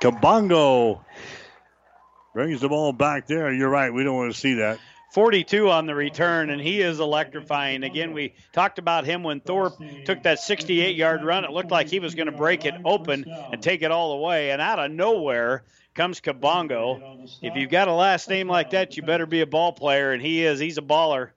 Kabongo 0.00 1.00
brings 2.34 2.60
the 2.60 2.68
ball 2.68 2.92
back 2.92 3.26
there. 3.26 3.52
You're 3.52 3.68
right. 3.68 3.92
We 3.92 4.04
don't 4.04 4.16
want 4.16 4.32
to 4.32 4.38
see 4.38 4.54
that. 4.54 4.78
42 5.12 5.68
on 5.68 5.84
the 5.84 5.94
return, 5.94 6.48
and 6.48 6.58
he 6.58 6.80
is 6.80 6.98
electrifying. 6.98 7.82
Again, 7.82 8.14
we 8.14 8.32
talked 8.54 8.78
about 8.78 9.04
him 9.04 9.22
when 9.22 9.40
Thorpe 9.40 9.74
took 10.06 10.22
that 10.22 10.38
68 10.38 10.96
yard 10.96 11.22
run. 11.22 11.44
It 11.44 11.50
looked 11.50 11.70
like 11.70 11.88
he 11.88 12.00
was 12.00 12.14
going 12.14 12.26
to 12.26 12.32
break 12.32 12.64
it 12.64 12.74
open 12.84 13.26
and 13.28 13.62
take 13.62 13.82
it 13.82 13.90
all 13.90 14.16
the 14.16 14.22
way. 14.24 14.52
And 14.52 14.62
out 14.62 14.78
of 14.78 14.90
nowhere 14.90 15.64
comes 15.94 16.20
Kabongo. 16.20 17.28
If 17.42 17.56
you've 17.56 17.70
got 17.70 17.88
a 17.88 17.92
last 17.92 18.28
name 18.28 18.48
like 18.48 18.70
that, 18.70 18.96
you 18.96 19.02
better 19.02 19.26
be 19.26 19.40
a 19.40 19.46
ball 19.46 19.72
player, 19.72 20.12
and 20.12 20.22
he 20.22 20.44
is. 20.44 20.58
He's 20.58 20.78
a 20.78 20.82
baller. 20.82 21.30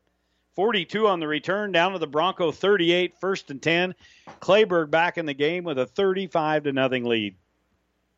42 0.55 1.07
on 1.07 1.19
the 1.19 1.27
return, 1.27 1.73
down 1.73 1.91
to 1.91 1.99
the 1.99 2.07
Bronco 2.07 2.51
38, 2.51 3.19
first 3.19 3.51
and 3.51 3.61
10. 3.61 3.93
Clayberg 4.39 4.89
back 4.89 5.17
in 5.17 5.25
the 5.25 5.33
game 5.33 5.65
with 5.65 5.77
a 5.77 5.85
35 5.85 6.63
to 6.63 6.71
nothing 6.71 7.03
lead. 7.03 7.35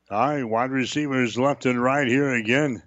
All 0.10 0.30
right, 0.30 0.44
wide 0.44 0.72
receivers 0.72 1.38
left 1.38 1.66
and 1.66 1.82
right 1.82 2.08
here 2.08 2.30
again. 2.30 2.84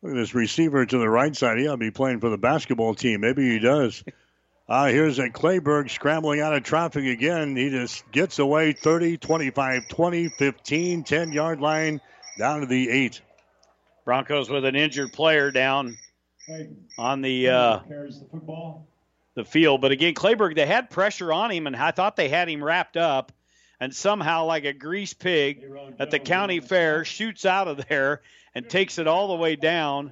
Look 0.00 0.12
at 0.12 0.16
this 0.16 0.34
receiver 0.34 0.86
to 0.86 0.98
the 0.98 1.10
right 1.10 1.34
side. 1.34 1.58
He 1.58 1.66
ought 1.66 1.72
to 1.72 1.76
be 1.78 1.90
playing 1.90 2.20
for 2.20 2.30
the 2.30 2.38
basketball 2.38 2.94
team. 2.94 3.20
Maybe 3.20 3.50
he 3.50 3.58
does. 3.58 4.02
Uh, 4.70 4.88
here's 4.88 5.18
a 5.18 5.30
Clayberg 5.30 5.90
scrambling 5.90 6.42
out 6.42 6.52
of 6.52 6.62
traffic 6.62 7.06
again. 7.06 7.56
He 7.56 7.70
just 7.70 8.04
gets 8.12 8.38
away 8.38 8.74
30, 8.74 9.16
25, 9.16 9.88
20, 9.88 10.28
15, 10.28 11.04
10 11.04 11.32
yard 11.32 11.62
line 11.62 12.02
down 12.38 12.60
to 12.60 12.66
the 12.66 12.88
8. 12.88 13.20
Broncos 14.04 14.48
with 14.48 14.64
an 14.64 14.74
injured 14.74 15.12
player 15.12 15.50
down 15.50 15.96
on 16.96 17.20
the 17.20 17.48
uh, 17.48 17.80
the 17.86 18.80
the 19.34 19.44
field. 19.44 19.80
But 19.80 19.92
again, 19.92 20.14
Clayberg, 20.14 20.54
they 20.54 20.66
had 20.66 20.90
pressure 20.90 21.32
on 21.32 21.50
him, 21.50 21.66
and 21.66 21.76
I 21.76 21.90
thought 21.90 22.16
they 22.16 22.28
had 22.28 22.48
him 22.48 22.62
wrapped 22.64 22.96
up. 22.96 23.32
And 23.80 23.94
somehow, 23.94 24.46
like 24.46 24.64
a 24.64 24.72
grease 24.72 25.14
pig 25.14 25.64
at 26.00 26.10
the 26.10 26.18
county 26.18 26.58
fair, 26.58 27.04
shoots 27.04 27.46
out 27.46 27.68
of 27.68 27.86
there 27.86 28.22
and 28.54 28.68
takes 28.68 28.98
it 28.98 29.06
all 29.06 29.28
the 29.28 29.36
way 29.36 29.54
down. 29.54 30.10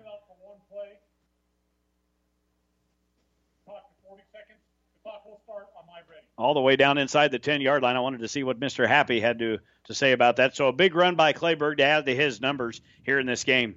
All 6.38 6.54
the 6.54 6.60
way 6.60 6.76
down 6.76 6.98
inside 6.98 7.32
the 7.32 7.40
10 7.40 7.60
yard 7.60 7.82
line. 7.82 7.96
I 7.96 8.00
wanted 8.00 8.20
to 8.20 8.28
see 8.28 8.44
what 8.44 8.60
Mr. 8.60 8.86
Happy 8.86 9.20
had 9.20 9.38
to, 9.40 9.58
to 9.86 9.94
say 9.94 10.12
about 10.12 10.36
that. 10.36 10.56
So 10.56 10.68
a 10.68 10.72
big 10.72 10.94
run 10.94 11.14
by 11.16 11.32
Clayberg 11.32 11.78
to 11.78 11.84
add 11.84 12.06
to 12.06 12.14
his 12.14 12.40
numbers 12.40 12.80
here 13.04 13.18
in 13.18 13.26
this 13.26 13.44
game. 13.44 13.76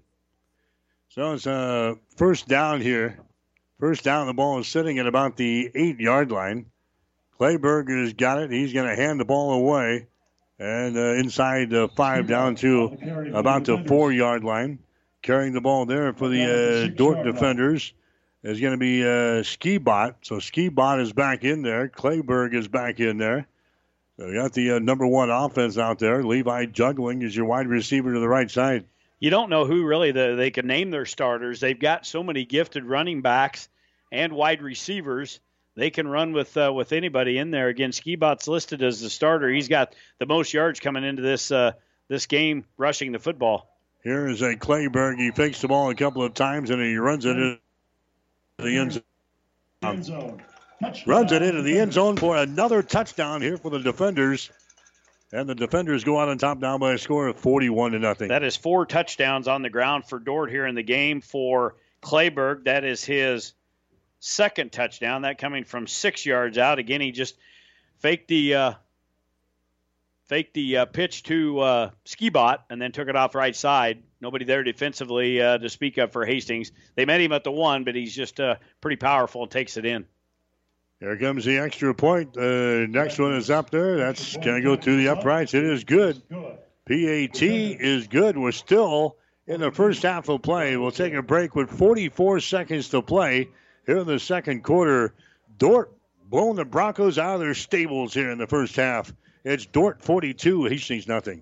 So 1.09 1.33
it's 1.33 1.47
uh, 1.47 1.95
first 2.17 2.47
down 2.47 2.81
here. 2.81 3.19
First 3.79 4.03
down, 4.03 4.27
the 4.27 4.33
ball 4.33 4.59
is 4.59 4.67
sitting 4.67 4.99
at 4.99 5.07
about 5.07 5.37
the 5.37 5.71
eight 5.73 5.99
yard 5.99 6.31
line. 6.31 6.65
Clayberg 7.39 7.89
has 7.89 8.13
got 8.13 8.39
it. 8.39 8.51
He's 8.51 8.73
going 8.73 8.89
to 8.89 8.95
hand 8.95 9.19
the 9.19 9.25
ball 9.25 9.53
away. 9.53 10.07
And 10.59 10.97
uh, 10.97 11.13
inside 11.13 11.73
uh, 11.73 11.87
five 11.87 12.27
down 12.27 12.55
to 12.55 13.31
about 13.33 13.63
the 13.63 13.81
four 13.87 14.11
yard 14.11 14.43
line. 14.43 14.79
Carrying 15.21 15.53
the 15.53 15.61
ball 15.61 15.85
there 15.85 16.13
for 16.13 16.27
the 16.27 16.43
uh, 16.91 16.95
Dordt 16.95 17.23
defenders 17.25 17.93
is 18.43 18.59
going 18.59 18.73
to 18.73 18.77
be 18.77 19.03
uh, 19.03 19.43
Skibot. 19.43 20.15
So 20.21 20.35
Skibot 20.35 21.01
is 21.01 21.13
back 21.13 21.43
in 21.43 21.61
there. 21.61 21.87
Clayberg 21.87 22.53
is 22.53 22.67
back 22.67 22.99
in 22.99 23.17
there. 23.17 23.47
So 24.19 24.27
we 24.27 24.33
got 24.33 24.51
the 24.51 24.71
uh, 24.71 24.79
number 24.79 25.07
one 25.07 25.29
offense 25.29 25.77
out 25.77 25.99
there. 25.99 26.21
Levi 26.25 26.65
Jungling 26.65 27.23
is 27.23 27.33
your 27.33 27.45
wide 27.45 27.67
receiver 27.67 28.13
to 28.13 28.19
the 28.19 28.27
right 28.27 28.51
side. 28.51 28.83
you 29.21 29.29
don't 29.29 29.49
know 29.49 29.63
who 29.63 29.85
really 29.85 30.11
the, 30.11 30.35
they 30.35 30.51
can 30.51 30.67
name 30.67 30.91
their 30.91 31.05
starters. 31.05 31.61
They've 31.61 31.79
got 31.79 32.05
so 32.05 32.21
many 32.21 32.43
gifted 32.43 32.83
running 32.83 33.21
backs 33.21 33.69
and 34.11 34.33
wide 34.33 34.61
receivers. 34.61 35.39
They 35.75 35.89
can 35.89 36.05
run 36.05 36.33
with 36.33 36.57
uh, 36.57 36.73
with 36.75 36.91
anybody 36.91 37.37
in 37.37 37.51
there. 37.51 37.69
Again, 37.69 37.91
Skibot's 37.91 38.49
listed 38.49 38.83
as 38.83 38.99
the 38.99 39.09
starter. 39.09 39.49
He's 39.49 39.69
got 39.69 39.95
the 40.17 40.25
most 40.25 40.53
yards 40.53 40.81
coming 40.81 41.05
into 41.05 41.21
this 41.21 41.49
uh, 41.49 41.71
this 42.09 42.25
game 42.25 42.65
rushing 42.77 43.13
the 43.13 43.19
football. 43.19 43.69
Here 44.03 44.27
is 44.27 44.41
a 44.41 44.55
Clayberg. 44.55 45.17
He 45.17 45.31
fakes 45.31 45.61
the 45.61 45.69
ball 45.69 45.91
a 45.91 45.95
couple 45.95 46.23
of 46.23 46.33
times 46.33 46.71
and 46.71 46.81
he 46.81 46.97
runs 46.97 47.23
it 47.23 47.37
into 47.37 47.59
the 48.57 48.77
end 48.77 48.91
zone. 48.93 49.03
End 49.83 50.03
zone. 50.03 50.41
Runs 51.05 51.31
it 51.31 51.41
into 51.41 51.61
the 51.61 51.79
end 51.79 51.93
zone 51.93 52.17
for 52.17 52.37
another 52.37 52.83
touchdown 52.83 53.41
here 53.41 53.57
for 53.57 53.69
the 53.69 53.79
defenders. 53.79 54.49
And 55.31 55.47
the 55.47 55.55
defenders 55.55 56.03
go 56.03 56.19
out 56.19 56.29
on 56.29 56.39
top 56.39 56.57
now 56.57 56.77
by 56.79 56.93
a 56.93 56.97
score 56.97 57.27
of 57.27 57.37
41 57.37 57.91
to 57.91 57.99
nothing. 57.99 58.29
That 58.29 58.43
is 58.43 58.55
four 58.55 58.85
touchdowns 58.85 59.47
on 59.47 59.61
the 59.61 59.69
ground 59.69 60.05
for 60.05 60.17
Dordt 60.17 60.49
here 60.49 60.65
in 60.65 60.73
the 60.73 60.83
game 60.83 61.21
for 61.21 61.75
Clayberg. 62.01 62.63
That 62.63 62.83
is 62.83 63.03
his 63.03 63.53
second 64.19 64.71
touchdown. 64.71 65.21
That 65.21 65.37
coming 65.37 65.65
from 65.65 65.85
six 65.85 66.25
yards 66.25 66.57
out. 66.57 66.79
Again, 66.79 67.01
he 67.01 67.11
just 67.11 67.35
faked 67.99 68.27
the 68.27 68.55
uh, 68.55 68.73
faked 70.29 70.55
the 70.55 70.77
uh, 70.77 70.85
pitch 70.85 71.23
to 71.23 71.59
uh, 71.59 71.89
Skibot 72.05 72.59
and 72.69 72.81
then 72.81 72.91
took 72.91 73.07
it 73.07 73.15
off 73.15 73.35
right 73.35 73.55
side. 73.55 74.01
Nobody 74.21 74.45
there 74.45 74.63
defensively 74.63 75.41
uh, 75.41 75.59
to 75.59 75.69
speak 75.69 75.97
of 75.97 76.11
for 76.11 76.25
Hastings. 76.25 76.71
They 76.95 77.05
met 77.05 77.21
him 77.21 77.31
at 77.33 77.43
the 77.43 77.51
one, 77.51 77.83
but 77.83 77.95
he's 77.95 78.15
just 78.15 78.39
uh, 78.39 78.55
pretty 78.81 78.97
powerful 78.97 79.43
and 79.43 79.51
takes 79.51 79.77
it 79.77 79.85
in. 79.85 80.05
Here 80.99 81.15
comes 81.15 81.45
the 81.45 81.59
extra 81.59 81.93
point. 81.93 82.33
The 82.33 82.85
next 82.89 83.19
one 83.19 83.33
is 83.35 83.49
up 83.49 83.69
there. 83.69 83.95
That's 83.95 84.35
going 84.35 84.57
to 84.57 84.61
go 84.61 84.75
through 84.75 84.97
the 84.97 85.09
uprights. 85.09 85.53
It 85.53 85.63
is 85.63 85.85
good. 85.85 86.21
PAT 86.29 87.41
is 87.41 88.07
good. 88.07 88.37
We're 88.37 88.51
still 88.51 89.15
in 89.47 89.61
the 89.61 89.71
first 89.71 90.03
half 90.03 90.27
of 90.27 90.41
play. 90.41 90.75
We'll 90.75 90.91
take 90.91 91.13
a 91.13 91.21
break 91.21 91.55
with 91.55 91.69
44 91.69 92.41
seconds 92.41 92.89
to 92.89 93.01
play 93.01 93.47
here 93.85 93.99
in 93.99 94.07
the 94.07 94.19
second 94.19 94.63
quarter. 94.63 95.13
Dordt 95.57 95.93
blowing 96.25 96.57
the 96.57 96.65
Broncos 96.65 97.17
out 97.17 97.35
of 97.35 97.39
their 97.39 97.53
stables 97.53 98.13
here 98.13 98.29
in 98.31 98.37
the 98.37 98.47
first 98.47 98.75
half. 98.75 99.13
It's 99.45 99.65
Dordt 99.65 100.01
42, 100.01 100.65
Hastings 100.65 101.07
nothing. 101.07 101.41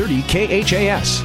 1230 0.00 0.64
KHAS. 0.64 1.22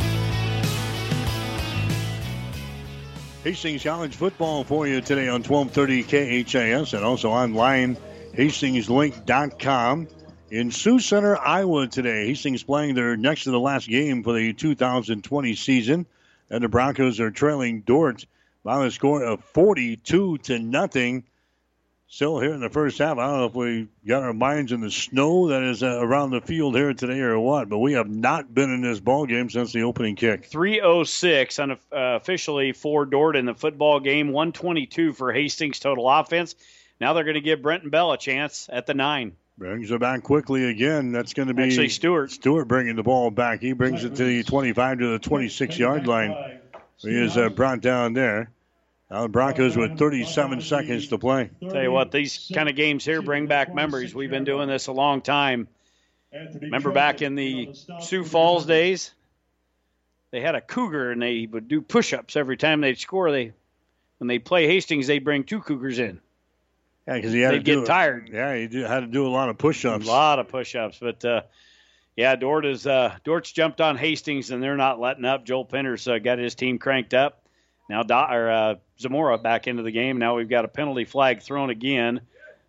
Hastings 3.43 3.84
College 3.84 4.14
football 4.14 4.65
for 4.65 4.85
you 4.85 4.99
today 4.99 5.30
on 5.30 5.43
1230 5.43 6.03
KHAS 6.43 6.93
and 6.93 7.06
also 7.06 7.30
online, 7.30 7.95
hastingslink.com. 8.34 10.07
In 10.52 10.72
Sioux 10.72 10.99
Center, 10.99 11.38
Iowa 11.38 11.88
today, 11.88 12.27
Hastings 12.27 12.64
playing 12.64 12.95
their 12.95 13.15
next 13.15 13.45
to 13.45 13.52
the 13.52 13.60
last 13.60 13.88
game 13.88 14.23
for 14.23 14.34
the 14.34 14.52
2020 14.52 15.56
season. 15.56 16.06
And 16.49 16.61
the 16.61 16.68
Broncos 16.68 17.22
are 17.22 17.31
trailing 17.31 17.81
Dordt 17.81 18.26
by 18.64 18.85
a 18.85 18.91
score 18.91 19.23
of 19.23 19.41
42 19.43 20.39
to 20.39 20.60
nothing. 20.60 21.23
Still 22.15 22.39
here 22.39 22.53
in 22.53 22.61
the 22.61 22.69
first 22.69 22.97
half. 22.97 23.17
I 23.17 23.27
don't 23.27 23.39
know 23.39 23.45
if 23.47 23.55
we 23.55 23.89
got 24.07 24.23
our 24.23 24.31
minds 24.31 24.71
in 24.71 24.79
the 24.79 24.89
snow 24.89 25.49
that 25.49 25.61
is 25.63 25.83
uh, 25.83 25.99
around 25.99 26.31
the 26.31 26.39
field 26.39 26.73
here 26.73 26.93
today 26.93 27.19
or 27.19 27.37
what, 27.37 27.67
but 27.67 27.79
we 27.79 27.91
have 27.91 28.09
not 28.09 28.53
been 28.53 28.69
in 28.73 28.79
this 28.79 29.01
ball 29.01 29.25
game 29.25 29.49
since 29.49 29.73
the 29.73 29.83
opening 29.83 30.15
kick. 30.15 30.45
306 30.45 31.59
unofficially 31.59 32.69
uh, 32.69 32.73
for 32.73 33.05
Dordt 33.05 33.35
in 33.35 33.45
the 33.45 33.53
football 33.53 33.99
game. 33.99 34.29
122 34.29 35.11
for 35.11 35.33
Hastings 35.33 35.79
total 35.79 36.09
offense. 36.09 36.55
Now 37.01 37.11
they're 37.11 37.25
going 37.25 37.33
to 37.33 37.41
give 37.41 37.61
Brenton 37.61 37.89
Bell 37.89 38.13
a 38.13 38.17
chance 38.17 38.69
at 38.71 38.85
the 38.85 38.93
nine. 38.93 39.33
Brings 39.57 39.91
it 39.91 39.99
back 39.99 40.23
quickly 40.23 40.69
again. 40.69 41.11
That's 41.11 41.33
going 41.33 41.49
to 41.49 41.53
be 41.53 41.63
actually 41.63 41.89
Stewart. 41.89 42.31
Stewart 42.31 42.69
bringing 42.69 42.95
the 42.95 43.03
ball 43.03 43.29
back. 43.29 43.59
He 43.59 43.73
brings 43.73 44.05
it 44.05 44.15
to 44.15 44.23
the 44.23 44.41
25 44.43 44.99
to 44.99 45.11
the 45.11 45.19
26 45.19 45.77
yard 45.77 46.07
line. 46.07 46.61
He 46.95 47.09
is 47.09 47.35
uh, 47.35 47.49
brought 47.49 47.81
down 47.81 48.13
there. 48.13 48.55
Now 49.10 49.23
the 49.23 49.30
Broncos 49.30 49.77
with 49.77 49.99
37 49.99 50.61
seconds 50.61 51.10
to 51.10 51.18
play. 51.18 51.52
Tell 51.61 51.82
you 51.82 51.91
what, 51.91 52.11
these 52.11 52.52
kind 52.53 52.68
of 52.68 52.76
games 52.76 53.06
here 53.06 53.22
bring 53.22 53.45
back 53.45 53.73
memories. 53.73 54.15
We've 54.15 54.32
been 54.32 54.45
doing 54.45 54.68
this 54.68 54.88
a 54.88 54.91
long 54.91 55.22
time. 55.22 55.68
Remember 56.61 56.91
back 56.91 57.22
in 57.22 57.36
the 57.36 57.69
Sioux 58.02 58.23
Falls 58.23 58.65
days? 58.65 59.14
They 60.32 60.41
had 60.41 60.56
a 60.56 60.61
cougar 60.61 61.11
and 61.11 61.22
they 61.22 61.48
would 61.49 61.68
do 61.68 61.82
push-ups 61.82 62.36
every 62.36 62.57
time 62.57 62.82
they'd 62.82 62.99
score. 62.99 63.32
They, 63.32 63.53
when 64.18 64.27
they 64.27 64.40
play 64.40 64.68
Hastings, 64.68 65.07
they'd 65.07 65.23
bring 65.23 65.44
two 65.44 65.61
cougars 65.61 65.99
in. 65.99 66.19
Yeah, 67.07 67.15
because 67.15 67.32
he 67.32 67.41
had 67.41 67.53
they'd 67.53 67.60
to 67.60 67.64
do, 67.64 67.80
get 67.82 67.88
tired. 67.88 68.30
Yeah, 68.34 68.56
he 68.56 68.82
had 68.82 69.02
to 69.02 69.07
do 69.07 69.27
a 69.27 69.30
lot 69.30 69.49
of 69.49 69.57
push-ups. 69.57 70.06
A 70.06 70.10
lot 70.10 70.40
of 70.40 70.49
push-ups, 70.49 70.98
but 70.99 71.23
uh, 71.23 71.41
yeah, 72.18 72.36
Dordt 72.36 72.65
is 72.65 72.88
uh, 72.88 73.15
Dordt's 73.23 73.52
jumped 73.52 73.80
on 73.80 73.98
Hastings 73.98 74.49
and 74.49 74.61
they're 74.61 74.76
not 74.76 74.99
letting 74.99 75.26
up. 75.26 75.45
Joel 75.45 75.65
Penner's 75.65 76.07
uh, 76.07 76.18
got 76.18 76.40
his 76.40 76.56
team 76.56 76.80
cranked 76.80 77.14
up. 77.14 77.44
Now, 77.87 78.01
or, 78.01 78.49
uh, 78.49 78.75
Zamora 78.99 79.37
back 79.37 79.67
into 79.67 79.83
the 79.83 79.91
game. 79.91 80.17
Now 80.17 80.35
we've 80.35 80.49
got 80.49 80.65
a 80.65 80.67
penalty 80.67 81.05
flag 81.05 81.41
thrown 81.41 81.69
again. 81.69 82.21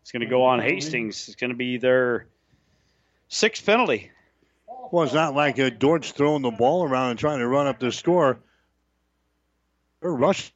It's 0.02 0.12
going 0.12 0.20
to 0.20 0.26
go 0.26 0.44
on 0.44 0.60
Hastings. 0.60 1.28
It's 1.28 1.36
going 1.36 1.50
to 1.50 1.56
be 1.56 1.78
their 1.78 2.26
sixth 3.28 3.64
penalty. 3.64 4.10
Well, 4.92 5.04
it's 5.04 5.14
not 5.14 5.34
like 5.34 5.58
uh, 5.58 5.70
Dordt's 5.70 6.12
throwing 6.12 6.42
the 6.42 6.50
ball 6.50 6.84
around 6.84 7.10
and 7.10 7.18
trying 7.18 7.40
to 7.40 7.48
run 7.48 7.66
up 7.66 7.80
the 7.80 7.90
score. 7.90 8.38
They're 10.00 10.12
rushing. 10.12 10.52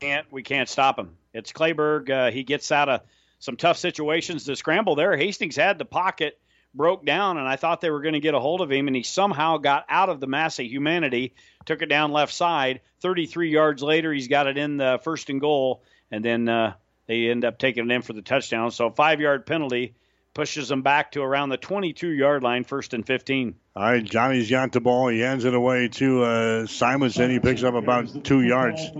Can't 0.00 0.30
we 0.30 0.42
can't 0.42 0.68
stop 0.68 0.98
him? 0.98 1.16
It's 1.32 1.52
Clayberg. 1.52 2.10
Uh, 2.10 2.30
he 2.30 2.42
gets 2.42 2.70
out 2.70 2.88
of 2.88 3.00
some 3.38 3.56
tough 3.56 3.78
situations 3.78 4.44
to 4.44 4.56
scramble 4.56 4.96
there. 4.96 5.16
Hastings 5.16 5.56
had 5.56 5.78
the 5.78 5.84
pocket 5.84 6.38
broke 6.74 7.04
down, 7.04 7.38
and 7.38 7.48
I 7.48 7.56
thought 7.56 7.80
they 7.80 7.90
were 7.90 8.02
going 8.02 8.14
to 8.14 8.20
get 8.20 8.34
a 8.34 8.40
hold 8.40 8.60
of 8.60 8.70
him, 8.70 8.86
and 8.86 8.96
he 8.96 9.02
somehow 9.02 9.58
got 9.58 9.84
out 9.88 10.08
of 10.08 10.20
the 10.20 10.26
mass 10.26 10.58
of 10.58 10.66
humanity, 10.66 11.34
took 11.64 11.82
it 11.82 11.86
down 11.86 12.12
left 12.12 12.34
side. 12.34 12.80
33 13.00 13.50
yards 13.50 13.82
later, 13.82 14.12
he's 14.12 14.28
got 14.28 14.46
it 14.46 14.58
in 14.58 14.76
the 14.76 15.00
first 15.02 15.30
and 15.30 15.40
goal, 15.40 15.82
and 16.10 16.24
then 16.24 16.48
uh, 16.48 16.74
they 17.06 17.28
end 17.28 17.44
up 17.44 17.58
taking 17.58 17.90
it 17.90 17.94
in 17.94 18.02
for 18.02 18.12
the 18.12 18.22
touchdown. 18.22 18.70
So 18.70 18.90
five 18.90 19.20
yard 19.20 19.46
penalty 19.46 19.94
pushes 20.34 20.68
them 20.68 20.82
back 20.82 21.12
to 21.12 21.22
around 21.22 21.48
the 21.48 21.56
22 21.56 22.08
yard 22.08 22.42
line, 22.42 22.64
first 22.64 22.92
and 22.92 23.06
15. 23.06 23.54
All 23.76 23.82
right, 23.82 24.04
Johnny's 24.04 24.50
got 24.50 24.72
the 24.72 24.80
ball. 24.80 25.08
He 25.08 25.20
hands 25.20 25.44
it 25.44 25.54
away 25.54 25.88
to 25.88 26.22
uh, 26.22 26.66
Simonson. 26.66 27.30
He 27.30 27.38
picks 27.38 27.62
up 27.62 27.74
about 27.74 28.24
two 28.24 28.42
yards. 28.42 28.90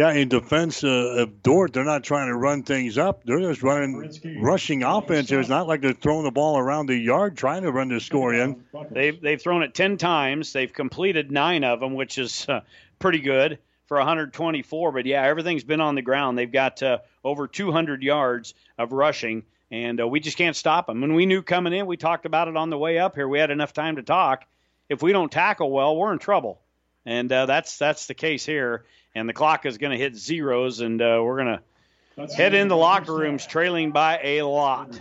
Yeah, 0.00 0.12
in 0.12 0.30
defense 0.30 0.82
uh, 0.82 0.88
of 0.88 1.42
Dordt, 1.42 1.74
they're 1.74 1.84
not 1.84 2.02
trying 2.02 2.28
to 2.28 2.34
run 2.34 2.62
things 2.62 2.96
up. 2.96 3.22
They're 3.22 3.38
just 3.38 3.62
running, 3.62 4.10
rushing 4.40 4.82
offense. 4.82 5.30
It's 5.30 5.50
not 5.50 5.68
like 5.68 5.82
they're 5.82 5.92
throwing 5.92 6.24
the 6.24 6.30
ball 6.30 6.56
around 6.56 6.86
the 6.86 6.96
yard 6.96 7.36
trying 7.36 7.64
to 7.64 7.70
run 7.70 7.90
the 7.90 8.00
score 8.00 8.32
in. 8.32 8.64
They've 8.90 9.20
they've 9.20 9.38
thrown 9.38 9.62
it 9.62 9.74
ten 9.74 9.98
times. 9.98 10.54
They've 10.54 10.72
completed 10.72 11.30
nine 11.30 11.64
of 11.64 11.80
them, 11.80 11.92
which 11.92 12.16
is 12.16 12.48
uh, 12.48 12.60
pretty 12.98 13.18
good 13.18 13.58
for 13.88 13.98
124. 13.98 14.90
But 14.90 15.04
yeah, 15.04 15.22
everything's 15.22 15.64
been 15.64 15.82
on 15.82 15.96
the 15.96 16.00
ground. 16.00 16.38
They've 16.38 16.50
got 16.50 16.82
uh, 16.82 17.00
over 17.22 17.46
200 17.46 18.02
yards 18.02 18.54
of 18.78 18.92
rushing, 18.92 19.42
and 19.70 20.00
uh, 20.00 20.08
we 20.08 20.20
just 20.20 20.38
can't 20.38 20.56
stop 20.56 20.86
them. 20.86 21.04
And 21.04 21.14
we 21.14 21.26
knew 21.26 21.42
coming 21.42 21.74
in, 21.74 21.84
we 21.84 21.98
talked 21.98 22.24
about 22.24 22.48
it 22.48 22.56
on 22.56 22.70
the 22.70 22.78
way 22.78 22.98
up 22.98 23.16
here. 23.16 23.28
We 23.28 23.38
had 23.38 23.50
enough 23.50 23.74
time 23.74 23.96
to 23.96 24.02
talk. 24.02 24.46
If 24.88 25.02
we 25.02 25.12
don't 25.12 25.30
tackle 25.30 25.70
well, 25.70 25.94
we're 25.94 26.14
in 26.14 26.18
trouble, 26.18 26.58
and 27.04 27.30
uh, 27.30 27.44
that's 27.44 27.76
that's 27.76 28.06
the 28.06 28.14
case 28.14 28.46
here 28.46 28.86
and 29.14 29.28
the 29.28 29.32
clock 29.32 29.66
is 29.66 29.78
going 29.78 29.92
to 29.92 29.98
hit 29.98 30.16
zeros, 30.16 30.80
and 30.80 31.00
uh, 31.00 31.20
we're 31.22 31.36
going 31.36 31.58
to 32.26 32.34
head 32.34 32.54
into 32.54 32.74
locker 32.74 33.14
rooms 33.14 33.46
trailing 33.46 33.92
by 33.92 34.20
a 34.22 34.42
lot. 34.42 35.00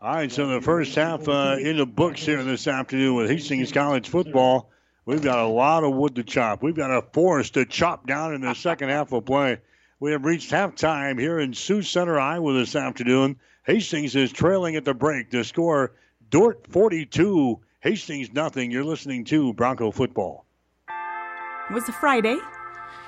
All 0.00 0.14
right, 0.14 0.30
so 0.30 0.46
the 0.46 0.60
first 0.60 0.94
half 0.94 1.28
uh, 1.28 1.56
in 1.60 1.76
the 1.76 1.86
books 1.86 2.24
here 2.24 2.42
this 2.44 2.68
afternoon 2.68 3.16
with 3.16 3.30
Hastings 3.30 3.72
College 3.72 4.08
football. 4.08 4.70
We've 5.04 5.22
got 5.22 5.38
a 5.38 5.46
lot 5.46 5.84
of 5.84 5.94
wood 5.94 6.16
to 6.16 6.22
chop. 6.22 6.62
We've 6.62 6.76
got 6.76 6.90
a 6.90 7.02
forest 7.12 7.54
to 7.54 7.64
chop 7.64 8.06
down 8.06 8.34
in 8.34 8.42
the 8.42 8.54
second 8.54 8.90
half 8.90 9.12
of 9.12 9.24
play. 9.24 9.58
We 10.00 10.12
have 10.12 10.24
reached 10.24 10.52
halftime 10.52 11.18
here 11.18 11.40
in 11.40 11.54
Sioux 11.54 11.82
Center, 11.82 12.20
Iowa 12.20 12.52
this 12.52 12.76
afternoon. 12.76 13.40
Hastings 13.64 14.14
is 14.14 14.30
trailing 14.30 14.76
at 14.76 14.84
the 14.84 14.94
break. 14.94 15.30
The 15.30 15.42
score, 15.44 15.94
Dordt 16.30 16.66
42, 16.68 17.58
Hastings 17.80 18.32
nothing. 18.32 18.70
You're 18.70 18.84
listening 18.84 19.24
to 19.26 19.52
Bronco 19.52 19.90
football. 19.90 20.44
It 21.70 21.74
was 21.74 21.88
a 21.88 21.92
Friday, 21.92 22.36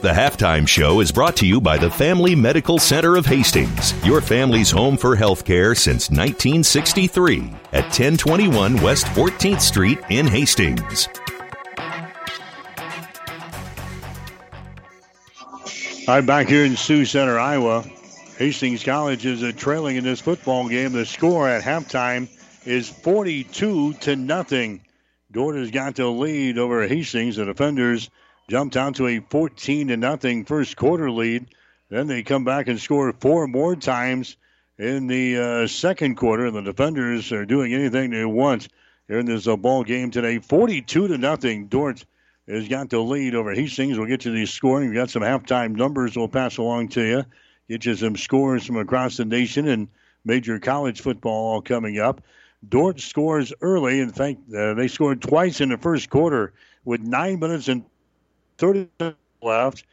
The 0.00 0.08
halftime 0.08 0.66
show 0.66 1.00
is 1.00 1.12
brought 1.12 1.36
to 1.36 1.46
you 1.46 1.60
by 1.60 1.76
the 1.76 1.90
Family 1.90 2.34
Medical 2.34 2.78
Center 2.78 3.16
of 3.16 3.26
Hastings, 3.26 3.92
your 4.02 4.22
family's 4.22 4.70
home 4.70 4.96
for 4.96 5.14
healthcare 5.14 5.76
since 5.76 6.08
1963 6.08 7.40
at 7.74 7.84
1021 7.84 8.80
West 8.80 9.04
14th 9.08 9.60
Street 9.60 9.98
in 10.08 10.26
Hastings. 10.26 11.06
Right, 16.08 16.24
back 16.24 16.48
here 16.48 16.64
in 16.64 16.76
Sioux 16.76 17.04
Center, 17.04 17.38
Iowa. 17.38 17.82
Hastings 18.38 18.82
College 18.82 19.26
is 19.26 19.54
trailing 19.56 19.96
in 19.96 20.04
this 20.04 20.22
football 20.22 20.66
game. 20.70 20.92
The 20.92 21.04
score 21.04 21.46
at 21.46 21.62
halftime 21.62 22.26
is 22.64 22.88
42 22.88 23.92
to 23.92 24.16
nothing. 24.16 24.80
Dordt 25.30 25.56
has 25.56 25.70
got 25.70 25.96
the 25.96 26.06
lead 26.06 26.56
over 26.56 26.88
Hastings. 26.88 27.36
The 27.36 27.44
defenders 27.44 28.08
jumped 28.50 28.76
out 28.76 28.96
to 28.96 29.06
a 29.06 29.20
14 29.20 29.88
to 29.88 29.96
nothing 29.96 30.44
first 30.44 30.76
quarter 30.76 31.08
lead. 31.08 31.46
Then 31.88 32.08
they 32.08 32.24
come 32.24 32.44
back 32.44 32.66
and 32.66 32.80
score 32.80 33.12
four 33.20 33.46
more 33.46 33.76
times 33.76 34.36
in 34.76 35.06
the 35.06 35.38
uh, 35.38 35.66
second 35.68 36.16
quarter. 36.16 36.46
And 36.46 36.56
the 36.56 36.62
defenders 36.62 37.30
are 37.30 37.46
doing 37.46 37.72
anything 37.72 38.10
they 38.10 38.24
want 38.24 38.66
here 39.06 39.20
in 39.20 39.26
this 39.26 39.46
uh, 39.46 39.56
ball 39.56 39.84
game 39.84 40.10
today. 40.10 40.40
42 40.40 41.08
to 41.08 41.16
nothing. 41.16 41.68
Dordt 41.68 42.04
has 42.48 42.66
got 42.66 42.90
the 42.90 42.98
lead 42.98 43.36
over 43.36 43.54
Hastings. 43.54 43.96
We'll 43.96 44.08
get 44.08 44.22
to 44.22 44.32
the 44.32 44.46
scoring. 44.46 44.88
We've 44.88 44.98
got 44.98 45.10
some 45.10 45.22
halftime 45.22 45.76
numbers 45.76 46.16
we'll 46.16 46.26
pass 46.26 46.56
along 46.56 46.88
to 46.88 47.02
you. 47.02 47.24
Get 47.68 47.86
you 47.86 47.94
some 47.94 48.16
scores 48.16 48.66
from 48.66 48.78
across 48.78 49.16
the 49.16 49.24
nation 49.24 49.68
and 49.68 49.86
major 50.24 50.58
college 50.58 51.02
football 51.02 51.52
all 51.52 51.62
coming 51.62 52.00
up. 52.00 52.20
Dordt 52.68 52.98
scores 52.98 53.52
early. 53.60 54.00
In 54.00 54.10
fact, 54.10 54.38
uh, 54.52 54.74
they 54.74 54.88
scored 54.88 55.22
twice 55.22 55.60
in 55.60 55.68
the 55.68 55.78
first 55.78 56.10
quarter 56.10 56.52
with 56.84 57.00
nine 57.00 57.38
minutes 57.38 57.68
and 57.68 57.84
30 58.60 58.88
left. 59.42 59.84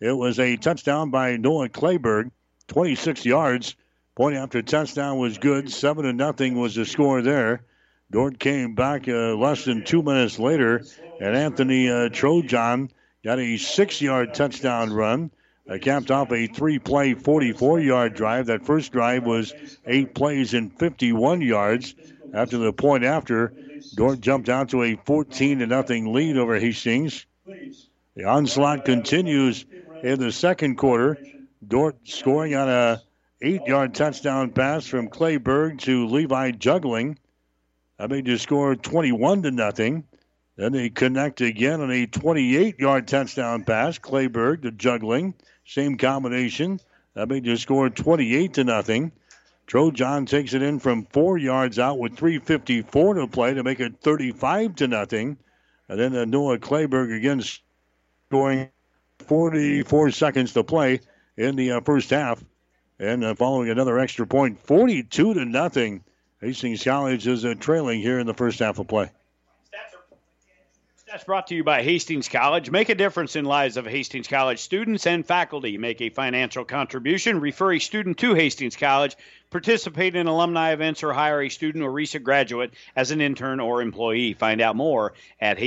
It 0.00 0.10
was 0.10 0.40
a 0.40 0.56
touchdown 0.56 1.10
by 1.10 1.36
Noah 1.36 1.68
Clayberg, 1.68 2.32
26 2.66 3.24
yards. 3.24 3.76
Point 4.16 4.34
after 4.34 4.62
touchdown 4.62 5.18
was 5.18 5.38
good. 5.38 5.70
Seven 5.70 6.04
to 6.04 6.12
nothing 6.12 6.58
was 6.58 6.74
the 6.74 6.84
score 6.84 7.22
there. 7.22 7.62
Dordt 8.10 8.40
came 8.40 8.74
back 8.74 9.08
uh, 9.08 9.36
less 9.36 9.64
than 9.64 9.84
two 9.84 10.02
minutes 10.02 10.40
later, 10.40 10.84
and 11.20 11.36
Anthony 11.36 11.88
uh, 11.88 12.08
Trojan 12.08 12.90
got 13.22 13.38
a 13.38 13.56
six-yard 13.58 14.34
touchdown 14.34 14.92
run. 14.92 15.30
Uh, 15.68 15.78
capped 15.78 16.10
off 16.10 16.32
a 16.32 16.48
three-play, 16.48 17.14
44-yard 17.14 18.14
drive. 18.14 18.46
That 18.46 18.66
first 18.66 18.90
drive 18.92 19.24
was 19.24 19.54
eight 19.86 20.14
plays 20.14 20.52
and 20.54 20.76
51 20.78 21.42
yards. 21.42 21.94
After 22.34 22.58
the 22.58 22.72
point 22.72 23.04
after, 23.04 23.52
Dordt 23.94 24.20
jumped 24.20 24.48
out 24.48 24.68
to 24.70 24.82
a 24.82 24.96
14 24.96 25.60
to 25.60 25.66
nothing 25.66 26.12
lead 26.12 26.36
over 26.36 26.58
Hastings. 26.58 27.26
The 28.16 28.24
onslaught 28.24 28.86
continues 28.86 29.66
in 30.02 30.18
the 30.18 30.32
second 30.32 30.76
quarter. 30.76 31.18
Dordt 31.66 31.98
scoring 32.04 32.54
on 32.54 32.66
a 32.66 33.02
eight-yard 33.42 33.94
touchdown 33.94 34.52
pass 34.52 34.86
from 34.86 35.10
Clayberg 35.10 35.80
to 35.80 36.06
Levi 36.06 36.52
Jungling. 36.52 37.18
That 37.98 38.08
made 38.08 38.26
you 38.26 38.38
score 38.38 38.74
21 38.74 39.42
to 39.42 39.50
nothing. 39.50 40.04
Then 40.56 40.72
they 40.72 40.88
connect 40.88 41.42
again 41.42 41.82
on 41.82 41.90
a 41.90 42.06
28-yard 42.06 43.06
touchdown 43.06 43.64
pass. 43.64 43.98
Clayberg 43.98 44.62
to 44.62 44.72
Jungling. 44.72 45.34
Same 45.66 45.98
combination. 45.98 46.80
That 47.12 47.28
made 47.28 47.44
you 47.44 47.58
score 47.58 47.90
28 47.90 48.54
to 48.54 48.64
nothing. 48.64 49.12
Trojan 49.66 50.24
takes 50.24 50.54
it 50.54 50.62
in 50.62 50.78
from 50.78 51.04
four 51.04 51.36
yards 51.36 51.78
out 51.78 51.98
with 51.98 52.16
3:54 52.16 53.16
to 53.16 53.26
play 53.26 53.52
to 53.52 53.62
make 53.62 53.80
it 53.80 54.00
35 54.00 54.76
to 54.76 54.88
nothing. 54.88 55.36
And 55.90 56.00
then 56.00 56.30
Noah 56.30 56.58
Clayberg 56.58 57.14
again 57.14 57.42
scoring 58.28 58.68
44 59.20 60.10
seconds 60.10 60.52
to 60.54 60.64
play 60.64 61.00
in 61.36 61.54
the 61.54 61.72
uh, 61.72 61.80
first 61.80 62.10
half, 62.10 62.42
and 62.98 63.24
uh, 63.24 63.34
following 63.34 63.70
another 63.70 63.98
extra 63.98 64.26
point, 64.26 64.58
42 64.66 65.34
to 65.34 65.44
nothing. 65.44 66.02
Hastings 66.40 66.82
College 66.82 67.26
is 67.26 67.44
uh, 67.44 67.54
trailing 67.58 68.00
here 68.00 68.18
in 68.18 68.26
the 68.26 68.34
first 68.34 68.58
half 68.58 68.78
of 68.78 68.88
play. 68.88 69.10
That's 71.08 71.22
brought 71.22 71.46
to 71.46 71.54
you 71.54 71.62
by 71.62 71.82
Hastings 71.82 72.28
College. 72.28 72.68
Make 72.68 72.88
a 72.88 72.94
difference 72.96 73.36
in 73.36 73.44
lives 73.44 73.76
of 73.76 73.86
Hastings 73.86 74.26
College 74.26 74.58
students 74.58 75.06
and 75.06 75.24
faculty. 75.24 75.78
Make 75.78 76.00
a 76.00 76.10
financial 76.10 76.64
contribution. 76.64 77.40
Refer 77.40 77.74
a 77.74 77.78
student 77.78 78.18
to 78.18 78.34
Hastings 78.34 78.76
College. 78.76 79.16
Participate 79.50 80.16
in 80.16 80.26
alumni 80.26 80.72
events 80.72 81.04
or 81.04 81.12
hire 81.12 81.42
a 81.42 81.48
student 81.48 81.84
or 81.84 81.92
recent 81.92 82.24
graduate 82.24 82.74
as 82.96 83.12
an 83.12 83.20
intern 83.20 83.60
or 83.60 83.82
employee. 83.82 84.34
Find 84.34 84.60
out 84.60 84.74
more 84.74 85.14
at 85.40 85.58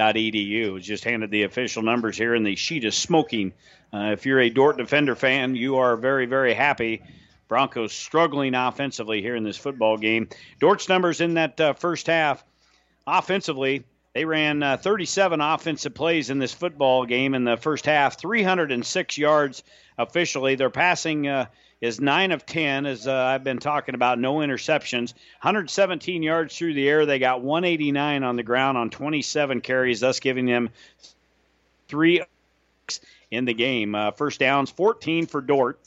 hastings.edu. 0.00 0.80
Just 0.80 1.04
handed 1.04 1.30
the 1.30 1.44
official 1.44 1.82
numbers 1.82 2.16
here, 2.16 2.34
and 2.34 2.46
the 2.46 2.56
sheet 2.56 2.84
is 2.84 2.94
smoking. 2.94 3.52
Uh, 3.92 4.12
if 4.12 4.26
you're 4.26 4.40
a 4.40 4.50
Dordt 4.50 4.76
Defender 4.76 5.14
fan, 5.14 5.56
you 5.56 5.76
are 5.76 5.96
very, 5.96 6.26
very 6.26 6.54
happy. 6.54 7.02
Broncos 7.48 7.92
struggling 7.92 8.54
offensively 8.54 9.22
here 9.22 9.34
in 9.34 9.42
this 9.42 9.56
football 9.56 9.96
game. 9.96 10.28
Dordt's 10.60 10.88
numbers 10.88 11.20
in 11.20 11.34
that 11.34 11.60
uh, 11.60 11.72
first 11.72 12.06
half 12.06 12.44
offensively 13.06 13.84
they 14.12 14.24
ran 14.24 14.62
uh, 14.62 14.76
37 14.76 15.40
offensive 15.40 15.94
plays 15.94 16.30
in 16.30 16.38
this 16.38 16.52
football 16.52 17.06
game 17.06 17.34
in 17.34 17.44
the 17.44 17.56
first 17.56 17.86
half, 17.86 18.18
306 18.18 19.18
yards 19.18 19.62
officially. 19.98 20.56
They're 20.56 20.70
passing 20.70 21.28
uh, 21.28 21.46
is 21.80 22.00
9 22.00 22.32
of 22.32 22.44
10, 22.44 22.86
as 22.86 23.06
uh, 23.06 23.14
I've 23.14 23.44
been 23.44 23.58
talking 23.58 23.94
about, 23.94 24.18
no 24.18 24.36
interceptions. 24.36 25.14
117 25.40 26.22
yards 26.22 26.56
through 26.56 26.74
the 26.74 26.88
air. 26.88 27.06
They 27.06 27.18
got 27.18 27.42
189 27.42 28.22
on 28.22 28.36
the 28.36 28.42
ground 28.42 28.76
on 28.76 28.90
27 28.90 29.60
carries, 29.62 30.00
thus 30.00 30.20
giving 30.20 30.46
them 30.46 30.70
three 31.88 32.22
in 33.30 33.44
the 33.44 33.54
game. 33.54 33.94
Uh, 33.94 34.10
first 34.10 34.40
downs, 34.40 34.70
14 34.70 35.26
for 35.26 35.40
Dordt. 35.40 35.78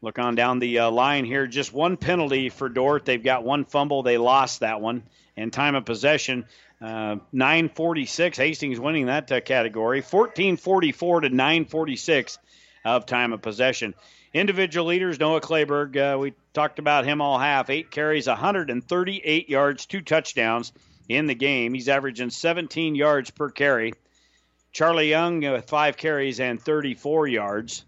Look 0.00 0.18
on 0.18 0.34
down 0.34 0.58
the 0.58 0.80
uh, 0.80 0.90
line 0.90 1.24
here. 1.24 1.46
Just 1.46 1.72
one 1.72 1.96
penalty 1.96 2.50
for 2.50 2.68
Dordt. 2.68 3.04
They've 3.04 3.22
got 3.22 3.44
one 3.44 3.64
fumble. 3.64 4.02
They 4.02 4.18
lost 4.18 4.60
that 4.60 4.80
one 4.80 5.02
and 5.36 5.52
time 5.52 5.74
of 5.74 5.84
possession. 5.84 6.44
Uh, 6.80 7.16
946. 7.32 8.38
Hastings 8.38 8.78
winning 8.78 9.06
that 9.06 9.32
uh, 9.32 9.40
category. 9.40 10.00
1444 10.00 11.22
to 11.22 11.28
946 11.30 12.38
of 12.84 13.06
time 13.06 13.32
of 13.32 13.42
possession. 13.42 13.94
Individual 14.34 14.86
leaders, 14.86 15.18
Noah 15.18 15.40
Clayberg, 15.40 15.96
uh, 15.96 16.18
we 16.18 16.34
talked 16.52 16.78
about 16.78 17.06
him 17.06 17.20
all 17.20 17.38
half. 17.38 17.70
Eight 17.70 17.90
carries, 17.90 18.26
138 18.26 19.48
yards, 19.48 19.86
two 19.86 20.02
touchdowns 20.02 20.72
in 21.08 21.26
the 21.26 21.34
game. 21.34 21.72
He's 21.72 21.88
averaging 21.88 22.30
17 22.30 22.94
yards 22.94 23.30
per 23.30 23.48
carry. 23.50 23.94
Charlie 24.72 25.08
Young 25.08 25.40
with 25.40 25.68
five 25.68 25.96
carries 25.96 26.40
and 26.40 26.60
34 26.60 27.26
yards. 27.28 27.84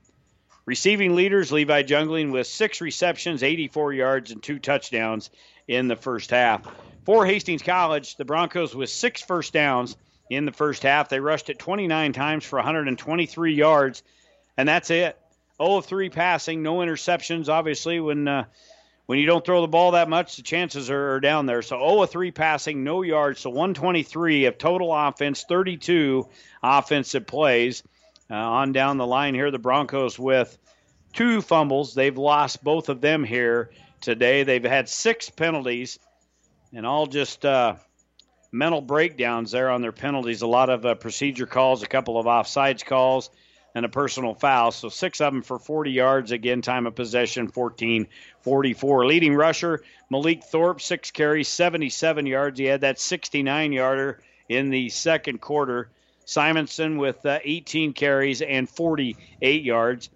Receiving 0.64 1.14
leaders, 1.14 1.52
Levi 1.52 1.82
Jungling 1.82 2.32
with 2.32 2.46
six 2.46 2.80
receptions, 2.80 3.42
84 3.42 3.92
yards, 3.92 4.30
and 4.30 4.42
two 4.42 4.58
touchdowns 4.58 5.30
in 5.68 5.88
the 5.88 5.96
first 5.96 6.30
half. 6.30 6.62
For 7.04 7.26
Hastings 7.26 7.62
College, 7.62 8.16
the 8.16 8.24
Broncos 8.24 8.74
with 8.74 8.90
six 8.90 9.22
first 9.22 9.52
downs 9.52 9.96
in 10.30 10.46
the 10.46 10.52
first 10.52 10.82
half. 10.82 11.08
They 11.08 11.20
rushed 11.20 11.50
it 11.50 11.58
29 11.58 12.12
times 12.12 12.44
for 12.44 12.56
123 12.56 13.54
yards, 13.54 14.02
and 14.56 14.68
that's 14.68 14.90
it. 14.90 15.18
0 15.62 15.76
of 15.76 15.86
3 15.86 16.10
passing, 16.10 16.62
no 16.62 16.78
interceptions. 16.78 17.48
Obviously, 17.48 18.00
when 18.00 18.26
uh, 18.26 18.44
when 19.06 19.18
you 19.18 19.26
don't 19.26 19.44
throw 19.44 19.60
the 19.60 19.68
ball 19.68 19.92
that 19.92 20.08
much, 20.08 20.36
the 20.36 20.42
chances 20.42 20.88
are, 20.88 21.14
are 21.14 21.20
down 21.20 21.46
there. 21.46 21.62
So 21.62 21.76
0 21.78 22.02
of 22.02 22.10
3 22.10 22.30
passing, 22.30 22.84
no 22.84 23.02
yards, 23.02 23.40
so 23.40 23.50
123 23.50 24.44
of 24.44 24.56
total 24.56 24.94
offense, 24.94 25.44
32 25.48 26.28
offensive 26.62 27.26
plays. 27.26 27.82
Uh, 28.30 28.34
on 28.36 28.70
down 28.70 28.96
the 28.96 29.06
line 29.06 29.34
here, 29.34 29.50
the 29.50 29.58
Broncos 29.58 30.16
with 30.16 30.56
two 31.12 31.42
fumbles. 31.42 31.94
They've 31.94 32.16
lost 32.16 32.62
both 32.62 32.88
of 32.88 33.00
them 33.00 33.24
here 33.24 33.70
today. 34.00 34.44
They've 34.44 34.62
had 34.62 34.88
six 34.88 35.28
penalties, 35.28 35.98
and 36.72 36.86
all 36.86 37.08
just 37.08 37.44
uh, 37.44 37.74
mental 38.52 38.80
breakdowns 38.80 39.50
there 39.50 39.70
on 39.70 39.82
their 39.82 39.90
penalties. 39.90 40.42
A 40.42 40.46
lot 40.46 40.70
of 40.70 40.86
uh, 40.86 40.94
procedure 40.94 41.46
calls, 41.46 41.82
a 41.82 41.88
couple 41.88 42.18
of 42.18 42.26
offsides 42.26 42.84
calls, 42.84 43.30
and 43.74 43.84
a 43.84 43.88
personal 43.88 44.34
foul. 44.34 44.72
So 44.72 44.88
six 44.88 45.20
of 45.20 45.32
them 45.32 45.42
for 45.42 45.58
40 45.58 45.90
yards. 45.90 46.32
Again, 46.32 46.62
time 46.62 46.86
of 46.86 46.94
possession 46.94 47.48
14 47.48 48.06
44. 48.42 49.06
Leading 49.06 49.34
rusher, 49.34 49.82
Malik 50.10 50.44
Thorpe, 50.44 50.80
six 50.80 51.10
carries, 51.10 51.48
77 51.48 52.26
yards. 52.26 52.58
He 52.58 52.66
had 52.66 52.82
that 52.82 52.98
69 52.98 53.72
yarder 53.72 54.20
in 54.48 54.70
the 54.70 54.88
second 54.88 55.40
quarter. 55.40 55.90
Simonson 56.24 56.98
with 56.98 57.24
uh, 57.26 57.40
18 57.42 57.92
carries 57.92 58.40
and 58.40 58.68
48 58.68 59.62
yards. 59.62 60.10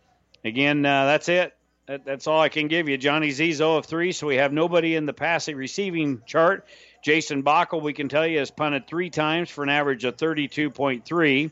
Again, 0.44 0.84
uh, 0.84 1.06
that's 1.06 1.28
it. 1.28 1.56
That, 1.86 2.04
that's 2.04 2.26
all 2.26 2.40
I 2.40 2.48
can 2.48 2.68
give 2.68 2.88
you. 2.88 2.96
Johnny 2.96 3.30
Zizo 3.30 3.78
of 3.78 3.86
three, 3.86 4.12
so 4.12 4.26
we 4.26 4.36
have 4.36 4.52
nobody 4.52 4.96
in 4.96 5.06
the 5.06 5.12
passing 5.12 5.56
receiving 5.56 6.22
chart. 6.24 6.66
Jason 7.02 7.42
Bockel, 7.42 7.82
we 7.82 7.92
can 7.92 8.08
tell 8.08 8.26
you, 8.26 8.38
has 8.38 8.50
punted 8.50 8.86
three 8.86 9.10
times 9.10 9.50
for 9.50 9.62
an 9.62 9.68
average 9.68 10.04
of 10.04 10.16
32.3. 10.16 11.50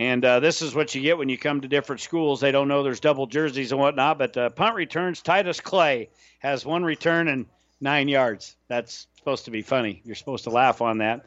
And 0.00 0.24
uh, 0.24 0.40
this 0.40 0.62
is 0.62 0.74
what 0.74 0.94
you 0.94 1.02
get 1.02 1.18
when 1.18 1.28
you 1.28 1.36
come 1.36 1.60
to 1.60 1.68
different 1.68 2.00
schools. 2.00 2.40
They 2.40 2.52
don't 2.52 2.68
know 2.68 2.82
there's 2.82 3.00
double 3.00 3.26
jerseys 3.26 3.70
and 3.70 3.78
whatnot. 3.78 4.16
But 4.16 4.34
uh, 4.34 4.48
punt 4.48 4.74
returns, 4.74 5.20
Titus 5.20 5.60
Clay 5.60 6.08
has 6.38 6.64
one 6.64 6.82
return 6.82 7.28
and 7.28 7.44
nine 7.82 8.08
yards. 8.08 8.56
That's 8.66 9.08
supposed 9.18 9.44
to 9.44 9.50
be 9.50 9.60
funny. 9.60 10.00
You're 10.06 10.14
supposed 10.14 10.44
to 10.44 10.50
laugh 10.50 10.80
on 10.80 10.98
that. 10.98 11.26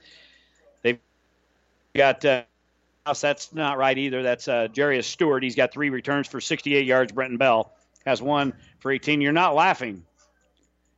They've 0.82 0.98
got. 1.94 2.26
Uh, 2.26 2.45
that's 3.22 3.54
not 3.54 3.78
right 3.78 3.95
either. 3.95 4.24
That's 4.24 4.48
uh, 4.48 4.70
Jarius 4.74 5.04
Stewart. 5.04 5.44
He's 5.44 5.56
got 5.56 5.72
three 5.72 5.91
returns 5.91 6.28
for 6.28 6.41
68 6.41 6.84
yards. 6.88 7.12
Brenton 7.12 7.38
Bell 7.38 7.74
has 8.08 8.24
one 8.24 8.54
for 8.80 8.91
18. 8.91 9.22
You're 9.22 9.34
not 9.34 9.54
laughing. 9.54 10.04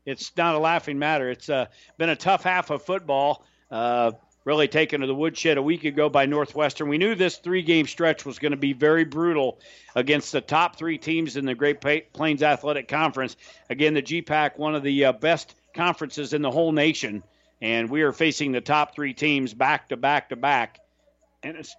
It's 0.05 0.31
not 0.37 0.55
a 0.55 0.59
laughing 0.59 0.97
matter. 0.97 1.29
It's 1.29 1.49
uh, 1.49 1.65
been 1.97 2.09
a 2.09 2.15
tough 2.15 2.43
half 2.43 2.69
of 2.69 2.83
football. 2.83 3.43
Uh, 3.69 4.13
really 4.45 4.67
taken 4.67 5.01
to 5.01 5.07
the 5.07 5.15
woodshed 5.15 5.57
a 5.57 5.61
week 5.61 5.83
ago 5.83 6.07
by 6.07 6.25
Northwestern. 6.25 6.87
We 6.87 6.99
knew 6.99 7.15
this 7.15 7.37
three 7.37 7.63
game 7.63 7.87
stretch 7.87 8.25
was 8.25 8.39
going 8.39 8.51
to 8.51 8.57
be 8.57 8.73
very 8.73 9.03
brutal 9.03 9.59
against 9.95 10.31
the 10.31 10.39
top 10.39 10.77
three 10.77 10.97
teams 10.97 11.35
in 11.35 11.45
the 11.45 11.55
Great 11.55 11.81
Plains 12.13 12.43
Athletic 12.43 12.87
Conference. 12.87 13.35
Again, 13.69 13.95
the 13.95 14.03
GPAC, 14.03 14.57
one 14.57 14.75
of 14.75 14.83
the 14.83 15.05
uh, 15.05 15.11
best 15.13 15.55
conferences 15.73 16.33
in 16.33 16.41
the 16.41 16.51
whole 16.51 16.71
nation. 16.71 17.23
And 17.61 17.89
we 17.89 18.03
are 18.03 18.11
facing 18.11 18.51
the 18.51 18.61
top 18.61 18.95
three 18.95 19.13
teams 19.13 19.53
back 19.53 19.89
to 19.89 19.97
back 19.97 20.29
to 20.29 20.35
back. 20.35 20.79
And 21.41 21.57
it's 21.57 21.75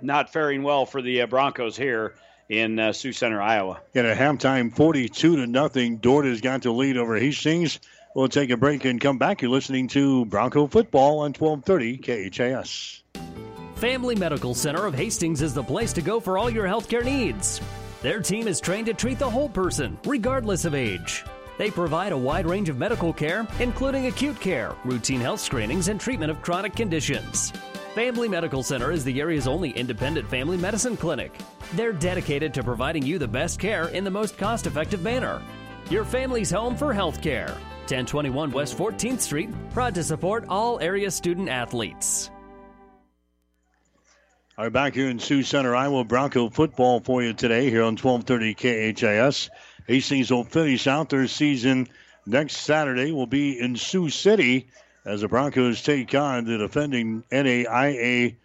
not 0.00 0.32
faring 0.32 0.62
well 0.62 0.86
for 0.86 1.02
the 1.02 1.22
uh, 1.22 1.26
Broncos 1.26 1.76
here 1.76 2.14
in 2.48 2.78
uh, 2.78 2.92
Sioux 2.92 3.12
Center, 3.12 3.42
Iowa. 3.42 3.80
In 3.94 4.06
a 4.06 4.14
halftime, 4.14 4.74
42 4.74 5.36
to 5.36 5.46
nothing. 5.46 5.96
Dordt 5.96 6.40
got 6.42 6.62
the 6.62 6.70
lead 6.70 6.96
over 6.96 7.16
Hastings. 7.16 7.80
We'll 8.16 8.28
take 8.28 8.48
a 8.48 8.56
break 8.56 8.86
and 8.86 8.98
come 8.98 9.18
back. 9.18 9.42
You're 9.42 9.50
listening 9.50 9.88
to 9.88 10.24
Bronco 10.24 10.66
Football 10.66 11.18
on 11.18 11.34
1230 11.34 12.30
KHAS. 12.30 13.02
Family 13.74 14.16
Medical 14.16 14.54
Center 14.54 14.86
of 14.86 14.94
Hastings 14.94 15.42
is 15.42 15.52
the 15.52 15.62
place 15.62 15.92
to 15.92 16.00
go 16.00 16.18
for 16.18 16.38
all 16.38 16.48
your 16.48 16.64
healthcare 16.64 17.04
needs. 17.04 17.60
Their 18.00 18.20
team 18.20 18.48
is 18.48 18.58
trained 18.58 18.86
to 18.86 18.94
treat 18.94 19.18
the 19.18 19.28
whole 19.28 19.50
person, 19.50 19.98
regardless 20.06 20.64
of 20.64 20.74
age. 20.74 21.26
They 21.58 21.70
provide 21.70 22.12
a 22.12 22.16
wide 22.16 22.46
range 22.46 22.70
of 22.70 22.78
medical 22.78 23.12
care, 23.12 23.46
including 23.60 24.06
acute 24.06 24.40
care, 24.40 24.74
routine 24.86 25.20
health 25.20 25.40
screenings, 25.40 25.88
and 25.88 26.00
treatment 26.00 26.30
of 26.30 26.40
chronic 26.40 26.74
conditions. 26.74 27.50
Family 27.94 28.30
Medical 28.30 28.62
Center 28.62 28.92
is 28.92 29.04
the 29.04 29.20
area's 29.20 29.46
only 29.46 29.72
independent 29.72 30.26
family 30.26 30.56
medicine 30.56 30.96
clinic. 30.96 31.38
They're 31.74 31.92
dedicated 31.92 32.54
to 32.54 32.64
providing 32.64 33.02
you 33.02 33.18
the 33.18 33.28
best 33.28 33.60
care 33.60 33.88
in 33.88 34.04
the 34.04 34.10
most 34.10 34.38
cost 34.38 34.66
effective 34.66 35.02
manner. 35.02 35.42
Your 35.90 36.06
family's 36.06 36.50
home 36.50 36.76
for 36.76 36.94
health 36.94 37.20
care. 37.20 37.54
1021 37.86 38.50
West 38.50 38.76
14th 38.76 39.20
Street, 39.20 39.50
proud 39.70 39.94
to 39.94 40.02
support 40.02 40.44
all 40.48 40.80
area 40.80 41.10
student 41.10 41.48
athletes. 41.48 42.30
Right, 44.58 44.72
back 44.72 44.94
here 44.94 45.08
in 45.08 45.18
Sioux 45.18 45.42
Center, 45.42 45.76
Iowa 45.76 46.02
Bronco 46.02 46.48
football 46.48 47.00
for 47.00 47.22
you 47.22 47.34
today 47.34 47.70
here 47.70 47.82
on 47.82 47.96
1230 47.96 48.54
KHAS. 48.94 49.50
Hastings 49.86 50.30
will 50.30 50.44
finish 50.44 50.86
out 50.86 51.10
their 51.10 51.28
season 51.28 51.88
next 52.26 52.56
Saturday. 52.56 53.12
Will 53.12 53.26
be 53.26 53.60
in 53.60 53.76
Sioux 53.76 54.08
City 54.08 54.66
as 55.04 55.20
the 55.20 55.28
Broncos 55.28 55.82
take 55.82 56.14
on 56.14 56.46
the 56.46 56.58
defending 56.58 57.22
NAIA 57.30 58.36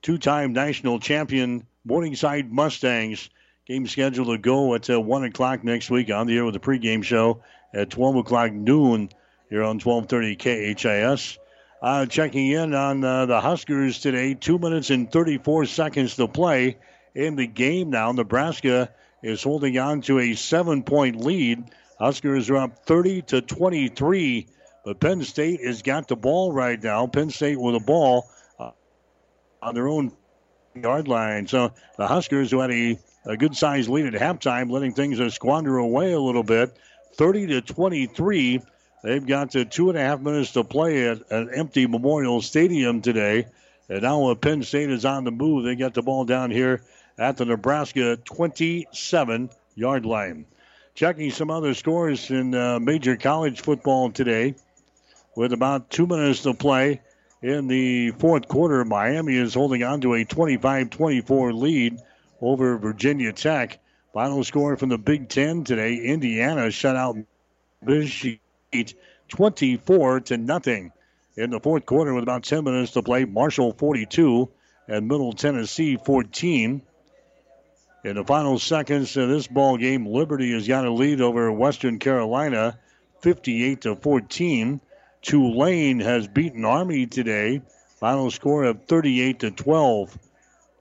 two-time 0.00 0.52
national 0.52 1.00
champion 1.00 1.66
Morningside 1.84 2.50
Mustangs. 2.50 3.28
Game 3.66 3.86
scheduled 3.86 4.28
to 4.28 4.38
go 4.38 4.74
at 4.74 4.88
uh, 4.88 5.00
1 5.00 5.24
o'clock 5.24 5.62
next 5.64 5.90
week 5.90 6.10
on 6.10 6.26
the 6.26 6.36
air 6.36 6.44
with 6.44 6.54
the 6.54 6.60
pregame 6.60 7.02
show 7.02 7.42
at 7.74 7.90
12 7.90 8.16
o'clock 8.16 8.52
noon 8.52 9.08
here 9.50 9.62
on 9.62 9.78
1230 9.78 10.74
KHAS. 10.74 11.38
Uh, 11.80 12.06
checking 12.06 12.48
in 12.48 12.74
on 12.74 13.04
uh, 13.04 13.26
the 13.26 13.40
Huskers 13.40 14.00
today, 14.00 14.34
2 14.34 14.58
minutes 14.58 14.90
and 14.90 15.10
34 15.10 15.66
seconds 15.66 16.16
to 16.16 16.26
play 16.26 16.76
in 17.14 17.36
the 17.36 17.46
game 17.46 17.90
now. 17.90 18.10
Nebraska 18.10 18.90
is 19.22 19.42
holding 19.42 19.78
on 19.78 20.00
to 20.02 20.18
a 20.18 20.34
seven 20.34 20.82
point 20.82 21.16
lead. 21.16 21.64
Huskers 21.98 22.50
are 22.50 22.56
up 22.56 22.84
30 22.84 23.22
to 23.22 23.40
23, 23.40 24.46
but 24.84 25.00
Penn 25.00 25.22
State 25.22 25.64
has 25.64 25.82
got 25.82 26.08
the 26.08 26.16
ball 26.16 26.52
right 26.52 26.82
now. 26.82 27.06
Penn 27.06 27.30
State 27.30 27.60
with 27.60 27.74
the 27.74 27.80
ball 27.80 28.28
uh, 28.58 28.70
on 29.62 29.74
their 29.74 29.88
own 29.88 30.12
yard 30.74 31.08
line. 31.08 31.46
So 31.46 31.72
the 31.96 32.06
Huskers, 32.06 32.50
who 32.50 32.60
had 32.60 32.70
a, 32.70 32.98
a 33.24 33.36
good 33.36 33.56
sized 33.56 33.88
lead 33.88 34.14
at 34.14 34.20
halftime, 34.20 34.70
letting 34.70 34.92
things 34.92 35.20
squander 35.34 35.78
away 35.78 36.12
a 36.12 36.20
little 36.20 36.44
bit. 36.44 36.76
30 37.18 37.48
to 37.48 37.60
23. 37.60 38.62
They've 39.02 39.26
got 39.26 39.50
to 39.50 39.64
two 39.64 39.90
and 39.90 39.98
a 39.98 40.00
half 40.00 40.20
minutes 40.20 40.52
to 40.52 40.62
play 40.62 41.08
at 41.08 41.30
an 41.30 41.50
empty 41.52 41.86
Memorial 41.86 42.40
Stadium 42.40 43.02
today. 43.02 43.46
And 43.88 44.02
now 44.02 44.32
Penn 44.34 44.62
State 44.62 44.90
is 44.90 45.04
on 45.04 45.24
the 45.24 45.32
move. 45.32 45.64
They 45.64 45.74
got 45.74 45.94
the 45.94 46.02
ball 46.02 46.24
down 46.24 46.52
here 46.52 46.82
at 47.18 47.36
the 47.36 47.44
Nebraska 47.44 48.16
27 48.16 49.50
yard 49.74 50.06
line. 50.06 50.46
Checking 50.94 51.30
some 51.32 51.50
other 51.50 51.74
scores 51.74 52.30
in 52.30 52.54
uh, 52.54 52.78
major 52.78 53.16
college 53.16 53.60
football 53.62 54.10
today. 54.10 54.54
With 55.34 55.52
about 55.52 55.90
two 55.90 56.06
minutes 56.06 56.42
to 56.42 56.54
play 56.54 57.00
in 57.42 57.66
the 57.66 58.12
fourth 58.12 58.46
quarter, 58.46 58.84
Miami 58.84 59.36
is 59.36 59.54
holding 59.54 59.82
on 59.82 60.00
to 60.02 60.14
a 60.14 60.24
25 60.24 60.90
24 60.90 61.52
lead 61.52 61.98
over 62.40 62.78
Virginia 62.78 63.32
Tech. 63.32 63.80
Final 64.14 64.42
score 64.44 64.76
from 64.76 64.88
the 64.88 64.98
Big 64.98 65.28
Ten 65.28 65.64
today: 65.64 65.96
Indiana 65.96 66.70
shut 66.70 66.96
out 66.96 67.16
Michigan 67.82 68.40
24 69.28 70.20
to 70.20 70.36
nothing. 70.36 70.92
In 71.36 71.50
the 71.50 71.60
fourth 71.60 71.86
quarter, 71.86 72.12
with 72.14 72.24
about 72.24 72.42
10 72.42 72.64
minutes 72.64 72.92
to 72.92 73.02
play, 73.02 73.24
Marshall 73.24 73.72
42 73.72 74.48
and 74.88 75.06
Middle 75.06 75.32
Tennessee 75.32 75.96
14. 75.96 76.82
In 78.04 78.14
the 78.14 78.24
final 78.24 78.58
seconds 78.58 79.16
of 79.16 79.28
this 79.28 79.46
ball 79.46 79.76
game, 79.76 80.06
Liberty 80.06 80.52
has 80.52 80.66
got 80.66 80.86
a 80.86 80.90
lead 80.90 81.20
over 81.20 81.52
Western 81.52 81.98
Carolina, 81.98 82.78
58 83.20 83.82
to 83.82 83.96
14. 83.96 84.80
Tulane 85.20 86.00
has 86.00 86.26
beaten 86.26 86.64
Army 86.64 87.06
today. 87.06 87.60
Final 88.00 88.30
score 88.30 88.64
of 88.64 88.84
38 88.84 89.40
to 89.40 89.50
12. 89.50 90.18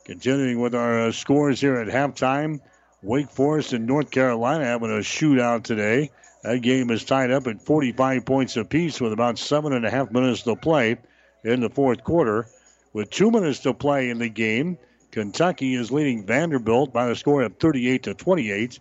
Continuing 0.06 0.62
with 0.62 0.74
our 0.74 1.08
uh, 1.08 1.12
scores 1.12 1.60
here 1.60 1.76
at 1.76 1.88
halftime, 1.88 2.62
Wake 3.04 3.30
Forest 3.30 3.74
and 3.74 3.86
North 3.86 4.10
Carolina 4.10 4.66
having 4.66 4.90
a 4.90 5.02
shootout 5.02 5.64
today. 5.64 6.10
That 6.42 6.64
game 6.64 6.90
is 6.90 7.06
tied 7.06 7.30
up 7.30 7.46
at 7.46 7.62
45 7.62 8.26
points 8.26 8.58
apiece 8.58 9.00
with 9.00 9.14
about 9.14 9.38
seven 9.38 9.74
and 9.74 9.86
a 9.86 9.92
half 9.92 10.12
minutes 10.12 10.42
to 10.44 10.56
play 10.56 10.98
in 11.44 11.62
the 11.62 11.70
fourth 11.70 12.04
quarter. 12.04 12.48
With 12.94 13.12
two 13.12 13.30
minutes 13.30 13.60
to 13.60 13.76
play 13.76 14.10
in 14.10 14.18
the 14.18 14.30
game, 14.30 14.80
Kentucky 15.12 15.76
is 15.76 15.92
leading 15.92 16.26
Vanderbilt 16.26 16.92
by 16.92 17.10
a 17.10 17.16
score 17.16 17.44
of 17.44 17.58
38 17.58 18.02
to 18.04 18.14
28. 18.16 18.80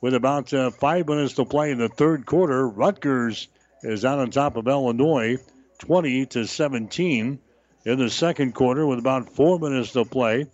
With 0.00 0.14
about 0.14 0.54
uh, 0.54 0.70
five 0.70 1.08
minutes 1.08 1.34
to 1.34 1.44
play 1.44 1.72
in 1.72 1.78
the 1.78 1.88
third 1.88 2.26
quarter, 2.26 2.68
Rutgers 2.68 3.48
is 3.82 4.04
out 4.04 4.20
on 4.20 4.30
top 4.30 4.56
of 4.56 4.68
Illinois, 4.68 5.38
20 5.80 6.26
to 6.26 6.46
17. 6.46 7.40
In 7.84 7.98
the 7.98 8.10
second 8.10 8.54
quarter, 8.54 8.86
with 8.86 9.00
about 9.00 9.28
four 9.28 9.58
minutes 9.58 9.92
to 9.92 10.04
play 10.04 10.46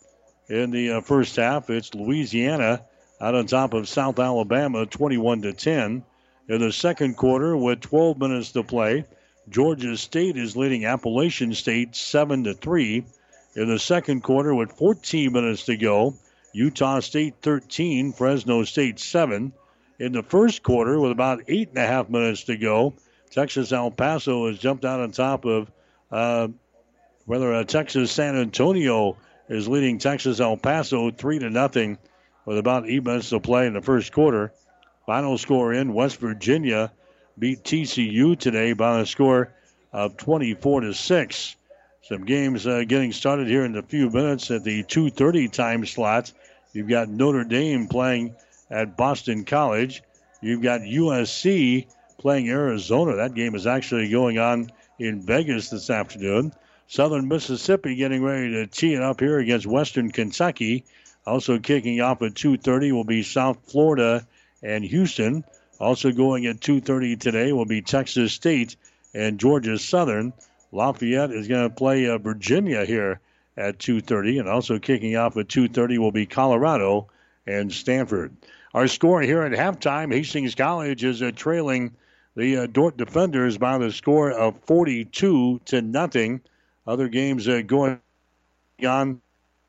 in 0.49 0.70
the 0.70 0.92
uh, 0.92 1.00
first 1.00 1.36
half, 1.36 1.70
it's 1.70 1.94
Louisiana 1.94 2.84
out 3.20 3.34
on 3.34 3.47
top 3.47 3.75
of 3.75 3.89
South 3.89 4.18
Alabama, 4.18 4.86
21 4.86 5.42
to 5.42 5.52
10. 5.52 6.05
In 6.49 6.60
the 6.60 6.73
second 6.73 7.16
quarter, 7.16 7.57
with 7.57 7.81
12 7.81 8.18
minutes 8.18 8.52
to 8.52 8.62
play, 8.62 9.05
Georgia 9.49 9.97
State 9.97 10.36
is 10.36 10.57
leading 10.57 10.84
Appalachian 10.84 11.55
State 11.55 11.97
7 11.97 12.44
to 12.44 12.55
3. 12.55 13.05
In 13.57 13.68
the 13.68 13.78
second 13.78 14.23
quarter, 14.23 14.55
with 14.55 14.73
14 14.73 15.33
minutes 15.33 15.65
to 15.65 15.76
go, 15.76 16.15
Utah 16.52 17.00
State 17.00 17.34
13, 17.42 18.12
Fresno 18.12 18.65
State 18.65 19.00
7. 19.00 19.52
in 19.99 20.12
the 20.12 20.23
first 20.23 20.62
quarter 20.62 21.00
with 21.00 21.10
about 21.10 21.42
eight 21.49 21.70
and 21.70 21.78
a 21.78 21.86
half 21.86 22.08
minutes 22.10 22.44
to 22.44 22.57
go. 22.57 22.94
Texas 23.31 23.73
El 23.73 23.91
Paso 23.91 24.47
has 24.47 24.58
jumped 24.58 24.84
out 24.84 25.00
on 25.00 25.10
top 25.10 25.44
of 25.44 25.70
uh, 26.10 26.49
whether 27.25 27.52
uh, 27.52 27.65
Texas 27.65 28.12
San 28.12 28.36
Antonio 28.36 29.16
is 29.49 29.68
leading 29.68 29.99
Texas 29.99 30.41
El 30.41 30.57
Paso 30.57 31.10
three 31.10 31.39
to 31.39 31.50
nothing 31.50 31.99
with 32.44 32.58
about 32.58 32.89
eight 32.89 33.05
minutes 33.05 33.31
to 33.31 33.41
play 33.41 33.66
in 33.66 33.75
the 33.75 33.83
first 33.83 34.12
quarter. 34.12 34.52
Final 35.07 35.39
score 35.39 35.73
in 35.73 35.94
West 35.94 36.18
Virginia 36.18 36.92
beat 37.39 37.62
TCU 37.62 38.39
today 38.39 38.73
by 38.73 39.00
a 39.00 39.07
score 39.07 39.52
of 39.92 40.16
24 40.16 40.83
to 40.83 40.94
six. 40.94 41.57
Some 42.02 42.25
games 42.25 42.66
uh, 42.66 42.84
getting 42.86 43.12
started 43.12 43.49
here 43.49 43.65
in 43.65 43.76
a 43.76 43.83
few 43.83 44.10
minutes 44.10 44.50
at 44.50 44.65
the 44.65 44.84
2:30 44.84 45.50
time 45.52 45.86
slot. 45.86 46.33
You've 46.73 46.89
got 46.89 47.08
Notre 47.08 47.44
Dame 47.44 47.89
playing 47.89 48.36
at 48.70 48.97
Boston 48.97 49.44
College. 49.44 50.02
You've 50.41 50.62
got 50.62 50.83
USC 50.83 51.86
playing 52.18 52.49
Arizona. 52.49 53.16
That 53.16 53.34
game 53.34 53.55
is 53.55 53.66
actually 53.66 54.10
going 54.10 54.39
on 54.39 54.70
in 54.99 55.23
Vegas 55.23 55.70
this 55.70 55.91
afternoon. 55.91 56.52
Southern 56.89 57.26
Mississippi 57.26 57.97
getting 57.97 58.23
ready 58.23 58.50
to 58.52 58.66
tee 58.66 58.94
it 58.94 59.02
up 59.02 59.18
here 59.18 59.39
against 59.39 59.66
Western 59.66 60.12
Kentucky. 60.12 60.84
Also 61.26 61.58
kicking 61.58 62.00
off 62.00 62.23
at 62.23 62.34
2:30 62.34 62.92
will 62.92 63.05
be 63.05 63.24
South 63.24 63.58
Florida 63.66 64.26
and 64.62 64.84
Houston. 64.84 65.44
Also 65.81 66.12
going 66.12 66.47
at 66.47 66.60
2:30 66.60 67.16
today 67.16 67.52
will 67.52 67.65
be 67.65 67.82
Texas 67.82 68.32
State 68.32 68.76
and 69.12 69.40
Georgia 69.40 69.78
Southern. 69.78 70.32
Lafayette 70.70 71.32
is 71.32 71.48
going 71.48 71.68
to 71.68 71.74
play 71.74 72.08
uh, 72.08 72.18
Virginia 72.18 72.84
here 72.84 73.20
at 73.56 73.78
2:30, 73.78 74.39
and 74.40 74.48
also 74.48 74.78
kicking 74.78 75.16
off 75.16 75.36
at 75.36 75.48
2:30 75.48 75.98
will 75.98 76.12
be 76.12 76.26
Colorado 76.26 77.08
and 77.47 77.73
Stanford. 77.73 78.36
Our 78.73 78.86
score 78.86 79.23
here 79.23 79.42
at 79.42 79.52
halftime: 79.52 80.12
Hastings 80.12 80.55
College 80.55 81.02
is 81.02 81.20
uh, 81.20 81.32
trailing 81.34 81.97
the 82.36 82.58
uh, 82.58 82.66
Dordt 82.66 82.97
Defenders 82.97 83.58
by 83.58 83.78
the 83.78 83.90
score 83.90 84.31
of 84.31 84.60
42 84.66 85.60
to 85.65 85.82
nothing. 85.82 86.42
Other 86.86 87.08
games 87.08 87.48
uh, 87.48 87.62
going 87.62 88.00
on 88.86 89.20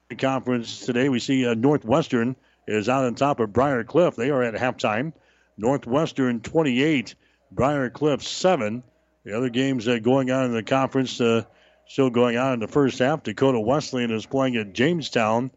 the 0.09 0.15
conference 0.15 0.85
today. 0.85 1.09
We 1.09 1.19
see 1.19 1.45
uh, 1.47 1.55
Northwestern 1.55 2.35
is 2.67 2.89
out 2.89 3.05
on 3.05 3.15
top 3.15 3.39
of 3.39 3.51
Briar 3.53 3.83
Cliff. 3.83 4.15
They 4.15 4.29
are 4.29 4.43
at 4.43 4.53
halftime. 4.53 5.13
Northwestern 5.57 6.41
28, 6.41 7.15
Briar 7.51 7.89
Cliff 7.89 8.21
7. 8.21 8.83
The 9.23 9.35
other 9.35 9.49
games 9.49 9.87
uh, 9.87 9.97
going 9.99 10.31
on 10.31 10.45
in 10.45 10.53
the 10.53 10.63
conference 10.63 11.19
uh, 11.19 11.43
still 11.87 12.09
going 12.09 12.37
on 12.37 12.53
in 12.53 12.59
the 12.59 12.67
first 12.67 12.99
half. 12.99 13.23
Dakota 13.23 13.59
Wesleyan 13.59 14.11
is 14.11 14.25
playing 14.25 14.55
at 14.57 14.73
Jamestown. 14.73 15.51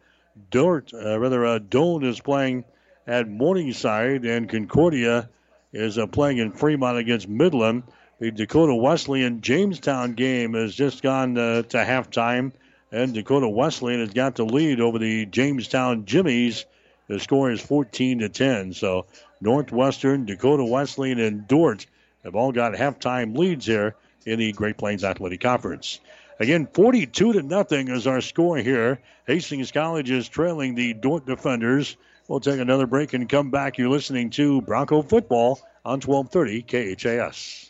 Dordt, 0.50 0.94
uh, 0.94 1.18
rather, 1.18 1.44
uh, 1.44 1.58
Doane 1.58 2.04
is 2.04 2.20
playing 2.20 2.64
at 3.06 3.28
Morningside, 3.28 4.24
and 4.24 4.48
Concordia 4.48 5.28
is 5.72 5.98
uh, 5.98 6.06
playing 6.06 6.38
in 6.38 6.52
Fremont 6.52 6.98
against 6.98 7.28
Midland. 7.28 7.82
The 8.20 8.30
Dakota 8.30 8.74
Wesleyan 8.74 9.40
Jamestown 9.40 10.12
game 10.12 10.52
has 10.52 10.74
just 10.74 11.02
gone 11.02 11.38
uh, 11.38 11.62
to 11.62 11.78
halftime, 11.78 12.52
and 12.92 13.14
Dakota 13.14 13.48
Wesleyan 13.48 14.00
has 14.00 14.10
got 14.10 14.34
the 14.34 14.44
lead 14.44 14.78
over 14.78 14.98
the 14.98 15.24
Jamestown 15.24 16.04
Jimmies. 16.04 16.66
The 17.06 17.18
score 17.18 17.50
is 17.50 17.62
14 17.62 18.18
to 18.18 18.28
10. 18.28 18.74
So 18.74 19.06
Northwestern, 19.40 20.26
Dakota 20.26 20.66
Wesleyan, 20.66 21.18
and 21.18 21.48
Dordt 21.48 21.86
have 22.22 22.36
all 22.36 22.52
got 22.52 22.74
halftime 22.74 23.34
leads 23.38 23.64
here 23.64 23.96
in 24.26 24.38
the 24.38 24.52
Great 24.52 24.76
Plains 24.76 25.02
Athletic 25.02 25.40
Conference. 25.40 25.98
Again, 26.38 26.68
42 26.74 27.32
to 27.32 27.42
nothing 27.42 27.88
is 27.88 28.06
our 28.06 28.20
score 28.20 28.58
here. 28.58 29.00
Hastings 29.26 29.72
College 29.72 30.10
is 30.10 30.28
trailing 30.28 30.74
the 30.74 30.92
Dordt 30.92 31.24
Defenders. 31.24 31.96
We'll 32.28 32.40
take 32.40 32.60
another 32.60 32.86
break 32.86 33.14
and 33.14 33.26
come 33.26 33.50
back. 33.50 33.78
You're 33.78 33.88
listening 33.88 34.28
to 34.32 34.60
Bronco 34.60 35.00
Football 35.00 35.58
on 35.86 36.02
1230 36.02 36.96
KHAS. 36.96 37.69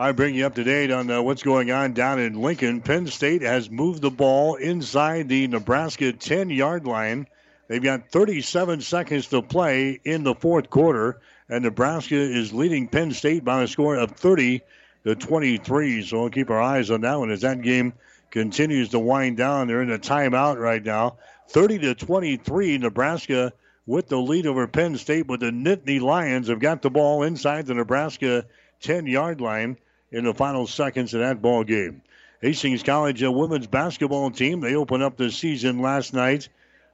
I 0.00 0.12
bring 0.12 0.34
you 0.34 0.46
up 0.46 0.54
to 0.54 0.64
date 0.64 0.90
on 0.90 1.10
uh, 1.10 1.20
what's 1.20 1.42
going 1.42 1.70
on 1.70 1.92
down 1.92 2.18
in 2.18 2.40
Lincoln. 2.40 2.80
Penn 2.80 3.06
State 3.06 3.42
has 3.42 3.68
moved 3.68 4.00
the 4.00 4.10
ball 4.10 4.54
inside 4.54 5.28
the 5.28 5.46
Nebraska 5.46 6.10
10 6.14 6.48
yard 6.48 6.86
line. 6.86 7.26
They've 7.68 7.82
got 7.82 8.08
37 8.08 8.80
seconds 8.80 9.26
to 9.26 9.42
play 9.42 10.00
in 10.02 10.24
the 10.24 10.34
fourth 10.34 10.70
quarter, 10.70 11.20
and 11.50 11.64
Nebraska 11.64 12.14
is 12.14 12.50
leading 12.50 12.88
Penn 12.88 13.12
State 13.12 13.44
by 13.44 13.62
a 13.62 13.68
score 13.68 13.96
of 13.96 14.12
30 14.12 14.62
to 15.04 15.16
23. 15.16 16.02
So 16.06 16.22
we'll 16.22 16.30
keep 16.30 16.48
our 16.48 16.62
eyes 16.62 16.90
on 16.90 17.02
that 17.02 17.18
one 17.18 17.30
as 17.30 17.42
that 17.42 17.60
game 17.60 17.92
continues 18.30 18.88
to 18.88 18.98
wind 18.98 19.36
down. 19.36 19.68
They're 19.68 19.82
in 19.82 19.92
a 19.92 19.98
timeout 19.98 20.58
right 20.58 20.82
now. 20.82 21.18
30 21.50 21.78
to 21.80 21.94
23, 21.94 22.78
Nebraska 22.78 23.52
with 23.84 24.08
the 24.08 24.16
lead 24.16 24.46
over 24.46 24.66
Penn 24.66 24.96
State, 24.96 25.26
but 25.26 25.40
the 25.40 25.50
Nittany 25.50 26.00
Lions 26.00 26.48
have 26.48 26.58
got 26.58 26.80
the 26.80 26.88
ball 26.88 27.22
inside 27.22 27.66
the 27.66 27.74
Nebraska 27.74 28.46
10 28.80 29.06
yard 29.06 29.42
line 29.42 29.76
in 30.12 30.24
the 30.24 30.34
final 30.34 30.66
seconds 30.66 31.14
of 31.14 31.20
that 31.20 31.40
ball 31.40 31.64
game. 31.64 32.02
Hastings 32.40 32.82
College 32.82 33.22
women's 33.22 33.66
basketball 33.66 34.30
team, 34.30 34.60
they 34.60 34.74
opened 34.74 35.02
up 35.02 35.16
the 35.16 35.30
season 35.30 35.80
last 35.80 36.14
night 36.14 36.48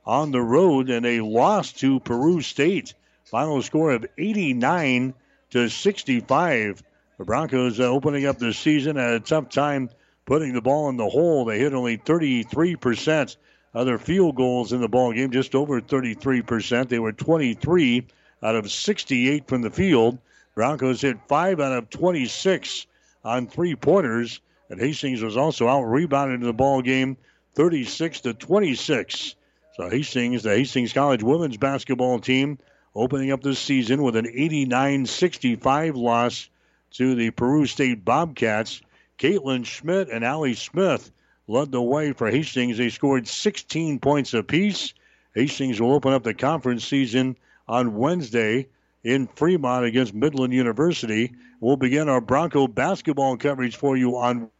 on 0.05 0.33
the 0.33 0.41
road 0.41 0.91
and 0.91 1.05
they 1.05 1.21
lost 1.21 1.81
to 1.81 2.01
Peru 2.01 2.41
State. 2.41 2.95
Final 3.25 3.63
score 3.63 3.93
of 3.93 4.07
89 4.19 5.15
to 5.51 5.69
65. 5.69 6.83
The 7.19 7.25
Broncos 7.25 7.81
opening 7.81 8.27
up 8.27 8.39
the 8.39 8.53
season 8.53 8.99
at 8.99 9.15
a 9.15 9.21
tough 9.21 9.49
time 9.49 9.91
putting 10.27 10.53
the 10.53 10.61
ball 10.61 10.89
in 10.89 10.97
the 10.97 11.09
hole. 11.09 11.45
They 11.45 11.59
hit 11.59 11.73
only 11.73 11.99
33% 11.99 13.37
of 13.73 13.87
their 13.87 13.99
field 13.99 14.37
goals 14.37 14.73
in 14.73 14.81
the 14.81 14.89
ball 14.89 15.13
game, 15.13 15.31
just 15.31 15.55
over 15.55 15.81
33%. 15.81 16.89
They 16.89 16.99
were 16.99 17.13
23 17.13 18.07
out 18.43 18.57
of 18.57 18.71
68 18.71 19.49
from 19.49 19.63
the 19.63 19.71
field. 19.71 20.19
Broncos 20.55 21.01
hit 21.01 21.19
5 21.29 21.61
out 21.61 21.73
of 21.73 21.91
26 21.91 22.87
on 23.27 23.49
three 23.49 23.75
pointers. 23.75 24.41
And 24.71 24.81
Hastings 24.81 25.23
was 25.23 25.37
also 25.37 25.69
out 25.69 25.83
rebounded 25.83 26.41
in 26.41 26.47
the 26.47 26.53
ball 26.53 26.81
game 26.81 27.17
36 27.55 28.21
to 28.23 28.35
26. 28.35 29.35
So 29.75 29.91
Hastings, 29.91 30.43
the 30.43 30.51
Hastings 30.51 30.93
College 30.93 31.23
women's 31.23 31.57
basketball 31.57 32.19
team, 32.21 32.59
opening 32.95 33.33
up 33.33 33.43
this 33.43 33.59
season 33.59 34.03
with 34.03 34.17
an 34.17 34.27
89-65 34.27 35.97
loss 35.97 36.49
to 36.93 37.15
the 37.15 37.31
Peru 37.31 37.67
State 37.67 38.05
Bobcats. 38.05 38.81
Caitlin 39.19 39.65
Schmidt 39.65 40.09
and 40.09 40.25
Allie 40.25 40.55
Smith 40.55 41.11
led 41.47 41.73
the 41.73 41.83
way 41.83 42.13
for 42.13 42.31
Hastings. 42.31 42.79
They 42.79 42.89
scored 42.89 43.29
16 43.29 43.99
points 43.99 44.35
apiece. 44.35 44.95
Hastings 45.35 45.81
will 45.81 45.93
open 45.93 46.13
up 46.13 46.23
the 46.23 46.35
conference 46.35 46.85
season 46.85 47.37
on 47.69 47.97
Wednesday 47.97 48.69
in 49.05 49.27
Fremont 49.29 49.85
against 49.85 50.15
Midland 50.15 50.53
University. 50.53 51.35
We'll 51.61 51.77
begin 51.77 52.09
our 52.09 52.21
Bronco 52.21 52.67
basketball 52.67 53.37
coverage 53.37 53.77
for 53.77 53.97
you 53.97 54.17
on 54.17 54.51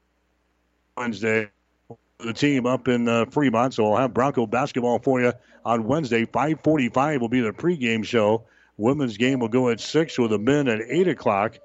Wednesday. 0.97 1.51
The 2.19 2.33
team 2.33 2.65
up 2.65 2.89
in 2.89 3.09
uh, 3.09 3.27
Fremont, 3.27 3.75
so 3.75 3.91
we'll 3.91 3.99
have 3.99 4.15
Bronco 4.15 4.47
basketball 4.47 4.99
for 5.01 5.21
you 5.21 5.33
on 5.65 5.85
Wednesday. 5.85 6.25
5:45 6.25 7.21
will 7.21 7.29
be 7.29 7.41
the 7.41 7.53
pregame 7.53 8.05
show. 8.05 8.45
Women's 8.79 9.17
game 9.17 9.41
will 9.41 9.49
go 9.49 9.69
at 9.69 9.81
six 9.81 10.19
with 10.19 10.31
the 10.31 10.39
men 10.39 10.69
at 10.69 10.81
eight 10.89 11.09
o'clock. 11.09 11.59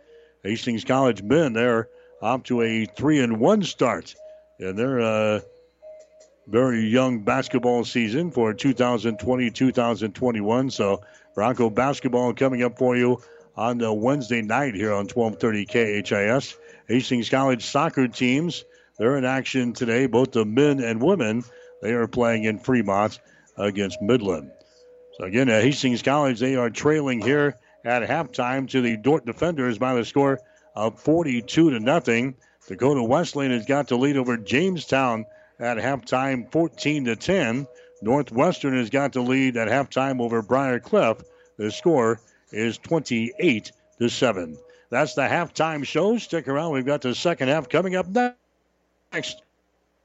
Hastings 0.43 0.83
College 0.83 1.21
men 1.21 1.53
they're 1.53 1.87
off 2.21 2.43
to 2.43 2.61
a 2.61 2.85
three 2.85 3.19
and 3.19 3.39
one 3.39 3.63
start, 3.63 4.15
and 4.59 4.77
they're 4.77 4.99
uh, 4.99 5.39
very 6.51 6.85
young 6.85 7.19
basketball 7.19 7.85
season 7.85 8.29
for 8.29 8.53
2020-2021. 8.53 10.71
So 10.71 11.01
Bronco 11.33 11.69
basketball 11.69 12.33
coming 12.33 12.61
up 12.61 12.77
for 12.77 12.97
you 12.97 13.21
on 13.55 13.77
the 13.77 13.93
Wednesday 13.93 14.41
night 14.41 14.75
here 14.75 14.91
on 14.91 15.07
1230 15.07 16.03
KHAS. 16.03 16.57
Hastings 16.89 17.29
College 17.29 17.65
soccer 17.65 18.09
teams, 18.09 18.65
they're 18.97 19.17
in 19.17 19.23
action 19.23 19.71
today, 19.71 20.07
both 20.07 20.33
the 20.33 20.43
men 20.43 20.81
and 20.81 21.01
women. 21.01 21.45
They 21.81 21.93
are 21.93 22.07
playing 22.07 22.43
in 22.43 22.59
Fremont 22.59 23.17
against 23.57 24.01
Midland. 24.01 24.51
So 25.17 25.23
again, 25.23 25.47
at 25.47 25.63
Hastings 25.63 26.01
College, 26.01 26.41
they 26.41 26.57
are 26.57 26.69
trailing 26.69 27.21
here 27.21 27.55
at 27.85 28.03
halftime 28.03 28.69
to 28.71 28.81
the 28.81 28.97
Dordt 28.97 29.25
defenders 29.25 29.77
by 29.77 29.95
the 29.95 30.03
score 30.03 30.41
of 30.75 30.99
42 30.99 31.69
to 31.69 31.79
nothing. 31.79 32.35
Dakota 32.67 33.03
Wesleyan 33.03 33.51
has 33.51 33.65
got 33.65 33.87
the 33.87 33.97
lead 33.97 34.17
over 34.17 34.35
Jamestown 34.35 35.25
at 35.61 35.77
halftime, 35.77 36.51
14 36.51 37.05
to 37.05 37.15
10. 37.15 37.67
Northwestern 38.01 38.77
has 38.77 38.89
got 38.89 39.13
the 39.13 39.21
lead 39.21 39.55
at 39.57 39.67
halftime 39.67 40.19
over 40.19 40.41
Briar 40.41 40.79
Cliff. 40.79 41.17
The 41.57 41.71
score 41.71 42.19
is 42.51 42.79
28 42.79 43.71
to 43.99 44.09
7. 44.09 44.57
That's 44.89 45.13
the 45.13 45.21
halftime 45.21 45.85
show. 45.85 46.17
Stick 46.17 46.47
around. 46.47 46.73
We've 46.73 46.85
got 46.85 47.01
the 47.01 47.15
second 47.15 47.49
half 47.49 47.69
coming 47.69 47.95
up 47.95 48.07
next. 49.13 49.43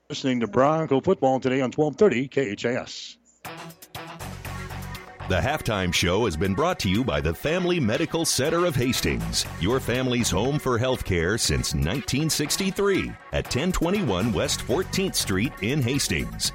Listening 0.08 0.40
to 0.40 0.46
Bronco 0.46 1.00
football 1.00 1.40
today 1.40 1.62
on 1.62 1.72
1230 1.72 2.28
KHAS. 2.28 3.16
The 5.28 5.40
halftime 5.40 5.92
show 5.92 6.26
has 6.26 6.36
been 6.36 6.54
brought 6.54 6.78
to 6.78 6.88
you 6.88 7.02
by 7.02 7.20
the 7.20 7.34
Family 7.34 7.80
Medical 7.80 8.24
Center 8.24 8.64
of 8.64 8.76
Hastings, 8.76 9.44
your 9.60 9.80
family's 9.80 10.30
home 10.30 10.56
for 10.56 10.78
healthcare 10.78 11.40
since 11.40 11.74
1963 11.74 13.08
at 13.32 13.44
1021 13.46 14.32
West 14.32 14.60
14th 14.60 15.16
Street 15.16 15.52
in 15.62 15.82
Hastings. 15.82 16.52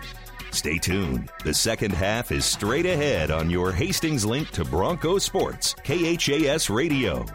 Stay 0.51 0.77
tuned. 0.77 1.29
The 1.43 1.53
second 1.53 1.91
half 1.91 2.31
is 2.31 2.45
straight 2.45 2.85
ahead 2.85 3.29
on 3.29 3.49
your 3.49 3.73
Hastings 3.73 4.23
link 4.23 4.49
to 4.51 4.63
Bronco 4.63 5.17
Sports, 5.17 5.75
KHAS 5.83 6.69
Radio. 6.69 7.25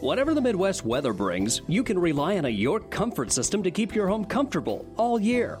Whatever 0.00 0.34
the 0.34 0.40
Midwest 0.40 0.84
weather 0.84 1.12
brings, 1.12 1.60
you 1.68 1.84
can 1.84 1.96
rely 1.96 2.38
on 2.38 2.44
a 2.44 2.48
York 2.48 2.90
comfort 2.90 3.30
system 3.30 3.62
to 3.62 3.70
keep 3.70 3.94
your 3.94 4.08
home 4.08 4.24
comfortable 4.24 4.84
all 4.96 5.20
year. 5.20 5.60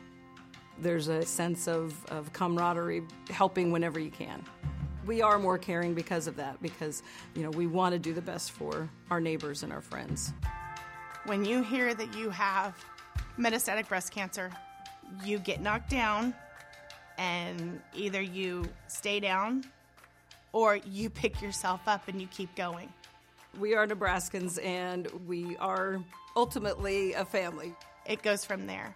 There's 0.81 1.07
a 1.07 1.23
sense 1.23 1.67
of, 1.67 1.93
of 2.07 2.33
camaraderie, 2.33 3.03
helping 3.29 3.71
whenever 3.71 3.99
you 3.99 4.09
can. 4.09 4.43
We 5.05 5.21
are 5.21 5.37
more 5.37 5.59
caring 5.59 5.93
because 5.93 6.25
of 6.25 6.35
that, 6.37 6.61
because 6.61 7.03
you 7.35 7.43
know 7.43 7.51
we 7.51 7.67
want 7.67 7.93
to 7.93 7.99
do 7.99 8.13
the 8.13 8.21
best 8.21 8.51
for 8.51 8.89
our 9.11 9.21
neighbors 9.21 9.61
and 9.61 9.71
our 9.71 9.81
friends. 9.81 10.33
When 11.25 11.45
you 11.45 11.61
hear 11.61 11.93
that 11.93 12.15
you 12.15 12.31
have 12.31 12.83
metastatic 13.37 13.87
breast 13.87 14.11
cancer, 14.11 14.51
you 15.23 15.37
get 15.37 15.61
knocked 15.61 15.91
down, 15.91 16.33
and 17.17 17.79
either 17.93 18.21
you 18.21 18.67
stay 18.87 19.19
down 19.19 19.63
or 20.51 20.77
you 20.77 21.09
pick 21.09 21.41
yourself 21.41 21.81
up 21.87 22.07
and 22.07 22.19
you 22.19 22.27
keep 22.27 22.53
going. 22.55 22.91
We 23.59 23.75
are 23.75 23.85
Nebraskans 23.85 24.63
and 24.63 25.07
we 25.27 25.57
are 25.57 26.03
ultimately 26.35 27.13
a 27.13 27.25
family. 27.25 27.75
It 28.05 28.23
goes 28.23 28.43
from 28.43 28.65
there. 28.65 28.95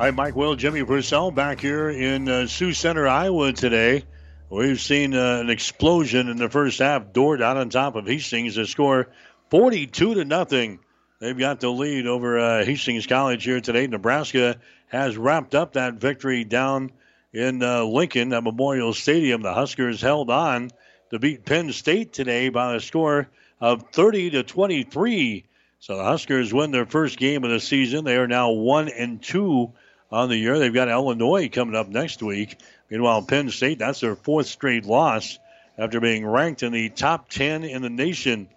Hi, 0.00 0.10
Mike 0.12 0.34
Will, 0.34 0.56
Jimmy 0.56 0.82
Purcell 0.82 1.30
back 1.30 1.60
here 1.60 1.90
in 1.90 2.26
uh, 2.26 2.46
Sioux 2.46 2.72
Center, 2.72 3.06
Iowa 3.06 3.52
today. 3.52 4.04
We've 4.48 4.80
seen 4.80 5.14
uh, 5.14 5.40
an 5.40 5.50
explosion 5.50 6.30
in 6.30 6.38
the 6.38 6.48
first 6.48 6.78
half. 6.78 7.12
Dordt 7.12 7.42
out 7.42 7.58
on 7.58 7.68
top 7.68 7.96
of 7.96 8.06
Hastings 8.06 8.54
to 8.54 8.64
score 8.64 9.08
42 9.50 10.14
to 10.14 10.24
nothing. 10.24 10.80
They've 11.18 11.38
got 11.38 11.60
the 11.60 11.68
lead 11.68 12.06
over 12.06 12.38
uh, 12.38 12.64
Hastings 12.64 13.06
College 13.06 13.44
here 13.44 13.60
today. 13.60 13.86
Nebraska 13.88 14.56
has 14.88 15.18
wrapped 15.18 15.54
up 15.54 15.74
that 15.74 15.96
victory 15.96 16.44
down 16.44 16.92
in 17.34 17.62
uh, 17.62 17.84
Lincoln 17.84 18.32
at 18.32 18.42
Memorial 18.42 18.94
Stadium. 18.94 19.42
The 19.42 19.52
Huskers 19.52 20.00
held 20.00 20.30
on 20.30 20.70
to 21.10 21.18
beat 21.18 21.44
Penn 21.44 21.72
State 21.74 22.14
today 22.14 22.48
by 22.48 22.74
a 22.74 22.80
score 22.80 23.28
of 23.60 23.84
30 23.92 24.30
to 24.30 24.44
23. 24.44 25.44
So 25.78 25.98
the 25.98 26.04
Huskers 26.04 26.54
win 26.54 26.70
their 26.70 26.86
first 26.86 27.18
game 27.18 27.44
of 27.44 27.50
the 27.50 27.60
season. 27.60 28.06
They 28.06 28.16
are 28.16 28.26
now 28.26 28.52
one 28.52 28.88
and 28.88 29.22
two 29.22 29.74
on 30.12 30.28
the 30.28 30.36
year. 30.36 30.58
They've 30.58 30.74
got 30.74 30.88
Illinois 30.88 31.48
coming 31.48 31.76
up 31.76 31.88
next 31.88 32.22
week. 32.22 32.58
Meanwhile, 32.90 33.22
Penn 33.22 33.50
State, 33.50 33.78
that's 33.78 34.00
their 34.00 34.16
fourth 34.16 34.46
straight 34.46 34.84
loss 34.84 35.38
after 35.78 36.00
being 36.00 36.26
ranked 36.26 36.62
in 36.62 36.72
the 36.72 36.88
top 36.90 37.28
10 37.28 37.64
in 37.64 37.82
the 37.82 37.90
nation. 37.90 38.48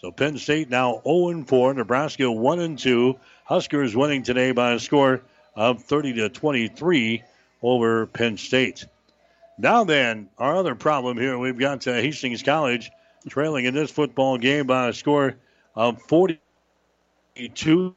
So 0.00 0.10
Penn 0.10 0.38
State 0.38 0.70
now 0.70 1.00
0 1.04 1.44
4, 1.44 1.74
Nebraska 1.74 2.30
1 2.30 2.76
2. 2.76 3.18
Huskers 3.44 3.94
winning 3.94 4.22
today 4.22 4.52
by 4.52 4.72
a 4.72 4.78
score 4.78 5.22
of 5.54 5.82
30 5.84 6.14
to 6.14 6.28
23 6.30 7.22
over 7.62 8.06
Penn 8.06 8.36
State. 8.36 8.86
Now 9.56 9.84
then, 9.84 10.28
our 10.38 10.56
other 10.56 10.74
problem 10.74 11.16
here, 11.16 11.38
we've 11.38 11.58
got 11.58 11.86
uh, 11.86 11.92
Hastings 11.92 12.42
College 12.42 12.90
trailing 13.28 13.66
in 13.66 13.74
this 13.74 13.90
football 13.90 14.36
game 14.36 14.66
by 14.66 14.88
a 14.88 14.92
score 14.92 15.36
of 15.74 16.02
42. 16.02 17.96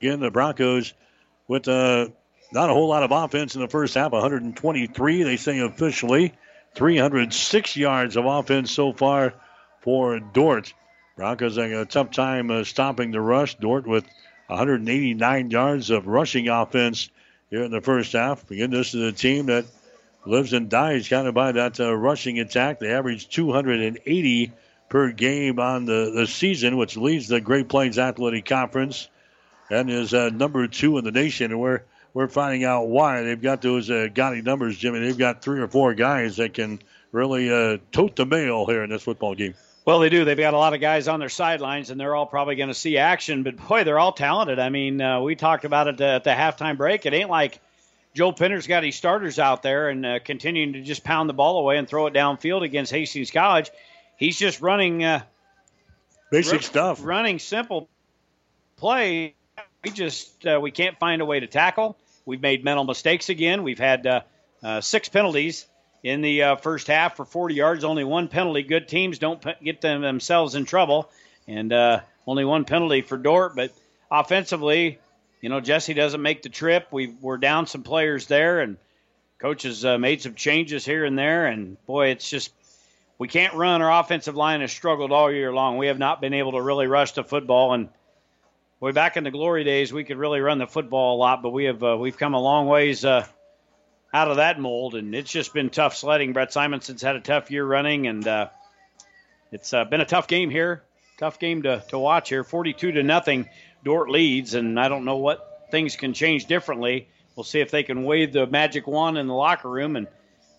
Again, 0.00 0.20
the 0.20 0.30
Broncos 0.30 0.94
with 1.46 1.68
uh, 1.68 2.08
not 2.54 2.70
a 2.70 2.72
whole 2.72 2.88
lot 2.88 3.02
of 3.02 3.10
offense 3.10 3.56
in 3.56 3.60
the 3.60 3.68
first 3.68 3.94
half, 3.94 4.12
123, 4.12 5.22
they 5.24 5.36
say 5.36 5.58
officially. 5.58 6.32
306 6.74 7.76
yards 7.76 8.16
of 8.16 8.24
offense 8.24 8.70
so 8.72 8.92
far 8.92 9.34
for 9.80 10.18
Dordt. 10.18 10.72
Broncos 11.16 11.56
having 11.56 11.74
a 11.74 11.84
tough 11.84 12.10
time 12.10 12.50
uh, 12.50 12.64
stopping 12.64 13.10
the 13.10 13.20
rush. 13.20 13.54
Dordt 13.56 13.86
with 13.86 14.04
189 14.48 15.50
yards 15.50 15.90
of 15.90 16.06
rushing 16.06 16.48
offense 16.48 17.10
here 17.50 17.62
in 17.62 17.70
the 17.70 17.80
first 17.80 18.12
half. 18.12 18.50
Again, 18.50 18.70
this 18.70 18.94
is 18.94 19.02
a 19.02 19.12
team 19.12 19.46
that 19.46 19.66
lives 20.26 20.52
and 20.52 20.68
dies 20.68 21.08
kind 21.08 21.28
of 21.28 21.34
by 21.34 21.52
that 21.52 21.78
uh, 21.78 21.94
rushing 21.94 22.40
attack. 22.40 22.80
They 22.80 22.92
average 22.92 23.28
280 23.28 24.52
per 24.88 25.12
game 25.12 25.58
on 25.60 25.84
the, 25.84 26.12
the 26.14 26.26
season, 26.26 26.76
which 26.76 26.96
leads 26.96 27.28
the 27.28 27.40
Great 27.40 27.68
Plains 27.68 27.98
Athletic 27.98 28.46
Conference 28.46 29.08
and 29.70 29.90
is 29.90 30.12
uh, 30.12 30.30
number 30.30 30.66
two 30.66 30.98
in 30.98 31.04
the 31.04 31.12
nation. 31.12 31.52
And 31.52 31.60
we're 31.60 31.82
we're 32.14 32.28
finding 32.28 32.64
out 32.64 32.86
why 32.86 33.22
they've 33.22 33.40
got 33.40 33.60
those 33.60 33.90
uh, 33.90 34.08
gaudy 34.14 34.40
numbers, 34.40 34.78
Jimmy. 34.78 35.00
They've 35.00 35.18
got 35.18 35.42
three 35.42 35.60
or 35.60 35.68
four 35.68 35.94
guys 35.94 36.36
that 36.36 36.54
can 36.54 36.80
really 37.12 37.52
uh, 37.52 37.78
tote 37.92 38.16
the 38.16 38.24
mail 38.24 38.66
here 38.66 38.84
in 38.84 38.90
this 38.90 39.02
football 39.02 39.34
game. 39.34 39.54
Well, 39.84 39.98
they 39.98 40.08
do. 40.08 40.24
They've 40.24 40.38
got 40.38 40.54
a 40.54 40.58
lot 40.58 40.72
of 40.72 40.80
guys 40.80 41.08
on 41.08 41.20
their 41.20 41.28
sidelines, 41.28 41.90
and 41.90 42.00
they're 42.00 42.14
all 42.14 42.24
probably 42.24 42.56
going 42.56 42.68
to 42.68 42.74
see 42.74 42.96
action. 42.96 43.42
But 43.42 43.56
boy, 43.56 43.84
they're 43.84 43.98
all 43.98 44.12
talented. 44.12 44.58
I 44.58 44.70
mean, 44.70 45.00
uh, 45.00 45.20
we 45.20 45.34
talked 45.34 45.66
about 45.66 45.88
it 45.88 46.00
at 46.00 46.24
the 46.24 46.30
halftime 46.30 46.78
break. 46.78 47.04
It 47.04 47.12
ain't 47.12 47.28
like 47.28 47.60
Joel 48.14 48.32
Penner's 48.32 48.66
got 48.66 48.84
his 48.84 48.94
starters 48.94 49.38
out 49.38 49.62
there 49.62 49.88
and 49.90 50.06
uh, 50.06 50.18
continuing 50.24 50.72
to 50.74 50.82
just 50.82 51.04
pound 51.04 51.28
the 51.28 51.34
ball 51.34 51.58
away 51.58 51.76
and 51.76 51.86
throw 51.86 52.06
it 52.06 52.14
downfield 52.14 52.62
against 52.62 52.92
Hastings 52.92 53.30
College. 53.30 53.70
He's 54.16 54.38
just 54.38 54.62
running 54.62 55.04
uh, 55.04 55.22
basic 56.30 56.62
stuff, 56.62 57.04
running 57.04 57.38
simple 57.40 57.88
play. 58.76 59.34
We 59.82 59.90
just 59.90 60.46
uh, 60.46 60.60
we 60.62 60.70
can't 60.70 60.98
find 60.98 61.20
a 61.20 61.24
way 61.24 61.40
to 61.40 61.46
tackle. 61.46 61.98
We've 62.26 62.40
made 62.40 62.64
mental 62.64 62.84
mistakes 62.84 63.28
again. 63.28 63.62
We've 63.62 63.78
had 63.78 64.06
uh, 64.06 64.20
uh, 64.62 64.80
six 64.80 65.08
penalties 65.08 65.66
in 66.02 66.22
the 66.22 66.42
uh, 66.42 66.56
first 66.56 66.86
half 66.86 67.16
for 67.16 67.24
40 67.24 67.54
yards. 67.54 67.84
Only 67.84 68.04
one 68.04 68.28
penalty. 68.28 68.62
Good 68.62 68.88
teams 68.88 69.18
don't 69.18 69.44
get 69.62 69.80
them 69.80 70.00
themselves 70.00 70.54
in 70.54 70.64
trouble, 70.64 71.10
and 71.46 71.72
uh, 71.72 72.00
only 72.26 72.44
one 72.44 72.64
penalty 72.64 73.02
for 73.02 73.18
Dordt. 73.18 73.56
But 73.56 73.72
offensively, 74.10 74.98
you 75.42 75.50
know, 75.50 75.60
Jesse 75.60 75.92
doesn't 75.92 76.22
make 76.22 76.42
the 76.42 76.48
trip. 76.48 76.88
We 76.90 77.08
we're 77.20 77.36
down 77.36 77.66
some 77.66 77.82
players 77.82 78.26
there, 78.26 78.60
and 78.60 78.78
coach 79.38 79.64
has 79.64 79.84
uh, 79.84 79.98
made 79.98 80.22
some 80.22 80.34
changes 80.34 80.84
here 80.84 81.04
and 81.04 81.18
there. 81.18 81.46
And 81.46 81.76
boy, 81.84 82.08
it's 82.08 82.30
just 82.30 82.52
we 83.18 83.28
can't 83.28 83.52
run. 83.52 83.82
Our 83.82 84.00
offensive 84.00 84.34
line 84.34 84.62
has 84.62 84.72
struggled 84.72 85.12
all 85.12 85.30
year 85.30 85.52
long. 85.52 85.76
We 85.76 85.88
have 85.88 85.98
not 85.98 86.22
been 86.22 86.32
able 86.32 86.52
to 86.52 86.62
really 86.62 86.86
rush 86.86 87.12
the 87.12 87.24
football 87.24 87.74
and. 87.74 87.90
Way 88.84 88.92
back 88.92 89.16
in 89.16 89.24
the 89.24 89.30
glory 89.30 89.64
days, 89.64 89.94
we 89.94 90.04
could 90.04 90.18
really 90.18 90.40
run 90.40 90.58
the 90.58 90.66
football 90.66 91.16
a 91.16 91.18
lot, 91.18 91.40
but 91.42 91.54
we 91.54 91.64
have 91.64 91.82
uh, 91.82 91.96
we've 91.98 92.18
come 92.18 92.34
a 92.34 92.38
long 92.38 92.66
ways 92.66 93.02
uh, 93.02 93.26
out 94.12 94.30
of 94.30 94.36
that 94.36 94.60
mold, 94.60 94.94
and 94.94 95.14
it's 95.14 95.30
just 95.30 95.54
been 95.54 95.70
tough 95.70 95.96
sledding. 95.96 96.34
Brett 96.34 96.52
Simonson's 96.52 97.00
had 97.00 97.16
a 97.16 97.20
tough 97.20 97.50
year 97.50 97.64
running, 97.64 98.06
and 98.08 98.28
uh, 98.28 98.50
it's 99.50 99.72
uh, 99.72 99.86
been 99.86 100.02
a 100.02 100.04
tough 100.04 100.28
game 100.28 100.50
here. 100.50 100.82
Tough 101.16 101.38
game 101.38 101.62
to, 101.62 101.82
to 101.88 101.98
watch 101.98 102.28
here. 102.28 102.44
42 102.44 102.92
to 102.92 103.02
nothing, 103.02 103.48
Dordt 103.84 104.10
leads, 104.10 104.52
and 104.52 104.78
I 104.78 104.88
don't 104.88 105.06
know 105.06 105.16
what 105.16 105.68
things 105.70 105.96
can 105.96 106.12
change 106.12 106.44
differently. 106.44 107.08
we'll 107.36 107.44
see 107.44 107.60
if 107.60 107.70
they 107.70 107.84
can 107.84 108.04
wave 108.04 108.34
the 108.34 108.46
magic 108.46 108.86
wand 108.86 109.16
in 109.16 109.28
the 109.28 109.34
locker 109.34 109.70
room 109.70 109.96
and 109.96 110.08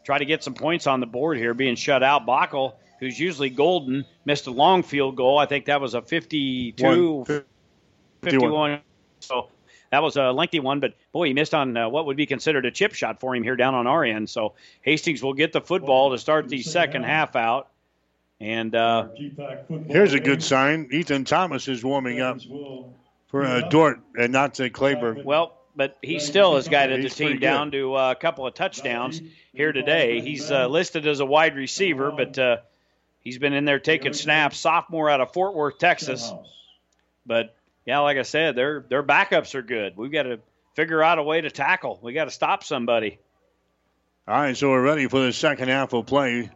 try 0.04 0.18
to 0.18 0.26
get 0.26 0.44
some 0.44 0.56
points 0.56 0.88
on 0.88 1.00
the 1.00 1.06
board 1.06 1.38
here, 1.38 1.54
being 1.54 1.76
shut 1.76 2.02
out. 2.02 2.26
Bockel, 2.26 2.74
who's 3.00 3.20
usually 3.20 3.52
golden, 3.52 4.04
missed 4.26 4.48
a 4.48 4.52
long 4.52 4.82
field 4.82 5.16
goal. 5.16 5.38
I 5.38 5.46
think 5.46 5.66
that 5.66 5.80
was 5.80 5.94
a 5.94 6.02
52, 6.02 6.84
One, 7.28 7.44
51. 8.32 8.82
So 9.20 9.50
that 9.92 10.04
was 10.04 10.18
a 10.18 10.32
lengthy 10.32 10.60
one, 10.60 10.80
but 10.80 10.94
boy, 11.12 11.28
he 11.28 11.34
missed 11.34 11.54
on 11.54 11.78
uh, 11.78 11.90
what 11.90 12.06
would 12.08 12.18
be 12.18 12.26
considered 12.26 12.66
a 12.66 12.72
chip 12.72 12.94
shot 12.94 13.20
for 13.20 13.36
him 13.36 13.44
here 13.44 13.56
down 13.56 13.76
on 13.76 13.88
our 13.88 14.04
end. 14.04 14.30
So 14.30 14.54
Hastings 14.82 15.24
will 15.24 15.34
get 15.34 15.54
the 15.54 15.62
football 15.62 16.12
to 16.12 16.18
start 16.18 16.50
the 16.50 16.62
second 16.62 17.04
half 17.04 17.36
out. 17.36 17.70
And 18.40 18.76
uh, 18.76 19.08
Here's 19.88 20.14
a 20.14 20.20
good 20.20 20.44
sign. 20.44 20.90
Ethan 20.92 21.24
Thomas 21.24 21.68
is 21.68 21.84
warming 21.84 22.20
up 22.20 22.40
for 23.28 23.46
uh, 23.46 23.62
Dordt 23.70 24.02
and 24.18 24.34
not 24.34 24.56
to 24.56 24.70
Clayberg. 24.70 25.24
Well, 25.24 25.54
but 25.76 25.98
he 26.02 26.20
still 26.20 26.56
has 26.56 26.68
guided 26.68 27.04
the 27.04 27.10
team 27.10 27.40
down 27.40 27.72
to 27.72 27.96
uh, 27.96 28.12
a 28.12 28.16
couple 28.16 28.48
of 28.48 28.54
touchdowns 28.54 29.22
here 29.54 29.72
today. 29.72 30.22
He's 30.22 30.52
uh, 30.52 30.68
listed 30.68 31.08
as 31.08 31.20
a 31.20 31.26
wide 31.26 31.56
receiver, 31.56 32.12
but 32.12 32.38
uh, 32.38 32.58
he's 33.22 33.38
been 33.38 33.54
in 33.54 33.66
there 33.66 33.80
taking 33.80 34.14
snaps. 34.14 34.58
Sophomore 34.58 35.10
out 35.10 35.22
of 35.22 35.34
Fort 35.34 35.54
Worth, 35.54 35.78
Texas. 35.78 36.32
But 37.26 37.56
yeah, 37.86 38.00
like 38.00 38.18
I 38.18 38.24
said, 38.24 38.56
their 38.56 38.86
their 38.90 39.04
backups 39.04 39.56
are 39.56 39.62
good. 39.62 39.96
We've 39.96 40.12
got 40.12 40.24
to 40.24 40.40
figure 40.76 41.02
out 41.02 41.20
a 41.20 41.24
way 41.24 41.42
to 41.42 41.52
tackle. 41.52 42.00
We 42.02 42.14
got 42.14 42.26
to 42.26 42.32
stop 42.32 42.64
somebody. 42.64 43.20
All 44.28 44.36
right, 44.36 44.58
so 44.58 44.70
we're 44.70 44.82
ready 44.82 45.08
for 45.08 45.20
the 45.20 45.32
second 45.32 45.70
half 45.70 45.94
of 45.94 46.08
play. 46.08 46.50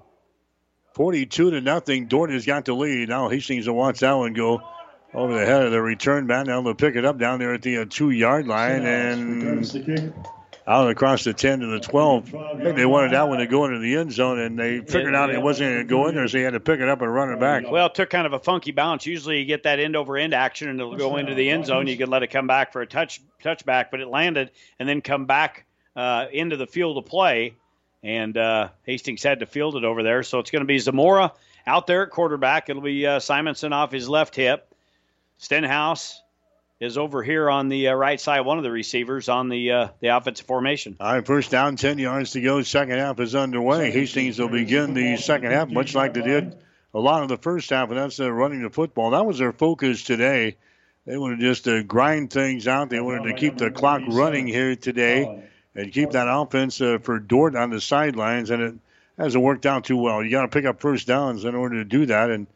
42 0.94 1.52
to 1.52 1.62
nothing. 1.62 2.08
Dordt 2.08 2.32
has 2.32 2.46
got 2.46 2.66
the 2.66 2.74
lead. 2.74 3.10
Now 3.10 3.30
Hastings 3.30 3.68
will 3.68 3.76
watch 3.76 4.00
that 4.00 4.14
one 4.14 4.34
go 4.34 4.62
over 5.14 5.40
the 5.40 5.46
head 5.46 5.64
of 5.64 5.72
the 5.72 5.82
return 5.82 6.26
man. 6.28 6.48
Now 6.48 6.62
they'll 6.62 6.74
pick 6.74 6.96
it 6.96 7.06
up 7.06 7.20
down 7.20 7.40
there 7.40 7.54
at 7.54 7.62
the 7.62 7.80
uh, 7.80 7.86
two 7.88 8.10
yard 8.10 8.48
line 8.48 8.84
and 8.86 9.66
out 10.70 10.88
across 10.88 11.24
the 11.24 11.34
10 11.34 11.62
to 11.62 11.68
the 11.68 11.80
12. 11.80 12.36
I 12.36 12.64
think 12.64 12.76
they 12.76 12.86
wanted 12.86 13.12
that 13.14 13.28
one 13.28 13.40
to 13.40 13.48
go 13.48 13.66
into 13.66 13.80
the 13.80 13.98
end 13.98 14.12
zone 14.12 14.38
and 14.38 14.58
they 14.58 14.82
figured 14.82 15.16
out 15.16 15.32
it 15.32 15.42
wasn't 15.42 15.72
going 15.72 15.80
to 15.80 15.84
go 15.84 16.08
in 16.08 16.14
there, 16.14 16.28
so 16.28 16.38
they 16.38 16.44
had 16.44 16.54
to 16.54 16.60
pick 16.60 16.80
it 16.80 16.88
up 16.88 17.02
and 17.02 17.12
run 17.12 17.34
it 17.34 17.40
back. 17.40 17.70
Well, 17.70 17.88
it 17.88 17.96
took 17.96 18.12
kind 18.12 18.28
of 18.28 18.34
a 18.34 18.40
funky 18.40 18.72
bounce. 18.72 19.08
Usually, 19.08 19.40
you 19.40 19.46
get 19.46 19.64
that 19.64 19.80
end 19.80 19.96
over 19.96 20.16
end 20.16 20.36
action, 20.36 20.70
and 20.70 20.80
it'll 20.80 20.96
go 20.96 21.18
into 21.18 21.34
the 21.34 21.50
end 21.50 21.66
zone. 21.66 21.88
You 21.88 21.98
can 21.98 22.12
let 22.12 22.22
it 22.22 22.28
come 22.28 22.46
back 22.46 22.72
for 22.72 22.82
a 22.82 22.86
touch 22.86 23.20
touchback, 23.44 23.88
but 23.90 24.00
it 24.00 24.08
landed 24.08 24.52
and 24.78 24.88
then 24.88 25.02
come 25.02 25.26
back 25.26 25.66
uh, 25.96 26.28
into 26.32 26.56
the 26.56 26.68
field 26.68 27.00
of 27.00 27.06
play. 27.06 27.56
And 28.04 28.38
uh, 28.38 28.70
Hastings 28.84 29.24
had 29.24 29.40
to 29.40 29.48
field 29.48 29.76
it 29.76 29.84
over 29.84 30.04
there, 30.04 30.22
so 30.22 30.38
it's 30.38 30.52
going 30.52 30.62
to 30.62 30.68
be 30.68 30.78
Zamora 30.78 31.34
out 31.66 31.88
there 31.88 32.04
at 32.04 32.12
quarterback. 32.12 32.70
It'll 32.70 32.82
be 32.82 33.08
uh, 33.08 33.20
Simonson 33.20 33.74
off 33.74 33.92
his 33.92 34.08
left 34.08 34.36
hip. 34.36 34.74
Stenhouse 35.40 36.22
is 36.80 36.98
over 36.98 37.22
here 37.24 37.50
on 37.50 37.70
the 37.70 37.90
uh, 37.90 37.94
right 37.94 38.20
side, 38.20 38.42
one 38.42 38.58
of 38.58 38.64
the 38.64 38.72
receivers 38.72 39.30
on 39.30 39.50
the 39.50 39.72
uh, 39.72 39.88
the 40.00 40.08
offensive 40.08 40.46
formation. 40.46 40.96
All 41.00 41.14
right, 41.14 41.26
first 41.26 41.52
down, 41.52 41.76
10 41.76 41.98
yards 41.98 42.32
to 42.32 42.42
go. 42.42 42.62
Second 42.64 42.98
half 42.98 43.20
is 43.20 43.36
underway. 43.36 43.92
Hastings 43.92 44.40
will 44.40 44.50
begin 44.50 44.94
the 44.94 45.18
second 45.18 45.52
half 45.52 45.70
much 45.70 45.94
like 45.94 46.14
they 46.14 46.22
did 46.22 46.56
a 46.94 47.00
lot 47.00 47.24
of 47.24 47.30
the 47.30 47.38
first 47.38 47.70
half, 47.70 47.90
and 47.90 47.98
that's 47.98 48.20
uh, 48.20 48.32
running 48.32 48.64
the 48.64 48.70
football. 48.70 49.12
That 49.12 49.26
was 49.26 49.38
their 49.38 49.52
focus 49.52 50.04
today. 50.04 50.58
They 51.06 51.18
wanted 51.18 51.40
just 51.40 51.66
to 51.66 51.84
grind 51.84 52.32
things 52.32 52.68
out. 52.68 52.90
They 52.90 53.00
wanted 53.00 53.30
to 53.30 53.34
keep 53.34 53.58
the 53.58 53.72
clock 53.72 54.02
running 54.08 54.48
here 54.48 54.76
today 54.76 55.44
and 55.76 55.92
keep 55.92 56.12
that 56.12 56.28
offense 56.30 56.82
uh, 56.82 56.98
for 57.02 57.20
Dordt 57.20 57.56
on 57.56 57.70
the 57.70 57.82
sidelines, 57.82 58.50
and 58.50 58.62
it 58.62 58.76
hasn't 59.18 59.44
worked 59.44 59.66
out 59.66 59.86
too 59.86 59.98
well. 59.98 60.24
You 60.24 60.32
got 60.32 60.44
to 60.44 60.48
pick 60.48 60.66
up 60.66 60.82
first 60.82 61.08
downs 61.08 61.46
in 61.46 61.56
order 61.56 61.76
to 61.78 61.86
do 61.86 62.06
that 62.08 62.30
and, 62.30 62.48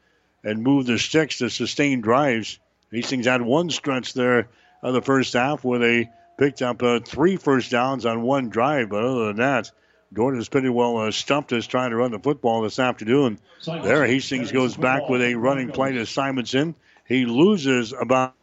and 0.44 0.62
move 0.62 0.86
the 0.86 1.00
sticks 1.00 1.40
to 1.40 1.50
sustain 1.50 2.02
drives. 2.02 2.60
Hastings 2.94 3.26
had 3.26 3.42
one 3.42 3.72
stretch 3.72 4.14
there 4.14 4.50
of 4.84 4.94
the 4.94 5.02
first 5.02 5.34
half 5.34 5.64
where 5.64 5.80
they 5.80 6.12
picked 6.38 6.62
up 6.62 6.84
uh, 6.84 7.00
three 7.00 7.38
first 7.38 7.72
downs 7.72 8.06
on 8.06 8.22
one 8.22 8.50
drive, 8.50 8.90
but 8.90 9.04
other 9.04 9.28
than 9.28 9.38
that, 9.38 9.72
Gordon 10.14 10.44
pretty 10.46 10.70
well 10.70 10.98
uh, 10.98 11.12
stumped 11.12 11.52
us 11.54 11.66
trying 11.66 11.90
to 11.90 11.96
run 11.96 12.12
the 12.12 12.20
football 12.20 12.62
this 12.62 12.78
afternoon. 12.78 13.40
There, 13.66 14.06
Hastings 14.06 14.52
goes 14.52 14.78
back 14.78 15.10
with 15.10 15.24
a 15.24 15.34
running 15.34 15.72
play 15.72 15.94
to 15.94 16.06
Simonson. 16.06 16.76
He 17.08 17.26
loses 17.26 17.94
about 17.94 18.36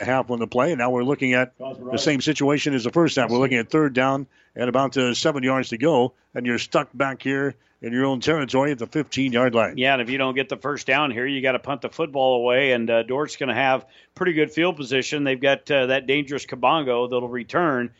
half 0.00 0.30
on 0.30 0.38
the 0.38 0.46
play, 0.46 0.70
and 0.72 0.78
now 0.78 0.90
we're 0.90 1.04
looking 1.04 1.34
at 1.34 1.56
the 1.58 1.98
same 1.98 2.20
situation 2.20 2.74
as 2.74 2.84
the 2.84 2.90
first 2.90 3.16
half. 3.16 3.30
We're 3.30 3.38
looking 3.38 3.58
at 3.58 3.70
third 3.70 3.94
down 3.94 4.26
and 4.54 4.68
about 4.68 4.96
uh, 4.96 5.14
seven 5.14 5.42
yards 5.42 5.70
to 5.70 5.78
go, 5.78 6.14
and 6.34 6.46
you're 6.46 6.58
stuck 6.58 6.88
back 6.94 7.22
here 7.22 7.54
in 7.82 7.92
your 7.92 8.04
own 8.04 8.20
territory 8.20 8.72
at 8.72 8.78
the 8.78 8.86
15 8.86 9.32
yard 9.32 9.54
line. 9.54 9.78
Yeah, 9.78 9.94
and 9.94 10.02
if 10.02 10.10
you 10.10 10.18
don't 10.18 10.34
get 10.34 10.48
the 10.48 10.56
first 10.56 10.86
down 10.86 11.10
here, 11.10 11.26
you 11.26 11.40
got 11.40 11.52
to 11.52 11.58
punt 11.58 11.82
the 11.82 11.88
football 11.88 12.42
away, 12.42 12.72
and 12.72 12.90
uh, 12.90 13.02
Dordt's 13.02 13.36
going 13.36 13.48
to 13.48 13.54
have 13.54 13.86
pretty 14.14 14.32
good 14.32 14.50
field 14.50 14.76
position. 14.76 15.24
They've 15.24 15.40
got 15.40 15.70
uh, 15.70 15.86
that 15.86 16.06
dangerous 16.06 16.46
Kabongo 16.46 17.08
that'll 17.08 17.28
return. 17.28 17.90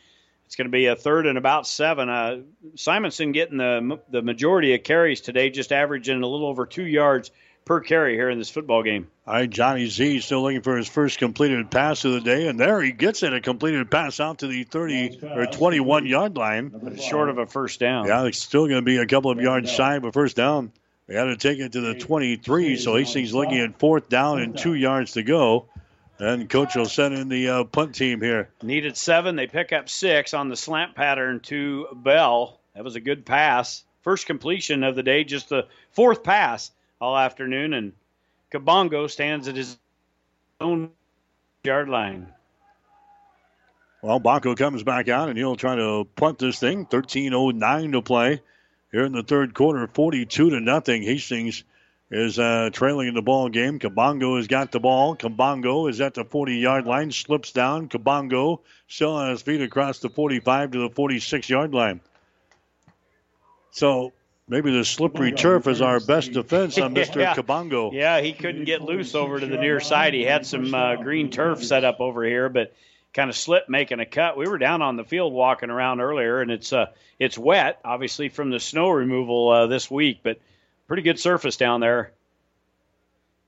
It's 0.46 0.56
going 0.56 0.66
to 0.66 0.72
be 0.72 0.86
a 0.86 0.96
third 0.96 1.26
and 1.26 1.38
about 1.38 1.66
seven. 1.66 2.08
Uh, 2.08 2.40
Simonson 2.74 3.30
getting 3.30 3.58
the 3.58 4.00
the 4.10 4.20
majority 4.20 4.74
of 4.74 4.82
carries 4.82 5.20
today, 5.20 5.48
just 5.48 5.70
averaging 5.70 6.20
a 6.20 6.26
little 6.26 6.48
over 6.48 6.66
two 6.66 6.84
yards 6.84 7.30
per 7.64 7.80
carry 7.80 8.14
here 8.14 8.30
in 8.30 8.38
this 8.38 8.50
football 8.50 8.82
game. 8.82 9.08
All 9.26 9.34
right, 9.34 9.48
Johnny 9.48 9.86
Z 9.86 10.20
still 10.20 10.42
looking 10.42 10.62
for 10.62 10.76
his 10.76 10.88
first 10.88 11.18
completed 11.18 11.70
pass 11.70 12.04
of 12.04 12.12
the 12.12 12.20
day, 12.20 12.48
and 12.48 12.58
there 12.58 12.80
he 12.82 12.92
gets 12.92 13.22
it, 13.22 13.32
a 13.32 13.40
completed 13.40 13.90
pass 13.90 14.18
out 14.20 14.38
to 14.38 14.46
the 14.46 14.64
30 14.64 15.20
or 15.22 15.46
21 15.46 16.06
yard 16.06 16.36
line. 16.36 16.98
Short 16.98 17.28
of 17.28 17.38
a 17.38 17.46
first 17.46 17.80
down. 17.80 18.06
Yeah, 18.06 18.24
it's 18.24 18.40
still 18.40 18.66
going 18.66 18.80
to 18.80 18.82
be 18.82 18.96
a 18.96 19.06
couple 19.06 19.30
of 19.30 19.40
yards 19.40 19.70
shy 19.70 19.96
of 19.96 20.04
a 20.04 20.12
first 20.12 20.36
down. 20.36 20.72
They 21.06 21.14
got 21.14 21.24
to 21.24 21.36
take 21.36 21.58
it 21.58 21.72
to 21.72 21.80
the 21.80 21.94
23, 21.94 22.76
so 22.76 22.96
Hastings 22.96 23.34
looking 23.34 23.58
at 23.58 23.78
fourth 23.78 24.08
down 24.08 24.40
and 24.40 24.56
two 24.56 24.74
yards 24.74 25.12
to 25.12 25.22
go. 25.22 25.66
And 26.20 26.48
coach 26.48 26.76
will 26.76 26.86
send 26.86 27.14
in 27.14 27.28
the 27.28 27.48
uh, 27.48 27.64
punt 27.64 27.94
team 27.94 28.20
here. 28.20 28.50
Needed 28.62 28.96
seven. 28.96 29.36
They 29.36 29.46
pick 29.46 29.72
up 29.72 29.88
six 29.88 30.34
on 30.34 30.48
the 30.48 30.56
slant 30.56 30.94
pattern 30.94 31.40
to 31.44 31.86
Bell. 31.94 32.60
That 32.74 32.84
was 32.84 32.94
a 32.94 33.00
good 33.00 33.24
pass. 33.24 33.82
First 34.02 34.26
completion 34.26 34.84
of 34.84 34.96
the 34.96 35.02
day, 35.02 35.24
just 35.24 35.48
the 35.48 35.66
fourth 35.92 36.22
pass 36.22 36.70
all 37.00 37.16
afternoon. 37.16 37.72
And 37.72 37.92
Kabongo 38.52 39.08
stands 39.10 39.48
at 39.48 39.56
his 39.56 39.78
own 40.60 40.90
yard 41.64 41.88
line. 41.88 42.32
Well, 44.02 44.20
Baco 44.20 44.56
comes 44.56 44.82
back 44.82 45.08
out 45.08 45.28
and 45.28 45.36
he'll 45.36 45.56
try 45.56 45.76
to 45.76 46.06
punt 46.16 46.38
this 46.38 46.58
thing. 46.58 46.86
13.09 46.86 47.92
to 47.92 48.02
play 48.02 48.40
here 48.92 49.04
in 49.04 49.12
the 49.12 49.22
third 49.22 49.54
quarter. 49.54 49.86
42 49.86 50.50
to 50.50 50.60
nothing. 50.60 51.02
Hastings 51.02 51.64
is 52.10 52.38
uh, 52.38 52.70
trailing 52.72 53.08
in 53.08 53.14
the 53.14 53.22
ball 53.22 53.48
game. 53.50 53.78
Kabongo 53.78 54.36
has 54.36 54.48
got 54.48 54.72
the 54.72 54.80
ball. 54.80 55.16
Kabongo 55.16 55.88
is 55.88 56.00
at 56.00 56.14
the 56.14 56.24
40 56.24 56.56
yard 56.56 56.86
line, 56.86 57.12
slips 57.12 57.52
down. 57.52 57.88
Kabongo 57.88 58.60
still 58.88 59.12
on 59.12 59.30
his 59.30 59.42
feet 59.42 59.60
across 59.60 59.98
the 60.00 60.08
45 60.08 60.72
to 60.72 60.78
the 60.78 60.90
46 60.90 61.48
yard 61.50 61.74
line. 61.74 62.00
So 63.70 64.12
maybe 64.50 64.72
the 64.72 64.84
slippery 64.84 65.32
turf 65.32 65.68
is 65.68 65.80
our 65.80 66.00
best 66.00 66.32
defense 66.32 66.76
on 66.76 66.94
Mr. 66.94 67.20
Yeah. 67.20 67.34
Kabongo. 67.34 67.92
Yeah, 67.92 68.20
he 68.20 68.32
couldn't 68.32 68.64
get 68.64 68.82
loose 68.82 69.14
over 69.14 69.38
to 69.38 69.46
the 69.46 69.56
near 69.56 69.80
side. 69.80 70.12
He 70.12 70.24
had 70.24 70.44
some 70.44 70.74
uh, 70.74 70.96
green 70.96 71.30
turf 71.30 71.64
set 71.64 71.84
up 71.84 72.00
over 72.00 72.24
here, 72.24 72.48
but 72.48 72.74
kind 73.14 73.30
of 73.30 73.36
slipped 73.36 73.70
making 73.70 74.00
a 74.00 74.06
cut. 74.06 74.36
We 74.36 74.48
were 74.48 74.58
down 74.58 74.82
on 74.82 74.96
the 74.96 75.04
field 75.04 75.32
walking 75.32 75.70
around 75.70 76.00
earlier, 76.00 76.40
and 76.40 76.50
it's 76.50 76.72
uh, 76.72 76.86
it's 77.18 77.38
wet, 77.38 77.80
obviously 77.84 78.28
from 78.28 78.50
the 78.50 78.60
snow 78.60 78.90
removal 78.90 79.48
uh, 79.50 79.66
this 79.68 79.90
week, 79.90 80.20
but 80.22 80.40
pretty 80.88 81.02
good 81.02 81.18
surface 81.18 81.56
down 81.56 81.80
there. 81.80 82.12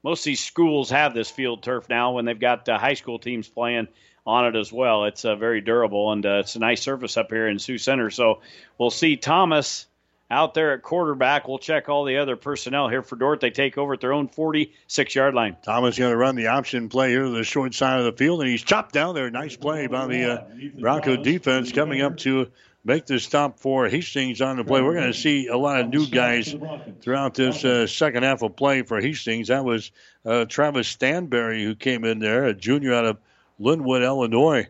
Most 0.05 0.21
of 0.21 0.25
these 0.25 0.41
schools 0.41 0.91
have 0.91 1.15
this 1.15 1.31
field 1.31 1.63
turf 1.63 1.89
now 1.89 2.13
when 2.13 2.25
they've 2.25 2.39
got 2.39 2.69
uh, 2.69 2.79
high 2.79 2.95
school 2.95 3.19
teams 3.19 3.49
playing 3.49 3.89
on 4.27 4.47
it 4.47 4.57
as 4.57 4.73
well. 4.73 5.05
It's 5.05 5.25
uh, 5.25 5.35
very 5.37 5.61
durable, 5.61 6.13
and 6.13 6.25
uh, 6.25 6.39
it's 6.41 6.55
a 6.55 6.61
nice 6.61 6.83
surface 6.83 7.17
up 7.17 7.31
here 7.31 7.49
in 7.49 7.59
Sioux 7.59 7.79
Center. 7.79 8.11
So 8.11 8.41
we'll 8.79 8.91
see 8.91 9.17
Thomas 9.17 9.87
out 10.33 10.55
there 10.55 10.73
at 10.73 10.83
quarterback. 10.83 11.47
We'll 11.47 11.59
check 11.59 11.91
all 11.91 12.05
the 12.05 12.17
other 12.17 12.37
personnel 12.37 12.89
here 12.89 13.03
for 13.03 13.17
Dordt. 13.17 13.41
They 13.41 13.51
take 13.51 13.77
over 13.77 13.93
at 13.93 14.01
their 14.01 14.15
own 14.15 14.29
46 14.29 15.15
yard 15.15 15.35
line. 15.35 15.57
Thomas 15.63 15.99
going 15.99 16.11
to 16.11 16.17
run 16.17 16.37
the 16.37 16.49
option 16.49 16.89
play 16.89 17.11
here 17.11 17.25
to 17.25 17.31
the 17.31 17.45
short 17.45 17.75
side 17.75 17.99
of 17.99 18.07
the 18.07 18.13
field, 18.13 18.41
and 18.41 18.49
he's 18.49 18.63
chopped 18.63 18.95
down 18.95 19.15
there. 19.15 19.31
Nice 19.31 19.57
play 19.57 19.87
by 19.87 20.07
the 20.07 20.33
uh, 20.33 20.45
Bronco 20.81 21.17
defense 21.23 21.71
coming 21.71 22.01
up 22.01 22.17
to 22.19 22.51
make 22.83 23.05
the 23.05 23.21
stop 23.21 23.59
for 23.61 23.89
Hastings 23.89 24.41
on 24.41 24.57
the 24.57 24.65
play. 24.65 24.81
We're 24.81 24.95
going 24.95 25.13
to 25.13 25.19
see 25.19 25.49
a 25.49 25.57
lot 25.57 25.81
of 25.81 25.91
new 25.91 26.07
guys 26.07 26.55
throughout 27.03 27.35
this 27.35 27.63
uh, 27.63 27.87
second 27.87 28.23
half 28.23 28.43
of 28.43 28.57
play 28.57 28.83
for 28.83 29.01
Hastings. 29.01 29.49
That 29.49 29.67
was 29.67 29.93
uh, 30.25 30.47
Travis 30.47 30.95
Stanberry 30.97 31.63
who 31.63 31.75
came 31.75 32.05
in 32.05 32.19
there, 32.19 32.45
a 32.47 32.55
junior 32.55 32.95
out 32.95 33.05
of 33.05 33.19
Lynwood, 33.61 34.03
Illinois, 34.03 34.67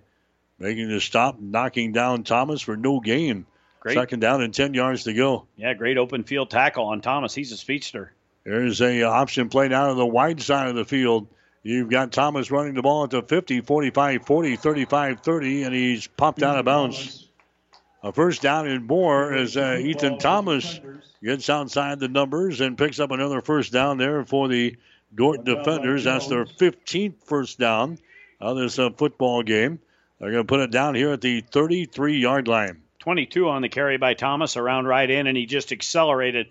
making 0.59 0.89
the 0.89 1.01
stop, 1.01 1.39
knocking 1.41 1.93
down 1.93 2.25
Thomas 2.25 2.61
for 2.61 2.77
no 2.77 2.99
gain. 2.99 3.47
Great. 3.83 3.94
Second 3.94 4.20
down 4.20 4.43
and 4.43 4.55
10 4.55 4.75
yards 4.75 5.02
to 5.05 5.12
go. 5.12 5.49
Yeah, 5.57 5.75
great 5.75 5.99
open 5.99 6.23
field 6.23 6.51
tackle 6.51 6.85
on 6.85 7.01
Thomas. 7.01 7.35
He's 7.35 7.51
a 7.51 7.57
speedster. 7.57 8.12
There's 8.44 8.81
a 8.81 9.02
option 9.02 9.49
play 9.49 9.67
down 9.67 9.91
on 9.91 9.97
the 9.97 10.07
wide 10.07 10.41
side 10.41 10.69
of 10.69 10.77
the 10.77 10.85
field. 10.85 11.27
You've 11.65 11.91
got 11.91 12.12
Thomas 12.12 12.52
running 12.52 12.75
the 12.75 12.83
ball 12.83 13.02
at 13.02 13.11
the 13.11 13.23
50, 13.23 13.62
45, 13.62 14.25
40, 14.25 14.57
35, 14.57 15.20
30, 15.20 15.62
and 15.65 15.75
he's 15.75 16.07
popped 16.07 16.44
out 16.44 16.59
of 16.59 16.65
bounds. 16.65 17.28
A 18.05 18.12
first 18.12 18.41
down 18.41 18.69
and 18.69 18.86
more 18.86 19.33
as 19.33 19.57
uh, 19.57 19.78
Ethan 19.81 20.19
Thomas 20.19 20.78
gets 21.20 21.51
outside 21.51 21.99
the 21.99 22.09
numbers 22.09 22.61
and 22.61 22.78
picks 22.78 23.01
up 23.01 23.11
another 23.11 23.41
first 23.41 23.73
down 23.73 23.99
there 23.99 24.25
for 24.25 24.47
the 24.47 24.77
Dordt 25.12 25.44
defenders. 25.44 26.05
That's 26.05 26.28
their 26.28 26.44
15th 26.44 27.25
first 27.25 27.59
down 27.59 27.99
of 28.41 28.57
this 28.57 28.78
uh, 28.78 28.91
football 28.91 29.43
game. 29.43 29.81
They're 30.20 30.31
going 30.31 30.44
to 30.44 30.49
put 30.49 30.61
it 30.61 30.70
down 30.70 30.94
here 30.94 31.12
at 31.12 31.20
the 31.20 31.41
33 31.41 32.19
yard 32.19 32.47
line. 32.47 32.82
22 33.03 33.49
on 33.49 33.63
the 33.63 33.69
carry 33.69 33.97
by 33.97 34.15
Thomas 34.15 34.57
around 34.57 34.87
right 34.87 35.11
in, 35.11 35.27
and 35.27 35.37
he 35.37 35.45
just 35.45 35.73
accelerated, 35.73 36.47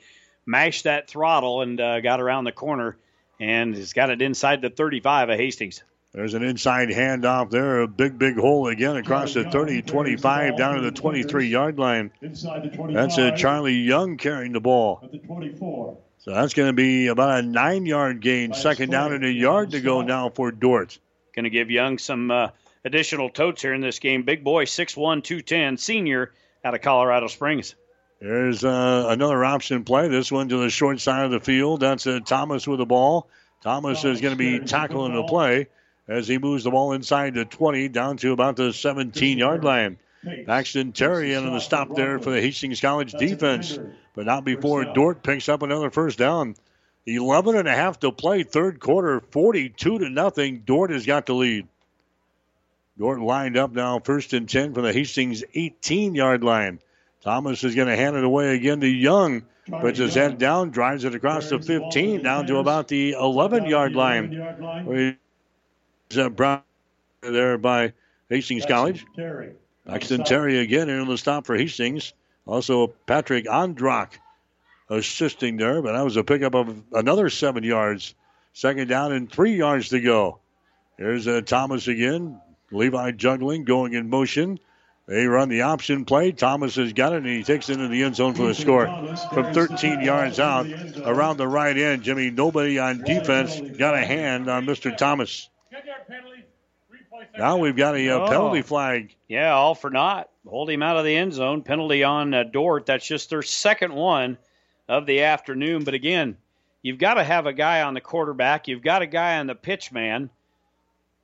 mashed 0.46 0.84
that 0.84 1.10
throttle, 1.10 1.62
and 1.62 1.80
uh, 1.80 2.02
got 2.02 2.20
around 2.20 2.44
the 2.44 2.52
corner, 2.52 2.98
and 3.40 3.74
he's 3.74 3.94
got 3.94 4.10
it 4.10 4.22
inside 4.22 4.62
the 4.62 4.70
35 4.70 5.30
of 5.30 5.38
Hastings. 5.38 5.82
There's 6.12 6.34
an 6.34 6.44
inside 6.44 6.90
handoff 6.90 7.52
there, 7.52 7.80
a 7.80 7.88
big, 7.88 8.20
big 8.20 8.36
hole 8.36 8.68
again 8.68 8.98
across 8.98 9.34
the 9.34 9.50
30 9.50 9.84
25 9.84 10.58
down 10.58 10.76
to 10.76 10.82
the 10.82 10.92
23 10.92 11.48
yard 11.48 11.80
line. 11.80 12.12
That's 12.22 13.18
a 13.18 13.34
Charlie 13.34 13.76
Young 13.76 14.18
carrying 14.18 14.52
the 14.52 14.60
ball. 14.60 15.00
At 15.02 15.14
the 15.14 15.20
24. 15.20 15.98
So 16.18 16.34
that's 16.34 16.54
going 16.54 16.68
to 16.68 16.74
be 16.74 17.08
about 17.08 17.40
a 17.40 17.42
nine 17.44 17.86
yard 17.86 18.20
gain. 18.20 18.54
Second 18.54 18.92
down 18.92 19.14
and 19.14 19.24
a 19.24 19.32
yard 19.32 19.72
to 19.72 19.80
go 19.80 20.02
now 20.02 20.28
for 20.28 20.52
Dordt. 20.52 21.00
Going 21.34 21.46
to 21.46 21.50
give 21.50 21.72
Young 21.72 21.98
some 21.98 22.30
uh, 22.30 22.50
additional 22.84 23.30
totes 23.30 23.62
here 23.62 23.74
in 23.74 23.80
this 23.80 24.00
game. 24.00 24.24
Big 24.24 24.44
boy, 24.44 24.66
6'1, 24.66 25.24
210, 25.24 25.78
senior 25.78 26.34
out 26.64 26.76
of 26.76 26.82
Colorado 26.82 27.28
Springs. 27.28 27.76
There's 28.20 28.64
uh, 28.64 29.08
another 29.10 29.44
option 29.44 29.84
play. 29.84 30.08
This 30.08 30.32
one 30.32 30.50
to 30.50 30.58
the 30.58 30.70
short 30.70 31.00
side 31.00 31.26
of 31.26 31.32
the 31.32 31.40
field. 31.40 31.80
That's 31.80 32.06
uh, 32.06 32.20
Thomas 32.24 32.68
with 32.68 32.80
the 32.80 32.86
ball. 32.86 33.28
Thomas 33.64 34.04
is 34.06 34.22
going 34.22 34.34
to 34.34 34.38
be 34.38 34.60
tackling 34.60 35.14
the 35.14 35.24
play 35.24 35.68
as 36.08 36.28
he 36.28 36.38
moves 36.38 36.64
the 36.64 36.72
ball 36.72 36.94
inside 36.94 37.34
the 37.34 37.46
20 37.46 37.90
down 37.90 38.18
to 38.18 38.32
about 38.32 38.56
the 38.56 38.74
17 38.74 39.38
yard 39.38 39.64
line. 39.64 39.98
Paxton 40.46 40.92
Terry 40.92 41.34
in 41.34 41.48
on 41.48 41.54
the 41.54 41.60
stop 41.60 41.96
there 41.96 42.20
for 42.20 42.30
the 42.30 42.42
Hastings 42.42 42.80
College 42.80 43.14
defense, 43.14 43.80
but 44.14 44.28
not 44.28 44.46
before 44.46 44.86
Dordt 44.94 45.24
picks 45.24 45.50
up 45.50 45.64
another 45.64 45.90
first 45.90 46.20
down. 46.20 46.56
11 47.08 47.56
and 47.56 47.68
a 47.68 47.74
half 47.74 48.00
to 48.02 48.12
play, 48.12 48.44
third 48.44 48.80
quarter, 48.80 49.20
42 49.32 50.00
to 50.00 50.10
nothing. 50.10 50.62
Dordt 50.64 50.92
has 50.92 51.08
got 51.08 51.26
the 51.26 51.34
lead. 51.34 51.68
Dordt 52.98 53.20
lined 53.20 53.58
up 53.58 53.72
now, 53.72 54.00
first 54.00 54.34
and 54.34 54.48
10 54.48 54.74
from 54.74 54.84
the 54.84 54.94
Hastings 54.94 55.44
18 55.54 56.16
yard 56.16 56.44
line. 56.44 56.80
Thomas 57.24 57.64
is 57.64 57.76
going 57.76 57.88
to 57.88 57.96
hand 57.96 58.16
it 58.16 58.24
away 58.24 58.56
again 58.56 58.82
to 58.82 58.88
Young. 58.88 59.44
Puts 59.70 60.00
his 60.00 60.16
head 60.16 60.38
down, 60.38 60.72
drives 60.72 61.04
it 61.04 61.16
across 61.16 61.50
the 61.50 61.60
15 61.60 62.24
down 62.24 62.48
to 62.48 62.58
about 62.58 62.88
the 62.88 63.12
11 63.12 63.66
yard 63.68 63.94
line. 63.94 65.18
Uh, 66.16 66.30
brought 66.30 66.66
there 67.22 67.58
by 67.58 67.94
Hastings 68.30 68.66
College. 68.66 69.06
Paxton 69.88 70.24
Terry 70.24 70.60
again 70.60 70.90
in 70.90 71.08
the 71.08 71.18
stop 71.18 71.46
for 71.46 71.56
Hastings. 71.56 72.14
Also 72.46 72.88
Patrick 72.88 73.50
Androck 73.50 74.20
assisting 74.90 75.58
there, 75.58 75.82
but 75.82 75.94
that 75.94 76.04
was 76.04 76.18
a 76.18 76.24
pickup 76.24 76.56
of 76.56 76.82
another 76.92 77.30
seven 77.30 77.64
yards. 77.64 78.14
Second 78.54 78.90
down 78.90 79.14
and 79.14 79.32
three 79.32 79.56
yards 79.56 79.90
to 79.90 80.02
go. 80.02 80.40
Here's 80.98 81.28
uh, 81.28 81.42
Thomas 81.42 81.88
again. 81.88 82.42
Levi 82.72 83.12
Jungling, 83.12 83.66
going 83.66 83.94
in 83.94 84.10
motion. 84.10 84.60
They 85.08 85.26
run 85.26 85.50
the 85.50 85.64
option 85.64 86.06
play. 86.06 86.32
Thomas 86.32 86.76
has 86.76 86.94
got 86.94 87.14
it, 87.14 87.18
and 87.18 87.26
he 87.26 87.44
takes 87.44 87.70
it 87.70 87.74
into 87.74 87.90
the 87.90 88.04
end 88.04 88.16
zone 88.16 88.34
for 88.34 88.48
the 88.48 88.56
score. 88.56 88.86
From 89.34 89.54
13 89.54 90.02
yards 90.02 90.40
out, 90.40 90.68
around 91.04 91.38
the 91.38 91.48
right 91.48 91.76
end, 91.76 92.04
Jimmy, 92.04 92.30
nobody 92.30 92.80
on 92.80 93.04
defense 93.04 93.60
got 93.78 93.96
a 93.96 94.06
hand 94.06 94.50
on 94.50 94.66
Mr. 94.66 94.96
Thomas. 94.96 95.50
Now 97.38 97.58
we've 97.58 97.76
got 97.76 97.96
a 97.96 98.10
uh, 98.10 98.28
penalty 98.30 98.62
flag. 98.62 99.16
Yeah, 99.28 99.54
all 99.54 99.76
for 99.76 99.90
naught. 99.90 100.30
Hold 100.48 100.70
him 100.70 100.84
out 100.84 100.98
of 100.98 101.06
the 101.06 101.16
end 101.16 101.34
zone. 101.34 101.62
Penalty 101.62 102.04
on 102.04 102.34
uh, 102.34 102.44
Dordt. 102.44 102.86
That's 102.86 103.06
just 103.06 103.30
their 103.30 103.42
second 103.42 103.94
one 103.94 104.38
of 104.88 105.06
the 105.06 105.24
afternoon. 105.24 105.84
But 105.84 105.94
again, 105.94 106.38
you've 106.82 106.98
got 107.00 107.16
to 107.16 107.24
have 107.24 107.46
a 107.46 107.54
guy 107.54 107.82
on 107.82 107.94
the 107.94 108.02
quarterback. 108.02 108.68
You've 108.68 108.84
got 108.84 109.02
a 109.02 109.08
guy 109.08 109.40
on 109.40 109.48
the 109.48 109.56
pitch 109.56 109.92
man. 109.92 110.30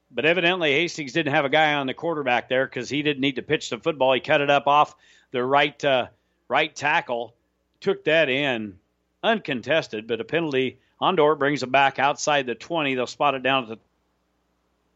But 0.09 0.25
evidently, 0.25 0.71
Hastings 0.71 1.13
didn't 1.13 1.33
have 1.33 1.45
a 1.45 1.49
guy 1.49 1.73
on 1.73 1.87
the 1.87 1.93
quarterback 1.93 2.47
there 2.47 2.65
because 2.65 2.89
he 2.89 3.01
didn't 3.01 3.21
need 3.21 3.35
to 3.35 3.41
pitch 3.41 3.69
the 3.69 3.77
football. 3.77 4.13
He 4.13 4.21
cut 4.21 4.41
it 4.41 4.49
up 4.49 4.67
off 4.67 4.95
the 5.31 5.43
right 5.43 5.83
uh, 5.83 6.07
right 6.47 6.73
tackle, 6.73 7.35
took 7.81 8.05
that 8.05 8.29
in 8.29 8.79
uncontested. 9.21 10.07
But 10.07 10.21
a 10.21 10.23
penalty 10.23 10.79
on 10.99 11.15
Dordt 11.15 11.39
brings 11.39 11.61
him 11.61 11.71
back 11.71 11.99
outside 11.99 12.45
the 12.45 12.55
20. 12.55 12.95
They'll 12.95 13.07
spot 13.07 13.35
it 13.35 13.43
down 13.43 13.63
at 13.63 13.69
the 13.69 13.77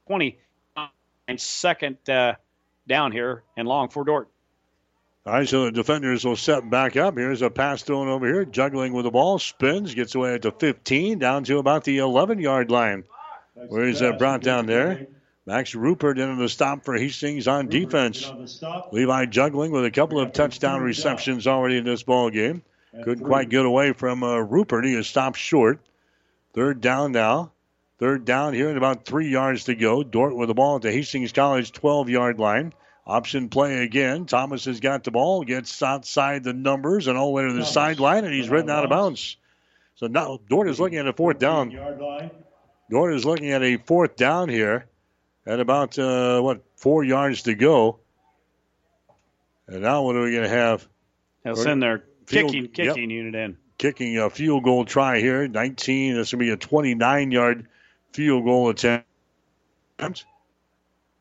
20 0.08 0.38
and 1.28 1.40
second 1.40 1.98
uh, 2.10 2.36
down 2.88 3.12
here 3.12 3.44
and 3.58 3.68
long 3.68 3.90
for 3.90 4.04
Dordt. 4.04 4.30
All 5.24 5.34
right, 5.34 5.48
so 5.48 5.66
the 5.66 5.72
defenders 5.72 6.26
will 6.26 6.36
set 6.36 6.68
back 6.70 6.98
up. 6.98 7.16
Here's 7.16 7.44
a 7.44 7.50
pass 7.52 7.84
thrown 7.84 8.08
over 8.08 8.26
here, 8.26 8.44
Jungling 8.44 8.92
with 8.92 9.06
the 9.06 9.12
ball, 9.12 9.38
spins, 9.38 9.94
gets 9.94 10.16
away 10.16 10.34
at 10.34 10.42
the 10.42 10.52
15, 10.52 11.20
down 11.20 11.44
to 11.44 11.60
about 11.60 11.84
the 11.84 12.00
11 12.00 12.40
yard 12.40 12.72
line. 12.72 13.04
Where 13.68 13.88
is 13.88 14.00
that 14.00 14.20
brought 14.20 14.42
down 14.42 14.66
there? 14.66 15.08
Max 15.46 15.74
Rupert 15.74 16.20
in 16.20 16.38
the 16.38 16.50
stop 16.50 16.86
for 16.86 16.96
Hastings 16.96 17.48
on 17.48 17.68
defense. 17.68 18.32
Levi 18.92 19.26
Jungling 19.26 19.72
with 19.72 19.86
a 19.86 19.92
couple 19.92 20.20
of 20.20 20.34
touchdown 20.34 20.82
receptions 20.82 21.48
already 21.48 21.78
in 21.78 21.84
this 21.84 22.04
ball 22.04 22.30
game. 22.30 22.62
Couldn't 23.04 23.26
quite 23.26 23.50
get 23.50 23.66
away 23.66 23.94
from 23.94 24.24
uh, 24.24 24.38
Rupert. 24.38 24.86
He 24.86 24.94
is 24.94 25.08
stopped 25.08 25.38
short. 25.38 25.80
Third 26.54 26.82
down 26.82 27.12
now. 27.12 27.52
Third 28.00 28.26
down 28.26 28.54
here 28.54 28.70
and 28.70 28.78
about 28.78 29.06
three 29.06 29.30
yards 29.30 29.66
to 29.66 29.76
go. 29.76 30.04
Dordt 30.04 30.36
with 30.36 30.48
the 30.48 30.54
ball 30.54 30.78
at 30.78 30.82
the 30.82 30.92
Hastings 30.92 31.32
College 31.32 31.72
12 31.72 32.10
yard 32.10 32.40
line. 32.40 32.74
Option 33.08 33.50
play 33.50 33.84
again. 33.84 34.26
Thomas 34.26 34.66
has 34.66 34.80
got 34.80 35.04
the 35.04 35.12
ball, 35.12 35.44
gets 35.44 35.82
outside 35.82 36.44
the 36.44 36.54
numbers 36.54 37.08
and 37.08 37.18
all 37.18 37.28
the 37.28 37.34
way 37.34 37.48
to 37.48 37.54
the 37.54 37.66
sideline, 37.66 38.26
and 38.26 38.34
he's 38.34 38.50
ridden 38.50 38.70
out 38.70 38.84
of 38.84 38.90
bounds. 38.90 39.38
So 39.96 40.08
now 40.08 40.40
Dordt 40.50 40.70
is 40.70 40.80
looking 40.80 41.00
at 41.00 41.08
a 41.08 41.14
fourth 41.14 41.40
down. 41.40 41.72
Dordt 42.92 43.16
is 43.16 43.24
looking 43.24 43.52
at 43.52 43.64
a 43.64 43.78
fourth 43.78 44.18
down 44.18 44.50
here 44.50 44.86
at 45.46 45.62
about, 45.62 45.98
uh, 45.98 46.42
what, 46.42 46.62
four 46.76 47.06
yards 47.06 47.44
to 47.44 47.56
go. 47.56 48.00
And 49.68 49.82
now 49.82 50.04
what 50.04 50.18
are 50.18 50.24
we 50.24 50.32
going 50.32 50.44
to 50.44 50.50
have? 50.50 50.86
They'll 51.44 51.56
send 51.56 51.82
their 51.82 52.04
kicking, 52.28 52.68
kicking 52.68 52.86
yep. 52.86 52.98
unit 52.98 53.36
in. 53.36 53.58
Kicking 53.78 54.18
a 54.18 54.30
field 54.30 54.66
goal 54.66 54.84
try 54.84 55.20
here. 55.20 55.48
19. 55.48 56.16
That's 56.16 56.32
going 56.32 56.40
to 56.40 56.46
be 56.46 56.52
a 56.52 56.58
29 56.58 57.32
yard 57.32 57.68
field 58.12 58.44
goal 58.44 58.70
attempt. 58.70 59.06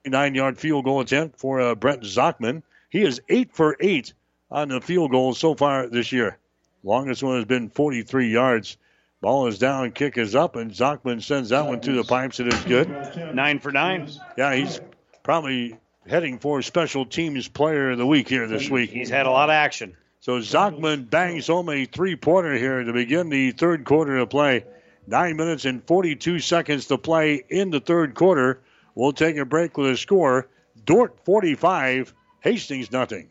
Nine 0.04 0.34
yard 0.34 0.58
field 0.58 0.84
goal 0.84 1.00
attempt 1.00 1.38
for 1.38 1.60
uh, 1.60 1.74
Brent 1.76 2.02
Zachman. 2.02 2.62
He 2.88 3.02
is 3.02 3.20
eight 3.28 3.54
for 3.54 3.76
eight 3.78 4.12
on 4.50 4.68
the 4.68 4.80
field 4.80 5.12
goals 5.12 5.38
so 5.38 5.54
far 5.54 5.86
this 5.86 6.10
year. 6.10 6.36
Longest 6.82 7.22
one 7.22 7.36
has 7.36 7.44
been 7.44 7.68
43 7.68 8.32
yards. 8.32 8.76
Ball 9.20 9.48
is 9.48 9.58
down, 9.58 9.92
kick 9.92 10.16
is 10.16 10.34
up, 10.34 10.56
and 10.56 10.72
Zachman 10.72 11.20
sends 11.22 11.50
that 11.50 11.66
one 11.66 11.80
to 11.80 11.92
the 11.92 12.04
pipes. 12.04 12.40
It 12.40 12.46
is 12.46 12.64
good. 12.64 12.88
Nine 13.34 13.58
for 13.58 13.70
nine. 13.70 14.08
Yeah, 14.38 14.54
he's 14.54 14.80
probably 15.22 15.78
heading 16.06 16.38
for 16.38 16.62
special 16.62 17.04
teams 17.04 17.46
player 17.46 17.90
of 17.90 17.98
the 17.98 18.06
week 18.06 18.28
here 18.28 18.46
this 18.46 18.70
week. 18.70 18.90
He's 18.90 19.10
had 19.10 19.26
a 19.26 19.30
lot 19.30 19.50
of 19.50 19.52
action. 19.52 19.94
So 20.20 20.38
Zachman 20.40 21.10
bangs 21.10 21.48
home 21.48 21.68
a 21.68 21.84
three 21.84 22.16
pointer 22.16 22.54
here 22.54 22.82
to 22.82 22.92
begin 22.94 23.28
the 23.28 23.50
third 23.50 23.84
quarter 23.84 24.16
of 24.16 24.30
play. 24.30 24.64
Nine 25.06 25.36
minutes 25.36 25.66
and 25.66 25.84
42 25.86 26.38
seconds 26.38 26.86
to 26.86 26.96
play 26.96 27.44
in 27.48 27.70
the 27.70 27.80
third 27.80 28.14
quarter. 28.14 28.60
We'll 28.94 29.12
take 29.12 29.36
a 29.36 29.44
break 29.44 29.76
with 29.76 29.90
a 29.90 29.96
score. 29.98 30.48
Dordt 30.86 31.24
45, 31.26 32.14
Hastings 32.40 32.90
nothing. 32.90 33.30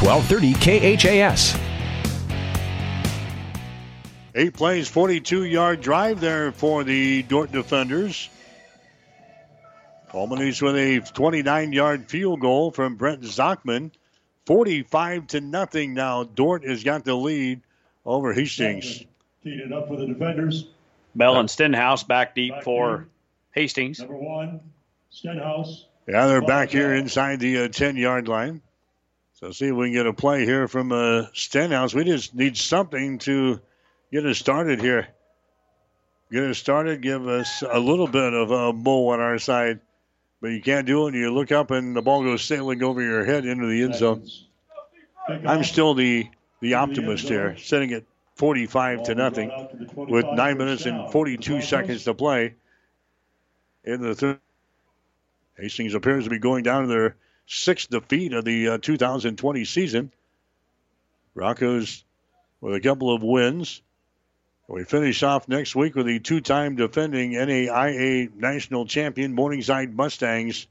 1230 0.00 0.96
KHAS. 0.96 1.58
Eight 4.34 4.54
plays, 4.54 4.88
42 4.88 5.44
yard 5.44 5.82
drive 5.82 6.20
there 6.20 6.52
for 6.52 6.84
the 6.84 7.22
Dordt 7.24 7.52
defenders. 7.52 8.30
Culminates 10.10 10.62
with 10.62 10.74
a 10.76 11.00
29 11.00 11.72
yard 11.74 12.08
field 12.08 12.40
goal 12.40 12.70
from 12.70 12.96
Brent 12.96 13.22
Zachman. 13.24 13.90
45 14.46 15.26
to 15.28 15.40
nothing 15.42 15.92
now. 15.92 16.24
Dordt 16.24 16.64
has 16.64 16.82
got 16.82 17.04
the 17.04 17.14
lead 17.14 17.60
over 18.06 18.32
Hastings. 18.32 19.04
Teed 19.44 19.60
it 19.60 19.70
up 19.70 19.88
for 19.88 19.96
the 19.96 20.06
defenders. 20.06 20.66
Bell 21.14 21.38
and 21.38 21.50
Stenhouse 21.50 22.04
back 22.04 22.34
deep 22.34 22.54
back 22.54 22.64
for 22.64 22.88
here. 22.88 23.08
Hastings. 23.52 23.98
Number 23.98 24.16
one, 24.16 24.60
Stenhouse. 25.10 25.84
Yeah, 26.08 26.26
they're 26.26 26.40
back 26.40 26.70
here 26.70 26.94
inside 26.94 27.40
the 27.40 27.68
10 27.68 27.96
uh, 27.96 27.98
yard 27.98 28.28
line. 28.28 28.62
So 29.40 29.52
see 29.52 29.68
if 29.68 29.74
we 29.74 29.86
can 29.86 29.94
get 29.94 30.06
a 30.06 30.12
play 30.12 30.44
here 30.44 30.68
from 30.68 30.92
uh, 30.92 31.26
Stenhouse. 31.32 31.94
We 31.94 32.04
just 32.04 32.34
need 32.34 32.58
something 32.58 33.18
to 33.20 33.58
get 34.12 34.26
us 34.26 34.36
started 34.36 34.82
here. 34.82 35.08
Get 36.30 36.44
us 36.44 36.58
started. 36.58 37.00
Give 37.00 37.26
us 37.26 37.62
a 37.68 37.78
little 37.80 38.06
bit 38.06 38.34
of 38.34 38.50
a 38.50 38.72
bow 38.74 39.08
on 39.08 39.20
our 39.20 39.38
side. 39.38 39.80
but 40.42 40.48
you 40.48 40.60
can't 40.60 40.86
do 40.86 41.08
it. 41.08 41.14
You 41.14 41.32
look 41.32 41.52
up, 41.52 41.70
and 41.70 41.96
the 41.96 42.02
ball 42.02 42.22
goes 42.22 42.44
sailing 42.44 42.82
over 42.82 43.00
your 43.00 43.24
head 43.24 43.46
into 43.46 43.66
the 43.66 43.82
end 43.82 43.94
zone. 43.94 44.28
I'm 45.26 45.64
still 45.64 45.94
the 45.94 46.28
the 46.60 46.74
optimist 46.74 47.26
here, 47.26 47.56
setting 47.56 47.90
it 47.90 48.04
45 48.34 49.04
to 49.04 49.14
nothing 49.14 49.50
with 49.96 50.26
nine 50.34 50.58
minutes 50.58 50.84
and 50.84 51.10
42 51.10 51.62
seconds 51.62 52.04
to 52.04 52.12
play 52.12 52.54
in 53.84 54.02
the 54.02 54.14
third. 54.14 54.38
Hastings 55.56 55.94
appears 55.94 56.24
to 56.24 56.30
be 56.30 56.38
going 56.38 56.62
down 56.62 56.82
to 56.82 56.88
their 56.88 57.16
sixth 57.46 57.90
defeat 57.90 58.32
of 58.32 58.44
the 58.44 58.68
uh, 58.68 58.78
2020 58.78 59.64
season. 59.64 60.12
Broncos 61.34 62.04
with 62.60 62.74
a 62.74 62.80
couple 62.80 63.14
of 63.14 63.22
wins. 63.22 63.82
We 64.68 64.84
finish 64.84 65.22
off 65.24 65.48
next 65.48 65.74
week 65.74 65.96
with 65.96 66.06
the 66.06 66.20
two 66.20 66.40
time 66.40 66.76
defending 66.76 67.32
NAIA 67.32 68.32
national 68.36 68.86
champion 68.86 69.34
Morningside 69.34 69.92
Mustangs 69.94 70.68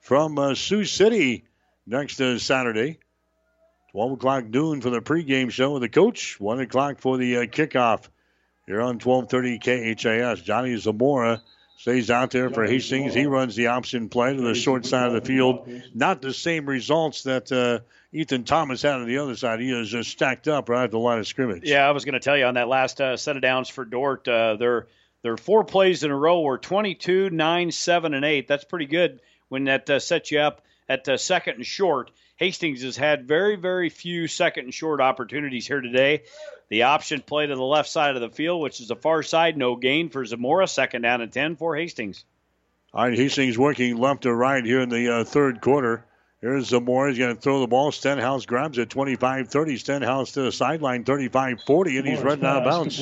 from 0.00 0.38
uh, 0.38 0.54
Sioux 0.54 0.84
City 0.84 1.44
next 1.86 2.20
uh, 2.20 2.38
Saturday. 2.38 2.98
12 3.92 4.12
o'clock 4.12 4.44
noon 4.46 4.80
for 4.80 4.90
the 4.90 5.00
pregame 5.00 5.50
show 5.50 5.72
with 5.72 5.82
the 5.82 5.88
coach, 5.88 6.40
1 6.40 6.60
o'clock 6.60 7.00
for 7.00 7.16
the 7.16 7.36
uh, 7.36 7.40
kickoff 7.42 8.08
here 8.66 8.80
on 8.80 8.98
1230 8.98 9.58
KHAS. 9.58 10.40
Johnny 10.40 10.76
Zamora 10.76 11.42
stays 11.84 12.10
out 12.10 12.30
there 12.30 12.48
for 12.48 12.64
Hastings. 12.64 13.12
He 13.12 13.26
runs 13.26 13.54
the 13.56 13.66
option 13.66 14.08
play 14.08 14.34
to 14.34 14.40
the 14.40 14.54
short 14.54 14.86
side 14.86 15.08
of 15.08 15.12
the 15.12 15.20
field. 15.20 15.68
Not 15.92 16.22
the 16.22 16.32
same 16.32 16.64
results 16.64 17.24
that 17.24 17.52
uh, 17.52 17.80
Ethan 18.10 18.44
Thomas 18.44 18.80
had 18.80 18.94
on 18.94 19.06
the 19.06 19.18
other 19.18 19.36
side. 19.36 19.60
He 19.60 19.70
is 19.70 19.90
just 19.90 20.10
stacked 20.10 20.48
up 20.48 20.70
right 20.70 20.84
at 20.84 20.90
the 20.92 20.98
line 20.98 21.18
of 21.18 21.26
scrimmage. 21.26 21.64
Yeah, 21.64 21.86
I 21.86 21.90
was 21.90 22.06
going 22.06 22.14
to 22.14 22.20
tell 22.20 22.38
you 22.38 22.46
on 22.46 22.54
that 22.54 22.68
last 22.68 23.02
uh, 23.02 23.18
set 23.18 23.36
of 23.36 23.42
downs 23.42 23.68
for 23.68 23.84
Dordt, 23.84 24.26
uh, 24.26 24.56
their 24.56 24.86
their 25.20 25.36
four 25.36 25.62
plays 25.62 26.02
in 26.04 26.10
a 26.10 26.16
row 26.16 26.40
were 26.40 26.56
22, 26.56 27.28
9, 27.28 27.70
7, 27.70 28.14
and 28.14 28.24
8. 28.24 28.48
That's 28.48 28.64
pretty 28.64 28.86
good 28.86 29.20
when 29.50 29.64
that 29.64 29.90
uh, 29.90 29.98
sets 29.98 30.30
you 30.30 30.40
up 30.40 30.62
at 30.88 31.06
uh, 31.06 31.18
second 31.18 31.56
and 31.56 31.66
short. 31.66 32.10
Hastings 32.36 32.82
has 32.82 32.96
had 32.96 33.28
very, 33.28 33.56
very 33.56 33.90
few 33.90 34.26
second 34.26 34.64
and 34.64 34.74
short 34.74 35.02
opportunities 35.02 35.66
here 35.66 35.82
today. 35.82 36.22
The 36.68 36.82
option 36.82 37.20
play 37.20 37.46
to 37.46 37.54
the 37.54 37.62
left 37.62 37.88
side 37.88 38.16
of 38.16 38.22
the 38.22 38.30
field, 38.30 38.62
which 38.62 38.80
is 38.80 38.88
the 38.88 38.96
far 38.96 39.22
side, 39.22 39.56
no 39.56 39.76
gain 39.76 40.08
for 40.08 40.24
Zamora. 40.24 40.66
Second 40.66 41.02
down 41.02 41.20
and 41.20 41.32
10 41.32 41.56
for 41.56 41.76
Hastings. 41.76 42.24
All 42.92 43.04
right, 43.04 43.18
Hastings 43.18 43.58
working 43.58 43.96
left 43.96 44.22
to 44.22 44.32
right 44.32 44.64
here 44.64 44.80
in 44.80 44.88
the 44.88 45.12
uh, 45.12 45.24
third 45.24 45.60
quarter. 45.60 46.04
Here's 46.40 46.68
Zamora. 46.68 47.10
He's 47.10 47.18
going 47.18 47.34
to 47.34 47.40
throw 47.40 47.60
the 47.60 47.66
ball. 47.66 47.90
Stenhouse 47.90 48.46
grabs 48.46 48.78
it 48.78 48.90
25 48.90 49.48
30. 49.48 49.76
Stenhouse 49.78 50.32
to 50.32 50.42
the 50.42 50.52
sideline 50.52 51.04
35 51.04 51.62
40, 51.66 51.98
and 51.98 52.06
he's 52.06 52.20
running 52.20 52.44
out 52.44 52.58
of 52.58 52.64
bounds. 52.64 52.96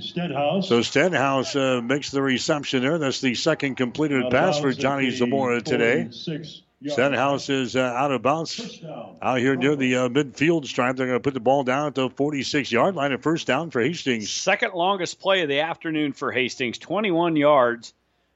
Stenhouse. 0.00 0.68
So 0.68 0.82
Stenhouse 0.82 1.56
uh, 1.56 1.80
makes 1.82 2.10
the 2.10 2.20
reception 2.20 2.82
there. 2.82 2.98
That's 2.98 3.20
the 3.20 3.34
second 3.34 3.76
completed 3.76 4.30
pass 4.30 4.60
for 4.60 4.72
Johnny 4.72 5.10
Zamora 5.10 5.62
today. 5.62 6.02
46 6.02 6.28
yard 6.28 6.67
Stenhouse 6.86 7.48
is 7.48 7.74
uh, 7.74 7.80
out 7.80 8.12
of 8.12 8.22
bounds 8.22 8.80
out 9.20 9.38
here 9.38 9.56
near 9.56 9.74
the 9.74 9.96
uh, 9.96 10.08
midfield 10.08 10.64
stripe. 10.66 10.96
They're 10.96 11.06
going 11.06 11.18
to 11.18 11.22
put 11.22 11.34
the 11.34 11.40
ball 11.40 11.64
down 11.64 11.88
at 11.88 11.94
the 11.96 12.08
46 12.08 12.70
yard 12.70 12.94
line. 12.94 13.12
A 13.12 13.18
first 13.18 13.48
down 13.48 13.70
for 13.70 13.82
Hastings. 13.82 14.30
Second 14.30 14.74
longest 14.74 15.18
play 15.18 15.42
of 15.42 15.48
the 15.48 15.60
afternoon 15.60 16.12
for 16.12 16.30
Hastings, 16.30 16.78
21 16.78 17.34
yards 17.34 17.92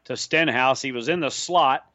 to 0.07 0.17
Stenhouse. 0.17 0.83
He 0.83 0.91
was 0.91 1.09
in 1.09 1.21
the 1.21 1.31
slot. 1.31 1.87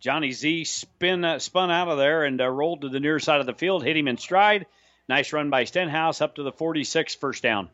Johnny 0.00 0.32
Z 0.32 0.64
spin, 0.64 1.24
uh, 1.24 1.38
spun 1.38 1.70
out 1.70 1.86
of 1.86 1.98
there 1.98 2.24
and 2.24 2.40
uh, 2.40 2.48
rolled 2.48 2.80
to 2.80 2.88
the 2.88 2.98
near 2.98 3.20
side 3.20 3.38
of 3.38 3.46
the 3.46 3.54
field, 3.54 3.84
hit 3.84 3.96
him 3.96 4.08
in 4.08 4.18
stride. 4.18 4.66
Nice 5.08 5.32
run 5.32 5.50
by 5.50 5.62
Stenhouse 5.62 6.20
up 6.20 6.34
to 6.34 6.42
the 6.42 6.50
46, 6.50 7.14
first 7.14 7.44
down. 7.44 7.68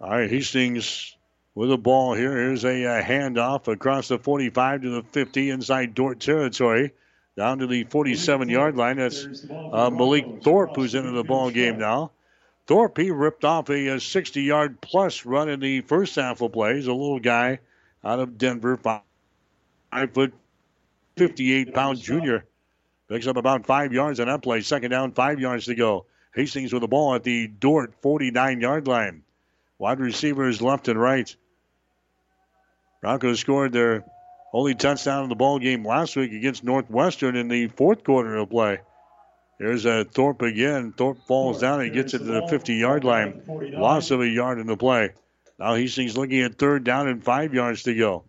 All 0.00 0.10
right, 0.10 0.30
Hastings 0.30 1.16
with 1.56 1.70
the 1.70 1.78
ball 1.78 2.14
here. 2.14 2.30
Here's 2.30 2.64
a 2.64 2.84
uh, 2.84 3.02
handoff 3.02 3.66
across 3.66 4.06
the 4.06 4.18
45 4.18 4.82
to 4.82 4.90
the 4.90 5.02
50 5.02 5.50
inside 5.50 5.94
Dordt 5.94 6.20
territory. 6.20 6.92
Down 7.36 7.58
to 7.58 7.66
the 7.66 7.84
47 7.84 8.48
yard 8.48 8.76
line. 8.76 8.96
That's 8.96 9.26
uh, 9.50 9.90
Malik 9.90 10.42
Thorpe 10.42 10.76
who's 10.76 10.94
into 10.94 11.10
the 11.10 11.24
ball 11.24 11.50
game 11.50 11.78
now. 11.78 12.12
Thorpe, 12.66 12.96
he 12.96 13.10
ripped 13.10 13.44
off 13.44 13.68
a 13.70 14.00
60 14.00 14.42
yard 14.42 14.80
plus 14.80 15.26
run 15.26 15.48
in 15.48 15.60
the 15.60 15.80
first 15.82 16.14
half 16.16 16.40
of 16.40 16.52
play. 16.52 16.76
He's 16.76 16.86
a 16.86 16.92
little 16.92 17.20
guy 17.20 17.58
out 18.04 18.20
of 18.20 18.38
Denver, 18.38 18.76
five, 18.76 19.02
five 19.90 20.14
foot, 20.14 20.32
58 21.16 21.74
pound 21.74 21.98
junior. 22.00 22.44
Picks 23.08 23.26
up 23.26 23.36
about 23.36 23.66
five 23.66 23.92
yards 23.92 24.20
on 24.20 24.28
that 24.28 24.42
play. 24.42 24.62
Second 24.62 24.90
down, 24.90 25.12
five 25.12 25.40
yards 25.40 25.66
to 25.66 25.74
go. 25.74 26.06
Hastings 26.34 26.72
with 26.72 26.82
the 26.82 26.88
ball 26.88 27.14
at 27.14 27.22
the 27.22 27.48
Dordt 27.48 27.94
49 28.00 28.60
yard 28.60 28.86
line. 28.86 29.22
Wide 29.78 30.00
receivers 30.00 30.62
left 30.62 30.88
and 30.88 31.00
right. 31.00 31.34
Broncos 33.02 33.40
scored 33.40 33.72
their 33.72 34.04
only 34.54 34.74
touchdown 34.76 35.24
in 35.24 35.28
the 35.28 35.34
ball 35.34 35.58
game 35.58 35.84
last 35.84 36.14
week 36.14 36.32
against 36.32 36.62
Northwestern 36.62 37.34
in 37.34 37.48
the 37.48 37.66
fourth 37.66 38.04
quarter 38.04 38.36
of 38.36 38.50
play. 38.50 38.78
There's 39.58 39.84
a 39.84 40.04
Thorpe 40.04 40.42
again. 40.42 40.92
Thorpe 40.96 41.18
falls 41.26 41.60
down 41.60 41.80
and 41.80 41.92
gets 41.92 42.14
it 42.14 42.18
to 42.18 42.24
the 42.24 42.46
50 42.48 42.74
yard 42.74 43.02
line. 43.02 43.42
Loss 43.46 44.12
of 44.12 44.20
a 44.20 44.28
yard 44.28 44.60
in 44.60 44.68
the 44.68 44.76
play. 44.76 45.10
Now 45.58 45.74
Hastings 45.74 46.16
looking 46.16 46.40
at 46.42 46.54
third 46.54 46.84
down 46.84 47.08
and 47.08 47.22
five 47.22 47.52
yards 47.52 47.82
to 47.82 47.94
go. 47.94 48.24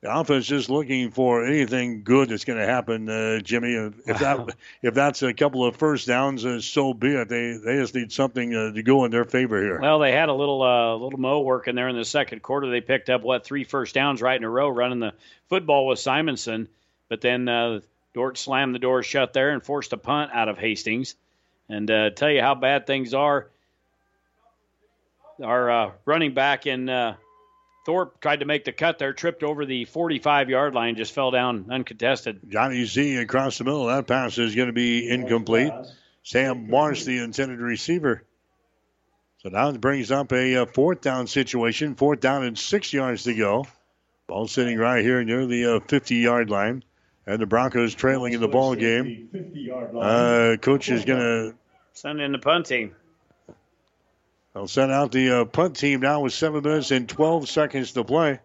The 0.00 0.16
offense 0.16 0.46
just 0.46 0.70
looking 0.70 1.10
for 1.10 1.44
anything 1.44 2.04
good 2.04 2.28
that's 2.28 2.44
going 2.44 2.60
to 2.60 2.64
happen, 2.64 3.08
uh, 3.08 3.40
Jimmy. 3.40 3.72
If 4.06 4.20
that 4.20 4.54
if 4.80 4.94
that's 4.94 5.22
a 5.24 5.34
couple 5.34 5.64
of 5.64 5.74
first 5.74 6.06
downs, 6.06 6.46
uh, 6.46 6.60
so 6.60 6.94
be 6.94 7.08
it. 7.16 7.28
They 7.28 7.58
they 7.64 7.80
just 7.80 7.96
need 7.96 8.12
something 8.12 8.54
uh, 8.54 8.72
to 8.74 8.82
go 8.84 9.04
in 9.04 9.10
their 9.10 9.24
favor 9.24 9.60
here. 9.60 9.80
Well, 9.80 9.98
they 9.98 10.12
had 10.12 10.28
a 10.28 10.34
little 10.34 10.62
uh, 10.62 10.94
little 10.94 11.18
mo 11.18 11.40
work 11.40 11.66
in 11.66 11.74
there 11.74 11.88
in 11.88 11.96
the 11.96 12.04
second 12.04 12.42
quarter. 12.42 12.70
They 12.70 12.80
picked 12.80 13.10
up 13.10 13.22
what 13.22 13.44
three 13.44 13.64
first 13.64 13.92
downs 13.92 14.22
right 14.22 14.36
in 14.36 14.44
a 14.44 14.50
row, 14.50 14.68
running 14.68 15.00
the 15.00 15.14
football 15.48 15.88
with 15.88 15.98
Simonson. 15.98 16.68
But 17.08 17.20
then 17.20 17.48
uh, 17.48 17.80
Dordt 18.14 18.38
slammed 18.38 18.76
the 18.76 18.78
door 18.78 19.02
shut 19.02 19.32
there 19.32 19.50
and 19.50 19.64
forced 19.64 19.92
a 19.92 19.96
punt 19.96 20.30
out 20.32 20.48
of 20.48 20.58
Hastings. 20.58 21.16
And 21.68 21.90
uh, 21.90 22.10
tell 22.10 22.30
you 22.30 22.40
how 22.40 22.54
bad 22.54 22.86
things 22.86 23.14
are. 23.14 23.48
Our 25.42 25.70
uh, 25.70 25.90
running 26.04 26.34
back 26.34 26.66
in 26.66 26.88
uh, 26.88 27.16
Thorpe 27.88 28.20
tried 28.20 28.40
to 28.40 28.44
make 28.44 28.66
the 28.66 28.72
cut 28.72 28.98
there, 28.98 29.14
tripped 29.14 29.42
over 29.42 29.64
the 29.64 29.86
45 29.86 30.50
yard 30.50 30.74
line, 30.74 30.94
just 30.94 31.14
fell 31.14 31.30
down 31.30 31.70
uncontested. 31.70 32.38
Johnny 32.46 32.84
Z 32.84 33.16
across 33.16 33.56
the 33.56 33.64
middle. 33.64 33.86
That 33.86 34.06
pass 34.06 34.36
is 34.36 34.54
going 34.54 34.66
to 34.66 34.74
be 34.74 35.08
incomplete. 35.08 35.72
Sam 36.22 36.68
Marsh, 36.68 37.04
the 37.04 37.16
intended 37.16 37.60
receiver. 37.60 38.24
So 39.38 39.48
now 39.48 39.70
it 39.70 39.80
brings 39.80 40.10
up 40.10 40.32
a, 40.32 40.56
uh 40.56 40.66
fourth 40.66 41.00
down 41.00 41.28
situation. 41.28 41.94
Fourth 41.94 42.20
down 42.20 42.44
and 42.44 42.58
six 42.58 42.92
yards 42.92 43.22
to 43.22 43.32
go. 43.32 43.66
Ball 44.26 44.48
sitting 44.48 44.76
right 44.76 45.02
here 45.02 45.24
near 45.24 45.46
the 45.46 45.76
uh, 45.76 45.80
50 45.80 46.16
yard 46.16 46.50
line. 46.50 46.84
And 47.26 47.40
the 47.40 47.46
Broncos 47.46 47.94
trailing 47.94 48.34
in 48.34 48.42
the 48.42 48.48
ball 48.48 48.74
game. 48.74 49.30
Uh, 49.98 50.56
coach 50.60 50.90
is 50.90 51.06
going 51.06 51.20
to 51.20 51.54
Send 51.94 52.20
in 52.20 52.32
the 52.32 52.38
punt 52.38 52.66
team. 52.66 52.94
They'll 54.54 54.66
send 54.66 54.92
out 54.92 55.12
the 55.12 55.40
uh, 55.40 55.44
punt 55.44 55.76
team 55.76 56.00
now 56.00 56.20
with 56.20 56.32
seven 56.32 56.62
minutes 56.62 56.90
and 56.90 57.08
12 57.08 57.48
seconds 57.48 57.92
to 57.92 58.04
play. 58.04 58.40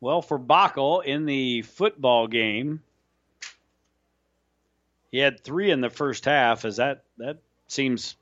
Well, 0.00 0.20
for 0.20 0.38
Backel 0.38 1.02
in 1.04 1.24
the 1.24 1.62
football 1.62 2.26
game, 2.26 2.82
he 5.10 5.18
had 5.18 5.42
three 5.42 5.70
in 5.70 5.80
the 5.80 5.90
first 5.90 6.26
half. 6.26 6.64
Is 6.64 6.76
that 6.76 7.04
that 7.18 7.38
seems 7.68 8.16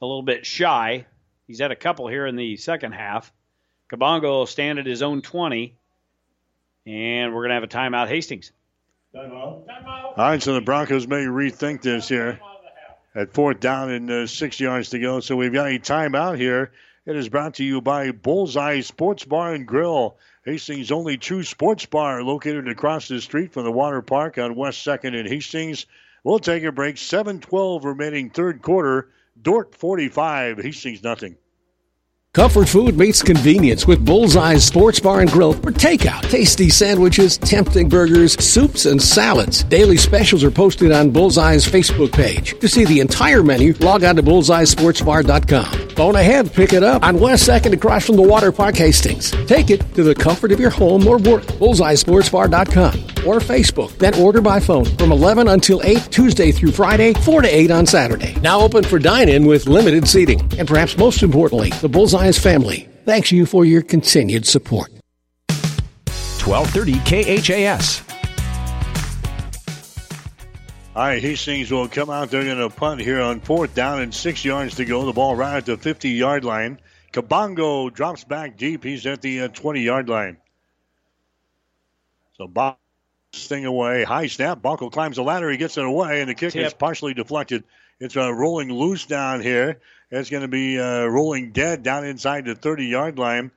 a 0.00 0.06
little 0.06 0.22
bit 0.22 0.46
shy. 0.46 1.06
He's 1.46 1.58
had 1.58 1.72
a 1.72 1.76
couple 1.76 2.06
here 2.06 2.26
in 2.26 2.36
the 2.36 2.56
second 2.56 2.92
half. 2.92 3.32
Kabongo 3.90 4.22
will 4.22 4.46
stand 4.46 4.78
at 4.78 4.86
his 4.86 5.02
own 5.02 5.22
20, 5.22 5.74
and 6.86 7.34
we're 7.34 7.40
going 7.40 7.50
to 7.50 7.54
have 7.54 7.64
a 7.64 7.68
timeout. 7.68 8.08
Hastings. 8.08 8.52
All 9.14 10.14
right, 10.16 10.42
so 10.42 10.54
the 10.54 10.60
Broncos 10.60 11.06
may 11.06 11.24
rethink 11.24 11.82
this 11.82 12.08
here 12.08 12.40
at 13.16 13.32
fourth 13.32 13.60
down 13.60 13.90
and 13.90 14.10
uh, 14.10 14.26
six 14.26 14.60
yards 14.60 14.90
to 14.90 14.98
go. 14.98 15.20
So 15.20 15.34
we've 15.36 15.52
got 15.52 15.68
a 15.68 15.78
timeout 15.78 16.38
here. 16.38 16.70
It 17.06 17.16
is 17.16 17.30
brought 17.30 17.54
to 17.54 17.64
you 17.64 17.80
by 17.80 18.10
Bullseye 18.10 18.80
Sports 18.80 19.24
Bar 19.24 19.54
and 19.54 19.66
Grill, 19.66 20.18
Hastings' 20.44 20.92
only 20.92 21.16
true 21.16 21.42
sports 21.42 21.86
bar 21.86 22.22
located 22.22 22.68
across 22.68 23.08
the 23.08 23.20
street 23.20 23.52
from 23.52 23.64
the 23.64 23.72
water 23.72 24.02
park 24.02 24.36
on 24.38 24.54
West 24.54 24.86
2nd 24.86 25.18
in 25.18 25.26
Hastings. 25.26 25.86
We'll 26.24 26.40
take 26.40 26.64
a 26.64 26.72
break. 26.72 26.96
7-12 26.96 27.84
remaining 27.84 28.30
third 28.30 28.60
quarter. 28.60 29.08
Dordt 29.40 29.74
45, 29.74 30.58
Hastings 30.58 31.02
nothing. 31.02 31.36
Comfort 32.36 32.68
food 32.68 32.98
meets 32.98 33.22
convenience 33.22 33.86
with 33.86 34.04
Bullseye's 34.04 34.62
Sports 34.62 35.00
Bar 35.00 35.22
and 35.22 35.30
Grill 35.30 35.54
for 35.54 35.72
takeout. 35.72 36.20
Tasty 36.28 36.68
sandwiches, 36.68 37.38
tempting 37.38 37.88
burgers, 37.88 38.34
soups, 38.44 38.84
and 38.84 39.00
salads. 39.00 39.62
Daily 39.64 39.96
specials 39.96 40.44
are 40.44 40.50
posted 40.50 40.92
on 40.92 41.10
Bullseye's 41.10 41.64
Facebook 41.64 42.12
page. 42.12 42.52
To 42.60 42.68
see 42.68 42.84
the 42.84 43.00
entire 43.00 43.42
menu, 43.42 43.72
log 43.80 44.04
on 44.04 44.16
to 44.16 44.22
bullseyesportsbar.com. 44.22 45.88
Phone 45.96 46.16
ahead, 46.16 46.52
pick 46.52 46.74
it 46.74 46.82
up 46.82 47.02
on 47.02 47.18
West 47.18 47.48
2nd 47.48 47.72
across 47.72 48.04
from 48.04 48.16
the 48.16 48.22
Water 48.22 48.52
Park 48.52 48.76
Hastings. 48.76 49.30
Take 49.46 49.70
it 49.70 49.80
to 49.94 50.02
the 50.02 50.14
comfort 50.14 50.52
of 50.52 50.60
your 50.60 50.68
home 50.68 51.08
or 51.08 51.16
work. 51.16 51.44
Bullseyesportsbar.com 51.44 53.16
or 53.26 53.40
Facebook. 53.40 53.96
Then 53.98 54.14
order 54.14 54.40
by 54.40 54.60
phone 54.60 54.84
from 54.84 55.10
11 55.10 55.48
until 55.48 55.82
8 55.82 56.08
Tuesday 56.10 56.52
through 56.52 56.72
Friday, 56.72 57.12
4 57.14 57.42
to 57.42 57.48
8 57.48 57.70
on 57.70 57.86
Saturday. 57.86 58.34
Now 58.40 58.60
open 58.60 58.84
for 58.84 58.98
dine-in 58.98 59.46
with 59.46 59.66
limited 59.66 60.06
seating. 60.06 60.40
And 60.58 60.68
perhaps 60.68 60.96
most 60.96 61.22
importantly, 61.22 61.70
the 61.80 61.88
Enterprise 62.26 62.42
family. 62.42 62.88
Thanks 63.04 63.30
you 63.30 63.46
for 63.46 63.64
your 63.64 63.82
continued 63.82 64.46
support. 64.46 64.90
1230 66.42 66.98
KHAS. 67.06 68.02
All 70.96 71.04
right, 71.04 71.22
Hastings 71.22 71.70
will 71.70 71.86
come 71.86 72.10
out. 72.10 72.30
They're 72.30 72.42
going 72.42 72.58
to 72.58 72.68
punt 72.68 73.00
here 73.00 73.20
on 73.20 73.38
fourth 73.38 73.76
down 73.76 74.00
and 74.00 74.12
six 74.12 74.44
yards 74.44 74.74
to 74.74 74.84
go. 74.84 75.06
The 75.06 75.12
ball 75.12 75.36
right 75.36 75.58
at 75.58 75.66
the 75.66 75.76
50 75.76 76.08
yard 76.08 76.44
line. 76.44 76.80
Kabongo 77.12 77.94
drops 77.94 78.24
back 78.24 78.56
deep. 78.56 78.82
He's 78.82 79.06
at 79.06 79.22
the 79.22 79.46
20 79.46 79.78
uh, 79.78 79.82
yard 79.82 80.08
line. 80.08 80.36
So 82.36 82.48
Bob 82.48 82.78
thing 83.46 83.64
away. 83.64 84.04
High 84.04 84.26
snap. 84.26 84.62
Buckle 84.62 84.90
climbs 84.90 85.16
the 85.16 85.22
ladder. 85.22 85.50
He 85.50 85.56
gets 85.56 85.76
it 85.76 85.84
away, 85.84 86.20
and 86.20 86.30
the 86.30 86.34
kick 86.34 86.52
Tip. 86.52 86.66
is 86.66 86.74
partially 86.74 87.14
deflected. 87.14 87.64
It's 87.98 88.16
uh, 88.16 88.32
rolling 88.32 88.70
loose 88.70 89.06
down 89.06 89.40
here. 89.40 89.80
It's 90.10 90.30
going 90.30 90.42
to 90.42 90.48
be 90.48 90.78
uh, 90.78 91.06
rolling 91.06 91.52
dead 91.52 91.82
down 91.82 92.04
inside 92.04 92.44
the 92.44 92.54
30 92.54 92.86
yard 92.86 93.18
line 93.18 93.50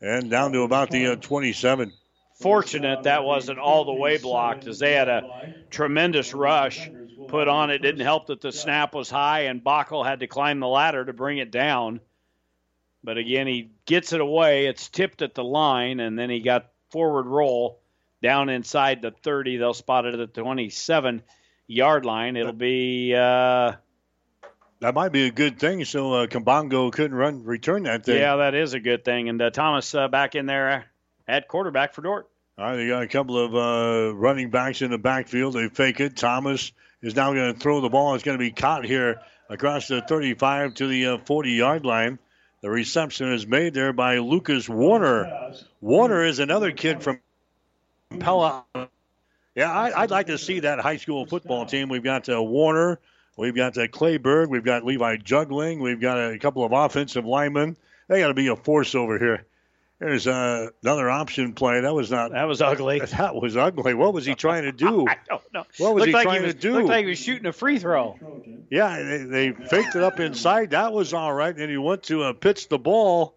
and 0.00 0.30
down 0.30 0.52
to 0.52 0.62
about 0.62 0.90
the 0.90 1.08
uh, 1.08 1.16
27. 1.16 1.92
Fortunate 2.40 3.04
that 3.04 3.22
wasn't 3.22 3.58
all 3.58 3.84
the 3.84 3.92
way 3.92 4.18
blocked, 4.18 4.66
as 4.66 4.80
they 4.80 4.92
had 4.92 5.08
a 5.08 5.54
tremendous 5.70 6.34
rush 6.34 6.90
put 7.28 7.46
on. 7.46 7.70
It 7.70 7.78
didn't 7.78 8.00
help 8.00 8.26
that 8.26 8.40
the 8.40 8.50
snap 8.50 8.94
was 8.94 9.08
high, 9.08 9.42
and 9.42 9.62
Bockel 9.62 10.04
had 10.04 10.20
to 10.20 10.26
climb 10.26 10.58
the 10.58 10.66
ladder 10.66 11.04
to 11.04 11.12
bring 11.12 11.38
it 11.38 11.52
down. 11.52 12.00
But 13.04 13.18
again, 13.18 13.46
he 13.46 13.72
gets 13.86 14.12
it 14.12 14.20
away. 14.20 14.66
It's 14.66 14.88
tipped 14.88 15.22
at 15.22 15.34
the 15.34 15.44
line, 15.44 16.00
and 16.00 16.18
then 16.18 16.30
he 16.30 16.40
got 16.40 16.70
forward 16.90 17.26
roll 17.26 17.81
down 18.22 18.48
inside 18.48 19.02
the 19.02 19.10
30. 19.10 19.56
They'll 19.58 19.74
spot 19.74 20.06
it 20.06 20.18
at 20.18 20.34
the 20.34 20.40
27 20.40 21.22
yard 21.66 22.04
line. 22.04 22.36
It'll 22.36 22.52
be 22.52 23.14
uh, 23.14 23.72
That 24.80 24.94
might 24.94 25.12
be 25.12 25.26
a 25.26 25.30
good 25.30 25.58
thing, 25.58 25.84
so 25.84 26.12
uh, 26.14 26.26
Kabongo 26.26 26.92
couldn't 26.92 27.16
run 27.16 27.44
return 27.44 27.82
that 27.84 28.04
thing. 28.04 28.18
yeah, 28.18 28.36
that 28.36 28.54
is 28.54 28.74
a 28.74 28.80
good 28.80 29.04
thing. 29.04 29.28
And 29.28 29.40
uh, 29.42 29.50
Thomas 29.50 29.94
uh, 29.94 30.08
back 30.08 30.34
in 30.34 30.46
there 30.46 30.86
at 31.26 31.48
quarterback 31.48 31.94
for 31.94 32.02
Dordt. 32.02 32.28
All 32.58 32.66
right, 32.66 32.76
they 32.76 32.86
got 32.86 33.02
a 33.02 33.08
couple 33.08 33.38
of 33.38 33.54
uh, 33.54 34.14
running 34.14 34.50
backs 34.50 34.82
in 34.82 34.90
the 34.90 34.98
backfield. 34.98 35.54
They 35.54 35.68
fake 35.68 36.00
it. 36.00 36.16
Thomas 36.16 36.72
is 37.00 37.16
now 37.16 37.32
going 37.32 37.54
to 37.54 37.58
throw 37.58 37.80
the 37.80 37.88
ball. 37.88 38.14
It's 38.14 38.24
going 38.24 38.36
to 38.38 38.42
be 38.42 38.52
caught 38.52 38.84
here 38.84 39.20
across 39.48 39.88
the 39.88 40.02
35 40.02 40.74
to 40.74 40.86
the 40.86 41.18
40 41.24 41.50
yard 41.50 41.84
line. 41.86 42.18
The 42.60 42.70
reception 42.70 43.32
is 43.32 43.46
made 43.46 43.74
there 43.74 43.92
by 43.92 44.18
Lucas 44.18 44.68
Warner. 44.68 45.52
Warner 45.80 46.24
is 46.24 46.38
another 46.38 46.70
kid 46.70 47.02
from 47.02 47.18
Pella. 48.18 48.64
Yeah, 49.54 49.70
I, 49.70 50.02
I'd 50.02 50.10
like 50.10 50.28
to 50.28 50.38
see 50.38 50.60
that 50.60 50.80
high 50.80 50.96
school 50.96 51.26
football 51.26 51.66
team. 51.66 51.88
We've 51.88 52.02
got 52.02 52.28
uh, 52.28 52.42
Warner, 52.42 53.00
we've 53.36 53.54
got 53.54 53.76
uh, 53.76 53.86
Clayberg, 53.86 54.48
we've 54.48 54.64
got 54.64 54.84
Levi 54.84 55.18
Jungling, 55.18 55.80
we've 55.80 56.00
got 56.00 56.18
a 56.18 56.38
couple 56.38 56.64
of 56.64 56.72
offensive 56.72 57.26
linemen. 57.26 57.76
They 58.08 58.20
got 58.20 58.28
to 58.28 58.34
be 58.34 58.48
a 58.48 58.56
force 58.56 58.94
over 58.94 59.18
here. 59.18 59.46
There's 60.02 60.26
uh, 60.26 60.70
another 60.82 61.08
option 61.08 61.52
play. 61.52 61.80
That 61.80 61.94
was 61.94 62.10
not. 62.10 62.32
That 62.32 62.48
was 62.48 62.60
ugly. 62.60 63.00
That 63.12 63.36
was 63.36 63.56
ugly. 63.56 63.94
What 63.94 64.12
was 64.12 64.26
he 64.26 64.34
trying 64.34 64.64
to 64.64 64.72
do? 64.72 65.06
I 65.06 65.16
don't 65.28 65.42
know. 65.54 65.64
What 65.78 65.94
was 65.94 66.00
looked 66.00 66.06
he 66.08 66.12
like 66.12 66.24
trying 66.24 66.40
he 66.40 66.46
was, 66.46 66.54
to 66.54 66.60
do? 66.60 66.72
Looked 66.72 66.88
like 66.88 67.04
he 67.04 67.10
was 67.10 67.18
shooting 67.20 67.46
a 67.46 67.52
free 67.52 67.78
throw. 67.78 68.18
Yeah, 68.68 69.00
they, 69.00 69.18
they 69.18 69.52
faked 69.52 69.94
it 69.94 70.02
up 70.02 70.18
inside. 70.18 70.70
That 70.70 70.92
was 70.92 71.14
all 71.14 71.32
right. 71.32 71.56
And 71.56 71.70
he 71.70 71.76
went 71.76 72.02
to 72.04 72.24
uh, 72.24 72.32
pitch 72.32 72.68
the 72.68 72.78
ball. 72.78 73.36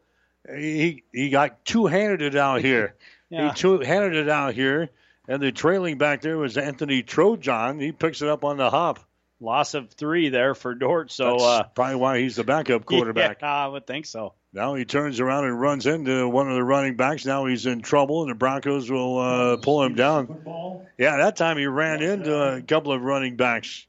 He 0.49 1.03
he 1.13 1.29
got 1.29 1.65
two 1.65 1.85
handed 1.85 2.23
it 2.23 2.35
out 2.35 2.61
here. 2.61 2.95
Yeah. 3.29 3.49
He 3.49 3.55
two 3.55 3.79
handed 3.79 4.15
it 4.15 4.29
out 4.29 4.53
here, 4.53 4.89
and 5.27 5.41
the 5.41 5.51
trailing 5.51 5.97
back 5.97 6.21
there 6.21 6.37
was 6.37 6.57
Anthony 6.57 7.03
Trojan. 7.03 7.79
He 7.79 7.91
picks 7.91 8.21
it 8.21 8.29
up 8.29 8.43
on 8.43 8.57
the 8.57 8.69
hop. 8.69 8.99
Loss 9.41 9.73
of 9.73 9.91
three 9.91 10.29
there 10.29 10.55
for 10.55 10.73
Dordt. 10.73 11.11
So 11.11 11.31
That's 11.31 11.43
uh, 11.43 11.63
probably 11.75 11.95
why 11.97 12.19
he's 12.19 12.37
the 12.37 12.45
backup 12.45 12.85
quarterback. 12.85 13.41
Yeah, 13.41 13.53
I 13.53 13.67
would 13.67 13.85
think 13.85 14.05
so. 14.05 14.33
Now 14.53 14.75
he 14.75 14.85
turns 14.85 15.19
around 15.19 15.43
and 15.43 15.59
runs 15.59 15.85
into 15.85 16.29
one 16.29 16.49
of 16.49 16.55
the 16.55 16.63
running 16.63 16.95
backs. 16.95 17.25
Now 17.25 17.45
he's 17.45 17.65
in 17.65 17.81
trouble, 17.81 18.21
and 18.21 18.31
the 18.31 18.35
Broncos 18.35 18.89
will 18.89 19.19
uh, 19.19 19.57
pull 19.57 19.83
him 19.83 19.95
down. 19.95 20.85
Yeah, 20.97 21.17
that 21.17 21.35
time 21.35 21.57
he 21.57 21.65
ran 21.65 22.01
into 22.01 22.33
a 22.33 22.61
couple 22.61 22.93
of 22.93 23.01
running 23.01 23.35
backs. 23.35 23.85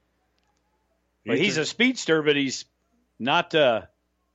But 1.24 1.38
he's 1.38 1.58
a 1.58 1.64
speedster, 1.64 2.22
but 2.22 2.34
he's 2.34 2.64
not 3.18 3.54
uh, 3.54 3.82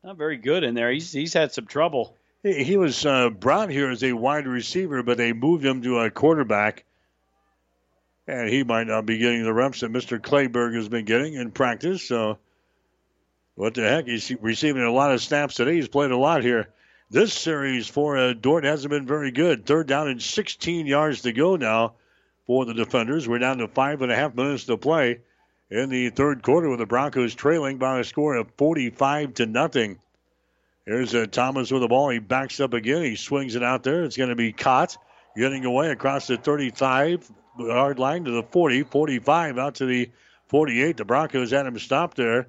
not 0.03 0.17
very 0.17 0.37
good 0.37 0.63
in 0.63 0.73
there. 0.73 0.91
He's 0.91 1.11
he's 1.11 1.33
had 1.33 1.51
some 1.51 1.65
trouble. 1.65 2.15
He, 2.43 2.75
was 2.75 3.05
uh, 3.05 3.29
brought 3.29 3.69
here 3.69 3.91
as 3.91 4.03
a 4.03 4.13
wide 4.13 4.47
receiver, 4.47 5.03
but 5.03 5.17
they 5.17 5.31
moved 5.31 5.63
him 5.63 5.83
to 5.83 5.99
a 5.99 6.09
quarterback. 6.09 6.85
And 8.27 8.49
he 8.49 8.63
might 8.63 8.87
not 8.87 9.05
be 9.05 9.19
getting 9.19 9.43
the 9.43 9.53
reps 9.53 9.81
that 9.81 9.91
Mr. 9.91 10.19
Clayberg 10.19 10.75
has 10.75 10.89
been 10.89 11.05
getting 11.05 11.35
in 11.35 11.51
practice. 11.51 12.01
So, 12.03 12.39
what 13.55 13.75
the 13.75 13.83
heck? 13.83 14.05
He's 14.05 14.31
receiving 14.41 14.81
a 14.81 14.91
lot 14.91 15.11
of 15.11 15.21
snaps 15.21 15.55
today. 15.55 15.75
He's 15.75 15.87
played 15.87 16.11
a 16.11 16.17
lot 16.17 16.41
here. 16.41 16.69
This 17.11 17.33
series 17.33 17.87
for 17.87 18.17
uh, 18.17 18.33
Dordt 18.33 18.63
hasn't 18.63 18.89
been 18.89 19.05
very 19.05 19.31
good. 19.31 19.65
Third 19.65 19.87
down 19.87 20.07
and 20.07 20.21
16 20.21 20.87
yards 20.87 21.23
to 21.23 21.33
go 21.33 21.57
now 21.57 21.93
for 22.47 22.65
the 22.65 22.73
defenders. 22.73 23.27
We're 23.27 23.39
down 23.39 23.57
to 23.57 23.67
five 23.67 24.01
and 24.01 24.11
a 24.11 24.15
half 24.15 24.33
minutes 24.33 24.65
to 24.65 24.77
play 24.77 25.19
in 25.69 25.89
the 25.89 26.09
third 26.09 26.41
quarter 26.41 26.69
with 26.69 26.79
the 26.79 26.85
Broncos 26.85 27.35
trailing 27.35 27.77
by 27.77 27.99
a 27.99 28.03
score 28.03 28.35
of 28.35 28.49
45 28.57 29.35
to 29.35 29.45
nothing. 29.45 29.99
Here's 30.85 31.13
uh, 31.13 31.27
Thomas 31.27 31.71
with 31.71 31.81
the 31.81 31.87
ball. 31.87 32.09
He 32.09 32.19
backs 32.19 32.59
up 32.59 32.73
again. 32.73 33.03
He 33.03 33.15
swings 33.15 33.55
it 33.55 33.63
out 33.63 33.83
there. 33.83 34.03
It's 34.03 34.17
going 34.17 34.29
to 34.29 34.35
be 34.35 34.51
caught. 34.51 34.97
Getting 35.35 35.63
away 35.63 35.89
across 35.91 36.27
the 36.27 36.37
35 36.37 37.31
yard 37.59 37.99
line 37.99 38.25
to 38.25 38.31
the 38.31 38.43
40, 38.43 38.83
45 38.83 39.57
out 39.57 39.75
to 39.75 39.85
the 39.85 40.09
48. 40.49 40.97
The 40.97 41.05
Broncos 41.05 41.51
had 41.51 41.65
him 41.65 41.79
stopped 41.79 42.17
there, 42.17 42.47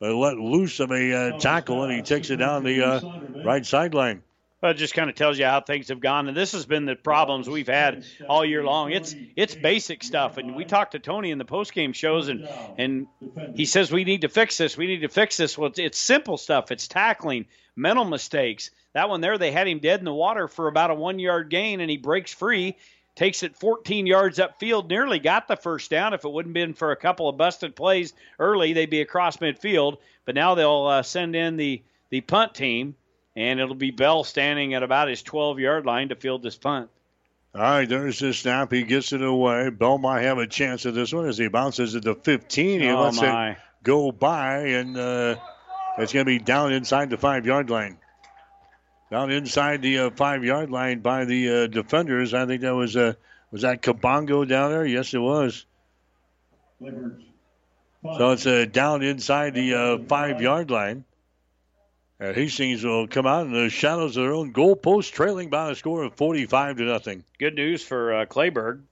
but 0.00 0.14
let 0.14 0.38
loose 0.38 0.80
of 0.80 0.90
a 0.90 1.12
uh, 1.12 1.38
tackle, 1.38 1.82
and 1.82 1.92
he 1.92 2.02
takes 2.02 2.30
it 2.30 2.36
down 2.36 2.64
the 2.64 2.82
uh, 2.82 3.00
right 3.44 3.66
sideline. 3.66 4.22
Well, 4.62 4.70
it 4.70 4.76
just 4.76 4.94
kind 4.94 5.10
of 5.10 5.16
tells 5.16 5.40
you 5.40 5.44
how 5.44 5.60
things 5.60 5.88
have 5.88 5.98
gone, 5.98 6.28
and 6.28 6.36
this 6.36 6.52
has 6.52 6.66
been 6.66 6.84
the 6.84 6.94
problems 6.94 7.50
we've 7.50 7.66
had 7.66 8.04
all 8.28 8.44
year 8.44 8.62
long. 8.62 8.92
It's 8.92 9.14
it's 9.34 9.56
basic 9.56 10.04
stuff, 10.04 10.38
and 10.38 10.54
we 10.54 10.64
talked 10.64 10.92
to 10.92 11.00
Tony 11.00 11.32
in 11.32 11.38
the 11.38 11.44
post 11.44 11.72
game 11.74 11.92
shows, 11.92 12.28
and 12.28 12.48
and 12.78 13.08
he 13.56 13.64
says 13.64 13.90
we 13.90 14.04
need 14.04 14.20
to 14.20 14.28
fix 14.28 14.56
this. 14.58 14.76
We 14.76 14.86
need 14.86 15.00
to 15.00 15.08
fix 15.08 15.36
this. 15.36 15.58
Well, 15.58 15.70
it's, 15.70 15.80
it's 15.80 15.98
simple 15.98 16.38
stuff. 16.38 16.70
It's 16.70 16.86
tackling, 16.86 17.46
mental 17.76 18.04
mistakes. 18.04 18.70
That 18.94 19.08
one 19.08 19.20
there, 19.20 19.38
they 19.38 19.52
had 19.52 19.68
him 19.68 19.78
dead 19.78 20.00
in 20.00 20.04
the 20.04 20.12
water 20.14 20.48
for 20.48 20.68
about 20.68 20.90
a 20.90 20.94
one 20.94 21.18
yard 21.18 21.48
gain, 21.50 21.80
and 21.80 21.90
he 21.90 21.96
breaks 21.96 22.32
free, 22.32 22.76
takes 23.14 23.42
it 23.42 23.56
14 23.56 24.06
yards 24.06 24.38
upfield, 24.38 24.88
nearly 24.88 25.18
got 25.18 25.48
the 25.48 25.56
first 25.56 25.90
down. 25.90 26.14
If 26.14 26.24
it 26.24 26.32
wouldn't 26.32 26.54
been 26.54 26.74
for 26.74 26.92
a 26.92 26.96
couple 26.96 27.28
of 27.28 27.36
busted 27.36 27.74
plays 27.76 28.12
early, 28.38 28.72
they'd 28.72 28.90
be 28.90 29.00
across 29.00 29.38
midfield. 29.38 29.98
But 30.24 30.34
now 30.34 30.54
they'll 30.54 30.84
uh, 30.86 31.02
send 31.02 31.34
in 31.36 31.56
the 31.56 31.82
the 32.10 32.20
punt 32.20 32.54
team 32.54 32.94
and 33.34 33.58
it'll 33.58 33.74
be 33.74 33.90
Bell 33.90 34.22
standing 34.24 34.74
at 34.74 34.82
about 34.82 35.08
his 35.08 35.22
12 35.22 35.58
yard 35.58 35.86
line 35.86 36.10
to 36.10 36.14
field 36.14 36.42
this 36.42 36.56
punt. 36.56 36.90
All 37.54 37.60
right, 37.62 37.88
there's 37.88 38.18
the 38.18 38.34
snap. 38.34 38.70
He 38.72 38.82
gets 38.82 39.12
it 39.14 39.22
away. 39.22 39.70
Bell 39.70 39.96
might 39.98 40.22
have 40.22 40.36
a 40.38 40.46
chance 40.46 40.84
at 40.86 40.94
this 40.94 41.12
one 41.12 41.26
as 41.26 41.38
he 41.38 41.48
bounces 41.48 41.94
at 41.96 42.02
the 42.02 42.14
15. 42.14 42.80
He 42.80 42.88
Oh, 42.90 43.00
lets 43.04 43.20
my. 43.20 43.50
it 43.52 43.58
go 43.82 44.12
by, 44.12 44.58
and 44.58 44.96
uh, 44.96 45.36
it's 45.98 46.12
going 46.12 46.24
to 46.24 46.30
be 46.30 46.38
down 46.38 46.72
inside 46.72 47.10
the 47.10 47.16
five 47.16 47.46
yard 47.46 47.70
line. 47.70 47.98
Down 49.10 49.30
inside 49.30 49.82
the 49.82 49.98
uh, 49.98 50.10
five 50.10 50.44
yard 50.44 50.70
line 50.70 51.00
by 51.00 51.24
the 51.24 51.50
uh, 51.50 51.66
defenders. 51.66 52.32
I 52.32 52.46
think 52.46 52.62
that 52.62 52.74
was 52.74 52.96
uh, 52.96 53.14
was 53.50 53.62
that 53.62 53.82
Kabongo 53.82 54.48
down 54.48 54.70
there. 54.70 54.86
Yes, 54.86 55.12
it 55.12 55.18
was. 55.18 55.66
So 56.80 58.30
it's 58.32 58.46
uh, 58.46 58.66
down 58.70 59.02
inside 59.02 59.54
the 59.54 59.74
uh, 59.74 59.98
five 60.08 60.40
yard 60.40 60.70
line. 60.70 61.04
And 62.18 62.36
Hastings 62.36 62.84
will 62.84 63.08
come 63.08 63.26
out 63.26 63.46
in 63.46 63.52
the 63.52 63.68
shadows 63.68 64.16
of 64.16 64.22
their 64.22 64.32
own 64.32 64.52
goalpost, 64.52 65.12
trailing 65.12 65.50
by 65.50 65.70
a 65.70 65.74
score 65.74 66.04
of 66.04 66.14
45 66.14 66.76
to 66.76 66.84
nothing. 66.84 67.24
Good 67.38 67.56
news 67.56 67.82
for 67.82 68.14
uh, 68.14 68.26
Clayberg, 68.26 68.82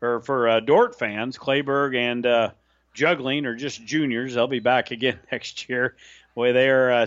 or 0.00 0.20
for 0.20 0.48
uh, 0.48 0.60
Dordt 0.60 0.96
fans. 0.96 1.36
Clayberg 1.36 1.96
and 1.96 2.24
uh, 2.24 2.50
Jungling 2.94 3.44
are 3.46 3.56
just 3.56 3.84
juniors. 3.84 4.34
They'll 4.34 4.46
be 4.46 4.60
back 4.60 4.92
again 4.92 5.18
next 5.32 5.68
year. 5.68 5.96
Boy, 6.36 6.52
they 6.52 6.68
are 6.68 6.92
uh, 6.92 7.06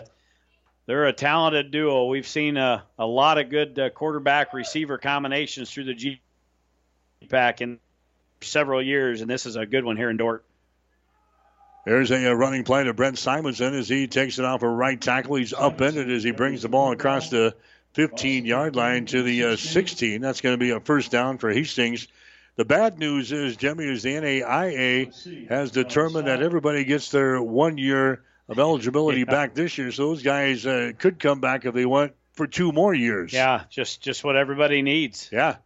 they're 0.88 1.06
a 1.06 1.14
talented 1.14 1.70
duo. 1.70 2.08
We've 2.08 2.28
seen 2.28 2.58
a, 2.58 2.84
a 2.98 3.06
lot 3.06 3.38
of 3.38 3.50
good 3.50 3.78
uh, 3.78 3.92
quarterback 3.92 4.56
receiver 4.56 4.98
combinations 4.98 5.70
through 5.70 5.84
the 5.84 5.94
G 5.94 6.20
pack 7.30 7.62
in 7.62 7.78
several 8.42 8.82
years, 8.82 9.22
and 9.22 9.30
this 9.30 9.46
is 9.46 9.56
a 9.56 9.68
good 9.68 9.86
one 9.86 9.98
here 9.98 10.10
in 10.10 10.18
Dordt. 10.18 10.44
There's 11.86 12.10
a, 12.10 12.32
uh 12.32 12.34
running 12.34 12.64
play 12.64 12.84
to 12.84 12.94
Brent 12.96 13.20
Simonson 13.20 13.76
as 13.76 13.88
he 13.88 14.08
takes 14.08 14.40
it 14.40 14.46
off 14.46 14.64
a 14.64 14.68
right 14.68 15.00
tackle. 15.00 15.36
He's 15.36 15.54
upended 15.54 16.10
as 16.10 16.24
he 16.24 16.32
brings 16.32 16.64
the 16.64 16.70
ball 16.70 16.92
across 16.92 17.30
the 17.30 17.56
15 17.94 18.46
yard 18.46 18.76
line 18.76 19.06
to 19.08 19.22
the 19.22 19.44
uh, 19.44 19.56
16. 19.58 20.22
That's 20.22 20.42
going 20.42 20.54
to 20.54 20.58
be 20.58 20.72
a 20.72 20.80
first 20.80 21.12
down 21.12 21.38
for 21.38 21.52
Hastings. 21.52 22.08
The 22.56 22.66
bad 22.66 22.98
news 22.98 23.32
is, 23.32 23.58
Jimmy, 23.58 23.86
is 23.86 24.02
the 24.02 24.16
NAIA 24.16 25.48
has 25.50 25.70
determined 25.70 26.28
that 26.28 26.42
everybody 26.42 26.84
gets 26.84 27.12
their 27.12 27.40
one 27.40 27.78
year 27.78 28.24
of 28.50 28.60
eligibility 28.60 29.24
back 29.24 29.54
this 29.54 29.78
year. 29.78 29.92
So 29.92 30.10
those 30.10 30.24
guys 30.24 30.66
uh, 30.66 30.92
could 30.98 31.20
come 31.20 31.40
back 31.40 31.66
if 31.66 31.74
they 31.74 31.86
want 31.86 32.14
for 32.34 32.48
two 32.48 32.72
more 32.72 32.94
years. 32.94 33.32
Yeah, 33.32 33.64
just 33.70 34.02
just 34.02 34.24
what 34.24 34.36
everybody 34.36 34.82
needs. 34.82 35.30
Yeah. 35.32 35.58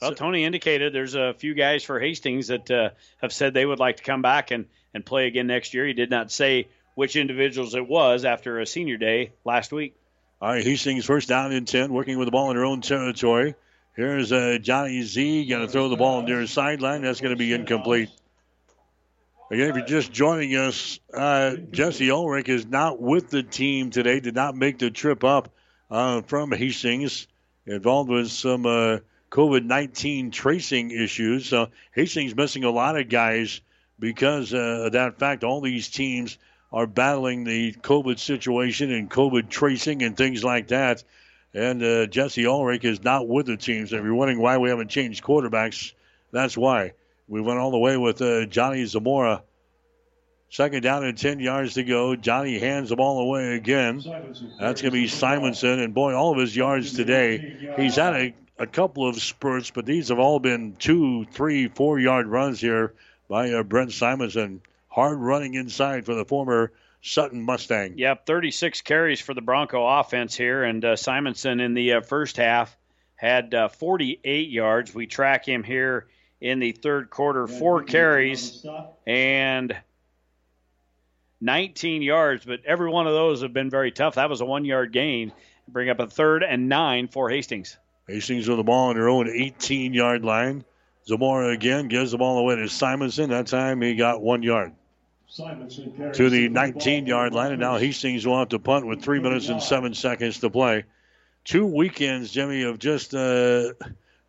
Well, 0.00 0.14
Tony 0.14 0.44
indicated 0.44 0.92
there's 0.92 1.14
a 1.14 1.34
few 1.34 1.54
guys 1.54 1.82
for 1.82 1.98
Hastings 1.98 2.48
that 2.48 2.70
uh, 2.70 2.90
have 3.22 3.32
said 3.32 3.54
they 3.54 3.64
would 3.64 3.78
like 3.78 3.98
to 3.98 4.02
come 4.02 4.22
back 4.22 4.50
and, 4.50 4.66
and 4.92 5.04
play 5.04 5.26
again 5.26 5.46
next 5.46 5.72
year. 5.72 5.86
He 5.86 5.94
did 5.94 6.10
not 6.10 6.30
say 6.30 6.68
which 6.94 7.16
individuals 7.16 7.74
it 7.74 7.88
was 7.88 8.24
after 8.24 8.60
a 8.60 8.66
senior 8.66 8.96
day 8.96 9.32
last 9.44 9.72
week. 9.72 9.96
All 10.42 10.50
right, 10.50 10.62
Hastings 10.62 11.06
first 11.06 11.28
down 11.28 11.52
and 11.52 11.66
10, 11.66 11.92
working 11.92 12.18
with 12.18 12.26
the 12.26 12.32
ball 12.32 12.50
in 12.50 12.56
their 12.56 12.66
own 12.66 12.82
territory. 12.82 13.54
Here's 13.96 14.30
uh, 14.30 14.58
Johnny 14.60 15.02
Z 15.02 15.46
going 15.46 15.64
to 15.64 15.72
throw 15.72 15.88
the 15.88 15.96
ball 15.96 16.22
near 16.22 16.40
his 16.40 16.50
sideline. 16.50 17.02
That's 17.02 17.20
going 17.20 17.34
to 17.34 17.38
be 17.38 17.52
incomplete. 17.52 18.10
Again, 19.54 19.68
if 19.68 19.76
you're 19.76 19.86
just 19.86 20.12
joining 20.12 20.56
us, 20.56 20.98
uh, 21.16 21.54
Jesse 21.70 22.10
Ulrich 22.10 22.48
is 22.48 22.66
not 22.66 23.00
with 23.00 23.30
the 23.30 23.44
team 23.44 23.90
today, 23.90 24.18
did 24.18 24.34
not 24.34 24.56
make 24.56 24.80
the 24.80 24.90
trip 24.90 25.22
up 25.22 25.48
uh, 25.88 26.22
from 26.22 26.50
Hastings, 26.50 27.28
involved 27.64 28.10
with 28.10 28.32
some 28.32 28.66
uh, 28.66 28.98
COVID 29.30 29.64
19 29.64 30.32
tracing 30.32 30.90
issues. 30.90 31.46
So 31.46 31.68
Hastings 31.92 32.34
missing 32.34 32.64
a 32.64 32.70
lot 32.70 32.98
of 32.98 33.08
guys 33.08 33.60
because 34.00 34.52
uh, 34.52 34.86
of 34.86 34.92
that 34.94 35.20
fact. 35.20 35.44
All 35.44 35.60
these 35.60 35.88
teams 35.88 36.36
are 36.72 36.88
battling 36.88 37.44
the 37.44 37.74
COVID 37.74 38.18
situation 38.18 38.90
and 38.90 39.08
COVID 39.08 39.50
tracing 39.50 40.02
and 40.02 40.16
things 40.16 40.42
like 40.42 40.66
that. 40.68 41.04
And 41.54 41.80
uh, 41.80 42.06
Jesse 42.06 42.48
Ulrich 42.48 42.84
is 42.84 43.04
not 43.04 43.28
with 43.28 43.46
the 43.46 43.56
team. 43.56 43.86
So 43.86 43.98
if 43.98 44.02
you're 44.02 44.16
wondering 44.16 44.40
why 44.40 44.58
we 44.58 44.70
haven't 44.70 44.88
changed 44.88 45.22
quarterbacks, 45.22 45.92
that's 46.32 46.56
why. 46.56 46.94
We 47.26 47.40
went 47.40 47.58
all 47.58 47.70
the 47.70 47.78
way 47.78 47.96
with 47.96 48.20
uh, 48.20 48.46
Johnny 48.46 48.84
Zamora. 48.84 49.42
Second 50.50 50.82
down 50.82 51.04
and 51.04 51.18
10 51.18 51.40
yards 51.40 51.74
to 51.74 51.82
go. 51.82 52.14
Johnny 52.14 52.58
hands 52.58 52.90
the 52.90 52.96
ball 52.96 53.20
away 53.20 53.56
again. 53.56 53.96
That's 54.60 54.82
going 54.82 54.92
to 54.92 55.00
be 55.00 55.08
Simonson. 55.08 55.80
And 55.80 55.94
boy, 55.94 56.14
all 56.14 56.32
of 56.32 56.38
his 56.38 56.54
yards 56.54 56.92
today, 56.92 57.74
he's 57.76 57.96
had 57.96 58.14
a, 58.14 58.34
a 58.58 58.66
couple 58.66 59.08
of 59.08 59.20
spurts, 59.20 59.70
but 59.70 59.84
these 59.84 60.10
have 60.10 60.20
all 60.20 60.38
been 60.38 60.76
two, 60.76 61.24
three, 61.24 61.66
four 61.68 61.98
yard 61.98 62.28
runs 62.28 62.60
here 62.60 62.94
by 63.28 63.50
uh, 63.50 63.62
Brent 63.64 63.92
Simonson. 63.92 64.60
Hard 64.88 65.18
running 65.18 65.54
inside 65.54 66.06
for 66.06 66.14
the 66.14 66.24
former 66.24 66.70
Sutton 67.02 67.42
Mustang. 67.42 67.98
Yep, 67.98 68.24
36 68.24 68.82
carries 68.82 69.20
for 69.20 69.34
the 69.34 69.40
Bronco 69.40 69.84
offense 69.84 70.36
here. 70.36 70.62
And 70.62 70.84
uh, 70.84 70.94
Simonson 70.94 71.58
in 71.58 71.74
the 71.74 71.94
uh, 71.94 72.00
first 72.00 72.36
half 72.36 72.76
had 73.16 73.54
uh, 73.54 73.68
48 73.68 74.50
yards. 74.50 74.94
We 74.94 75.08
track 75.08 75.48
him 75.48 75.64
here 75.64 76.06
in 76.44 76.58
the 76.58 76.72
third 76.72 77.08
quarter, 77.08 77.46
four 77.46 77.82
carries 77.84 78.66
and 79.06 79.74
19 81.40 82.02
yards, 82.02 82.44
but 82.44 82.60
every 82.66 82.90
one 82.90 83.06
of 83.06 83.14
those 83.14 83.40
have 83.40 83.54
been 83.54 83.70
very 83.70 83.90
tough. 83.90 84.16
That 84.16 84.28
was 84.28 84.42
a 84.42 84.44
one 84.44 84.66
yard 84.66 84.92
gain. 84.92 85.32
Bring 85.66 85.88
up 85.88 86.00
a 86.00 86.06
third 86.06 86.42
and 86.42 86.68
nine 86.68 87.08
for 87.08 87.30
Hastings. 87.30 87.78
Hastings 88.06 88.46
with 88.46 88.58
the 88.58 88.62
ball 88.62 88.90
on 88.90 88.94
their 88.94 89.08
own 89.08 89.26
18 89.26 89.94
yard 89.94 90.22
line. 90.22 90.66
Zamora 91.06 91.48
again 91.48 91.88
gives 91.88 92.10
the 92.10 92.18
ball 92.18 92.36
away 92.36 92.56
to 92.56 92.68
Simonson. 92.68 93.30
That 93.30 93.46
time 93.46 93.80
he 93.80 93.94
got 93.94 94.20
one 94.20 94.42
yard. 94.42 94.74
Simonson 95.26 96.12
To 96.12 96.28
the 96.28 96.50
19 96.50 97.06
yard 97.06 97.32
line, 97.32 97.52
and 97.52 97.60
now 97.60 97.78
Hastings 97.78 98.26
will 98.26 98.38
have 98.38 98.50
to 98.50 98.58
punt 98.58 98.86
with 98.86 99.00
three 99.00 99.18
minutes 99.18 99.48
and 99.48 99.62
seven 99.62 99.94
seconds 99.94 100.40
to 100.40 100.50
play. 100.50 100.84
Two 101.44 101.64
weekends, 101.64 102.30
Jimmy, 102.30 102.64
of 102.64 102.78
just 102.78 103.14
uh, 103.14 103.72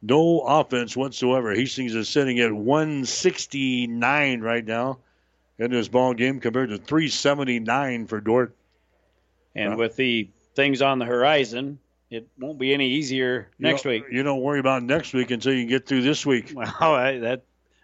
no 0.08 0.42
offense 0.42 0.96
whatsoever. 0.96 1.54
Hastings 1.54 1.96
is 1.96 2.10
sitting 2.10 2.40
at 2.40 2.52
169 2.54 4.42
right 4.42 4.66
now 4.66 5.00
in 5.58 5.72
this 5.72 5.88
ball 5.88 6.14
game 6.14 6.40
compared 6.40 6.70
to 6.70 6.78
379 6.78 8.08
for 8.08 8.22
Dordt. 8.22 8.56
And 9.56 9.74
uh, 9.74 9.78
with 9.78 9.96
the 9.96 10.30
things 10.56 10.82
on 10.82 11.00
the 11.00 11.06
horizon, 11.06 11.80
it 12.10 12.28
won't 12.38 12.60
be 12.60 12.74
any 12.74 12.90
easier 12.90 13.50
next 13.60 13.86
week. 13.86 14.04
You 14.12 14.24
don't 14.24 14.42
worry 14.42 14.60
about 14.60 14.84
next 14.84 15.14
week 15.14 15.32
until 15.32 15.54
you 15.54 15.66
get 15.66 15.88
through 15.88 16.02
this 16.02 16.26
week. 16.26 16.54
Well, 16.80 17.20
that 17.22 17.44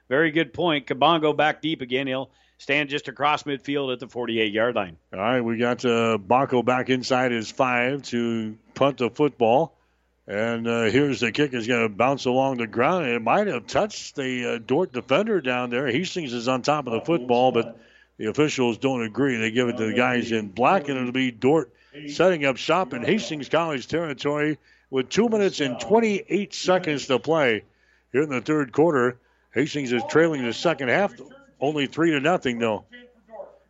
very 0.09 0.31
good 0.31 0.53
point. 0.53 0.87
Kabongo 0.87 1.35
back 1.35 1.61
deep 1.61 1.81
again. 1.81 2.07
He'll 2.07 2.31
stand 2.57 2.89
just 2.89 3.07
across 3.07 3.43
midfield 3.43 3.93
at 3.93 3.99
the 3.99 4.07
48 4.07 4.51
yard 4.51 4.75
line. 4.75 4.97
All 5.13 5.19
right, 5.19 5.41
we 5.41 5.57
got 5.57 5.83
uh, 5.85 6.17
Baco 6.17 6.63
back 6.63 6.89
inside 6.89 7.31
his 7.31 7.49
five 7.49 8.03
to 8.03 8.57
punt 8.75 8.97
the 8.97 9.09
football. 9.09 9.75
And 10.31 10.65
uh, 10.65 10.83
here's 10.83 11.19
the 11.19 11.33
kick. 11.33 11.53
is 11.53 11.67
going 11.67 11.81
to 11.81 11.89
bounce 11.89 12.23
along 12.23 12.55
the 12.55 12.65
ground. 12.65 13.05
It 13.05 13.21
might 13.21 13.47
have 13.47 13.67
touched 13.67 14.15
the 14.15 14.53
uh, 14.53 14.59
Dordt 14.65 14.93
defender 14.93 15.41
down 15.41 15.69
there. 15.69 15.87
Hastings 15.87 16.31
is 16.31 16.47
on 16.47 16.61
top 16.61 16.87
of 16.87 16.93
the 16.93 17.01
football, 17.01 17.51
but 17.51 17.77
the 18.15 18.27
officials 18.27 18.77
don't 18.77 19.03
agree. 19.03 19.35
They 19.35 19.51
give 19.51 19.67
it 19.67 19.75
to 19.75 19.87
the 19.87 19.93
guys 19.93 20.31
in 20.31 20.47
black, 20.47 20.87
and 20.87 20.97
it'll 20.97 21.11
be 21.11 21.31
Dordt 21.31 21.73
setting 22.07 22.45
up 22.45 22.55
shop 22.55 22.93
in 22.93 23.03
Hastings 23.03 23.49
College 23.49 23.85
territory 23.87 24.57
with 24.89 25.09
two 25.09 25.27
minutes 25.27 25.59
and 25.59 25.77
28 25.81 26.53
seconds 26.53 27.07
to 27.07 27.19
play 27.19 27.65
here 28.13 28.21
in 28.21 28.29
the 28.29 28.39
third 28.39 28.71
quarter. 28.71 29.17
Hastings 29.53 29.91
is 29.91 30.01
trailing 30.07 30.45
the 30.45 30.53
second 30.53 30.87
half, 30.87 31.13
only 31.59 31.87
three 31.87 32.11
to 32.11 32.21
nothing 32.21 32.57
though. 32.57 32.85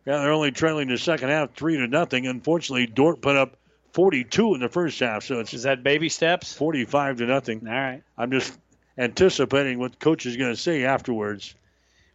Yeah, 0.06 0.18
they're 0.18 0.30
only 0.30 0.52
trailing 0.52 0.86
the 0.86 0.98
second 0.98 1.30
half, 1.30 1.54
three 1.56 1.76
to 1.78 1.88
nothing. 1.88 2.28
Unfortunately, 2.28 2.86
Dordt 2.86 3.20
put 3.20 3.34
up 3.34 3.56
42 3.92 4.54
in 4.54 4.60
the 4.60 4.68
first 4.68 4.98
half. 5.00 5.24
So 5.24 5.40
it's 5.40 5.54
is 5.54 5.64
that 5.64 5.82
baby 5.82 6.08
steps? 6.08 6.52
45 6.52 7.18
to 7.18 7.26
nothing. 7.26 7.66
All 7.66 7.72
right. 7.72 8.02
I'm 8.16 8.30
just 8.30 8.58
anticipating 8.98 9.78
what 9.78 9.98
coach 9.98 10.26
is 10.26 10.36
going 10.36 10.52
to 10.52 10.60
say 10.60 10.84
afterwards. 10.84 11.54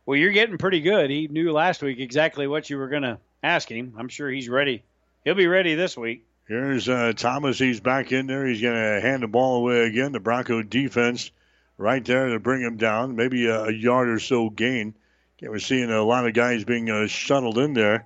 Well, 0.06 0.18
you're 0.18 0.32
getting 0.32 0.58
pretty 0.58 0.82
good. 0.82 1.10
He 1.10 1.28
knew 1.28 1.52
last 1.52 1.82
week 1.82 2.00
exactly 2.00 2.48
what 2.48 2.70
you 2.70 2.78
were 2.78 2.88
going 2.88 3.04
to 3.04 3.20
ask 3.44 3.70
him. 3.70 3.94
I'm 3.98 4.08
sure 4.08 4.30
he's 4.30 4.50
ready. 4.50 4.84
He'll 5.24 5.36
be 5.36 5.48
ready 5.48 5.76
this 5.76 5.98
week. 5.98 6.26
Here's 6.48 6.88
uh, 6.88 7.12
Thomas. 7.16 7.60
He's 7.60 7.82
back 7.82 8.14
in 8.14 8.26
there. 8.28 8.48
He's 8.48 8.62
going 8.62 8.76
to 8.76 9.02
hand 9.02 9.22
the 9.22 9.28
ball 9.28 9.58
away 9.58 9.86
again. 9.86 10.14
The 10.14 10.20
Bronco 10.22 10.64
defense 10.64 11.32
right 11.78 12.04
there 12.04 12.30
to 12.30 12.40
bring 12.40 12.62
him 12.62 12.78
down. 12.78 13.16
Maybe 13.18 13.48
a, 13.48 13.66
a 13.66 13.74
yard 13.74 14.08
or 14.08 14.20
so 14.20 14.50
gain. 14.50 14.96
Yeah, 15.40 15.50
we're 15.50 15.60
seeing 15.60 15.92
a 15.92 16.02
lot 16.02 16.26
of 16.26 16.34
guys 16.34 16.64
being 16.64 16.90
uh, 16.90 17.08
shuttled 17.08 17.58
in 17.58 17.74
there. 17.74 18.06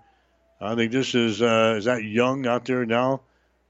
I 0.60 0.76
think 0.76 0.92
this 0.92 1.16
is 1.16 1.42
uh, 1.42 1.76
is 1.78 1.86
that 1.86 2.04
Young 2.04 2.46
out 2.46 2.66
there 2.66 2.86
now 2.86 3.22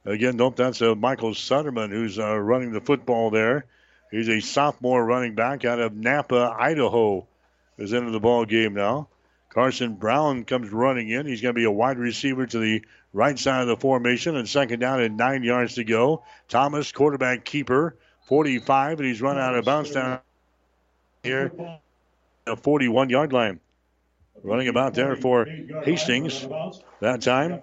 Again, 0.05 0.37
nope, 0.37 0.55
that's 0.55 0.81
uh, 0.81 0.95
Michael 0.95 1.31
Sutterman 1.31 1.91
who's 1.91 2.17
uh, 2.17 2.37
running 2.37 2.71
the 2.71 2.81
football 2.81 3.29
there. 3.29 3.65
He's 4.09 4.29
a 4.29 4.39
sophomore 4.39 5.03
running 5.05 5.35
back 5.35 5.63
out 5.63 5.79
of 5.79 5.93
Nampa, 5.93 6.59
Idaho, 6.59 7.27
is 7.77 7.93
into 7.93 8.11
the 8.11 8.19
ball 8.19 8.45
game 8.45 8.73
now. 8.73 9.07
Carson 9.49 9.95
Brown 9.95 10.43
comes 10.45 10.71
running 10.71 11.09
in. 11.09 11.25
He's 11.25 11.41
going 11.41 11.53
to 11.53 11.59
be 11.59 11.65
a 11.65 11.71
wide 11.71 11.97
receiver 11.97 12.45
to 12.45 12.59
the 12.59 12.83
right 13.13 13.37
side 13.37 13.61
of 13.61 13.67
the 13.67 13.77
formation, 13.77 14.35
and 14.35 14.47
second 14.47 14.79
down 14.79 15.01
and 15.01 15.17
nine 15.17 15.43
yards 15.43 15.75
to 15.75 15.83
go. 15.83 16.23
Thomas, 16.47 16.91
quarterback 16.91 17.43
keeper, 17.45 17.95
45, 18.27 18.99
and 18.99 19.07
he's 19.07 19.21
run 19.21 19.37
out 19.37 19.55
of 19.55 19.65
bounds 19.65 19.91
down 19.91 20.19
here, 21.23 21.51
a 22.47 22.55
41 22.55 23.09
yard 23.09 23.33
line. 23.33 23.59
Running 24.43 24.69
about 24.69 24.95
there 24.95 25.15
for 25.15 25.45
Hastings 25.45 26.47
that 26.99 27.21
time 27.21 27.61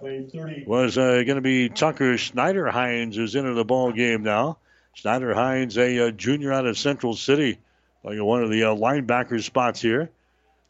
was 0.65 0.97
uh, 0.97 1.23
going 1.23 1.35
to 1.35 1.41
be 1.41 1.67
Tucker 1.67 2.17
Schneider 2.17 2.69
Hines, 2.69 3.15
who's 3.15 3.35
into 3.35 3.53
the 3.53 3.65
ball 3.65 3.91
game 3.91 4.23
now. 4.23 4.57
Schneider 4.93 5.33
Hines, 5.33 5.77
a 5.77 6.07
uh, 6.07 6.11
junior 6.11 6.53
out 6.53 6.65
of 6.65 6.77
Central 6.77 7.15
City, 7.15 7.59
one 8.01 8.43
of 8.43 8.49
the 8.49 8.63
uh, 8.63 8.75
linebacker 8.75 9.43
spots 9.43 9.81
here. 9.81 10.09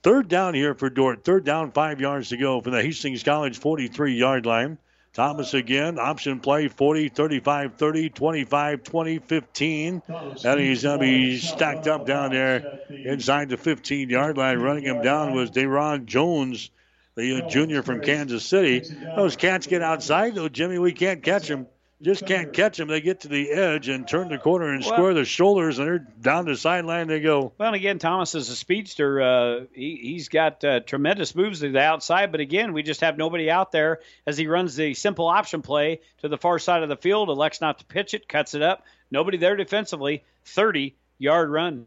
Third 0.01 0.29
down 0.29 0.53
here 0.53 0.73
for 0.73 0.89
Dordt. 0.89 1.23
Third 1.23 1.43
down, 1.43 1.71
five 1.71 1.99
yards 1.99 2.29
to 2.29 2.37
go 2.37 2.61
from 2.61 2.71
the 2.71 2.81
Hastings 2.81 3.23
College 3.23 3.57
43 3.57 4.15
yard 4.15 4.45
line. 4.45 4.77
Thomas 5.19 5.53
again, 5.53 5.99
option 5.99 6.39
play 6.39 6.69
40, 6.69 7.09
35, 7.09 7.75
30, 7.75 8.09
25, 8.09 8.83
20, 8.85 9.19
15. 9.19 10.01
And 10.45 10.59
he's 10.61 10.83
going 10.83 10.97
to 10.97 11.05
be 11.05 11.37
stacked 11.39 11.89
up 11.89 12.05
down 12.05 12.31
there 12.31 12.79
inside 12.89 13.49
the 13.49 13.57
15 13.57 14.09
yard 14.09 14.37
line. 14.37 14.59
Running 14.59 14.85
him 14.85 15.01
down 15.01 15.33
was 15.33 15.51
Deron 15.51 16.05
Jones, 16.05 16.71
the 17.15 17.45
junior 17.49 17.83
from 17.83 17.99
Kansas 17.99 18.45
City. 18.45 18.81
Those 19.17 19.35
cats 19.35 19.67
get 19.67 19.81
outside, 19.81 20.35
though, 20.35 20.47
Jimmy. 20.47 20.79
We 20.79 20.93
can't 20.93 21.21
catch 21.21 21.49
them 21.49 21.67
just 22.01 22.25
can't 22.25 22.53
catch 22.53 22.77
them. 22.77 22.87
They 22.87 23.01
get 23.01 23.21
to 23.21 23.27
the 23.27 23.51
edge 23.51 23.89
and 23.89 24.07
turn 24.07 24.29
the 24.29 24.37
corner 24.37 24.69
and 24.69 24.83
well, 24.83 24.93
square 24.93 25.13
their 25.13 25.25
shoulders, 25.25 25.79
and 25.79 25.87
they're 25.87 25.99
down 25.99 26.45
the 26.45 26.55
sideline. 26.55 27.07
They 27.07 27.19
go. 27.19 27.51
Well, 27.57 27.73
again, 27.73 27.99
Thomas 27.99 28.35
is 28.35 28.49
a 28.49 28.55
speedster. 28.55 29.21
Uh, 29.21 29.65
he, 29.73 30.13
has 30.15 30.29
got 30.29 30.63
uh, 30.63 30.79
tremendous 30.79 31.35
moves 31.35 31.59
to 31.59 31.71
the 31.71 31.81
outside, 31.81 32.31
but 32.31 32.39
again, 32.39 32.73
we 32.73 32.83
just 32.83 33.01
have 33.01 33.17
nobody 33.17 33.51
out 33.51 33.71
there 33.71 33.99
as 34.25 34.37
he 34.37 34.47
runs 34.47 34.75
the 34.75 34.93
simple 34.93 35.27
option 35.27 35.61
play 35.61 35.99
to 36.19 36.29
the 36.29 36.37
far 36.37 36.59
side 36.59 36.83
of 36.83 36.89
the 36.89 36.97
field. 36.97 37.29
Elects 37.29 37.59
not 37.59 37.79
to 37.79 37.85
pitch 37.85 38.13
it, 38.13 38.29
cuts 38.29 38.53
it 38.53 38.61
up. 38.61 38.85
Nobody 39.11 39.37
there 39.37 39.55
defensively. 39.55 40.23
30 40.45 40.95
yard 41.17 41.49
run. 41.49 41.85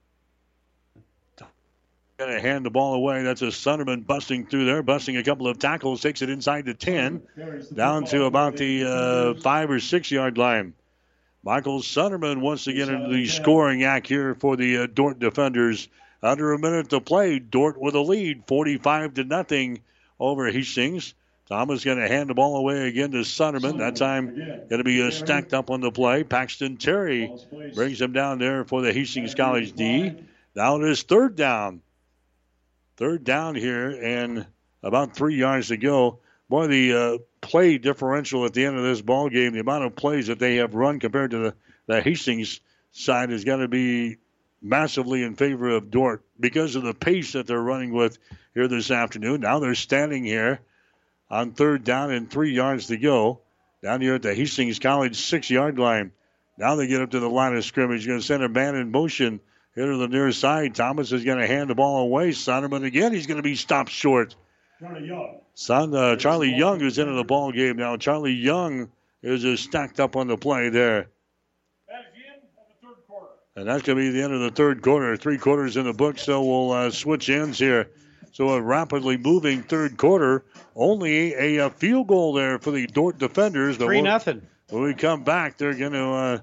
Going 2.22 2.36
to 2.36 2.40
hand 2.40 2.64
the 2.64 2.70
ball 2.70 2.94
away. 2.94 3.24
That's 3.24 3.42
a 3.42 3.46
Sunderman 3.46 4.06
busting 4.06 4.46
through 4.46 4.66
there, 4.66 4.80
busting 4.84 5.16
a 5.16 5.24
couple 5.24 5.48
of 5.48 5.58
tackles, 5.58 6.00
takes 6.00 6.22
it 6.22 6.30
inside 6.30 6.66
the 6.66 6.72
10, 6.72 7.20
down 7.74 8.04
to 8.04 8.26
about 8.26 8.56
the 8.56 8.84
uh, 8.84 9.34
five 9.40 9.68
or 9.68 9.80
six 9.80 10.08
yard 10.08 10.38
line. 10.38 10.74
Michael 11.42 11.80
Sunderman 11.80 12.62
to 12.62 12.72
get 12.72 12.88
into 12.88 13.12
the 13.12 13.26
scoring 13.26 13.82
act 13.82 14.06
here 14.06 14.36
for 14.36 14.56
the 14.56 14.78
uh, 14.78 14.86
Dordt 14.86 15.18
defenders. 15.18 15.88
Under 16.22 16.52
a 16.52 16.60
minute 16.60 16.90
to 16.90 17.00
play, 17.00 17.40
Dordt 17.40 17.76
with 17.76 17.96
a 17.96 18.00
lead, 18.00 18.44
45 18.46 19.14
to 19.14 19.24
nothing 19.24 19.80
over 20.20 20.48
Hastings. 20.48 21.14
Thomas 21.48 21.82
going 21.82 21.98
to 21.98 22.06
hand 22.06 22.30
the 22.30 22.34
ball 22.34 22.56
away 22.56 22.86
again 22.86 23.10
to 23.10 23.18
Sunderman. 23.24 23.78
That 23.78 23.96
time 23.96 24.36
going 24.36 24.78
to 24.78 24.84
be 24.84 25.02
uh, 25.02 25.10
stacked 25.10 25.52
up 25.52 25.70
on 25.70 25.80
the 25.80 25.90
play. 25.90 26.22
Paxton 26.22 26.76
Terry 26.76 27.32
brings 27.74 28.00
him 28.00 28.12
down 28.12 28.38
there 28.38 28.64
for 28.64 28.80
the 28.80 28.92
Hastings 28.92 29.34
College 29.34 29.72
D. 29.72 30.14
Now 30.54 30.76
it 30.76 30.88
is 30.88 31.02
third 31.02 31.34
down. 31.34 31.82
Third 32.96 33.24
down 33.24 33.54
here 33.54 33.90
and 33.90 34.46
about 34.82 35.16
three 35.16 35.36
yards 35.36 35.68
to 35.68 35.76
go. 35.76 36.18
Boy, 36.48 36.66
the 36.66 36.92
uh, 36.92 37.18
play 37.40 37.78
differential 37.78 38.44
at 38.44 38.52
the 38.52 38.66
end 38.66 38.76
of 38.76 38.82
this 38.82 39.00
ball 39.00 39.28
game, 39.28 39.52
the 39.52 39.60
amount 39.60 39.84
of 39.84 39.96
plays 39.96 40.26
that 40.26 40.38
they 40.38 40.56
have 40.56 40.74
run 40.74 41.00
compared 41.00 41.30
to 41.30 41.38
the, 41.38 41.54
the 41.86 42.02
Hastings 42.02 42.60
side 42.92 43.30
is 43.30 43.44
going 43.44 43.60
to 43.60 43.68
be 43.68 44.18
massively 44.60 45.22
in 45.22 45.34
favor 45.34 45.70
of 45.70 45.90
Dordt 45.90 46.22
because 46.38 46.76
of 46.76 46.82
the 46.82 46.94
pace 46.94 47.32
that 47.32 47.46
they're 47.46 47.60
running 47.60 47.92
with 47.92 48.18
here 48.54 48.68
this 48.68 48.90
afternoon. 48.90 49.40
Now 49.40 49.58
they're 49.58 49.74
standing 49.74 50.24
here 50.24 50.60
on 51.30 51.52
third 51.52 51.84
down 51.84 52.12
and 52.12 52.30
three 52.30 52.52
yards 52.52 52.88
to 52.88 52.98
go 52.98 53.40
down 53.82 54.00
here 54.02 54.14
at 54.14 54.22
the 54.22 54.34
Hastings 54.34 54.78
College 54.78 55.16
six 55.16 55.50
yard 55.50 55.78
line. 55.78 56.12
Now 56.58 56.76
they 56.76 56.86
get 56.86 57.00
up 57.00 57.10
to 57.12 57.20
the 57.20 57.30
line 57.30 57.56
of 57.56 57.64
scrimmage. 57.64 58.06
Going 58.06 58.20
to 58.20 58.26
send 58.26 58.42
a 58.42 58.48
man 58.48 58.76
in 58.76 58.90
motion 58.90 59.40
here 59.74 59.90
to 59.90 59.96
the 59.96 60.08
near 60.08 60.32
side. 60.32 60.74
Thomas 60.74 61.12
is 61.12 61.24
going 61.24 61.38
to 61.38 61.46
hand 61.46 61.70
the 61.70 61.74
ball 61.74 62.02
away. 62.02 62.30
Sunderman 62.30 62.84
again. 62.84 63.12
He's 63.12 63.26
going 63.26 63.38
to 63.38 63.42
be 63.42 63.56
stopped 63.56 63.90
short. 63.90 64.36
Charlie 64.78 65.06
Young. 65.06 65.40
Son, 65.54 65.94
uh, 65.94 66.16
Charlie 66.16 66.54
Young 66.54 66.80
is 66.80 66.98
into 66.98 67.12
the 67.12 67.24
ball 67.24 67.52
game 67.52 67.76
now. 67.76 67.96
Charlie 67.96 68.32
Young 68.32 68.90
is 69.22 69.42
just 69.42 69.64
stacked 69.64 70.00
up 70.00 70.16
on 70.16 70.26
the 70.26 70.36
play 70.36 70.68
there. 70.68 71.08
And 73.54 73.68
that's 73.68 73.82
going 73.82 73.98
to 73.98 74.02
be 74.02 74.10
the 74.10 74.22
end 74.22 74.32
of 74.32 74.40
the 74.40 74.50
third 74.50 74.80
quarter. 74.80 75.14
Three 75.16 75.36
quarters 75.36 75.76
in 75.76 75.84
the 75.84 75.92
book, 75.92 76.18
so 76.18 76.42
we'll 76.42 76.72
uh, 76.72 76.90
switch 76.90 77.28
ends 77.28 77.58
here. 77.58 77.90
So 78.32 78.48
a 78.48 78.60
rapidly 78.62 79.18
moving 79.18 79.62
third 79.62 79.98
quarter. 79.98 80.42
Only 80.74 81.34
a, 81.34 81.66
a 81.66 81.70
field 81.70 82.06
goal 82.06 82.32
there 82.32 82.58
for 82.58 82.70
the 82.70 82.86
Dordt 82.86 83.18
defenders. 83.18 83.76
Three 83.76 83.96
when, 83.96 84.04
nothing. 84.04 84.40
When 84.70 84.82
we 84.84 84.94
come 84.94 85.22
back, 85.22 85.58
they're 85.58 85.74
going 85.74 85.92
to 85.92 86.04
uh, 86.04 86.38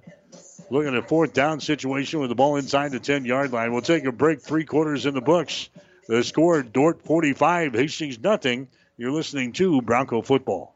look 0.69 0.85
at 0.85 0.93
a 0.93 1.01
fourth 1.01 1.33
down 1.33 1.59
situation 1.59 2.19
with 2.19 2.29
the 2.29 2.35
ball 2.35 2.55
inside 2.55 2.91
the 2.91 2.99
10 2.99 3.25
yard 3.25 3.51
line. 3.51 3.71
We'll 3.71 3.81
take 3.81 4.05
a 4.05 4.11
break. 4.11 4.41
Three 4.41 4.65
quarters 4.65 5.05
in 5.05 5.13
the 5.13 5.21
books. 5.21 5.69
The 6.07 6.23
score: 6.23 6.63
Dordt 6.63 7.03
45, 7.03 7.73
Hastings 7.73 8.19
nothing. 8.19 8.67
You're 8.97 9.11
listening 9.11 9.53
to 9.53 9.81
Bronco 9.81 10.21
football. 10.21 10.75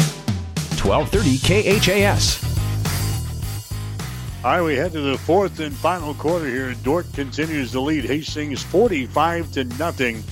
1230 0.83 1.79
KHAS. 1.79 2.43
All 4.43 4.51
right, 4.51 4.61
we 4.63 4.75
head 4.75 4.91
to 4.93 5.01
the 5.01 5.17
fourth 5.19 5.59
and 5.59 5.75
final 5.75 6.15
quarter 6.15 6.47
here. 6.47 6.73
Dordt 6.73 7.13
continues 7.13 7.71
to 7.73 7.79
lead 7.79 8.05
Hastings 8.05 8.63
45 8.63 9.51
to 9.51 9.63
nothing 9.65 10.23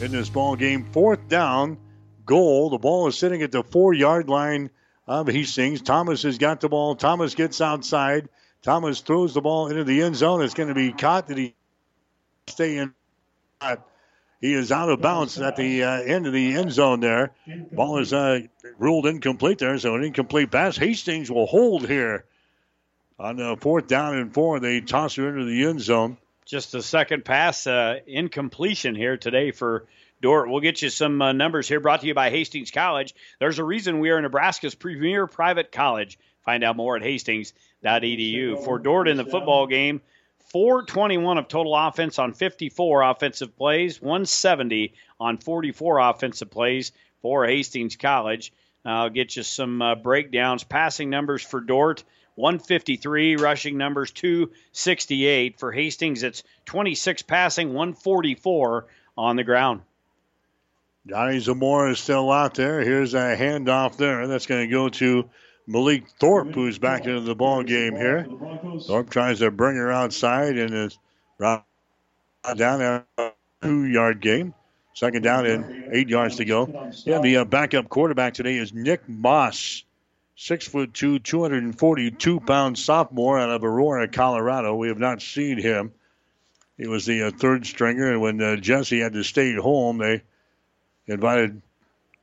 in 0.00 0.10
this 0.10 0.28
ball 0.28 0.56
game. 0.56 0.90
Fourth 0.92 1.28
down, 1.28 1.78
goal. 2.26 2.70
The 2.70 2.78
ball 2.78 3.06
is 3.06 3.16
sitting 3.16 3.42
at 3.42 3.52
the 3.52 3.62
four 3.62 3.94
yard 3.94 4.28
line 4.28 4.70
of 5.06 5.28
Hastings. 5.28 5.80
Thomas 5.80 6.24
has 6.24 6.38
got 6.38 6.60
the 6.60 6.68
ball. 6.68 6.96
Thomas 6.96 7.36
gets 7.36 7.60
outside. 7.60 8.28
Thomas 8.62 9.00
throws 9.00 9.34
the 9.34 9.40
ball 9.40 9.68
into 9.68 9.84
the 9.84 10.02
end 10.02 10.16
zone. 10.16 10.42
It's 10.42 10.54
going 10.54 10.68
to 10.68 10.74
be 10.74 10.92
caught. 10.92 11.28
Did 11.28 11.38
he 11.38 11.54
stay 12.48 12.78
in? 12.78 12.94
He 14.42 14.54
is 14.54 14.72
out 14.72 14.88
of 14.88 15.00
bounds 15.00 15.40
at 15.40 15.54
the 15.54 15.84
uh, 15.84 16.00
end 16.02 16.26
of 16.26 16.32
the 16.32 16.56
end 16.56 16.72
zone 16.72 16.98
there. 16.98 17.30
Ball 17.70 17.98
is 17.98 18.12
uh, 18.12 18.40
ruled 18.76 19.06
incomplete 19.06 19.58
there, 19.58 19.78
so 19.78 19.94
an 19.94 20.02
incomplete 20.02 20.50
pass. 20.50 20.76
Hastings 20.76 21.30
will 21.30 21.46
hold 21.46 21.86
here 21.86 22.24
on 23.20 23.36
the 23.36 23.56
fourth 23.60 23.86
down 23.86 24.18
and 24.18 24.34
four. 24.34 24.58
They 24.58 24.80
toss 24.80 25.14
her 25.14 25.28
into 25.28 25.44
the 25.44 25.64
end 25.66 25.80
zone. 25.80 26.16
Just 26.44 26.74
a 26.74 26.82
second 26.82 27.24
pass 27.24 27.68
uh, 27.68 28.00
incompletion 28.04 28.96
here 28.96 29.16
today 29.16 29.52
for 29.52 29.86
Dordt. 30.20 30.50
We'll 30.50 30.60
get 30.60 30.82
you 30.82 30.90
some 30.90 31.22
uh, 31.22 31.32
numbers 31.32 31.68
here 31.68 31.78
brought 31.78 32.00
to 32.00 32.08
you 32.08 32.14
by 32.14 32.30
Hastings 32.30 32.72
College. 32.72 33.14
There's 33.38 33.60
a 33.60 33.64
reason 33.64 34.00
we 34.00 34.10
are 34.10 34.20
Nebraska's 34.20 34.74
premier 34.74 35.28
private 35.28 35.70
college. 35.70 36.18
Find 36.44 36.64
out 36.64 36.74
more 36.74 36.96
at 36.96 37.02
hastings.edu. 37.04 38.64
For 38.64 38.80
Dordt 38.80 39.06
in 39.06 39.18
the 39.18 39.24
football 39.24 39.68
game, 39.68 40.00
421 40.52 41.38
of 41.38 41.48
total 41.48 41.74
offense 41.74 42.18
on 42.18 42.34
54 42.34 43.02
offensive 43.02 43.56
plays, 43.56 44.00
170 44.00 44.92
on 45.18 45.38
44 45.38 45.98
offensive 45.98 46.50
plays 46.50 46.92
for 47.22 47.46
Hastings 47.46 47.96
College. 47.96 48.52
I'll 48.84 49.10
get 49.10 49.36
you 49.36 49.44
some 49.44 49.80
uh, 49.80 49.94
breakdowns. 49.94 50.64
Passing 50.64 51.08
numbers 51.08 51.42
for 51.42 51.60
Dordt 51.60 52.04
153. 52.34 53.36
Rushing 53.36 53.78
numbers, 53.78 54.10
268. 54.10 55.58
For 55.58 55.72
Hastings, 55.72 56.22
it's 56.22 56.42
26 56.66 57.22
passing, 57.22 57.68
144 57.68 58.86
on 59.16 59.36
the 59.36 59.44
ground. 59.44 59.82
Johnny 61.06 61.40
Zamora 61.40 61.92
is 61.92 61.98
still 61.98 62.30
out 62.30 62.54
there. 62.54 62.80
Here's 62.80 63.14
a 63.14 63.36
handoff 63.36 63.96
there. 63.96 64.26
That's 64.28 64.46
going 64.46 64.68
to 64.68 64.72
go 64.72 64.88
to 64.88 65.28
Malik 65.66 66.08
Thorpe, 66.18 66.54
who's 66.54 66.78
back 66.78 67.06
into 67.06 67.20
the 67.20 67.34
ball 67.34 67.62
game 67.62 67.94
here. 67.94 68.26
Thorpe 68.86 69.10
tries 69.10 69.38
to 69.38 69.50
bring 69.50 69.76
her 69.76 69.92
outside 69.92 70.58
and 70.58 70.74
is 70.74 70.98
down 72.56 72.82
a 72.82 73.32
two 73.62 73.84
yard 73.86 74.20
game. 74.20 74.54
Second 74.94 75.22
down 75.22 75.46
and 75.46 75.94
eight 75.94 76.08
yards 76.08 76.36
to 76.36 76.44
go. 76.44 76.90
Yeah, 77.06 77.20
the 77.20 77.38
uh, 77.38 77.44
backup 77.44 77.88
quarterback 77.88 78.34
today 78.34 78.56
is 78.56 78.74
Nick 78.74 79.08
Moss. 79.08 79.84
Six 80.36 80.66
foot 80.66 80.92
two, 80.92 81.18
242 81.18 82.40
pound 82.40 82.78
sophomore 82.78 83.38
out 83.38 83.50
of 83.50 83.64
Aurora, 83.64 84.08
Colorado. 84.08 84.74
We 84.74 84.88
have 84.88 84.98
not 84.98 85.22
seen 85.22 85.58
him. 85.58 85.92
He 86.76 86.88
was 86.88 87.06
the 87.06 87.24
uh, 87.24 87.30
third 87.30 87.64
stringer, 87.64 88.12
and 88.12 88.20
when 88.20 88.42
uh, 88.42 88.56
Jesse 88.56 89.00
had 89.00 89.12
to 89.12 89.22
stay 89.22 89.52
at 89.52 89.58
home, 89.58 89.98
they 89.98 90.22
invited 91.06 91.62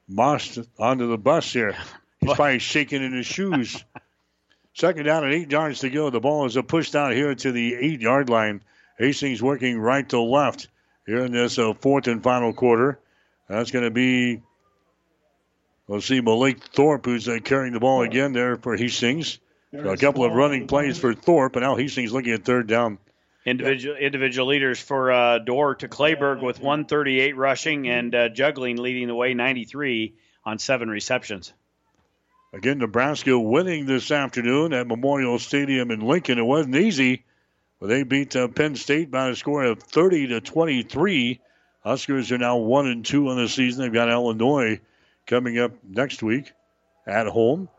Moss 0.08 0.59
onto 0.77 1.08
the 1.08 1.18
bus 1.18 1.53
here. 1.53 1.76
He's 2.19 2.33
probably 2.33 2.59
shaking 2.59 3.03
in 3.03 3.14
his 3.14 3.25
shoes. 3.25 3.83
Second 4.73 5.06
down 5.06 5.23
and 5.23 5.33
eight 5.33 5.51
yards 5.51 5.80
to 5.80 5.89
go. 5.89 6.09
The 6.09 6.19
ball 6.19 6.45
is 6.45 6.56
a 6.56 6.64
push 6.64 6.91
down 6.91 7.11
here 7.11 7.33
to 7.33 7.51
the 7.51 7.75
eight 7.75 8.01
yard 8.01 8.30
line. 8.30 8.61
Hastings 8.98 9.41
working 9.41 9.80
right 9.80 10.07
to 10.09 10.22
left 10.22 10.67
here 11.06 11.25
in 11.25 11.31
this 11.31 11.57
uh, 11.57 11.73
fourth 11.73 12.07
and 12.07 12.22
final 12.22 12.53
quarter. 12.53 12.99
That's 13.48 13.72
going 13.72 13.85
to 13.85 13.91
be, 13.91 14.41
we'll 15.88 16.01
see 16.01 16.22
Malik 16.22 16.64
Thorpe, 16.64 17.06
who's 17.06 17.27
uh, 17.27 17.39
carrying 17.43 17.73
the 17.73 17.80
ball 17.80 18.03
again 18.03 18.33
there 18.33 18.57
for 18.57 18.75
Hastings. 18.75 19.39
So 19.72 19.89
a 19.89 19.98
couple 19.98 20.23
of 20.23 20.33
running 20.33 20.67
plays 20.67 20.98
for 20.98 21.14
Thorpe, 21.14 21.56
and 21.56 21.64
now 21.64 21.75
Hastings 21.75 22.11
looking 22.11 22.33
at 22.33 22.43
third 22.43 22.67
down. 22.67 22.98
Individual 23.45 23.95
individual 23.95 24.48
leaders 24.48 24.80
for 24.80 25.11
uh, 25.11 25.39
to 25.39 25.43
Clayberg 25.45 26.43
with 26.43 26.59
138 26.59 27.38
rushing 27.38 27.88
and 27.88 28.14
uh, 28.14 28.30
Jungling 28.30 28.77
leading 28.77 29.07
the 29.07 29.15
way 29.15 29.33
93 29.33 30.14
on 30.45 30.59
seven 30.59 30.89
receptions. 30.89 31.53
Again, 32.51 32.79
Nebraska 32.79 33.37
winning 33.37 33.85
this 33.85 34.09
afternoon 34.09 34.73
at 34.73 34.87
Memorial 34.87 35.37
Stadium 35.37 35.91
in 35.91 35.99
Lincoln. 35.99 36.39
It 36.39 36.45
wasn't 36.45 36.75
easy, 36.77 37.23
but 37.79 37.89
they 37.89 38.01
beat 38.01 38.35
uh, 38.35 38.47
Penn 38.47 38.75
State 38.75 39.11
by 39.11 39.29
a 39.29 39.35
score 39.35 39.63
of 39.63 39.83
30 39.83 40.27
to 40.27 40.41
23. 40.41 41.39
Huskers 41.83 42.31
are 42.31 42.39
now 42.39 42.57
one 42.57 42.87
and 42.87 43.05
two 43.05 43.29
on 43.29 43.37
the 43.37 43.47
season. 43.47 43.83
They've 43.83 43.93
got 43.93 44.09
Illinois 44.09 44.79
coming 45.27 45.59
up 45.59 45.73
next 45.87 46.23
week 46.23 46.51
at 47.05 47.27
home. 47.27 47.69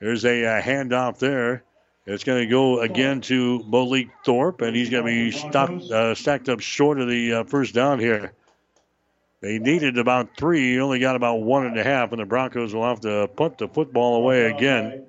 There's 0.00 0.24
a, 0.24 0.42
a 0.42 0.62
handoff 0.62 1.18
there. 1.18 1.64
It's 2.06 2.24
going 2.24 2.40
to 2.40 2.50
go 2.50 2.80
again 2.80 3.20
to 3.22 3.62
Malik 3.68 4.08
Thorpe, 4.24 4.62
and 4.62 4.74
he's 4.74 4.88
going 4.88 5.04
to 5.04 5.30
be 5.30 5.92
uh, 5.92 6.14
stacked 6.14 6.48
up 6.48 6.60
short 6.60 6.98
of 6.98 7.08
the 7.08 7.34
uh, 7.34 7.44
first 7.44 7.74
down 7.74 7.98
here. 7.98 8.32
They 9.40 9.58
needed 9.60 9.98
about 9.98 10.36
three, 10.36 10.80
only 10.80 10.98
got 10.98 11.14
about 11.14 11.42
one 11.42 11.66
and 11.66 11.78
a 11.78 11.84
half, 11.84 12.10
and 12.10 12.20
the 12.20 12.24
Broncos 12.24 12.74
will 12.74 12.84
have 12.84 13.00
to 13.00 13.28
punt 13.28 13.58
the 13.58 13.68
football 13.68 14.16
away 14.16 14.46
again. 14.50 15.04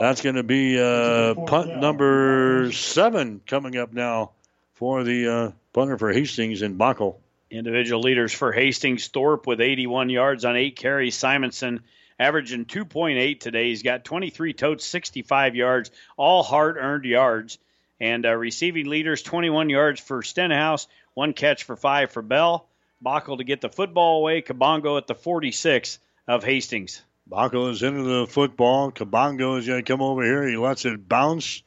That's 0.00 0.22
going 0.22 0.36
to 0.36 0.42
be 0.42 0.80
uh, 0.80 1.34
punt 1.34 1.76
number 1.76 2.72
seven 2.72 3.42
coming 3.46 3.76
up 3.76 3.92
now 3.92 4.32
for 4.74 5.04
the 5.04 5.28
uh, 5.28 5.50
punter 5.74 5.98
for 5.98 6.12
Hastings 6.12 6.62
and 6.62 6.78
Bockel. 6.78 7.16
Individual 7.50 8.00
leaders 8.00 8.32
for 8.32 8.52
Hastings 8.52 9.08
Thorpe 9.08 9.46
with 9.46 9.60
81 9.60 10.08
yards 10.08 10.44
on 10.46 10.56
eight 10.56 10.76
carries. 10.76 11.14
Simonson 11.14 11.82
averaging 12.18 12.64
2.8 12.64 13.38
today. 13.38 13.68
He's 13.68 13.82
got 13.82 14.04
23 14.04 14.54
totes, 14.54 14.86
65 14.86 15.54
yards, 15.54 15.90
all 16.16 16.42
hard 16.42 16.78
earned 16.78 17.04
yards. 17.04 17.58
And 18.00 18.24
uh, 18.26 18.32
receiving 18.34 18.86
leaders 18.86 19.22
21 19.22 19.68
yards 19.68 20.00
for 20.00 20.22
Stenhouse, 20.22 20.88
one 21.12 21.32
catch 21.32 21.64
for 21.64 21.76
five 21.76 22.10
for 22.10 22.22
Bell. 22.22 22.66
Bockel 23.04 23.38
to 23.38 23.44
get 23.44 23.60
the 23.60 23.68
football 23.68 24.18
away. 24.18 24.42
Kabongo 24.42 24.96
at 24.96 25.06
the 25.06 25.14
46 25.14 25.98
of 26.26 26.42
Hastings. 26.42 27.02
Bockel 27.30 27.70
is 27.70 27.82
into 27.82 28.02
the 28.02 28.26
football. 28.26 28.90
Kabongo 28.92 29.58
is 29.58 29.66
going 29.66 29.84
to 29.84 29.92
come 29.92 30.02
over 30.02 30.22
here. 30.22 30.46
He 30.46 30.56
lets 30.56 30.84
it 30.84 31.08
bounce. 31.08 31.62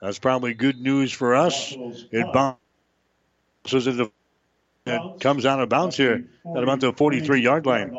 That's 0.00 0.18
probably 0.18 0.54
good 0.54 0.80
news 0.80 1.12
for 1.12 1.34
us. 1.34 1.74
It 2.10 2.32
bounces 2.32 3.86
into 3.86 4.10
it 4.84 5.20
comes 5.20 5.46
out 5.46 5.60
of 5.60 5.68
bounds 5.68 5.96
here 5.96 6.24
at 6.44 6.62
about 6.62 6.80
the 6.80 6.92
43 6.92 7.40
yard 7.40 7.66
line. 7.66 7.96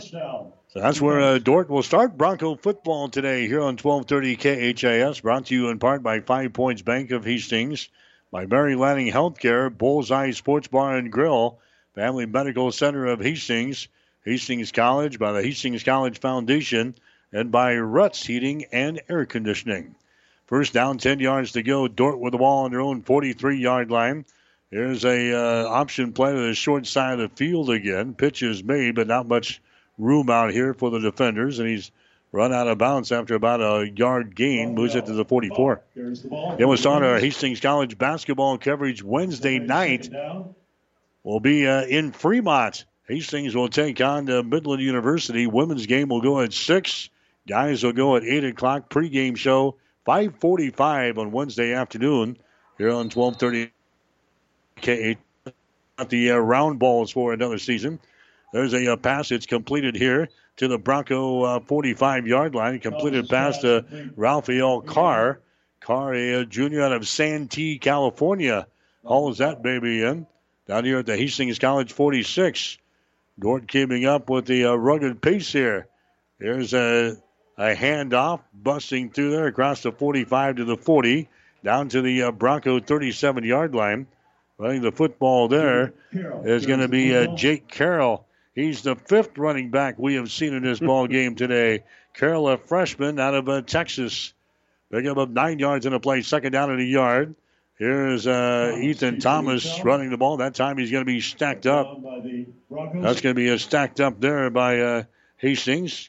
So 0.00 0.52
that's 0.74 1.00
where 1.00 1.20
uh, 1.20 1.38
Dordt 1.38 1.70
will 1.70 1.84
start 1.84 2.16
Bronco 2.16 2.56
football 2.56 3.08
today 3.08 3.46
here 3.46 3.60
on 3.60 3.76
1230 3.76 4.74
KHAS. 4.74 5.20
Brought 5.20 5.46
to 5.46 5.54
you 5.54 5.68
in 5.68 5.78
part 5.78 6.02
by 6.02 6.18
Five 6.18 6.52
Points 6.52 6.82
Bank 6.82 7.12
of 7.12 7.24
Hastings, 7.24 7.88
by 8.32 8.46
Mary 8.46 8.74
Lanning 8.74 9.12
Healthcare, 9.12 9.76
Bullseye 9.76 10.32
Sports 10.32 10.66
Bar 10.66 10.96
and 10.96 11.12
Grill, 11.12 11.60
Family 11.94 12.26
Medical 12.26 12.72
Center 12.72 13.06
of 13.06 13.20
Hastings, 13.20 13.88
Hastings 14.24 14.72
College, 14.72 15.18
by 15.18 15.32
the 15.32 15.42
Hastings 15.42 15.84
College 15.84 16.18
Foundation, 16.18 16.94
and 17.32 17.52
by 17.52 17.76
Ruts 17.76 18.24
Heating 18.24 18.64
and 18.72 19.00
Air 19.08 19.26
Conditioning. 19.26 19.94
First 20.46 20.72
down, 20.72 20.98
10 20.98 21.20
yards 21.20 21.52
to 21.52 21.62
go. 21.62 21.88
Dordt 21.88 22.18
with 22.18 22.32
the 22.32 22.38
ball 22.38 22.64
on 22.64 22.70
their 22.70 22.80
own 22.80 23.02
43 23.02 23.58
yard 23.58 23.90
line. 23.90 24.24
Here's 24.70 25.04
a 25.04 25.32
uh, 25.32 25.68
option 25.68 26.12
play 26.12 26.32
to 26.32 26.48
the 26.48 26.54
short 26.54 26.86
side 26.86 27.20
of 27.20 27.30
the 27.30 27.36
field 27.36 27.70
again. 27.70 28.14
Pitch 28.14 28.42
is 28.42 28.64
made, 28.64 28.96
but 28.96 29.06
not 29.06 29.28
much 29.28 29.62
room 29.96 30.28
out 30.30 30.52
here 30.52 30.74
for 30.74 30.90
the 30.90 30.98
defenders, 30.98 31.60
and 31.60 31.68
he's 31.68 31.92
run 32.32 32.52
out 32.52 32.66
of 32.66 32.76
bounds 32.78 33.12
after 33.12 33.36
about 33.36 33.60
a 33.60 33.88
yard 33.88 34.34
gain. 34.34 34.74
Moves 34.74 34.96
it 34.96 35.06
to 35.06 35.12
the 35.12 35.24
44. 35.24 35.80
It 36.58 36.64
was 36.64 36.84
on 36.86 37.04
our 37.04 37.20
Hastings 37.20 37.60
College 37.60 37.96
basketball 37.96 38.58
coverage 38.58 39.02
Wednesday 39.02 39.60
night. 39.60 40.08
Will 41.24 41.40
be 41.40 41.66
uh, 41.66 41.84
in 41.84 42.12
Fremont. 42.12 42.84
Hastings 43.08 43.54
will 43.54 43.68
take 43.68 44.00
on 44.00 44.30
uh, 44.30 44.42
Midland 44.42 44.82
University. 44.82 45.46
Women's 45.46 45.86
game 45.86 46.08
will 46.08 46.20
go 46.20 46.40
at 46.40 46.52
six. 46.52 47.08
Guys 47.48 47.82
will 47.82 47.92
go 47.92 48.16
at 48.16 48.24
eight 48.24 48.44
o'clock. 48.44 48.90
Pregame 48.90 49.36
show 49.36 49.76
5:45 50.06 51.18
on 51.18 51.32
Wednesday 51.32 51.72
afternoon 51.72 52.36
here 52.78 52.90
on 52.90 53.08
12:30 53.08 53.70
K8. 54.80 55.16
The 56.08 56.32
uh, 56.32 56.36
round 56.36 56.78
balls 56.78 57.10
for 57.10 57.32
another 57.32 57.58
season. 57.58 58.00
There's 58.52 58.74
a 58.74 58.92
uh, 58.92 58.96
pass. 58.96 59.30
It's 59.30 59.46
completed 59.46 59.96
here 59.96 60.28
to 60.56 60.68
the 60.68 60.78
Bronco 60.78 61.42
uh, 61.42 61.60
45 61.60 62.26
yard 62.26 62.54
line. 62.54 62.80
Completed 62.80 63.28
pass 63.28 63.58
to 63.58 64.12
Raphael 64.16 64.82
Carr. 64.82 65.40
Carr, 65.80 66.14
a 66.14 66.40
uh, 66.40 66.44
junior 66.44 66.82
out 66.82 66.92
of 66.92 67.06
Santee, 67.06 67.78
California, 67.78 68.66
hauls 69.04 69.38
that 69.38 69.62
baby 69.62 70.02
in. 70.02 70.26
Down 70.66 70.84
here 70.84 70.98
at 70.98 71.06
the 71.06 71.16
Hastings 71.16 71.58
College 71.58 71.92
46. 71.92 72.78
Dordt 73.38 73.68
keeping 73.68 74.06
up 74.06 74.30
with 74.30 74.46
the 74.46 74.66
uh, 74.66 74.74
rugged 74.74 75.20
pace 75.20 75.52
here. 75.52 75.88
There's 76.38 76.72
a, 76.72 77.16
a 77.58 77.74
handoff 77.74 78.40
busting 78.54 79.10
through 79.10 79.30
there 79.30 79.46
across 79.46 79.82
the 79.82 79.92
45 79.92 80.56
to 80.56 80.64
the 80.64 80.76
40, 80.76 81.28
down 81.62 81.88
to 81.90 82.00
the 82.00 82.22
uh, 82.22 82.32
Bronco 82.32 82.80
37 82.80 83.44
yard 83.44 83.74
line. 83.74 84.06
Running 84.56 84.82
the 84.82 84.92
football 84.92 85.48
there 85.48 85.94
is 86.12 86.64
going 86.64 86.78
to 86.78 86.88
be 86.88 87.14
uh, 87.14 87.34
Jake 87.34 87.66
Carroll. 87.66 88.24
He's 88.54 88.82
the 88.82 88.94
fifth 88.94 89.36
running 89.36 89.70
back 89.70 89.98
we 89.98 90.14
have 90.14 90.30
seen 90.30 90.54
in 90.54 90.62
this 90.62 90.78
ball 90.80 91.08
game 91.08 91.34
today. 91.34 91.82
Carroll, 92.14 92.48
a 92.48 92.56
freshman 92.56 93.18
out 93.18 93.34
of 93.34 93.48
uh, 93.48 93.62
Texas. 93.62 94.32
Pick 94.92 95.06
up 95.06 95.28
nine 95.28 95.58
yards 95.58 95.86
in 95.86 95.92
a 95.92 95.98
play, 95.98 96.22
second 96.22 96.52
down 96.52 96.70
in 96.70 96.78
a 96.78 96.84
yard. 96.84 97.34
Here's 97.76 98.26
uh, 98.26 98.78
Ethan 98.80 99.18
Thomas 99.18 99.80
running 99.84 100.10
the 100.10 100.16
ball. 100.16 100.36
That 100.36 100.54
time 100.54 100.78
he's 100.78 100.92
going 100.92 101.04
to 101.04 101.12
be 101.12 101.20
stacked 101.20 101.66
up. 101.66 102.00
That's 102.70 103.20
going 103.20 103.34
to 103.34 103.34
be 103.34 103.48
a 103.48 103.58
stacked 103.58 104.00
up 104.00 104.20
there 104.20 104.48
by 104.50 104.80
uh, 104.80 105.02
Hastings. 105.38 106.08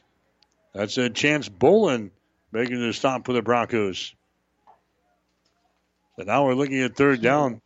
That's 0.74 0.96
a 0.98 1.10
Chance 1.10 1.48
Bolin 1.48 2.10
making 2.52 2.80
the 2.80 2.92
stop 2.92 3.26
for 3.26 3.32
the 3.32 3.42
Broncos. 3.42 4.14
So 6.16 6.24
now 6.24 6.46
we're 6.46 6.54
looking 6.54 6.80
at 6.82 6.96
third 6.96 7.20
down. 7.20 7.60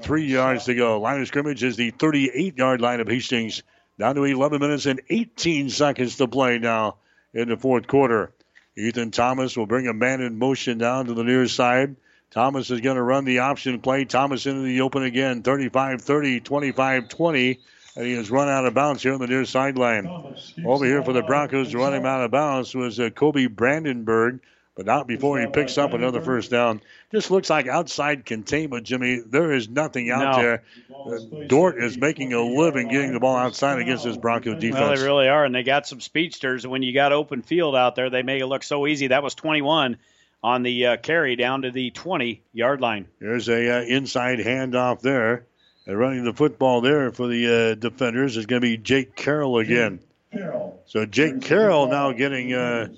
Three 0.00 0.26
yards 0.26 0.64
to 0.64 0.74
go. 0.74 1.00
Line 1.00 1.20
of 1.20 1.26
scrimmage 1.26 1.62
is 1.62 1.76
the 1.76 1.90
38 1.90 2.56
yard 2.56 2.80
line 2.80 3.00
of 3.00 3.08
Hastings. 3.08 3.62
Down 3.98 4.14
to 4.14 4.24
11 4.24 4.60
minutes 4.60 4.86
and 4.86 5.00
18 5.10 5.68
seconds 5.68 6.16
to 6.16 6.28
play 6.28 6.58
now 6.58 6.96
in 7.34 7.48
the 7.48 7.56
fourth 7.56 7.86
quarter. 7.86 8.32
Ethan 8.76 9.12
Thomas 9.12 9.56
will 9.56 9.66
bring 9.66 9.86
a 9.86 9.94
man 9.94 10.20
in 10.20 10.38
motion 10.38 10.78
down 10.78 11.06
to 11.06 11.14
the 11.14 11.22
near 11.22 11.46
side. 11.46 11.96
Thomas 12.30 12.70
is 12.70 12.80
going 12.80 12.96
to 12.96 13.02
run 13.02 13.24
the 13.24 13.38
option 13.38 13.80
play. 13.80 14.04
Thomas 14.04 14.46
into 14.46 14.62
the 14.62 14.80
open 14.80 15.04
again. 15.04 15.42
35 15.42 16.02
30, 16.02 16.40
25 16.40 17.08
20. 17.08 17.60
And 17.96 18.06
he 18.06 18.14
has 18.14 18.28
run 18.28 18.48
out 18.48 18.66
of 18.66 18.74
bounds 18.74 19.04
here 19.04 19.14
on 19.14 19.20
the 19.20 19.28
near 19.28 19.44
sideline. 19.44 20.34
Over 20.64 20.84
here 20.84 21.04
for 21.04 21.12
the 21.12 21.22
Broncos 21.22 21.70
to 21.70 21.78
run 21.78 21.94
him 21.94 22.04
out 22.04 22.24
of 22.24 22.32
bounds 22.32 22.74
was 22.74 22.98
uh, 22.98 23.10
Kobe 23.10 23.46
Brandenburg 23.46 24.40
but 24.76 24.86
not 24.86 25.06
before 25.06 25.38
he 25.40 25.46
picks 25.46 25.78
up 25.78 25.92
another 25.92 26.20
first 26.20 26.50
down. 26.50 26.80
Just 27.12 27.30
looks 27.30 27.48
like 27.48 27.68
outside 27.68 28.26
containment, 28.26 28.84
Jimmy. 28.84 29.20
There 29.24 29.52
is 29.52 29.68
nothing 29.68 30.10
out 30.10 30.36
No. 30.36 30.42
there. 30.42 30.62
Uh, 30.90 31.46
Dordt 31.46 31.82
is 31.82 31.96
making 31.96 32.32
a 32.32 32.42
living 32.42 32.88
getting 32.88 33.12
the 33.12 33.20
ball 33.20 33.36
outside 33.36 33.78
against 33.78 34.04
this 34.04 34.16
Bronco 34.16 34.54
defense. 34.54 34.80
Well, 34.80 34.96
they 34.96 35.02
really 35.02 35.28
are, 35.28 35.44
and 35.44 35.54
they 35.54 35.62
got 35.62 35.86
some 35.86 36.00
speedsters. 36.00 36.66
When 36.66 36.82
you 36.82 36.92
got 36.92 37.12
open 37.12 37.42
field 37.42 37.76
out 37.76 37.94
there, 37.94 38.10
they 38.10 38.22
make 38.22 38.40
it 38.42 38.46
look 38.46 38.64
so 38.64 38.86
easy. 38.86 39.08
That 39.08 39.22
was 39.22 39.34
21 39.34 39.96
on 40.42 40.62
the 40.62 40.86
uh, 40.86 40.96
carry 40.96 41.36
down 41.36 41.62
to 41.62 41.70
the 41.70 41.90
20 41.90 42.42
yard 42.52 42.80
line. 42.80 43.06
There's 43.20 43.48
a 43.48 43.78
uh, 43.78 43.82
inside 43.82 44.40
handoff 44.40 45.00
there. 45.00 45.46
And 45.86 45.98
running 45.98 46.24
the 46.24 46.32
football 46.32 46.80
there 46.80 47.12
for 47.12 47.26
the 47.26 47.72
uh, 47.72 47.74
defenders 47.74 48.38
is 48.38 48.46
going 48.46 48.62
to 48.62 48.66
be 48.66 48.78
Jake 48.78 49.14
Carroll 49.14 49.58
again. 49.58 50.00
Carroll. 50.32 50.82
So 50.86 51.04
Jake 51.04 51.42
Carroll 51.42 51.88
now 51.88 52.12
getting 52.12 52.54
uh, 52.54 52.88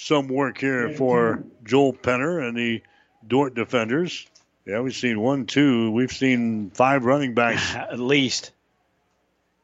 some 0.00 0.28
work 0.28 0.58
here 0.58 0.90
for 0.94 1.42
Joel 1.64 1.92
Penner 1.92 2.46
and 2.46 2.56
the 2.56 2.82
Dordt 3.26 3.54
defenders. 3.54 4.28
Yeah, 4.64 4.80
we've 4.80 4.94
seen 4.94 5.20
one, 5.20 5.46
two. 5.46 5.90
We've 5.90 6.12
seen 6.12 6.70
five 6.70 7.04
running 7.04 7.34
backs 7.34 7.74
at 7.74 7.98
least 7.98 8.52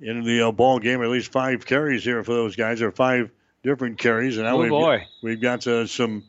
in 0.01 0.25
the 0.25 0.49
uh, 0.49 0.53
ball 0.53 0.81
game. 0.81 1.03
At 1.03 1.09
least 1.09 1.31
five 1.31 1.65
carries 1.65 2.03
here 2.03 2.25
for 2.25 2.33
those 2.33 2.57
guys, 2.57 2.83
or 2.83 2.91
five 2.91 3.31
different 3.63 3.99
carries. 3.99 4.37
And 4.37 4.47
now 4.47 4.57
Oh, 4.57 4.61
we've 4.63 4.71
boy. 4.71 4.99
got, 4.99 5.07
we've 5.23 5.41
got 5.41 5.67
uh, 5.69 5.87
some 5.87 6.25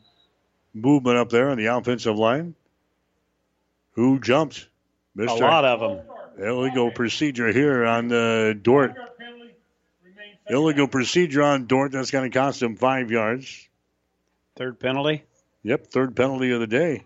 movement 0.72 1.16
up 1.18 1.30
there 1.30 1.50
on 1.50 1.56
the 1.58 1.66
offensive 1.66 2.16
line. 2.16 2.54
Who 3.92 4.20
jumped? 4.20 4.68
Mr. 5.16 5.30
A 5.30 5.34
lot 5.34 5.64
of 5.64 5.80
them. 5.80 6.06
Illegal 6.38 6.90
procedure 6.92 7.50
here 7.50 7.84
on 7.86 8.12
uh, 8.12 8.52
Dordt. 8.60 8.94
Illegal 10.48 10.86
procedure 10.86 11.42
on 11.42 11.66
Dordt. 11.66 11.90
That's 11.90 12.12
going 12.12 12.30
to 12.30 12.38
cost 12.38 12.62
him 12.62 12.76
five 12.76 13.10
yards. 13.10 13.68
Third 14.56 14.80
penalty. 14.80 15.24
Yep, 15.62 15.88
third 15.88 16.16
penalty 16.16 16.52
of 16.52 16.60
the 16.60 16.66
day. 16.66 17.04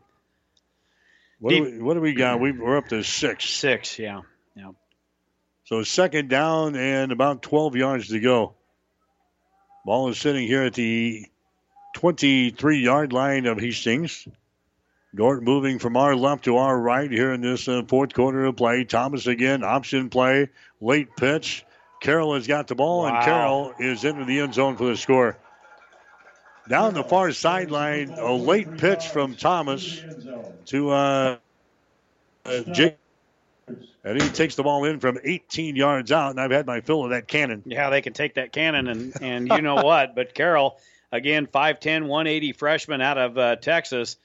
What, 1.40 1.50
do, 1.50 1.62
we, 1.62 1.78
what 1.80 1.94
do 1.94 2.00
we 2.00 2.14
got? 2.14 2.38
We, 2.38 2.52
we're 2.52 2.76
up 2.76 2.88
to 2.88 3.02
six. 3.02 3.48
Six, 3.48 3.98
yeah. 3.98 4.20
yeah. 4.54 4.72
So 5.64 5.82
second 5.82 6.28
down 6.28 6.76
and 6.76 7.12
about 7.12 7.42
12 7.42 7.76
yards 7.76 8.08
to 8.08 8.20
go. 8.20 8.54
Ball 9.86 10.10
is 10.10 10.18
sitting 10.18 10.46
here 10.46 10.64
at 10.64 10.74
the 10.74 11.26
23 11.96 12.78
yard 12.80 13.12
line 13.12 13.46
of 13.46 13.58
Hastings. 13.58 14.28
Dordt 15.14 15.42
moving 15.42 15.78
from 15.78 15.96
our 15.96 16.14
left 16.14 16.44
to 16.44 16.58
our 16.58 16.78
right 16.78 17.10
here 17.10 17.32
in 17.32 17.40
this 17.40 17.66
uh, 17.66 17.82
fourth 17.88 18.12
quarter 18.12 18.44
of 18.44 18.56
play. 18.56 18.84
Thomas 18.84 19.26
again, 19.26 19.64
option 19.64 20.08
play, 20.08 20.50
late 20.80 21.16
pitch. 21.16 21.64
Carroll 22.00 22.34
has 22.34 22.46
got 22.46 22.68
the 22.68 22.74
ball, 22.74 23.06
and 23.06 23.14
Wow. 23.14 23.24
Carroll 23.24 23.74
is 23.78 24.04
into 24.04 24.24
the 24.24 24.40
end 24.40 24.54
zone 24.54 24.76
for 24.76 24.84
the 24.84 24.96
score. 24.96 25.36
Down 26.68 26.94
the 26.94 27.02
far 27.02 27.32
sideline, 27.32 28.10
a 28.10 28.32
late 28.32 28.78
pitch 28.78 29.08
from 29.08 29.34
Thomas 29.34 30.02
to 30.66 30.90
uh, 30.90 31.36
uh, 32.44 32.60
Jake. 32.72 32.96
And 34.02 34.20
he 34.20 34.28
takes 34.30 34.54
the 34.54 34.62
ball 34.62 34.84
in 34.84 34.98
from 34.98 35.18
18 35.22 35.76
yards 35.76 36.10
out, 36.10 36.30
and 36.30 36.40
I've 36.40 36.50
had 36.50 36.66
my 36.66 36.80
fill 36.80 37.04
of 37.04 37.10
that 37.10 37.28
cannon. 37.28 37.62
Yeah, 37.66 37.90
they 37.90 38.00
can 38.00 38.12
take 38.12 38.34
that 38.34 38.52
cannon, 38.52 38.88
and, 38.88 39.12
and 39.20 39.48
you 39.48 39.60
know 39.60 39.76
what? 39.76 40.14
But 40.14 40.34
Carroll, 40.34 40.78
again, 41.12 41.46
5'10, 41.46 42.06
180 42.06 42.52
freshman 42.52 43.00
out 43.00 43.18
of 43.18 43.36
uh, 43.36 43.56
Texas, 43.56 44.16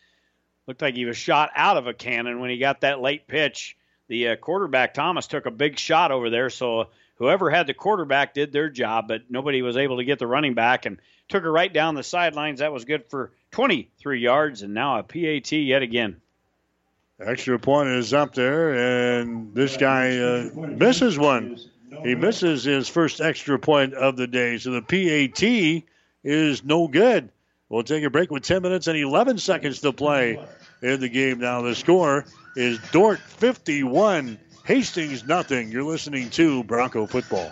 looked 0.65 0.81
like 0.81 0.95
he 0.95 1.05
was 1.05 1.17
shot 1.17 1.51
out 1.55 1.77
of 1.77 1.87
a 1.87 1.93
cannon 1.93 2.39
when 2.39 2.49
he 2.49 2.57
got 2.57 2.81
that 2.81 3.01
late 3.01 3.27
pitch. 3.27 3.75
The 4.07 4.29
uh, 4.29 4.35
quarterback, 4.37 4.93
Thomas, 4.93 5.27
took 5.27 5.45
a 5.45 5.51
big 5.51 5.77
shot 5.77 6.11
over 6.11 6.29
there, 6.29 6.49
so 6.49 6.87
whoever 7.17 7.49
had 7.49 7.67
the 7.67 7.73
quarterback 7.73 8.33
did 8.33 8.51
their 8.51 8.69
job, 8.69 9.07
but 9.07 9.23
nobody 9.29 9.61
was 9.61 9.77
able 9.77 9.97
to 9.97 10.05
get 10.05 10.19
the 10.19 10.27
running 10.27 10.53
back 10.53 10.85
and 10.85 10.99
took 11.29 11.43
her 11.43 11.51
right 11.51 11.71
down 11.71 11.95
the 11.95 12.03
sidelines. 12.03 12.59
That 12.59 12.71
was 12.73 12.85
good 12.85 13.05
for 13.09 13.31
23 13.51 14.19
yards, 14.19 14.61
and 14.61 14.73
now 14.73 14.99
a 14.99 15.03
PAT 15.03 15.51
yet 15.51 15.81
again. 15.81 16.21
Extra 17.19 17.57
point 17.57 17.89
is 17.89 18.13
up 18.13 18.33
there, 18.33 18.73
and 19.19 19.53
this 19.55 19.77
guy 19.77 20.17
uh, 20.17 20.49
misses 20.53 21.17
one. 21.17 21.57
He 22.03 22.13
misses 22.13 22.65
his 22.65 22.89
first 22.89 23.21
extra 23.21 23.57
point 23.57 23.93
of 23.93 24.17
the 24.17 24.27
day, 24.27 24.57
so 24.57 24.71
the 24.71 24.81
PAT 24.81 25.83
is 26.23 26.63
no 26.65 26.87
good. 26.87 27.29
We'll 27.69 27.83
take 27.83 28.03
a 28.03 28.09
break 28.09 28.31
with 28.31 28.43
10 28.43 28.61
minutes 28.61 28.87
and 28.87 28.97
11 28.97 29.37
seconds 29.37 29.79
to 29.81 29.93
play 29.93 30.39
in 30.81 30.99
the 30.99 31.09
game. 31.09 31.39
Now, 31.39 31.61
the 31.61 31.73
score 31.73 32.25
is 32.55 32.79
Dordt 32.91 33.19
51, 33.19 34.37
Hastings 34.65 35.25
nothing. 35.25 35.71
You're 35.71 35.83
listening 35.83 36.29
to 36.31 36.63
Bronco 36.63 37.05
Football. 37.05 37.51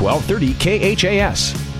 1230 0.00 0.96
KHAS. 0.96 1.70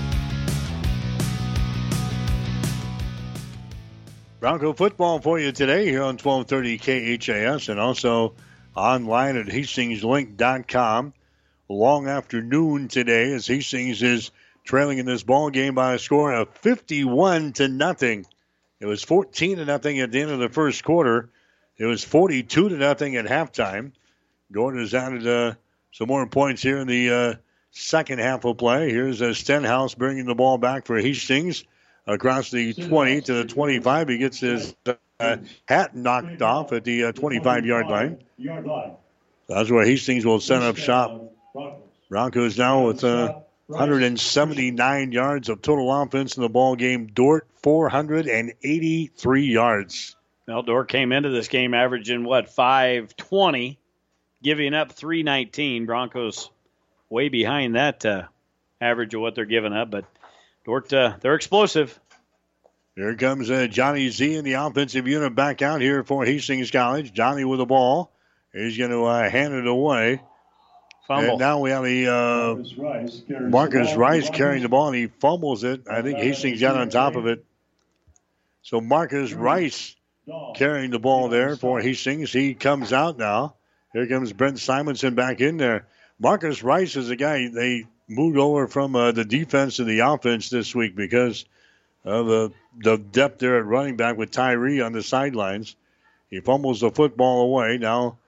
Bronco 4.39 4.73
football 4.73 5.19
for 5.19 5.39
you 5.39 5.51
today 5.51 5.85
here 5.85 6.03
on 6.03 6.17
1230 6.17 7.17
KHAS 7.17 7.69
and 7.69 7.79
also 7.79 8.35
online 8.75 9.37
at 9.37 9.47
hastingslink.com. 9.47 11.13
Long 11.67 12.07
afternoon 12.07 12.89
today 12.89 13.31
as 13.31 13.47
Hastings 13.47 14.03
is 14.03 14.29
trailing 14.65 14.99
in 14.99 15.07
this 15.07 15.23
ball 15.23 15.49
game 15.49 15.73
by 15.73 15.93
a 15.93 15.99
score 15.99 16.31
of 16.31 16.49
51 16.49 17.53
to 17.53 17.67
nothing. 17.67 18.25
It 18.79 18.85
was 18.85 19.03
14 19.03 19.57
to 19.57 19.65
nothing 19.65 19.99
at 19.99 20.11
the 20.11 20.21
end 20.21 20.29
of 20.29 20.39
the 20.39 20.49
first 20.49 20.83
quarter. 20.83 21.29
It 21.77 21.85
was 21.85 22.03
42 22.03 22.69
to 22.69 22.77
nothing 22.77 23.15
at 23.15 23.25
halftime. 23.25 23.93
Gordon 24.51 24.81
has 24.81 24.93
added 24.93 25.25
uh, 25.25 25.53
some 25.91 26.07
more 26.07 26.27
points 26.27 26.61
here 26.61 26.77
in 26.77 26.87
the 26.87 27.09
uh, 27.09 27.35
second 27.71 28.19
half 28.19 28.45
of 28.45 28.57
play. 28.57 28.89
Here's 28.91 29.21
uh, 29.21 29.33
Stenhouse 29.33 29.95
bringing 29.95 30.25
the 30.25 30.35
ball 30.35 30.57
back 30.57 30.85
for 30.85 30.97
Hastings 30.97 31.63
across 32.05 32.51
the 32.51 32.73
20 32.73 33.21
to 33.21 33.33
the 33.33 33.45
25. 33.45 34.09
He 34.09 34.17
gets 34.17 34.39
his 34.39 34.75
uh, 34.85 35.37
hat 35.67 35.95
knocked 35.95 36.41
off 36.41 36.71
at 36.73 36.83
the 36.83 37.11
25 37.11 37.63
uh, 37.63 37.65
yard 37.65 37.87
line. 37.87 38.17
That's 39.47 39.69
where 39.69 39.85
Hastings 39.85 40.25
will 40.25 40.39
set 40.39 40.61
up 40.61 40.77
shop. 40.77 41.33
Broncos 42.09 42.57
now 42.57 42.87
with 42.87 43.03
uh, 43.03 43.39
179 43.67 45.11
yards 45.11 45.49
of 45.49 45.61
total 45.61 46.01
offense 46.01 46.35
in 46.35 46.43
the 46.43 46.49
ball 46.49 46.75
game. 46.75 47.07
Dordt 47.07 47.47
483 47.63 49.45
yards. 49.45 50.15
Well, 50.47 50.63
Dordt 50.63 50.89
came 50.89 51.11
into 51.11 51.29
this 51.29 51.47
game 51.47 51.73
averaging 51.73 52.23
what 52.25 52.49
520, 52.49 53.79
giving 54.43 54.73
up 54.73 54.91
319. 54.91 55.85
Broncos 55.85 56.49
way 57.11 57.29
behind 57.29 57.75
that 57.75 58.05
uh, 58.05 58.23
average 58.79 59.13
of 59.13 59.21
what 59.21 59.35
they're 59.35 59.45
giving 59.45 59.73
up, 59.73 59.91
but 59.91 60.05
Dordt 60.65 60.91
uh, 60.93 61.17
they're 61.21 61.35
explosive. 61.35 61.99
Here 62.95 63.15
comes 63.15 63.51
uh, 63.51 63.67
Johnny 63.67 64.09
Z 64.09 64.35
in 64.35 64.43
the 64.43 64.53
offensive 64.53 65.07
unit 65.07 65.35
back 65.35 65.61
out 65.61 65.81
here 65.81 66.03
for 66.03 66.25
Hastings 66.25 66.71
College. 66.71 67.13
Johnny 67.13 67.45
with 67.45 67.59
the 67.59 67.65
ball. 67.65 68.11
He's 68.53 68.77
going 68.77 68.91
to 68.91 69.05
uh, 69.05 69.29
hand 69.29 69.53
it 69.53 69.67
away. 69.67 70.21
Fumble. 71.07 71.31
And 71.31 71.39
now 71.39 71.59
we 71.59 71.69
have 71.71 71.85
a 71.85 72.07
uh, 72.07 73.39
Marcus 73.39 73.95
Rice 73.95 74.29
carrying 74.29 74.63
the 74.63 74.69
ball, 74.69 74.87
and 74.87 74.95
he 74.95 75.07
fumbles 75.07 75.63
it. 75.63 75.87
I 75.89 76.01
think 76.01 76.19
Hastings 76.19 76.59
got 76.59 76.75
on 76.75 76.89
top 76.89 77.15
of 77.15 77.27
it. 77.27 77.45
So 78.61 78.81
Marcus 78.81 79.33
Rice 79.33 79.95
carrying 80.55 80.91
the 80.91 80.99
ball 80.99 81.29
there 81.29 81.55
for 81.55 81.79
Hastings. 81.79 82.31
He 82.31 82.53
comes 82.53 82.93
out 82.93 83.17
now. 83.17 83.55
Here 83.93 84.07
comes 84.07 84.31
Brent 84.31 84.59
Simonson 84.59 85.15
back 85.15 85.41
in 85.41 85.57
there. 85.57 85.87
Marcus 86.21 86.61
Rice 86.61 86.95
is 86.97 87.09
a 87.09 87.15
guy 87.15 87.47
they 87.47 87.87
moved 88.07 88.37
over 88.37 88.67
from 88.67 88.95
uh, 88.95 89.11
the 89.11 89.25
defense 89.25 89.77
to 89.77 89.85
the 89.85 89.99
offense 90.01 90.51
this 90.51 90.75
week 90.75 90.95
because 90.95 91.45
of 92.05 92.27
the, 92.27 92.51
the 92.77 92.97
depth 92.97 93.39
there 93.39 93.57
at 93.57 93.65
running 93.65 93.95
back 93.95 94.17
with 94.17 94.29
Tyree 94.29 94.81
on 94.81 94.93
the 94.93 95.01
sidelines. 95.01 95.75
He 96.29 96.39
fumbles 96.39 96.81
the 96.81 96.91
football 96.91 97.41
away. 97.41 97.79
Now 97.79 98.19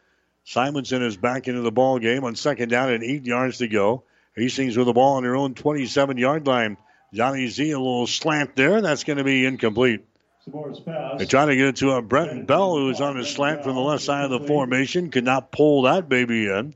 Simonson 0.43 1.03
is 1.03 1.17
back 1.17 1.47
into 1.47 1.61
the 1.61 1.71
ball 1.71 1.99
game 1.99 2.23
on 2.23 2.35
second 2.35 2.69
down 2.69 2.91
and 2.91 3.03
eight 3.03 3.25
yards 3.25 3.59
to 3.59 3.67
go. 3.67 4.03
Hastings 4.35 4.75
with 4.75 4.87
the 4.87 4.93
ball 4.93 5.17
on 5.17 5.23
their 5.23 5.35
own 5.35 5.53
27 5.53 6.17
yard 6.17 6.47
line. 6.47 6.77
Johnny 7.13 7.47
Z 7.47 7.69
a 7.69 7.77
little 7.77 8.07
slant 8.07 8.55
there. 8.55 8.81
That's 8.81 9.03
going 9.03 9.17
to 9.17 9.23
be 9.23 9.45
incomplete. 9.45 10.03
They're 10.47 11.27
trying 11.27 11.49
to 11.49 11.55
get 11.55 11.67
it 11.67 11.75
to 11.77 11.91
a 11.91 12.01
Brenton 12.01 12.47
Bell, 12.47 12.75
who's 12.75 12.99
on 13.01 13.19
a 13.19 13.23
slant 13.23 13.63
from 13.63 13.75
the 13.75 13.81
left 13.81 14.01
side 14.01 14.25
of 14.25 14.31
the 14.31 14.47
formation. 14.47 15.11
Could 15.11 15.25
not 15.25 15.51
pull 15.51 15.83
that 15.83 16.09
baby 16.09 16.47
in. 16.47 16.73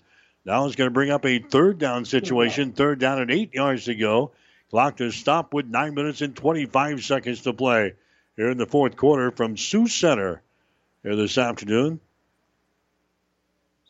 Now 0.48 0.66
it's 0.66 0.78
going 0.78 0.88
to 0.88 0.94
bring 0.94 1.12
up 1.12 1.26
a 1.26 1.40
third 1.40 1.78
down 1.78 2.06
situation. 2.06 2.72
Third 2.72 3.00
down 3.00 3.20
and 3.20 3.30
eight 3.30 3.54
yards 3.54 3.84
to 3.86 3.96
go. 3.96 4.32
Clock 4.70 4.98
to 4.98 5.12
stop 5.12 5.54
with 5.54 5.66
nine 5.66 5.94
minutes 5.94 6.22
and 6.22 6.34
25 6.34 7.04
seconds 7.04 7.42
to 7.42 7.52
play 7.52 7.96
here 8.38 8.50
in 8.50 8.58
the 8.58 8.66
fourth 8.66 8.96
quarter 8.96 9.30
from 9.30 9.58
Sioux 9.58 9.88
Center 9.88 10.42
here 11.04 11.18
this 11.18 11.38
afternoon. 11.38 12.00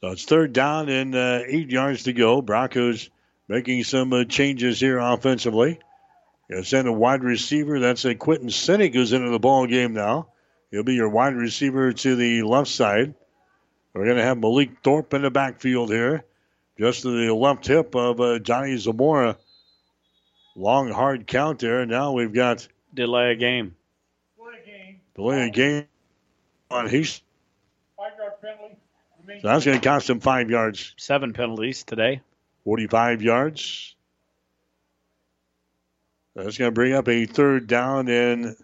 So 0.01 0.07
it's 0.09 0.25
third 0.25 0.51
down 0.51 0.89
and 0.89 1.13
uh, 1.15 1.41
eight 1.45 1.69
yards 1.69 2.03
to 2.03 2.13
go. 2.13 2.41
Broncos 2.41 3.11
making 3.47 3.83
some 3.83 4.11
uh, 4.11 4.23
changes 4.23 4.79
here 4.79 4.97
offensively. 4.97 5.79
Send 6.63 6.87
a 6.87 6.93
wide 6.93 7.23
receiver. 7.23 7.79
That's 7.79 8.05
a 8.05 8.15
Quentin 8.15 8.47
Sinek 8.47 8.93
who's 8.93 9.13
into 9.13 9.29
the 9.29 9.39
ball 9.39 9.67
game 9.67 9.93
now. 9.93 10.29
He'll 10.71 10.83
be 10.83 10.95
your 10.95 11.09
wide 11.09 11.35
receiver 11.35 11.93
to 11.93 12.15
the 12.15 12.41
left 12.43 12.69
side. 12.69 13.13
We're 13.93 14.05
going 14.05 14.17
to 14.17 14.23
have 14.23 14.37
Malik 14.37 14.81
Thorpe 14.83 15.13
in 15.13 15.23
the 15.23 15.31
backfield 15.31 15.89
here, 15.89 16.23
just 16.79 17.03
to 17.03 17.25
the 17.25 17.33
left 17.33 17.67
hip 17.67 17.95
of 17.95 18.19
uh, 18.19 18.39
Johnny 18.39 18.77
Zamora. 18.77 19.37
Long, 20.55 20.91
hard 20.91 21.27
count 21.27 21.59
there. 21.59 21.85
Now 21.85 22.13
we've 22.13 22.33
got 22.33 22.67
delay 22.93 23.31
a 23.31 23.35
game. 23.35 23.75
Delay 24.37 24.57
a 24.61 24.65
game. 24.65 24.99
Delay 25.15 25.47
a 25.47 25.49
game 25.51 25.85
on 26.71 26.89
Heath. 26.89 27.21
Five 27.95 28.13
yard 28.17 28.33
penalty. 28.41 28.75
So 29.41 29.47
that's 29.47 29.65
going 29.65 29.79
to 29.79 29.87
cost 29.87 30.09
him 30.09 30.19
five 30.19 30.49
yards. 30.49 30.93
Seven 30.97 31.33
penalties 31.33 31.83
today. 31.83 32.21
45 32.63 33.21
yards. 33.21 33.95
That's 36.35 36.57
going 36.57 36.69
to 36.69 36.73
bring 36.75 36.93
up 36.93 37.07
a 37.07 37.25
third 37.25 37.67
down 37.67 38.07
and 38.09 38.55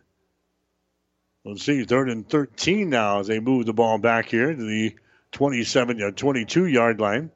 let's 1.43 1.63
see, 1.63 1.83
third 1.83 2.09
and 2.09 2.27
13 2.27 2.89
now 2.89 3.19
as 3.19 3.27
they 3.27 3.39
move 3.39 3.65
the 3.65 3.73
ball 3.73 3.97
back 3.97 4.27
here 4.27 4.53
to 4.53 4.61
the 4.61 4.95
27, 5.31 6.01
uh, 6.01 6.11
22 6.11 6.67
yard 6.67 6.99
line. 6.99 7.31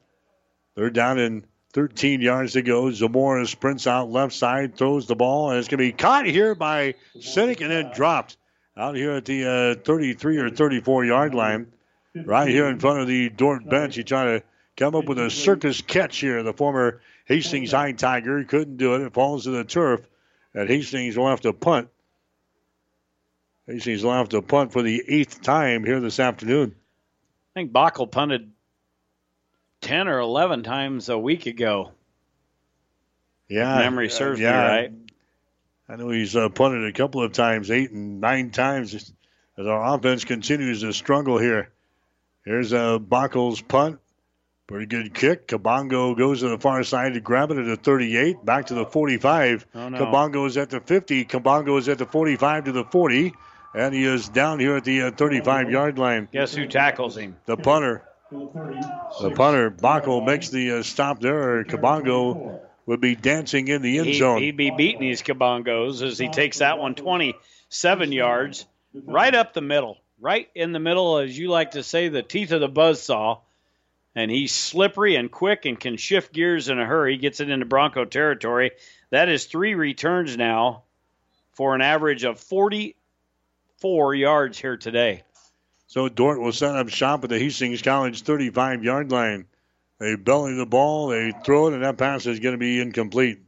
Third 0.78 0.92
down 0.92 1.18
in 1.18 1.44
13 1.72 2.20
yards 2.20 2.52
to 2.52 2.62
go. 2.62 2.92
Zamora 2.92 3.44
sprints 3.48 3.88
out 3.88 4.12
left 4.12 4.32
side, 4.32 4.76
throws 4.76 5.08
the 5.08 5.16
ball, 5.16 5.50
and 5.50 5.58
it's 5.58 5.66
going 5.66 5.78
to 5.78 5.84
be 5.84 5.90
caught 5.90 6.24
here 6.24 6.54
by 6.54 6.94
Sinek 7.16 7.60
and 7.60 7.72
then 7.72 7.90
dropped 7.92 8.36
out 8.76 8.94
here 8.94 9.14
at 9.14 9.24
the 9.24 9.74
uh, 9.80 9.82
33 9.84 10.36
or 10.38 10.50
34 10.50 11.04
yard 11.04 11.34
line 11.34 11.72
right 12.14 12.48
here 12.48 12.68
in 12.68 12.78
front 12.78 13.00
of 13.00 13.08
the 13.08 13.28
Dordt 13.28 13.68
bench. 13.68 13.96
He 13.96 14.04
tried 14.04 14.24
to 14.26 14.42
come 14.76 14.94
up 14.94 15.06
with 15.06 15.18
a 15.18 15.30
circus 15.30 15.80
catch 15.80 16.18
here. 16.18 16.44
The 16.44 16.52
former 16.52 17.00
Hastings 17.24 17.72
High 17.72 17.90
Tiger 17.90 18.44
couldn't 18.44 18.76
do 18.76 18.94
it. 18.94 19.00
It 19.00 19.12
falls 19.12 19.44
to 19.44 19.50
the 19.50 19.64
turf, 19.64 20.02
and 20.54 20.68
Hastings 20.68 21.16
will 21.18 21.28
have 21.28 21.40
to 21.40 21.52
punt. 21.52 21.88
Hastings 23.66 24.04
will 24.04 24.12
have 24.12 24.28
to 24.28 24.42
punt 24.42 24.72
for 24.72 24.82
the 24.82 25.02
eighth 25.08 25.42
time 25.42 25.82
here 25.82 25.98
this 25.98 26.20
afternoon. 26.20 26.76
I 27.56 27.58
think 27.58 27.72
Bockel 27.72 28.08
punted 28.08 28.52
10 29.80 30.08
or 30.08 30.18
11 30.18 30.62
times 30.62 31.08
a 31.08 31.18
week 31.18 31.46
ago. 31.46 31.92
Yeah. 33.48 33.78
Memory 33.78 34.10
serves 34.10 34.40
uh, 34.40 34.44
yeah, 34.44 34.52
me 34.52 34.68
right. 34.68 34.92
I 35.88 35.96
know 35.96 36.10
he's 36.10 36.36
uh, 36.36 36.48
punted 36.50 36.84
a 36.84 36.92
couple 36.92 37.22
of 37.22 37.32
times, 37.32 37.70
eight 37.70 37.90
and 37.90 38.20
nine 38.20 38.50
times, 38.50 38.94
as 38.94 39.66
our 39.66 39.94
offense 39.94 40.24
continues 40.24 40.82
to 40.82 40.92
struggle 40.92 41.38
here. 41.38 41.70
Here's 42.44 42.72
a 42.72 42.78
uh, 42.78 42.98
Bockel's 42.98 43.60
punt. 43.62 43.98
Pretty 44.66 44.84
good 44.84 45.14
kick. 45.14 45.48
Kabongo 45.48 46.16
goes 46.16 46.40
to 46.40 46.48
the 46.48 46.58
far 46.58 46.84
side 46.84 47.14
to 47.14 47.20
grab 47.20 47.50
it 47.50 47.56
at 47.56 47.64
the 47.64 47.76
38. 47.76 48.44
Back 48.44 48.66
to 48.66 48.74
the 48.74 48.84
45. 48.84 49.66
Oh, 49.74 49.88
no. 49.88 49.98
Kabongo 49.98 50.46
is 50.46 50.58
at 50.58 50.68
the 50.68 50.80
50. 50.80 51.24
Kabongo 51.24 51.78
is 51.78 51.88
at 51.88 51.96
the 51.96 52.04
45 52.04 52.64
to 52.64 52.72
the 52.72 52.84
40. 52.84 53.32
And 53.74 53.94
he 53.94 54.04
is 54.04 54.28
down 54.28 54.60
here 54.60 54.76
at 54.76 54.84
the 54.84 55.02
uh, 55.02 55.10
35 55.10 55.70
yard 55.70 55.98
line. 55.98 56.28
Guess 56.30 56.54
who 56.54 56.66
tackles 56.66 57.16
him? 57.16 57.36
The 57.46 57.56
punter. 57.56 58.02
The 58.30 59.32
punter. 59.34 59.70
Bockel 59.70 60.24
makes 60.24 60.50
the 60.50 60.72
uh, 60.72 60.82
stop 60.82 61.20
there. 61.20 61.64
Kabongo 61.64 62.60
would 62.86 63.00
be 63.00 63.14
dancing 63.14 63.68
in 63.68 63.82
the 63.82 63.98
end 63.98 64.14
zone. 64.14 64.40
he'd 64.42 64.56
be 64.56 64.70
beating 64.70 65.00
these 65.00 65.22
Kabongos 65.22 66.02
as 66.02 66.18
he 66.18 66.28
takes 66.28 66.58
that 66.58 66.78
one 66.78 66.94
27 66.94 68.12
yards 68.12 68.66
right 68.94 69.34
up 69.34 69.54
the 69.54 69.60
middle. 69.60 69.98
Right 70.20 70.48
in 70.54 70.72
the 70.72 70.80
middle, 70.80 71.18
as 71.18 71.38
you 71.38 71.48
like 71.48 71.70
to 71.72 71.82
say, 71.82 72.08
the 72.08 72.22
teeth 72.22 72.50
of 72.52 72.60
the 72.60 72.68
buzzsaw. 72.68 73.40
and 74.14 74.30
he's 74.30 74.52
slippery 74.52 75.14
and 75.14 75.30
quick 75.30 75.64
and 75.64 75.78
can 75.78 75.96
shift 75.96 76.32
gears 76.32 76.68
in 76.68 76.78
a 76.78 76.84
hurry. 76.84 77.16
Gets 77.18 77.40
it 77.40 77.50
into 77.50 77.66
Bronco 77.66 78.04
territory. 78.04 78.72
That 79.10 79.28
is 79.28 79.44
three 79.46 79.74
returns 79.74 80.36
now 80.36 80.82
for 81.52 81.74
an 81.74 81.82
average 81.82 82.24
of 82.24 82.40
44 82.40 84.14
yards 84.14 84.58
here 84.58 84.76
today. 84.76 85.22
So 85.88 86.06
Dordt 86.10 86.38
will 86.38 86.52
set 86.52 86.76
up 86.76 86.90
shop 86.90 87.24
at 87.24 87.30
the 87.30 87.38
Hastings 87.38 87.80
College 87.80 88.22
35 88.22 88.84
yard 88.84 89.10
line. 89.10 89.46
They 89.98 90.14
belly 90.16 90.54
the 90.54 90.66
ball, 90.66 91.08
they 91.08 91.32
throw 91.44 91.68
it, 91.68 91.74
and 91.74 91.82
that 91.82 91.96
pass 91.96 92.26
is 92.26 92.40
going 92.40 92.52
to 92.52 92.58
be 92.58 92.80
incomplete. 92.80 93.40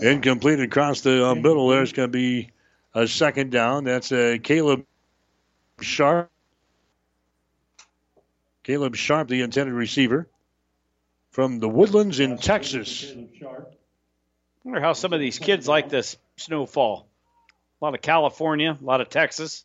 Incomplete 0.00 0.60
across 0.60 1.02
the 1.02 1.28
uh, 1.28 1.34
middle. 1.34 1.68
There's 1.68 1.92
going 1.92 2.08
to 2.08 2.12
be 2.12 2.50
a 2.94 3.06
second 3.06 3.52
down. 3.52 3.84
That's 3.84 4.10
uh, 4.10 4.38
Caleb 4.42 4.86
Sharp. 5.80 6.30
Caleb 8.64 8.96
Sharp, 8.96 9.28
the 9.28 9.42
intended 9.42 9.74
receiver 9.74 10.26
from 11.30 11.60
the 11.60 11.68
Woodlands 11.68 12.18
in 12.18 12.38
Texas. 12.38 13.12
I 13.12 13.56
wonder 14.64 14.80
how 14.80 14.94
some 14.94 15.12
of 15.12 15.20
these 15.20 15.38
kids 15.38 15.68
like 15.68 15.90
this 15.90 16.16
snowfall. 16.36 17.06
A 17.80 17.84
lot 17.84 17.94
of 17.94 18.00
California, 18.00 18.76
a 18.80 18.84
lot 18.84 19.02
of 19.02 19.10
Texas. 19.10 19.64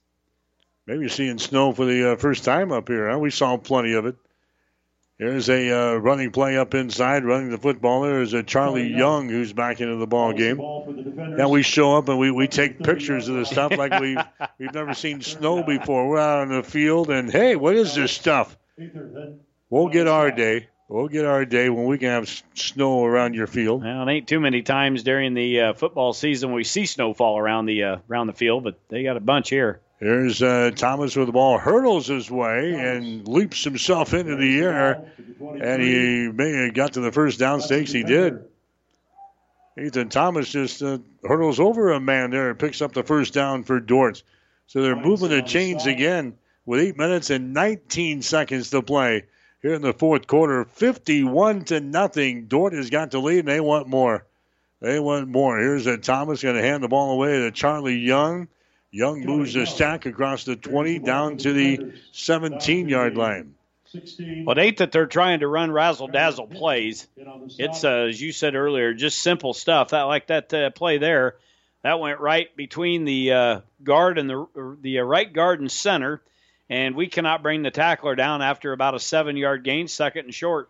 Maybe 0.85 1.07
seeing 1.07 1.37
snow 1.37 1.71
for 1.71 1.85
the 1.85 2.13
uh, 2.13 2.15
first 2.17 2.43
time 2.43 2.71
up 2.71 2.89
here. 2.89 3.09
Huh? 3.09 3.19
We 3.19 3.29
saw 3.29 3.57
plenty 3.57 3.93
of 3.93 4.05
it. 4.05 4.15
There's 5.17 5.47
a 5.47 5.71
uh, 5.71 5.93
running 5.95 6.31
play 6.31 6.57
up 6.57 6.73
inside, 6.73 7.23
running 7.23 7.49
the 7.49 7.57
football. 7.57 8.01
There's 8.01 8.33
a 8.33 8.43
Charlie 8.43 8.89
Young 8.89 9.29
who's 9.29 9.53
back 9.53 9.79
into 9.79 9.95
the 9.95 10.07
ball 10.07 10.33
game. 10.33 10.57
Now 10.57 11.49
we 11.49 11.61
show 11.61 11.95
up 11.95 12.09
and 12.09 12.19
we, 12.19 12.31
we 12.31 12.47
take 12.47 12.79
pictures 12.79 13.29
of 13.29 13.35
the 13.35 13.45
stuff 13.45 13.71
like 13.77 13.99
we've 14.01 14.17
we've 14.57 14.73
never 14.73 14.93
seen 14.93 15.21
snow 15.21 15.63
before. 15.63 16.09
We're 16.09 16.19
out 16.19 16.39
on 16.39 16.49
the 16.49 16.63
field 16.63 17.09
and 17.09 17.31
hey, 17.31 17.55
what 17.55 17.75
is 17.75 17.95
this 17.95 18.11
stuff? 18.11 18.57
We'll 19.69 19.89
get 19.89 20.07
our 20.07 20.31
day. 20.31 20.67
We'll 20.89 21.07
get 21.07 21.25
our 21.25 21.45
day 21.45 21.69
when 21.69 21.85
we 21.85 21.99
can 21.99 22.09
have 22.09 22.43
snow 22.55 23.05
around 23.05 23.35
your 23.35 23.47
field. 23.47 23.83
Well, 23.83 24.07
it 24.07 24.11
ain't 24.11 24.27
too 24.27 24.39
many 24.39 24.61
times 24.63 25.03
during 25.03 25.35
the 25.35 25.61
uh, 25.61 25.73
football 25.73 26.11
season 26.13 26.51
we 26.51 26.63
see 26.63 26.85
snowfall 26.85 27.37
around 27.37 27.67
the 27.67 27.83
uh, 27.83 27.97
around 28.09 28.27
the 28.27 28.33
field, 28.33 28.63
but 28.63 28.79
they 28.89 29.03
got 29.03 29.15
a 29.15 29.21
bunch 29.21 29.49
here. 29.49 29.79
Here's 30.03 30.43
uh, 30.43 30.71
Thomas 30.75 31.15
with 31.15 31.27
the 31.27 31.31
ball, 31.31 31.57
hurdles 31.57 32.07
his 32.07 32.29
way 32.29 32.73
and 32.73 33.25
leaps 33.25 33.63
himself 33.63 34.13
into 34.13 34.35
the 34.35 34.59
air, 34.59 35.13
and 35.39 35.81
he 35.81 36.27
may 36.27 36.65
have 36.65 36.73
got 36.73 36.93
to 36.93 36.99
the 36.99 37.13
first 37.13 37.39
down 37.39 37.61
stakes. 37.61 37.93
He 37.93 38.03
did. 38.03 38.43
Ethan 39.79 40.09
Thomas 40.09 40.51
just 40.51 40.83
uh, 40.83 40.97
hurdles 41.23 41.61
over 41.61 41.91
a 41.91 42.01
man 42.01 42.31
there 42.31 42.49
and 42.49 42.59
picks 42.59 42.81
up 42.81 42.91
the 42.91 43.03
first 43.03 43.33
down 43.33 43.63
for 43.63 43.79
Dordt. 43.79 44.23
So 44.67 44.81
they're 44.81 44.97
moving 44.97 45.29
the 45.29 45.41
chains 45.41 45.85
again 45.85 46.33
with 46.65 46.81
eight 46.81 46.97
minutes 46.97 47.29
and 47.29 47.53
19 47.53 48.23
seconds 48.23 48.71
to 48.71 48.81
play 48.81 49.23
here 49.61 49.73
in 49.73 49.81
the 49.81 49.93
fourth 49.93 50.27
quarter. 50.27 50.65
51 50.65 51.63
to 51.65 51.79
nothing. 51.79 52.47
Dordt 52.47 52.73
has 52.73 52.89
got 52.89 53.11
the 53.11 53.19
lead, 53.19 53.39
and 53.39 53.47
they 53.47 53.61
want 53.61 53.87
more. 53.87 54.25
They 54.81 54.99
want 54.99 55.29
more. 55.29 55.57
Here's 55.57 55.87
a 55.87 55.97
Thomas 55.97 56.43
going 56.43 56.57
to 56.57 56.61
hand 56.61 56.83
the 56.83 56.89
ball 56.89 57.11
away 57.11 57.39
to 57.39 57.51
Charlie 57.51 57.99
Young. 57.99 58.49
Young 58.93 59.21
moves 59.21 59.55
the 59.55 59.65
stack 59.65 60.05
across 60.05 60.43
the 60.43 60.55
20 60.55 60.99
down 60.99 61.37
to 61.37 61.51
the 61.51 61.93
17 62.11 62.87
yard 62.87 63.17
line. 63.17 63.55
Well, 64.45 64.55
it 64.55 64.61
ain't 64.61 64.77
that 64.77 64.91
they're 64.91 65.07
trying 65.07 65.39
to 65.39 65.47
run 65.47 65.71
razzle 65.71 66.07
dazzle 66.09 66.45
plays. 66.45 67.07
It's, 67.57 67.83
uh, 67.83 68.05
as 68.09 68.21
you 68.21 68.31
said 68.31 68.53
earlier, 68.53 68.93
just 68.93 69.17
simple 69.17 69.55
stuff. 69.55 69.89
That 69.89 70.03
like 70.03 70.27
that 70.27 70.53
uh, 70.53 70.69
play 70.69 70.99
there, 70.99 71.37
that 71.81 71.99
went 71.99 72.19
right 72.19 72.55
between 72.55 73.03
the 73.03 73.31
uh, 73.31 73.61
guard 73.83 74.19
and 74.19 74.29
the 74.29 74.77
the 74.81 74.99
uh, 74.99 75.03
right 75.03 75.31
guard 75.31 75.59
and 75.59 75.71
center, 75.71 76.21
and 76.69 76.95
we 76.95 77.07
cannot 77.07 77.41
bring 77.41 77.63
the 77.63 77.71
tackler 77.71 78.13
down 78.13 78.43
after 78.43 78.73
about 78.73 78.93
a 78.93 78.99
seven 78.99 79.37
yard 79.37 79.63
gain, 79.63 79.87
second 79.87 80.25
and 80.25 80.35
short. 80.35 80.69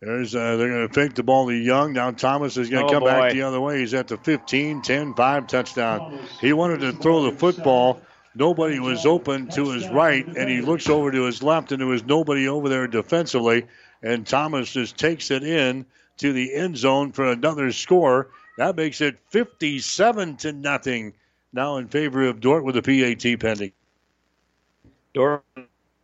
There's 0.00 0.34
uh, 0.34 0.56
they're 0.56 0.68
going 0.68 0.88
to 0.88 0.94
fake 0.94 1.14
the 1.14 1.22
ball 1.22 1.48
to 1.48 1.54
Young. 1.54 1.92
Now 1.92 2.10
Thomas 2.10 2.56
is 2.56 2.70
going 2.70 2.86
to 2.86 2.94
Oh, 2.94 3.00
come 3.00 3.04
back 3.04 3.32
the 3.32 3.42
other 3.42 3.60
way. 3.60 3.80
He's 3.80 3.92
at 3.92 4.08
the 4.08 4.16
15, 4.16 4.80
10, 4.80 5.14
5 5.14 5.46
touchdown. 5.46 6.18
He 6.40 6.54
wanted 6.54 6.80
to 6.80 6.92
throw 6.92 7.22
the 7.24 7.32
football. 7.36 8.00
Nobody 8.34 8.78
was 8.78 9.04
open 9.04 9.48
to 9.48 9.72
his 9.72 9.86
right, 9.88 10.24
and 10.24 10.48
he 10.48 10.62
looks 10.62 10.88
over 10.88 11.10
to 11.10 11.24
his 11.24 11.42
left, 11.42 11.72
and 11.72 11.80
there 11.80 11.86
was 11.88 12.04
nobody 12.04 12.48
over 12.48 12.68
there 12.68 12.86
defensively. 12.86 13.66
And 14.02 14.26
Thomas 14.26 14.72
just 14.72 14.96
takes 14.96 15.30
it 15.30 15.42
in 15.42 15.84
to 16.18 16.32
the 16.32 16.54
end 16.54 16.78
zone 16.78 17.12
for 17.12 17.30
another 17.30 17.70
score. 17.72 18.28
That 18.56 18.76
makes 18.76 19.00
it 19.02 19.18
57 19.28 20.36
to 20.38 20.52
nothing. 20.52 21.12
Now 21.52 21.76
in 21.76 21.88
favor 21.88 22.26
of 22.28 22.40
Dordt 22.40 22.64
with 22.64 22.76
a 22.76 22.82
PAT 22.82 23.38
pending. 23.40 23.72
Dordt 25.12 25.42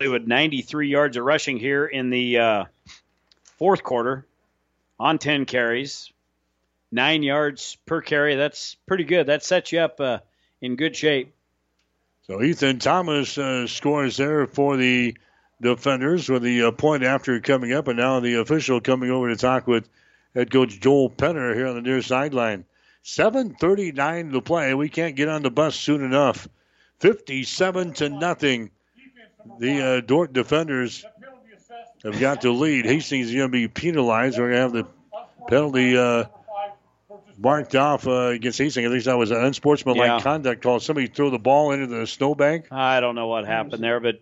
with 0.00 0.26
93 0.26 0.89
yards 0.89 1.16
of 1.16 1.25
rushing 1.25 1.58
here 1.58 1.86
in 1.86 2.10
the 2.10 2.39
uh, 2.39 2.65
fourth 3.58 3.82
quarter 3.82 4.26
on 4.98 5.18
10 5.18 5.44
carries, 5.44 6.12
nine 6.90 7.22
yards 7.22 7.76
per 7.86 8.00
carry. 8.00 8.36
That's 8.36 8.76
pretty 8.86 9.04
good. 9.04 9.26
That 9.26 9.44
sets 9.44 9.72
you 9.72 9.80
up 9.80 10.00
uh, 10.00 10.18
in 10.60 10.76
good 10.76 10.96
shape. 10.96 11.34
So 12.26 12.42
Ethan 12.42 12.80
Thomas 12.80 13.38
uh, 13.38 13.66
scores 13.66 14.16
there 14.16 14.46
for 14.46 14.76
the 14.76 15.16
defenders 15.60 16.28
with 16.28 16.42
the 16.42 16.64
uh, 16.64 16.70
point 16.72 17.04
after 17.04 17.40
coming 17.40 17.72
up, 17.72 17.88
and 17.88 17.98
now 17.98 18.20
the 18.20 18.40
official 18.40 18.80
coming 18.80 19.10
over 19.10 19.28
to 19.28 19.36
talk 19.36 19.66
with 19.66 19.88
head 20.34 20.50
coach 20.50 20.80
Joel 20.80 21.10
Penner 21.10 21.54
here 21.54 21.66
on 21.66 21.76
the 21.76 21.82
near 21.82 22.02
sideline. 22.02 22.64
7:39 23.04 24.32
to 24.32 24.40
play. 24.40 24.74
We 24.74 24.88
can't 24.88 25.14
get 25.14 25.28
on 25.28 25.42
the 25.42 25.50
bus 25.50 25.76
soon 25.76 26.02
enough. 26.02 26.48
57 26.98 27.92
to 27.94 28.08
nothing. 28.08 28.70
The 29.60 29.80
uh, 29.80 30.00
Dordt 30.00 30.32
defenders 30.32 31.04
have 32.05 32.20
got 32.20 32.41
the 32.41 32.50
lead. 32.50 32.84
Hastings 32.86 33.28
is 33.28 33.34
going 33.34 33.49
to 33.49 33.52
be 33.52 33.68
penalized. 33.68 34.39
We're 34.39 34.52
going 34.52 34.73
to 34.73 34.78
have 34.78 34.86
the 34.86 35.47
penalty 35.49 35.97
uh, 35.97 36.25
marked 37.39 37.75
off 37.75 38.07
uh, 38.07 38.28
against 38.28 38.58
Hastings. 38.58 38.86
At 38.86 38.92
least 38.92 39.07
that 39.07 39.16
was 39.16 39.31
an 39.31 39.44
unsportsmanlike 39.44 40.07
Yeah. 40.07 40.20
conduct 40.20 40.62
call. 40.62 40.81
Somebody 40.81 41.07
threw 41.07 41.31
the 41.31 41.39
ball 41.39 41.73
into 41.73 41.86
the 41.86 42.07
snowbank. 42.07 42.70
I 42.70 43.00
don't 43.00 43.15
know 43.15 43.26
what 43.26 43.47
happened 43.47 43.83
there, 43.83 44.00
but 44.00 44.20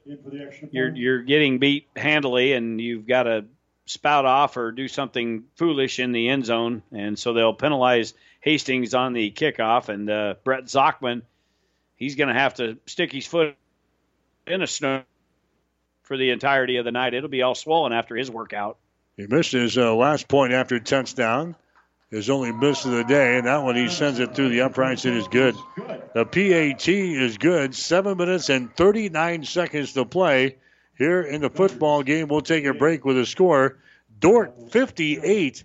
you're 0.70 0.94
you're 0.94 1.22
getting 1.22 1.58
beat 1.58 1.88
handily, 1.96 2.52
and 2.52 2.80
you've 2.80 3.06
got 3.06 3.24
to 3.24 3.44
spout 3.86 4.24
off 4.24 4.56
or 4.56 4.72
do 4.72 4.88
something 4.88 5.44
foolish 5.56 5.98
in 5.98 6.12
the 6.12 6.28
end 6.28 6.46
zone, 6.46 6.82
and 6.92 7.18
so 7.18 7.32
they'll 7.32 7.54
penalize 7.54 8.14
Hastings 8.40 8.94
on 8.94 9.12
the 9.12 9.30
kickoff. 9.30 9.88
And 9.88 10.08
uh, 10.08 10.34
Brett 10.42 10.64
Zachman, 10.64 11.22
he's 11.96 12.14
going 12.14 12.28
to 12.28 12.34
have 12.34 12.54
to 12.54 12.78
stick 12.86 13.12
his 13.12 13.26
foot 13.26 13.56
in 14.46 14.62
a 14.62 14.66
snow 14.66 15.02
for 16.04 16.16
the 16.16 16.30
entirety 16.30 16.76
of 16.76 16.84
the 16.84 16.92
night. 16.92 17.14
It'll 17.14 17.28
be 17.28 17.42
all 17.42 17.54
swollen 17.54 17.92
after 17.92 18.14
his 18.14 18.30
workout. 18.30 18.78
He 19.16 19.26
missed 19.26 19.52
his 19.52 19.76
uh, 19.76 19.94
last 19.94 20.28
point 20.28 20.52
after 20.52 20.78
touchdown. 20.78 21.56
His 22.10 22.30
only 22.30 22.52
miss 22.52 22.84
of 22.84 22.92
the 22.92 23.02
day, 23.02 23.38
and 23.38 23.46
that 23.48 23.64
one 23.64 23.74
he 23.74 23.88
sends 23.88 24.20
it 24.20 24.36
through 24.36 24.50
the 24.50 24.60
uprights. 24.60 25.04
It 25.04 25.14
is 25.14 25.26
good. 25.26 25.56
The 26.14 26.24
PAT 26.24 26.88
is 26.88 27.38
good. 27.38 27.74
Seven 27.74 28.16
minutes 28.16 28.50
and 28.50 28.74
39 28.76 29.42
seconds 29.42 29.94
to 29.94 30.04
play 30.04 30.56
here 30.96 31.22
in 31.22 31.40
the 31.40 31.50
football 31.50 32.04
game. 32.04 32.28
We'll 32.28 32.40
take 32.40 32.66
a 32.66 32.74
break 32.74 33.04
with 33.04 33.18
a 33.18 33.26
score. 33.26 33.78
Dordt 34.20 34.70
58, 34.70 35.64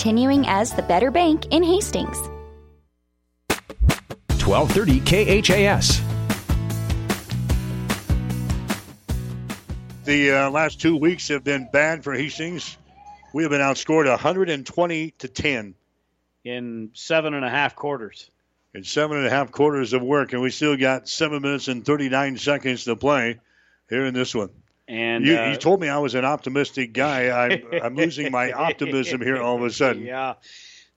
as 0.47 0.73
the 0.73 0.81
better 0.81 1.11
bank 1.11 1.45
in 1.51 1.63
Hastings. 1.63 2.17
1230 4.43 4.99
KHAS. 5.01 6.01
The 10.05 10.31
uh, 10.31 10.49
last 10.49 10.81
two 10.81 10.97
weeks 10.97 11.27
have 11.27 11.43
been 11.43 11.69
bad 11.71 12.03
for 12.03 12.13
Hastings. 12.13 12.77
We 13.33 13.43
have 13.43 13.51
been 13.51 13.61
outscored 13.61 14.09
120 14.09 15.11
to 15.11 15.27
10 15.27 15.75
in 16.43 16.89
seven 16.93 17.33
and 17.35 17.45
a 17.45 17.49
half 17.49 17.75
quarters. 17.75 18.31
in 18.73 18.83
seven 18.83 19.17
and 19.17 19.27
a 19.27 19.29
half 19.29 19.51
quarters 19.51 19.93
of 19.93 20.01
work, 20.01 20.33
and 20.33 20.41
we 20.41 20.49
still 20.49 20.77
got 20.77 21.07
seven 21.07 21.43
minutes 21.43 21.67
and 21.67 21.85
39 21.85 22.37
seconds 22.37 22.85
to 22.85 22.95
play 22.95 23.39
here 23.89 24.05
in 24.05 24.13
this 24.13 24.33
one. 24.33 24.49
And 24.91 25.25
you, 25.25 25.37
uh, 25.37 25.51
you 25.51 25.55
told 25.55 25.79
me 25.79 25.87
I 25.87 25.99
was 25.99 26.15
an 26.15 26.25
optimistic 26.25 26.91
guy. 26.91 27.29
I'm, 27.29 27.63
I'm 27.81 27.95
losing 27.95 28.29
my 28.29 28.51
optimism 28.69 29.21
here 29.21 29.41
all 29.41 29.55
of 29.55 29.63
a 29.63 29.71
sudden. 29.71 30.03
Yeah. 30.03 30.33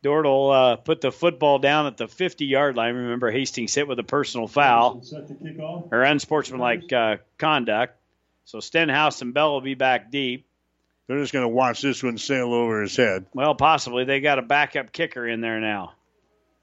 Dordt 0.02 0.26
will 0.26 0.50
uh, 0.50 0.76
put 0.76 1.00
the 1.00 1.12
football 1.12 1.60
down 1.60 1.86
at 1.86 1.97
the 1.97 2.08
50 2.08 2.44
yard 2.44 2.76
line. 2.76 2.97
Remember, 2.97 3.31
Hastings 3.31 3.73
hit 3.73 3.86
with 3.86 4.00
a 4.00 4.02
personal 4.02 4.48
foul 4.48 5.00
or 5.92 6.02
unsportsmanlike 6.02 6.92
uh, 6.92 7.16
conduct. 7.39 7.97
So 8.47 8.58
Stenhouse 8.58 9.23
and 9.23 9.32
Bell 9.32 9.52
will 9.52 9.60
be 9.60 9.74
back 9.74 10.10
deep. 10.10 10.44
they're 11.06 11.20
just 11.20 11.32
going 11.32 11.44
to 11.44 11.48
watch 11.48 11.81
this 11.81 12.02
one 12.02 12.18
sail 12.18 12.52
over 12.52 12.82
his 12.82 12.97
head. 12.97 13.26
Well, 13.32 13.55
possibly. 13.55 14.05
They 14.05 14.18
got 14.18 14.40
a 14.40 14.42
backup 14.42 14.90
kicker 14.90 15.26
in 15.26 15.40
there 15.40 15.60
now. 15.60 15.92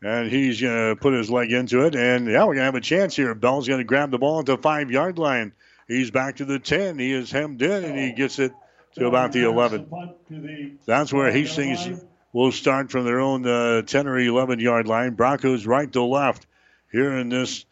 And 0.04 0.30
he's 0.30 0.60
going 0.60 0.96
to 0.96 1.02
put 1.02 1.14
his 1.14 1.30
leg 1.30 1.54
into 1.54 1.86
it. 1.86 1.96
And 1.96 2.28
yeah, 2.28 2.40
we're 2.40 2.56
going 2.56 2.58
to 2.58 2.64
have 2.64 2.76
a 2.76 2.82
chance 2.82 3.16
here. 3.16 3.34
Bell's 3.34 3.70
going 3.70 3.80
to 3.80 3.86
grab 3.86 4.12
the 4.12 4.18
ball 4.20 4.42
at 4.42 4.48
the 4.48 4.58
five 4.58 4.92
yard 4.92 5.18
line. 5.18 5.54
He's 5.92 6.10
back 6.10 6.38
to 6.38 6.46
the 6.46 6.58
10. 6.58 7.00
He 7.00 7.12
is 7.12 7.32
hemmed 7.32 7.62
in 7.62 7.84
and 7.84 8.00
he 8.00 8.14
gets 8.14 8.40
it 8.40 8.54
to 8.96 9.08
about 9.08 9.34
the 9.34 9.44
11. 9.44 10.80
That's 10.86 11.12
where 11.12 11.30
Hastings 11.30 12.02
will 12.32 12.54
start 12.54 12.92
from 12.92 13.04
their 13.04 13.20
own 13.20 13.46
uh, 13.46 13.82
10 13.82 14.08
or 14.08 14.18
11 14.18 14.62
yard 14.62 14.88
line. 14.88 15.16
Broncos 15.16 15.68
right 15.68 15.92
to 15.92 16.02
left 16.04 16.48
here 16.94 17.12
in 17.18 17.28
this 17.28 17.66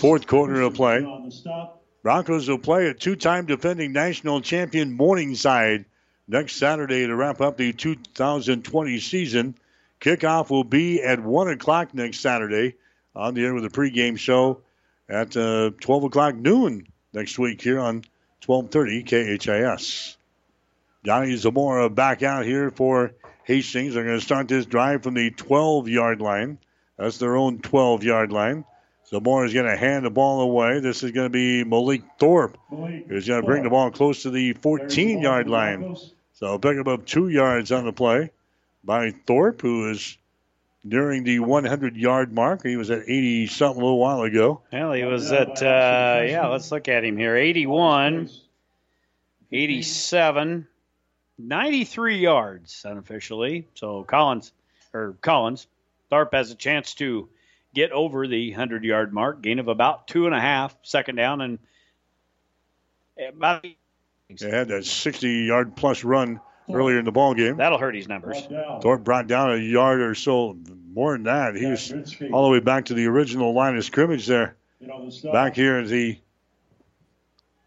fourth 0.00 0.26
quarter 0.26 0.60
of 0.62 0.74
play. 0.74 1.06
Broncos 2.02 2.48
will 2.48 2.58
play 2.58 2.88
a 2.88 2.94
two 2.94 3.14
time 3.14 3.46
defending 3.46 3.92
national 3.92 4.40
champion 4.40 4.90
Morningside 4.90 5.84
next 6.26 6.56
Saturday 6.56 7.06
to 7.06 7.14
wrap 7.14 7.40
up 7.40 7.56
the 7.56 7.72
2020 7.72 8.98
season. 8.98 9.54
Kickoff 10.00 10.50
will 10.50 10.64
be 10.64 11.04
at 11.04 11.20
1 11.20 11.48
o'clock 11.50 11.94
next 11.94 12.18
Saturday 12.18 12.74
on 13.14 13.34
the 13.34 13.44
air 13.44 13.54
with 13.54 13.64
a 13.64 13.68
pregame 13.68 14.18
show 14.18 14.60
at 15.08 15.36
uh, 15.36 15.70
12 15.80 16.04
o'clock 16.04 16.34
noon 16.34 16.89
next 17.12 17.38
week 17.38 17.60
here 17.60 17.78
on 17.78 18.02
1230 18.46 19.38
KHAS. 19.38 20.16
Johnny 21.04 21.36
Zamora 21.36 21.88
back 21.88 22.22
out 22.22 22.44
here 22.44 22.70
for 22.70 23.12
Hastings. 23.44 23.94
They're 23.94 24.04
going 24.04 24.18
to 24.18 24.24
start 24.24 24.48
this 24.48 24.66
drive 24.66 25.02
from 25.02 25.14
the 25.14 25.30
12 25.30 25.88
yard 25.88 26.20
line. 26.20 26.58
That's 26.96 27.18
their 27.18 27.36
own 27.36 27.60
12 27.60 28.04
yard 28.04 28.32
line. 28.32 28.64
Zamora 29.08 29.46
is 29.46 29.54
going 29.54 29.66
to 29.66 29.76
hand 29.76 30.04
the 30.04 30.10
ball 30.10 30.42
away. 30.42 30.80
This 30.80 31.02
is 31.02 31.10
going 31.10 31.26
to 31.26 31.30
be 31.30 31.64
Malik 31.64 32.02
Thorpe, 32.18 32.56
Malik 32.70 33.08
who's 33.08 33.26
going 33.26 33.40
to 33.40 33.46
bring 33.46 33.64
the 33.64 33.70
ball 33.70 33.90
close 33.90 34.22
to 34.22 34.30
the 34.30 34.52
14 34.52 35.20
yard 35.20 35.48
line. 35.48 35.96
So 36.34 36.58
pick 36.58 36.78
up 36.86 37.06
two 37.06 37.28
yards 37.28 37.72
on 37.72 37.86
the 37.86 37.92
play 37.92 38.30
by 38.84 39.10
Thorpe, 39.26 39.62
who 39.62 39.90
is 39.90 40.16
nearing 40.82 41.24
the 41.24 41.40
100 41.40 41.96
yard 41.96 42.32
mark. 42.32 42.64
He 42.64 42.76
was 42.76 42.90
at 42.90 43.02
80 43.02 43.46
something 43.48 43.80
a 43.80 43.84
little 43.84 43.98
while 43.98 44.22
ago. 44.22 44.62
Well, 44.72 44.92
he 44.92 45.04
was 45.04 45.30
at, 45.32 45.62
uh, 45.62 46.22
yeah, 46.24 46.46
let's 46.48 46.72
look 46.72 46.88
at 46.88 47.04
him 47.04 47.16
here 47.16 47.36
81, 47.36 48.30
87, 49.52 50.66
93 51.38 52.18
yards 52.18 52.84
unofficially. 52.84 53.68
So 53.74 54.04
Collins, 54.04 54.52
or 54.92 55.16
Collins, 55.20 55.66
Tharp 56.10 56.32
has 56.32 56.50
a 56.50 56.56
chance 56.56 56.94
to 56.94 57.28
get 57.74 57.92
over 57.92 58.26
the 58.26 58.50
100 58.50 58.84
yard 58.84 59.12
mark, 59.12 59.42
gain 59.42 59.58
of 59.58 59.68
about 59.68 60.08
two 60.08 60.26
and 60.26 60.34
a 60.34 60.40
half, 60.40 60.76
second 60.82 61.16
down, 61.16 61.40
and 61.40 61.58
about. 63.28 63.64
They 64.38 64.50
had 64.50 64.68
that 64.68 64.84
60 64.84 65.28
yard 65.28 65.76
plus 65.76 66.04
run 66.04 66.40
earlier 66.72 66.98
in 66.98 67.04
the 67.04 67.12
ball 67.12 67.34
game. 67.34 67.56
That'll 67.56 67.78
hurt 67.78 67.94
his 67.94 68.08
numbers. 68.08 68.36
Thorpe 68.82 69.04
brought 69.04 69.26
down 69.26 69.52
a 69.52 69.56
yard 69.56 70.00
or 70.00 70.14
so 70.14 70.56
more 70.92 71.12
than 71.12 71.24
that. 71.24 71.56
He 71.56 71.66
was 71.66 71.92
all 72.32 72.44
the 72.44 72.50
way 72.50 72.60
back 72.60 72.86
to 72.86 72.94
the 72.94 73.06
original 73.06 73.54
line 73.54 73.76
of 73.76 73.84
scrimmage 73.84 74.26
there. 74.26 74.56
Back 75.32 75.56
here 75.56 75.78
at 75.78 75.88
the 75.88 76.18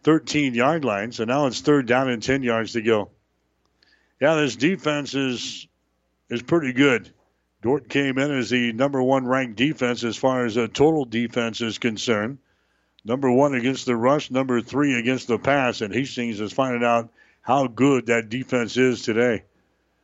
13 0.03 0.53
yard 0.53 0.85
line. 0.85 1.11
So 1.11 1.25
now 1.25 1.47
it's 1.47 1.61
third 1.61 1.85
down 1.85 2.09
and 2.09 2.21
10 2.21 2.43
yards 2.43 2.73
to 2.73 2.81
go. 2.81 3.09
Yeah, 4.19 4.35
this 4.35 4.55
defense 4.55 5.15
is 5.15 5.67
is 6.29 6.41
pretty 6.41 6.73
good. 6.73 7.11
Dordt 7.61 7.87
came 7.87 8.17
in 8.17 8.31
as 8.31 8.49
the 8.49 8.73
number 8.73 9.01
one 9.01 9.25
ranked 9.25 9.55
defense 9.55 10.03
as 10.03 10.17
far 10.17 10.45
as 10.45 10.57
a 10.57 10.67
total 10.67 11.05
defense 11.05 11.61
is 11.61 11.77
concerned. 11.77 12.39
Number 13.05 13.31
one 13.31 13.53
against 13.53 13.85
the 13.85 13.95
rush, 13.95 14.31
number 14.31 14.61
three 14.61 14.97
against 14.97 15.27
the 15.27 15.37
pass, 15.37 15.81
and 15.81 15.93
Hastings 15.93 16.39
is 16.39 16.53
finding 16.53 16.83
out 16.83 17.09
how 17.43 17.67
good 17.67 18.07
that 18.07 18.29
defense 18.29 18.75
is 18.77 19.03
today. 19.03 19.43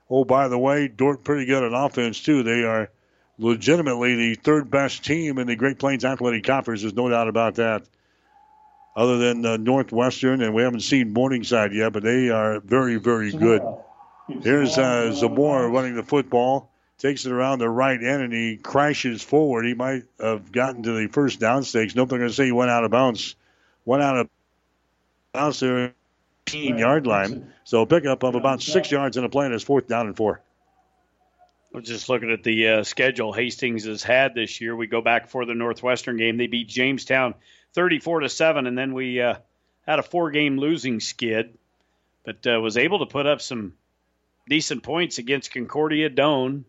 Oh, 0.10 0.26
by 0.26 0.48
the 0.50 0.58
way, 0.58 0.88
Dordt 0.88 1.24
pretty 1.24 1.46
good 1.46 1.64
on 1.64 1.74
offense 1.74 2.22
too. 2.22 2.44
They 2.44 2.64
are 2.64 2.92
legitimately 3.38 4.16
the 4.16 4.36
third 4.36 4.70
best 4.70 5.04
team 5.04 5.40
in 5.40 5.48
the 5.48 5.56
Great 5.56 5.80
Plains 5.80 6.06
Athletic 6.06 6.44
Conference. 6.44 6.82
There's 6.82 6.94
no 6.94 7.10
doubt 7.10 7.28
about 7.28 7.56
that. 7.56 7.84
Other 8.96 9.18
than 9.18 9.46
uh, 9.46 9.58
Northwestern, 9.58 10.42
and 10.42 10.54
we 10.54 10.64
haven't 10.64 10.82
seen 10.82 11.14
Morningside 11.14 11.74
yet, 11.74 11.94
but 11.94 12.04
they 12.04 12.30
are 12.30 12.60
very, 12.60 12.98
very 12.98 13.32
good. 13.32 13.62
Here's 14.42 14.78
uh, 14.78 15.14
Zamora 15.14 15.70
running 15.70 15.96
the 15.96 16.04
football, 16.04 16.70
takes 16.98 17.26
it 17.26 17.32
around 17.32 17.60
the 17.60 17.70
right 17.70 18.02
end, 18.02 18.24
and 18.24 18.34
he 18.34 18.58
crashes 18.58 19.24
forward. 19.24 19.66
He 19.66 19.74
might 19.74 20.04
have 20.20 20.52
gotten 20.52 20.84
to 20.84 20.92
the 20.92 21.08
first 21.08 21.40
down 21.40 21.64
stakes. 21.64 21.96
Nope, 21.96 22.10
they're 22.10 22.20
going 22.20 22.30
to 22.30 22.36
say 22.36 22.46
he 22.46 22.52
went 22.52 22.72
out 22.72 22.84
of 22.84 22.92
bounds. 22.92 23.36
Went 23.86 24.04
out 24.04 24.18
of 24.18 24.30
bounds 25.32 25.62
there, 25.62 25.94
15 26.52 26.78
yard 26.78 27.08
line. 27.08 27.54
So 27.64 27.82
a 27.82 27.86
pickup 27.86 28.24
of 28.24 28.36
about 28.36 28.62
six 28.62 28.92
yards 28.92 29.18
in 29.18 29.24
a 29.24 29.30
play, 29.30 29.46
and 29.46 29.54
it's 29.54 29.64
fourth 29.64 29.88
down 29.88 30.08
and 30.08 30.16
four. 30.16 30.42
I'm 31.74 31.84
just 31.84 32.10
looking 32.10 32.32
at 32.32 32.44
the 32.44 32.68
uh, 32.68 32.84
schedule 32.84 33.32
Hastings 33.32 33.86
has 33.86 34.02
had 34.02 34.34
this 34.34 34.60
year. 34.60 34.76
We 34.76 34.88
go 34.88 35.02
back 35.02 35.30
for 35.30 35.46
the 35.46 35.54
Northwestern 35.54 36.18
game. 36.18 36.38
They 36.38 36.48
beat 36.48 36.68
Jamestown 36.68 37.36
34 37.74 38.22
to 38.22 38.30
seven, 38.30 38.66
and 38.66 38.78
then 38.78 38.94
we 38.94 39.22
uh, 39.22 39.36
had 39.86 40.00
a 40.00 40.04
four-game 40.04 40.58
losing 40.58 41.00
skid, 41.00 41.58
but 42.26 42.46
uh, 42.48 42.60
was 42.60 42.78
able 42.78 43.00
to 43.00 43.06
put 43.06 43.28
up 43.28 43.42
some 43.42 43.74
decent 44.48 44.82
points 44.82 45.20
against 45.20 45.54
Concordia 45.54 46.10
Doane 46.10 46.64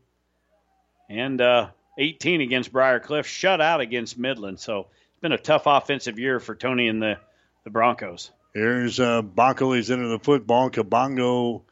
and 1.08 1.40
uh, 1.40 1.70
18 1.98 2.42
against 2.42 2.70
Briar 2.70 3.00
Cliff, 3.00 3.26
Shut 3.26 3.60
out 3.60 3.80
against 3.80 4.18
Midland. 4.18 4.60
So 4.60 4.80
it's 5.12 5.20
been 5.20 5.32
a 5.32 5.38
tough 5.38 5.62
offensive 5.64 6.18
year 6.18 6.40
for 6.40 6.54
Tony 6.54 6.88
and 6.88 7.02
the 7.02 7.18
the 7.64 7.70
Broncos. 7.70 8.30
Here's 8.54 8.98
uh, 8.98 9.22
He's 9.22 9.90
into 9.90 10.08
the 10.08 10.18
football. 10.20 10.70
Kabongo 10.70 11.62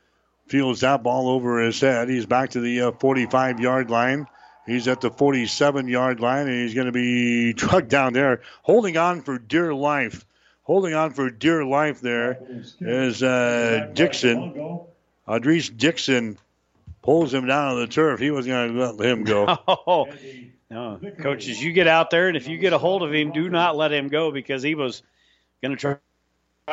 fields 0.46 0.80
that 0.80 1.02
ball 1.02 1.28
over 1.28 1.60
his 1.60 1.80
head. 1.80 2.08
He's 2.08 2.26
back 2.26 2.50
to 2.50 2.60
the 2.60 2.92
45 2.98 3.56
uh, 3.56 3.58
yard 3.60 3.90
line. 3.90 4.26
He's 4.66 4.86
at 4.86 5.00
the 5.00 5.10
47 5.10 5.88
yard 5.88 6.20
line, 6.20 6.46
and 6.46 6.62
he's 6.62 6.74
going 6.74 6.86
to 6.86 6.92
be 6.92 7.52
drugged 7.54 7.88
down 7.88 8.12
there, 8.12 8.42
holding 8.62 8.96
on 8.96 9.22
for 9.22 9.38
dear 9.38 9.74
life. 9.74 10.24
Holding 10.62 10.92
on 10.92 11.12
for 11.12 11.30
dear 11.30 11.64
life 11.64 12.02
there 12.02 12.38
is 12.78 13.22
uh, 13.22 13.88
Dixon. 13.94 14.80
Adrice 15.26 15.70
Dixon 15.70 16.36
pulls 17.00 17.32
him 17.32 17.46
down 17.46 17.72
on 17.72 17.80
the 17.80 17.86
turf. 17.86 18.20
He 18.20 18.30
was 18.30 18.46
going 18.46 18.74
to 18.74 18.92
let 18.92 19.10
him 19.10 19.24
go. 19.24 19.56
Oh, 19.66 20.08
no. 20.70 21.00
Coaches, 21.22 21.62
you 21.62 21.72
get 21.72 21.88
out 21.88 22.10
there, 22.10 22.28
and 22.28 22.36
if 22.36 22.46
you 22.46 22.58
get 22.58 22.74
a 22.74 22.78
hold 22.78 23.02
of 23.02 23.14
him, 23.14 23.32
do 23.32 23.48
not 23.48 23.74
let 23.74 23.90
him 23.90 24.08
go 24.08 24.30
because 24.30 24.62
he 24.62 24.74
was 24.74 25.02
going 25.62 25.74
to 25.74 25.80
try 25.80 25.96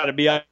to 0.04 0.14
be 0.14 0.30
out 0.30 0.44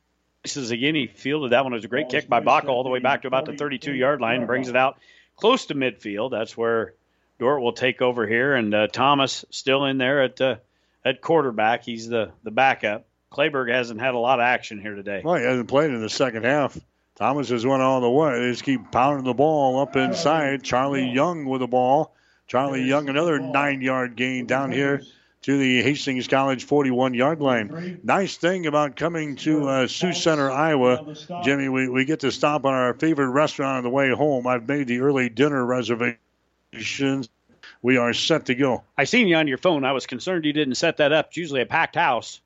again. 0.56 0.96
He 0.96 1.08
fielded 1.08 1.52
that 1.52 1.64
one. 1.64 1.74
It 1.74 1.78
was 1.78 1.86
a 1.86 1.90
great 1.90 2.10
kick 2.10 2.28
by 2.28 2.40
Baca 2.40 2.68
all 2.68 2.84
the 2.84 2.90
way 2.90 3.00
back 3.00 3.22
to 3.22 3.28
about 3.28 3.46
the 3.46 3.54
32 3.54 3.94
yard 3.94 4.22
line 4.22 4.46
brings 4.46 4.70
it 4.70 4.76
out 4.76 4.98
close 5.36 5.66
to 5.68 5.76
midfield. 5.76 6.32
That's 6.32 6.58
where 6.58 6.94
Dordt 7.40 7.62
will 7.62 7.74
take 7.74 8.02
over 8.02 8.28
here. 8.28 8.56
And 8.56 8.74
uh, 8.74 8.88
Thomas 8.88 9.46
still 9.50 9.86
in 9.86 9.98
there 9.98 10.24
at 10.24 10.42
uh, 10.42 10.56
at 11.06 11.22
quarterback. 11.22 11.84
He's 11.84 12.08
the, 12.08 12.32
the 12.44 12.52
backup. 12.52 13.06
Clayberg 13.32 13.72
hasn't 13.72 14.00
had 14.00 14.14
a 14.14 14.20
lot 14.20 14.40
of 14.40 14.44
action 14.44 14.80
here 14.80 14.96
today. 14.96 15.22
Well, 15.24 15.36
he 15.36 15.44
hasn't 15.44 15.68
played 15.68 15.90
in 15.90 16.02
the 16.02 16.10
second 16.10 16.46
half. 16.46 16.78
Thomas 17.16 17.50
has 17.50 17.66
went 17.66 17.82
all 17.82 18.02
the 18.02 18.10
way. 18.10 18.40
They 18.40 18.52
just 18.52 18.64
keep 18.64 18.92
pounding 18.92 19.26
the 19.26 19.34
ball 19.34 19.80
up 19.80 19.96
inside. 19.96 20.64
Charlie 20.64 21.10
Young 21.10 21.46
with 21.46 21.62
the 21.62 21.68
ball. 21.68 22.16
Charlie 22.48 22.84
Young, 22.84 23.10
another 23.10 23.40
nine 23.40 23.82
yard 23.82 24.16
gain 24.16 24.46
down 24.46 24.72
here 24.72 25.02
to 25.44 25.58
the 25.58 25.82
Hastings 25.84 26.28
College 26.28 26.64
41 26.64 27.14
yard 27.14 27.42
line. 27.42 28.00
Nice 28.04 28.38
thing 28.38 28.66
about 28.66 28.96
coming 28.96 29.36
to 29.38 29.68
uh, 29.68 29.88
Sioux 29.88 30.14
Center, 30.14 30.50
Iowa, 30.50 31.16
Jimmy, 31.44 31.70
we, 31.70 31.90
we 31.90 32.06
get 32.06 32.22
to 32.22 32.32
stop 32.32 32.66
on 32.66 32.74
our 32.74 32.94
favorite 32.94 33.30
restaurant 33.30 33.78
on 33.78 33.84
the 33.84 33.90
way 33.90 34.10
home. 34.12 34.48
I've 34.48 34.68
made 34.68 34.88
the 34.88 35.02
early 35.02 35.30
dinner 35.30 35.64
reservations. 35.66 37.30
We 37.82 37.98
are 37.98 38.14
set 38.14 38.46
to 38.46 38.56
go. 38.56 38.84
I 38.98 39.04
seen 39.04 39.28
you 39.28 39.36
on 39.36 39.48
your 39.48 39.58
phone. 39.58 39.84
I 39.84 39.92
was 39.92 40.08
concerned 40.08 40.46
you 40.46 40.54
didn't 40.54 40.76
set 40.76 40.98
that 40.98 41.12
up. 41.12 41.28
It's 41.28 41.38
usually 41.38 41.62
a 41.62 41.66
packed 41.66 41.96
house. 41.96 42.40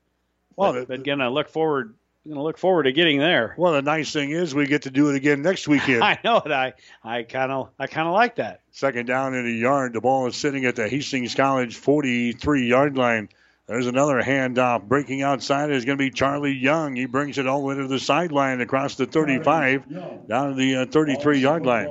Well, 0.56 0.72
but, 0.72 0.88
but 0.88 0.98
again, 0.98 1.20
I 1.20 1.28
look 1.28 1.48
forward 1.48 1.94
going 2.28 2.38
to 2.38 2.42
look 2.42 2.58
forward 2.58 2.84
to 2.84 2.92
getting 2.92 3.18
there. 3.18 3.54
Well, 3.58 3.72
the 3.72 3.82
nice 3.82 4.12
thing 4.12 4.30
is 4.30 4.54
we 4.54 4.66
get 4.66 4.82
to 4.82 4.90
do 4.90 5.10
it 5.10 5.16
again 5.16 5.42
next 5.42 5.66
weekend. 5.68 6.02
I 6.04 6.18
know 6.22 6.38
it. 6.38 6.52
I 6.52 6.74
I 7.02 7.22
kind 7.22 7.50
of 7.50 7.70
I 7.78 7.86
kind 7.86 8.06
of 8.06 8.14
like 8.14 8.36
that. 8.36 8.60
Second 8.72 9.06
down 9.06 9.34
in 9.34 9.44
the 9.44 9.52
yard. 9.52 9.92
The 9.92 10.00
ball 10.00 10.26
is 10.26 10.36
sitting 10.36 10.64
at 10.64 10.76
the 10.76 10.88
Hastings 10.88 11.34
College 11.34 11.76
43 11.76 12.66
yard 12.68 12.96
line. 12.96 13.28
There's 13.66 13.86
another 13.86 14.22
handoff. 14.22 14.82
Breaking 14.88 15.22
outside 15.22 15.70
is 15.70 15.84
going 15.84 15.98
to 15.98 16.02
be 16.02 16.10
Charlie 16.10 16.54
Young. 16.54 16.96
He 16.96 17.04
brings 17.04 17.36
it 17.36 17.46
all 17.46 17.60
the 17.60 17.66
way 17.66 17.74
to 17.74 17.86
the 17.86 17.98
sideline 17.98 18.62
across 18.62 18.94
the 18.94 19.04
35 19.04 20.26
down 20.26 20.50
to 20.50 20.54
the 20.54 20.76
uh, 20.76 20.86
33 20.86 21.38
yard 21.40 21.66
line. 21.66 21.88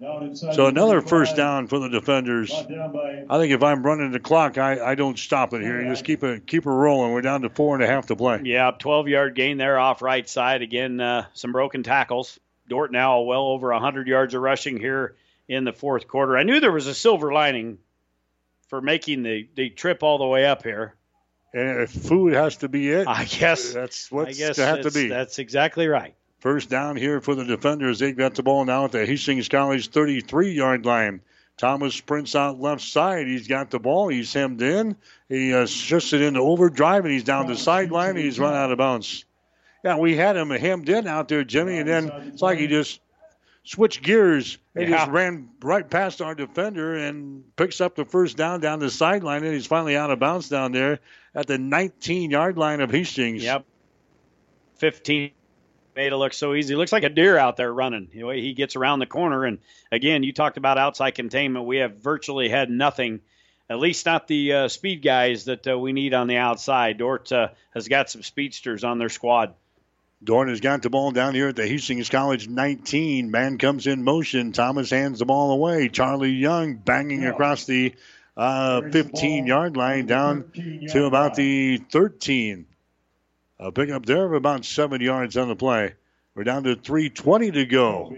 So 0.00 0.66
another 0.66 1.00
first 1.00 1.34
down 1.36 1.66
for 1.66 1.78
the 1.80 1.88
defenders. 1.88 2.64
I 3.28 3.38
think 3.38 3.52
if 3.52 3.62
I'm 3.62 3.82
running 3.82 4.12
the 4.12 4.20
clock, 4.20 4.56
I, 4.56 4.78
I 4.80 4.94
don't 4.94 5.18
stop 5.18 5.52
it 5.54 5.60
here. 5.60 5.82
You 5.82 5.90
just 5.90 6.04
keep 6.04 6.22
it 6.22 6.46
keep 6.46 6.66
it 6.66 6.70
rolling. 6.70 7.12
We're 7.12 7.20
down 7.20 7.42
to 7.42 7.50
four 7.50 7.74
and 7.74 7.82
a 7.82 7.86
half 7.86 8.06
to 8.06 8.16
play. 8.16 8.40
Yeah, 8.44 8.70
12 8.78 9.08
yard 9.08 9.34
gain 9.34 9.58
there 9.58 9.78
off 9.78 10.00
right 10.00 10.28
side. 10.28 10.62
Again, 10.62 11.00
uh, 11.00 11.26
some 11.34 11.52
broken 11.52 11.82
tackles. 11.82 12.38
Dordt 12.68 12.92
now 12.92 13.20
well 13.22 13.46
over 13.46 13.72
100 13.72 14.06
yards 14.06 14.34
of 14.34 14.42
rushing 14.42 14.78
here 14.78 15.16
in 15.48 15.64
the 15.64 15.72
fourth 15.72 16.06
quarter. 16.06 16.36
I 16.36 16.42
knew 16.42 16.60
there 16.60 16.70
was 16.72 16.86
a 16.86 16.94
silver 16.94 17.32
lining 17.32 17.78
for 18.68 18.80
making 18.80 19.22
the, 19.22 19.48
the 19.54 19.70
trip 19.70 20.02
all 20.02 20.18
the 20.18 20.26
way 20.26 20.46
up 20.46 20.62
here. 20.62 20.94
And 21.54 21.80
if 21.80 21.90
food 21.90 22.34
has 22.34 22.58
to 22.58 22.68
be 22.68 22.90
it, 22.90 23.08
I 23.08 23.24
guess 23.24 23.72
that's 23.72 24.12
what's 24.12 24.36
I 24.38 24.46
guess 24.46 24.56
to 24.56 24.66
have 24.66 24.82
to 24.82 24.90
be. 24.90 25.08
That's 25.08 25.38
exactly 25.38 25.88
right. 25.88 26.14
First 26.40 26.70
down 26.70 26.96
here 26.96 27.20
for 27.20 27.34
the 27.34 27.44
defenders. 27.44 27.98
They've 27.98 28.16
got 28.16 28.34
the 28.34 28.42
ball 28.42 28.64
now 28.64 28.84
at 28.84 28.92
the 28.92 29.04
Hastings 29.04 29.48
College 29.48 29.88
33 29.88 30.52
yard 30.52 30.86
line. 30.86 31.20
Thomas 31.56 31.94
sprints 31.96 32.36
out 32.36 32.60
left 32.60 32.82
side. 32.82 33.26
He's 33.26 33.48
got 33.48 33.70
the 33.70 33.80
ball. 33.80 34.06
He's 34.08 34.32
hemmed 34.32 34.62
in. 34.62 34.94
He 35.28 35.52
uh, 35.52 35.66
shifts 35.66 36.12
it 36.12 36.20
into 36.20 36.38
overdrive, 36.38 37.04
and 37.04 37.12
he's 37.12 37.24
down 37.24 37.48
the 37.48 37.56
sideline. 37.56 38.10
And 38.10 38.18
he's 38.20 38.38
run 38.38 38.54
out 38.54 38.70
of 38.70 38.78
bounds. 38.78 39.24
Yeah, 39.82 39.96
we 39.96 40.14
had 40.14 40.36
him 40.36 40.50
hemmed 40.50 40.88
in 40.88 41.08
out 41.08 41.26
there, 41.26 41.42
Jimmy, 41.42 41.78
and 41.78 41.88
then 41.88 42.08
it's 42.32 42.42
like 42.42 42.58
he 42.58 42.68
just 42.68 43.00
switched 43.64 44.02
gears 44.02 44.58
and 44.76 44.88
Yeah. 44.88 44.98
just 44.98 45.10
ran 45.10 45.50
right 45.60 45.88
past 45.88 46.22
our 46.22 46.34
defender 46.36 46.94
and 46.94 47.44
picks 47.56 47.80
up 47.80 47.96
the 47.96 48.04
first 48.04 48.36
down 48.36 48.60
down 48.60 48.78
the 48.78 48.90
sideline, 48.90 49.42
and 49.42 49.52
he's 49.52 49.66
finally 49.66 49.96
out 49.96 50.10
of 50.12 50.20
bounds 50.20 50.48
down 50.48 50.70
there 50.70 51.00
at 51.34 51.48
the 51.48 51.58
19 51.58 52.30
yard 52.30 52.56
line 52.56 52.80
of 52.80 52.90
Hastings. 52.92 53.42
Yep. 53.42 53.64
15 54.76 55.32
made 55.98 56.12
it 56.12 56.16
look 56.16 56.32
so 56.32 56.54
easy. 56.54 56.76
Looks 56.76 56.92
like 56.92 57.02
a 57.02 57.08
deer 57.08 57.36
out 57.36 57.56
there 57.56 57.72
running. 57.72 58.08
The 58.14 58.22
way 58.22 58.40
he 58.40 58.54
gets 58.54 58.76
around 58.76 59.00
the 59.00 59.06
corner. 59.06 59.44
And 59.44 59.58
again, 59.90 60.22
you 60.22 60.32
talked 60.32 60.56
about 60.56 60.78
outside 60.78 61.16
containment. 61.16 61.66
We 61.66 61.78
have 61.78 61.96
virtually 61.96 62.48
had 62.48 62.70
nothing, 62.70 63.20
at 63.68 63.80
least 63.80 64.06
not 64.06 64.28
the 64.28 64.52
uh, 64.52 64.68
speed 64.68 65.02
guys 65.02 65.46
that 65.46 65.66
uh, 65.66 65.76
we 65.76 65.92
need 65.92 66.14
on 66.14 66.28
the 66.28 66.36
outside. 66.36 66.98
Dordt 66.98 67.32
uh, 67.32 67.48
has 67.74 67.88
got 67.88 68.10
some 68.10 68.22
speedsters 68.22 68.84
on 68.84 68.98
their 68.98 69.08
squad. 69.08 69.54
Dordt 70.22 70.50
has 70.50 70.60
got 70.60 70.82
the 70.82 70.88
ball 70.88 71.10
down 71.10 71.34
here 71.34 71.48
at 71.48 71.56
the 71.56 71.66
Hastings 71.66 72.08
College 72.08 72.48
19. 72.48 73.32
Man 73.32 73.58
comes 73.58 73.88
in 73.88 74.04
motion. 74.04 74.52
Thomas 74.52 74.90
hands 74.90 75.18
the 75.18 75.24
ball 75.24 75.50
away. 75.50 75.88
Charlie 75.88 76.30
Young 76.30 76.76
banging 76.76 77.26
across 77.26 77.64
the 77.64 77.92
uh, 78.36 78.82
15 78.82 79.48
yard 79.48 79.76
line 79.76 80.06
down 80.06 80.52
to 80.90 81.06
about 81.06 81.34
the 81.34 81.78
13. 81.90 82.66
A 83.60 83.72
pickup 83.72 84.06
there 84.06 84.24
of 84.24 84.34
about 84.34 84.64
seven 84.64 85.00
yards 85.00 85.36
on 85.36 85.48
the 85.48 85.56
play. 85.56 85.94
We're 86.34 86.44
down 86.44 86.62
to 86.64 86.76
3.20 86.76 87.54
to 87.54 87.66
go. 87.66 88.16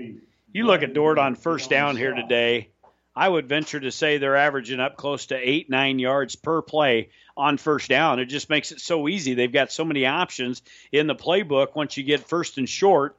You 0.52 0.65
look 0.67 0.83
at 0.83 0.93
Dordt 0.93 1.19
on 1.19 1.35
first 1.35 1.70
down 1.70 1.97
here 1.97 2.12
today. 2.12 2.69
I 3.17 3.28
would 3.28 3.49
venture 3.49 3.81
to 3.81 3.91
say 3.91 4.19
they're 4.19 4.36
averaging 4.36 4.81
up 4.81 4.97
close 4.97 5.27
to 5.27 5.36
eight, 5.36 5.70
nine 5.70 5.99
yards 5.99 6.36
per 6.36 6.60
play 6.60 7.09
on 7.36 7.57
first 7.57 7.89
down. 7.89 8.20
It 8.20 8.27
just 8.27 8.51
makes 8.51 8.70
it 8.70 8.81
so 8.81 9.09
easy. 9.09 9.35
They've 9.35 9.51
got 9.51 9.73
so 9.73 9.85
many 9.85 10.05
options 10.05 10.62
in 10.93 11.07
the 11.07 11.15
playbook. 11.15 11.75
Once 11.75 11.97
you 11.97 12.05
get 12.05 12.28
first 12.28 12.59
and 12.59 12.69
short, 12.69 13.17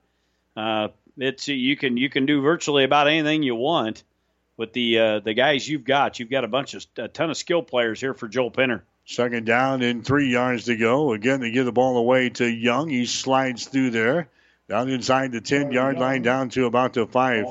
uh, 0.55 0.89
it's 1.17 1.47
you 1.47 1.75
can 1.75 1.97
you 1.97 2.09
can 2.09 2.25
do 2.25 2.41
virtually 2.41 2.83
about 2.83 3.07
anything 3.07 3.43
you 3.43 3.55
want 3.55 4.03
with 4.57 4.73
the 4.73 4.99
uh, 4.99 5.19
the 5.19 5.33
guys 5.33 5.67
you've 5.67 5.83
got. 5.83 6.19
You've 6.19 6.29
got 6.29 6.43
a 6.43 6.47
bunch 6.47 6.73
of 6.75 6.85
a 6.97 7.07
ton 7.07 7.31
of 7.31 7.37
skill 7.37 7.63
players 7.63 7.99
here 7.99 8.13
for 8.13 8.27
Joel 8.27 8.51
Penner. 8.51 8.81
Second 9.05 9.45
down 9.45 9.81
and 9.81 10.05
three 10.05 10.31
yards 10.31 10.65
to 10.65 10.75
go. 10.75 11.13
Again, 11.13 11.41
they 11.41 11.51
give 11.51 11.65
the 11.65 11.71
ball 11.71 11.97
away 11.97 12.29
to 12.29 12.47
Young. 12.47 12.89
He 12.89 13.05
slides 13.05 13.65
through 13.67 13.91
there. 13.91 14.29
Down 14.71 14.87
inside 14.87 15.33
the 15.33 15.41
10 15.41 15.73
yard 15.73 15.99
line, 15.99 16.21
down 16.21 16.47
to 16.51 16.65
about 16.65 16.93
the 16.93 17.05
five. 17.05 17.43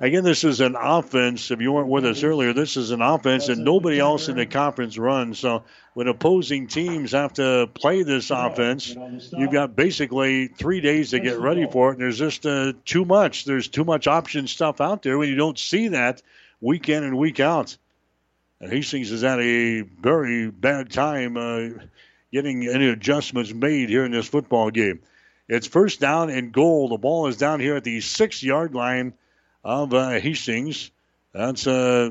Again, 0.00 0.24
this 0.24 0.42
is 0.42 0.60
an 0.60 0.74
offense. 0.74 1.52
If 1.52 1.60
you 1.60 1.70
weren't 1.70 1.86
with 1.86 2.04
us 2.04 2.24
earlier, 2.24 2.52
this 2.52 2.76
is 2.76 2.90
an 2.90 3.00
offense 3.00 3.46
that 3.46 3.58
nobody 3.58 4.00
else 4.00 4.28
in 4.28 4.36
the 4.36 4.46
conference 4.46 4.98
runs. 4.98 5.38
So 5.38 5.62
when 5.94 6.08
opposing 6.08 6.66
teams 6.66 7.12
have 7.12 7.34
to 7.34 7.70
play 7.74 8.02
this 8.02 8.32
offense, 8.32 8.92
you've 9.30 9.52
got 9.52 9.76
basically 9.76 10.48
three 10.48 10.80
days 10.80 11.10
to 11.10 11.20
get 11.20 11.38
ready 11.38 11.68
for 11.70 11.90
it. 11.90 11.92
And 11.92 12.00
there's 12.00 12.18
just 12.18 12.44
uh, 12.44 12.72
too 12.84 13.04
much. 13.04 13.44
There's 13.44 13.68
too 13.68 13.84
much 13.84 14.08
option 14.08 14.48
stuff 14.48 14.80
out 14.80 15.02
there 15.02 15.18
when 15.18 15.28
you 15.28 15.36
don't 15.36 15.58
see 15.58 15.88
that 15.88 16.22
week 16.60 16.88
in 16.88 17.04
and 17.04 17.16
week 17.16 17.38
out. 17.38 17.76
And 18.62 18.72
Hastings 18.72 19.10
has 19.10 19.22
had 19.22 19.40
a 19.40 19.80
very 19.80 20.48
bad 20.48 20.92
time 20.92 21.36
uh, 21.36 21.82
getting 22.32 22.68
any 22.68 22.88
adjustments 22.88 23.52
made 23.52 23.88
here 23.88 24.04
in 24.04 24.12
this 24.12 24.28
football 24.28 24.70
game. 24.70 25.00
It's 25.48 25.66
first 25.66 25.98
down 25.98 26.30
and 26.30 26.52
goal. 26.52 26.88
The 26.88 26.96
ball 26.96 27.26
is 27.26 27.36
down 27.36 27.58
here 27.58 27.74
at 27.74 27.82
the 27.82 28.00
six 28.00 28.40
yard 28.40 28.72
line 28.72 29.14
of 29.64 29.92
uh, 29.92 30.10
Hastings. 30.10 30.92
That's 31.32 31.66
uh, 31.66 32.10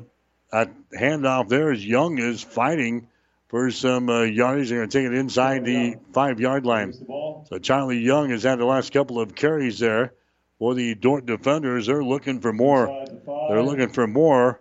a 0.52 0.68
handoff 0.94 1.48
there 1.48 1.72
as 1.72 1.86
Young 1.86 2.18
is 2.18 2.44
fighting 2.44 3.08
for 3.48 3.72
some 3.72 4.10
uh, 4.10 4.24
yardage. 4.24 4.68
They're 4.68 4.80
going 4.80 4.90
to 4.90 4.98
take 5.00 5.08
it 5.08 5.18
inside 5.18 5.64
the 5.64 5.96
five 6.12 6.42
yard 6.42 6.66
line. 6.66 6.94
So 6.94 7.60
Charlie 7.62 8.00
Young 8.00 8.30
has 8.32 8.44
had 8.44 8.60
the 8.60 8.66
last 8.66 8.92
couple 8.92 9.22
of 9.22 9.36
carries 9.36 9.80
there 9.80 10.14
for 10.60 10.76
the 10.76 10.96
Dordt 10.96 11.26
defenders. 11.26 11.88
They're 11.88 12.04
looking 12.04 12.42
for 12.42 12.52
more. 12.52 13.06
They're 13.48 13.64
looking 13.64 13.94
for 13.94 14.06
more 14.06 14.60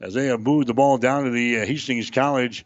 as 0.00 0.14
they 0.14 0.26
have 0.26 0.40
moved 0.40 0.66
the 0.68 0.74
ball 0.74 0.98
down 0.98 1.24
to 1.24 1.30
the 1.30 1.60
uh, 1.60 1.66
Hastings 1.66 2.10
College 2.10 2.64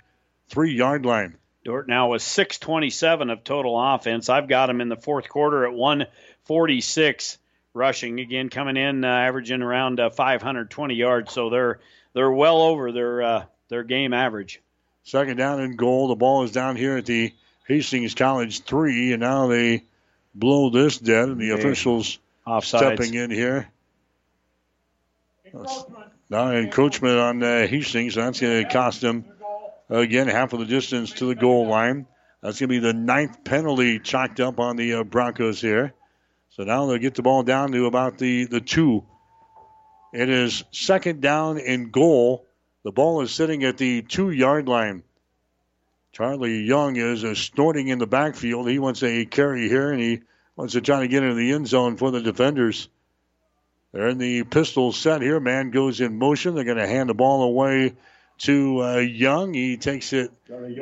three 0.49 0.75
yard 0.75 1.05
line. 1.05 1.37
Dordt 1.65 1.89
now 1.89 2.09
with 2.11 2.23
627 2.23 3.29
of 3.31 3.45
total 3.45 3.79
offense. 3.79 4.29
I've 4.29 4.49
got 4.49 4.71
him 4.71 4.81
in 4.81 4.89
the 4.89 4.97
fourth 4.97 5.29
quarter 5.29 5.67
at 5.67 5.75
146 5.75 7.39
rushing. 7.75 8.19
Again, 8.19 8.49
coming 8.49 8.77
in 8.79 9.05
uh, 9.05 9.09
averaging 9.09 9.61
around 9.63 10.01
uh, 10.01 10.11
520 10.11 10.95
yards. 10.95 11.33
So 11.33 11.51
they're 11.51 11.81
they're 12.15 12.31
well 12.33 12.63
over 12.63 12.93
their 12.93 13.23
uh, 13.23 13.45
their 13.69 13.83
game 13.85 14.15
average. 14.15 14.61
Second 15.05 15.37
down 15.37 15.61
and 15.61 15.77
goal. 15.77 16.09
The 16.09 16.15
ball 16.17 16.45
is 16.45 16.53
down 16.53 16.77
here 16.77 16.97
at 16.97 17.07
the 17.07 17.33
Hastings 17.69 18.15
College 18.15 18.61
three, 18.63 19.13
and 19.13 19.21
now 19.21 19.47
they 19.47 19.85
blow 20.35 20.71
this 20.71 20.99
dead, 20.99 21.29
and 21.29 21.41
the 21.41 21.53
Okay. 21.53 21.63
officials 21.63 22.19
Offsides. 22.47 22.65
stepping 22.97 23.15
in 23.15 23.31
here. 23.31 23.69
Now 26.31 26.53
encroachment 26.53 27.19
on 27.19 27.43
uh, 27.43 27.67
Hastings. 27.67 28.15
That's 28.15 28.41
going 28.41 28.63
to 28.63 28.71
cost 28.71 29.01
them 29.01 29.25
again 29.89 30.29
half 30.29 30.53
of 30.53 30.61
the 30.61 30.65
distance 30.65 31.15
to 31.15 31.27
the 31.27 31.35
goal 31.35 31.67
line. 31.67 32.07
That's 32.41 32.61
going 32.61 32.69
to 32.69 32.75
be 32.75 32.79
the 32.79 32.95
ninth 32.95 33.43
penalty 33.43 33.99
chalked 33.99 34.39
up 34.39 34.61
on 34.61 34.77
the 34.77 34.95
uh, 34.95 35.05
Broncos 35.05 35.61
here. 35.61 35.93
So 36.51 36.63
now 36.63 36.87
they'll 36.87 36.99
get 36.99 37.17
the 37.17 37.23
ball 37.23 37.43
down 37.43 37.73
to 37.73 37.87
about 37.87 38.19
the, 38.19 38.45
the 38.45 38.61
two. 38.61 39.05
It 40.13 40.29
is 40.29 40.63
second 40.71 41.21
down 41.21 41.59
and 41.59 41.91
goal. 41.91 42.47
The 42.85 42.93
ball 42.93 43.23
is 43.23 43.33
sitting 43.33 43.65
at 43.65 43.77
the 43.77 44.03
two 44.03 44.31
yard 44.31 44.69
line. 44.69 45.03
Charlie 46.13 46.63
Young 46.63 46.95
is 46.95 47.25
uh, 47.25 47.35
snorting 47.35 47.89
in 47.89 47.99
the 47.99 48.07
backfield. 48.07 48.69
He 48.69 48.79
wants 48.79 49.03
a 49.03 49.25
carry 49.25 49.69
here, 49.69 49.91
and 49.91 50.01
he 50.01 50.21
wants 50.55 50.75
to 50.75 50.81
try 50.81 51.01
to 51.01 51.09
get 51.09 51.25
into 51.25 51.35
the 51.35 51.53
end 51.53 51.67
zone 51.67 51.97
for 51.97 52.13
the 52.13 52.23
defenders. 52.23 52.89
They're 53.93 54.09
in 54.09 54.19
the 54.19 54.45
pistol 54.45 54.93
set 54.93 55.23
here. 55.23 55.41
Man 55.41 55.71
goes 55.71 56.01
in 56.01 56.19
motion. 56.19 56.55
They're 56.55 56.65
going 56.65 56.77
to 56.77 56.87
hand 56.87 57.09
the 57.09 57.15
ball 57.15 57.43
away 57.43 57.95
to 58.41 58.83
uh, 58.83 58.97
Young. 58.97 59.53
He 59.53 59.77
takes 59.77 60.13
it 60.13 60.31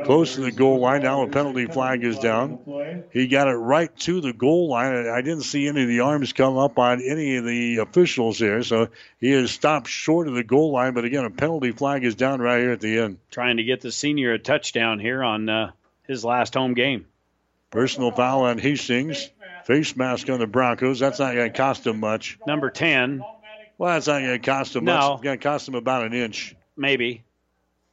close 0.05 0.35
to 0.35 0.43
the 0.43 0.53
goal 0.53 0.79
line. 0.81 1.03
Now 1.03 1.23
a 1.23 1.29
penalty 1.29 1.67
flag 1.67 2.05
is 2.05 2.19
down. 2.19 3.05
He 3.13 3.27
got 3.27 3.49
it 3.49 3.55
right 3.57 3.95
to 4.01 4.21
the 4.21 4.33
goal 4.33 4.69
line. 4.69 4.95
I 4.95 5.19
I 5.19 5.23
didn't 5.23 5.43
see 5.43 5.67
any 5.67 5.83
of 5.83 5.89
the 5.89 6.01
arms 6.01 6.33
come 6.33 6.57
up 6.57 6.79
on 6.79 7.03
any 7.03 7.37
of 7.37 7.45
the 7.45 7.79
officials 7.79 8.39
here, 8.39 8.63
so 8.63 8.89
he 9.19 9.31
has 9.33 9.51
stopped 9.51 9.89
short 9.89 10.29
of 10.29 10.35
the 10.35 10.45
goal 10.45 10.73
line. 10.73 10.95
But 10.95 11.05
again, 11.05 11.25
a 11.25 11.31
penalty 11.31 11.73
flag 11.73 12.05
is 12.05 12.15
down 12.15 12.41
right 12.41 12.61
here 12.61 12.73
at 12.73 12.81
the 12.81 12.99
end. 12.99 13.19
Trying 13.31 13.57
to 13.57 13.65
get 13.65 13.81
the 13.81 13.91
senior 13.91 14.33
a 14.35 14.39
touchdown 14.39 15.01
here 15.01 15.23
on 15.23 15.49
uh, 15.49 15.73
his 16.07 16.25
last 16.25 16.55
home 16.55 16.75
game. 16.75 17.07
Personal 17.71 18.13
foul 18.13 18.45
on 18.45 18.59
Hastings. 18.59 19.29
Face 19.69 19.95
mask 19.97 20.31
on 20.31 20.39
the 20.39 20.47
Broncos. 20.47 20.99
That's 20.99 21.19
not 21.19 21.35
going 21.35 21.53
to 21.53 21.57
cost 21.57 21.85
them 21.85 22.01
much. 22.01 22.39
Number 22.47 22.71
10, 22.71 23.23
Well, 23.77 23.93
that's 23.93 24.07
not 24.07 24.21
going 24.21 24.41
to 24.41 24.51
cost 24.51 24.73
them 24.73 24.87
much. 24.87 24.99
No. 24.99 25.13
It's 25.13 25.23
going 25.23 25.39
to 25.39 25.43
cost 25.43 25.67
them 25.67 25.75
about 25.75 26.07
an 26.07 26.15
inch. 26.15 26.57
maybe. 26.75 27.23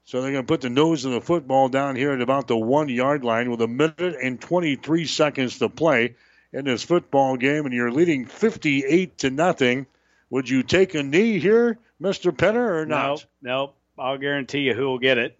So 0.06 0.22
they're 0.22 0.32
going 0.32 0.46
to 0.46 0.48
put 0.48 0.62
the 0.62 0.70
nose 0.70 1.04
of 1.04 1.12
the 1.12 1.20
football 1.20 1.68
down 1.68 1.98
here 1.98 2.14
at 2.14 2.22
about 2.22 2.48
the 2.48 2.56
one 2.56 2.88
yard 2.88 3.26
line 3.26 3.52
with 3.52 3.60
a 3.62 3.68
minute 3.68 4.16
and 4.24 4.40
23 4.40 5.06
seconds 5.06 5.60
to 5.60 5.68
play 5.68 6.16
in 6.54 6.64
this 6.64 6.82
football 6.82 7.36
game, 7.36 7.66
and 7.66 7.74
you're 7.74 7.92
leading 7.92 8.26
58 8.26 9.18
to 9.18 9.30
nothing. 9.30 9.86
Would 10.30 10.48
you 10.48 10.64
take 10.64 10.94
a 10.96 11.04
knee 11.04 11.40
here, 11.40 11.78
Mr. 12.02 12.32
Penner, 12.32 12.84
or 12.84 12.86
not? 12.86 13.08
Nope, 13.08 13.22
nope. 13.42 13.76
I'll 13.98 14.18
guarantee 14.18 14.60
you 14.60 14.76
who 14.76 14.86
will 14.86 15.00
get 15.00 15.18
it. 15.18 15.38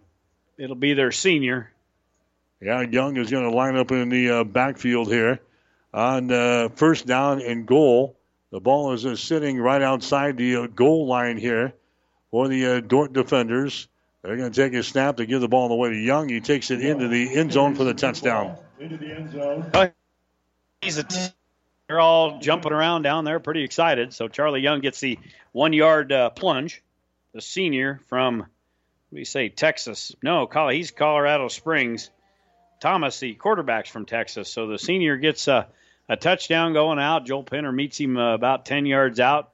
It'll 0.58 0.76
be 0.76 0.92
their 0.92 1.12
senior. 1.12 1.72
Yeah, 2.60 2.82
Young 2.82 3.16
is 3.16 3.30
going 3.30 3.48
to 3.50 3.56
line 3.56 3.76
up 3.76 3.90
in 3.90 4.10
the 4.10 4.30
uh, 4.30 4.44
backfield 4.44 5.08
here 5.08 5.40
on 5.92 6.30
uh, 6.30 6.68
first 6.74 7.06
down 7.06 7.40
and 7.40 7.66
goal. 7.66 8.16
The 8.50 8.60
ball 8.60 8.92
is 8.92 9.04
uh, 9.04 9.16
sitting 9.16 9.58
right 9.58 9.82
outside 9.82 10.36
the 10.36 10.56
uh, 10.56 10.66
goal 10.66 11.06
line 11.06 11.36
here 11.36 11.74
for 12.30 12.48
the 12.48 12.66
uh, 12.66 12.80
Dordt 12.80 13.12
defenders. 13.12 13.88
They're 14.22 14.36
going 14.36 14.50
to 14.50 14.62
take 14.62 14.74
a 14.74 14.82
snap 14.82 15.18
to 15.18 15.26
give 15.26 15.40
the 15.40 15.48
ball 15.48 15.70
away 15.70 15.90
to 15.90 15.96
Young. 15.96 16.28
He 16.28 16.40
takes 16.40 16.70
it 16.70 16.80
into 16.80 17.08
the 17.08 17.36
end 17.36 17.52
zone 17.52 17.74
for 17.74 17.84
the 17.84 17.94
touchdown. 17.94 18.56
Into 18.78 18.96
the 18.96 19.14
end 19.14 19.32
zone. 19.32 19.92
He's 20.80 20.98
a 20.98 21.04
t- 21.04 21.28
they're 21.86 22.00
all 22.00 22.40
jumping 22.40 22.72
around 22.72 23.02
down 23.02 23.24
there, 23.24 23.38
pretty 23.38 23.62
excited. 23.62 24.12
So 24.12 24.28
Charlie 24.28 24.60
Young 24.60 24.80
gets 24.80 25.00
the 25.00 25.18
one 25.52 25.72
yard 25.72 26.10
uh, 26.12 26.30
plunge. 26.30 26.82
The 27.32 27.40
senior 27.40 28.00
from, 28.08 28.38
what 28.38 28.48
do 29.12 29.18
you 29.18 29.24
say, 29.24 29.48
Texas? 29.50 30.14
No, 30.22 30.48
he's 30.70 30.90
Colorado 30.90 31.48
Springs. 31.48 32.10
Thomas, 32.80 33.18
the 33.20 33.34
quarterback's 33.34 33.90
from 33.90 34.06
Texas. 34.06 34.48
So 34.48 34.66
the 34.66 34.78
senior 34.78 35.16
gets 35.16 35.48
a, 35.48 35.68
a 36.08 36.16
touchdown 36.16 36.72
going 36.72 36.98
out. 36.98 37.26
Joel 37.26 37.44
Penner 37.44 37.74
meets 37.74 37.98
him 37.98 38.16
uh, 38.16 38.34
about 38.34 38.66
10 38.66 38.86
yards 38.86 39.20
out, 39.20 39.50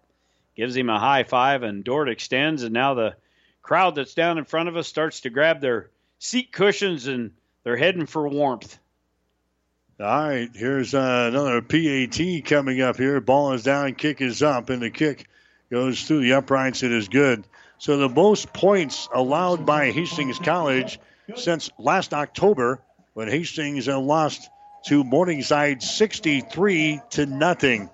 gives 0.57 0.77
him 0.77 0.89
a 0.89 0.99
high 0.99 1.25
five, 1.25 1.63
and 1.63 1.85
Dordt 1.85 2.09
extends. 2.09 2.63
And 2.63 2.73
now 2.73 2.95
the 2.95 3.15
crowd 3.63 3.95
that's 3.95 4.15
down 4.15 4.39
in 4.39 4.45
front 4.45 4.69
of 4.69 4.77
us 4.77 4.89
starts 4.89 5.21
to 5.21 5.31
grab 5.31 5.61
their 5.61 5.91
seat 6.19 6.53
cushions 6.53 7.07
and 7.07 7.33
they're 7.65 7.77
heading 7.77 8.07
for 8.07 8.29
warmth. 8.29 8.79
All 10.01 10.29
right, 10.29 10.51
here's 10.53 10.95
uh, 10.95 11.31
another 11.31 11.63
PAT 11.63 12.45
coming 12.45 12.81
up 12.81 12.97
here. 12.97 13.21
Ball 13.21 13.53
is 13.53 13.63
down, 13.63 13.95
kick 13.95 14.21
is 14.21 14.43
up, 14.43 14.69
and 14.69 14.83
the 14.83 14.91
kick 14.91 15.29
goes 15.71 16.03
through 16.03 16.23
the 16.23 16.33
uprights. 16.33 16.83
It 16.83 16.91
is 16.91 17.09
good. 17.09 17.45
So 17.79 17.97
the 17.97 18.09
most 18.09 18.53
points 18.53 19.09
allowed 19.15 19.65
by 19.65 19.93
Hastings 19.93 20.39
College 20.39 20.99
since 21.37 21.71
last 21.79 22.15
October 22.15 22.81
when 23.15 23.29
Hastings 23.29 23.89
lost 23.89 24.49
to 24.87 25.05
Morningside 25.05 25.83
63 25.83 27.01
to 27.11 27.27
nothing. 27.27 27.91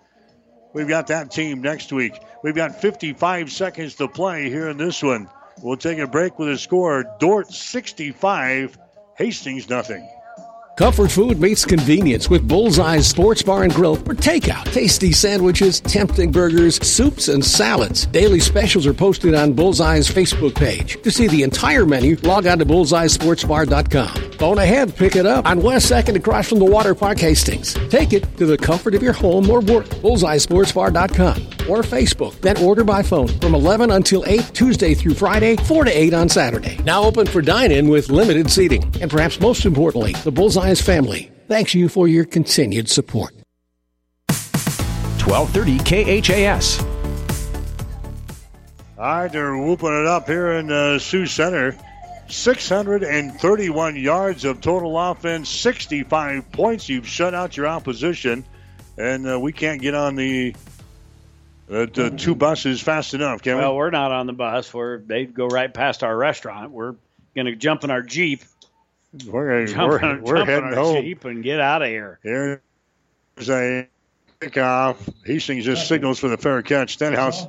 We've 0.73 0.89
got 0.89 1.09
that 1.09 1.31
team 1.31 1.61
next 1.61 1.93
week. 1.93 2.13
We've 2.43 2.55
got 2.55 2.81
55 2.81 3.51
seconds 3.51 3.97
to 3.97 4.09
play 4.09 4.49
here 4.49 4.69
in 4.69 4.77
this 4.77 5.03
one. 5.03 5.29
We'll 5.63 5.77
take 5.77 5.99
a 5.99 6.07
break 6.07 6.39
with 6.39 6.51
a 6.51 6.59
score 6.59 7.05
Dordt 7.19 7.53
65, 7.53 8.79
Hastings 9.17 9.69
nothing. 9.69 10.09
Comfort 10.79 11.11
food 11.11 11.41
meets 11.41 11.65
convenience 11.65 12.31
with 12.31 12.47
Bullseye's 12.47 13.05
Sports 13.05 13.43
Bar 13.43 13.65
and 13.65 13.75
Grill 13.75 13.97
for 13.97 14.15
takeout. 14.15 14.63
Tasty 14.73 15.11
sandwiches, 15.11 15.81
tempting 15.81 16.31
burgers, 16.31 16.77
soups, 16.87 17.27
and 17.27 17.45
salads. 17.45 18.07
Daily 18.07 18.39
specials 18.39 18.87
are 18.87 18.95
posted 18.95 19.35
on 19.35 19.55
Bullseye's 19.55 20.09
Facebook 20.09 20.55
page. 20.55 21.03
To 21.03 21.11
see 21.11 21.27
the 21.27 21.43
entire 21.43 21.85
menu, 21.85 22.15
log 22.23 22.47
on 22.47 22.61
to 22.61 22.65
bullseyesportsbar.com. 22.65 24.31
Phone 24.39 24.59
ahead, 24.59 24.95
pick 24.95 25.17
it 25.17 25.27
up 25.27 25.47
on 25.47 25.61
West 25.63 25.91
2nd 25.91 26.15
across 26.15 26.49
from 26.49 26.61
the 26.61 26.65
Water 26.65 26.95
Park 26.95 27.19
Hastings. 27.19 27.75
Take 27.89 28.13
it 28.13 28.37
to 28.37 28.47
the 28.47 28.57
comfort 28.57 28.95
of 28.95 29.03
your 29.03 29.15
home 29.15 29.51
or 29.51 29.61
work. 29.61 29.87
Bullseyesportsbar.com 29.87 31.58
or 31.69 31.83
Facebook. 31.83 32.41
Then 32.41 32.57
order 32.59 32.85
by 32.85 33.03
phone 33.03 33.29
from 33.29 33.55
11 33.55 33.91
until 33.91 34.25
8 34.27 34.51
Tuesday 34.55 34.95
through 34.95 35.15
Friday, 35.15 35.57
4 35.57 35.85
to 35.85 35.91
8 35.91 36.15
on 36.15 36.29
Saturday. 36.29 36.79
Now 36.85 37.03
open 37.03 37.27
for 37.27 37.43
dine-in 37.43 37.89
with 37.89 38.09
limited 38.09 38.51
seating. 38.51 38.83
And 39.01 39.11
perhaps 39.11 39.41
most 39.41 39.65
importantly, 39.67 40.13
the 40.25 40.33
Bullseye's 40.33 40.81
family 40.81 41.31
thanks 41.49 41.75
you 41.75 41.89
for 41.89 42.07
your 42.07 42.25
continued 42.25 42.89
support. 42.89 43.33
1230 44.29 46.23
KHAS. 46.23 46.81
All 48.99 49.05
right, 49.05 49.33
they're 49.33 49.57
whooping 49.57 50.01
it 50.01 50.07
up 50.07 50.27
here 50.27 50.53
in 50.53 50.71
uh, 50.71 50.99
Sioux 50.99 51.27
Center. 51.27 51.77
631 52.29 53.97
yards 53.97 54.45
of 54.45 54.61
total 54.61 54.99
offense, 54.99 55.49
65 55.49 56.53
points. 56.53 56.89
You've 56.89 57.09
shut 57.09 57.35
out 57.35 57.57
your 57.57 57.67
opposition, 57.67 58.45
and 58.99 59.27
uh, 59.27 59.41
we 59.41 59.53
can't 59.53 59.81
get 59.81 59.95
on 59.95 60.15
the 60.15 60.55
uh, 61.71 61.87
the 61.93 62.15
two 62.17 62.35
buses 62.35 62.81
fast 62.81 63.15
enough, 63.15 63.43
can 63.43 63.57
well, 63.57 63.59
we? 63.59 63.65
Well, 63.69 63.77
we're 63.77 63.91
not 63.91 64.13
on 64.13 64.27
the 64.27 64.33
bus. 64.33 64.73
We're 64.73 64.99
they 64.99 65.25
go 65.27 65.47
right 65.47 65.73
past 65.73 66.03
our 66.03 66.17
restaurant. 66.17 66.71
We're 66.71 66.95
going 67.35 67.47
to 67.47 67.57
jump 67.57 67.85
in 67.85 67.91
our 67.91 68.03
jeep 68.03 68.43
we're, 69.27 69.67
jump 69.67 69.91
we're, 69.91 70.01
on, 70.03 70.23
we're 70.23 70.37
jump 70.37 70.49
heading 70.49 70.73
home. 70.73 71.03
Jeep 71.03 71.25
and 71.25 71.43
get 71.43 71.61
out 71.61 71.83
of 71.83 71.89
here. 71.89 72.19
Here's 72.23 73.49
a 73.49 73.89
kickoff. 74.41 74.97
Hastings 75.25 75.65
just 75.65 75.89
signals 75.89 76.19
for 76.19 76.29
the 76.29 76.37
fair 76.37 76.63
catch. 76.63 76.95
Stenhouse, 76.95 77.47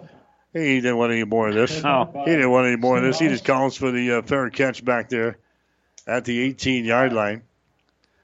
he 0.54 0.76
didn't 0.82 0.98
want 0.98 1.12
any 1.12 1.26
more 1.26 1.50
of 1.50 1.56
this. 1.56 1.84
No. 1.84 2.10
He 2.26 2.32
didn't 2.32 2.50
want 2.50 2.68
any 2.68 2.78
more 2.78 2.98
of 2.98 3.04
this. 3.04 3.20
He 3.20 3.28
just 3.28 3.46
calls 3.46 3.76
for 3.76 3.92
the 3.92 4.14
uh, 4.14 4.22
fair 4.22 4.50
catch 4.50 4.84
back 4.84 5.10
there 5.10 5.38
at 6.08 6.26
the 6.26 6.40
18 6.40 6.86
yard 6.86 7.14
line. 7.14 7.44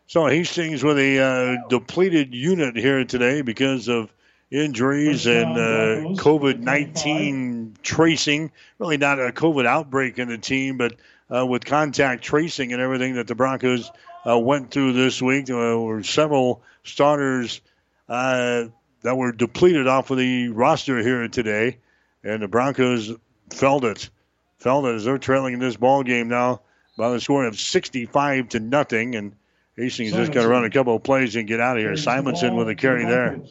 So 0.07 0.27
Hastings 0.27 0.83
with 0.83 0.97
a 0.97 1.19
uh, 1.19 1.67
depleted 1.67 2.33
unit 2.33 2.77
here 2.77 3.03
today 3.05 3.41
because 3.41 3.89
of 3.89 4.13
injuries 4.55 5.25
and 5.27 5.51
uh, 5.51 6.21
COVID 6.21 6.59
19 6.59 7.77
tracing. 7.83 8.51
Really 8.79 8.97
not 8.97 9.19
a 9.19 9.31
COVID 9.31 9.65
outbreak 9.65 10.19
in 10.19 10.29
the 10.29 10.37
team, 10.37 10.77
but 10.77 10.95
uh, 11.33 11.45
with 11.45 11.65
contact 11.65 12.23
tracing 12.23 12.73
and 12.73 12.81
everything 12.81 13.15
that 13.15 13.27
the 13.27 13.35
Broncos 13.35 13.91
uh, 14.27 14.37
went 14.37 14.71
through 14.71 14.93
this 14.93 15.21
week. 15.21 15.47
There 15.47 15.77
were 15.77 16.03
several 16.03 16.61
starters 16.83 17.61
uh, 18.07 18.65
that 19.01 19.15
were 19.15 19.31
depleted 19.31 19.87
off 19.87 20.11
of 20.11 20.17
the 20.17 20.49
roster 20.49 20.97
here 20.99 21.27
today, 21.27 21.77
and 22.23 22.41
the 22.41 22.47
Broncos 22.47 23.11
felt 23.51 23.83
it. 23.83 24.09
Felt 24.57 24.85
it 24.85 24.95
as 24.95 25.05
they're 25.05 25.17
trailing 25.17 25.53
in 25.53 25.59
this 25.59 25.75
ball 25.75 26.01
game 26.03 26.29
now 26.29 26.61
by 26.97 27.09
the 27.09 27.19
score 27.19 27.45
of 27.45 27.59
65 27.59 28.49
to 28.49 28.59
nothing, 28.59 29.15
and 29.15 29.35
Hastings 29.75 30.13
just 30.13 30.31
got 30.31 30.43
to 30.43 30.47
run 30.47 30.63
a 30.63 30.69
couple 30.69 30.95
of 30.95 31.03
plays 31.03 31.35
and 31.35 31.47
get 31.47 31.59
out 31.59 31.77
of 31.77 31.83
here. 31.83 31.97
Simonson 31.97 32.55
with 32.55 32.69
a 32.69 32.75
carry 32.75 33.05
there. 33.05 33.41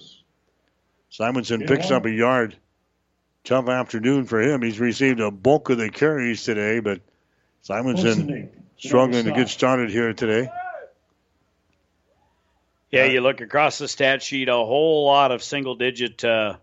Simonson 1.15 1.61
picks 1.61 1.93
up 1.93 2.07
a 2.07 2.11
yard. 2.11 2.57
Tough 3.45 3.69
afternoon 3.69 4.25
for 4.25 4.43
him. 4.43 4.63
He's 4.63 4.81
received 4.81 5.21
a 5.21 5.31
bulk 5.31 5.71
of 5.71 5.79
the 5.79 5.89
carries 5.89 6.43
today, 6.43 6.81
but 6.81 7.03
Simonson 7.63 8.51
struggling 8.79 9.27
to 9.27 9.31
get 9.31 9.49
started 9.49 9.91
here 9.91 10.13
today. 10.13 10.49
Yeah, 12.91 13.05
you 13.05 13.21
look 13.21 13.41
across 13.41 13.79
the 13.79 13.87
stat 13.87 14.25
sheet, 14.25 14.49
a 14.49 14.55
whole 14.55 15.07
lot 15.07 15.31
of 15.31 15.41
single 15.41 15.77
digit 15.77 16.25
uh, 16.25 16.57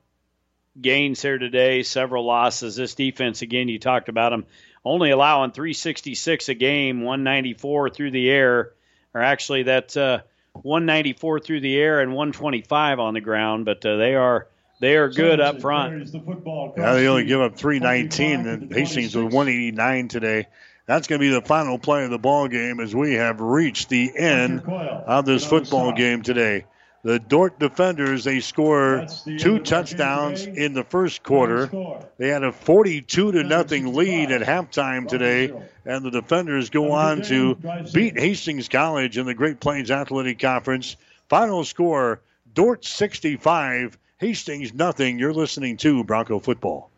gains 0.81 1.21
here 1.21 1.37
today, 1.37 1.83
several 1.83 2.25
losses. 2.25 2.75
This 2.75 2.93
defense, 2.93 3.41
again, 3.41 3.69
you 3.69 3.79
talked 3.79 4.09
about 4.09 4.31
them, 4.31 4.45
only 4.83 5.11
allowing 5.11 5.51
366 5.51 6.49
a 6.49 6.55
game, 6.55 7.03
194 7.03 7.89
through 7.91 8.11
the 8.11 8.29
air, 8.29 8.73
or 9.13 9.21
actually 9.21 9.63
that's 9.63 9.95
uh, 9.95 10.23
194 10.53 11.39
through 11.39 11.61
the 11.61 11.77
air 11.77 11.99
and 12.01 12.11
125 12.11 12.99
on 12.99 13.13
the 13.13 13.21
ground, 13.21 13.65
but 13.65 13.85
uh, 13.85 13.97
they 13.97 14.15
are. 14.15 14.47
They 14.79 14.95
are 14.97 15.09
good 15.09 15.39
up 15.39 15.61
front. 15.61 15.93
Yeah, 16.75 16.93
they 16.95 17.07
only 17.07 17.25
give 17.25 17.39
up 17.39 17.55
319, 17.55 18.47
and 18.47 18.73
Hastings 18.73 19.15
with 19.15 19.25
189 19.25 20.07
today. 20.07 20.47
That's 20.87 21.07
going 21.07 21.21
to 21.21 21.23
be 21.23 21.29
the 21.29 21.43
final 21.43 21.77
play 21.77 22.03
of 22.03 22.09
the 22.09 22.17
ball 22.17 22.47
game 22.47 22.79
as 22.79 22.95
we 22.95 23.13
have 23.13 23.39
reached 23.41 23.89
the 23.89 24.11
end 24.17 24.61
of 24.67 25.25
this 25.25 25.45
football 25.45 25.91
game 25.93 26.23
today. 26.23 26.65
The 27.03 27.17
Dordt 27.17 27.57
defenders 27.57 28.23
they 28.25 28.41
score 28.41 29.07
two 29.39 29.59
touchdowns 29.59 30.45
in 30.45 30.73
the 30.73 30.83
first 30.83 31.23
quarter. 31.23 31.69
They 32.17 32.27
had 32.27 32.43
a 32.43 32.51
42 32.51 33.31
to 33.31 33.43
nothing 33.43 33.93
lead 33.95 34.31
at 34.31 34.41
halftime 34.41 35.07
today, 35.07 35.51
and 35.83 36.05
the 36.05 36.11
defenders 36.11 36.69
go 36.69 36.91
on 36.91 37.23
to 37.23 37.55
beat 37.91 38.19
Hastings 38.19 38.69
College 38.69 39.17
in 39.17 39.25
the 39.25 39.33
Great 39.33 39.59
Plains 39.59 39.89
Athletic 39.89 40.37
Conference. 40.37 40.95
Final 41.27 41.63
score: 41.63 42.21
Dordt 42.53 42.85
65, 42.85 43.97
Hastings 44.19 44.71
nothing. 44.71 45.17
You're 45.17 45.33
listening 45.33 45.77
to 45.77 46.03
Bronco 46.03 46.37
football. 46.37 46.91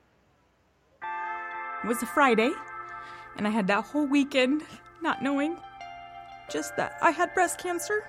It 1.82 1.88
was 1.88 2.04
a 2.04 2.08
Friday, 2.08 2.52
and 3.38 3.48
I 3.48 3.52
had 3.52 3.68
that 3.68 3.86
whole 3.86 4.06
weekend 4.06 4.64
not 5.02 5.24
knowing 5.24 5.56
just 6.52 6.76
that 6.76 6.98
I 7.02 7.12
had 7.12 7.34
breast 7.34 7.58
cancer. 7.58 8.04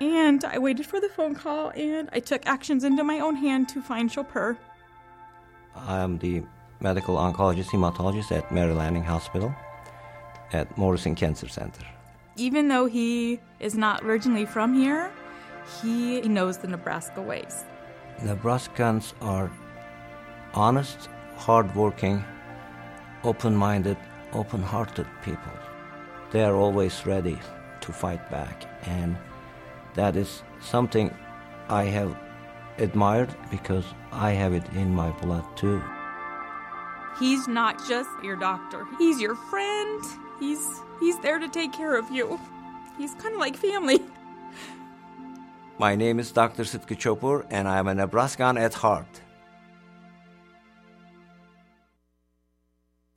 And 0.00 0.44
I 0.44 0.58
waited 0.58 0.86
for 0.86 1.00
the 1.00 1.08
phone 1.10 1.34
call 1.34 1.70
and 1.70 2.08
I 2.12 2.20
took 2.20 2.46
actions 2.46 2.84
into 2.84 3.04
my 3.04 3.20
own 3.20 3.36
hand 3.36 3.68
to 3.70 3.82
find 3.82 4.10
Chopin. 4.10 4.56
I 5.76 5.98
am 6.00 6.18
the 6.18 6.42
medical 6.80 7.16
oncologist 7.16 7.66
hematologist 7.66 8.32
at 8.32 8.50
Mary 8.50 8.72
Lanning 8.72 9.04
Hospital 9.04 9.54
at 10.52 10.76
Morrison 10.78 11.14
Cancer 11.14 11.48
Center. 11.48 11.84
Even 12.36 12.68
though 12.68 12.86
he 12.86 13.40
is 13.60 13.74
not 13.74 14.02
originally 14.02 14.46
from 14.46 14.72
here, 14.72 15.12
he 15.82 16.22
knows 16.22 16.58
the 16.58 16.68
Nebraska 16.68 17.20
ways. 17.20 17.64
Nebraskans 18.20 19.12
are 19.20 19.50
honest, 20.54 21.08
hardworking, 21.36 22.24
open 23.24 23.54
minded, 23.54 23.98
open 24.32 24.62
hearted 24.62 25.06
people. 25.22 25.52
They 26.30 26.42
are 26.42 26.54
always 26.54 27.04
ready 27.06 27.38
to 27.80 27.92
fight 27.92 28.30
back, 28.30 28.64
and 28.86 29.16
that 29.94 30.16
is 30.16 30.42
something 30.60 31.14
I 31.68 31.84
have 31.84 32.16
admired 32.78 33.34
because 33.50 33.84
I 34.12 34.32
have 34.32 34.52
it 34.52 34.66
in 34.74 34.94
my 34.94 35.10
blood 35.20 35.44
too. 35.56 35.82
He's 37.18 37.46
not 37.46 37.76
just 37.86 38.08
your 38.22 38.36
doctor. 38.36 38.86
He's 38.98 39.20
your 39.20 39.34
friend. 39.34 40.02
He's 40.38 40.64
he's 41.00 41.18
there 41.20 41.38
to 41.38 41.48
take 41.48 41.72
care 41.72 41.96
of 41.96 42.10
you. 42.10 42.40
He's 42.96 43.14
kind 43.14 43.34
of 43.34 43.40
like 43.40 43.56
family. 43.56 44.00
My 45.78 45.96
name 45.96 46.18
is 46.18 46.30
Dr. 46.30 46.64
Sitka 46.64 46.94
Chopur, 46.94 47.46
and 47.48 47.66
I 47.66 47.78
am 47.78 47.88
a 47.88 47.94
Nebraskan 47.94 48.58
at 48.58 48.74
heart. 48.74 49.22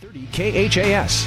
1230 0.00 0.70
KHAS. 0.70 1.26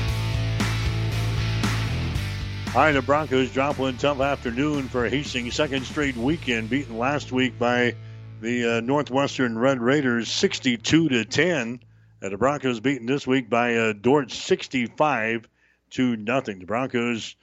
All 2.73 2.81
right, 2.81 2.93
the 2.93 3.01
Broncos 3.01 3.51
drop 3.51 3.77
one 3.77 3.97
tough 3.97 4.21
afternoon 4.21 4.87
for 4.87 5.09
Hastings' 5.09 5.55
second 5.55 5.83
straight 5.83 6.15
weekend, 6.15 6.69
beaten 6.69 6.97
last 6.97 7.33
week 7.33 7.59
by 7.59 7.95
the 8.39 8.77
uh, 8.77 8.79
Northwestern 8.79 9.59
Red 9.59 9.81
Raiders 9.81 10.31
62 10.31 11.09
to 11.09 11.25
10. 11.25 11.81
And 12.21 12.31
the 12.31 12.37
Broncos 12.37 12.79
beaten 12.79 13.07
this 13.07 13.27
week 13.27 13.49
by 13.49 13.75
uh, 13.75 13.93
Dordt 13.93 14.31
65 14.31 15.49
to 15.91 16.15
nothing. 16.15 16.59
The 16.59 16.65
Broncos 16.65 17.35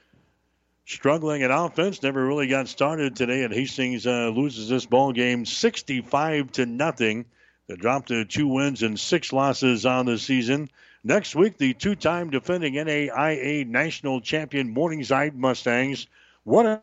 struggling 0.87 1.43
at 1.43 1.51
offense, 1.53 2.03
never 2.03 2.25
really 2.25 2.47
got 2.47 2.69
started 2.69 3.17
today, 3.17 3.45
and 3.45 3.53
Hastings 3.53 4.07
uh, 4.07 4.31
loses 4.35 4.71
this 4.71 4.87
ball 4.87 5.13
game 5.13 5.45
65 5.45 6.53
to 6.53 6.65
nothing. 6.65 7.27
They 7.67 7.77
dropped 7.77 8.09
to 8.09 8.25
two 8.25 8.49
wins 8.49 8.83
and 8.83 8.99
six 8.99 9.31
losses 9.31 9.85
on 9.85 10.07
the 10.07 10.17
season. 10.17 10.71
Next 11.05 11.35
week, 11.35 11.59
the 11.59 11.75
two 11.75 11.95
time 11.95 12.31
defending 12.31 12.75
NAIA 12.75 13.67
national 13.67 14.21
champion 14.21 14.73
Morningside 14.73 15.35
Mustangs. 15.35 16.07
1 16.45 16.81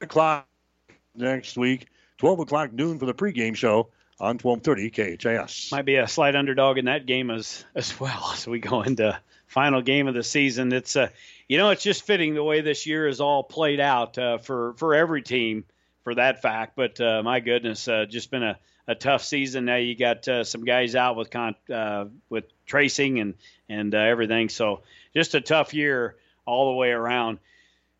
o'clock 0.00 0.46
next 1.14 1.56
week, 1.56 1.86
12 2.18 2.40
o'clock 2.40 2.72
noon 2.72 2.98
for 2.98 3.06
the 3.06 3.14
pregame 3.14 3.56
show 3.56 3.88
on 4.18 4.38
1230 4.38 5.16
KHAS. 5.18 5.70
Might 5.72 5.84
be 5.84 5.96
a 5.96 6.08
slight 6.08 6.36
underdog 6.36 6.78
in 6.78 6.86
that 6.86 7.04
game 7.04 7.30
as, 7.30 7.64
as 7.74 7.98
well 7.98 8.30
as 8.34 8.46
we 8.46 8.60
go 8.60 8.82
into 8.82 9.18
final 9.46 9.82
game 9.82 10.08
of 10.08 10.14
the 10.14 10.22
season. 10.22 10.72
It's 10.72 10.96
uh, 10.96 11.08
you 11.48 11.58
know, 11.58 11.70
it's 11.70 11.82
just 11.82 12.02
fitting 12.02 12.34
the 12.34 12.44
way 12.44 12.60
this 12.60 12.86
year 12.86 13.06
is 13.06 13.20
all 13.20 13.42
played 13.42 13.80
out 13.80 14.18
uh, 14.18 14.38
for 14.38 14.74
for 14.74 14.94
every 14.94 15.22
team 15.22 15.64
for 16.02 16.14
that 16.14 16.42
fact. 16.42 16.74
But 16.76 17.00
uh, 17.00 17.22
my 17.22 17.40
goodness, 17.40 17.86
uh, 17.88 18.06
just 18.06 18.30
been 18.30 18.42
a, 18.42 18.58
a 18.88 18.94
tough 18.94 19.24
season. 19.24 19.64
Now 19.64 19.76
you 19.76 19.96
got 19.96 20.26
uh, 20.28 20.44
some 20.44 20.64
guys 20.64 20.94
out 20.94 21.16
with 21.16 21.30
con- 21.30 21.56
uh, 21.72 22.06
with 22.28 22.44
tracing 22.66 23.20
and 23.20 23.34
and 23.68 23.94
uh, 23.94 23.98
everything. 23.98 24.48
So 24.48 24.82
just 25.14 25.34
a 25.34 25.40
tough 25.40 25.74
year 25.74 26.16
all 26.44 26.70
the 26.70 26.76
way 26.76 26.90
around. 26.90 27.38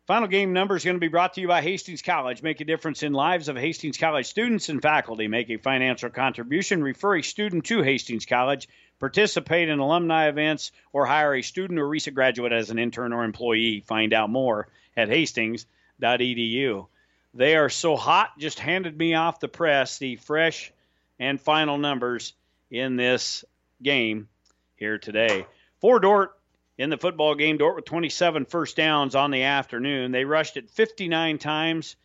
Final 0.07 0.29
game 0.29 0.53
number 0.53 0.73
is 0.77 0.85
going 0.85 0.95
to 0.95 1.01
be 1.01 1.09
brought 1.09 1.33
to 1.33 1.41
you 1.41 1.49
by 1.49 1.61
Hastings 1.61 2.01
College. 2.01 2.41
Make 2.41 2.61
a 2.61 2.65
difference 2.65 3.03
in 3.03 3.11
lives 3.11 3.49
of 3.49 3.57
Hastings 3.57 3.97
College 3.97 4.25
students 4.25 4.69
and 4.69 4.81
faculty. 4.81 5.27
Make 5.27 5.49
a 5.49 5.57
financial 5.57 6.09
contribution. 6.09 6.81
Refer 6.81 7.17
a 7.17 7.21
student 7.21 7.65
to 7.65 7.81
Hastings 7.81 8.25
College. 8.25 8.69
Participate 9.01 9.67
in 9.67 9.79
alumni 9.79 10.29
events 10.29 10.71
or 10.93 11.05
hire 11.05 11.35
a 11.35 11.41
student 11.41 11.77
or 11.77 11.87
recent 11.87 12.15
graduate 12.15 12.53
as 12.53 12.69
an 12.69 12.79
intern 12.79 13.11
or 13.11 13.25
employee. 13.25 13.83
Find 13.85 14.13
out 14.13 14.29
more 14.29 14.69
at 14.95 15.09
hastings.edu. 15.09 16.87
They 17.33 17.55
are 17.57 17.69
so 17.69 17.97
hot, 17.97 18.39
just 18.39 18.59
handed 18.59 18.97
me 18.97 19.13
off 19.13 19.41
the 19.41 19.49
press 19.49 19.97
the 19.97 20.15
fresh 20.15 20.71
and 21.19 21.39
final 21.39 21.77
numbers 21.77 22.33
in 22.69 22.95
this 22.95 23.45
game 23.81 24.27
here 24.75 24.97
today. 24.97 25.45
For 25.81 25.99
Dordt 25.99 26.31
in 26.77 26.89
the 26.89 26.97
football 26.97 27.35
game, 27.35 27.57
Dordt 27.57 27.75
with 27.75 27.85
27 27.85 28.45
first 28.45 28.75
downs 28.75 29.15
on 29.15 29.31
the 29.31 29.43
afternoon. 29.43 30.11
They 30.11 30.25
rushed 30.25 30.57
it 30.57 30.69
59 30.69 31.37
times 31.37 31.95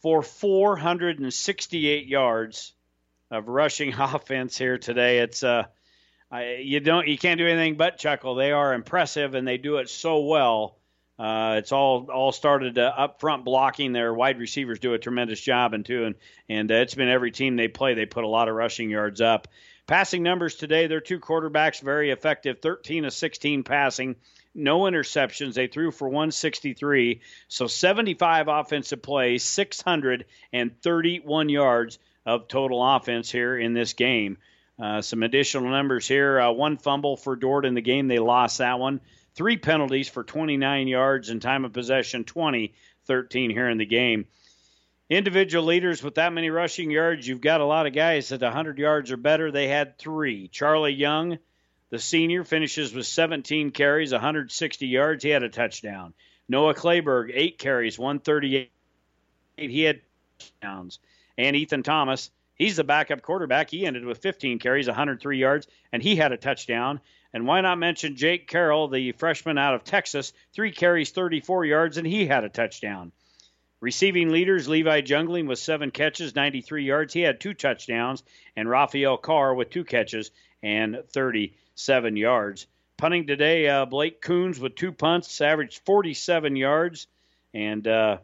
for 0.00 0.22
468 0.22 2.06
yards 2.06 2.72
of 3.30 3.48
rushing 3.48 3.94
offense 3.98 4.58
here 4.58 4.78
today. 4.78 5.18
It's 5.18 5.42
uh, 5.42 5.64
you 6.32 6.80
don't 6.80 7.08
you 7.08 7.18
can't 7.18 7.38
do 7.38 7.46
anything 7.46 7.76
but 7.76 7.98
chuckle. 7.98 8.34
They 8.34 8.52
are 8.52 8.74
impressive 8.74 9.34
and 9.34 9.46
they 9.46 9.58
do 9.58 9.78
it 9.78 9.88
so 9.88 10.20
well. 10.20 10.76
Uh, 11.18 11.56
it's 11.58 11.72
all 11.72 12.08
all 12.12 12.32
started 12.32 12.78
uh, 12.78 12.92
up 12.96 13.20
front 13.20 13.44
blocking. 13.44 13.92
Their 13.92 14.14
wide 14.14 14.38
receivers 14.38 14.78
do 14.78 14.94
a 14.94 14.98
tremendous 14.98 15.40
job, 15.40 15.74
and 15.74 15.84
too, 15.84 16.04
and 16.04 16.14
and 16.48 16.72
uh, 16.72 16.76
it's 16.76 16.94
been 16.94 17.08
every 17.08 17.30
team 17.30 17.56
they 17.56 17.68
play. 17.68 17.94
They 17.94 18.06
put 18.06 18.24
a 18.24 18.28
lot 18.28 18.48
of 18.48 18.54
rushing 18.54 18.90
yards 18.90 19.20
up. 19.20 19.48
Passing 19.86 20.22
numbers 20.22 20.54
today, 20.54 20.86
their 20.86 21.00
two 21.00 21.20
quarterbacks 21.20 21.82
very 21.82 22.12
effective, 22.12 22.60
13 22.62 23.04
of 23.04 23.12
16 23.12 23.64
passing, 23.64 24.14
no 24.54 24.82
interceptions. 24.82 25.54
They 25.54 25.66
threw 25.66 25.90
for 25.90 26.08
163, 26.08 27.20
so 27.48 27.66
75 27.66 28.48
offensive 28.48 29.02
plays, 29.02 29.42
631 29.42 31.48
yards 31.48 31.98
of 32.24 32.48
total 32.48 32.96
offense 32.96 33.30
here 33.30 33.58
in 33.58 33.74
this 33.74 33.92
game. 33.92 34.38
Uh, 34.82 35.02
some 35.02 35.22
additional 35.22 35.68
numbers 35.68 36.08
here: 36.08 36.40
uh, 36.40 36.52
one 36.52 36.78
fumble 36.78 37.16
for 37.16 37.36
Dordt 37.36 37.66
in 37.66 37.74
the 37.74 37.82
game, 37.82 38.08
they 38.08 38.18
lost 38.18 38.58
that 38.58 38.78
one 38.78 39.00
three 39.34 39.56
penalties 39.56 40.08
for 40.08 40.24
29 40.24 40.88
yards 40.88 41.28
and 41.28 41.40
time 41.40 41.64
of 41.64 41.72
possession 41.72 42.24
20 42.24 42.74
13 43.06 43.50
here 43.50 43.68
in 43.68 43.78
the 43.78 43.86
game. 43.86 44.26
Individual 45.10 45.64
leaders 45.64 46.02
with 46.02 46.14
that 46.14 46.32
many 46.32 46.50
rushing 46.50 46.90
yards, 46.90 47.26
you've 47.26 47.40
got 47.40 47.60
a 47.60 47.66
lot 47.66 47.86
of 47.86 47.92
guys 47.92 48.32
at 48.32 48.40
100 48.40 48.78
yards 48.78 49.10
or 49.10 49.16
better. 49.16 49.50
They 49.50 49.68
had 49.68 49.98
three. 49.98 50.48
Charlie 50.48 50.94
Young, 50.94 51.38
the 51.90 51.98
senior, 51.98 52.44
finishes 52.44 52.94
with 52.94 53.06
17 53.06 53.72
carries, 53.72 54.12
160 54.12 54.86
yards. 54.86 55.22
He 55.22 55.30
had 55.30 55.42
a 55.42 55.48
touchdown. 55.48 56.14
Noah 56.48 56.74
Clayberg, 56.74 57.30
eight 57.34 57.58
carries, 57.58 57.98
138. 57.98 58.70
He 59.56 59.82
had 59.82 60.00
touchdowns. 60.38 60.98
And 61.36 61.56
Ethan 61.56 61.82
Thomas, 61.82 62.30
he's 62.54 62.76
the 62.76 62.84
backup 62.84 63.22
quarterback. 63.22 63.70
He 63.70 63.84
ended 63.84 64.04
with 64.04 64.22
15 64.22 64.58
carries, 64.60 64.86
103 64.86 65.38
yards, 65.38 65.66
and 65.92 66.02
he 66.02 66.16
had 66.16 66.32
a 66.32 66.36
touchdown. 66.36 67.00
And 67.34 67.46
why 67.46 67.60
not 67.62 67.78
mention 67.78 68.16
Jake 68.16 68.46
Carroll, 68.46 68.88
the 68.88 69.12
freshman 69.12 69.58
out 69.58 69.74
of 69.74 69.84
Texas, 69.84 70.32
three 70.52 70.70
carries, 70.70 71.10
34 71.10 71.64
yards, 71.64 71.96
and 71.96 72.06
he 72.06 72.26
had 72.26 72.44
a 72.44 72.48
touchdown. 72.48 73.12
Receiving 73.80 74.30
leaders, 74.30 74.68
Levi 74.68 75.00
Jungling 75.00 75.48
with 75.48 75.58
seven 75.58 75.90
catches, 75.90 76.36
93 76.36 76.84
yards. 76.84 77.12
He 77.12 77.22
had 77.22 77.40
two 77.40 77.52
touchdowns. 77.52 78.22
And 78.54 78.70
Raphael 78.70 79.16
Carr 79.16 79.54
with 79.54 79.70
two 79.70 79.84
catches 79.84 80.30
and 80.62 81.02
37 81.08 82.16
yards. 82.16 82.68
Punting 82.96 83.26
today, 83.26 83.68
uh, 83.68 83.86
Blake 83.86 84.20
Coons 84.20 84.60
with 84.60 84.76
two 84.76 84.92
punts, 84.92 85.40
averaged 85.40 85.84
47 85.84 86.54
yards. 86.54 87.08
And 87.52 87.88
uh, 87.88 88.18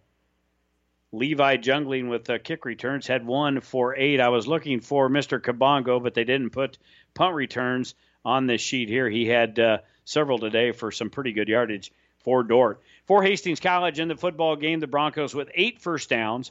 Levi 1.10 1.56
Jungling 1.56 2.08
with 2.08 2.30
uh, 2.30 2.38
kick 2.38 2.64
returns 2.64 3.08
had 3.08 3.26
one 3.26 3.60
for 3.60 3.96
eight. 3.96 4.20
I 4.20 4.28
was 4.28 4.46
looking 4.46 4.80
for 4.80 5.08
Mr. 5.08 5.40
Kabongo, 5.40 6.00
but 6.00 6.14
they 6.14 6.24
didn't 6.24 6.50
put 6.50 6.78
punt 7.14 7.34
returns 7.34 7.96
on 8.24 8.46
this 8.46 8.60
sheet 8.60 8.88
here. 8.88 9.08
He 9.08 9.26
had 9.26 9.58
uh, 9.58 9.78
several 10.04 10.38
today 10.38 10.72
for 10.72 10.90
some 10.90 11.10
pretty 11.10 11.32
good 11.32 11.48
yardage 11.48 11.92
for 12.20 12.42
Dordt. 12.42 12.80
For 13.06 13.22
Hastings 13.22 13.60
College 13.60 14.00
in 14.00 14.08
the 14.08 14.16
football 14.16 14.56
game, 14.56 14.80
the 14.80 14.86
Broncos 14.86 15.34
with 15.34 15.50
eight 15.54 15.80
first 15.80 16.10
downs. 16.10 16.50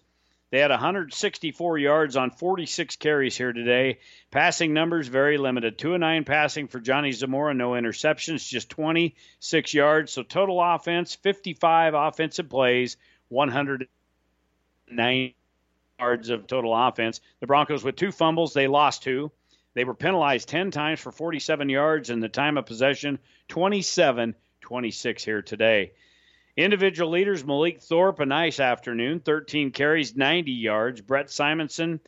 They 0.49 0.59
had 0.59 0.71
164 0.71 1.77
yards 1.77 2.15
on 2.15 2.31
46 2.31 2.95
carries 2.95 3.35
here 3.35 3.51
today. 3.51 3.99
Passing 4.31 4.73
numbers 4.73 5.09
very 5.09 5.37
limited. 5.37 5.77
2 5.77 5.93
and 5.93 6.01
9 6.01 6.23
passing 6.23 6.69
for 6.69 6.79
Johnny 6.79 7.11
Zamora, 7.11 7.53
no 7.53 7.71
interceptions, 7.71 8.47
just 8.47 8.69
26 8.69 9.73
yards. 9.73 10.13
So 10.13 10.23
total 10.23 10.61
offense, 10.61 11.15
55 11.15 11.95
offensive 11.95 12.47
plays, 12.47 12.95
109 13.27 15.33
yards 15.99 16.29
of 16.29 16.47
total 16.47 16.73
offense. 16.73 17.19
The 17.41 17.47
Broncos 17.47 17.83
with 17.83 17.97
two 17.97 18.13
fumbles, 18.13 18.53
they 18.53 18.67
lost 18.67 19.03
two. 19.03 19.33
They 19.77 19.83
were 19.83 19.93
penalized 19.93 20.49
10 20.49 20.71
times 20.71 20.99
for 20.99 21.11
47 21.11 21.69
yards 21.69 22.09
and 22.09 22.23
the 22.23 22.29
time 22.29 22.57
of 22.57 22.65
possession 22.65 23.19
27 23.49 24.33
26 24.59 25.23
here 25.23 25.43
today. 25.43 25.91
Individual 26.55 27.11
leaders 27.11 27.45
Malik 27.45 27.79
Thorpe, 27.79 28.19
a 28.19 28.25
nice 28.25 28.59
afternoon, 28.59 29.19
13 29.19 29.69
carries, 29.69 30.15
90 30.15 30.51
yards. 30.51 31.01
Brett 31.01 31.29
Simonson 31.29 31.99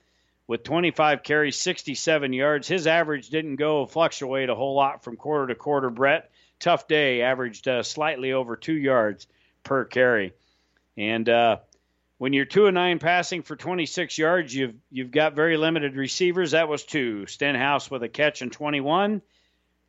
with 0.48 0.64
25 0.64 1.22
carries, 1.22 1.58
67 1.58 2.34
yards. 2.34 2.68
His 2.68 2.88
average 2.88 3.30
didn't 3.30 3.58
go 3.58 3.86
fluctuate 3.86 4.50
a 4.50 4.56
whole 4.56 4.74
lot 4.74 5.04
from 5.04 5.16
quarter 5.16 5.54
to 5.54 5.56
quarter. 5.56 5.92
Brett, 5.92 6.32
tough 6.60 6.88
day, 6.88 7.22
averaged 7.22 7.68
uh, 7.68 7.84
slightly 7.84 8.34
over 8.34 8.56
two 8.56 8.74
yards 8.74 9.28
per 9.64 9.86
carry. 9.86 10.34
And 10.98 11.30
uh, 11.30 11.58
when 12.20 12.34
you're 12.34 12.46
two 12.46 12.68
and 12.68 12.76
nine 12.76 13.00
passing 13.00 13.44
for 13.44 13.56
26 13.56 14.18
yards, 14.18 14.54
you've 14.54 14.76
you've 14.92 15.10
got 15.10 15.36
very 15.36 15.56
limited 15.56 15.96
receivers. 15.96 16.52
That 16.52 16.68
was 16.68 16.84
two. 16.84 17.26
Stenhouse 17.26 17.90
with 17.90 18.04
a 18.04 18.10
catch 18.10 18.42
and 18.42 18.52
21, 18.52 19.22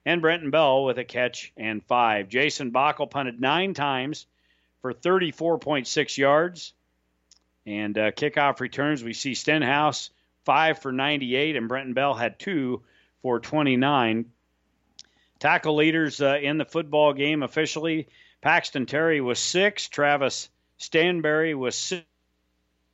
and 0.07 0.23
Brenton 0.23 0.51
Bell 0.51 0.85
with 0.85 0.97
a 0.99 1.05
catch 1.05 1.53
and 1.57 1.85
five. 1.85 2.29
Jason 2.29 2.71
Bockel 2.71 3.11
punted 3.11 3.41
nine 3.41 3.75
times 3.75 4.27
for 4.81 4.95
34.6 4.95 6.17
yards, 6.17 6.73
and 7.67 7.99
uh, 7.99 8.13
kickoff 8.13 8.61
returns 8.61 9.03
we 9.03 9.13
see 9.13 9.35
Stenhouse 9.35 10.11
five 10.45 10.79
for 10.79 10.93
98, 10.93 11.57
and 11.57 11.67
Brenton 11.67 11.95
Bell 11.95 12.15
had 12.15 12.39
two 12.39 12.81
for 13.23 13.41
29. 13.41 14.27
Tackle 15.41 15.75
leaders 15.75 16.23
uh, 16.23 16.39
in 16.41 16.59
the 16.59 16.65
football 16.65 17.13
game 17.13 17.43
officially: 17.43 18.07
Paxton 18.41 18.87
Terry 18.87 19.21
was 19.21 19.41
six, 19.41 19.89
Travis 19.89 20.49
Stanberry 20.79 21.59
was 21.59 21.75
six 21.75 22.05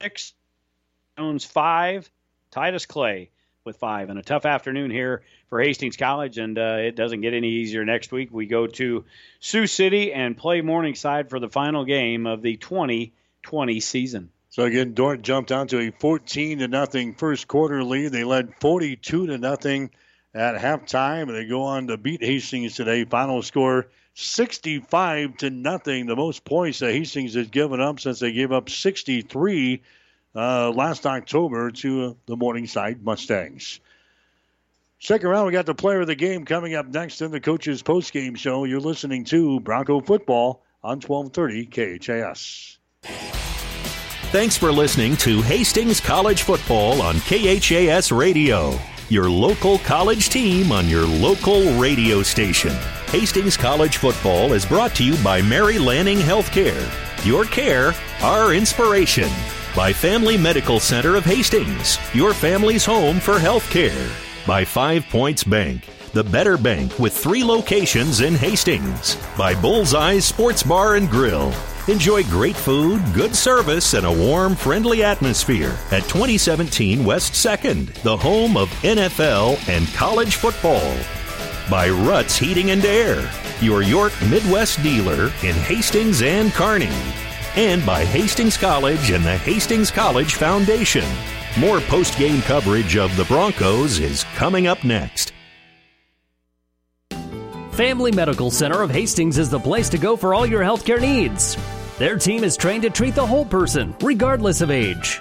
six, 0.00 0.34
Jones 1.18 1.44
five, 1.44 2.10
Titus 2.50 2.86
Clay 2.86 3.31
with 3.65 3.76
five. 3.76 4.10
And 4.10 4.18
a 4.18 4.23
tough 4.23 4.44
afternoon 4.44 4.91
here 4.91 5.23
for 5.49 5.60
Hastings 5.60 5.97
College, 5.97 6.39
and 6.39 6.58
uh, 6.58 6.76
it 6.81 6.97
doesn't 6.97 7.20
get 7.20 7.34
any 7.34 7.49
easier 7.49 7.84
next 7.84 8.12
week. 8.12 8.28
We 8.33 8.47
go 8.47 8.66
to 8.66 9.05
Sioux 9.41 9.66
City 9.66 10.12
and 10.12 10.36
play 10.36 10.60
Morningside 10.60 11.31
for 11.31 11.41
the 11.41 11.49
final 11.49 11.84
game 11.84 12.26
of 12.26 12.42
the 12.42 12.57
2020 12.57 13.81
season. 13.81 14.31
So 14.50 14.65
again, 14.65 14.94
Dordt 14.94 15.23
jumped 15.23 15.52
out 15.52 15.70
to 15.70 15.78
a 15.81 15.91
14 15.91 16.60
to 16.60 16.68
nothing 16.68 17.15
first 17.15 17.49
quarter 17.49 17.83
lead. 17.83 18.12
They 18.12 18.25
led 18.25 18.55
42 18.60 19.26
to 19.26 19.39
nothing 19.39 19.91
at 20.34 20.57
halftime, 20.57 21.23
and 21.23 21.34
they 21.34 21.47
go 21.47 21.62
on 21.62 21.89
to 21.89 21.97
beat 21.97 22.23
Hastings 22.23 22.75
today. 22.75 23.05
Final 23.05 23.42
score 23.42 23.89
65 24.17 25.36
to 25.36 25.51
nothing. 25.51 26.07
The 26.07 26.17
most 26.17 26.45
points 26.45 26.78
that 26.78 26.93
Hastings 26.93 27.35
has 27.35 27.49
given 27.49 27.81
up 27.81 28.01
since 28.01 28.19
they 28.19 28.33
gave 28.33 28.51
up 28.51 28.70
63 28.70 29.83
uh, 30.35 30.70
last 30.70 31.07
October 31.07 31.70
to 31.70 32.17
the 32.25 32.36
Morningside 32.36 33.05
Mustangs. 33.05 33.78
Second 34.99 35.28
round, 35.28 35.47
we 35.47 35.53
got 35.53 35.67
the 35.67 35.75
player 35.75 36.01
of 36.01 36.07
the 36.07 36.15
game 36.15 36.47
coming 36.47 36.75
up 36.75 36.86
next 36.86 37.20
in 37.20 37.31
the 37.31 37.41
coach's 37.41 37.83
post-game 37.83 38.35
show. 38.35 38.65
You're 38.65 38.81
listening 38.81 39.25
to 39.27 39.61
Bronco 39.61 40.01
Football 40.01 40.62
on 40.83 41.01
1230 41.01 41.99
KHAS. 41.99 42.78
Thanks 44.33 44.57
for 44.57 44.73
listening 44.73 45.17
to 45.19 45.43
Hastings 45.43 46.01
College 46.01 46.43
Football 46.43 47.03
on 47.03 47.20
KHAS 47.20 48.11
Radio, 48.11 48.78
your 49.11 49.28
local 49.28 49.78
college 49.81 50.31
team 50.31 50.73
on 50.73 50.89
your 50.89 51.07
local 51.07 51.78
radio 51.78 52.23
station. 52.23 52.75
Hastings 53.10 53.57
College 53.57 53.99
Football 53.99 54.52
is 54.52 54.67
brought 54.67 54.94
to 54.97 55.05
you 55.05 55.17
by 55.23 55.41
Mary 55.41 55.78
Lanning 55.78 56.18
Healthcare. 56.18 56.85
Your 57.25 57.44
care, 57.44 57.94
our 58.20 58.52
inspiration. 58.52 59.31
By 59.76 59.93
Family 59.93 60.36
Medical 60.36 60.81
Center 60.81 61.15
of 61.15 61.25
Hastings, 61.25 61.99
your 62.12 62.35
family's 62.35 62.85
home 62.85 63.20
for 63.20 63.35
healthcare. 63.35 64.10
By 64.44 64.65
Five 64.65 65.05
Points 65.05 65.44
Bank, 65.44 65.85
the 66.15 66.25
better 66.25 66.59
bank 66.59 66.99
with 66.99 67.17
three 67.17 67.44
locations 67.44 68.23
in 68.23 68.35
Hastings. 68.35 69.17
By 69.39 69.55
Bullseye 69.55 70.18
Sports 70.18 70.65
Bar 70.65 70.97
and 70.97 71.09
Grill. 71.09 71.55
Enjoy 71.86 72.25
great 72.25 72.57
food, 72.57 73.01
good 73.15 73.36
service, 73.36 73.94
and 73.94 74.05
a 74.05 74.12
warm, 74.12 74.57
friendly 74.57 75.05
atmosphere 75.05 75.78
at 75.93 76.02
2017 76.09 77.05
West 77.05 77.35
2nd, 77.35 78.02
the 78.02 78.17
home 78.17 78.57
of 78.57 78.68
NFL 78.83 79.68
and 79.68 79.86
college 79.94 80.35
football. 80.35 80.97
By 81.70 81.91
Ruts 81.91 82.36
Heating 82.36 82.70
and 82.70 82.85
Air, 82.85 83.28
your 83.61 83.83
York 83.83 84.12
Midwest 84.31 84.81
dealer 84.85 85.33
in 85.43 85.57
Hastings 85.57 86.23
and 86.23 86.53
Kearney. 86.53 86.93
And 87.57 87.85
by 87.85 88.05
Hastings 88.05 88.57
College 88.57 89.11
and 89.11 89.25
the 89.25 89.36
Hastings 89.39 89.91
College 89.91 90.35
Foundation. 90.35 91.05
More 91.59 91.81
post 91.81 92.17
game 92.19 92.41
coverage 92.43 92.97
of 92.97 93.17
the 93.17 93.25
Broncos 93.25 93.99
is 93.99 94.23
coming 94.36 94.69
up 94.69 94.85
next. 94.85 95.33
Family 97.73 98.12
Medical 98.12 98.53
Center 98.53 98.83
of 98.83 98.91
Hastings 98.91 99.36
is 99.36 99.51
the 99.51 99.59
place 99.59 99.89
to 99.89 99.99
go 99.99 100.17
for 100.17 100.35
all 100.35 100.47
your 100.47 100.62
healthcare 100.62 101.01
needs. 101.01 101.57
Their 101.99 102.17
team 102.17 102.45
is 102.45 102.57
trained 102.57 102.83
to 102.85 102.91
treat 102.91 103.17
the 103.17 103.27
whole 103.27 103.45
person, 103.45 103.93
regardless 104.01 104.61
of 104.61 104.70
age. 104.70 105.20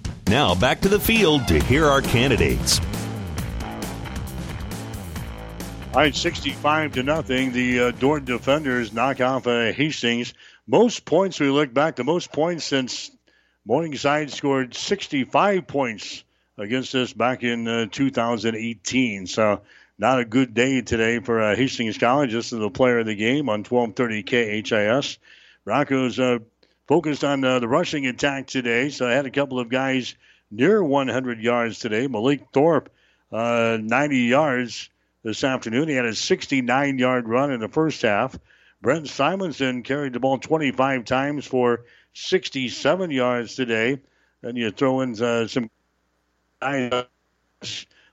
Now 0.31 0.55
back 0.55 0.79
to 0.79 0.87
the 0.87 0.97
field 0.97 1.45
to 1.49 1.59
hear 1.59 1.85
our 1.85 2.01
candidates. 2.01 2.79
All 5.87 5.99
right, 5.99 6.15
65 6.15 6.93
to 6.93 7.03
nothing. 7.03 7.51
The 7.51 7.79
uh, 7.81 7.91
Dordt 7.91 8.23
defenders 8.23 8.93
knock 8.93 9.19
off 9.19 9.45
uh, 9.45 9.73
Hastings. 9.73 10.33
Most 10.65 11.03
points, 11.03 11.37
we 11.37 11.49
look 11.49 11.73
back, 11.73 11.97
the 11.97 12.05
most 12.05 12.31
points 12.31 12.63
since 12.63 13.11
Morningside 13.65 14.31
scored 14.31 14.73
65 14.73 15.67
points 15.67 16.23
against 16.57 16.95
us 16.95 17.11
back 17.11 17.43
in 17.43 17.67
uh, 17.67 17.87
2018. 17.91 19.27
So, 19.27 19.59
not 19.97 20.21
a 20.21 20.23
good 20.23 20.53
day 20.53 20.79
today 20.79 21.19
for 21.19 21.41
uh, 21.41 21.57
Hastings 21.57 21.97
College. 21.97 22.31
This 22.31 22.53
is 22.53 22.59
the 22.59 22.69
player 22.69 22.99
of 22.99 23.05
the 23.05 23.15
game 23.15 23.49
on 23.49 23.65
1230 23.65 24.63
KHAS. 24.63 25.17
Broncos 25.65 26.17
uh, 26.21 26.39
focused 26.87 27.23
on 27.23 27.43
uh, 27.43 27.59
the 27.59 27.67
rushing 27.67 28.07
attack 28.07 28.47
today, 28.47 28.89
so 28.89 29.07
I 29.07 29.11
had 29.11 29.25
a 29.25 29.31
couple 29.31 29.59
of 29.59 29.69
guys 29.69 30.15
near 30.49 30.83
100 30.83 31.39
yards 31.39 31.79
today. 31.79 32.07
Malik 32.07 32.47
Thorpe, 32.53 32.89
uh, 33.31 33.77
90 33.81 34.17
yards 34.17 34.89
this 35.23 35.43
afternoon. 35.43 35.87
He 35.87 35.95
had 35.95 36.05
a 36.05 36.15
69 36.15 36.97
yard 36.97 37.27
run 37.27 37.51
in 37.51 37.59
the 37.59 37.69
first 37.69 38.01
half. 38.01 38.37
Brett 38.81 39.07
Simonson 39.07 39.83
carried 39.83 40.13
the 40.13 40.19
ball 40.19 40.39
25 40.39 41.05
times 41.05 41.45
for 41.45 41.85
67 42.13 43.11
yards 43.11 43.55
today. 43.55 43.99
Then 44.41 44.55
you 44.55 44.71
throw 44.71 45.01
in 45.01 45.21
uh, 45.21 45.47
some 45.47 45.69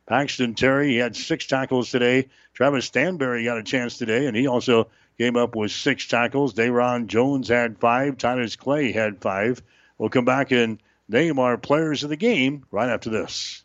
Paxton 0.06 0.54
Terry, 0.54 0.90
he 0.90 0.96
had 0.96 1.16
six 1.16 1.46
tackles 1.46 1.90
today. 1.90 2.28
Travis 2.54 2.90
Stanberry 2.90 3.44
got 3.44 3.58
a 3.58 3.62
chance 3.62 3.98
today, 3.98 4.26
and 4.26 4.36
he 4.36 4.46
also 4.46 4.88
came 5.18 5.36
up 5.36 5.56
with 5.56 5.72
six 5.72 6.06
tackles. 6.06 6.54
Dayron 6.54 7.06
Jones 7.06 7.48
had 7.48 7.78
five. 7.78 8.16
Titus 8.18 8.56
Clay 8.56 8.92
had 8.92 9.20
five. 9.20 9.62
We'll 9.98 10.10
come 10.10 10.24
back 10.24 10.52
and 10.52 10.78
name 11.08 11.38
our 11.38 11.58
players 11.58 12.04
of 12.04 12.10
the 12.10 12.16
game 12.16 12.64
right 12.70 12.88
after 12.88 13.10
this. 13.10 13.64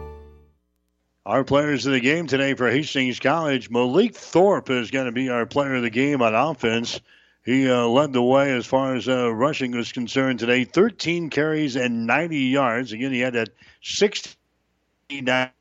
Our 1.23 1.43
players 1.43 1.85
of 1.85 1.93
the 1.93 1.99
game 1.99 2.25
today 2.25 2.55
for 2.55 2.67
Hastings 2.67 3.19
College, 3.19 3.69
Malik 3.69 4.15
Thorpe 4.15 4.71
is 4.71 4.89
going 4.89 5.05
to 5.05 5.11
be 5.11 5.29
our 5.29 5.45
player 5.45 5.75
of 5.75 5.83
the 5.83 5.91
game 5.91 6.19
on 6.23 6.33
offense. 6.33 6.99
He 7.45 7.69
uh, 7.69 7.85
led 7.85 8.11
the 8.11 8.23
way 8.23 8.51
as 8.51 8.65
far 8.65 8.95
as 8.95 9.07
uh, 9.07 9.31
rushing 9.31 9.71
was 9.71 9.91
concerned 9.91 10.39
today. 10.39 10.63
13 10.63 11.29
carries 11.29 11.75
and 11.75 12.07
90 12.07 12.37
yards. 12.37 12.91
Again, 12.91 13.13
he 13.13 13.19
had 13.19 13.33
that 13.33 13.49
69 13.83 15.51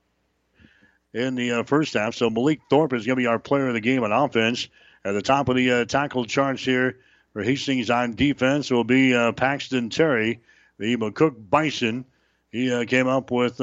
in 1.13 1.35
the 1.35 1.53
uh, 1.53 1.65
first 1.65 1.93
half. 1.93 2.15
So 2.15 2.31
Malik 2.31 2.61
Thorpe 2.71 2.95
is 2.95 3.05
going 3.05 3.17
to 3.17 3.23
be 3.23 3.27
our 3.27 3.39
player 3.39 3.69
of 3.69 3.75
the 3.75 3.81
game 3.83 4.03
on 4.03 4.13
offense. 4.13 4.67
At 5.05 5.13
the 5.13 5.21
top 5.21 5.51
of 5.51 5.57
the 5.57 5.71
uh, 5.71 5.85
tackle 5.85 6.25
charts 6.25 6.65
here 6.65 7.01
for 7.35 7.43
Hastings 7.43 7.91
on 7.91 8.15
defense 8.15 8.71
will 8.71 8.85
be 8.85 9.15
uh, 9.15 9.33
Paxton 9.33 9.91
Terry, 9.91 10.41
the 10.79 10.97
McCook 10.97 11.35
Bison. 11.51 12.07
He 12.51 12.73
uh, 12.73 12.85
came 12.85 13.07
up 13.07 13.31
with 13.31 13.57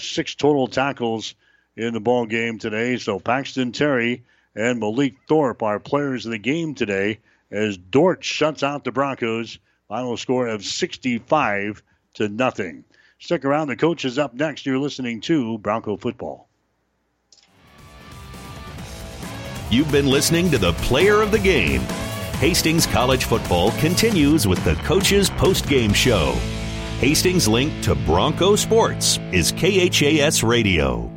six 0.00 0.34
total 0.34 0.66
tackles 0.66 1.34
in 1.76 1.94
the 1.94 2.00
ball 2.00 2.26
game 2.26 2.58
today. 2.58 2.96
So 2.96 3.18
Paxton 3.20 3.72
Terry 3.72 4.24
and 4.54 4.80
Malik 4.80 5.14
Thorpe 5.28 5.62
are 5.62 5.78
players 5.78 6.26
of 6.26 6.32
the 6.32 6.38
game 6.38 6.74
today 6.74 7.20
as 7.50 7.76
Dordt 7.76 8.24
shuts 8.24 8.62
out 8.62 8.84
the 8.84 8.92
Broncos. 8.92 9.58
Final 9.88 10.16
score 10.16 10.46
of 10.46 10.64
65 10.64 11.82
to 12.14 12.28
nothing. 12.28 12.84
Stick 13.18 13.44
around. 13.44 13.68
The 13.68 13.76
coach 13.76 14.04
is 14.04 14.18
up 14.18 14.34
next. 14.34 14.64
You're 14.64 14.78
listening 14.78 15.20
to 15.22 15.58
Bronco 15.58 15.96
Football. 15.96 16.48
You've 19.68 19.90
been 19.92 20.06
listening 20.06 20.50
to 20.50 20.58
the 20.58 20.72
player 20.74 21.22
of 21.22 21.30
the 21.30 21.38
game. 21.38 21.80
Hastings 22.38 22.86
College 22.86 23.24
Football 23.24 23.72
continues 23.72 24.46
with 24.46 24.62
the 24.64 24.74
coach's 24.76 25.28
post-game 25.28 25.92
show. 25.92 26.36
Hastings' 27.00 27.48
link 27.48 27.72
to 27.84 27.94
Bronco 27.94 28.54
Sports 28.56 29.18
is 29.32 29.52
KHAS 29.52 30.42
Radio. 30.42 31.10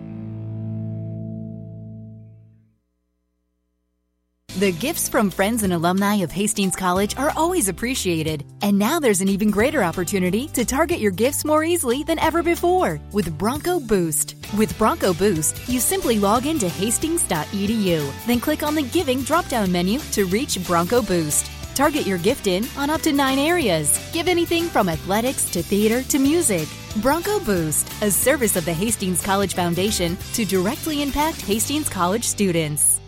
The 4.60 4.72
gifts 4.72 5.10
from 5.10 5.30
friends 5.30 5.64
and 5.64 5.74
alumni 5.74 6.24
of 6.24 6.32
Hastings 6.32 6.78
College 6.78 7.18
are 7.18 7.34
always 7.36 7.68
appreciated. 7.68 8.46
And 8.62 8.80
now 8.80 8.98
there's 8.98 9.20
an 9.20 9.28
even 9.28 9.52
greater 9.52 9.84
opportunity 9.84 10.48
to 10.54 10.64
target 10.64 11.00
your 11.00 11.12
gifts 11.12 11.44
more 11.44 11.66
easily 11.66 12.04
than 12.04 12.18
ever 12.20 12.42
before 12.42 13.02
with 13.12 13.38
Bronco 13.38 13.82
Boost. 13.82 14.36
With 14.58 14.78
Bronco 14.78 15.14
Boost, 15.14 15.68
you 15.68 15.82
simply 15.82 16.18
log 16.18 16.46
into 16.46 16.70
hastings.edu, 16.70 18.26
then 18.26 18.40
click 18.40 18.64
on 18.64 18.74
the 18.74 18.84
Giving 18.84 19.22
drop 19.24 19.50
down 19.50 19.70
menu 19.70 20.00
to 20.14 20.24
reach 20.28 20.66
Bronco 20.66 21.02
Boost. 21.02 21.52
Target 21.76 22.06
your 22.06 22.18
gift 22.20 22.48
in 22.48 22.66
on 22.78 22.90
up 22.90 23.02
to 23.02 23.12
nine 23.12 23.40
areas. 23.40 24.00
Give 24.14 24.28
anything 24.28 24.66
from 24.66 24.90
athletics 24.90 25.50
to 25.52 25.64
theater 25.64 26.04
to 26.04 26.20
music. 26.20 26.68
Bronco 26.98 27.40
Boost, 27.40 27.92
a 28.04 28.12
service 28.12 28.56
of 28.56 28.66
the 28.66 28.74
Hastings 28.74 29.24
College 29.24 29.56
Foundation 29.56 30.18
to 30.34 30.46
directly 30.46 31.02
impact 31.02 31.42
Hastings 31.42 31.90
College 31.90 32.24
students. 32.24 33.00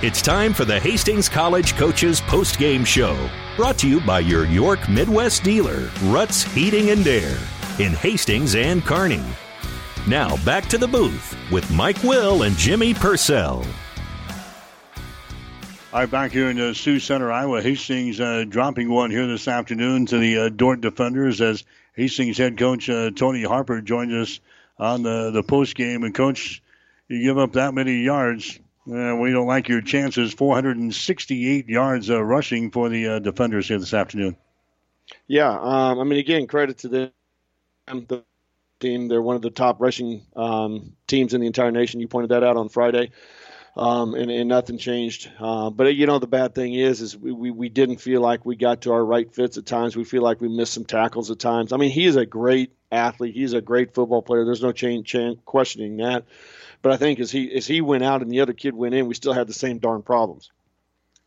It's 0.00 0.22
time 0.22 0.54
for 0.54 0.64
the 0.64 0.78
Hastings 0.78 1.28
College 1.28 1.74
Coaches 1.74 2.20
Post 2.20 2.58
Game 2.60 2.84
Show, 2.84 3.28
brought 3.56 3.78
to 3.78 3.88
you 3.88 4.00
by 4.00 4.20
your 4.20 4.46
York 4.46 4.88
Midwest 4.88 5.42
dealer, 5.42 5.90
Ruts 6.04 6.44
Heating 6.44 6.90
and 6.90 7.04
Air, 7.04 7.36
in 7.80 7.94
Hastings 7.94 8.54
and 8.54 8.84
Kearney. 8.84 9.24
Now 10.06 10.36
back 10.44 10.66
to 10.66 10.78
the 10.78 10.86
booth 10.86 11.36
with 11.50 11.68
Mike 11.72 12.00
Will 12.04 12.44
and 12.44 12.56
Jimmy 12.56 12.94
Purcell. 12.94 13.66
All 15.90 16.00
right, 16.00 16.10
back 16.10 16.32
here 16.32 16.50
in 16.50 16.60
uh, 16.60 16.74
Sioux 16.74 17.00
Center, 17.00 17.32
Iowa. 17.32 17.62
Hastings 17.62 18.20
uh, 18.20 18.44
dropping 18.46 18.90
one 18.90 19.10
here 19.10 19.26
this 19.26 19.48
afternoon 19.48 20.04
to 20.04 20.18
the 20.18 20.38
uh, 20.38 20.48
Dordt 20.50 20.82
defenders 20.82 21.40
as 21.40 21.64
Hastings 21.94 22.36
head 22.36 22.58
coach 22.58 22.90
uh, 22.90 23.10
Tony 23.10 23.42
Harper 23.42 23.80
joins 23.80 24.12
us 24.12 24.40
on 24.78 25.02
the, 25.02 25.30
the 25.30 25.42
post 25.42 25.74
game. 25.74 26.04
And, 26.04 26.14
coach, 26.14 26.62
you 27.08 27.22
give 27.22 27.38
up 27.38 27.52
that 27.52 27.72
many 27.72 28.02
yards. 28.02 28.60
Uh, 28.86 29.16
we 29.16 29.32
don't 29.32 29.46
like 29.46 29.68
your 29.68 29.80
chances. 29.80 30.34
468 30.34 31.66
yards 31.70 32.10
uh, 32.10 32.22
rushing 32.22 32.70
for 32.70 32.90
the 32.90 33.08
uh, 33.08 33.18
defenders 33.20 33.68
here 33.68 33.78
this 33.78 33.94
afternoon. 33.94 34.36
Yeah, 35.26 35.50
um, 35.50 36.00
I 36.00 36.04
mean, 36.04 36.18
again, 36.18 36.46
credit 36.46 36.76
to 36.78 36.88
them. 36.88 37.12
The 37.86 38.24
team, 38.78 39.08
they're 39.08 39.22
one 39.22 39.36
of 39.36 39.42
the 39.42 39.48
top 39.48 39.80
rushing 39.80 40.26
um, 40.36 40.92
teams 41.06 41.32
in 41.32 41.40
the 41.40 41.46
entire 41.46 41.70
nation. 41.70 42.00
You 42.00 42.08
pointed 42.08 42.30
that 42.32 42.44
out 42.44 42.58
on 42.58 42.68
Friday. 42.68 43.10
Um, 43.78 44.14
and, 44.14 44.28
and, 44.28 44.48
nothing 44.48 44.76
changed. 44.76 45.30
Uh, 45.38 45.70
but 45.70 45.94
you 45.94 46.06
know 46.06 46.18
the 46.18 46.26
bad 46.26 46.52
thing 46.52 46.74
is, 46.74 47.00
is 47.00 47.16
we, 47.16 47.30
we, 47.30 47.50
we, 47.52 47.68
didn't 47.68 47.98
feel 47.98 48.20
like 48.20 48.44
we 48.44 48.56
got 48.56 48.80
to 48.82 48.92
our 48.92 49.04
right 49.04 49.32
fits 49.32 49.56
at 49.56 49.66
times. 49.66 49.96
We 49.96 50.02
feel 50.02 50.22
like 50.22 50.40
we 50.40 50.48
missed 50.48 50.72
some 50.72 50.84
tackles 50.84 51.30
at 51.30 51.38
times. 51.38 51.72
I 51.72 51.76
mean, 51.76 51.92
he 51.92 52.06
is 52.06 52.16
a 52.16 52.26
great 52.26 52.72
athlete. 52.90 53.36
He's 53.36 53.52
a 53.52 53.60
great 53.60 53.94
football 53.94 54.20
player. 54.20 54.44
There's 54.44 54.62
no 54.62 54.72
change, 54.72 55.14
questioning 55.44 55.98
that. 55.98 56.24
But 56.82 56.90
I 56.90 56.96
think 56.96 57.20
as 57.20 57.30
he 57.30 57.54
as 57.54 57.68
he 57.68 57.80
went 57.80 58.02
out 58.02 58.22
and 58.22 58.30
the 58.30 58.40
other 58.40 58.52
kid 58.52 58.74
went 58.74 58.94
in, 58.94 59.06
we 59.06 59.14
still 59.14 59.32
had 59.32 59.46
the 59.46 59.54
same 59.54 59.78
darn 59.78 60.02
problems. 60.02 60.50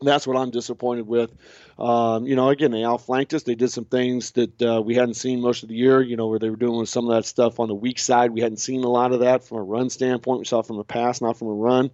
That's 0.02 0.26
what 0.26 0.36
I'm 0.36 0.50
disappointed 0.50 1.06
with. 1.06 1.32
Um, 1.78 2.26
you 2.26 2.36
know, 2.36 2.48
again, 2.48 2.70
they 2.70 2.84
outflanked 2.84 3.34
us. 3.34 3.44
They 3.44 3.54
did 3.54 3.70
some 3.70 3.84
things 3.84 4.32
that 4.32 4.60
uh, 4.60 4.82
we 4.82 4.94
hadn't 4.94 5.14
seen 5.14 5.40
most 5.40 5.62
of 5.62 5.68
the 5.68 5.74
year. 5.74 6.02
You 6.02 6.16
know, 6.16 6.26
where 6.26 6.38
they 6.38 6.50
were 6.50 6.56
doing 6.56 6.84
some 6.86 7.08
of 7.08 7.14
that 7.14 7.24
stuff 7.24 7.60
on 7.60 7.68
the 7.68 7.74
weak 7.74 7.98
side. 7.98 8.32
We 8.32 8.40
hadn't 8.40 8.58
seen 8.58 8.84
a 8.84 8.88
lot 8.88 9.12
of 9.12 9.20
that 9.20 9.44
from 9.44 9.58
a 9.58 9.62
run 9.62 9.90
standpoint. 9.90 10.40
We 10.40 10.44
saw 10.44 10.62
from 10.62 10.78
a 10.78 10.84
pass, 10.84 11.20
not 11.20 11.38
from 11.38 11.48
a 11.48 11.54
run. 11.54 11.90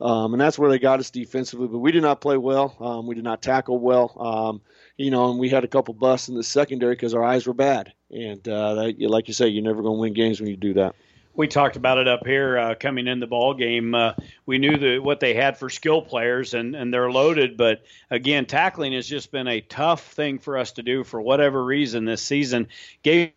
Um, 0.00 0.34
and 0.34 0.40
that's 0.40 0.58
where 0.58 0.70
they 0.70 0.78
got 0.78 1.00
us 1.00 1.10
defensively. 1.10 1.68
But 1.68 1.78
we 1.78 1.92
did 1.92 2.02
not 2.02 2.20
play 2.20 2.36
well. 2.36 2.76
Um, 2.80 3.06
we 3.06 3.14
did 3.14 3.24
not 3.24 3.42
tackle 3.42 3.78
well. 3.78 4.12
Um, 4.18 4.60
you 4.96 5.10
know, 5.10 5.30
and 5.30 5.38
we 5.38 5.48
had 5.48 5.64
a 5.64 5.68
couple 5.68 5.94
busts 5.94 6.28
in 6.28 6.34
the 6.34 6.42
secondary 6.42 6.94
because 6.94 7.14
our 7.14 7.24
eyes 7.24 7.46
were 7.46 7.54
bad. 7.54 7.92
And 8.10 8.46
uh, 8.48 8.74
that, 8.74 9.00
like 9.00 9.28
you 9.28 9.34
say, 9.34 9.48
you're 9.48 9.64
never 9.64 9.82
going 9.82 9.96
to 9.96 10.00
win 10.00 10.12
games 10.12 10.40
when 10.40 10.50
you 10.50 10.56
do 10.56 10.74
that 10.74 10.94
we 11.36 11.46
talked 11.46 11.76
about 11.76 11.98
it 11.98 12.08
up 12.08 12.26
here 12.26 12.58
uh, 12.58 12.74
coming 12.74 13.06
in 13.06 13.20
the 13.20 13.26
ball 13.26 13.54
game. 13.54 13.94
Uh, 13.94 14.14
we 14.46 14.58
knew 14.58 14.76
the, 14.78 14.98
what 14.98 15.20
they 15.20 15.34
had 15.34 15.58
for 15.58 15.68
skill 15.68 16.00
players, 16.00 16.54
and, 16.54 16.74
and 16.74 16.92
they're 16.92 17.10
loaded. 17.10 17.56
But 17.56 17.84
again, 18.10 18.46
tackling 18.46 18.94
has 18.94 19.06
just 19.06 19.30
been 19.30 19.46
a 19.46 19.60
tough 19.60 20.12
thing 20.14 20.38
for 20.38 20.56
us 20.56 20.72
to 20.72 20.82
do 20.82 21.04
for 21.04 21.20
whatever 21.20 21.62
reason 21.62 22.04
this 22.04 22.22
season. 22.22 22.68
Gave 23.02 23.32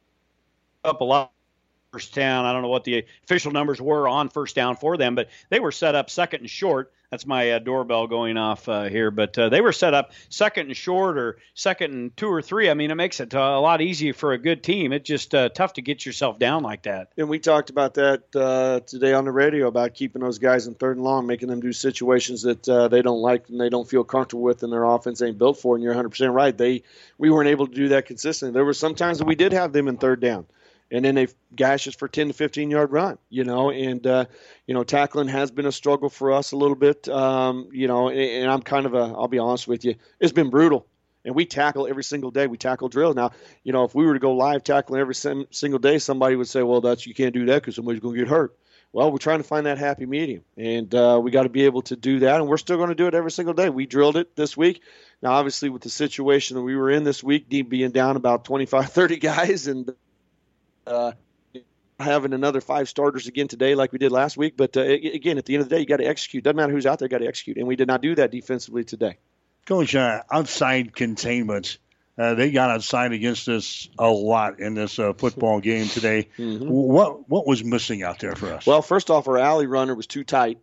up 0.84 1.02
a 1.02 1.04
lot 1.04 1.32
first 1.92 2.14
down. 2.14 2.45
I 2.45 2.53
don't 2.53 2.61
know 2.61 2.69
what 2.69 2.84
the 2.84 3.06
official 3.24 3.51
numbers 3.51 3.82
were 3.82 4.08
on 4.08 4.30
first 4.30 4.56
down 4.56 4.76
for 4.76 4.98
them, 4.98 5.16
but 5.16 5.30
they 5.50 5.59
were 5.59 5.72
set 5.72 5.95
up 5.95 6.09
second 6.09 6.42
and 6.42 6.50
short 6.50 6.92
that's 7.09 7.26
my 7.26 7.51
uh, 7.51 7.59
doorbell 7.59 8.08
going 8.08 8.38
off 8.38 8.69
uh, 8.69 8.84
here. 8.84 9.09
But 9.09 9.38
uh, 9.38 9.50
they 9.50 9.61
were 9.61 9.72
set 9.72 9.93
up 9.93 10.11
second 10.30 10.68
and 10.68 10.77
short 10.77 11.18
or 11.18 11.38
second 11.56 11.93
and 11.93 12.16
two 12.16 12.27
or 12.27 12.42
three. 12.42 12.69
I 12.69 12.76
mean, 12.76 12.92
it 12.92 12.95
makes 12.95 13.19
it 13.19 13.34
uh, 13.34 13.40
a 13.40 13.59
lot 13.59 13.82
easier 13.82 14.14
for 14.14 14.34
a 14.34 14.38
good 14.38 14.64
team. 14.64 14.93
It's 14.93 15.08
just 15.08 15.34
uh, 15.34 15.50
tough 15.50 15.74
to 15.74 15.82
get 15.82 16.06
yourself 16.06 16.38
down 16.38 16.61
like 16.61 16.84
that. 16.84 17.11
And 17.18 17.27
we 17.27 17.40
talked 17.40 17.72
about 17.72 17.95
that 17.95 18.35
uh, 18.35 18.82
today 18.82 19.14
on 19.14 19.26
the 19.26 19.32
radio 19.32 19.68
about 19.68 19.95
keeping 19.95 20.22
those 20.22 20.38
guys 20.38 20.68
in 20.68 20.76
third 20.76 20.98
and 20.98 21.03
long, 21.03 21.26
making 21.26 21.50
them 21.50 21.61
do 21.61 21.74
situations 21.74 22.43
that 22.43 22.64
they 22.92 23.01
don't 23.01 23.22
like 23.22 23.50
and 23.50 23.59
they 23.59 23.69
don't 23.69 23.90
feel 23.90 24.03
comfortable 24.03 24.43
with, 24.43 24.61
and 24.64 24.72
their 24.72 24.84
offense 24.84 25.22
ain't 25.22 25.38
built 25.38 25.58
for. 25.58 25.76
And 25.76 25.84
you're 25.84 25.95
100% 25.95 26.34
right. 26.34 26.56
They 26.56 26.84
we 27.18 27.30
weren't 27.32 27.50
able 27.50 27.68
to 27.68 27.74
do 27.74 27.90
that 27.90 28.06
consistently. 28.06 28.53
There 28.53 28.66
were 28.66 28.74
some 28.74 28.95
times 28.95 29.18
that 29.18 29.26
we 29.26 29.35
did 29.35 29.53
have 29.53 29.74
them 29.74 29.88
in 29.88 29.98
third 29.98 30.19
down 30.19 30.45
and 30.92 31.06
then 31.06 31.16
they 31.16 31.27
gash 31.56 31.88
us 31.88 31.95
for 31.95 32.08
10 32.08 32.27
to 32.27 32.34
15 32.34 32.72
yard 32.72 32.92
run, 32.92 33.18
you 33.30 33.43
know, 33.43 33.72
and, 33.72 34.06
uh, 34.06 34.26
you 34.66 34.74
know, 34.74 34.84
tackling 34.84 35.27
has 35.27 35.51
been 35.51 35.66
a 35.66 35.72
struggle 35.72 36.09
for 36.09 36.32
us 36.32 36.51
a 36.51 36.58
little 36.58 36.76
bit, 36.76 37.08
um, 37.09 37.69
you 37.72 37.88
know, 37.88 38.09
and, 38.09 38.19
and, 38.19 38.51
I'm 38.51 38.61
kind 38.61 38.85
of 38.85 38.93
a, 38.93 39.14
I'll 39.16 39.27
be 39.27 39.40
honest 39.40 39.68
with 39.68 39.85
you, 39.85 39.95
it's 40.19 40.34
been 40.34 40.50
brutal. 40.50 40.85
And 41.26 41.35
we 41.35 41.45
tackle 41.45 41.85
every 41.85 42.06
single 42.06 42.32
day. 42.32 42.48
We 42.48 42.58
tackle 42.58 42.88
drill. 42.88 43.14
Now, 43.14 43.32
you 43.64 43.74
know, 43.74 43.84
if 43.84 43.93
we 43.93 44.06
were 44.06 44.14
to 44.14 44.19
go 44.19 44.34
live 44.34 44.64
tackling 44.64 45.01
every 45.01 45.16
single 45.16 45.77
day, 45.77 46.00
somebody 46.00 46.38
would 46.38 46.48
say, 46.48 46.64
well, 46.64 46.80
that's, 46.80 47.06
you 47.06 47.14
can't 47.14 47.34
do 47.34 47.45
that 47.48 47.56
because 47.56 47.76
somebody's 47.76 48.00
going 48.00 48.16
to 48.16 48.22
get 48.22 48.30
hurt. 48.30 48.56
Well, 48.92 49.11
we're 49.11 49.19
trying 49.19 49.38
to 49.38 49.43
find 49.43 49.68
that 49.68 49.77
happy 49.77 50.08
medium, 50.08 50.43
and 50.58 50.93
uh, 50.95 51.19
we 51.22 51.30
got 51.30 51.43
to 51.43 51.50
be 51.50 51.66
able 51.66 51.84
to 51.84 51.95
do 51.95 52.19
that, 52.22 52.38
and 52.38 52.50
we're 52.50 52.58
still 52.58 52.77
going 52.77 52.90
to 52.90 52.95
do 52.95 53.06
it 53.06 53.14
every 53.14 53.30
single 53.30 53.53
day. 53.53 53.69
We 53.69 53.85
drilled 53.85 54.18
it 54.18 54.35
this 54.35 54.58
week. 54.58 54.82
Now, 55.22 55.34
obviously, 55.34 55.69
with 55.69 55.84
the 55.84 55.92
situation 55.92 56.56
that 56.56 56.64
we 56.64 56.76
were 56.76 56.90
in 56.90 57.03
this 57.03 57.24
week, 57.24 57.48
being 57.50 57.92
down 57.92 58.16
about 58.16 58.45
25, 58.45 58.90
30 58.92 59.18
guys, 59.18 59.68
and 59.68 59.93
uh, 60.88 61.11
having 61.99 62.33
another 62.33 62.61
five 62.61 62.88
starters 62.88 63.27
again 63.27 63.48
today, 63.48 63.75
like 63.75 63.91
we 63.91 63.99
did 63.99 64.11
last 64.11 64.38
week. 64.38 64.56
But 64.58 64.77
uh, 64.77 64.82
again, 64.82 65.38
at 65.38 65.45
the 65.45 65.56
end 65.56 65.64
of 65.64 65.69
the 65.69 65.75
day, 65.75 65.82
you 65.82 65.85
got 65.85 65.98
to 65.98 66.08
execute. 66.08 66.43
Doesn't 66.43 66.56
matter 66.56 66.72
who's 66.72 66.85
out 66.85 66.99
there, 66.99 67.08
got 67.08 67.19
to 67.19 67.27
execute, 67.27 67.58
and 67.58 67.67
we 67.67 67.75
did 67.75 67.88
not 67.88 68.01
do 68.01 68.16
that 68.16 68.32
defensively 68.32 68.83
today. 68.83 69.17
Coach, 69.66 69.95
uh, 69.95 70.24
outside 70.32 70.95
containment. 70.95 71.77
Uh, 72.17 72.33
they 72.33 72.51
got 72.51 72.69
outside 72.69 73.14
against 73.14 73.48
us 73.48 73.88
a 73.98 74.09
lot 74.09 74.59
in 74.59 74.74
this 74.74 74.99
uh, 74.99 75.14
football 75.14 75.61
game 75.61 75.88
today. 75.88 76.27
Mm-hmm. 76.40 76.69
What 76.69 77.30
what 77.30 77.45
was 77.45 77.64
missing 77.64 78.03
out 78.03 78.19
there 78.19 78.35
for 78.35 78.53
us? 78.53 78.66
Well, 78.66 78.82
first 78.82 79.09
off, 79.09 79.27
our 79.27 79.38
alley 79.38 79.67
runner 79.67 79.93
was 79.93 80.08
too 80.08 80.24
tight. 80.24 80.59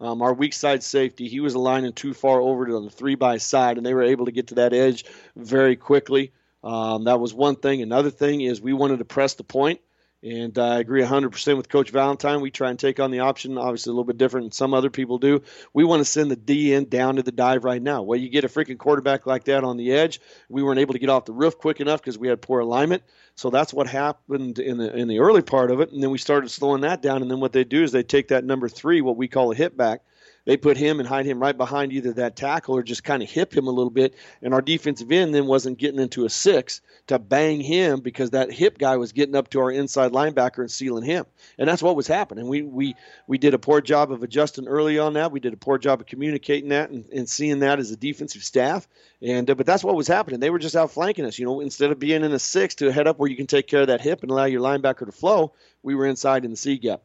Um, 0.00 0.20
our 0.20 0.34
weak 0.34 0.52
side 0.52 0.82
safety, 0.82 1.26
he 1.26 1.40
was 1.40 1.54
aligning 1.54 1.92
too 1.92 2.12
far 2.12 2.40
over 2.40 2.66
to 2.66 2.80
the 2.80 2.90
three 2.90 3.14
by 3.14 3.38
side, 3.38 3.76
and 3.76 3.86
they 3.86 3.94
were 3.94 4.02
able 4.02 4.26
to 4.26 4.32
get 4.32 4.48
to 4.48 4.56
that 4.56 4.72
edge 4.72 5.04
very 5.34 5.74
quickly. 5.74 6.32
Um, 6.66 7.04
that 7.04 7.20
was 7.20 7.32
one 7.32 7.54
thing. 7.54 7.80
Another 7.80 8.10
thing 8.10 8.40
is 8.40 8.60
we 8.60 8.72
wanted 8.72 8.98
to 8.98 9.04
press 9.04 9.34
the. 9.34 9.78
And 10.22 10.58
I 10.58 10.80
agree 10.80 11.02
100% 11.02 11.56
with 11.56 11.68
Coach 11.68 11.90
Valentine. 11.90 12.40
We 12.40 12.50
try 12.50 12.70
and 12.70 12.78
take 12.78 12.98
on 12.98 13.12
the 13.12 13.20
option, 13.20 13.56
obviously 13.56 13.90
a 13.90 13.92
little 13.92 14.04
bit 14.04 14.18
different 14.18 14.46
than 14.46 14.52
some 14.52 14.74
other 14.74 14.90
people 14.90 15.18
do. 15.18 15.42
We 15.72 15.84
want 15.84 16.00
to 16.00 16.04
send 16.04 16.32
the 16.32 16.36
D 16.36 16.74
in 16.74 16.88
down 16.88 17.16
to 17.16 17.22
the 17.22 17.30
dive 17.30 17.62
right 17.62 17.80
now. 17.80 18.02
Well, 18.02 18.18
you 18.18 18.28
get 18.28 18.42
a 18.42 18.48
freaking 18.48 18.78
quarterback 18.78 19.26
like 19.26 19.44
that 19.44 19.62
on 19.62 19.76
the 19.76 19.92
edge. 19.92 20.20
We 20.48 20.64
weren't 20.64 20.80
able 20.80 20.94
to 20.94 20.98
get 20.98 21.10
off 21.10 21.26
the 21.26 21.32
roof 21.32 21.58
quick 21.58 21.80
enough 21.80 22.00
because 22.00 22.18
we 22.18 22.26
had 22.26 22.42
poor 22.42 22.58
alignment. 22.58 23.04
So 23.36 23.50
that's 23.50 23.72
what 23.72 23.86
happened 23.86 24.58
in 24.58 24.78
the 24.78 24.92
in 24.96 25.06
the 25.06 25.20
early 25.20 25.42
part 25.42 25.70
of 25.70 25.80
it. 25.80 25.92
And 25.92 26.02
then 26.02 26.10
we 26.10 26.18
started 26.18 26.50
slowing 26.50 26.80
that 26.80 27.02
down. 27.02 27.22
And 27.22 27.30
then 27.30 27.38
what 27.38 27.52
they 27.52 27.62
do 27.62 27.84
is 27.84 27.92
they 27.92 28.02
take 28.02 28.28
that 28.28 28.44
number 28.44 28.68
three, 28.68 29.02
what 29.02 29.16
we 29.16 29.28
call 29.28 29.52
a 29.52 29.54
H-back, 29.54 30.00
they 30.46 30.56
put 30.56 30.76
him 30.76 31.00
and 31.00 31.08
hide 31.08 31.26
him 31.26 31.40
right 31.40 31.56
behind 31.56 31.92
either 31.92 32.12
that 32.14 32.36
tackle 32.36 32.76
or 32.76 32.82
just 32.82 33.04
kind 33.04 33.22
of 33.22 33.28
hip 33.28 33.54
him 33.54 33.66
a 33.66 33.72
little 33.72 33.90
bit. 33.90 34.14
And 34.40 34.54
our 34.54 34.62
defensive 34.62 35.10
end 35.10 35.34
then 35.34 35.46
wasn't 35.46 35.76
getting 35.76 36.00
into 36.00 36.24
a 36.24 36.30
six 36.30 36.80
to 37.08 37.18
bang 37.18 37.60
him 37.60 38.00
because 38.00 38.30
that 38.30 38.52
hip 38.52 38.78
guy 38.78 38.96
was 38.96 39.12
getting 39.12 39.34
up 39.34 39.50
to 39.50 39.60
our 39.60 39.72
inside 39.72 40.12
linebacker 40.12 40.58
and 40.58 40.70
sealing 40.70 41.04
him. 41.04 41.26
And 41.58 41.68
that's 41.68 41.82
what 41.82 41.96
was 41.96 42.06
happening. 42.06 42.46
We 42.46 42.62
we 42.62 42.94
we 43.26 43.38
did 43.38 43.54
a 43.54 43.58
poor 43.58 43.80
job 43.80 44.12
of 44.12 44.22
adjusting 44.22 44.68
early 44.68 44.98
on 45.00 45.14
that. 45.14 45.32
We 45.32 45.40
did 45.40 45.52
a 45.52 45.58
poor 45.58 45.78
job 45.78 46.00
of 46.00 46.06
communicating 46.06 46.70
that 46.70 46.90
and, 46.90 47.04
and 47.12 47.28
seeing 47.28 47.58
that 47.58 47.80
as 47.80 47.90
a 47.90 47.96
defensive 47.96 48.44
staff. 48.44 48.86
And 49.20 49.50
uh, 49.50 49.56
but 49.56 49.66
that's 49.66 49.82
what 49.82 49.96
was 49.96 50.06
happening. 50.06 50.38
They 50.38 50.50
were 50.50 50.60
just 50.60 50.76
outflanking 50.76 51.24
us. 51.24 51.40
You 51.40 51.46
know, 51.46 51.60
instead 51.60 51.90
of 51.90 51.98
being 51.98 52.22
in 52.22 52.32
a 52.32 52.38
six 52.38 52.76
to 52.76 52.92
head 52.92 53.08
up 53.08 53.18
where 53.18 53.28
you 53.28 53.36
can 53.36 53.48
take 53.48 53.66
care 53.66 53.80
of 53.80 53.88
that 53.88 54.00
hip 54.00 54.22
and 54.22 54.30
allow 54.30 54.44
your 54.44 54.60
linebacker 54.60 55.06
to 55.06 55.12
flow, 55.12 55.52
we 55.82 55.96
were 55.96 56.06
inside 56.06 56.44
in 56.44 56.52
the 56.52 56.56
C 56.56 56.78
gap. 56.78 57.02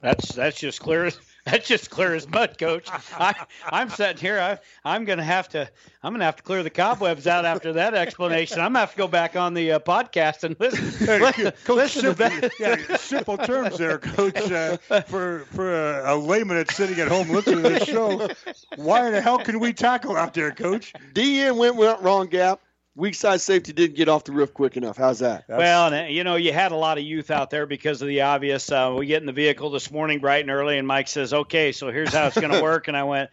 That's 0.00 0.32
that's 0.32 0.58
just 0.58 0.80
clear 0.80 1.10
that's 1.50 1.66
just 1.66 1.90
clear 1.90 2.14
as 2.14 2.28
mud, 2.28 2.58
Coach. 2.58 2.88
I, 3.18 3.34
I'm 3.64 3.90
sitting 3.90 4.18
here. 4.18 4.38
I, 4.38 4.58
I'm 4.84 5.04
going 5.04 5.18
to 5.18 5.24
have 5.24 5.48
to. 5.50 5.68
I'm 6.02 6.12
going 6.12 6.20
to 6.20 6.26
have 6.26 6.36
to 6.36 6.42
clear 6.42 6.62
the 6.62 6.70
cobwebs 6.70 7.26
out 7.26 7.44
after 7.44 7.72
that 7.74 7.94
explanation. 7.94 8.58
I'm 8.58 8.72
going 8.72 8.74
to 8.74 8.80
have 8.80 8.92
to 8.92 8.98
go 8.98 9.08
back 9.08 9.36
on 9.36 9.54
the 9.54 9.72
uh, 9.72 9.78
podcast 9.80 10.44
and 10.44 10.56
listen. 10.58 10.84
listen, 11.06 11.52
Coach, 11.64 11.76
listen 11.76 12.02
simple, 12.02 12.26
to 12.26 12.40
that. 12.40 12.52
Yeah, 12.58 12.96
simple 12.96 13.38
terms 13.38 13.78
there, 13.78 13.98
Coach. 13.98 14.50
Uh, 14.50 14.76
for 15.02 15.40
for 15.50 15.74
a, 15.74 16.14
a, 16.14 16.16
layman 16.16 16.56
that's 16.56 16.74
sitting 16.74 16.98
at 17.00 17.08
home 17.08 17.28
listening 17.30 17.62
to 17.62 17.68
this 17.70 17.84
show, 17.84 18.28
why 18.76 19.10
the 19.10 19.20
hell 19.20 19.38
can 19.38 19.60
we 19.60 19.72
tackle 19.72 20.16
out 20.16 20.34
there, 20.34 20.50
Coach? 20.52 20.92
DN 21.14 21.56
went, 21.56 21.76
went 21.76 22.00
wrong 22.00 22.26
gap 22.28 22.60
weak 22.98 23.14
side 23.14 23.40
safety 23.40 23.72
didn't 23.72 23.96
get 23.96 24.08
off 24.08 24.24
the 24.24 24.32
roof 24.32 24.52
quick 24.52 24.76
enough. 24.76 24.96
How's 24.96 25.20
that? 25.20 25.44
That's... 25.48 25.58
Well, 25.58 25.92
and, 25.92 26.12
you 26.12 26.24
know, 26.24 26.34
you 26.34 26.52
had 26.52 26.72
a 26.72 26.76
lot 26.76 26.98
of 26.98 27.04
youth 27.04 27.30
out 27.30 27.48
there 27.48 27.64
because 27.64 28.02
of 28.02 28.08
the 28.08 28.22
obvious. 28.22 28.70
Uh, 28.70 28.94
we 28.98 29.06
get 29.06 29.22
in 29.22 29.26
the 29.26 29.32
vehicle 29.32 29.70
this 29.70 29.90
morning 29.90 30.18
bright 30.18 30.42
and 30.42 30.50
early, 30.50 30.76
and 30.76 30.86
Mike 30.86 31.08
says, 31.08 31.32
"Okay, 31.32 31.72
so 31.72 31.90
here's 31.90 32.12
how 32.12 32.26
it's 32.26 32.38
going 32.38 32.52
to 32.52 32.62
work," 32.62 32.88
and 32.88 32.96
I 32.96 33.04
went. 33.04 33.30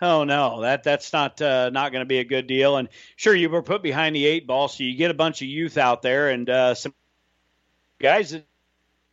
Oh 0.00 0.24
no, 0.24 0.62
that 0.62 0.82
that's 0.82 1.12
not 1.12 1.40
uh, 1.40 1.70
not 1.70 1.92
going 1.92 2.00
to 2.00 2.06
be 2.06 2.18
a 2.18 2.24
good 2.24 2.48
deal. 2.48 2.76
And 2.76 2.88
sure, 3.14 3.36
you 3.36 3.48
were 3.48 3.62
put 3.62 3.84
behind 3.84 4.16
the 4.16 4.26
eight 4.26 4.48
ball, 4.48 4.66
so 4.66 4.82
you 4.82 4.96
get 4.96 5.12
a 5.12 5.14
bunch 5.14 5.42
of 5.42 5.48
youth 5.48 5.78
out 5.78 6.02
there 6.02 6.30
and 6.30 6.50
uh, 6.50 6.74
some 6.74 6.92
guys 8.00 8.30
that 8.30 8.44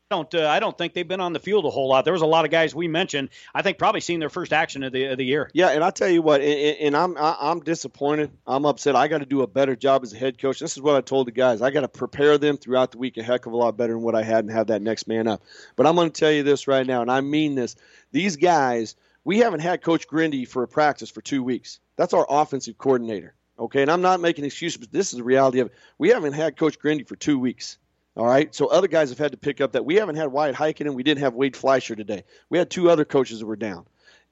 don't 0.10 0.34
uh, 0.34 0.48
I 0.48 0.60
don't 0.60 0.76
think 0.76 0.94
they've 0.94 1.08
been 1.08 1.22
on 1.22 1.34
the 1.34 1.40
field 1.40 1.66
a 1.66 1.70
whole 1.70 1.88
lot. 1.88 2.04
There 2.04 2.14
was 2.14 2.24
a 2.24 2.28
lot 2.28 2.44
of 2.44 2.52
guys 2.52 2.74
we 2.74 2.88
mentioned. 2.88 3.30
I 3.54 3.62
think 3.62 3.78
probably 3.78 4.02
seen 4.02 4.20
their 4.20 4.30
first 4.30 4.52
action 4.52 4.84
of 4.84 4.92
the 4.92 5.06
of 5.06 5.18
the 5.20 5.26
year. 5.26 5.52
Yeah, 5.54 5.70
and 5.70 5.84
I 5.84 5.92
tell 5.92 6.10
you 6.10 6.24
what, 6.24 6.42
and, 6.42 6.78
and 6.80 6.98
I'm 6.98 7.16
I'm 7.18 7.60
disappointed. 7.60 8.32
I'm 8.48 8.66
upset. 8.66 8.96
I 8.96 9.08
got 9.08 9.20
to 9.20 9.26
do 9.28 9.44
a 9.44 9.48
better 9.48 9.76
job 9.76 10.04
as 10.04 10.12
a 10.14 10.18
head 10.18 10.40
coach. 10.40 10.60
This 10.60 10.76
is 10.76 10.82
what 10.82 10.96
I 10.96 11.02
told 11.02 11.28
the 11.28 11.32
guys. 11.32 11.62
I 11.62 11.70
got 11.70 11.82
to 11.82 11.88
prepare 11.88 12.40
them 12.40 12.58
throughout 12.58 12.92
the 12.92 12.98
week 12.98 13.18
a 13.18 13.24
heck 13.24 13.46
of 13.46 13.54
a 13.54 13.58
lot 13.58 13.78
better 13.78 13.94
than 13.94 14.02
what 14.02 14.16
I 14.16 14.24
had 14.24 14.46
and 14.46 14.52
have 14.52 14.68
that 14.68 14.82
next 14.82 15.08
man 15.08 15.28
up. 15.28 15.44
But 15.76 15.86
I'm 15.86 15.96
going 15.96 16.12
to 16.12 16.20
tell 16.20 16.32
you 16.32 16.42
this 16.42 16.68
right 16.68 16.86
now, 16.88 17.02
and 17.02 17.12
I 17.12 17.22
mean 17.22 17.54
this. 17.54 17.76
These 18.12 18.38
guys 18.38 18.96
We 19.24 19.40
haven't 19.40 19.60
had 19.60 19.84
Coach 19.84 20.08
Grindy 20.08 20.48
for 20.48 20.64
a 20.64 20.68
practice 20.68 21.12
for 21.12 21.22
two 21.22 21.44
weeks. 21.44 21.80
That's 21.98 22.14
our 22.14 22.26
offensive 22.28 22.78
coordinator. 22.80 23.36
Okay, 23.60 23.82
and 23.82 23.92
I'm 23.92 24.02
not 24.02 24.22
making 24.22 24.46
excuses, 24.46 24.78
but 24.78 24.92
this 24.92 25.12
is 25.12 25.18
the 25.18 25.24
reality 25.24 25.60
of 25.60 25.68
it. 25.68 25.74
We 25.98 26.10
haven't 26.10 26.34
had 26.34 26.56
Coach 26.58 26.80
Grindy 26.80 27.06
for 27.06 27.18
two 27.18 27.38
weeks. 27.38 27.78
All 28.20 28.26
right, 28.26 28.54
so 28.54 28.68
other 28.68 28.90
guys 28.90 29.12
have 29.12 29.18
had 29.18 29.32
to 29.32 29.38
pick 29.38 29.62
up 29.62 29.72
that. 29.72 29.86
We 29.86 29.96
haven't 29.96 30.18
had 30.18 30.28
Wyatt 30.28 30.60
and 30.82 30.94
We 30.94 31.04
didn't 31.04 31.22
have 31.22 31.36
Wade 31.36 31.56
Fleischer 31.56 31.96
today. 31.96 32.26
We 32.50 32.58
had 32.58 32.70
two 32.70 32.90
other 32.90 33.06
coaches 33.06 33.40
that 33.40 33.46
were 33.46 33.56
down. 33.56 33.86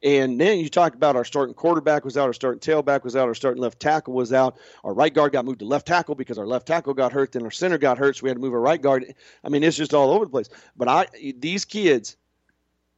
And 0.04 0.42
then 0.42 0.60
you 0.60 0.68
talk 0.68 0.94
about 0.94 1.16
our 1.16 1.24
starting 1.24 1.56
quarterback 1.56 2.04
was 2.04 2.18
out, 2.18 2.26
our 2.26 2.34
starting 2.34 2.60
tailback 2.60 3.06
was 3.06 3.16
out, 3.16 3.30
our 3.30 3.34
starting 3.34 3.62
left 3.62 3.80
tackle 3.80 4.14
was 4.14 4.34
out. 4.34 4.58
Our 4.84 4.94
right 4.94 5.14
guard 5.14 5.32
got 5.32 5.46
moved 5.46 5.60
to 5.60 5.66
left 5.66 5.88
tackle 5.88 6.16
because 6.16 6.38
our 6.38 6.46
left 6.46 6.68
tackle 6.68 6.96
got 6.96 7.14
hurt, 7.14 7.32
then 7.32 7.44
our 7.44 7.50
center 7.50 7.78
got 7.78 7.98
hurt, 7.98 8.18
so 8.18 8.24
we 8.24 8.30
had 8.30 8.36
to 8.36 8.42
move 8.42 8.54
our 8.54 8.60
right 8.60 8.82
guard. 8.82 9.16
I 9.42 9.48
mean, 9.48 9.64
it's 9.64 9.78
just 9.78 9.94
all 9.94 10.12
over 10.12 10.26
the 10.26 10.32
place. 10.32 10.50
But 10.76 10.90
I 10.90 11.08
these 11.40 11.64
kids 11.64 12.18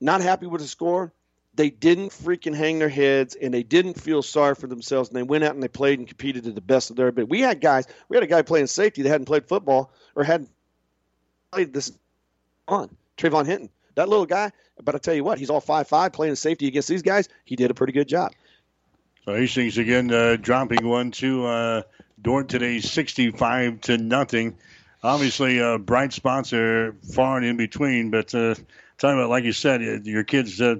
not 0.01 0.21
happy 0.21 0.47
with 0.47 0.61
the 0.61 0.67
score, 0.67 1.13
they 1.53 1.69
didn't 1.69 2.09
freaking 2.09 2.55
hang 2.55 2.79
their 2.79 2.89
heads 2.89 3.35
and 3.35 3.53
they 3.53 3.61
didn't 3.61 4.01
feel 4.01 4.23
sorry 4.23 4.55
for 4.55 4.65
themselves 4.65 5.09
and 5.09 5.17
they 5.17 5.23
went 5.23 5.43
out 5.43 5.53
and 5.53 5.61
they 5.61 5.67
played 5.67 5.99
and 5.99 6.07
competed 6.07 6.45
to 6.45 6.51
the 6.51 6.61
best 6.61 6.89
of 6.89 6.95
their 6.95 7.09
ability. 7.09 7.29
We 7.29 7.41
had 7.41 7.61
guys, 7.61 7.85
we 8.07 8.17
had 8.17 8.23
a 8.23 8.27
guy 8.27 8.41
playing 8.41 8.67
safety 8.67 9.03
that 9.03 9.09
hadn't 9.09 9.25
played 9.25 9.47
football 9.47 9.93
or 10.15 10.23
hadn't 10.23 10.49
this 11.51 11.91
on, 12.67 12.89
Trayvon 13.17 13.45
Hinton. 13.45 13.69
That 13.95 14.07
little 14.07 14.25
guy, 14.25 14.51
but 14.83 14.95
I 14.95 14.97
tell 14.97 15.13
you 15.13 15.23
what, 15.23 15.39
he's 15.39 15.49
all 15.49 15.59
five 15.59 15.87
five 15.87 16.13
playing 16.13 16.35
safety 16.35 16.67
against 16.67 16.87
these 16.87 17.01
guys. 17.01 17.27
He 17.43 17.55
did 17.55 17.71
a 17.71 17.73
pretty 17.73 17.93
good 17.93 18.07
job. 18.07 18.31
So 19.25 19.35
Hastings 19.35 19.77
again 19.77 20.11
uh, 20.11 20.37
dropping 20.39 20.87
one 20.87 21.11
to 21.11 21.45
uh, 21.45 21.81
Dordt 22.21 22.47
today, 22.47 22.79
sixty-five 22.79 23.81
to 23.81 23.97
nothing. 23.97 24.55
Obviously, 25.03 25.59
uh, 25.59 25.77
bright 25.77 26.13
spots 26.13 26.53
are 26.53 26.93
far 27.13 27.37
and 27.37 27.45
in 27.45 27.57
between, 27.57 28.11
but 28.11 28.33
uh, 28.35 28.55
talking 28.97 29.17
about 29.17 29.29
like 29.29 29.43
you 29.43 29.53
said, 29.53 30.05
your 30.05 30.23
kids, 30.23 30.61
uh, 30.61 30.75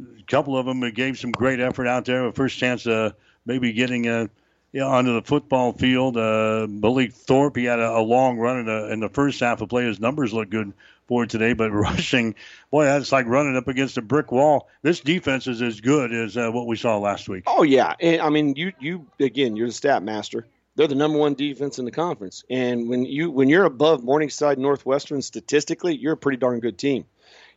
a 0.00 0.22
couple 0.24 0.56
of 0.56 0.66
them 0.66 0.80
gave 0.92 1.18
some 1.18 1.32
great 1.32 1.60
effort 1.60 1.86
out 1.86 2.04
there. 2.04 2.26
A 2.26 2.32
first 2.32 2.58
chance, 2.58 2.86
uh, 2.86 3.12
maybe 3.46 3.72
getting 3.72 4.08
uh, 4.08 4.26
you 4.72 4.80
know, 4.80 4.88
onto 4.88 5.14
the 5.14 5.22
football 5.22 5.72
field. 5.72 6.16
Uh, 6.16 6.66
Malik 6.68 7.12
Thorpe, 7.12 7.56
he 7.56 7.64
had 7.64 7.78
a, 7.78 7.96
a 7.96 8.00
long 8.00 8.38
run 8.38 8.60
in 8.60 8.66
the, 8.66 8.92
in 8.92 9.00
the 9.00 9.08
first 9.08 9.40
half 9.40 9.60
of 9.60 9.68
play. 9.68 9.84
His 9.84 10.00
numbers 10.00 10.32
look 10.32 10.50
good 10.50 10.72
for 11.06 11.26
today, 11.26 11.54
but 11.54 11.70
rushing, 11.72 12.34
boy, 12.70 12.84
that's 12.84 13.10
like 13.10 13.26
running 13.26 13.56
up 13.56 13.68
against 13.68 13.96
a 13.98 14.02
brick 14.02 14.30
wall. 14.30 14.68
This 14.82 15.00
defense 15.00 15.46
is 15.46 15.62
as 15.62 15.80
good 15.80 16.12
as 16.12 16.36
uh, 16.36 16.50
what 16.50 16.66
we 16.66 16.76
saw 16.76 16.98
last 16.98 17.28
week. 17.28 17.44
Oh 17.46 17.62
yeah, 17.62 17.94
and 17.98 18.20
I 18.20 18.28
mean, 18.28 18.54
you 18.56 18.72
you 18.78 19.06
again, 19.18 19.56
you're 19.56 19.68
the 19.68 19.72
stat 19.72 20.02
master. 20.02 20.46
They're 20.76 20.86
the 20.86 20.94
number 20.94 21.18
one 21.18 21.34
defense 21.34 21.80
in 21.80 21.86
the 21.86 21.90
conference, 21.90 22.44
and 22.48 22.88
when 22.88 23.04
you 23.04 23.30
when 23.30 23.48
you're 23.48 23.64
above 23.64 24.04
Morningside 24.04 24.58
Northwestern 24.58 25.22
statistically, 25.22 25.96
you're 25.96 26.12
a 26.12 26.16
pretty 26.16 26.36
darn 26.36 26.60
good 26.60 26.78
team. 26.78 27.06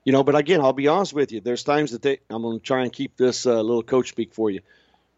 You 0.04 0.12
know, 0.12 0.24
but 0.24 0.36
again, 0.36 0.62
I'll 0.62 0.74
be 0.74 0.88
honest 0.88 1.14
with 1.14 1.32
you. 1.32 1.42
There's 1.42 1.64
times 1.64 1.92
that 1.92 2.02
they. 2.02 2.20
I'm 2.32 2.42
going 2.42 2.60
to 2.60 2.66
try 2.66 2.82
and 2.82 2.92
keep 2.92 3.18
this 3.18 3.46
uh, 3.46 3.62
little 3.62 3.84
coach 3.84 4.10
speak 4.10 4.34
for 4.34 4.50
you. 4.50 4.62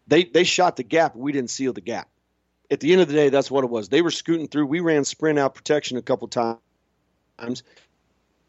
They 0.06 0.24
they 0.24 0.44
shot 0.44 0.76
the 0.76 0.82
gap. 0.82 1.16
We 1.16 1.32
didn't 1.32 1.50
seal 1.50 1.72
the 1.72 1.80
gap. 1.80 2.08
At 2.70 2.80
the 2.80 2.92
end 2.92 3.02
of 3.02 3.08
the 3.08 3.14
day, 3.14 3.28
that's 3.28 3.50
what 3.50 3.64
it 3.64 3.70
was. 3.70 3.88
They 3.88 4.02
were 4.02 4.10
scooting 4.10 4.48
through. 4.48 4.66
We 4.66 4.80
ran 4.80 5.04
sprint 5.04 5.38
out 5.38 5.54
protection 5.54 5.98
a 5.98 6.02
couple 6.02 6.28
times, 6.28 7.62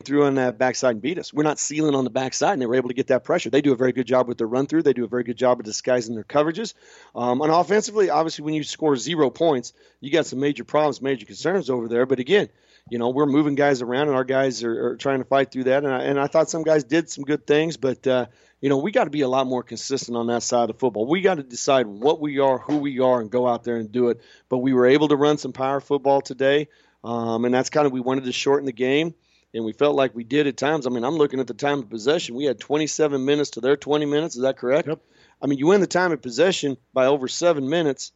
through 0.04 0.26
on 0.26 0.36
that 0.36 0.58
backside 0.58 0.92
and 0.92 1.02
beat 1.02 1.18
us. 1.18 1.34
We're 1.34 1.44
not 1.44 1.60
sealing 1.60 1.96
on 1.96 2.04
the 2.04 2.10
backside, 2.10 2.54
and 2.54 2.62
they 2.62 2.66
were 2.66 2.76
able 2.76 2.90
to 2.90 2.96
get 2.96 3.08
that 3.08 3.24
pressure. 3.24 3.50
They 3.50 3.62
do 3.62 3.74
a 3.74 3.78
very 3.78 3.92
good 3.92 4.08
job 4.08 4.28
with 4.28 4.38
their 4.38 4.48
run 4.48 4.68
through. 4.68 4.84
They 4.84 4.94
do 4.94 5.04
a 5.04 5.08
very 5.08 5.24
good 5.24 5.38
job 5.38 5.60
of 5.60 5.66
disguising 5.66 6.16
their 6.16 6.24
coverages. 6.24 6.74
Um, 7.16 7.42
and 7.42 7.52
offensively, 7.52 8.10
obviously, 8.10 8.46
when 8.46 8.54
you 8.54 8.64
score 8.64 8.96
zero 8.96 9.30
points, 9.30 9.74
you 10.00 10.12
got 10.12 10.26
some 10.26 10.40
major 10.40 10.64
problems, 10.64 11.02
major 11.02 11.26
concerns 11.26 11.70
over 11.70 11.88
there. 11.88 12.06
But 12.06 12.20
again, 12.20 12.50
you 12.90 13.00
know, 13.00 13.10
we're 13.10 13.26
moving 13.26 13.56
guys 13.56 13.82
around, 13.82 14.08
and 14.08 14.16
our 14.16 14.24
guys 14.24 14.64
are, 14.64 14.90
are 14.90 14.96
trying 14.96 15.20
to 15.20 15.26
fight 15.26 15.52
through 15.52 15.66
that. 15.66 15.84
And 15.84 15.92
I, 15.92 16.04
and 16.04 16.20
I 16.20 16.28
thought 16.28 16.50
some 16.50 16.64
guys 16.64 16.84
did 16.84 17.10
some 17.10 17.24
good 17.24 17.48
things, 17.48 17.78
but 17.78 18.06
uh, 18.06 18.28
you 18.66 18.70
know, 18.70 18.78
we 18.78 18.92
got 18.92 19.04
to 19.04 19.12
be 19.12 19.22
a 19.22 19.28
lot 19.28 19.46
more 19.46 19.62
consistent 19.62 20.18
on 20.18 20.26
that 20.26 20.42
side 20.42 20.72
of 20.72 20.80
football. 20.80 21.06
We 21.06 21.22
got 21.22 21.36
to 21.36 21.44
decide 21.44 21.86
what 21.86 22.20
we 22.20 22.40
are, 22.40 22.58
who 22.58 22.78
we 22.78 23.00
are, 23.00 23.22
and 23.22 23.30
go 23.30 23.48
out 23.48 23.64
there 23.64 23.76
and 23.76 23.92
do 23.92 24.10
it. 24.10 24.22
But 24.50 24.58
we 24.58 24.74
were 24.74 24.88
able 24.88 25.08
to 25.10 25.16
run 25.16 25.38
some 25.38 25.54
power 25.54 25.80
football 25.80 26.20
today, 26.20 26.70
um, 27.04 27.46
and 27.46 27.54
that's 27.54 27.70
kind 27.70 27.86
of 27.86 27.92
we 27.92 28.00
wanted 28.00 28.24
to 28.24 28.32
shorten 28.32 28.66
the 28.66 28.72
game 28.72 29.14
and 29.54 29.66
we 29.66 29.72
felt 29.72 29.96
like 29.96 30.16
we 30.16 30.24
did 30.24 30.48
at 30.48 30.58
times. 30.58 30.88
I 30.88 30.90
mean, 30.90 31.04
I'm 31.04 31.14
looking 31.14 31.40
at 31.40 31.46
the 31.46 31.54
time 31.54 31.78
of 31.78 31.92
possession. 31.92 32.34
We 32.34 32.46
had 32.46 32.60
27 32.60 33.24
minutes 33.24 33.52
to 33.52 33.62
their 33.62 33.78
20 33.78 34.08
minutes. 34.08 34.36
Is 34.36 34.42
that 34.42 34.58
correct? 34.58 34.88
Yep. 34.88 35.00
I 35.44 35.46
mean, 35.46 35.60
you 35.60 35.68
win 35.68 35.80
the 35.80 35.86
time 35.86 36.12
of 36.12 36.24
possession 36.24 36.76
by 36.92 37.06
over 37.06 37.28
seven 37.28 37.70
minutes. 37.70 38.14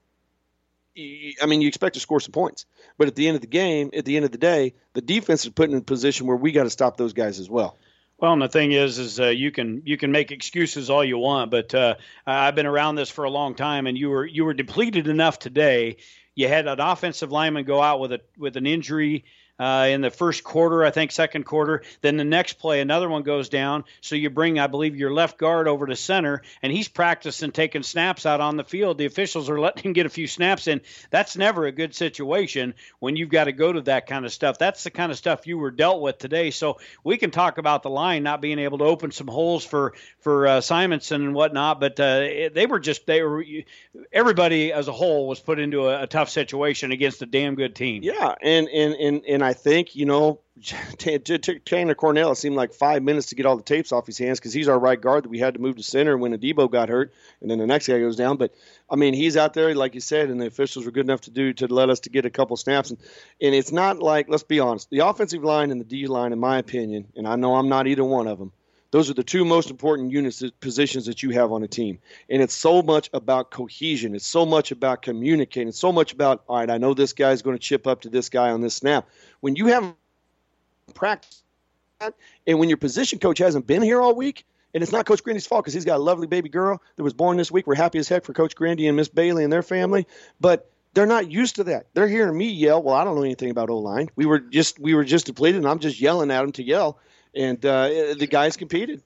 I 0.97 1.45
mean, 1.45 1.61
you 1.61 1.67
expect 1.67 1.93
to 1.93 1.99
score 1.99 2.19
some 2.21 2.31
points, 2.31 2.65
but 2.97 3.07
at 3.07 3.13
the 3.13 3.27
end 3.27 3.35
of 3.35 3.41
the 3.41 3.47
game, 3.47 3.91
at 3.95 4.03
the 4.03 4.15
end 4.15 4.25
of 4.25 4.31
the 4.31 4.39
day, 4.39 4.73
the 4.93 5.01
defense 5.01 5.45
is 5.45 5.51
put 5.51 5.69
in 5.69 5.77
a 5.77 5.81
position 5.81 6.25
where 6.25 6.35
we 6.35 6.51
got 6.51 6.63
to 6.63 6.71
stop 6.71 6.97
those 6.97 7.13
guys 7.13 7.39
as 7.39 7.51
well. 7.51 7.77
Well, 8.19 8.33
and 8.33 8.41
the 8.41 8.49
thing 8.49 8.73
is, 8.73 8.99
is 8.99 9.19
uh, 9.19 9.27
you 9.27 9.49
can 9.49 9.81
you 9.85 9.95
can 9.95 10.11
make 10.11 10.31
excuses 10.31 10.89
all 10.89 11.03
you 11.03 11.17
want, 11.17 11.51
but 11.51 11.73
uh, 11.73 11.95
I've 12.25 12.55
been 12.55 12.65
around 12.65 12.95
this 12.95 13.09
for 13.09 13.23
a 13.23 13.29
long 13.29 13.55
time, 13.55 13.87
and 13.87 13.97
you 13.97 14.09
were 14.09 14.25
you 14.25 14.43
were 14.43 14.53
depleted 14.53 15.07
enough 15.07 15.39
today. 15.39 15.97
You 16.35 16.49
had 16.49 16.67
an 16.67 16.81
offensive 16.81 17.31
lineman 17.31 17.63
go 17.63 17.81
out 17.81 18.01
with 18.01 18.11
a 18.11 18.21
with 18.37 18.57
an 18.57 18.67
injury 18.67 19.23
uh, 19.59 19.87
in 19.89 20.01
the 20.01 20.09
first 20.09 20.43
quarter, 20.43 20.85
I 20.85 20.91
think 20.91 21.11
second 21.11 21.45
quarter. 21.45 21.83
Then 22.01 22.17
the 22.17 22.23
next 22.23 22.53
play, 22.53 22.81
another 22.81 23.09
one 23.09 23.23
goes 23.23 23.49
down. 23.49 23.83
So 24.01 24.15
you 24.15 24.29
bring, 24.29 24.57
I 24.59 24.67
believe, 24.67 24.95
your 24.95 25.11
left 25.11 25.37
guard 25.37 25.67
over 25.67 25.85
to 25.85 25.95
center, 25.95 26.41
and 26.61 26.71
he's 26.71 26.87
practicing 26.87 27.51
taking 27.51 27.83
snaps 27.83 28.25
out 28.25 28.41
on 28.41 28.57
the 28.57 28.63
field. 28.63 28.97
The 28.97 29.05
officials 29.05 29.49
are 29.49 29.59
letting 29.59 29.83
him 29.83 29.93
get 29.93 30.05
a 30.05 30.09
few 30.09 30.27
snaps 30.27 30.67
in. 30.67 30.81
That's 31.09 31.35
never 31.35 31.65
a 31.65 31.71
good 31.71 31.93
situation 31.93 32.73
when 32.99 33.15
you've 33.15 33.29
got 33.29 33.45
to 33.45 33.51
go 33.51 33.71
to 33.71 33.81
that 33.81 34.07
kind 34.07 34.25
of 34.25 34.31
stuff. 34.31 34.57
That's 34.57 34.83
the 34.83 34.91
kind 34.91 35.11
of 35.11 35.17
stuff 35.17 35.47
you 35.47 35.57
were 35.57 35.71
dealt 35.71 36.01
with 36.01 36.17
today. 36.17 36.51
So 36.51 36.79
we 37.03 37.17
can 37.17 37.31
talk 37.31 37.57
about 37.57 37.83
the 37.83 37.89
line 37.89 38.23
not 38.23 38.41
being 38.41 38.59
able 38.59 38.77
to 38.79 38.85
open 38.85 39.11
some 39.11 39.27
holes 39.27 39.65
for 39.65 39.93
for 40.19 40.47
uh, 40.47 40.61
Simonson 40.61 41.21
and 41.21 41.33
whatnot, 41.33 41.79
but 41.79 41.99
uh, 41.99 42.49
they 42.53 42.65
were 42.65 42.79
just 42.79 43.05
they 43.05 43.21
were 43.21 43.43
everybody 44.11 44.71
as 44.71 44.87
a 44.87 44.91
whole 44.91 45.27
was 45.27 45.39
put 45.39 45.59
into 45.59 45.87
a, 45.87 46.03
a 46.03 46.07
tough 46.07 46.29
situation 46.29 46.91
against 46.91 47.21
a 47.21 47.25
damn 47.25 47.55
good 47.55 47.75
team. 47.75 48.03
Yeah, 48.03 48.35
and 48.41 48.67
and 48.69 48.93
and 48.95 49.25
and 49.25 49.43
I 49.43 49.48
think 49.53 49.95
you 49.95 50.05
know 50.05 50.41
Tanner 50.97 51.95
Cornell. 51.95 52.31
It 52.31 52.35
seemed 52.35 52.55
like 52.55 52.73
five 52.73 53.01
minutes 53.03 53.27
to 53.27 53.35
get 53.35 53.45
all 53.45 53.55
the 53.55 53.63
tapes 53.63 53.91
off 53.91 54.05
his 54.05 54.17
hands 54.17 54.39
because 54.39 54.53
he's 54.53 54.67
our 54.67 54.77
right 54.77 54.99
guard 54.99 55.23
that 55.23 55.29
we 55.29 55.39
had 55.39 55.53
to 55.53 55.59
move 55.59 55.77
to 55.77 55.83
center 55.83 56.17
when 56.17 56.37
Adebo 56.37 56.69
got 56.69 56.89
hurt, 56.89 57.13
and 57.41 57.49
then 57.49 57.59
the 57.59 57.67
next 57.67 57.87
guy 57.87 57.99
goes 57.99 58.15
down. 58.15 58.37
But 58.37 58.53
I 58.89 58.95
mean, 58.95 59.13
he's 59.13 59.37
out 59.37 59.53
there 59.53 59.73
like 59.73 59.95
you 59.95 60.01
said, 60.01 60.29
and 60.29 60.41
the 60.41 60.47
officials 60.47 60.85
were 60.85 60.91
good 60.91 61.05
enough 61.05 61.21
to 61.21 61.31
do 61.31 61.53
to 61.53 61.67
let 61.67 61.89
us 61.89 62.01
to 62.01 62.09
get 62.09 62.25
a 62.25 62.29
couple 62.29 62.57
snaps. 62.57 62.89
And 62.89 62.99
and 63.41 63.55
it's 63.55 63.71
not 63.71 63.99
like 63.99 64.29
let's 64.29 64.43
be 64.43 64.59
honest, 64.59 64.89
the 64.89 64.99
offensive 64.99 65.43
line 65.43 65.71
and 65.71 65.79
the 65.79 65.85
D 65.85 66.07
line, 66.07 66.33
in 66.33 66.39
my 66.39 66.57
opinion, 66.57 67.07
and 67.15 67.27
I 67.27 67.35
know 67.35 67.55
I'm 67.55 67.69
not 67.69 67.87
either 67.87 68.03
one 68.03 68.27
of 68.27 68.39
them 68.39 68.51
those 68.91 69.09
are 69.09 69.13
the 69.13 69.23
two 69.23 69.45
most 69.45 69.69
important 69.69 70.11
units 70.11 70.43
positions 70.59 71.05
that 71.05 71.21
you 71.21 71.29
have 71.31 71.51
on 71.51 71.63
a 71.63 71.67
team. 71.67 71.99
And 72.29 72.41
it's 72.41 72.53
so 72.53 72.81
much 72.81 73.09
about 73.13 73.51
cohesion. 73.51 74.15
It's 74.15 74.25
so 74.25 74.45
much 74.45 74.71
about 74.71 75.01
communicating. 75.01 75.69
It's 75.69 75.79
so 75.79 75.91
much 75.91 76.13
about, 76.13 76.43
all 76.47 76.57
right, 76.57 76.69
I 76.69 76.77
know 76.77 76.93
this 76.93 77.13
guy's 77.13 77.41
going 77.41 77.55
to 77.55 77.61
chip 77.61 77.85
up 77.85 78.01
to 78.01 78.09
this 78.09 78.29
guy 78.29 78.49
on 78.49 78.61
this 78.61 78.75
snap. 78.75 79.07
When 79.41 79.55
you 79.55 79.67
have 79.67 79.93
practice 80.95 81.43
that 81.99 82.15
and 82.47 82.59
when 82.59 82.69
your 82.69 82.77
position 82.77 83.19
coach 83.19 83.37
hasn't 83.37 83.67
been 83.67 83.81
here 83.81 84.01
all 84.01 84.15
week, 84.15 84.45
and 84.73 84.83
it's 84.83 84.91
not 84.91 85.05
Coach 85.05 85.23
Grandy's 85.23 85.47
fault 85.47 85.63
because 85.63 85.73
he's 85.73 85.85
got 85.85 85.97
a 85.97 86.03
lovely 86.03 86.27
baby 86.27 86.49
girl 86.49 86.81
that 86.95 87.03
was 87.03 87.13
born 87.13 87.37
this 87.37 87.51
week. 87.51 87.65
We're 87.65 87.75
happy 87.75 87.97
as 87.97 88.07
heck 88.07 88.23
for 88.23 88.33
Coach 88.33 88.55
Grandy 88.55 88.87
and 88.87 88.95
Miss 88.95 89.07
Bailey 89.07 89.43
and 89.43 89.51
their 89.51 89.63
family. 89.63 90.05
But 90.39 90.71
they're 90.93 91.07
not 91.07 91.31
used 91.31 91.55
to 91.55 91.63
that. 91.65 91.87
They're 91.93 92.07
hearing 92.07 92.37
me 92.37 92.49
yell. 92.49 92.81
Well, 92.81 92.95
I 92.95 93.03
don't 93.03 93.15
know 93.15 93.23
anything 93.23 93.49
about 93.49 93.69
O 93.69 93.79
line. 93.79 94.09
We 94.15 94.25
were 94.25 94.39
just 94.39 94.79
we 94.79 94.93
were 94.93 95.03
just 95.03 95.25
depleted, 95.25 95.61
and 95.61 95.67
I'm 95.67 95.79
just 95.79 95.99
yelling 95.99 96.31
at 96.31 96.41
them 96.41 96.51
to 96.53 96.63
yell 96.63 96.99
and 97.35 97.63
uh, 97.65 98.13
the 98.17 98.27
guys 98.29 98.57
competed. 98.57 99.03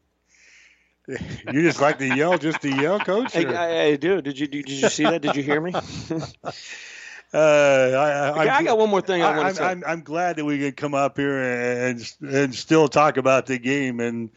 You 1.07 1.61
just 1.61 1.81
like 1.81 1.97
to 1.97 2.07
yell, 2.07 2.37
just 2.37 2.61
to 2.61 2.69
yell, 2.69 2.99
coach. 2.99 3.35
I, 3.35 3.43
I, 3.43 3.81
I, 3.83 3.95
do. 3.97 4.21
Did 4.21 4.39
you 4.39 4.47
did 4.47 4.69
you 4.69 4.89
see 4.89 5.03
that? 5.03 5.21
Did 5.21 5.35
you 5.35 5.43
hear 5.43 5.59
me? 5.61 5.73
Uh, 7.35 8.33
I, 8.37 8.43
I, 8.45 8.57
I, 8.57 8.63
got 8.63 8.77
one 8.77 8.91
more 8.91 9.01
thing 9.01 9.23
I, 9.23 9.35
want 9.35 9.49
to 9.49 9.55
say. 9.55 9.65
I'm, 9.65 9.83
I'm, 9.87 10.01
glad 10.01 10.35
that 10.35 10.45
we 10.45 10.59
could 10.59 10.77
come 10.77 10.93
up 10.93 11.17
here 11.17 11.87
and 11.87 12.13
and 12.21 12.53
still 12.53 12.87
talk 12.87 13.17
about 13.17 13.47
the 13.47 13.57
game 13.57 13.99
and 13.99 14.29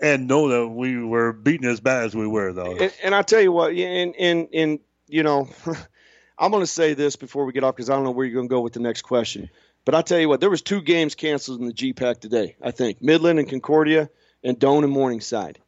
and 0.00 0.26
know 0.26 0.48
that 0.48 0.66
we 0.66 0.98
were 0.98 1.32
beaten 1.32 1.68
as 1.68 1.78
bad 1.78 2.04
as 2.04 2.16
we 2.16 2.26
were, 2.26 2.52
though. 2.52 2.76
And, 2.76 2.92
and 3.04 3.14
I 3.14 3.22
tell 3.22 3.40
you 3.40 3.52
what, 3.52 3.72
and 3.74 4.16
and 4.16 4.48
and 4.52 4.80
you 5.06 5.22
know, 5.22 5.48
I'm 6.38 6.50
going 6.50 6.64
to 6.64 6.66
say 6.66 6.94
this 6.94 7.14
before 7.14 7.44
we 7.44 7.52
get 7.52 7.62
off 7.62 7.76
because 7.76 7.90
I 7.90 7.94
don't 7.94 8.02
know 8.02 8.10
where 8.10 8.26
you're 8.26 8.34
going 8.34 8.48
to 8.48 8.52
go 8.52 8.60
with 8.60 8.72
the 8.72 8.80
next 8.80 9.02
question. 9.02 9.48
But 9.86 9.94
I 9.94 10.02
tell 10.02 10.18
you 10.18 10.28
what, 10.28 10.40
there 10.40 10.50
was 10.50 10.62
two 10.62 10.82
games 10.82 11.14
canceled 11.14 11.60
in 11.60 11.68
the 11.68 11.72
GPAC 11.72 12.18
today. 12.20 12.56
I 12.60 12.72
think 12.72 13.00
Midland 13.00 13.38
and 13.38 13.48
Concordia, 13.48 14.10
and 14.42 14.58
Doane 14.58 14.84
and 14.84 14.92
Morningside. 14.92 15.60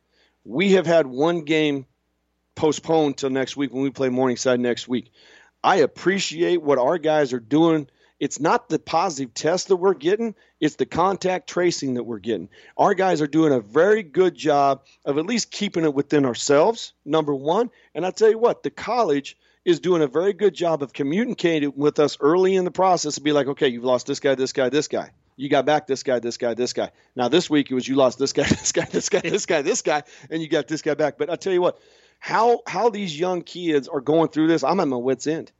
We 0.44 0.72
have 0.72 0.86
had 0.86 1.06
one 1.06 1.42
game 1.42 1.86
postponed 2.56 3.16
till 3.16 3.30
next 3.30 3.56
week 3.56 3.72
when 3.72 3.84
we 3.84 3.90
play 3.90 4.08
Morningside 4.08 4.60
next 4.60 4.88
week. 4.88 5.12
I 5.62 5.76
appreciate 5.76 6.62
what 6.62 6.78
our 6.78 6.98
guys 6.98 7.32
are 7.32 7.40
doing. 7.40 7.88
It's 8.18 8.40
not 8.40 8.68
the 8.68 8.80
positive 8.80 9.34
test 9.34 9.68
that 9.68 9.76
we're 9.76 9.94
getting, 9.94 10.34
it's 10.60 10.74
the 10.74 10.86
contact 10.86 11.48
tracing 11.48 11.94
that 11.94 12.02
we're 12.02 12.18
getting. 12.18 12.48
Our 12.76 12.94
guys 12.94 13.22
are 13.22 13.28
doing 13.28 13.52
a 13.52 13.60
very 13.60 14.02
good 14.02 14.34
job 14.34 14.82
of 15.04 15.18
at 15.18 15.26
least 15.26 15.52
keeping 15.52 15.84
it 15.84 15.94
within 15.94 16.24
ourselves, 16.24 16.92
number 17.04 17.34
one. 17.34 17.70
And 17.94 18.04
I 18.04 18.10
tell 18.10 18.30
you 18.30 18.38
what, 18.38 18.64
the 18.64 18.70
college 18.70 19.36
is 19.64 19.80
doing 19.80 20.02
a 20.02 20.06
very 20.06 20.32
good 20.32 20.54
job 20.54 20.82
of 20.82 20.92
communicating 20.92 21.72
with 21.76 21.98
us 21.98 22.16
early 22.20 22.56
in 22.56 22.64
the 22.64 22.70
process 22.70 23.16
to 23.16 23.20
be 23.20 23.32
like, 23.32 23.46
okay, 23.46 23.68
you've 23.68 23.84
lost 23.84 24.06
this 24.06 24.20
guy, 24.20 24.34
this 24.34 24.52
guy, 24.52 24.68
this 24.68 24.88
guy. 24.88 25.10
you 25.36 25.48
got 25.48 25.66
back 25.66 25.86
this 25.86 26.02
guy, 26.02 26.18
this 26.18 26.36
guy, 26.36 26.54
this 26.54 26.72
guy. 26.72 26.90
Now 27.14 27.28
this 27.28 27.50
week 27.50 27.70
it 27.70 27.74
was 27.74 27.86
you 27.86 27.96
lost 27.96 28.18
this 28.18 28.32
guy, 28.32 28.42
this 28.48 28.72
guy, 28.72 28.84
this 28.84 29.08
guy, 29.08 29.20
this 29.20 29.46
guy, 29.46 29.62
this 29.62 29.82
guy, 29.82 30.02
and 30.30 30.42
you 30.42 30.48
got 30.48 30.68
this 30.68 30.82
guy 30.82 30.94
back. 30.94 31.18
But 31.18 31.30
I 31.30 31.36
tell 31.36 31.52
you 31.52 31.60
what, 31.60 31.78
how 32.18 32.62
how 32.66 32.90
these 32.90 33.18
young 33.18 33.42
kids 33.42 33.88
are 33.88 34.00
going 34.00 34.28
through 34.28 34.48
this, 34.48 34.64
I'm 34.64 34.80
at 34.80 34.88
my 34.88 34.96
wits 34.96 35.26
end, 35.26 35.52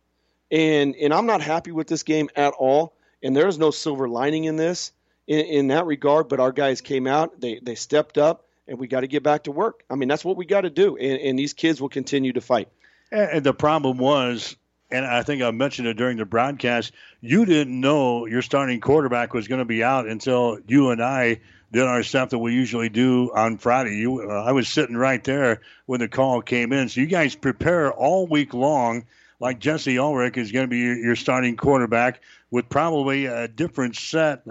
and 0.51 0.95
and 0.97 1.15
I'm 1.15 1.27
not 1.27 1.41
happy 1.41 1.71
with 1.71 1.87
this 1.87 2.03
game 2.03 2.29
at 2.37 2.55
all. 2.55 2.95
And 3.23 3.35
there 3.35 3.49
is 3.49 3.59
no 3.59 3.73
silver 3.73 4.09
lining 4.09 4.45
in 4.45 4.57
this 4.57 4.93
in, 5.27 5.41
in 5.41 5.69
that 5.69 5.87
regard. 5.87 6.29
But 6.29 6.41
our 6.41 6.53
guys 6.53 6.81
came 6.81 7.07
out, 7.07 7.41
they 7.41 7.61
they 7.63 7.75
stepped 7.75 8.19
up, 8.19 8.47
and 8.67 8.79
we 8.79 8.89
got 8.89 9.01
to 9.01 9.09
get 9.09 9.23
back 9.23 9.45
to 9.45 9.53
work. 9.53 9.85
I 9.91 9.95
mean 9.95 10.09
that's 10.09 10.25
what 10.25 10.37
we 10.37 10.47
got 10.47 10.63
to 10.63 10.71
do, 10.71 10.97
and, 10.97 11.21
and 11.21 11.39
these 11.39 11.53
kids 11.53 11.81
will 11.81 11.89
continue 11.89 12.33
to 12.33 12.41
fight. 12.41 12.69
And 13.11 13.43
the 13.45 13.55
problem 13.55 13.99
was 13.99 14.57
and 14.91 15.05
I 15.05 15.23
think 15.23 15.43
I 15.43 15.51
mentioned 15.51 15.87
it 15.89 15.97
during 15.97 16.17
the 16.17 16.25
broadcast, 16.25 16.93
you 17.21 17.45
didn't 17.45 17.79
know 17.79 18.27
your 18.27 18.43
starting 18.43 18.81
quarterback 18.81 19.35
was 19.35 19.49
going 19.49 19.59
to 19.59 19.67
be 19.67 19.85
out 19.85 20.07
until 20.07 20.59
you 20.67 20.91
and 20.91 21.03
I 21.03 21.41
did 21.73 21.83
our 21.83 22.03
stuff 22.03 22.31
that 22.31 22.39
we 22.39 22.55
usually 22.55 22.89
do 22.89 23.31
on 23.35 23.59
Friday. 23.59 23.97
You, 23.97 24.31
uh, 24.31 24.45
I 24.45 24.53
was 24.53 24.69
sitting 24.69 24.97
right 24.97 25.23
there 25.23 25.61
when 25.85 26.01
the 26.01 26.09
call 26.09 26.41
came 26.41 26.73
in. 26.73 26.89
So 26.89 27.03
you 27.03 27.07
guys 27.07 27.35
prepare 27.35 27.93
all 27.93 28.27
week 28.27 28.55
long, 28.55 29.05
like 29.41 29.59
Jesse 29.59 29.99
Ulrich 29.99 30.39
is 30.39 30.53
going 30.53 30.65
to 30.65 30.71
be 30.71 30.79
your, 30.79 30.97
your 30.97 31.17
starting 31.17 31.57
quarterback 31.57 32.23
with 32.51 32.71
probably 32.71 33.27
a 33.27 33.47
different 33.47 33.97
set 33.97 34.43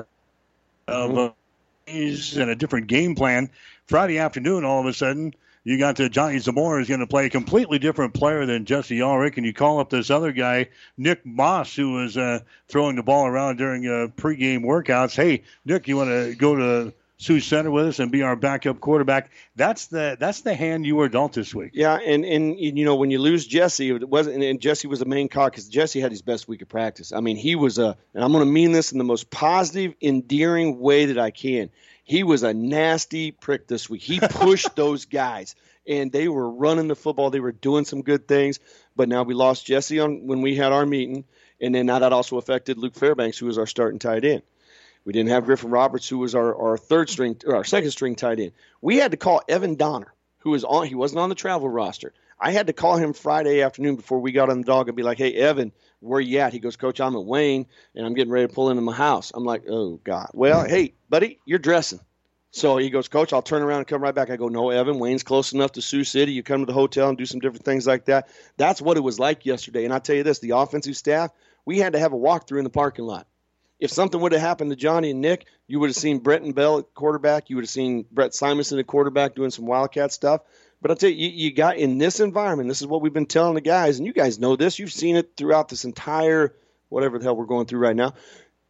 of 0.88 1.18
uh, 1.18 1.32
and 1.88 2.50
a 2.50 2.56
different 2.56 2.86
game 2.88 3.16
plan. 3.16 3.50
Friday 3.88 4.19
afternoon, 4.19 4.66
all 4.66 4.82
of 4.82 4.86
a 4.86 4.94
sudden, 4.94 5.34
you 5.67 5.77
got 5.77 5.97
to 5.97 6.07
Johnny 6.07 6.39
Zamora 6.39 6.81
is 6.81 6.87
going 6.87 7.01
to 7.01 7.07
play 7.07 7.25
a 7.25 7.29
completely 7.29 7.77
different 7.77 8.13
player 8.13 8.45
than 8.45 8.63
Jesse 8.63 9.01
Ulrich, 9.01 9.35
and 9.35 9.45
you 9.45 9.51
call 9.53 9.81
up 9.81 9.89
this 9.89 10.09
other 10.09 10.31
guy, 10.31 10.69
Nick 10.97 11.25
Moss, 11.25 11.75
who 11.75 11.91
was 11.91 12.15
uh, 12.15 12.39
throwing 12.69 12.95
the 12.95 13.03
ball 13.03 13.27
around 13.27 13.57
during 13.57 13.85
uh, 13.85 14.07
pregame 14.15 14.63
workouts. 14.63 15.13
Hey, 15.13 15.43
Nick, 15.65 15.89
you 15.89 15.97
want 15.97 16.09
to 16.09 16.35
go 16.35 16.55
to 16.55 16.93
Sioux 17.17 17.41
Center 17.41 17.69
with 17.69 17.87
us 17.87 17.99
and 17.99 18.13
be 18.13 18.21
our 18.21 18.37
backup 18.37 18.79
quarterback? 18.79 19.29
That's 19.57 19.87
the 19.87 20.15
that's 20.17 20.39
the 20.39 20.53
hand 20.53 20.85
you 20.85 20.95
were 20.95 21.09
dealt 21.09 21.33
this 21.33 21.53
week. 21.53 21.71
Yeah, 21.73 21.95
and 21.95 22.23
and 22.23 22.57
you 22.57 22.85
know 22.85 22.95
when 22.95 23.11
you 23.11 23.19
lose 23.19 23.45
Jesse, 23.45 23.89
it 23.89 24.07
wasn't 24.07 24.41
and 24.41 24.61
Jesse 24.61 24.87
was 24.87 24.99
the 24.99 25.05
main 25.05 25.27
cog 25.27 25.51
because 25.51 25.67
Jesse 25.67 25.99
had 25.99 26.11
his 26.11 26.21
best 26.21 26.47
week 26.47 26.61
of 26.61 26.69
practice. 26.69 27.11
I 27.11 27.19
mean, 27.19 27.35
he 27.35 27.57
was 27.57 27.77
a, 27.77 27.97
and 28.13 28.23
I'm 28.23 28.31
going 28.31 28.45
to 28.45 28.49
mean 28.49 28.71
this 28.71 28.93
in 28.93 28.99
the 28.99 29.03
most 29.03 29.29
positive, 29.31 29.95
endearing 30.01 30.79
way 30.79 31.07
that 31.07 31.19
I 31.19 31.31
can 31.31 31.71
he 32.08 32.24
was 32.24 32.44
a 32.44 32.53
nasty 32.53 33.32
prick 33.32 33.68
this 33.68 33.90
week. 33.90 34.02
He 34.02 34.22
pushed 34.22 34.74
those 34.77 35.03
guys, 35.03 35.56
and 35.86 36.10
they 36.10 36.30
were 36.30 36.50
running 36.50 36.88
the 36.88 36.95
football. 36.95 37.30
They 37.32 37.42
were 37.42 37.52
doing 37.52 37.84
some 37.84 38.02
good 38.02 38.30
things. 38.30 38.60
But 38.95 39.10
now 39.10 39.24
we 39.24 39.34
lost 39.34 39.66
Jesse 39.66 40.00
on 40.00 40.26
when 40.26 40.42
we 40.42 40.56
had 40.56 40.72
our 40.72 40.86
meeting, 40.86 41.26
and 41.60 41.76
then 41.76 41.86
now 41.86 42.00
that 42.00 42.14
also 42.14 42.38
affected 42.38 42.77
Luke 42.77 42.95
Fairbanks, 42.95 43.38
who 43.38 43.48
was 43.48 43.58
our 43.58 43.68
starting 43.68 44.00
tight 44.00 44.24
end. 44.24 44.42
We 45.03 45.11
didn't 45.11 45.32
have 45.32 45.44
Griffin 45.44 45.69
Roberts, 45.69 46.08
who 46.08 46.19
was 46.19 46.34
our, 46.34 46.56
our 46.56 46.77
third 46.77 47.10
string 47.10 47.36
or 47.45 47.58
our 47.58 47.66
second 47.66 47.92
string 47.92 48.16
tight 48.16 48.40
end. 48.40 48.53
We 48.80 48.95
had 48.95 49.11
to 49.11 49.18
call 49.18 49.42
Evan 49.50 49.76
Donner, 49.76 50.14
who 50.40 50.52
was 50.52 50.64
on. 50.64 50.88
He 50.88 50.95
wasn't 50.95 51.19
on 51.19 51.27
the 51.27 51.36
travel 51.36 51.68
roster. 51.68 52.14
I 52.40 52.52
had 52.52 52.68
to 52.68 52.74
call 52.74 52.95
him 52.95 53.11
Friday 53.11 53.61
afternoon 53.64 53.98
before 53.98 54.19
we 54.19 54.32
got 54.32 54.50
on 54.50 54.61
the 54.61 54.66
dog 54.66 54.88
and 54.88 54.95
be 54.95 55.03
like, 55.03 55.18
"Hey, 55.18 55.34
Evan, 55.34 55.74
where 56.00 56.22
you 56.22 56.40
at? 56.40 56.53
He 56.53 56.59
goes, 56.59 56.76
Coach, 56.76 57.00
I'm 57.00 57.16
at 57.16 57.26
Wayne 57.26 57.66
and 57.95 58.06
I'm 58.06 58.14
getting 58.14 58.32
ready 58.32 58.48
to 58.48 58.53
pull 58.53 58.69
into 58.69 58.82
my 58.82 58.93
house. 58.93 59.32
I'm 59.34 59.45
like, 59.45 59.64
oh 59.69 60.00
God. 60.03 60.30
Well, 60.34 60.66
hey, 60.66 60.93
buddy, 61.09 61.40
you're 61.45 61.59
dressing. 61.59 62.00
So 62.51 62.77
he 62.77 62.90
goes, 62.90 63.08
Coach, 63.08 63.34
I'll 63.34 63.42
turn 63.42 63.61
around 63.61 63.80
and 63.80 63.88
come 63.88 64.01
right 64.01 64.16
back. 64.16 64.30
I 64.30 64.38
go, 64.38 64.48
No, 64.48 64.69
Evan, 64.69 65.00
Wayne's 65.00 65.24
close 65.24 65.53
enough 65.53 65.74
to 65.74 65.82
Sioux 65.82 66.03
City. 66.03 66.32
You 66.32 66.43
come 66.43 66.61
to 66.61 66.66
the 66.66 66.74
hotel 66.74 67.09
and 67.09 67.17
do 67.17 67.26
some 67.26 67.40
different 67.40 67.66
things 67.66 67.85
like 67.85 68.06
that. 68.06 68.30
That's 68.58 68.82
what 68.82 68.98
it 68.98 69.01
was 69.01 69.19
like 69.19 69.45
yesterday. 69.45 69.85
And 69.85 69.93
I 69.93 70.00
tell 70.00 70.16
you 70.16 70.24
this, 70.24 70.40
the 70.40 70.51
offensive 70.51 70.95
staff, 70.95 71.32
we 71.66 71.77
had 71.80 71.93
to 71.93 72.00
have 72.00 72.14
a 72.14 72.17
walkthrough 72.17 72.59
in 72.59 72.64
the 72.64 72.69
parking 72.69 73.06
lot. 73.06 73.27
If 73.80 73.92
something 73.92 74.19
would 74.19 74.32
have 74.32 74.42
happened 74.42 74.72
to 74.72 74.76
Johnny 74.76 75.11
and 75.11 75.22
Nick, 75.22 75.45
you 75.67 75.80
would 75.80 75.90
have 75.90 75.95
seen 75.95 76.17
Brenton 76.19 76.53
Bell 76.53 76.80
at 76.80 76.93
quarterback. 76.95 77.50
You 77.50 77.58
would 77.58 77.66
have 77.66 77.69
seen 77.69 78.06
Brett 78.11 78.34
Simonson 78.34 78.80
at 78.80 78.88
quarterback 78.88 79.35
doing 79.35 79.51
some 79.51 79.67
Wildcat 79.67 80.11
stuff. 80.11 80.42
But 80.81 80.91
I'll 80.91 80.97
tell 80.97 81.09
you, 81.09 81.27
you, 81.27 81.47
you 81.47 81.53
got 81.53 81.77
in 81.77 81.97
this 81.97 82.19
environment, 82.19 82.69
this 82.69 82.81
is 82.81 82.88
what 82.88 83.01
we've 83.01 83.14
been 83.14 83.25
telling 83.25 83.56
the 83.56 83.61
guys, 83.61 83.97
and 83.97 84.06
you 84.06 84.14
guys 84.14 84.39
know 84.39 84.56
this. 84.56 84.80
You've 84.80 84.91
seen 84.91 85.15
it 85.15 85.31
throughout 85.35 85.69
this 85.69 85.85
entire– 85.85 86.56
whatever 86.89 87.17
the 87.17 87.23
hell 87.23 87.35
we're 87.35 87.45
going 87.45 87.65
through 87.65 87.80
right 87.80 87.95
now. 87.95 88.14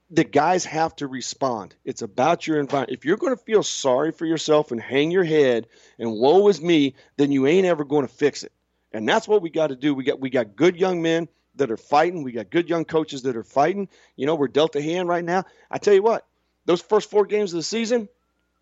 The 0.10 0.24
guys 0.24 0.64
have 0.66 0.95
to 0.98 1.08
respond. 1.08 1.76
It's 1.84 2.02
about 2.02 2.48
your 2.48 2.60
environment. 2.60 2.98
If 2.98 3.06
you're 3.06 3.18
going 3.18 3.36
to 3.36 3.44
feel 3.44 3.64
sorry 3.64 4.11
for 4.11 4.26
yourself 4.26 4.72
and 4.72 4.82
hang 4.82 5.11
your 5.11 5.26
head 5.26 5.68
and 6.00 6.14
woe 6.14 6.48
is 6.48 6.61
me, 6.61 6.95
then 7.18 7.32
you 7.32 7.45
ain't 7.45 7.68
ever 7.68 7.84
going 7.84 8.08
to 8.08 8.14
fix 8.14 8.44
it. 8.44 8.53
And 8.94 9.08
that's 9.08 9.27
what 9.27 9.42
we 9.42 9.50
got 9.50 9.68
to 9.68 9.76
do. 9.76 9.94
We 9.94 10.06
got 10.06 10.22
we 10.22 10.30
got 10.30 10.56
good 10.56 10.77
young 10.77 11.02
men 11.02 11.27
that 11.56 11.72
are 11.72 11.77
fighting. 11.77 12.24
We 12.24 12.32
got 12.32 12.50
good 12.50 12.69
young 12.69 12.86
coaches 12.86 13.24
that 13.24 13.36
are 13.36 13.44
fighting. 13.44 13.90
You 14.16 14.26
know, 14.26 14.36
we're 14.36 14.48
dealt 14.48 14.77
a 14.77 14.82
hand 14.82 15.10
right 15.10 15.26
now. 15.26 15.44
I 15.69 15.77
tell 15.77 15.94
you 15.94 16.03
what, 16.03 16.26
those 16.66 16.82
first 16.82 17.10
four 17.10 17.26
games 17.26 17.52
of 17.52 17.58
the 17.58 17.64
season, 17.64 18.08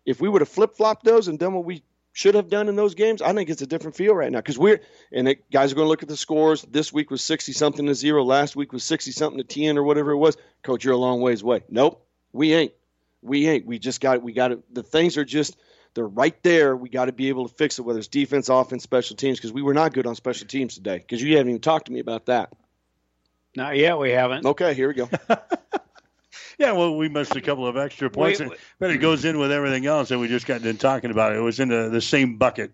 if 0.04 0.20
we 0.20 0.28
would 0.28 0.40
have 0.40 0.48
flip 0.48 0.76
flopped 0.76 1.04
those 1.04 1.28
and 1.28 1.38
done 1.38 1.54
what 1.54 1.64
we 1.64 1.84
should 2.16 2.34
have 2.34 2.48
done 2.48 2.70
in 2.70 2.76
those 2.76 2.94
games, 2.94 3.20
I 3.20 3.34
think 3.34 3.50
it's 3.50 3.60
a 3.60 3.66
different 3.66 3.94
feel 3.94 4.14
right 4.14 4.32
now 4.32 4.38
because 4.38 4.58
we're 4.58 4.80
and 5.12 5.28
it, 5.28 5.50
guys 5.50 5.70
are 5.70 5.74
going 5.74 5.84
to 5.84 5.90
look 5.90 6.02
at 6.02 6.08
the 6.08 6.16
scores. 6.16 6.62
This 6.62 6.90
week 6.90 7.10
was 7.10 7.22
sixty 7.22 7.52
something 7.52 7.84
to 7.84 7.94
zero. 7.94 8.24
Last 8.24 8.56
week 8.56 8.72
was 8.72 8.84
sixty 8.84 9.12
something 9.12 9.36
to 9.36 9.44
ten 9.44 9.76
or 9.76 9.82
whatever 9.82 10.12
it 10.12 10.16
was. 10.16 10.38
Coach, 10.62 10.82
you're 10.82 10.94
a 10.94 10.96
long 10.96 11.20
ways 11.20 11.42
away. 11.42 11.64
Nope, 11.68 12.02
we 12.32 12.54
ain't. 12.54 12.72
We 13.20 13.46
ain't. 13.46 13.66
We 13.66 13.78
just 13.78 14.00
got. 14.00 14.16
It 14.16 14.22
we 14.22 14.32
got 14.32 14.50
it. 14.50 14.74
The 14.74 14.82
things 14.82 15.18
are 15.18 15.26
just. 15.26 15.58
They're 15.92 16.06
right 16.06 16.42
there. 16.42 16.74
We 16.74 16.88
got 16.88 17.06
to 17.06 17.12
be 17.12 17.28
able 17.28 17.48
to 17.48 17.54
fix 17.54 17.78
it, 17.78 17.82
whether 17.82 17.98
it's 17.98 18.08
defense, 18.08 18.48
offense, 18.48 18.82
special 18.82 19.16
teams, 19.16 19.38
because 19.38 19.52
we 19.52 19.60
were 19.60 19.74
not 19.74 19.92
good 19.92 20.06
on 20.06 20.14
special 20.14 20.46
teams 20.46 20.74
today. 20.74 20.96
Because 20.96 21.22
you 21.22 21.36
haven't 21.36 21.50
even 21.50 21.60
talked 21.60 21.86
to 21.86 21.92
me 21.92 22.00
about 22.00 22.26
that. 22.26 22.50
Not 23.54 23.76
yet. 23.76 23.98
We 23.98 24.10
haven't. 24.10 24.46
Okay, 24.46 24.72
here 24.72 24.88
we 24.88 24.94
go. 24.94 25.10
Yeah, 26.58 26.72
well, 26.72 26.96
we 26.96 27.08
missed 27.08 27.36
a 27.36 27.40
couple 27.40 27.66
of 27.66 27.76
extra 27.76 28.08
points, 28.08 28.40
wait, 28.40 28.58
but 28.78 28.90
it 28.90 28.98
goes 28.98 29.24
in 29.24 29.38
with 29.38 29.52
everything 29.52 29.84
else 29.86 30.08
that 30.08 30.18
we 30.18 30.26
just 30.26 30.46
got 30.46 30.62
done 30.62 30.78
talking 30.78 31.10
about. 31.10 31.34
It 31.34 31.40
was 31.40 31.60
in 31.60 31.68
the, 31.68 31.90
the 31.90 32.00
same 32.00 32.38
bucket. 32.38 32.72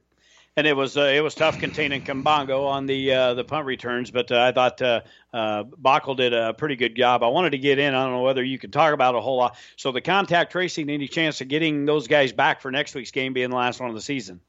And 0.54 0.66
it 0.66 0.76
was 0.76 0.98
uh, 0.98 1.04
it 1.04 1.20
was 1.20 1.34
tough 1.34 1.58
containing 1.58 2.02
Kabongo 2.02 2.66
on 2.66 2.84
the 2.84 3.12
uh, 3.12 3.34
the 3.34 3.42
punt 3.42 3.64
returns, 3.64 4.10
but 4.10 4.30
uh, 4.30 4.38
I 4.38 4.52
thought 4.52 4.82
uh, 4.82 5.00
uh, 5.32 5.64
Bockel 5.64 6.14
did 6.14 6.34
a 6.34 6.52
pretty 6.52 6.76
good 6.76 6.94
job. 6.94 7.22
I 7.22 7.28
wanted 7.28 7.50
to 7.50 7.58
get 7.58 7.78
in. 7.78 7.94
I 7.94 8.04
don't 8.04 8.12
know 8.12 8.20
whether 8.20 8.44
you 8.44 8.58
can 8.58 8.70
talk 8.70 8.92
about 8.92 9.14
a 9.14 9.20
whole 9.22 9.38
lot. 9.38 9.56
So 9.76 9.92
the 9.92 10.02
contact 10.02 10.52
tracing, 10.52 10.90
any 10.90 11.08
chance 11.08 11.40
of 11.40 11.48
getting 11.48 11.86
those 11.86 12.06
guys 12.06 12.32
back 12.32 12.60
for 12.60 12.70
next 12.70 12.94
week's 12.94 13.12
game 13.12 13.32
being 13.32 13.48
the 13.48 13.56
last 13.56 13.80
one 13.80 13.88
of 13.88 13.94
the 13.94 14.02
season? 14.02 14.40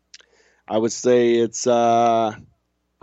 I 0.68 0.78
would 0.78 0.92
say 0.92 1.36
it's 1.36 1.68
uh, 1.68 2.36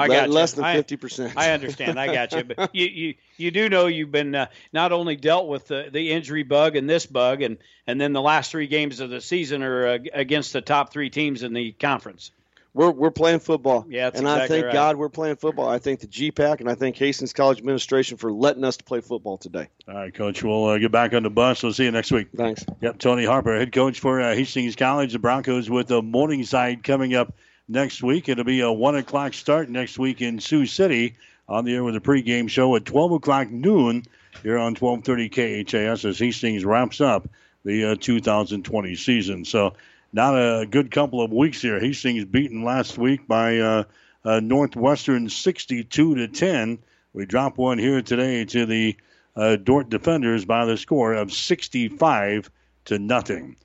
I 0.01 0.09
got 0.09 0.31
less 0.31 0.53
than 0.53 0.65
fifty 0.65 0.97
percent. 0.97 1.35
I 1.37 1.51
understand. 1.53 1.99
I 1.99 2.13
got 2.13 2.33
you, 2.33 2.45
but 2.45 2.71
you 2.75 2.87
you, 2.87 3.15
you 3.37 3.51
do 3.51 3.69
know 3.69 3.87
you've 3.87 4.13
been 4.13 4.35
uh, 4.35 4.47
not 4.73 4.93
only 4.93 5.17
dealt 5.17 5.49
with 5.49 5.69
the, 5.69 5.89
the 5.93 6.13
injury 6.13 6.43
bug 6.43 6.77
and 6.77 6.89
this 6.89 7.07
bug, 7.07 7.43
and 7.43 7.59
and 7.87 8.01
then 8.01 8.13
the 8.13 8.23
last 8.23 8.51
three 8.51 8.67
games 8.67 9.01
of 9.01 9.11
the 9.11 9.21
season 9.21 9.63
are 9.63 9.87
uh, 9.87 9.99
against 10.13 10.53
the 10.53 10.61
top 10.61 10.93
three 10.93 11.11
teams 11.11 11.43
in 11.43 11.53
the 11.53 11.73
conference. 11.73 12.31
We're 12.73 12.91
we're 12.91 13.11
playing 13.11 13.41
football. 13.41 13.85
Yeah, 13.89 14.07
and 14.07 14.19
exactly 14.19 14.43
I 14.43 14.49
thank 14.49 14.65
right. 14.67 14.73
God 14.73 14.97
we're 14.97 15.09
playing 15.09 15.37
football. 15.37 15.69
I 15.69 15.79
thank 15.79 16.01
the 16.01 16.07
GPAC 16.07 16.61
and 16.61 16.71
I 16.71 16.77
thank 16.77 16.97
Hastings 16.97 17.33
College 17.33 17.59
administration 17.59 18.17
for 18.17 18.33
letting 18.33 18.63
us 18.65 18.77
to 18.77 18.85
play 18.85 19.01
football 19.01 19.39
today. 19.39 19.69
All 19.89 19.95
right, 19.95 20.15
Coach. 20.15 20.45
We'll 20.45 20.67
uh, 20.67 20.79
get 20.79 20.93
back 20.93 21.13
on 21.13 21.25
the 21.25 21.31
bus. 21.31 21.63
We'll 21.65 21.73
see 21.73 21.85
you 21.85 21.91
next 21.91 22.13
week. 22.13 22.29
Thanks. 22.35 22.65
Yep, 22.81 22.99
Tony 22.99 23.25
Harper, 23.25 23.59
head 23.59 23.73
coach 23.73 23.99
for 23.99 24.21
uh, 24.21 24.35
Hastings 24.35 24.77
College. 24.77 25.13
The 25.13 25.19
Broncos 25.19 25.69
with 25.69 25.89
the 25.89 26.01
Morningside 26.01 26.85
coming 26.85 27.15
up 27.15 27.35
next 27.71 28.03
week. 28.03 28.29
It'll 28.29 28.45
be 28.45 28.61
a 28.61 28.73
1 28.73 28.97
o'clock 28.97 29.33
start 29.33 29.71
next 29.71 29.99
week 29.99 30.21
in 30.21 30.41
Sioux 30.41 30.67
City 30.67 31.17
on 31.49 31.65
the 31.65 31.75
air 31.75 31.85
with 31.85 31.97
a 31.97 32.01
pregame 32.01 32.49
show 32.49 32.75
at 32.77 32.85
12 32.85 33.13
o'clock 33.13 33.51
noon 33.51 34.03
here 34.43 34.59
on 34.59 34.75
1230 34.75 35.65
KHAS 35.65 36.05
as 36.05 36.19
Hastings 36.19 36.65
wraps 36.65 37.01
up 37.01 37.29
the 37.65 37.93
uh, 37.93 37.97
2020 37.97 38.95
season. 38.97 39.45
So 39.45 39.75
not 40.13 40.35
a 40.35 40.67
good 40.67 40.91
couple 40.91 41.23
of 41.23 41.33
weeks 41.33 41.63
here. 41.63 41.79
Hastings 41.79 42.25
beaten 42.25 42.65
last 42.65 42.99
week 42.99 43.27
by 43.29 43.59
uh, 43.59 43.85
uh, 44.25 44.41
Northwestern 44.41 45.29
62 45.29 46.15
to 46.15 46.29
10. 46.29 46.79
We 47.13 47.27
drop 47.27 47.59
one 47.59 47.79
here 47.79 48.03
today 48.03 48.45
to 48.47 48.67
the 48.67 48.97
uh, 49.37 49.57
Dordt 49.57 49.89
defenders 49.89 50.45
by 50.45 50.65
the 50.65 50.77
score 50.77 51.15
of 51.15 51.33
65 51.33 52.51
to 52.87 52.99
nothing. 52.99 53.57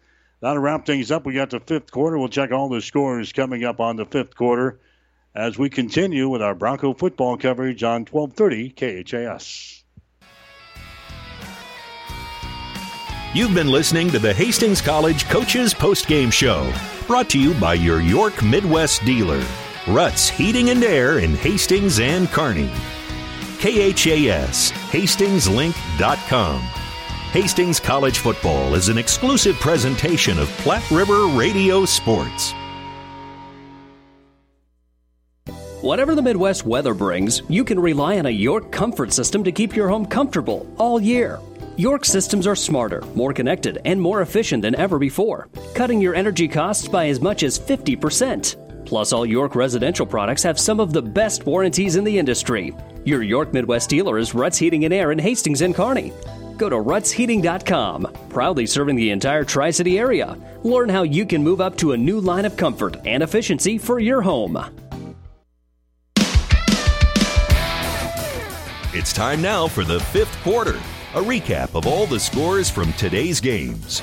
That'll 0.46 0.62
wrap 0.62 0.86
things 0.86 1.10
up. 1.10 1.26
We 1.26 1.34
got 1.34 1.50
the 1.50 1.60
fifth 1.60 1.90
quarter. 1.90 2.20
We'll 2.20 2.28
check 2.28 2.52
all 2.52 2.70
the 2.70 2.80
scores 2.80 3.34
coming 3.34 3.64
up 3.64 3.80
on 3.80 3.96
the 3.96 4.06
fifth 4.06 4.36
quarter 4.36 4.80
as 5.34 5.58
we 5.58 5.72
continue 5.72 6.30
with 6.30 6.44
our 6.44 6.54
Bronco 6.54 6.94
football 6.94 7.36
coverage 7.36 7.82
on 7.82 8.06
1230 8.06 8.70
KHAS. 9.04 9.84
You've 13.34 13.56
been 13.56 13.70
listening 13.70 14.12
to 14.12 14.20
the 14.20 14.36
Hastings 14.36 14.82
College 14.82 15.26
Coaches 15.26 15.74
Post 15.74 16.06
Game 16.06 16.30
Show, 16.30 16.72
brought 17.08 17.28
to 17.32 17.40
you 17.40 17.56
by 17.56 17.74
your 17.74 18.00
York 18.00 18.44
Midwest 18.44 19.04
dealer, 19.04 19.44
Ruts 19.88 20.30
Heating 20.30 20.70
and 20.70 20.84
Air 20.84 21.18
in 21.18 21.34
Hastings 21.38 22.00
and 22.00 22.30
Kearney. 22.30 22.70
KHAS, 23.58 24.72
hastingslink.com. 24.92 26.85
Hastings 27.36 27.82
College 27.82 28.20
Football 28.20 28.76
is 28.76 28.88
an 28.88 28.98
exclusive 28.98 29.60
presentation 29.60 30.40
of 30.40 30.48
Platte 30.60 30.90
River 30.90 31.28
Radio 31.38 31.84
Sports. 31.84 32.54
Whatever 35.82 36.16
the 36.16 36.22
Midwest 36.22 36.66
weather 36.66 36.94
brings, 36.94 37.42
you 37.50 37.66
can 37.66 37.78
rely 37.78 38.20
on 38.20 38.28
a 38.28 38.30
York 38.30 38.72
comfort 38.72 39.12
system 39.12 39.44
to 39.44 39.52
keep 39.52 39.76
your 39.76 39.90
home 39.90 40.06
comfortable 40.06 40.66
all 40.78 40.98
year. 40.98 41.42
York 41.76 42.06
systems 42.06 42.48
are 42.48 42.56
smarter, 42.56 43.02
more 43.16 43.34
connected, 43.34 43.80
and 43.84 44.02
more 44.02 44.22
efficient 44.22 44.62
than 44.62 44.74
ever 44.76 44.98
before, 44.98 45.50
cutting 45.74 46.00
your 46.00 46.16
energy 46.16 46.48
costs 46.48 46.88
by 46.88 47.10
as 47.10 47.20
much 47.20 47.44
as 47.44 47.60
50%. 47.60 48.86
Plus, 48.86 49.12
all 49.12 49.26
York 49.26 49.56
residential 49.56 50.06
products 50.06 50.44
have 50.44 50.58
some 50.58 50.80
of 50.80 50.94
the 50.94 51.02
best 51.02 51.46
warranties 51.46 51.98
in 51.98 52.06
the 52.06 52.18
industry. 52.18 52.74
Your 53.04 53.24
York 53.24 53.52
Midwest 53.52 53.90
dealer 53.90 54.20
is 54.20 54.34
Ruts 54.34 54.58
Heating 54.58 54.86
and 54.86 54.94
Air 54.94 55.12
in 55.12 55.20
Hastings 55.20 55.60
and 55.60 55.76
Kearney. 55.76 56.14
Go 56.58 56.70
to 56.70 56.76
rutsheating.com, 56.76 58.08
proudly 58.30 58.66
serving 58.66 58.96
the 58.96 59.12
entire 59.12 59.44
Tri 59.44 59.72
City 59.72 60.00
area. 60.00 60.38
Learn 60.64 60.90
how 60.90 61.04
you 61.04 61.26
can 61.26 61.44
move 61.44 61.62
up 61.62 61.76
to 61.78 61.92
a 61.92 61.98
new 61.98 62.20
line 62.20 62.46
of 62.46 62.58
comfort 62.58 62.98
and 63.06 63.22
efficiency 63.22 63.78
for 63.78 64.00
your 64.00 64.22
home. 64.22 64.58
It's 68.94 69.12
time 69.12 69.42
now 69.42 69.68
for 69.68 69.84
the 69.84 70.00
fifth 70.00 70.42
quarter. 70.42 70.78
A 71.16 71.22
recap 71.22 71.76
of 71.76 71.86
all 71.86 72.06
the 72.06 72.20
scores 72.20 72.70
from 72.70 72.94
today's 72.94 73.42
games. 73.42 74.02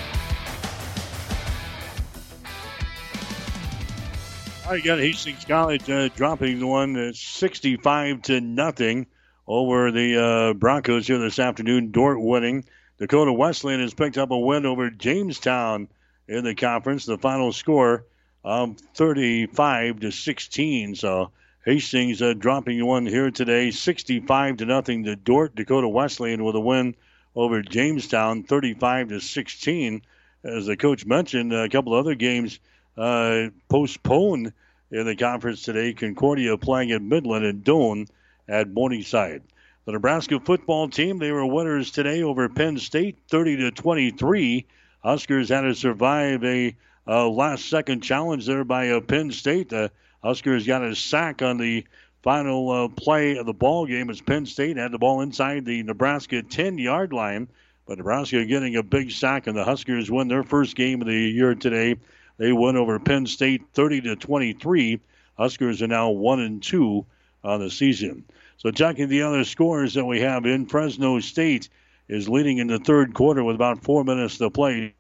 I 4.68 4.81
got 4.81 4.98
Hastings 4.98 5.44
College 5.44 5.90
uh, 5.90 6.08
dropping 6.14 6.58
the 6.58 6.66
one 6.66 6.97
uh, 6.97 7.12
65 7.14 8.22
to 8.22 8.40
nothing 8.40 9.06
over 9.46 9.90
the 9.90 10.22
uh, 10.22 10.54
Broncos 10.54 11.06
here 11.06 11.18
this 11.18 11.38
afternoon. 11.38 11.90
Dordt 11.90 12.20
winning. 12.20 12.64
Dakota 12.98 13.32
Wesleyan 13.32 13.80
has 13.80 13.94
picked 13.94 14.18
up 14.18 14.30
a 14.30 14.38
win 14.38 14.66
over 14.66 14.90
Jamestown 14.90 15.88
in 16.28 16.44
the 16.44 16.54
conference. 16.54 17.04
The 17.04 17.18
final 17.18 17.52
score 17.52 18.04
of 18.44 18.78
35 18.94 20.00
to 20.00 20.10
16. 20.10 20.94
So 20.94 21.30
Hastings 21.64 22.20
uh, 22.20 22.34
dropping 22.34 22.84
one 22.84 23.06
here 23.06 23.30
today, 23.30 23.70
65 23.70 24.56
to 24.58 24.66
nothing 24.66 25.04
to 25.04 25.14
Dordt. 25.14 25.54
Dakota 25.54 25.88
Wesleyan 25.88 26.42
with 26.42 26.56
a 26.56 26.60
win 26.60 26.96
over 27.36 27.62
Jamestown, 27.62 28.42
35 28.42 29.10
to 29.10 29.20
16. 29.20 30.02
As 30.44 30.66
the 30.66 30.76
coach 30.76 31.06
mentioned, 31.06 31.52
a 31.52 31.68
couple 31.68 31.94
other 31.94 32.16
games 32.16 32.58
uh, 32.96 33.48
postponed 33.68 34.52
in 34.90 35.06
the 35.06 35.14
conference 35.14 35.62
today. 35.62 35.92
Concordia 35.92 36.56
playing 36.56 36.90
at 36.90 37.00
Midland 37.00 37.44
and 37.44 37.62
Doane 37.62 38.08
at 38.52 38.70
Morningside. 38.70 39.42
The 39.86 39.92
Nebraska 39.92 40.39
football 40.39 40.89
team, 40.89 41.18
they 41.18 41.32
were 41.32 41.47
winners 41.47 41.90
today 41.90 42.22
over 42.22 42.48
Penn 42.48 42.78
State, 42.78 43.16
30 43.28 43.56
to 43.56 43.70
23. 43.70 44.66
Huskers 45.02 45.48
had 45.48 45.62
to 45.62 45.74
survive 45.74 46.44
a, 46.44 46.76
a 47.06 47.26
last 47.26 47.68
second 47.68 48.02
challenge 48.02 48.47
there 48.47 48.62
by 48.62 48.90
uh, 48.90 49.00
Penn 49.00 49.32
State. 49.32 49.70
The 49.70 49.90
Huskers 50.22 50.66
got 50.66 50.84
a 50.84 50.94
sack 50.94 51.40
on 51.40 51.56
the 51.56 51.84
final 52.22 52.70
uh, 52.70 52.89
play 52.89 53.39
of 53.39 53.47
the 53.47 53.55
ball 53.55 53.86
game 53.86 54.10
as 54.10 54.20
Penn 54.20 54.47
State 54.47 54.76
had 54.76 54.92
the 54.92 54.98
ball 54.98 55.22
inside 55.22 55.64
the 55.64 55.82
Nebraska 55.82 56.42
10 56.42 56.78
yard 56.78 57.12
line. 57.12 57.48
But 57.86 57.98
Nebraska 57.98 58.44
getting 58.44 58.76
a 58.76 58.82
big 58.82 59.10
sack, 59.10 59.48
and 59.48 59.56
the 59.56 59.64
Huskers 59.64 60.10
win 60.10 60.28
their 60.28 60.44
first 60.44 60.76
game 60.76 61.00
of 61.00 61.08
the 61.08 61.14
year 61.14 61.55
today. 61.56 61.97
They 62.36 62.52
win 62.52 62.76
over 62.76 62.98
Penn 63.00 63.26
State 63.26 63.62
30 63.72 64.02
to 64.02 64.16
23. 64.16 65.00
Huskers 65.36 65.82
are 65.82 65.89
now 65.89 66.10
one 66.10 66.39
and 66.39 66.62
two 66.62 67.06
on 67.42 67.60
the 67.60 67.70
season. 67.70 68.24
So 68.62 68.70
checking 68.70 69.08
the 69.08 69.23
other 69.23 69.42
scores 69.42 69.94
that 69.94 70.05
we 70.05 70.20
have 70.20 70.47
in 70.47 70.66
Fresno 70.66 71.18
State 71.18 71.68
is 72.07 72.28
leading 72.28 72.58
in 72.58 72.68
the 72.68 72.78
third 72.78 73.12
quarter 73.12 73.42
with 73.42 73.57
about 73.57 73.82
four 73.82 74.05
minutes 74.05 74.39
to 74.39 74.50
play, 74.50 74.94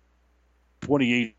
28 0.80 1.36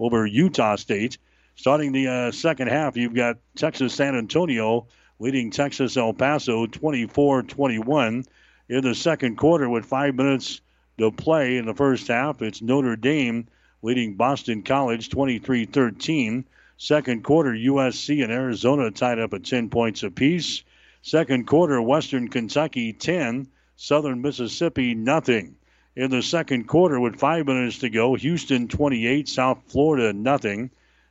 over 0.00 0.26
Utah 0.26 0.74
State. 0.74 1.18
Starting 1.54 1.92
the 1.92 2.08
uh, 2.08 2.32
second 2.32 2.66
half, 2.66 2.96
you've 2.96 3.14
got 3.14 3.36
Texas 3.54 3.94
San 3.94 4.16
Antonio 4.16 4.88
leading 5.20 5.52
Texas 5.52 5.96
El 5.96 6.14
Paso 6.14 6.66
24 6.66 7.44
21. 7.44 8.24
In 8.68 8.80
the 8.82 8.94
second 8.96 9.36
quarter, 9.36 9.68
with 9.68 9.84
five 9.84 10.16
minutes 10.16 10.60
to 10.98 11.12
play 11.12 11.58
in 11.58 11.66
the 11.66 11.74
first 11.74 12.08
half, 12.08 12.42
it's 12.42 12.60
Notre 12.60 12.96
Dame 12.96 13.46
leading 13.82 14.16
Boston 14.16 14.64
College 14.64 15.10
23 15.10 15.64
13. 15.66 16.44
Second 16.76 17.22
quarter, 17.22 17.52
USC 17.52 18.20
and 18.24 18.32
Arizona 18.32 18.90
tied 18.90 19.20
up 19.20 19.32
at 19.32 19.44
10 19.44 19.70
points 19.70 20.02
apiece. 20.02 20.64
Second 21.02 21.46
quarter, 21.46 21.80
Western 21.80 22.28
Kentucky 22.28 22.92
10, 22.92 23.46
Southern 23.76 24.20
Mississippi 24.20 24.94
nothing. 24.94 25.54
In 25.94 26.10
the 26.10 26.22
second 26.22 26.66
quarter, 26.66 26.98
with 26.98 27.20
five 27.20 27.46
minutes 27.46 27.78
to 27.78 27.88
go, 27.88 28.14
Houston 28.14 28.66
28, 28.66 29.28
South 29.28 29.62
Florida 29.68 30.12
nothing 30.12 30.70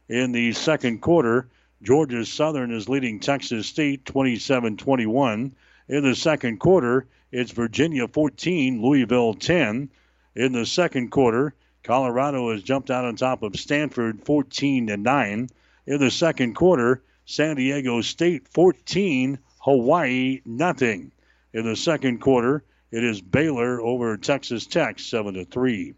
in 0.10 0.34
the 0.34 0.52
second 0.52 1.00
quarter. 1.00 1.48
Georgia 1.82 2.26
Southern 2.26 2.72
is 2.72 2.90
leading 2.90 3.20
Texas 3.20 3.68
State 3.68 4.06
27 4.06 4.76
21. 4.76 5.56
In 5.88 6.04
the 6.04 6.16
second 6.16 6.60
quarter, 6.60 7.08
it's 7.32 7.52
Virginia 7.52 8.08
14, 8.08 8.82
Louisville 8.82 9.34
10. 9.36 9.90
In 10.36 10.52
the 10.52 10.66
second 10.66 11.12
quarter, 11.12 11.54
Colorado 11.84 12.52
has 12.52 12.62
jumped 12.62 12.92
out 12.92 13.06
on 13.06 13.16
top 13.16 13.42
of 13.42 13.56
Stanford 13.56 14.26
14 14.26 14.88
to 14.88 14.98
9. 14.98 15.50
In 15.86 16.00
the 16.00 16.12
second 16.12 16.56
quarter, 16.56 17.02
San 17.26 17.56
Diego 17.56 18.02
State 18.02 18.48
14, 18.50 19.40
Hawaii 19.68 20.40
nothing. 20.46 21.12
In 21.52 21.66
the 21.66 21.76
second 21.76 22.22
quarter, 22.22 22.64
it 22.90 23.04
is 23.04 23.20
Baylor 23.20 23.82
over 23.82 24.16
Texas 24.16 24.66
Tech 24.66 24.98
7 24.98 25.34
to 25.34 25.44
3. 25.44 25.94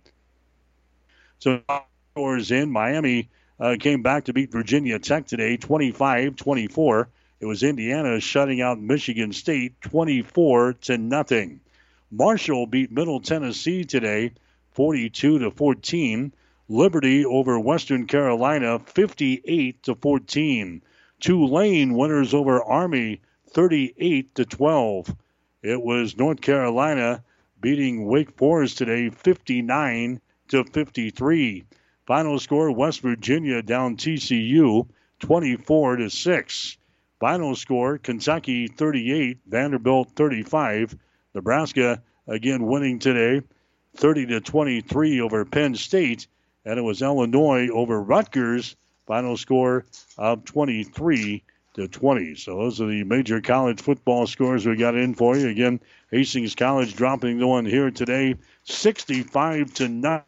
So 1.37 1.61
scores 2.11 2.49
in 2.49 2.71
Miami 2.71 3.29
uh, 3.59 3.75
came 3.79 4.01
back 4.01 4.25
to 4.25 4.33
beat 4.33 4.51
Virginia 4.51 4.97
Tech 4.97 5.27
today, 5.27 5.55
25 5.55 6.35
24. 6.35 7.09
It 7.41 7.45
was 7.45 7.61
Indiana 7.61 8.19
shutting 8.19 8.59
out 8.59 8.79
Michigan 8.79 9.33
State 9.33 9.79
24 9.81 10.73
to 10.73 10.97
nothing. 10.97 11.59
Marshall 12.09 12.65
beat 12.65 12.91
Middle 12.91 13.19
Tennessee 13.19 13.83
today, 13.83 14.31
42 14.71 15.37
to 15.37 15.51
14. 15.51 16.33
Liberty 16.69 17.23
over 17.23 17.59
Western 17.59 18.07
Carolina, 18.07 18.79
58 18.79 19.83
to 19.83 19.93
14. 19.93 20.81
Tulane 21.19 21.93
winners 21.93 22.33
over 22.33 22.63
Army, 22.63 23.21
38 23.51 24.35
to 24.35 24.45
12. 24.45 25.15
It 25.61 25.81
was 25.81 26.17
North 26.17 26.41
Carolina 26.41 27.23
beating 27.59 28.05
Wake 28.05 28.37
Forest 28.37 28.77
today, 28.77 29.09
59 29.09 30.21
to 30.49 30.63
53. 30.63 31.65
Final 32.05 32.39
score 32.39 32.71
West 32.71 33.01
Virginia 33.01 33.61
down 33.61 33.97
TCU 33.97 34.87
24 35.19 35.97
to 35.97 36.09
6. 36.09 36.77
Final 37.19 37.55
score 37.55 37.97
Kentucky 37.97 38.67
38, 38.67 39.39
Vanderbilt 39.47 40.11
35. 40.15 40.95
Nebraska 41.33 42.01
again 42.27 42.65
winning 42.65 42.99
today 42.99 43.45
30 43.95 44.27
to 44.27 44.41
23 44.41 45.21
over 45.21 45.45
Penn 45.45 45.75
State 45.75 46.27
and 46.65 46.77
it 46.77 46.83
was 46.83 47.01
Illinois 47.01 47.67
over 47.69 48.01
Rutgers 48.01 48.75
final 49.05 49.35
score 49.37 49.85
of 50.17 50.45
23 50.45 51.43
to 51.79 51.87
20. 51.87 52.35
So 52.35 52.57
those 52.57 52.81
are 52.81 52.87
the 52.87 53.03
major 53.03 53.41
college 53.41 53.81
football 53.81 54.27
scores 54.27 54.65
we 54.65 54.75
got 54.75 54.95
in 54.95 55.15
for 55.15 55.37
you. 55.37 55.47
Again, 55.47 55.79
Hastings 56.11 56.55
College 56.55 56.95
dropping 56.95 57.39
the 57.39 57.47
one 57.47 57.65
here 57.65 57.89
today 57.91 58.35
65 58.65 59.73
to 59.75 59.87
9 59.87 60.21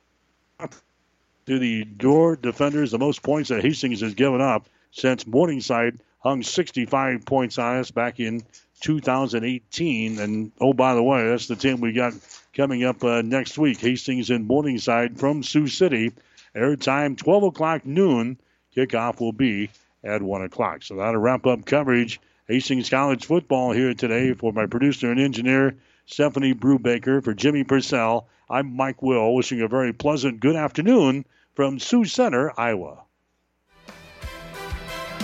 to 1.47 1.59
the 1.59 1.83
Dordt 1.83 2.41
defenders, 2.41 2.91
the 2.91 2.99
most 2.99 3.23
points 3.23 3.49
that 3.49 3.63
Hastings 3.63 4.01
has 4.01 4.13
given 4.13 4.41
up 4.41 4.67
since 4.91 5.27
Morningside 5.27 5.99
hung 6.19 6.43
65 6.43 7.25
points 7.25 7.57
on 7.57 7.77
us 7.77 7.91
back 7.91 8.19
in 8.19 8.43
2018. 8.81 10.19
And 10.19 10.51
oh, 10.61 10.73
by 10.73 10.95
the 10.95 11.03
way, 11.03 11.27
that's 11.27 11.47
the 11.47 11.55
team 11.55 11.81
we 11.81 11.93
got 11.93 12.13
coming 12.53 12.83
up 12.83 13.03
uh, 13.03 13.21
next 13.21 13.57
week. 13.57 13.79
Hastings 13.79 14.29
and 14.29 14.47
Morningside 14.47 15.19
from 15.19 15.43
Sioux 15.43 15.67
City. 15.67 16.11
Airtime 16.55 17.17
12 17.17 17.43
o'clock 17.43 17.85
noon. 17.85 18.37
Kickoff 18.75 19.19
will 19.19 19.33
be 19.33 19.69
at 20.03 20.21
1 20.21 20.41
o'clock. 20.43 20.83
So 20.83 20.95
that'll 20.95 21.17
wrap 21.17 21.45
up 21.45 21.65
coverage. 21.65 22.19
Hastings 22.47 22.89
College 22.89 23.25
football 23.25 23.71
here 23.71 23.93
today 23.93 24.33
for 24.33 24.51
my 24.51 24.65
producer 24.65 25.09
and 25.09 25.19
engineer, 25.19 25.77
Stephanie 26.05 26.53
Brubaker. 26.53 27.23
For 27.23 27.33
Jimmy 27.33 27.63
Purcell, 27.63 28.27
I'm 28.49 28.75
Mike 28.75 29.01
Will, 29.01 29.33
wishing 29.33 29.61
a 29.61 29.67
very 29.67 29.93
pleasant 29.93 30.39
good 30.39 30.55
afternoon 30.55 31.25
from 31.53 31.79
Sioux 31.79 32.05
Center, 32.05 32.51
Iowa. 32.59 33.03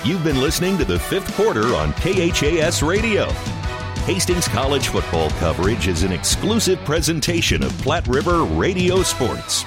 You've 0.05 0.23
been 0.23 0.39
listening 0.39 0.77
to 0.77 0.85
the 0.85 0.99
fifth 0.99 1.35
quarter 1.35 1.75
on 1.75 1.91
KHAS 1.93 2.81
Radio. 2.81 3.25
Hastings 4.05 4.47
College 4.47 4.87
football 4.87 5.29
coverage 5.31 5.89
is 5.89 6.03
an 6.03 6.13
exclusive 6.13 6.79
presentation 6.85 7.61
of 7.61 7.77
Platte 7.79 8.07
River 8.07 8.43
Radio 8.43 9.03
Sports. 9.03 9.65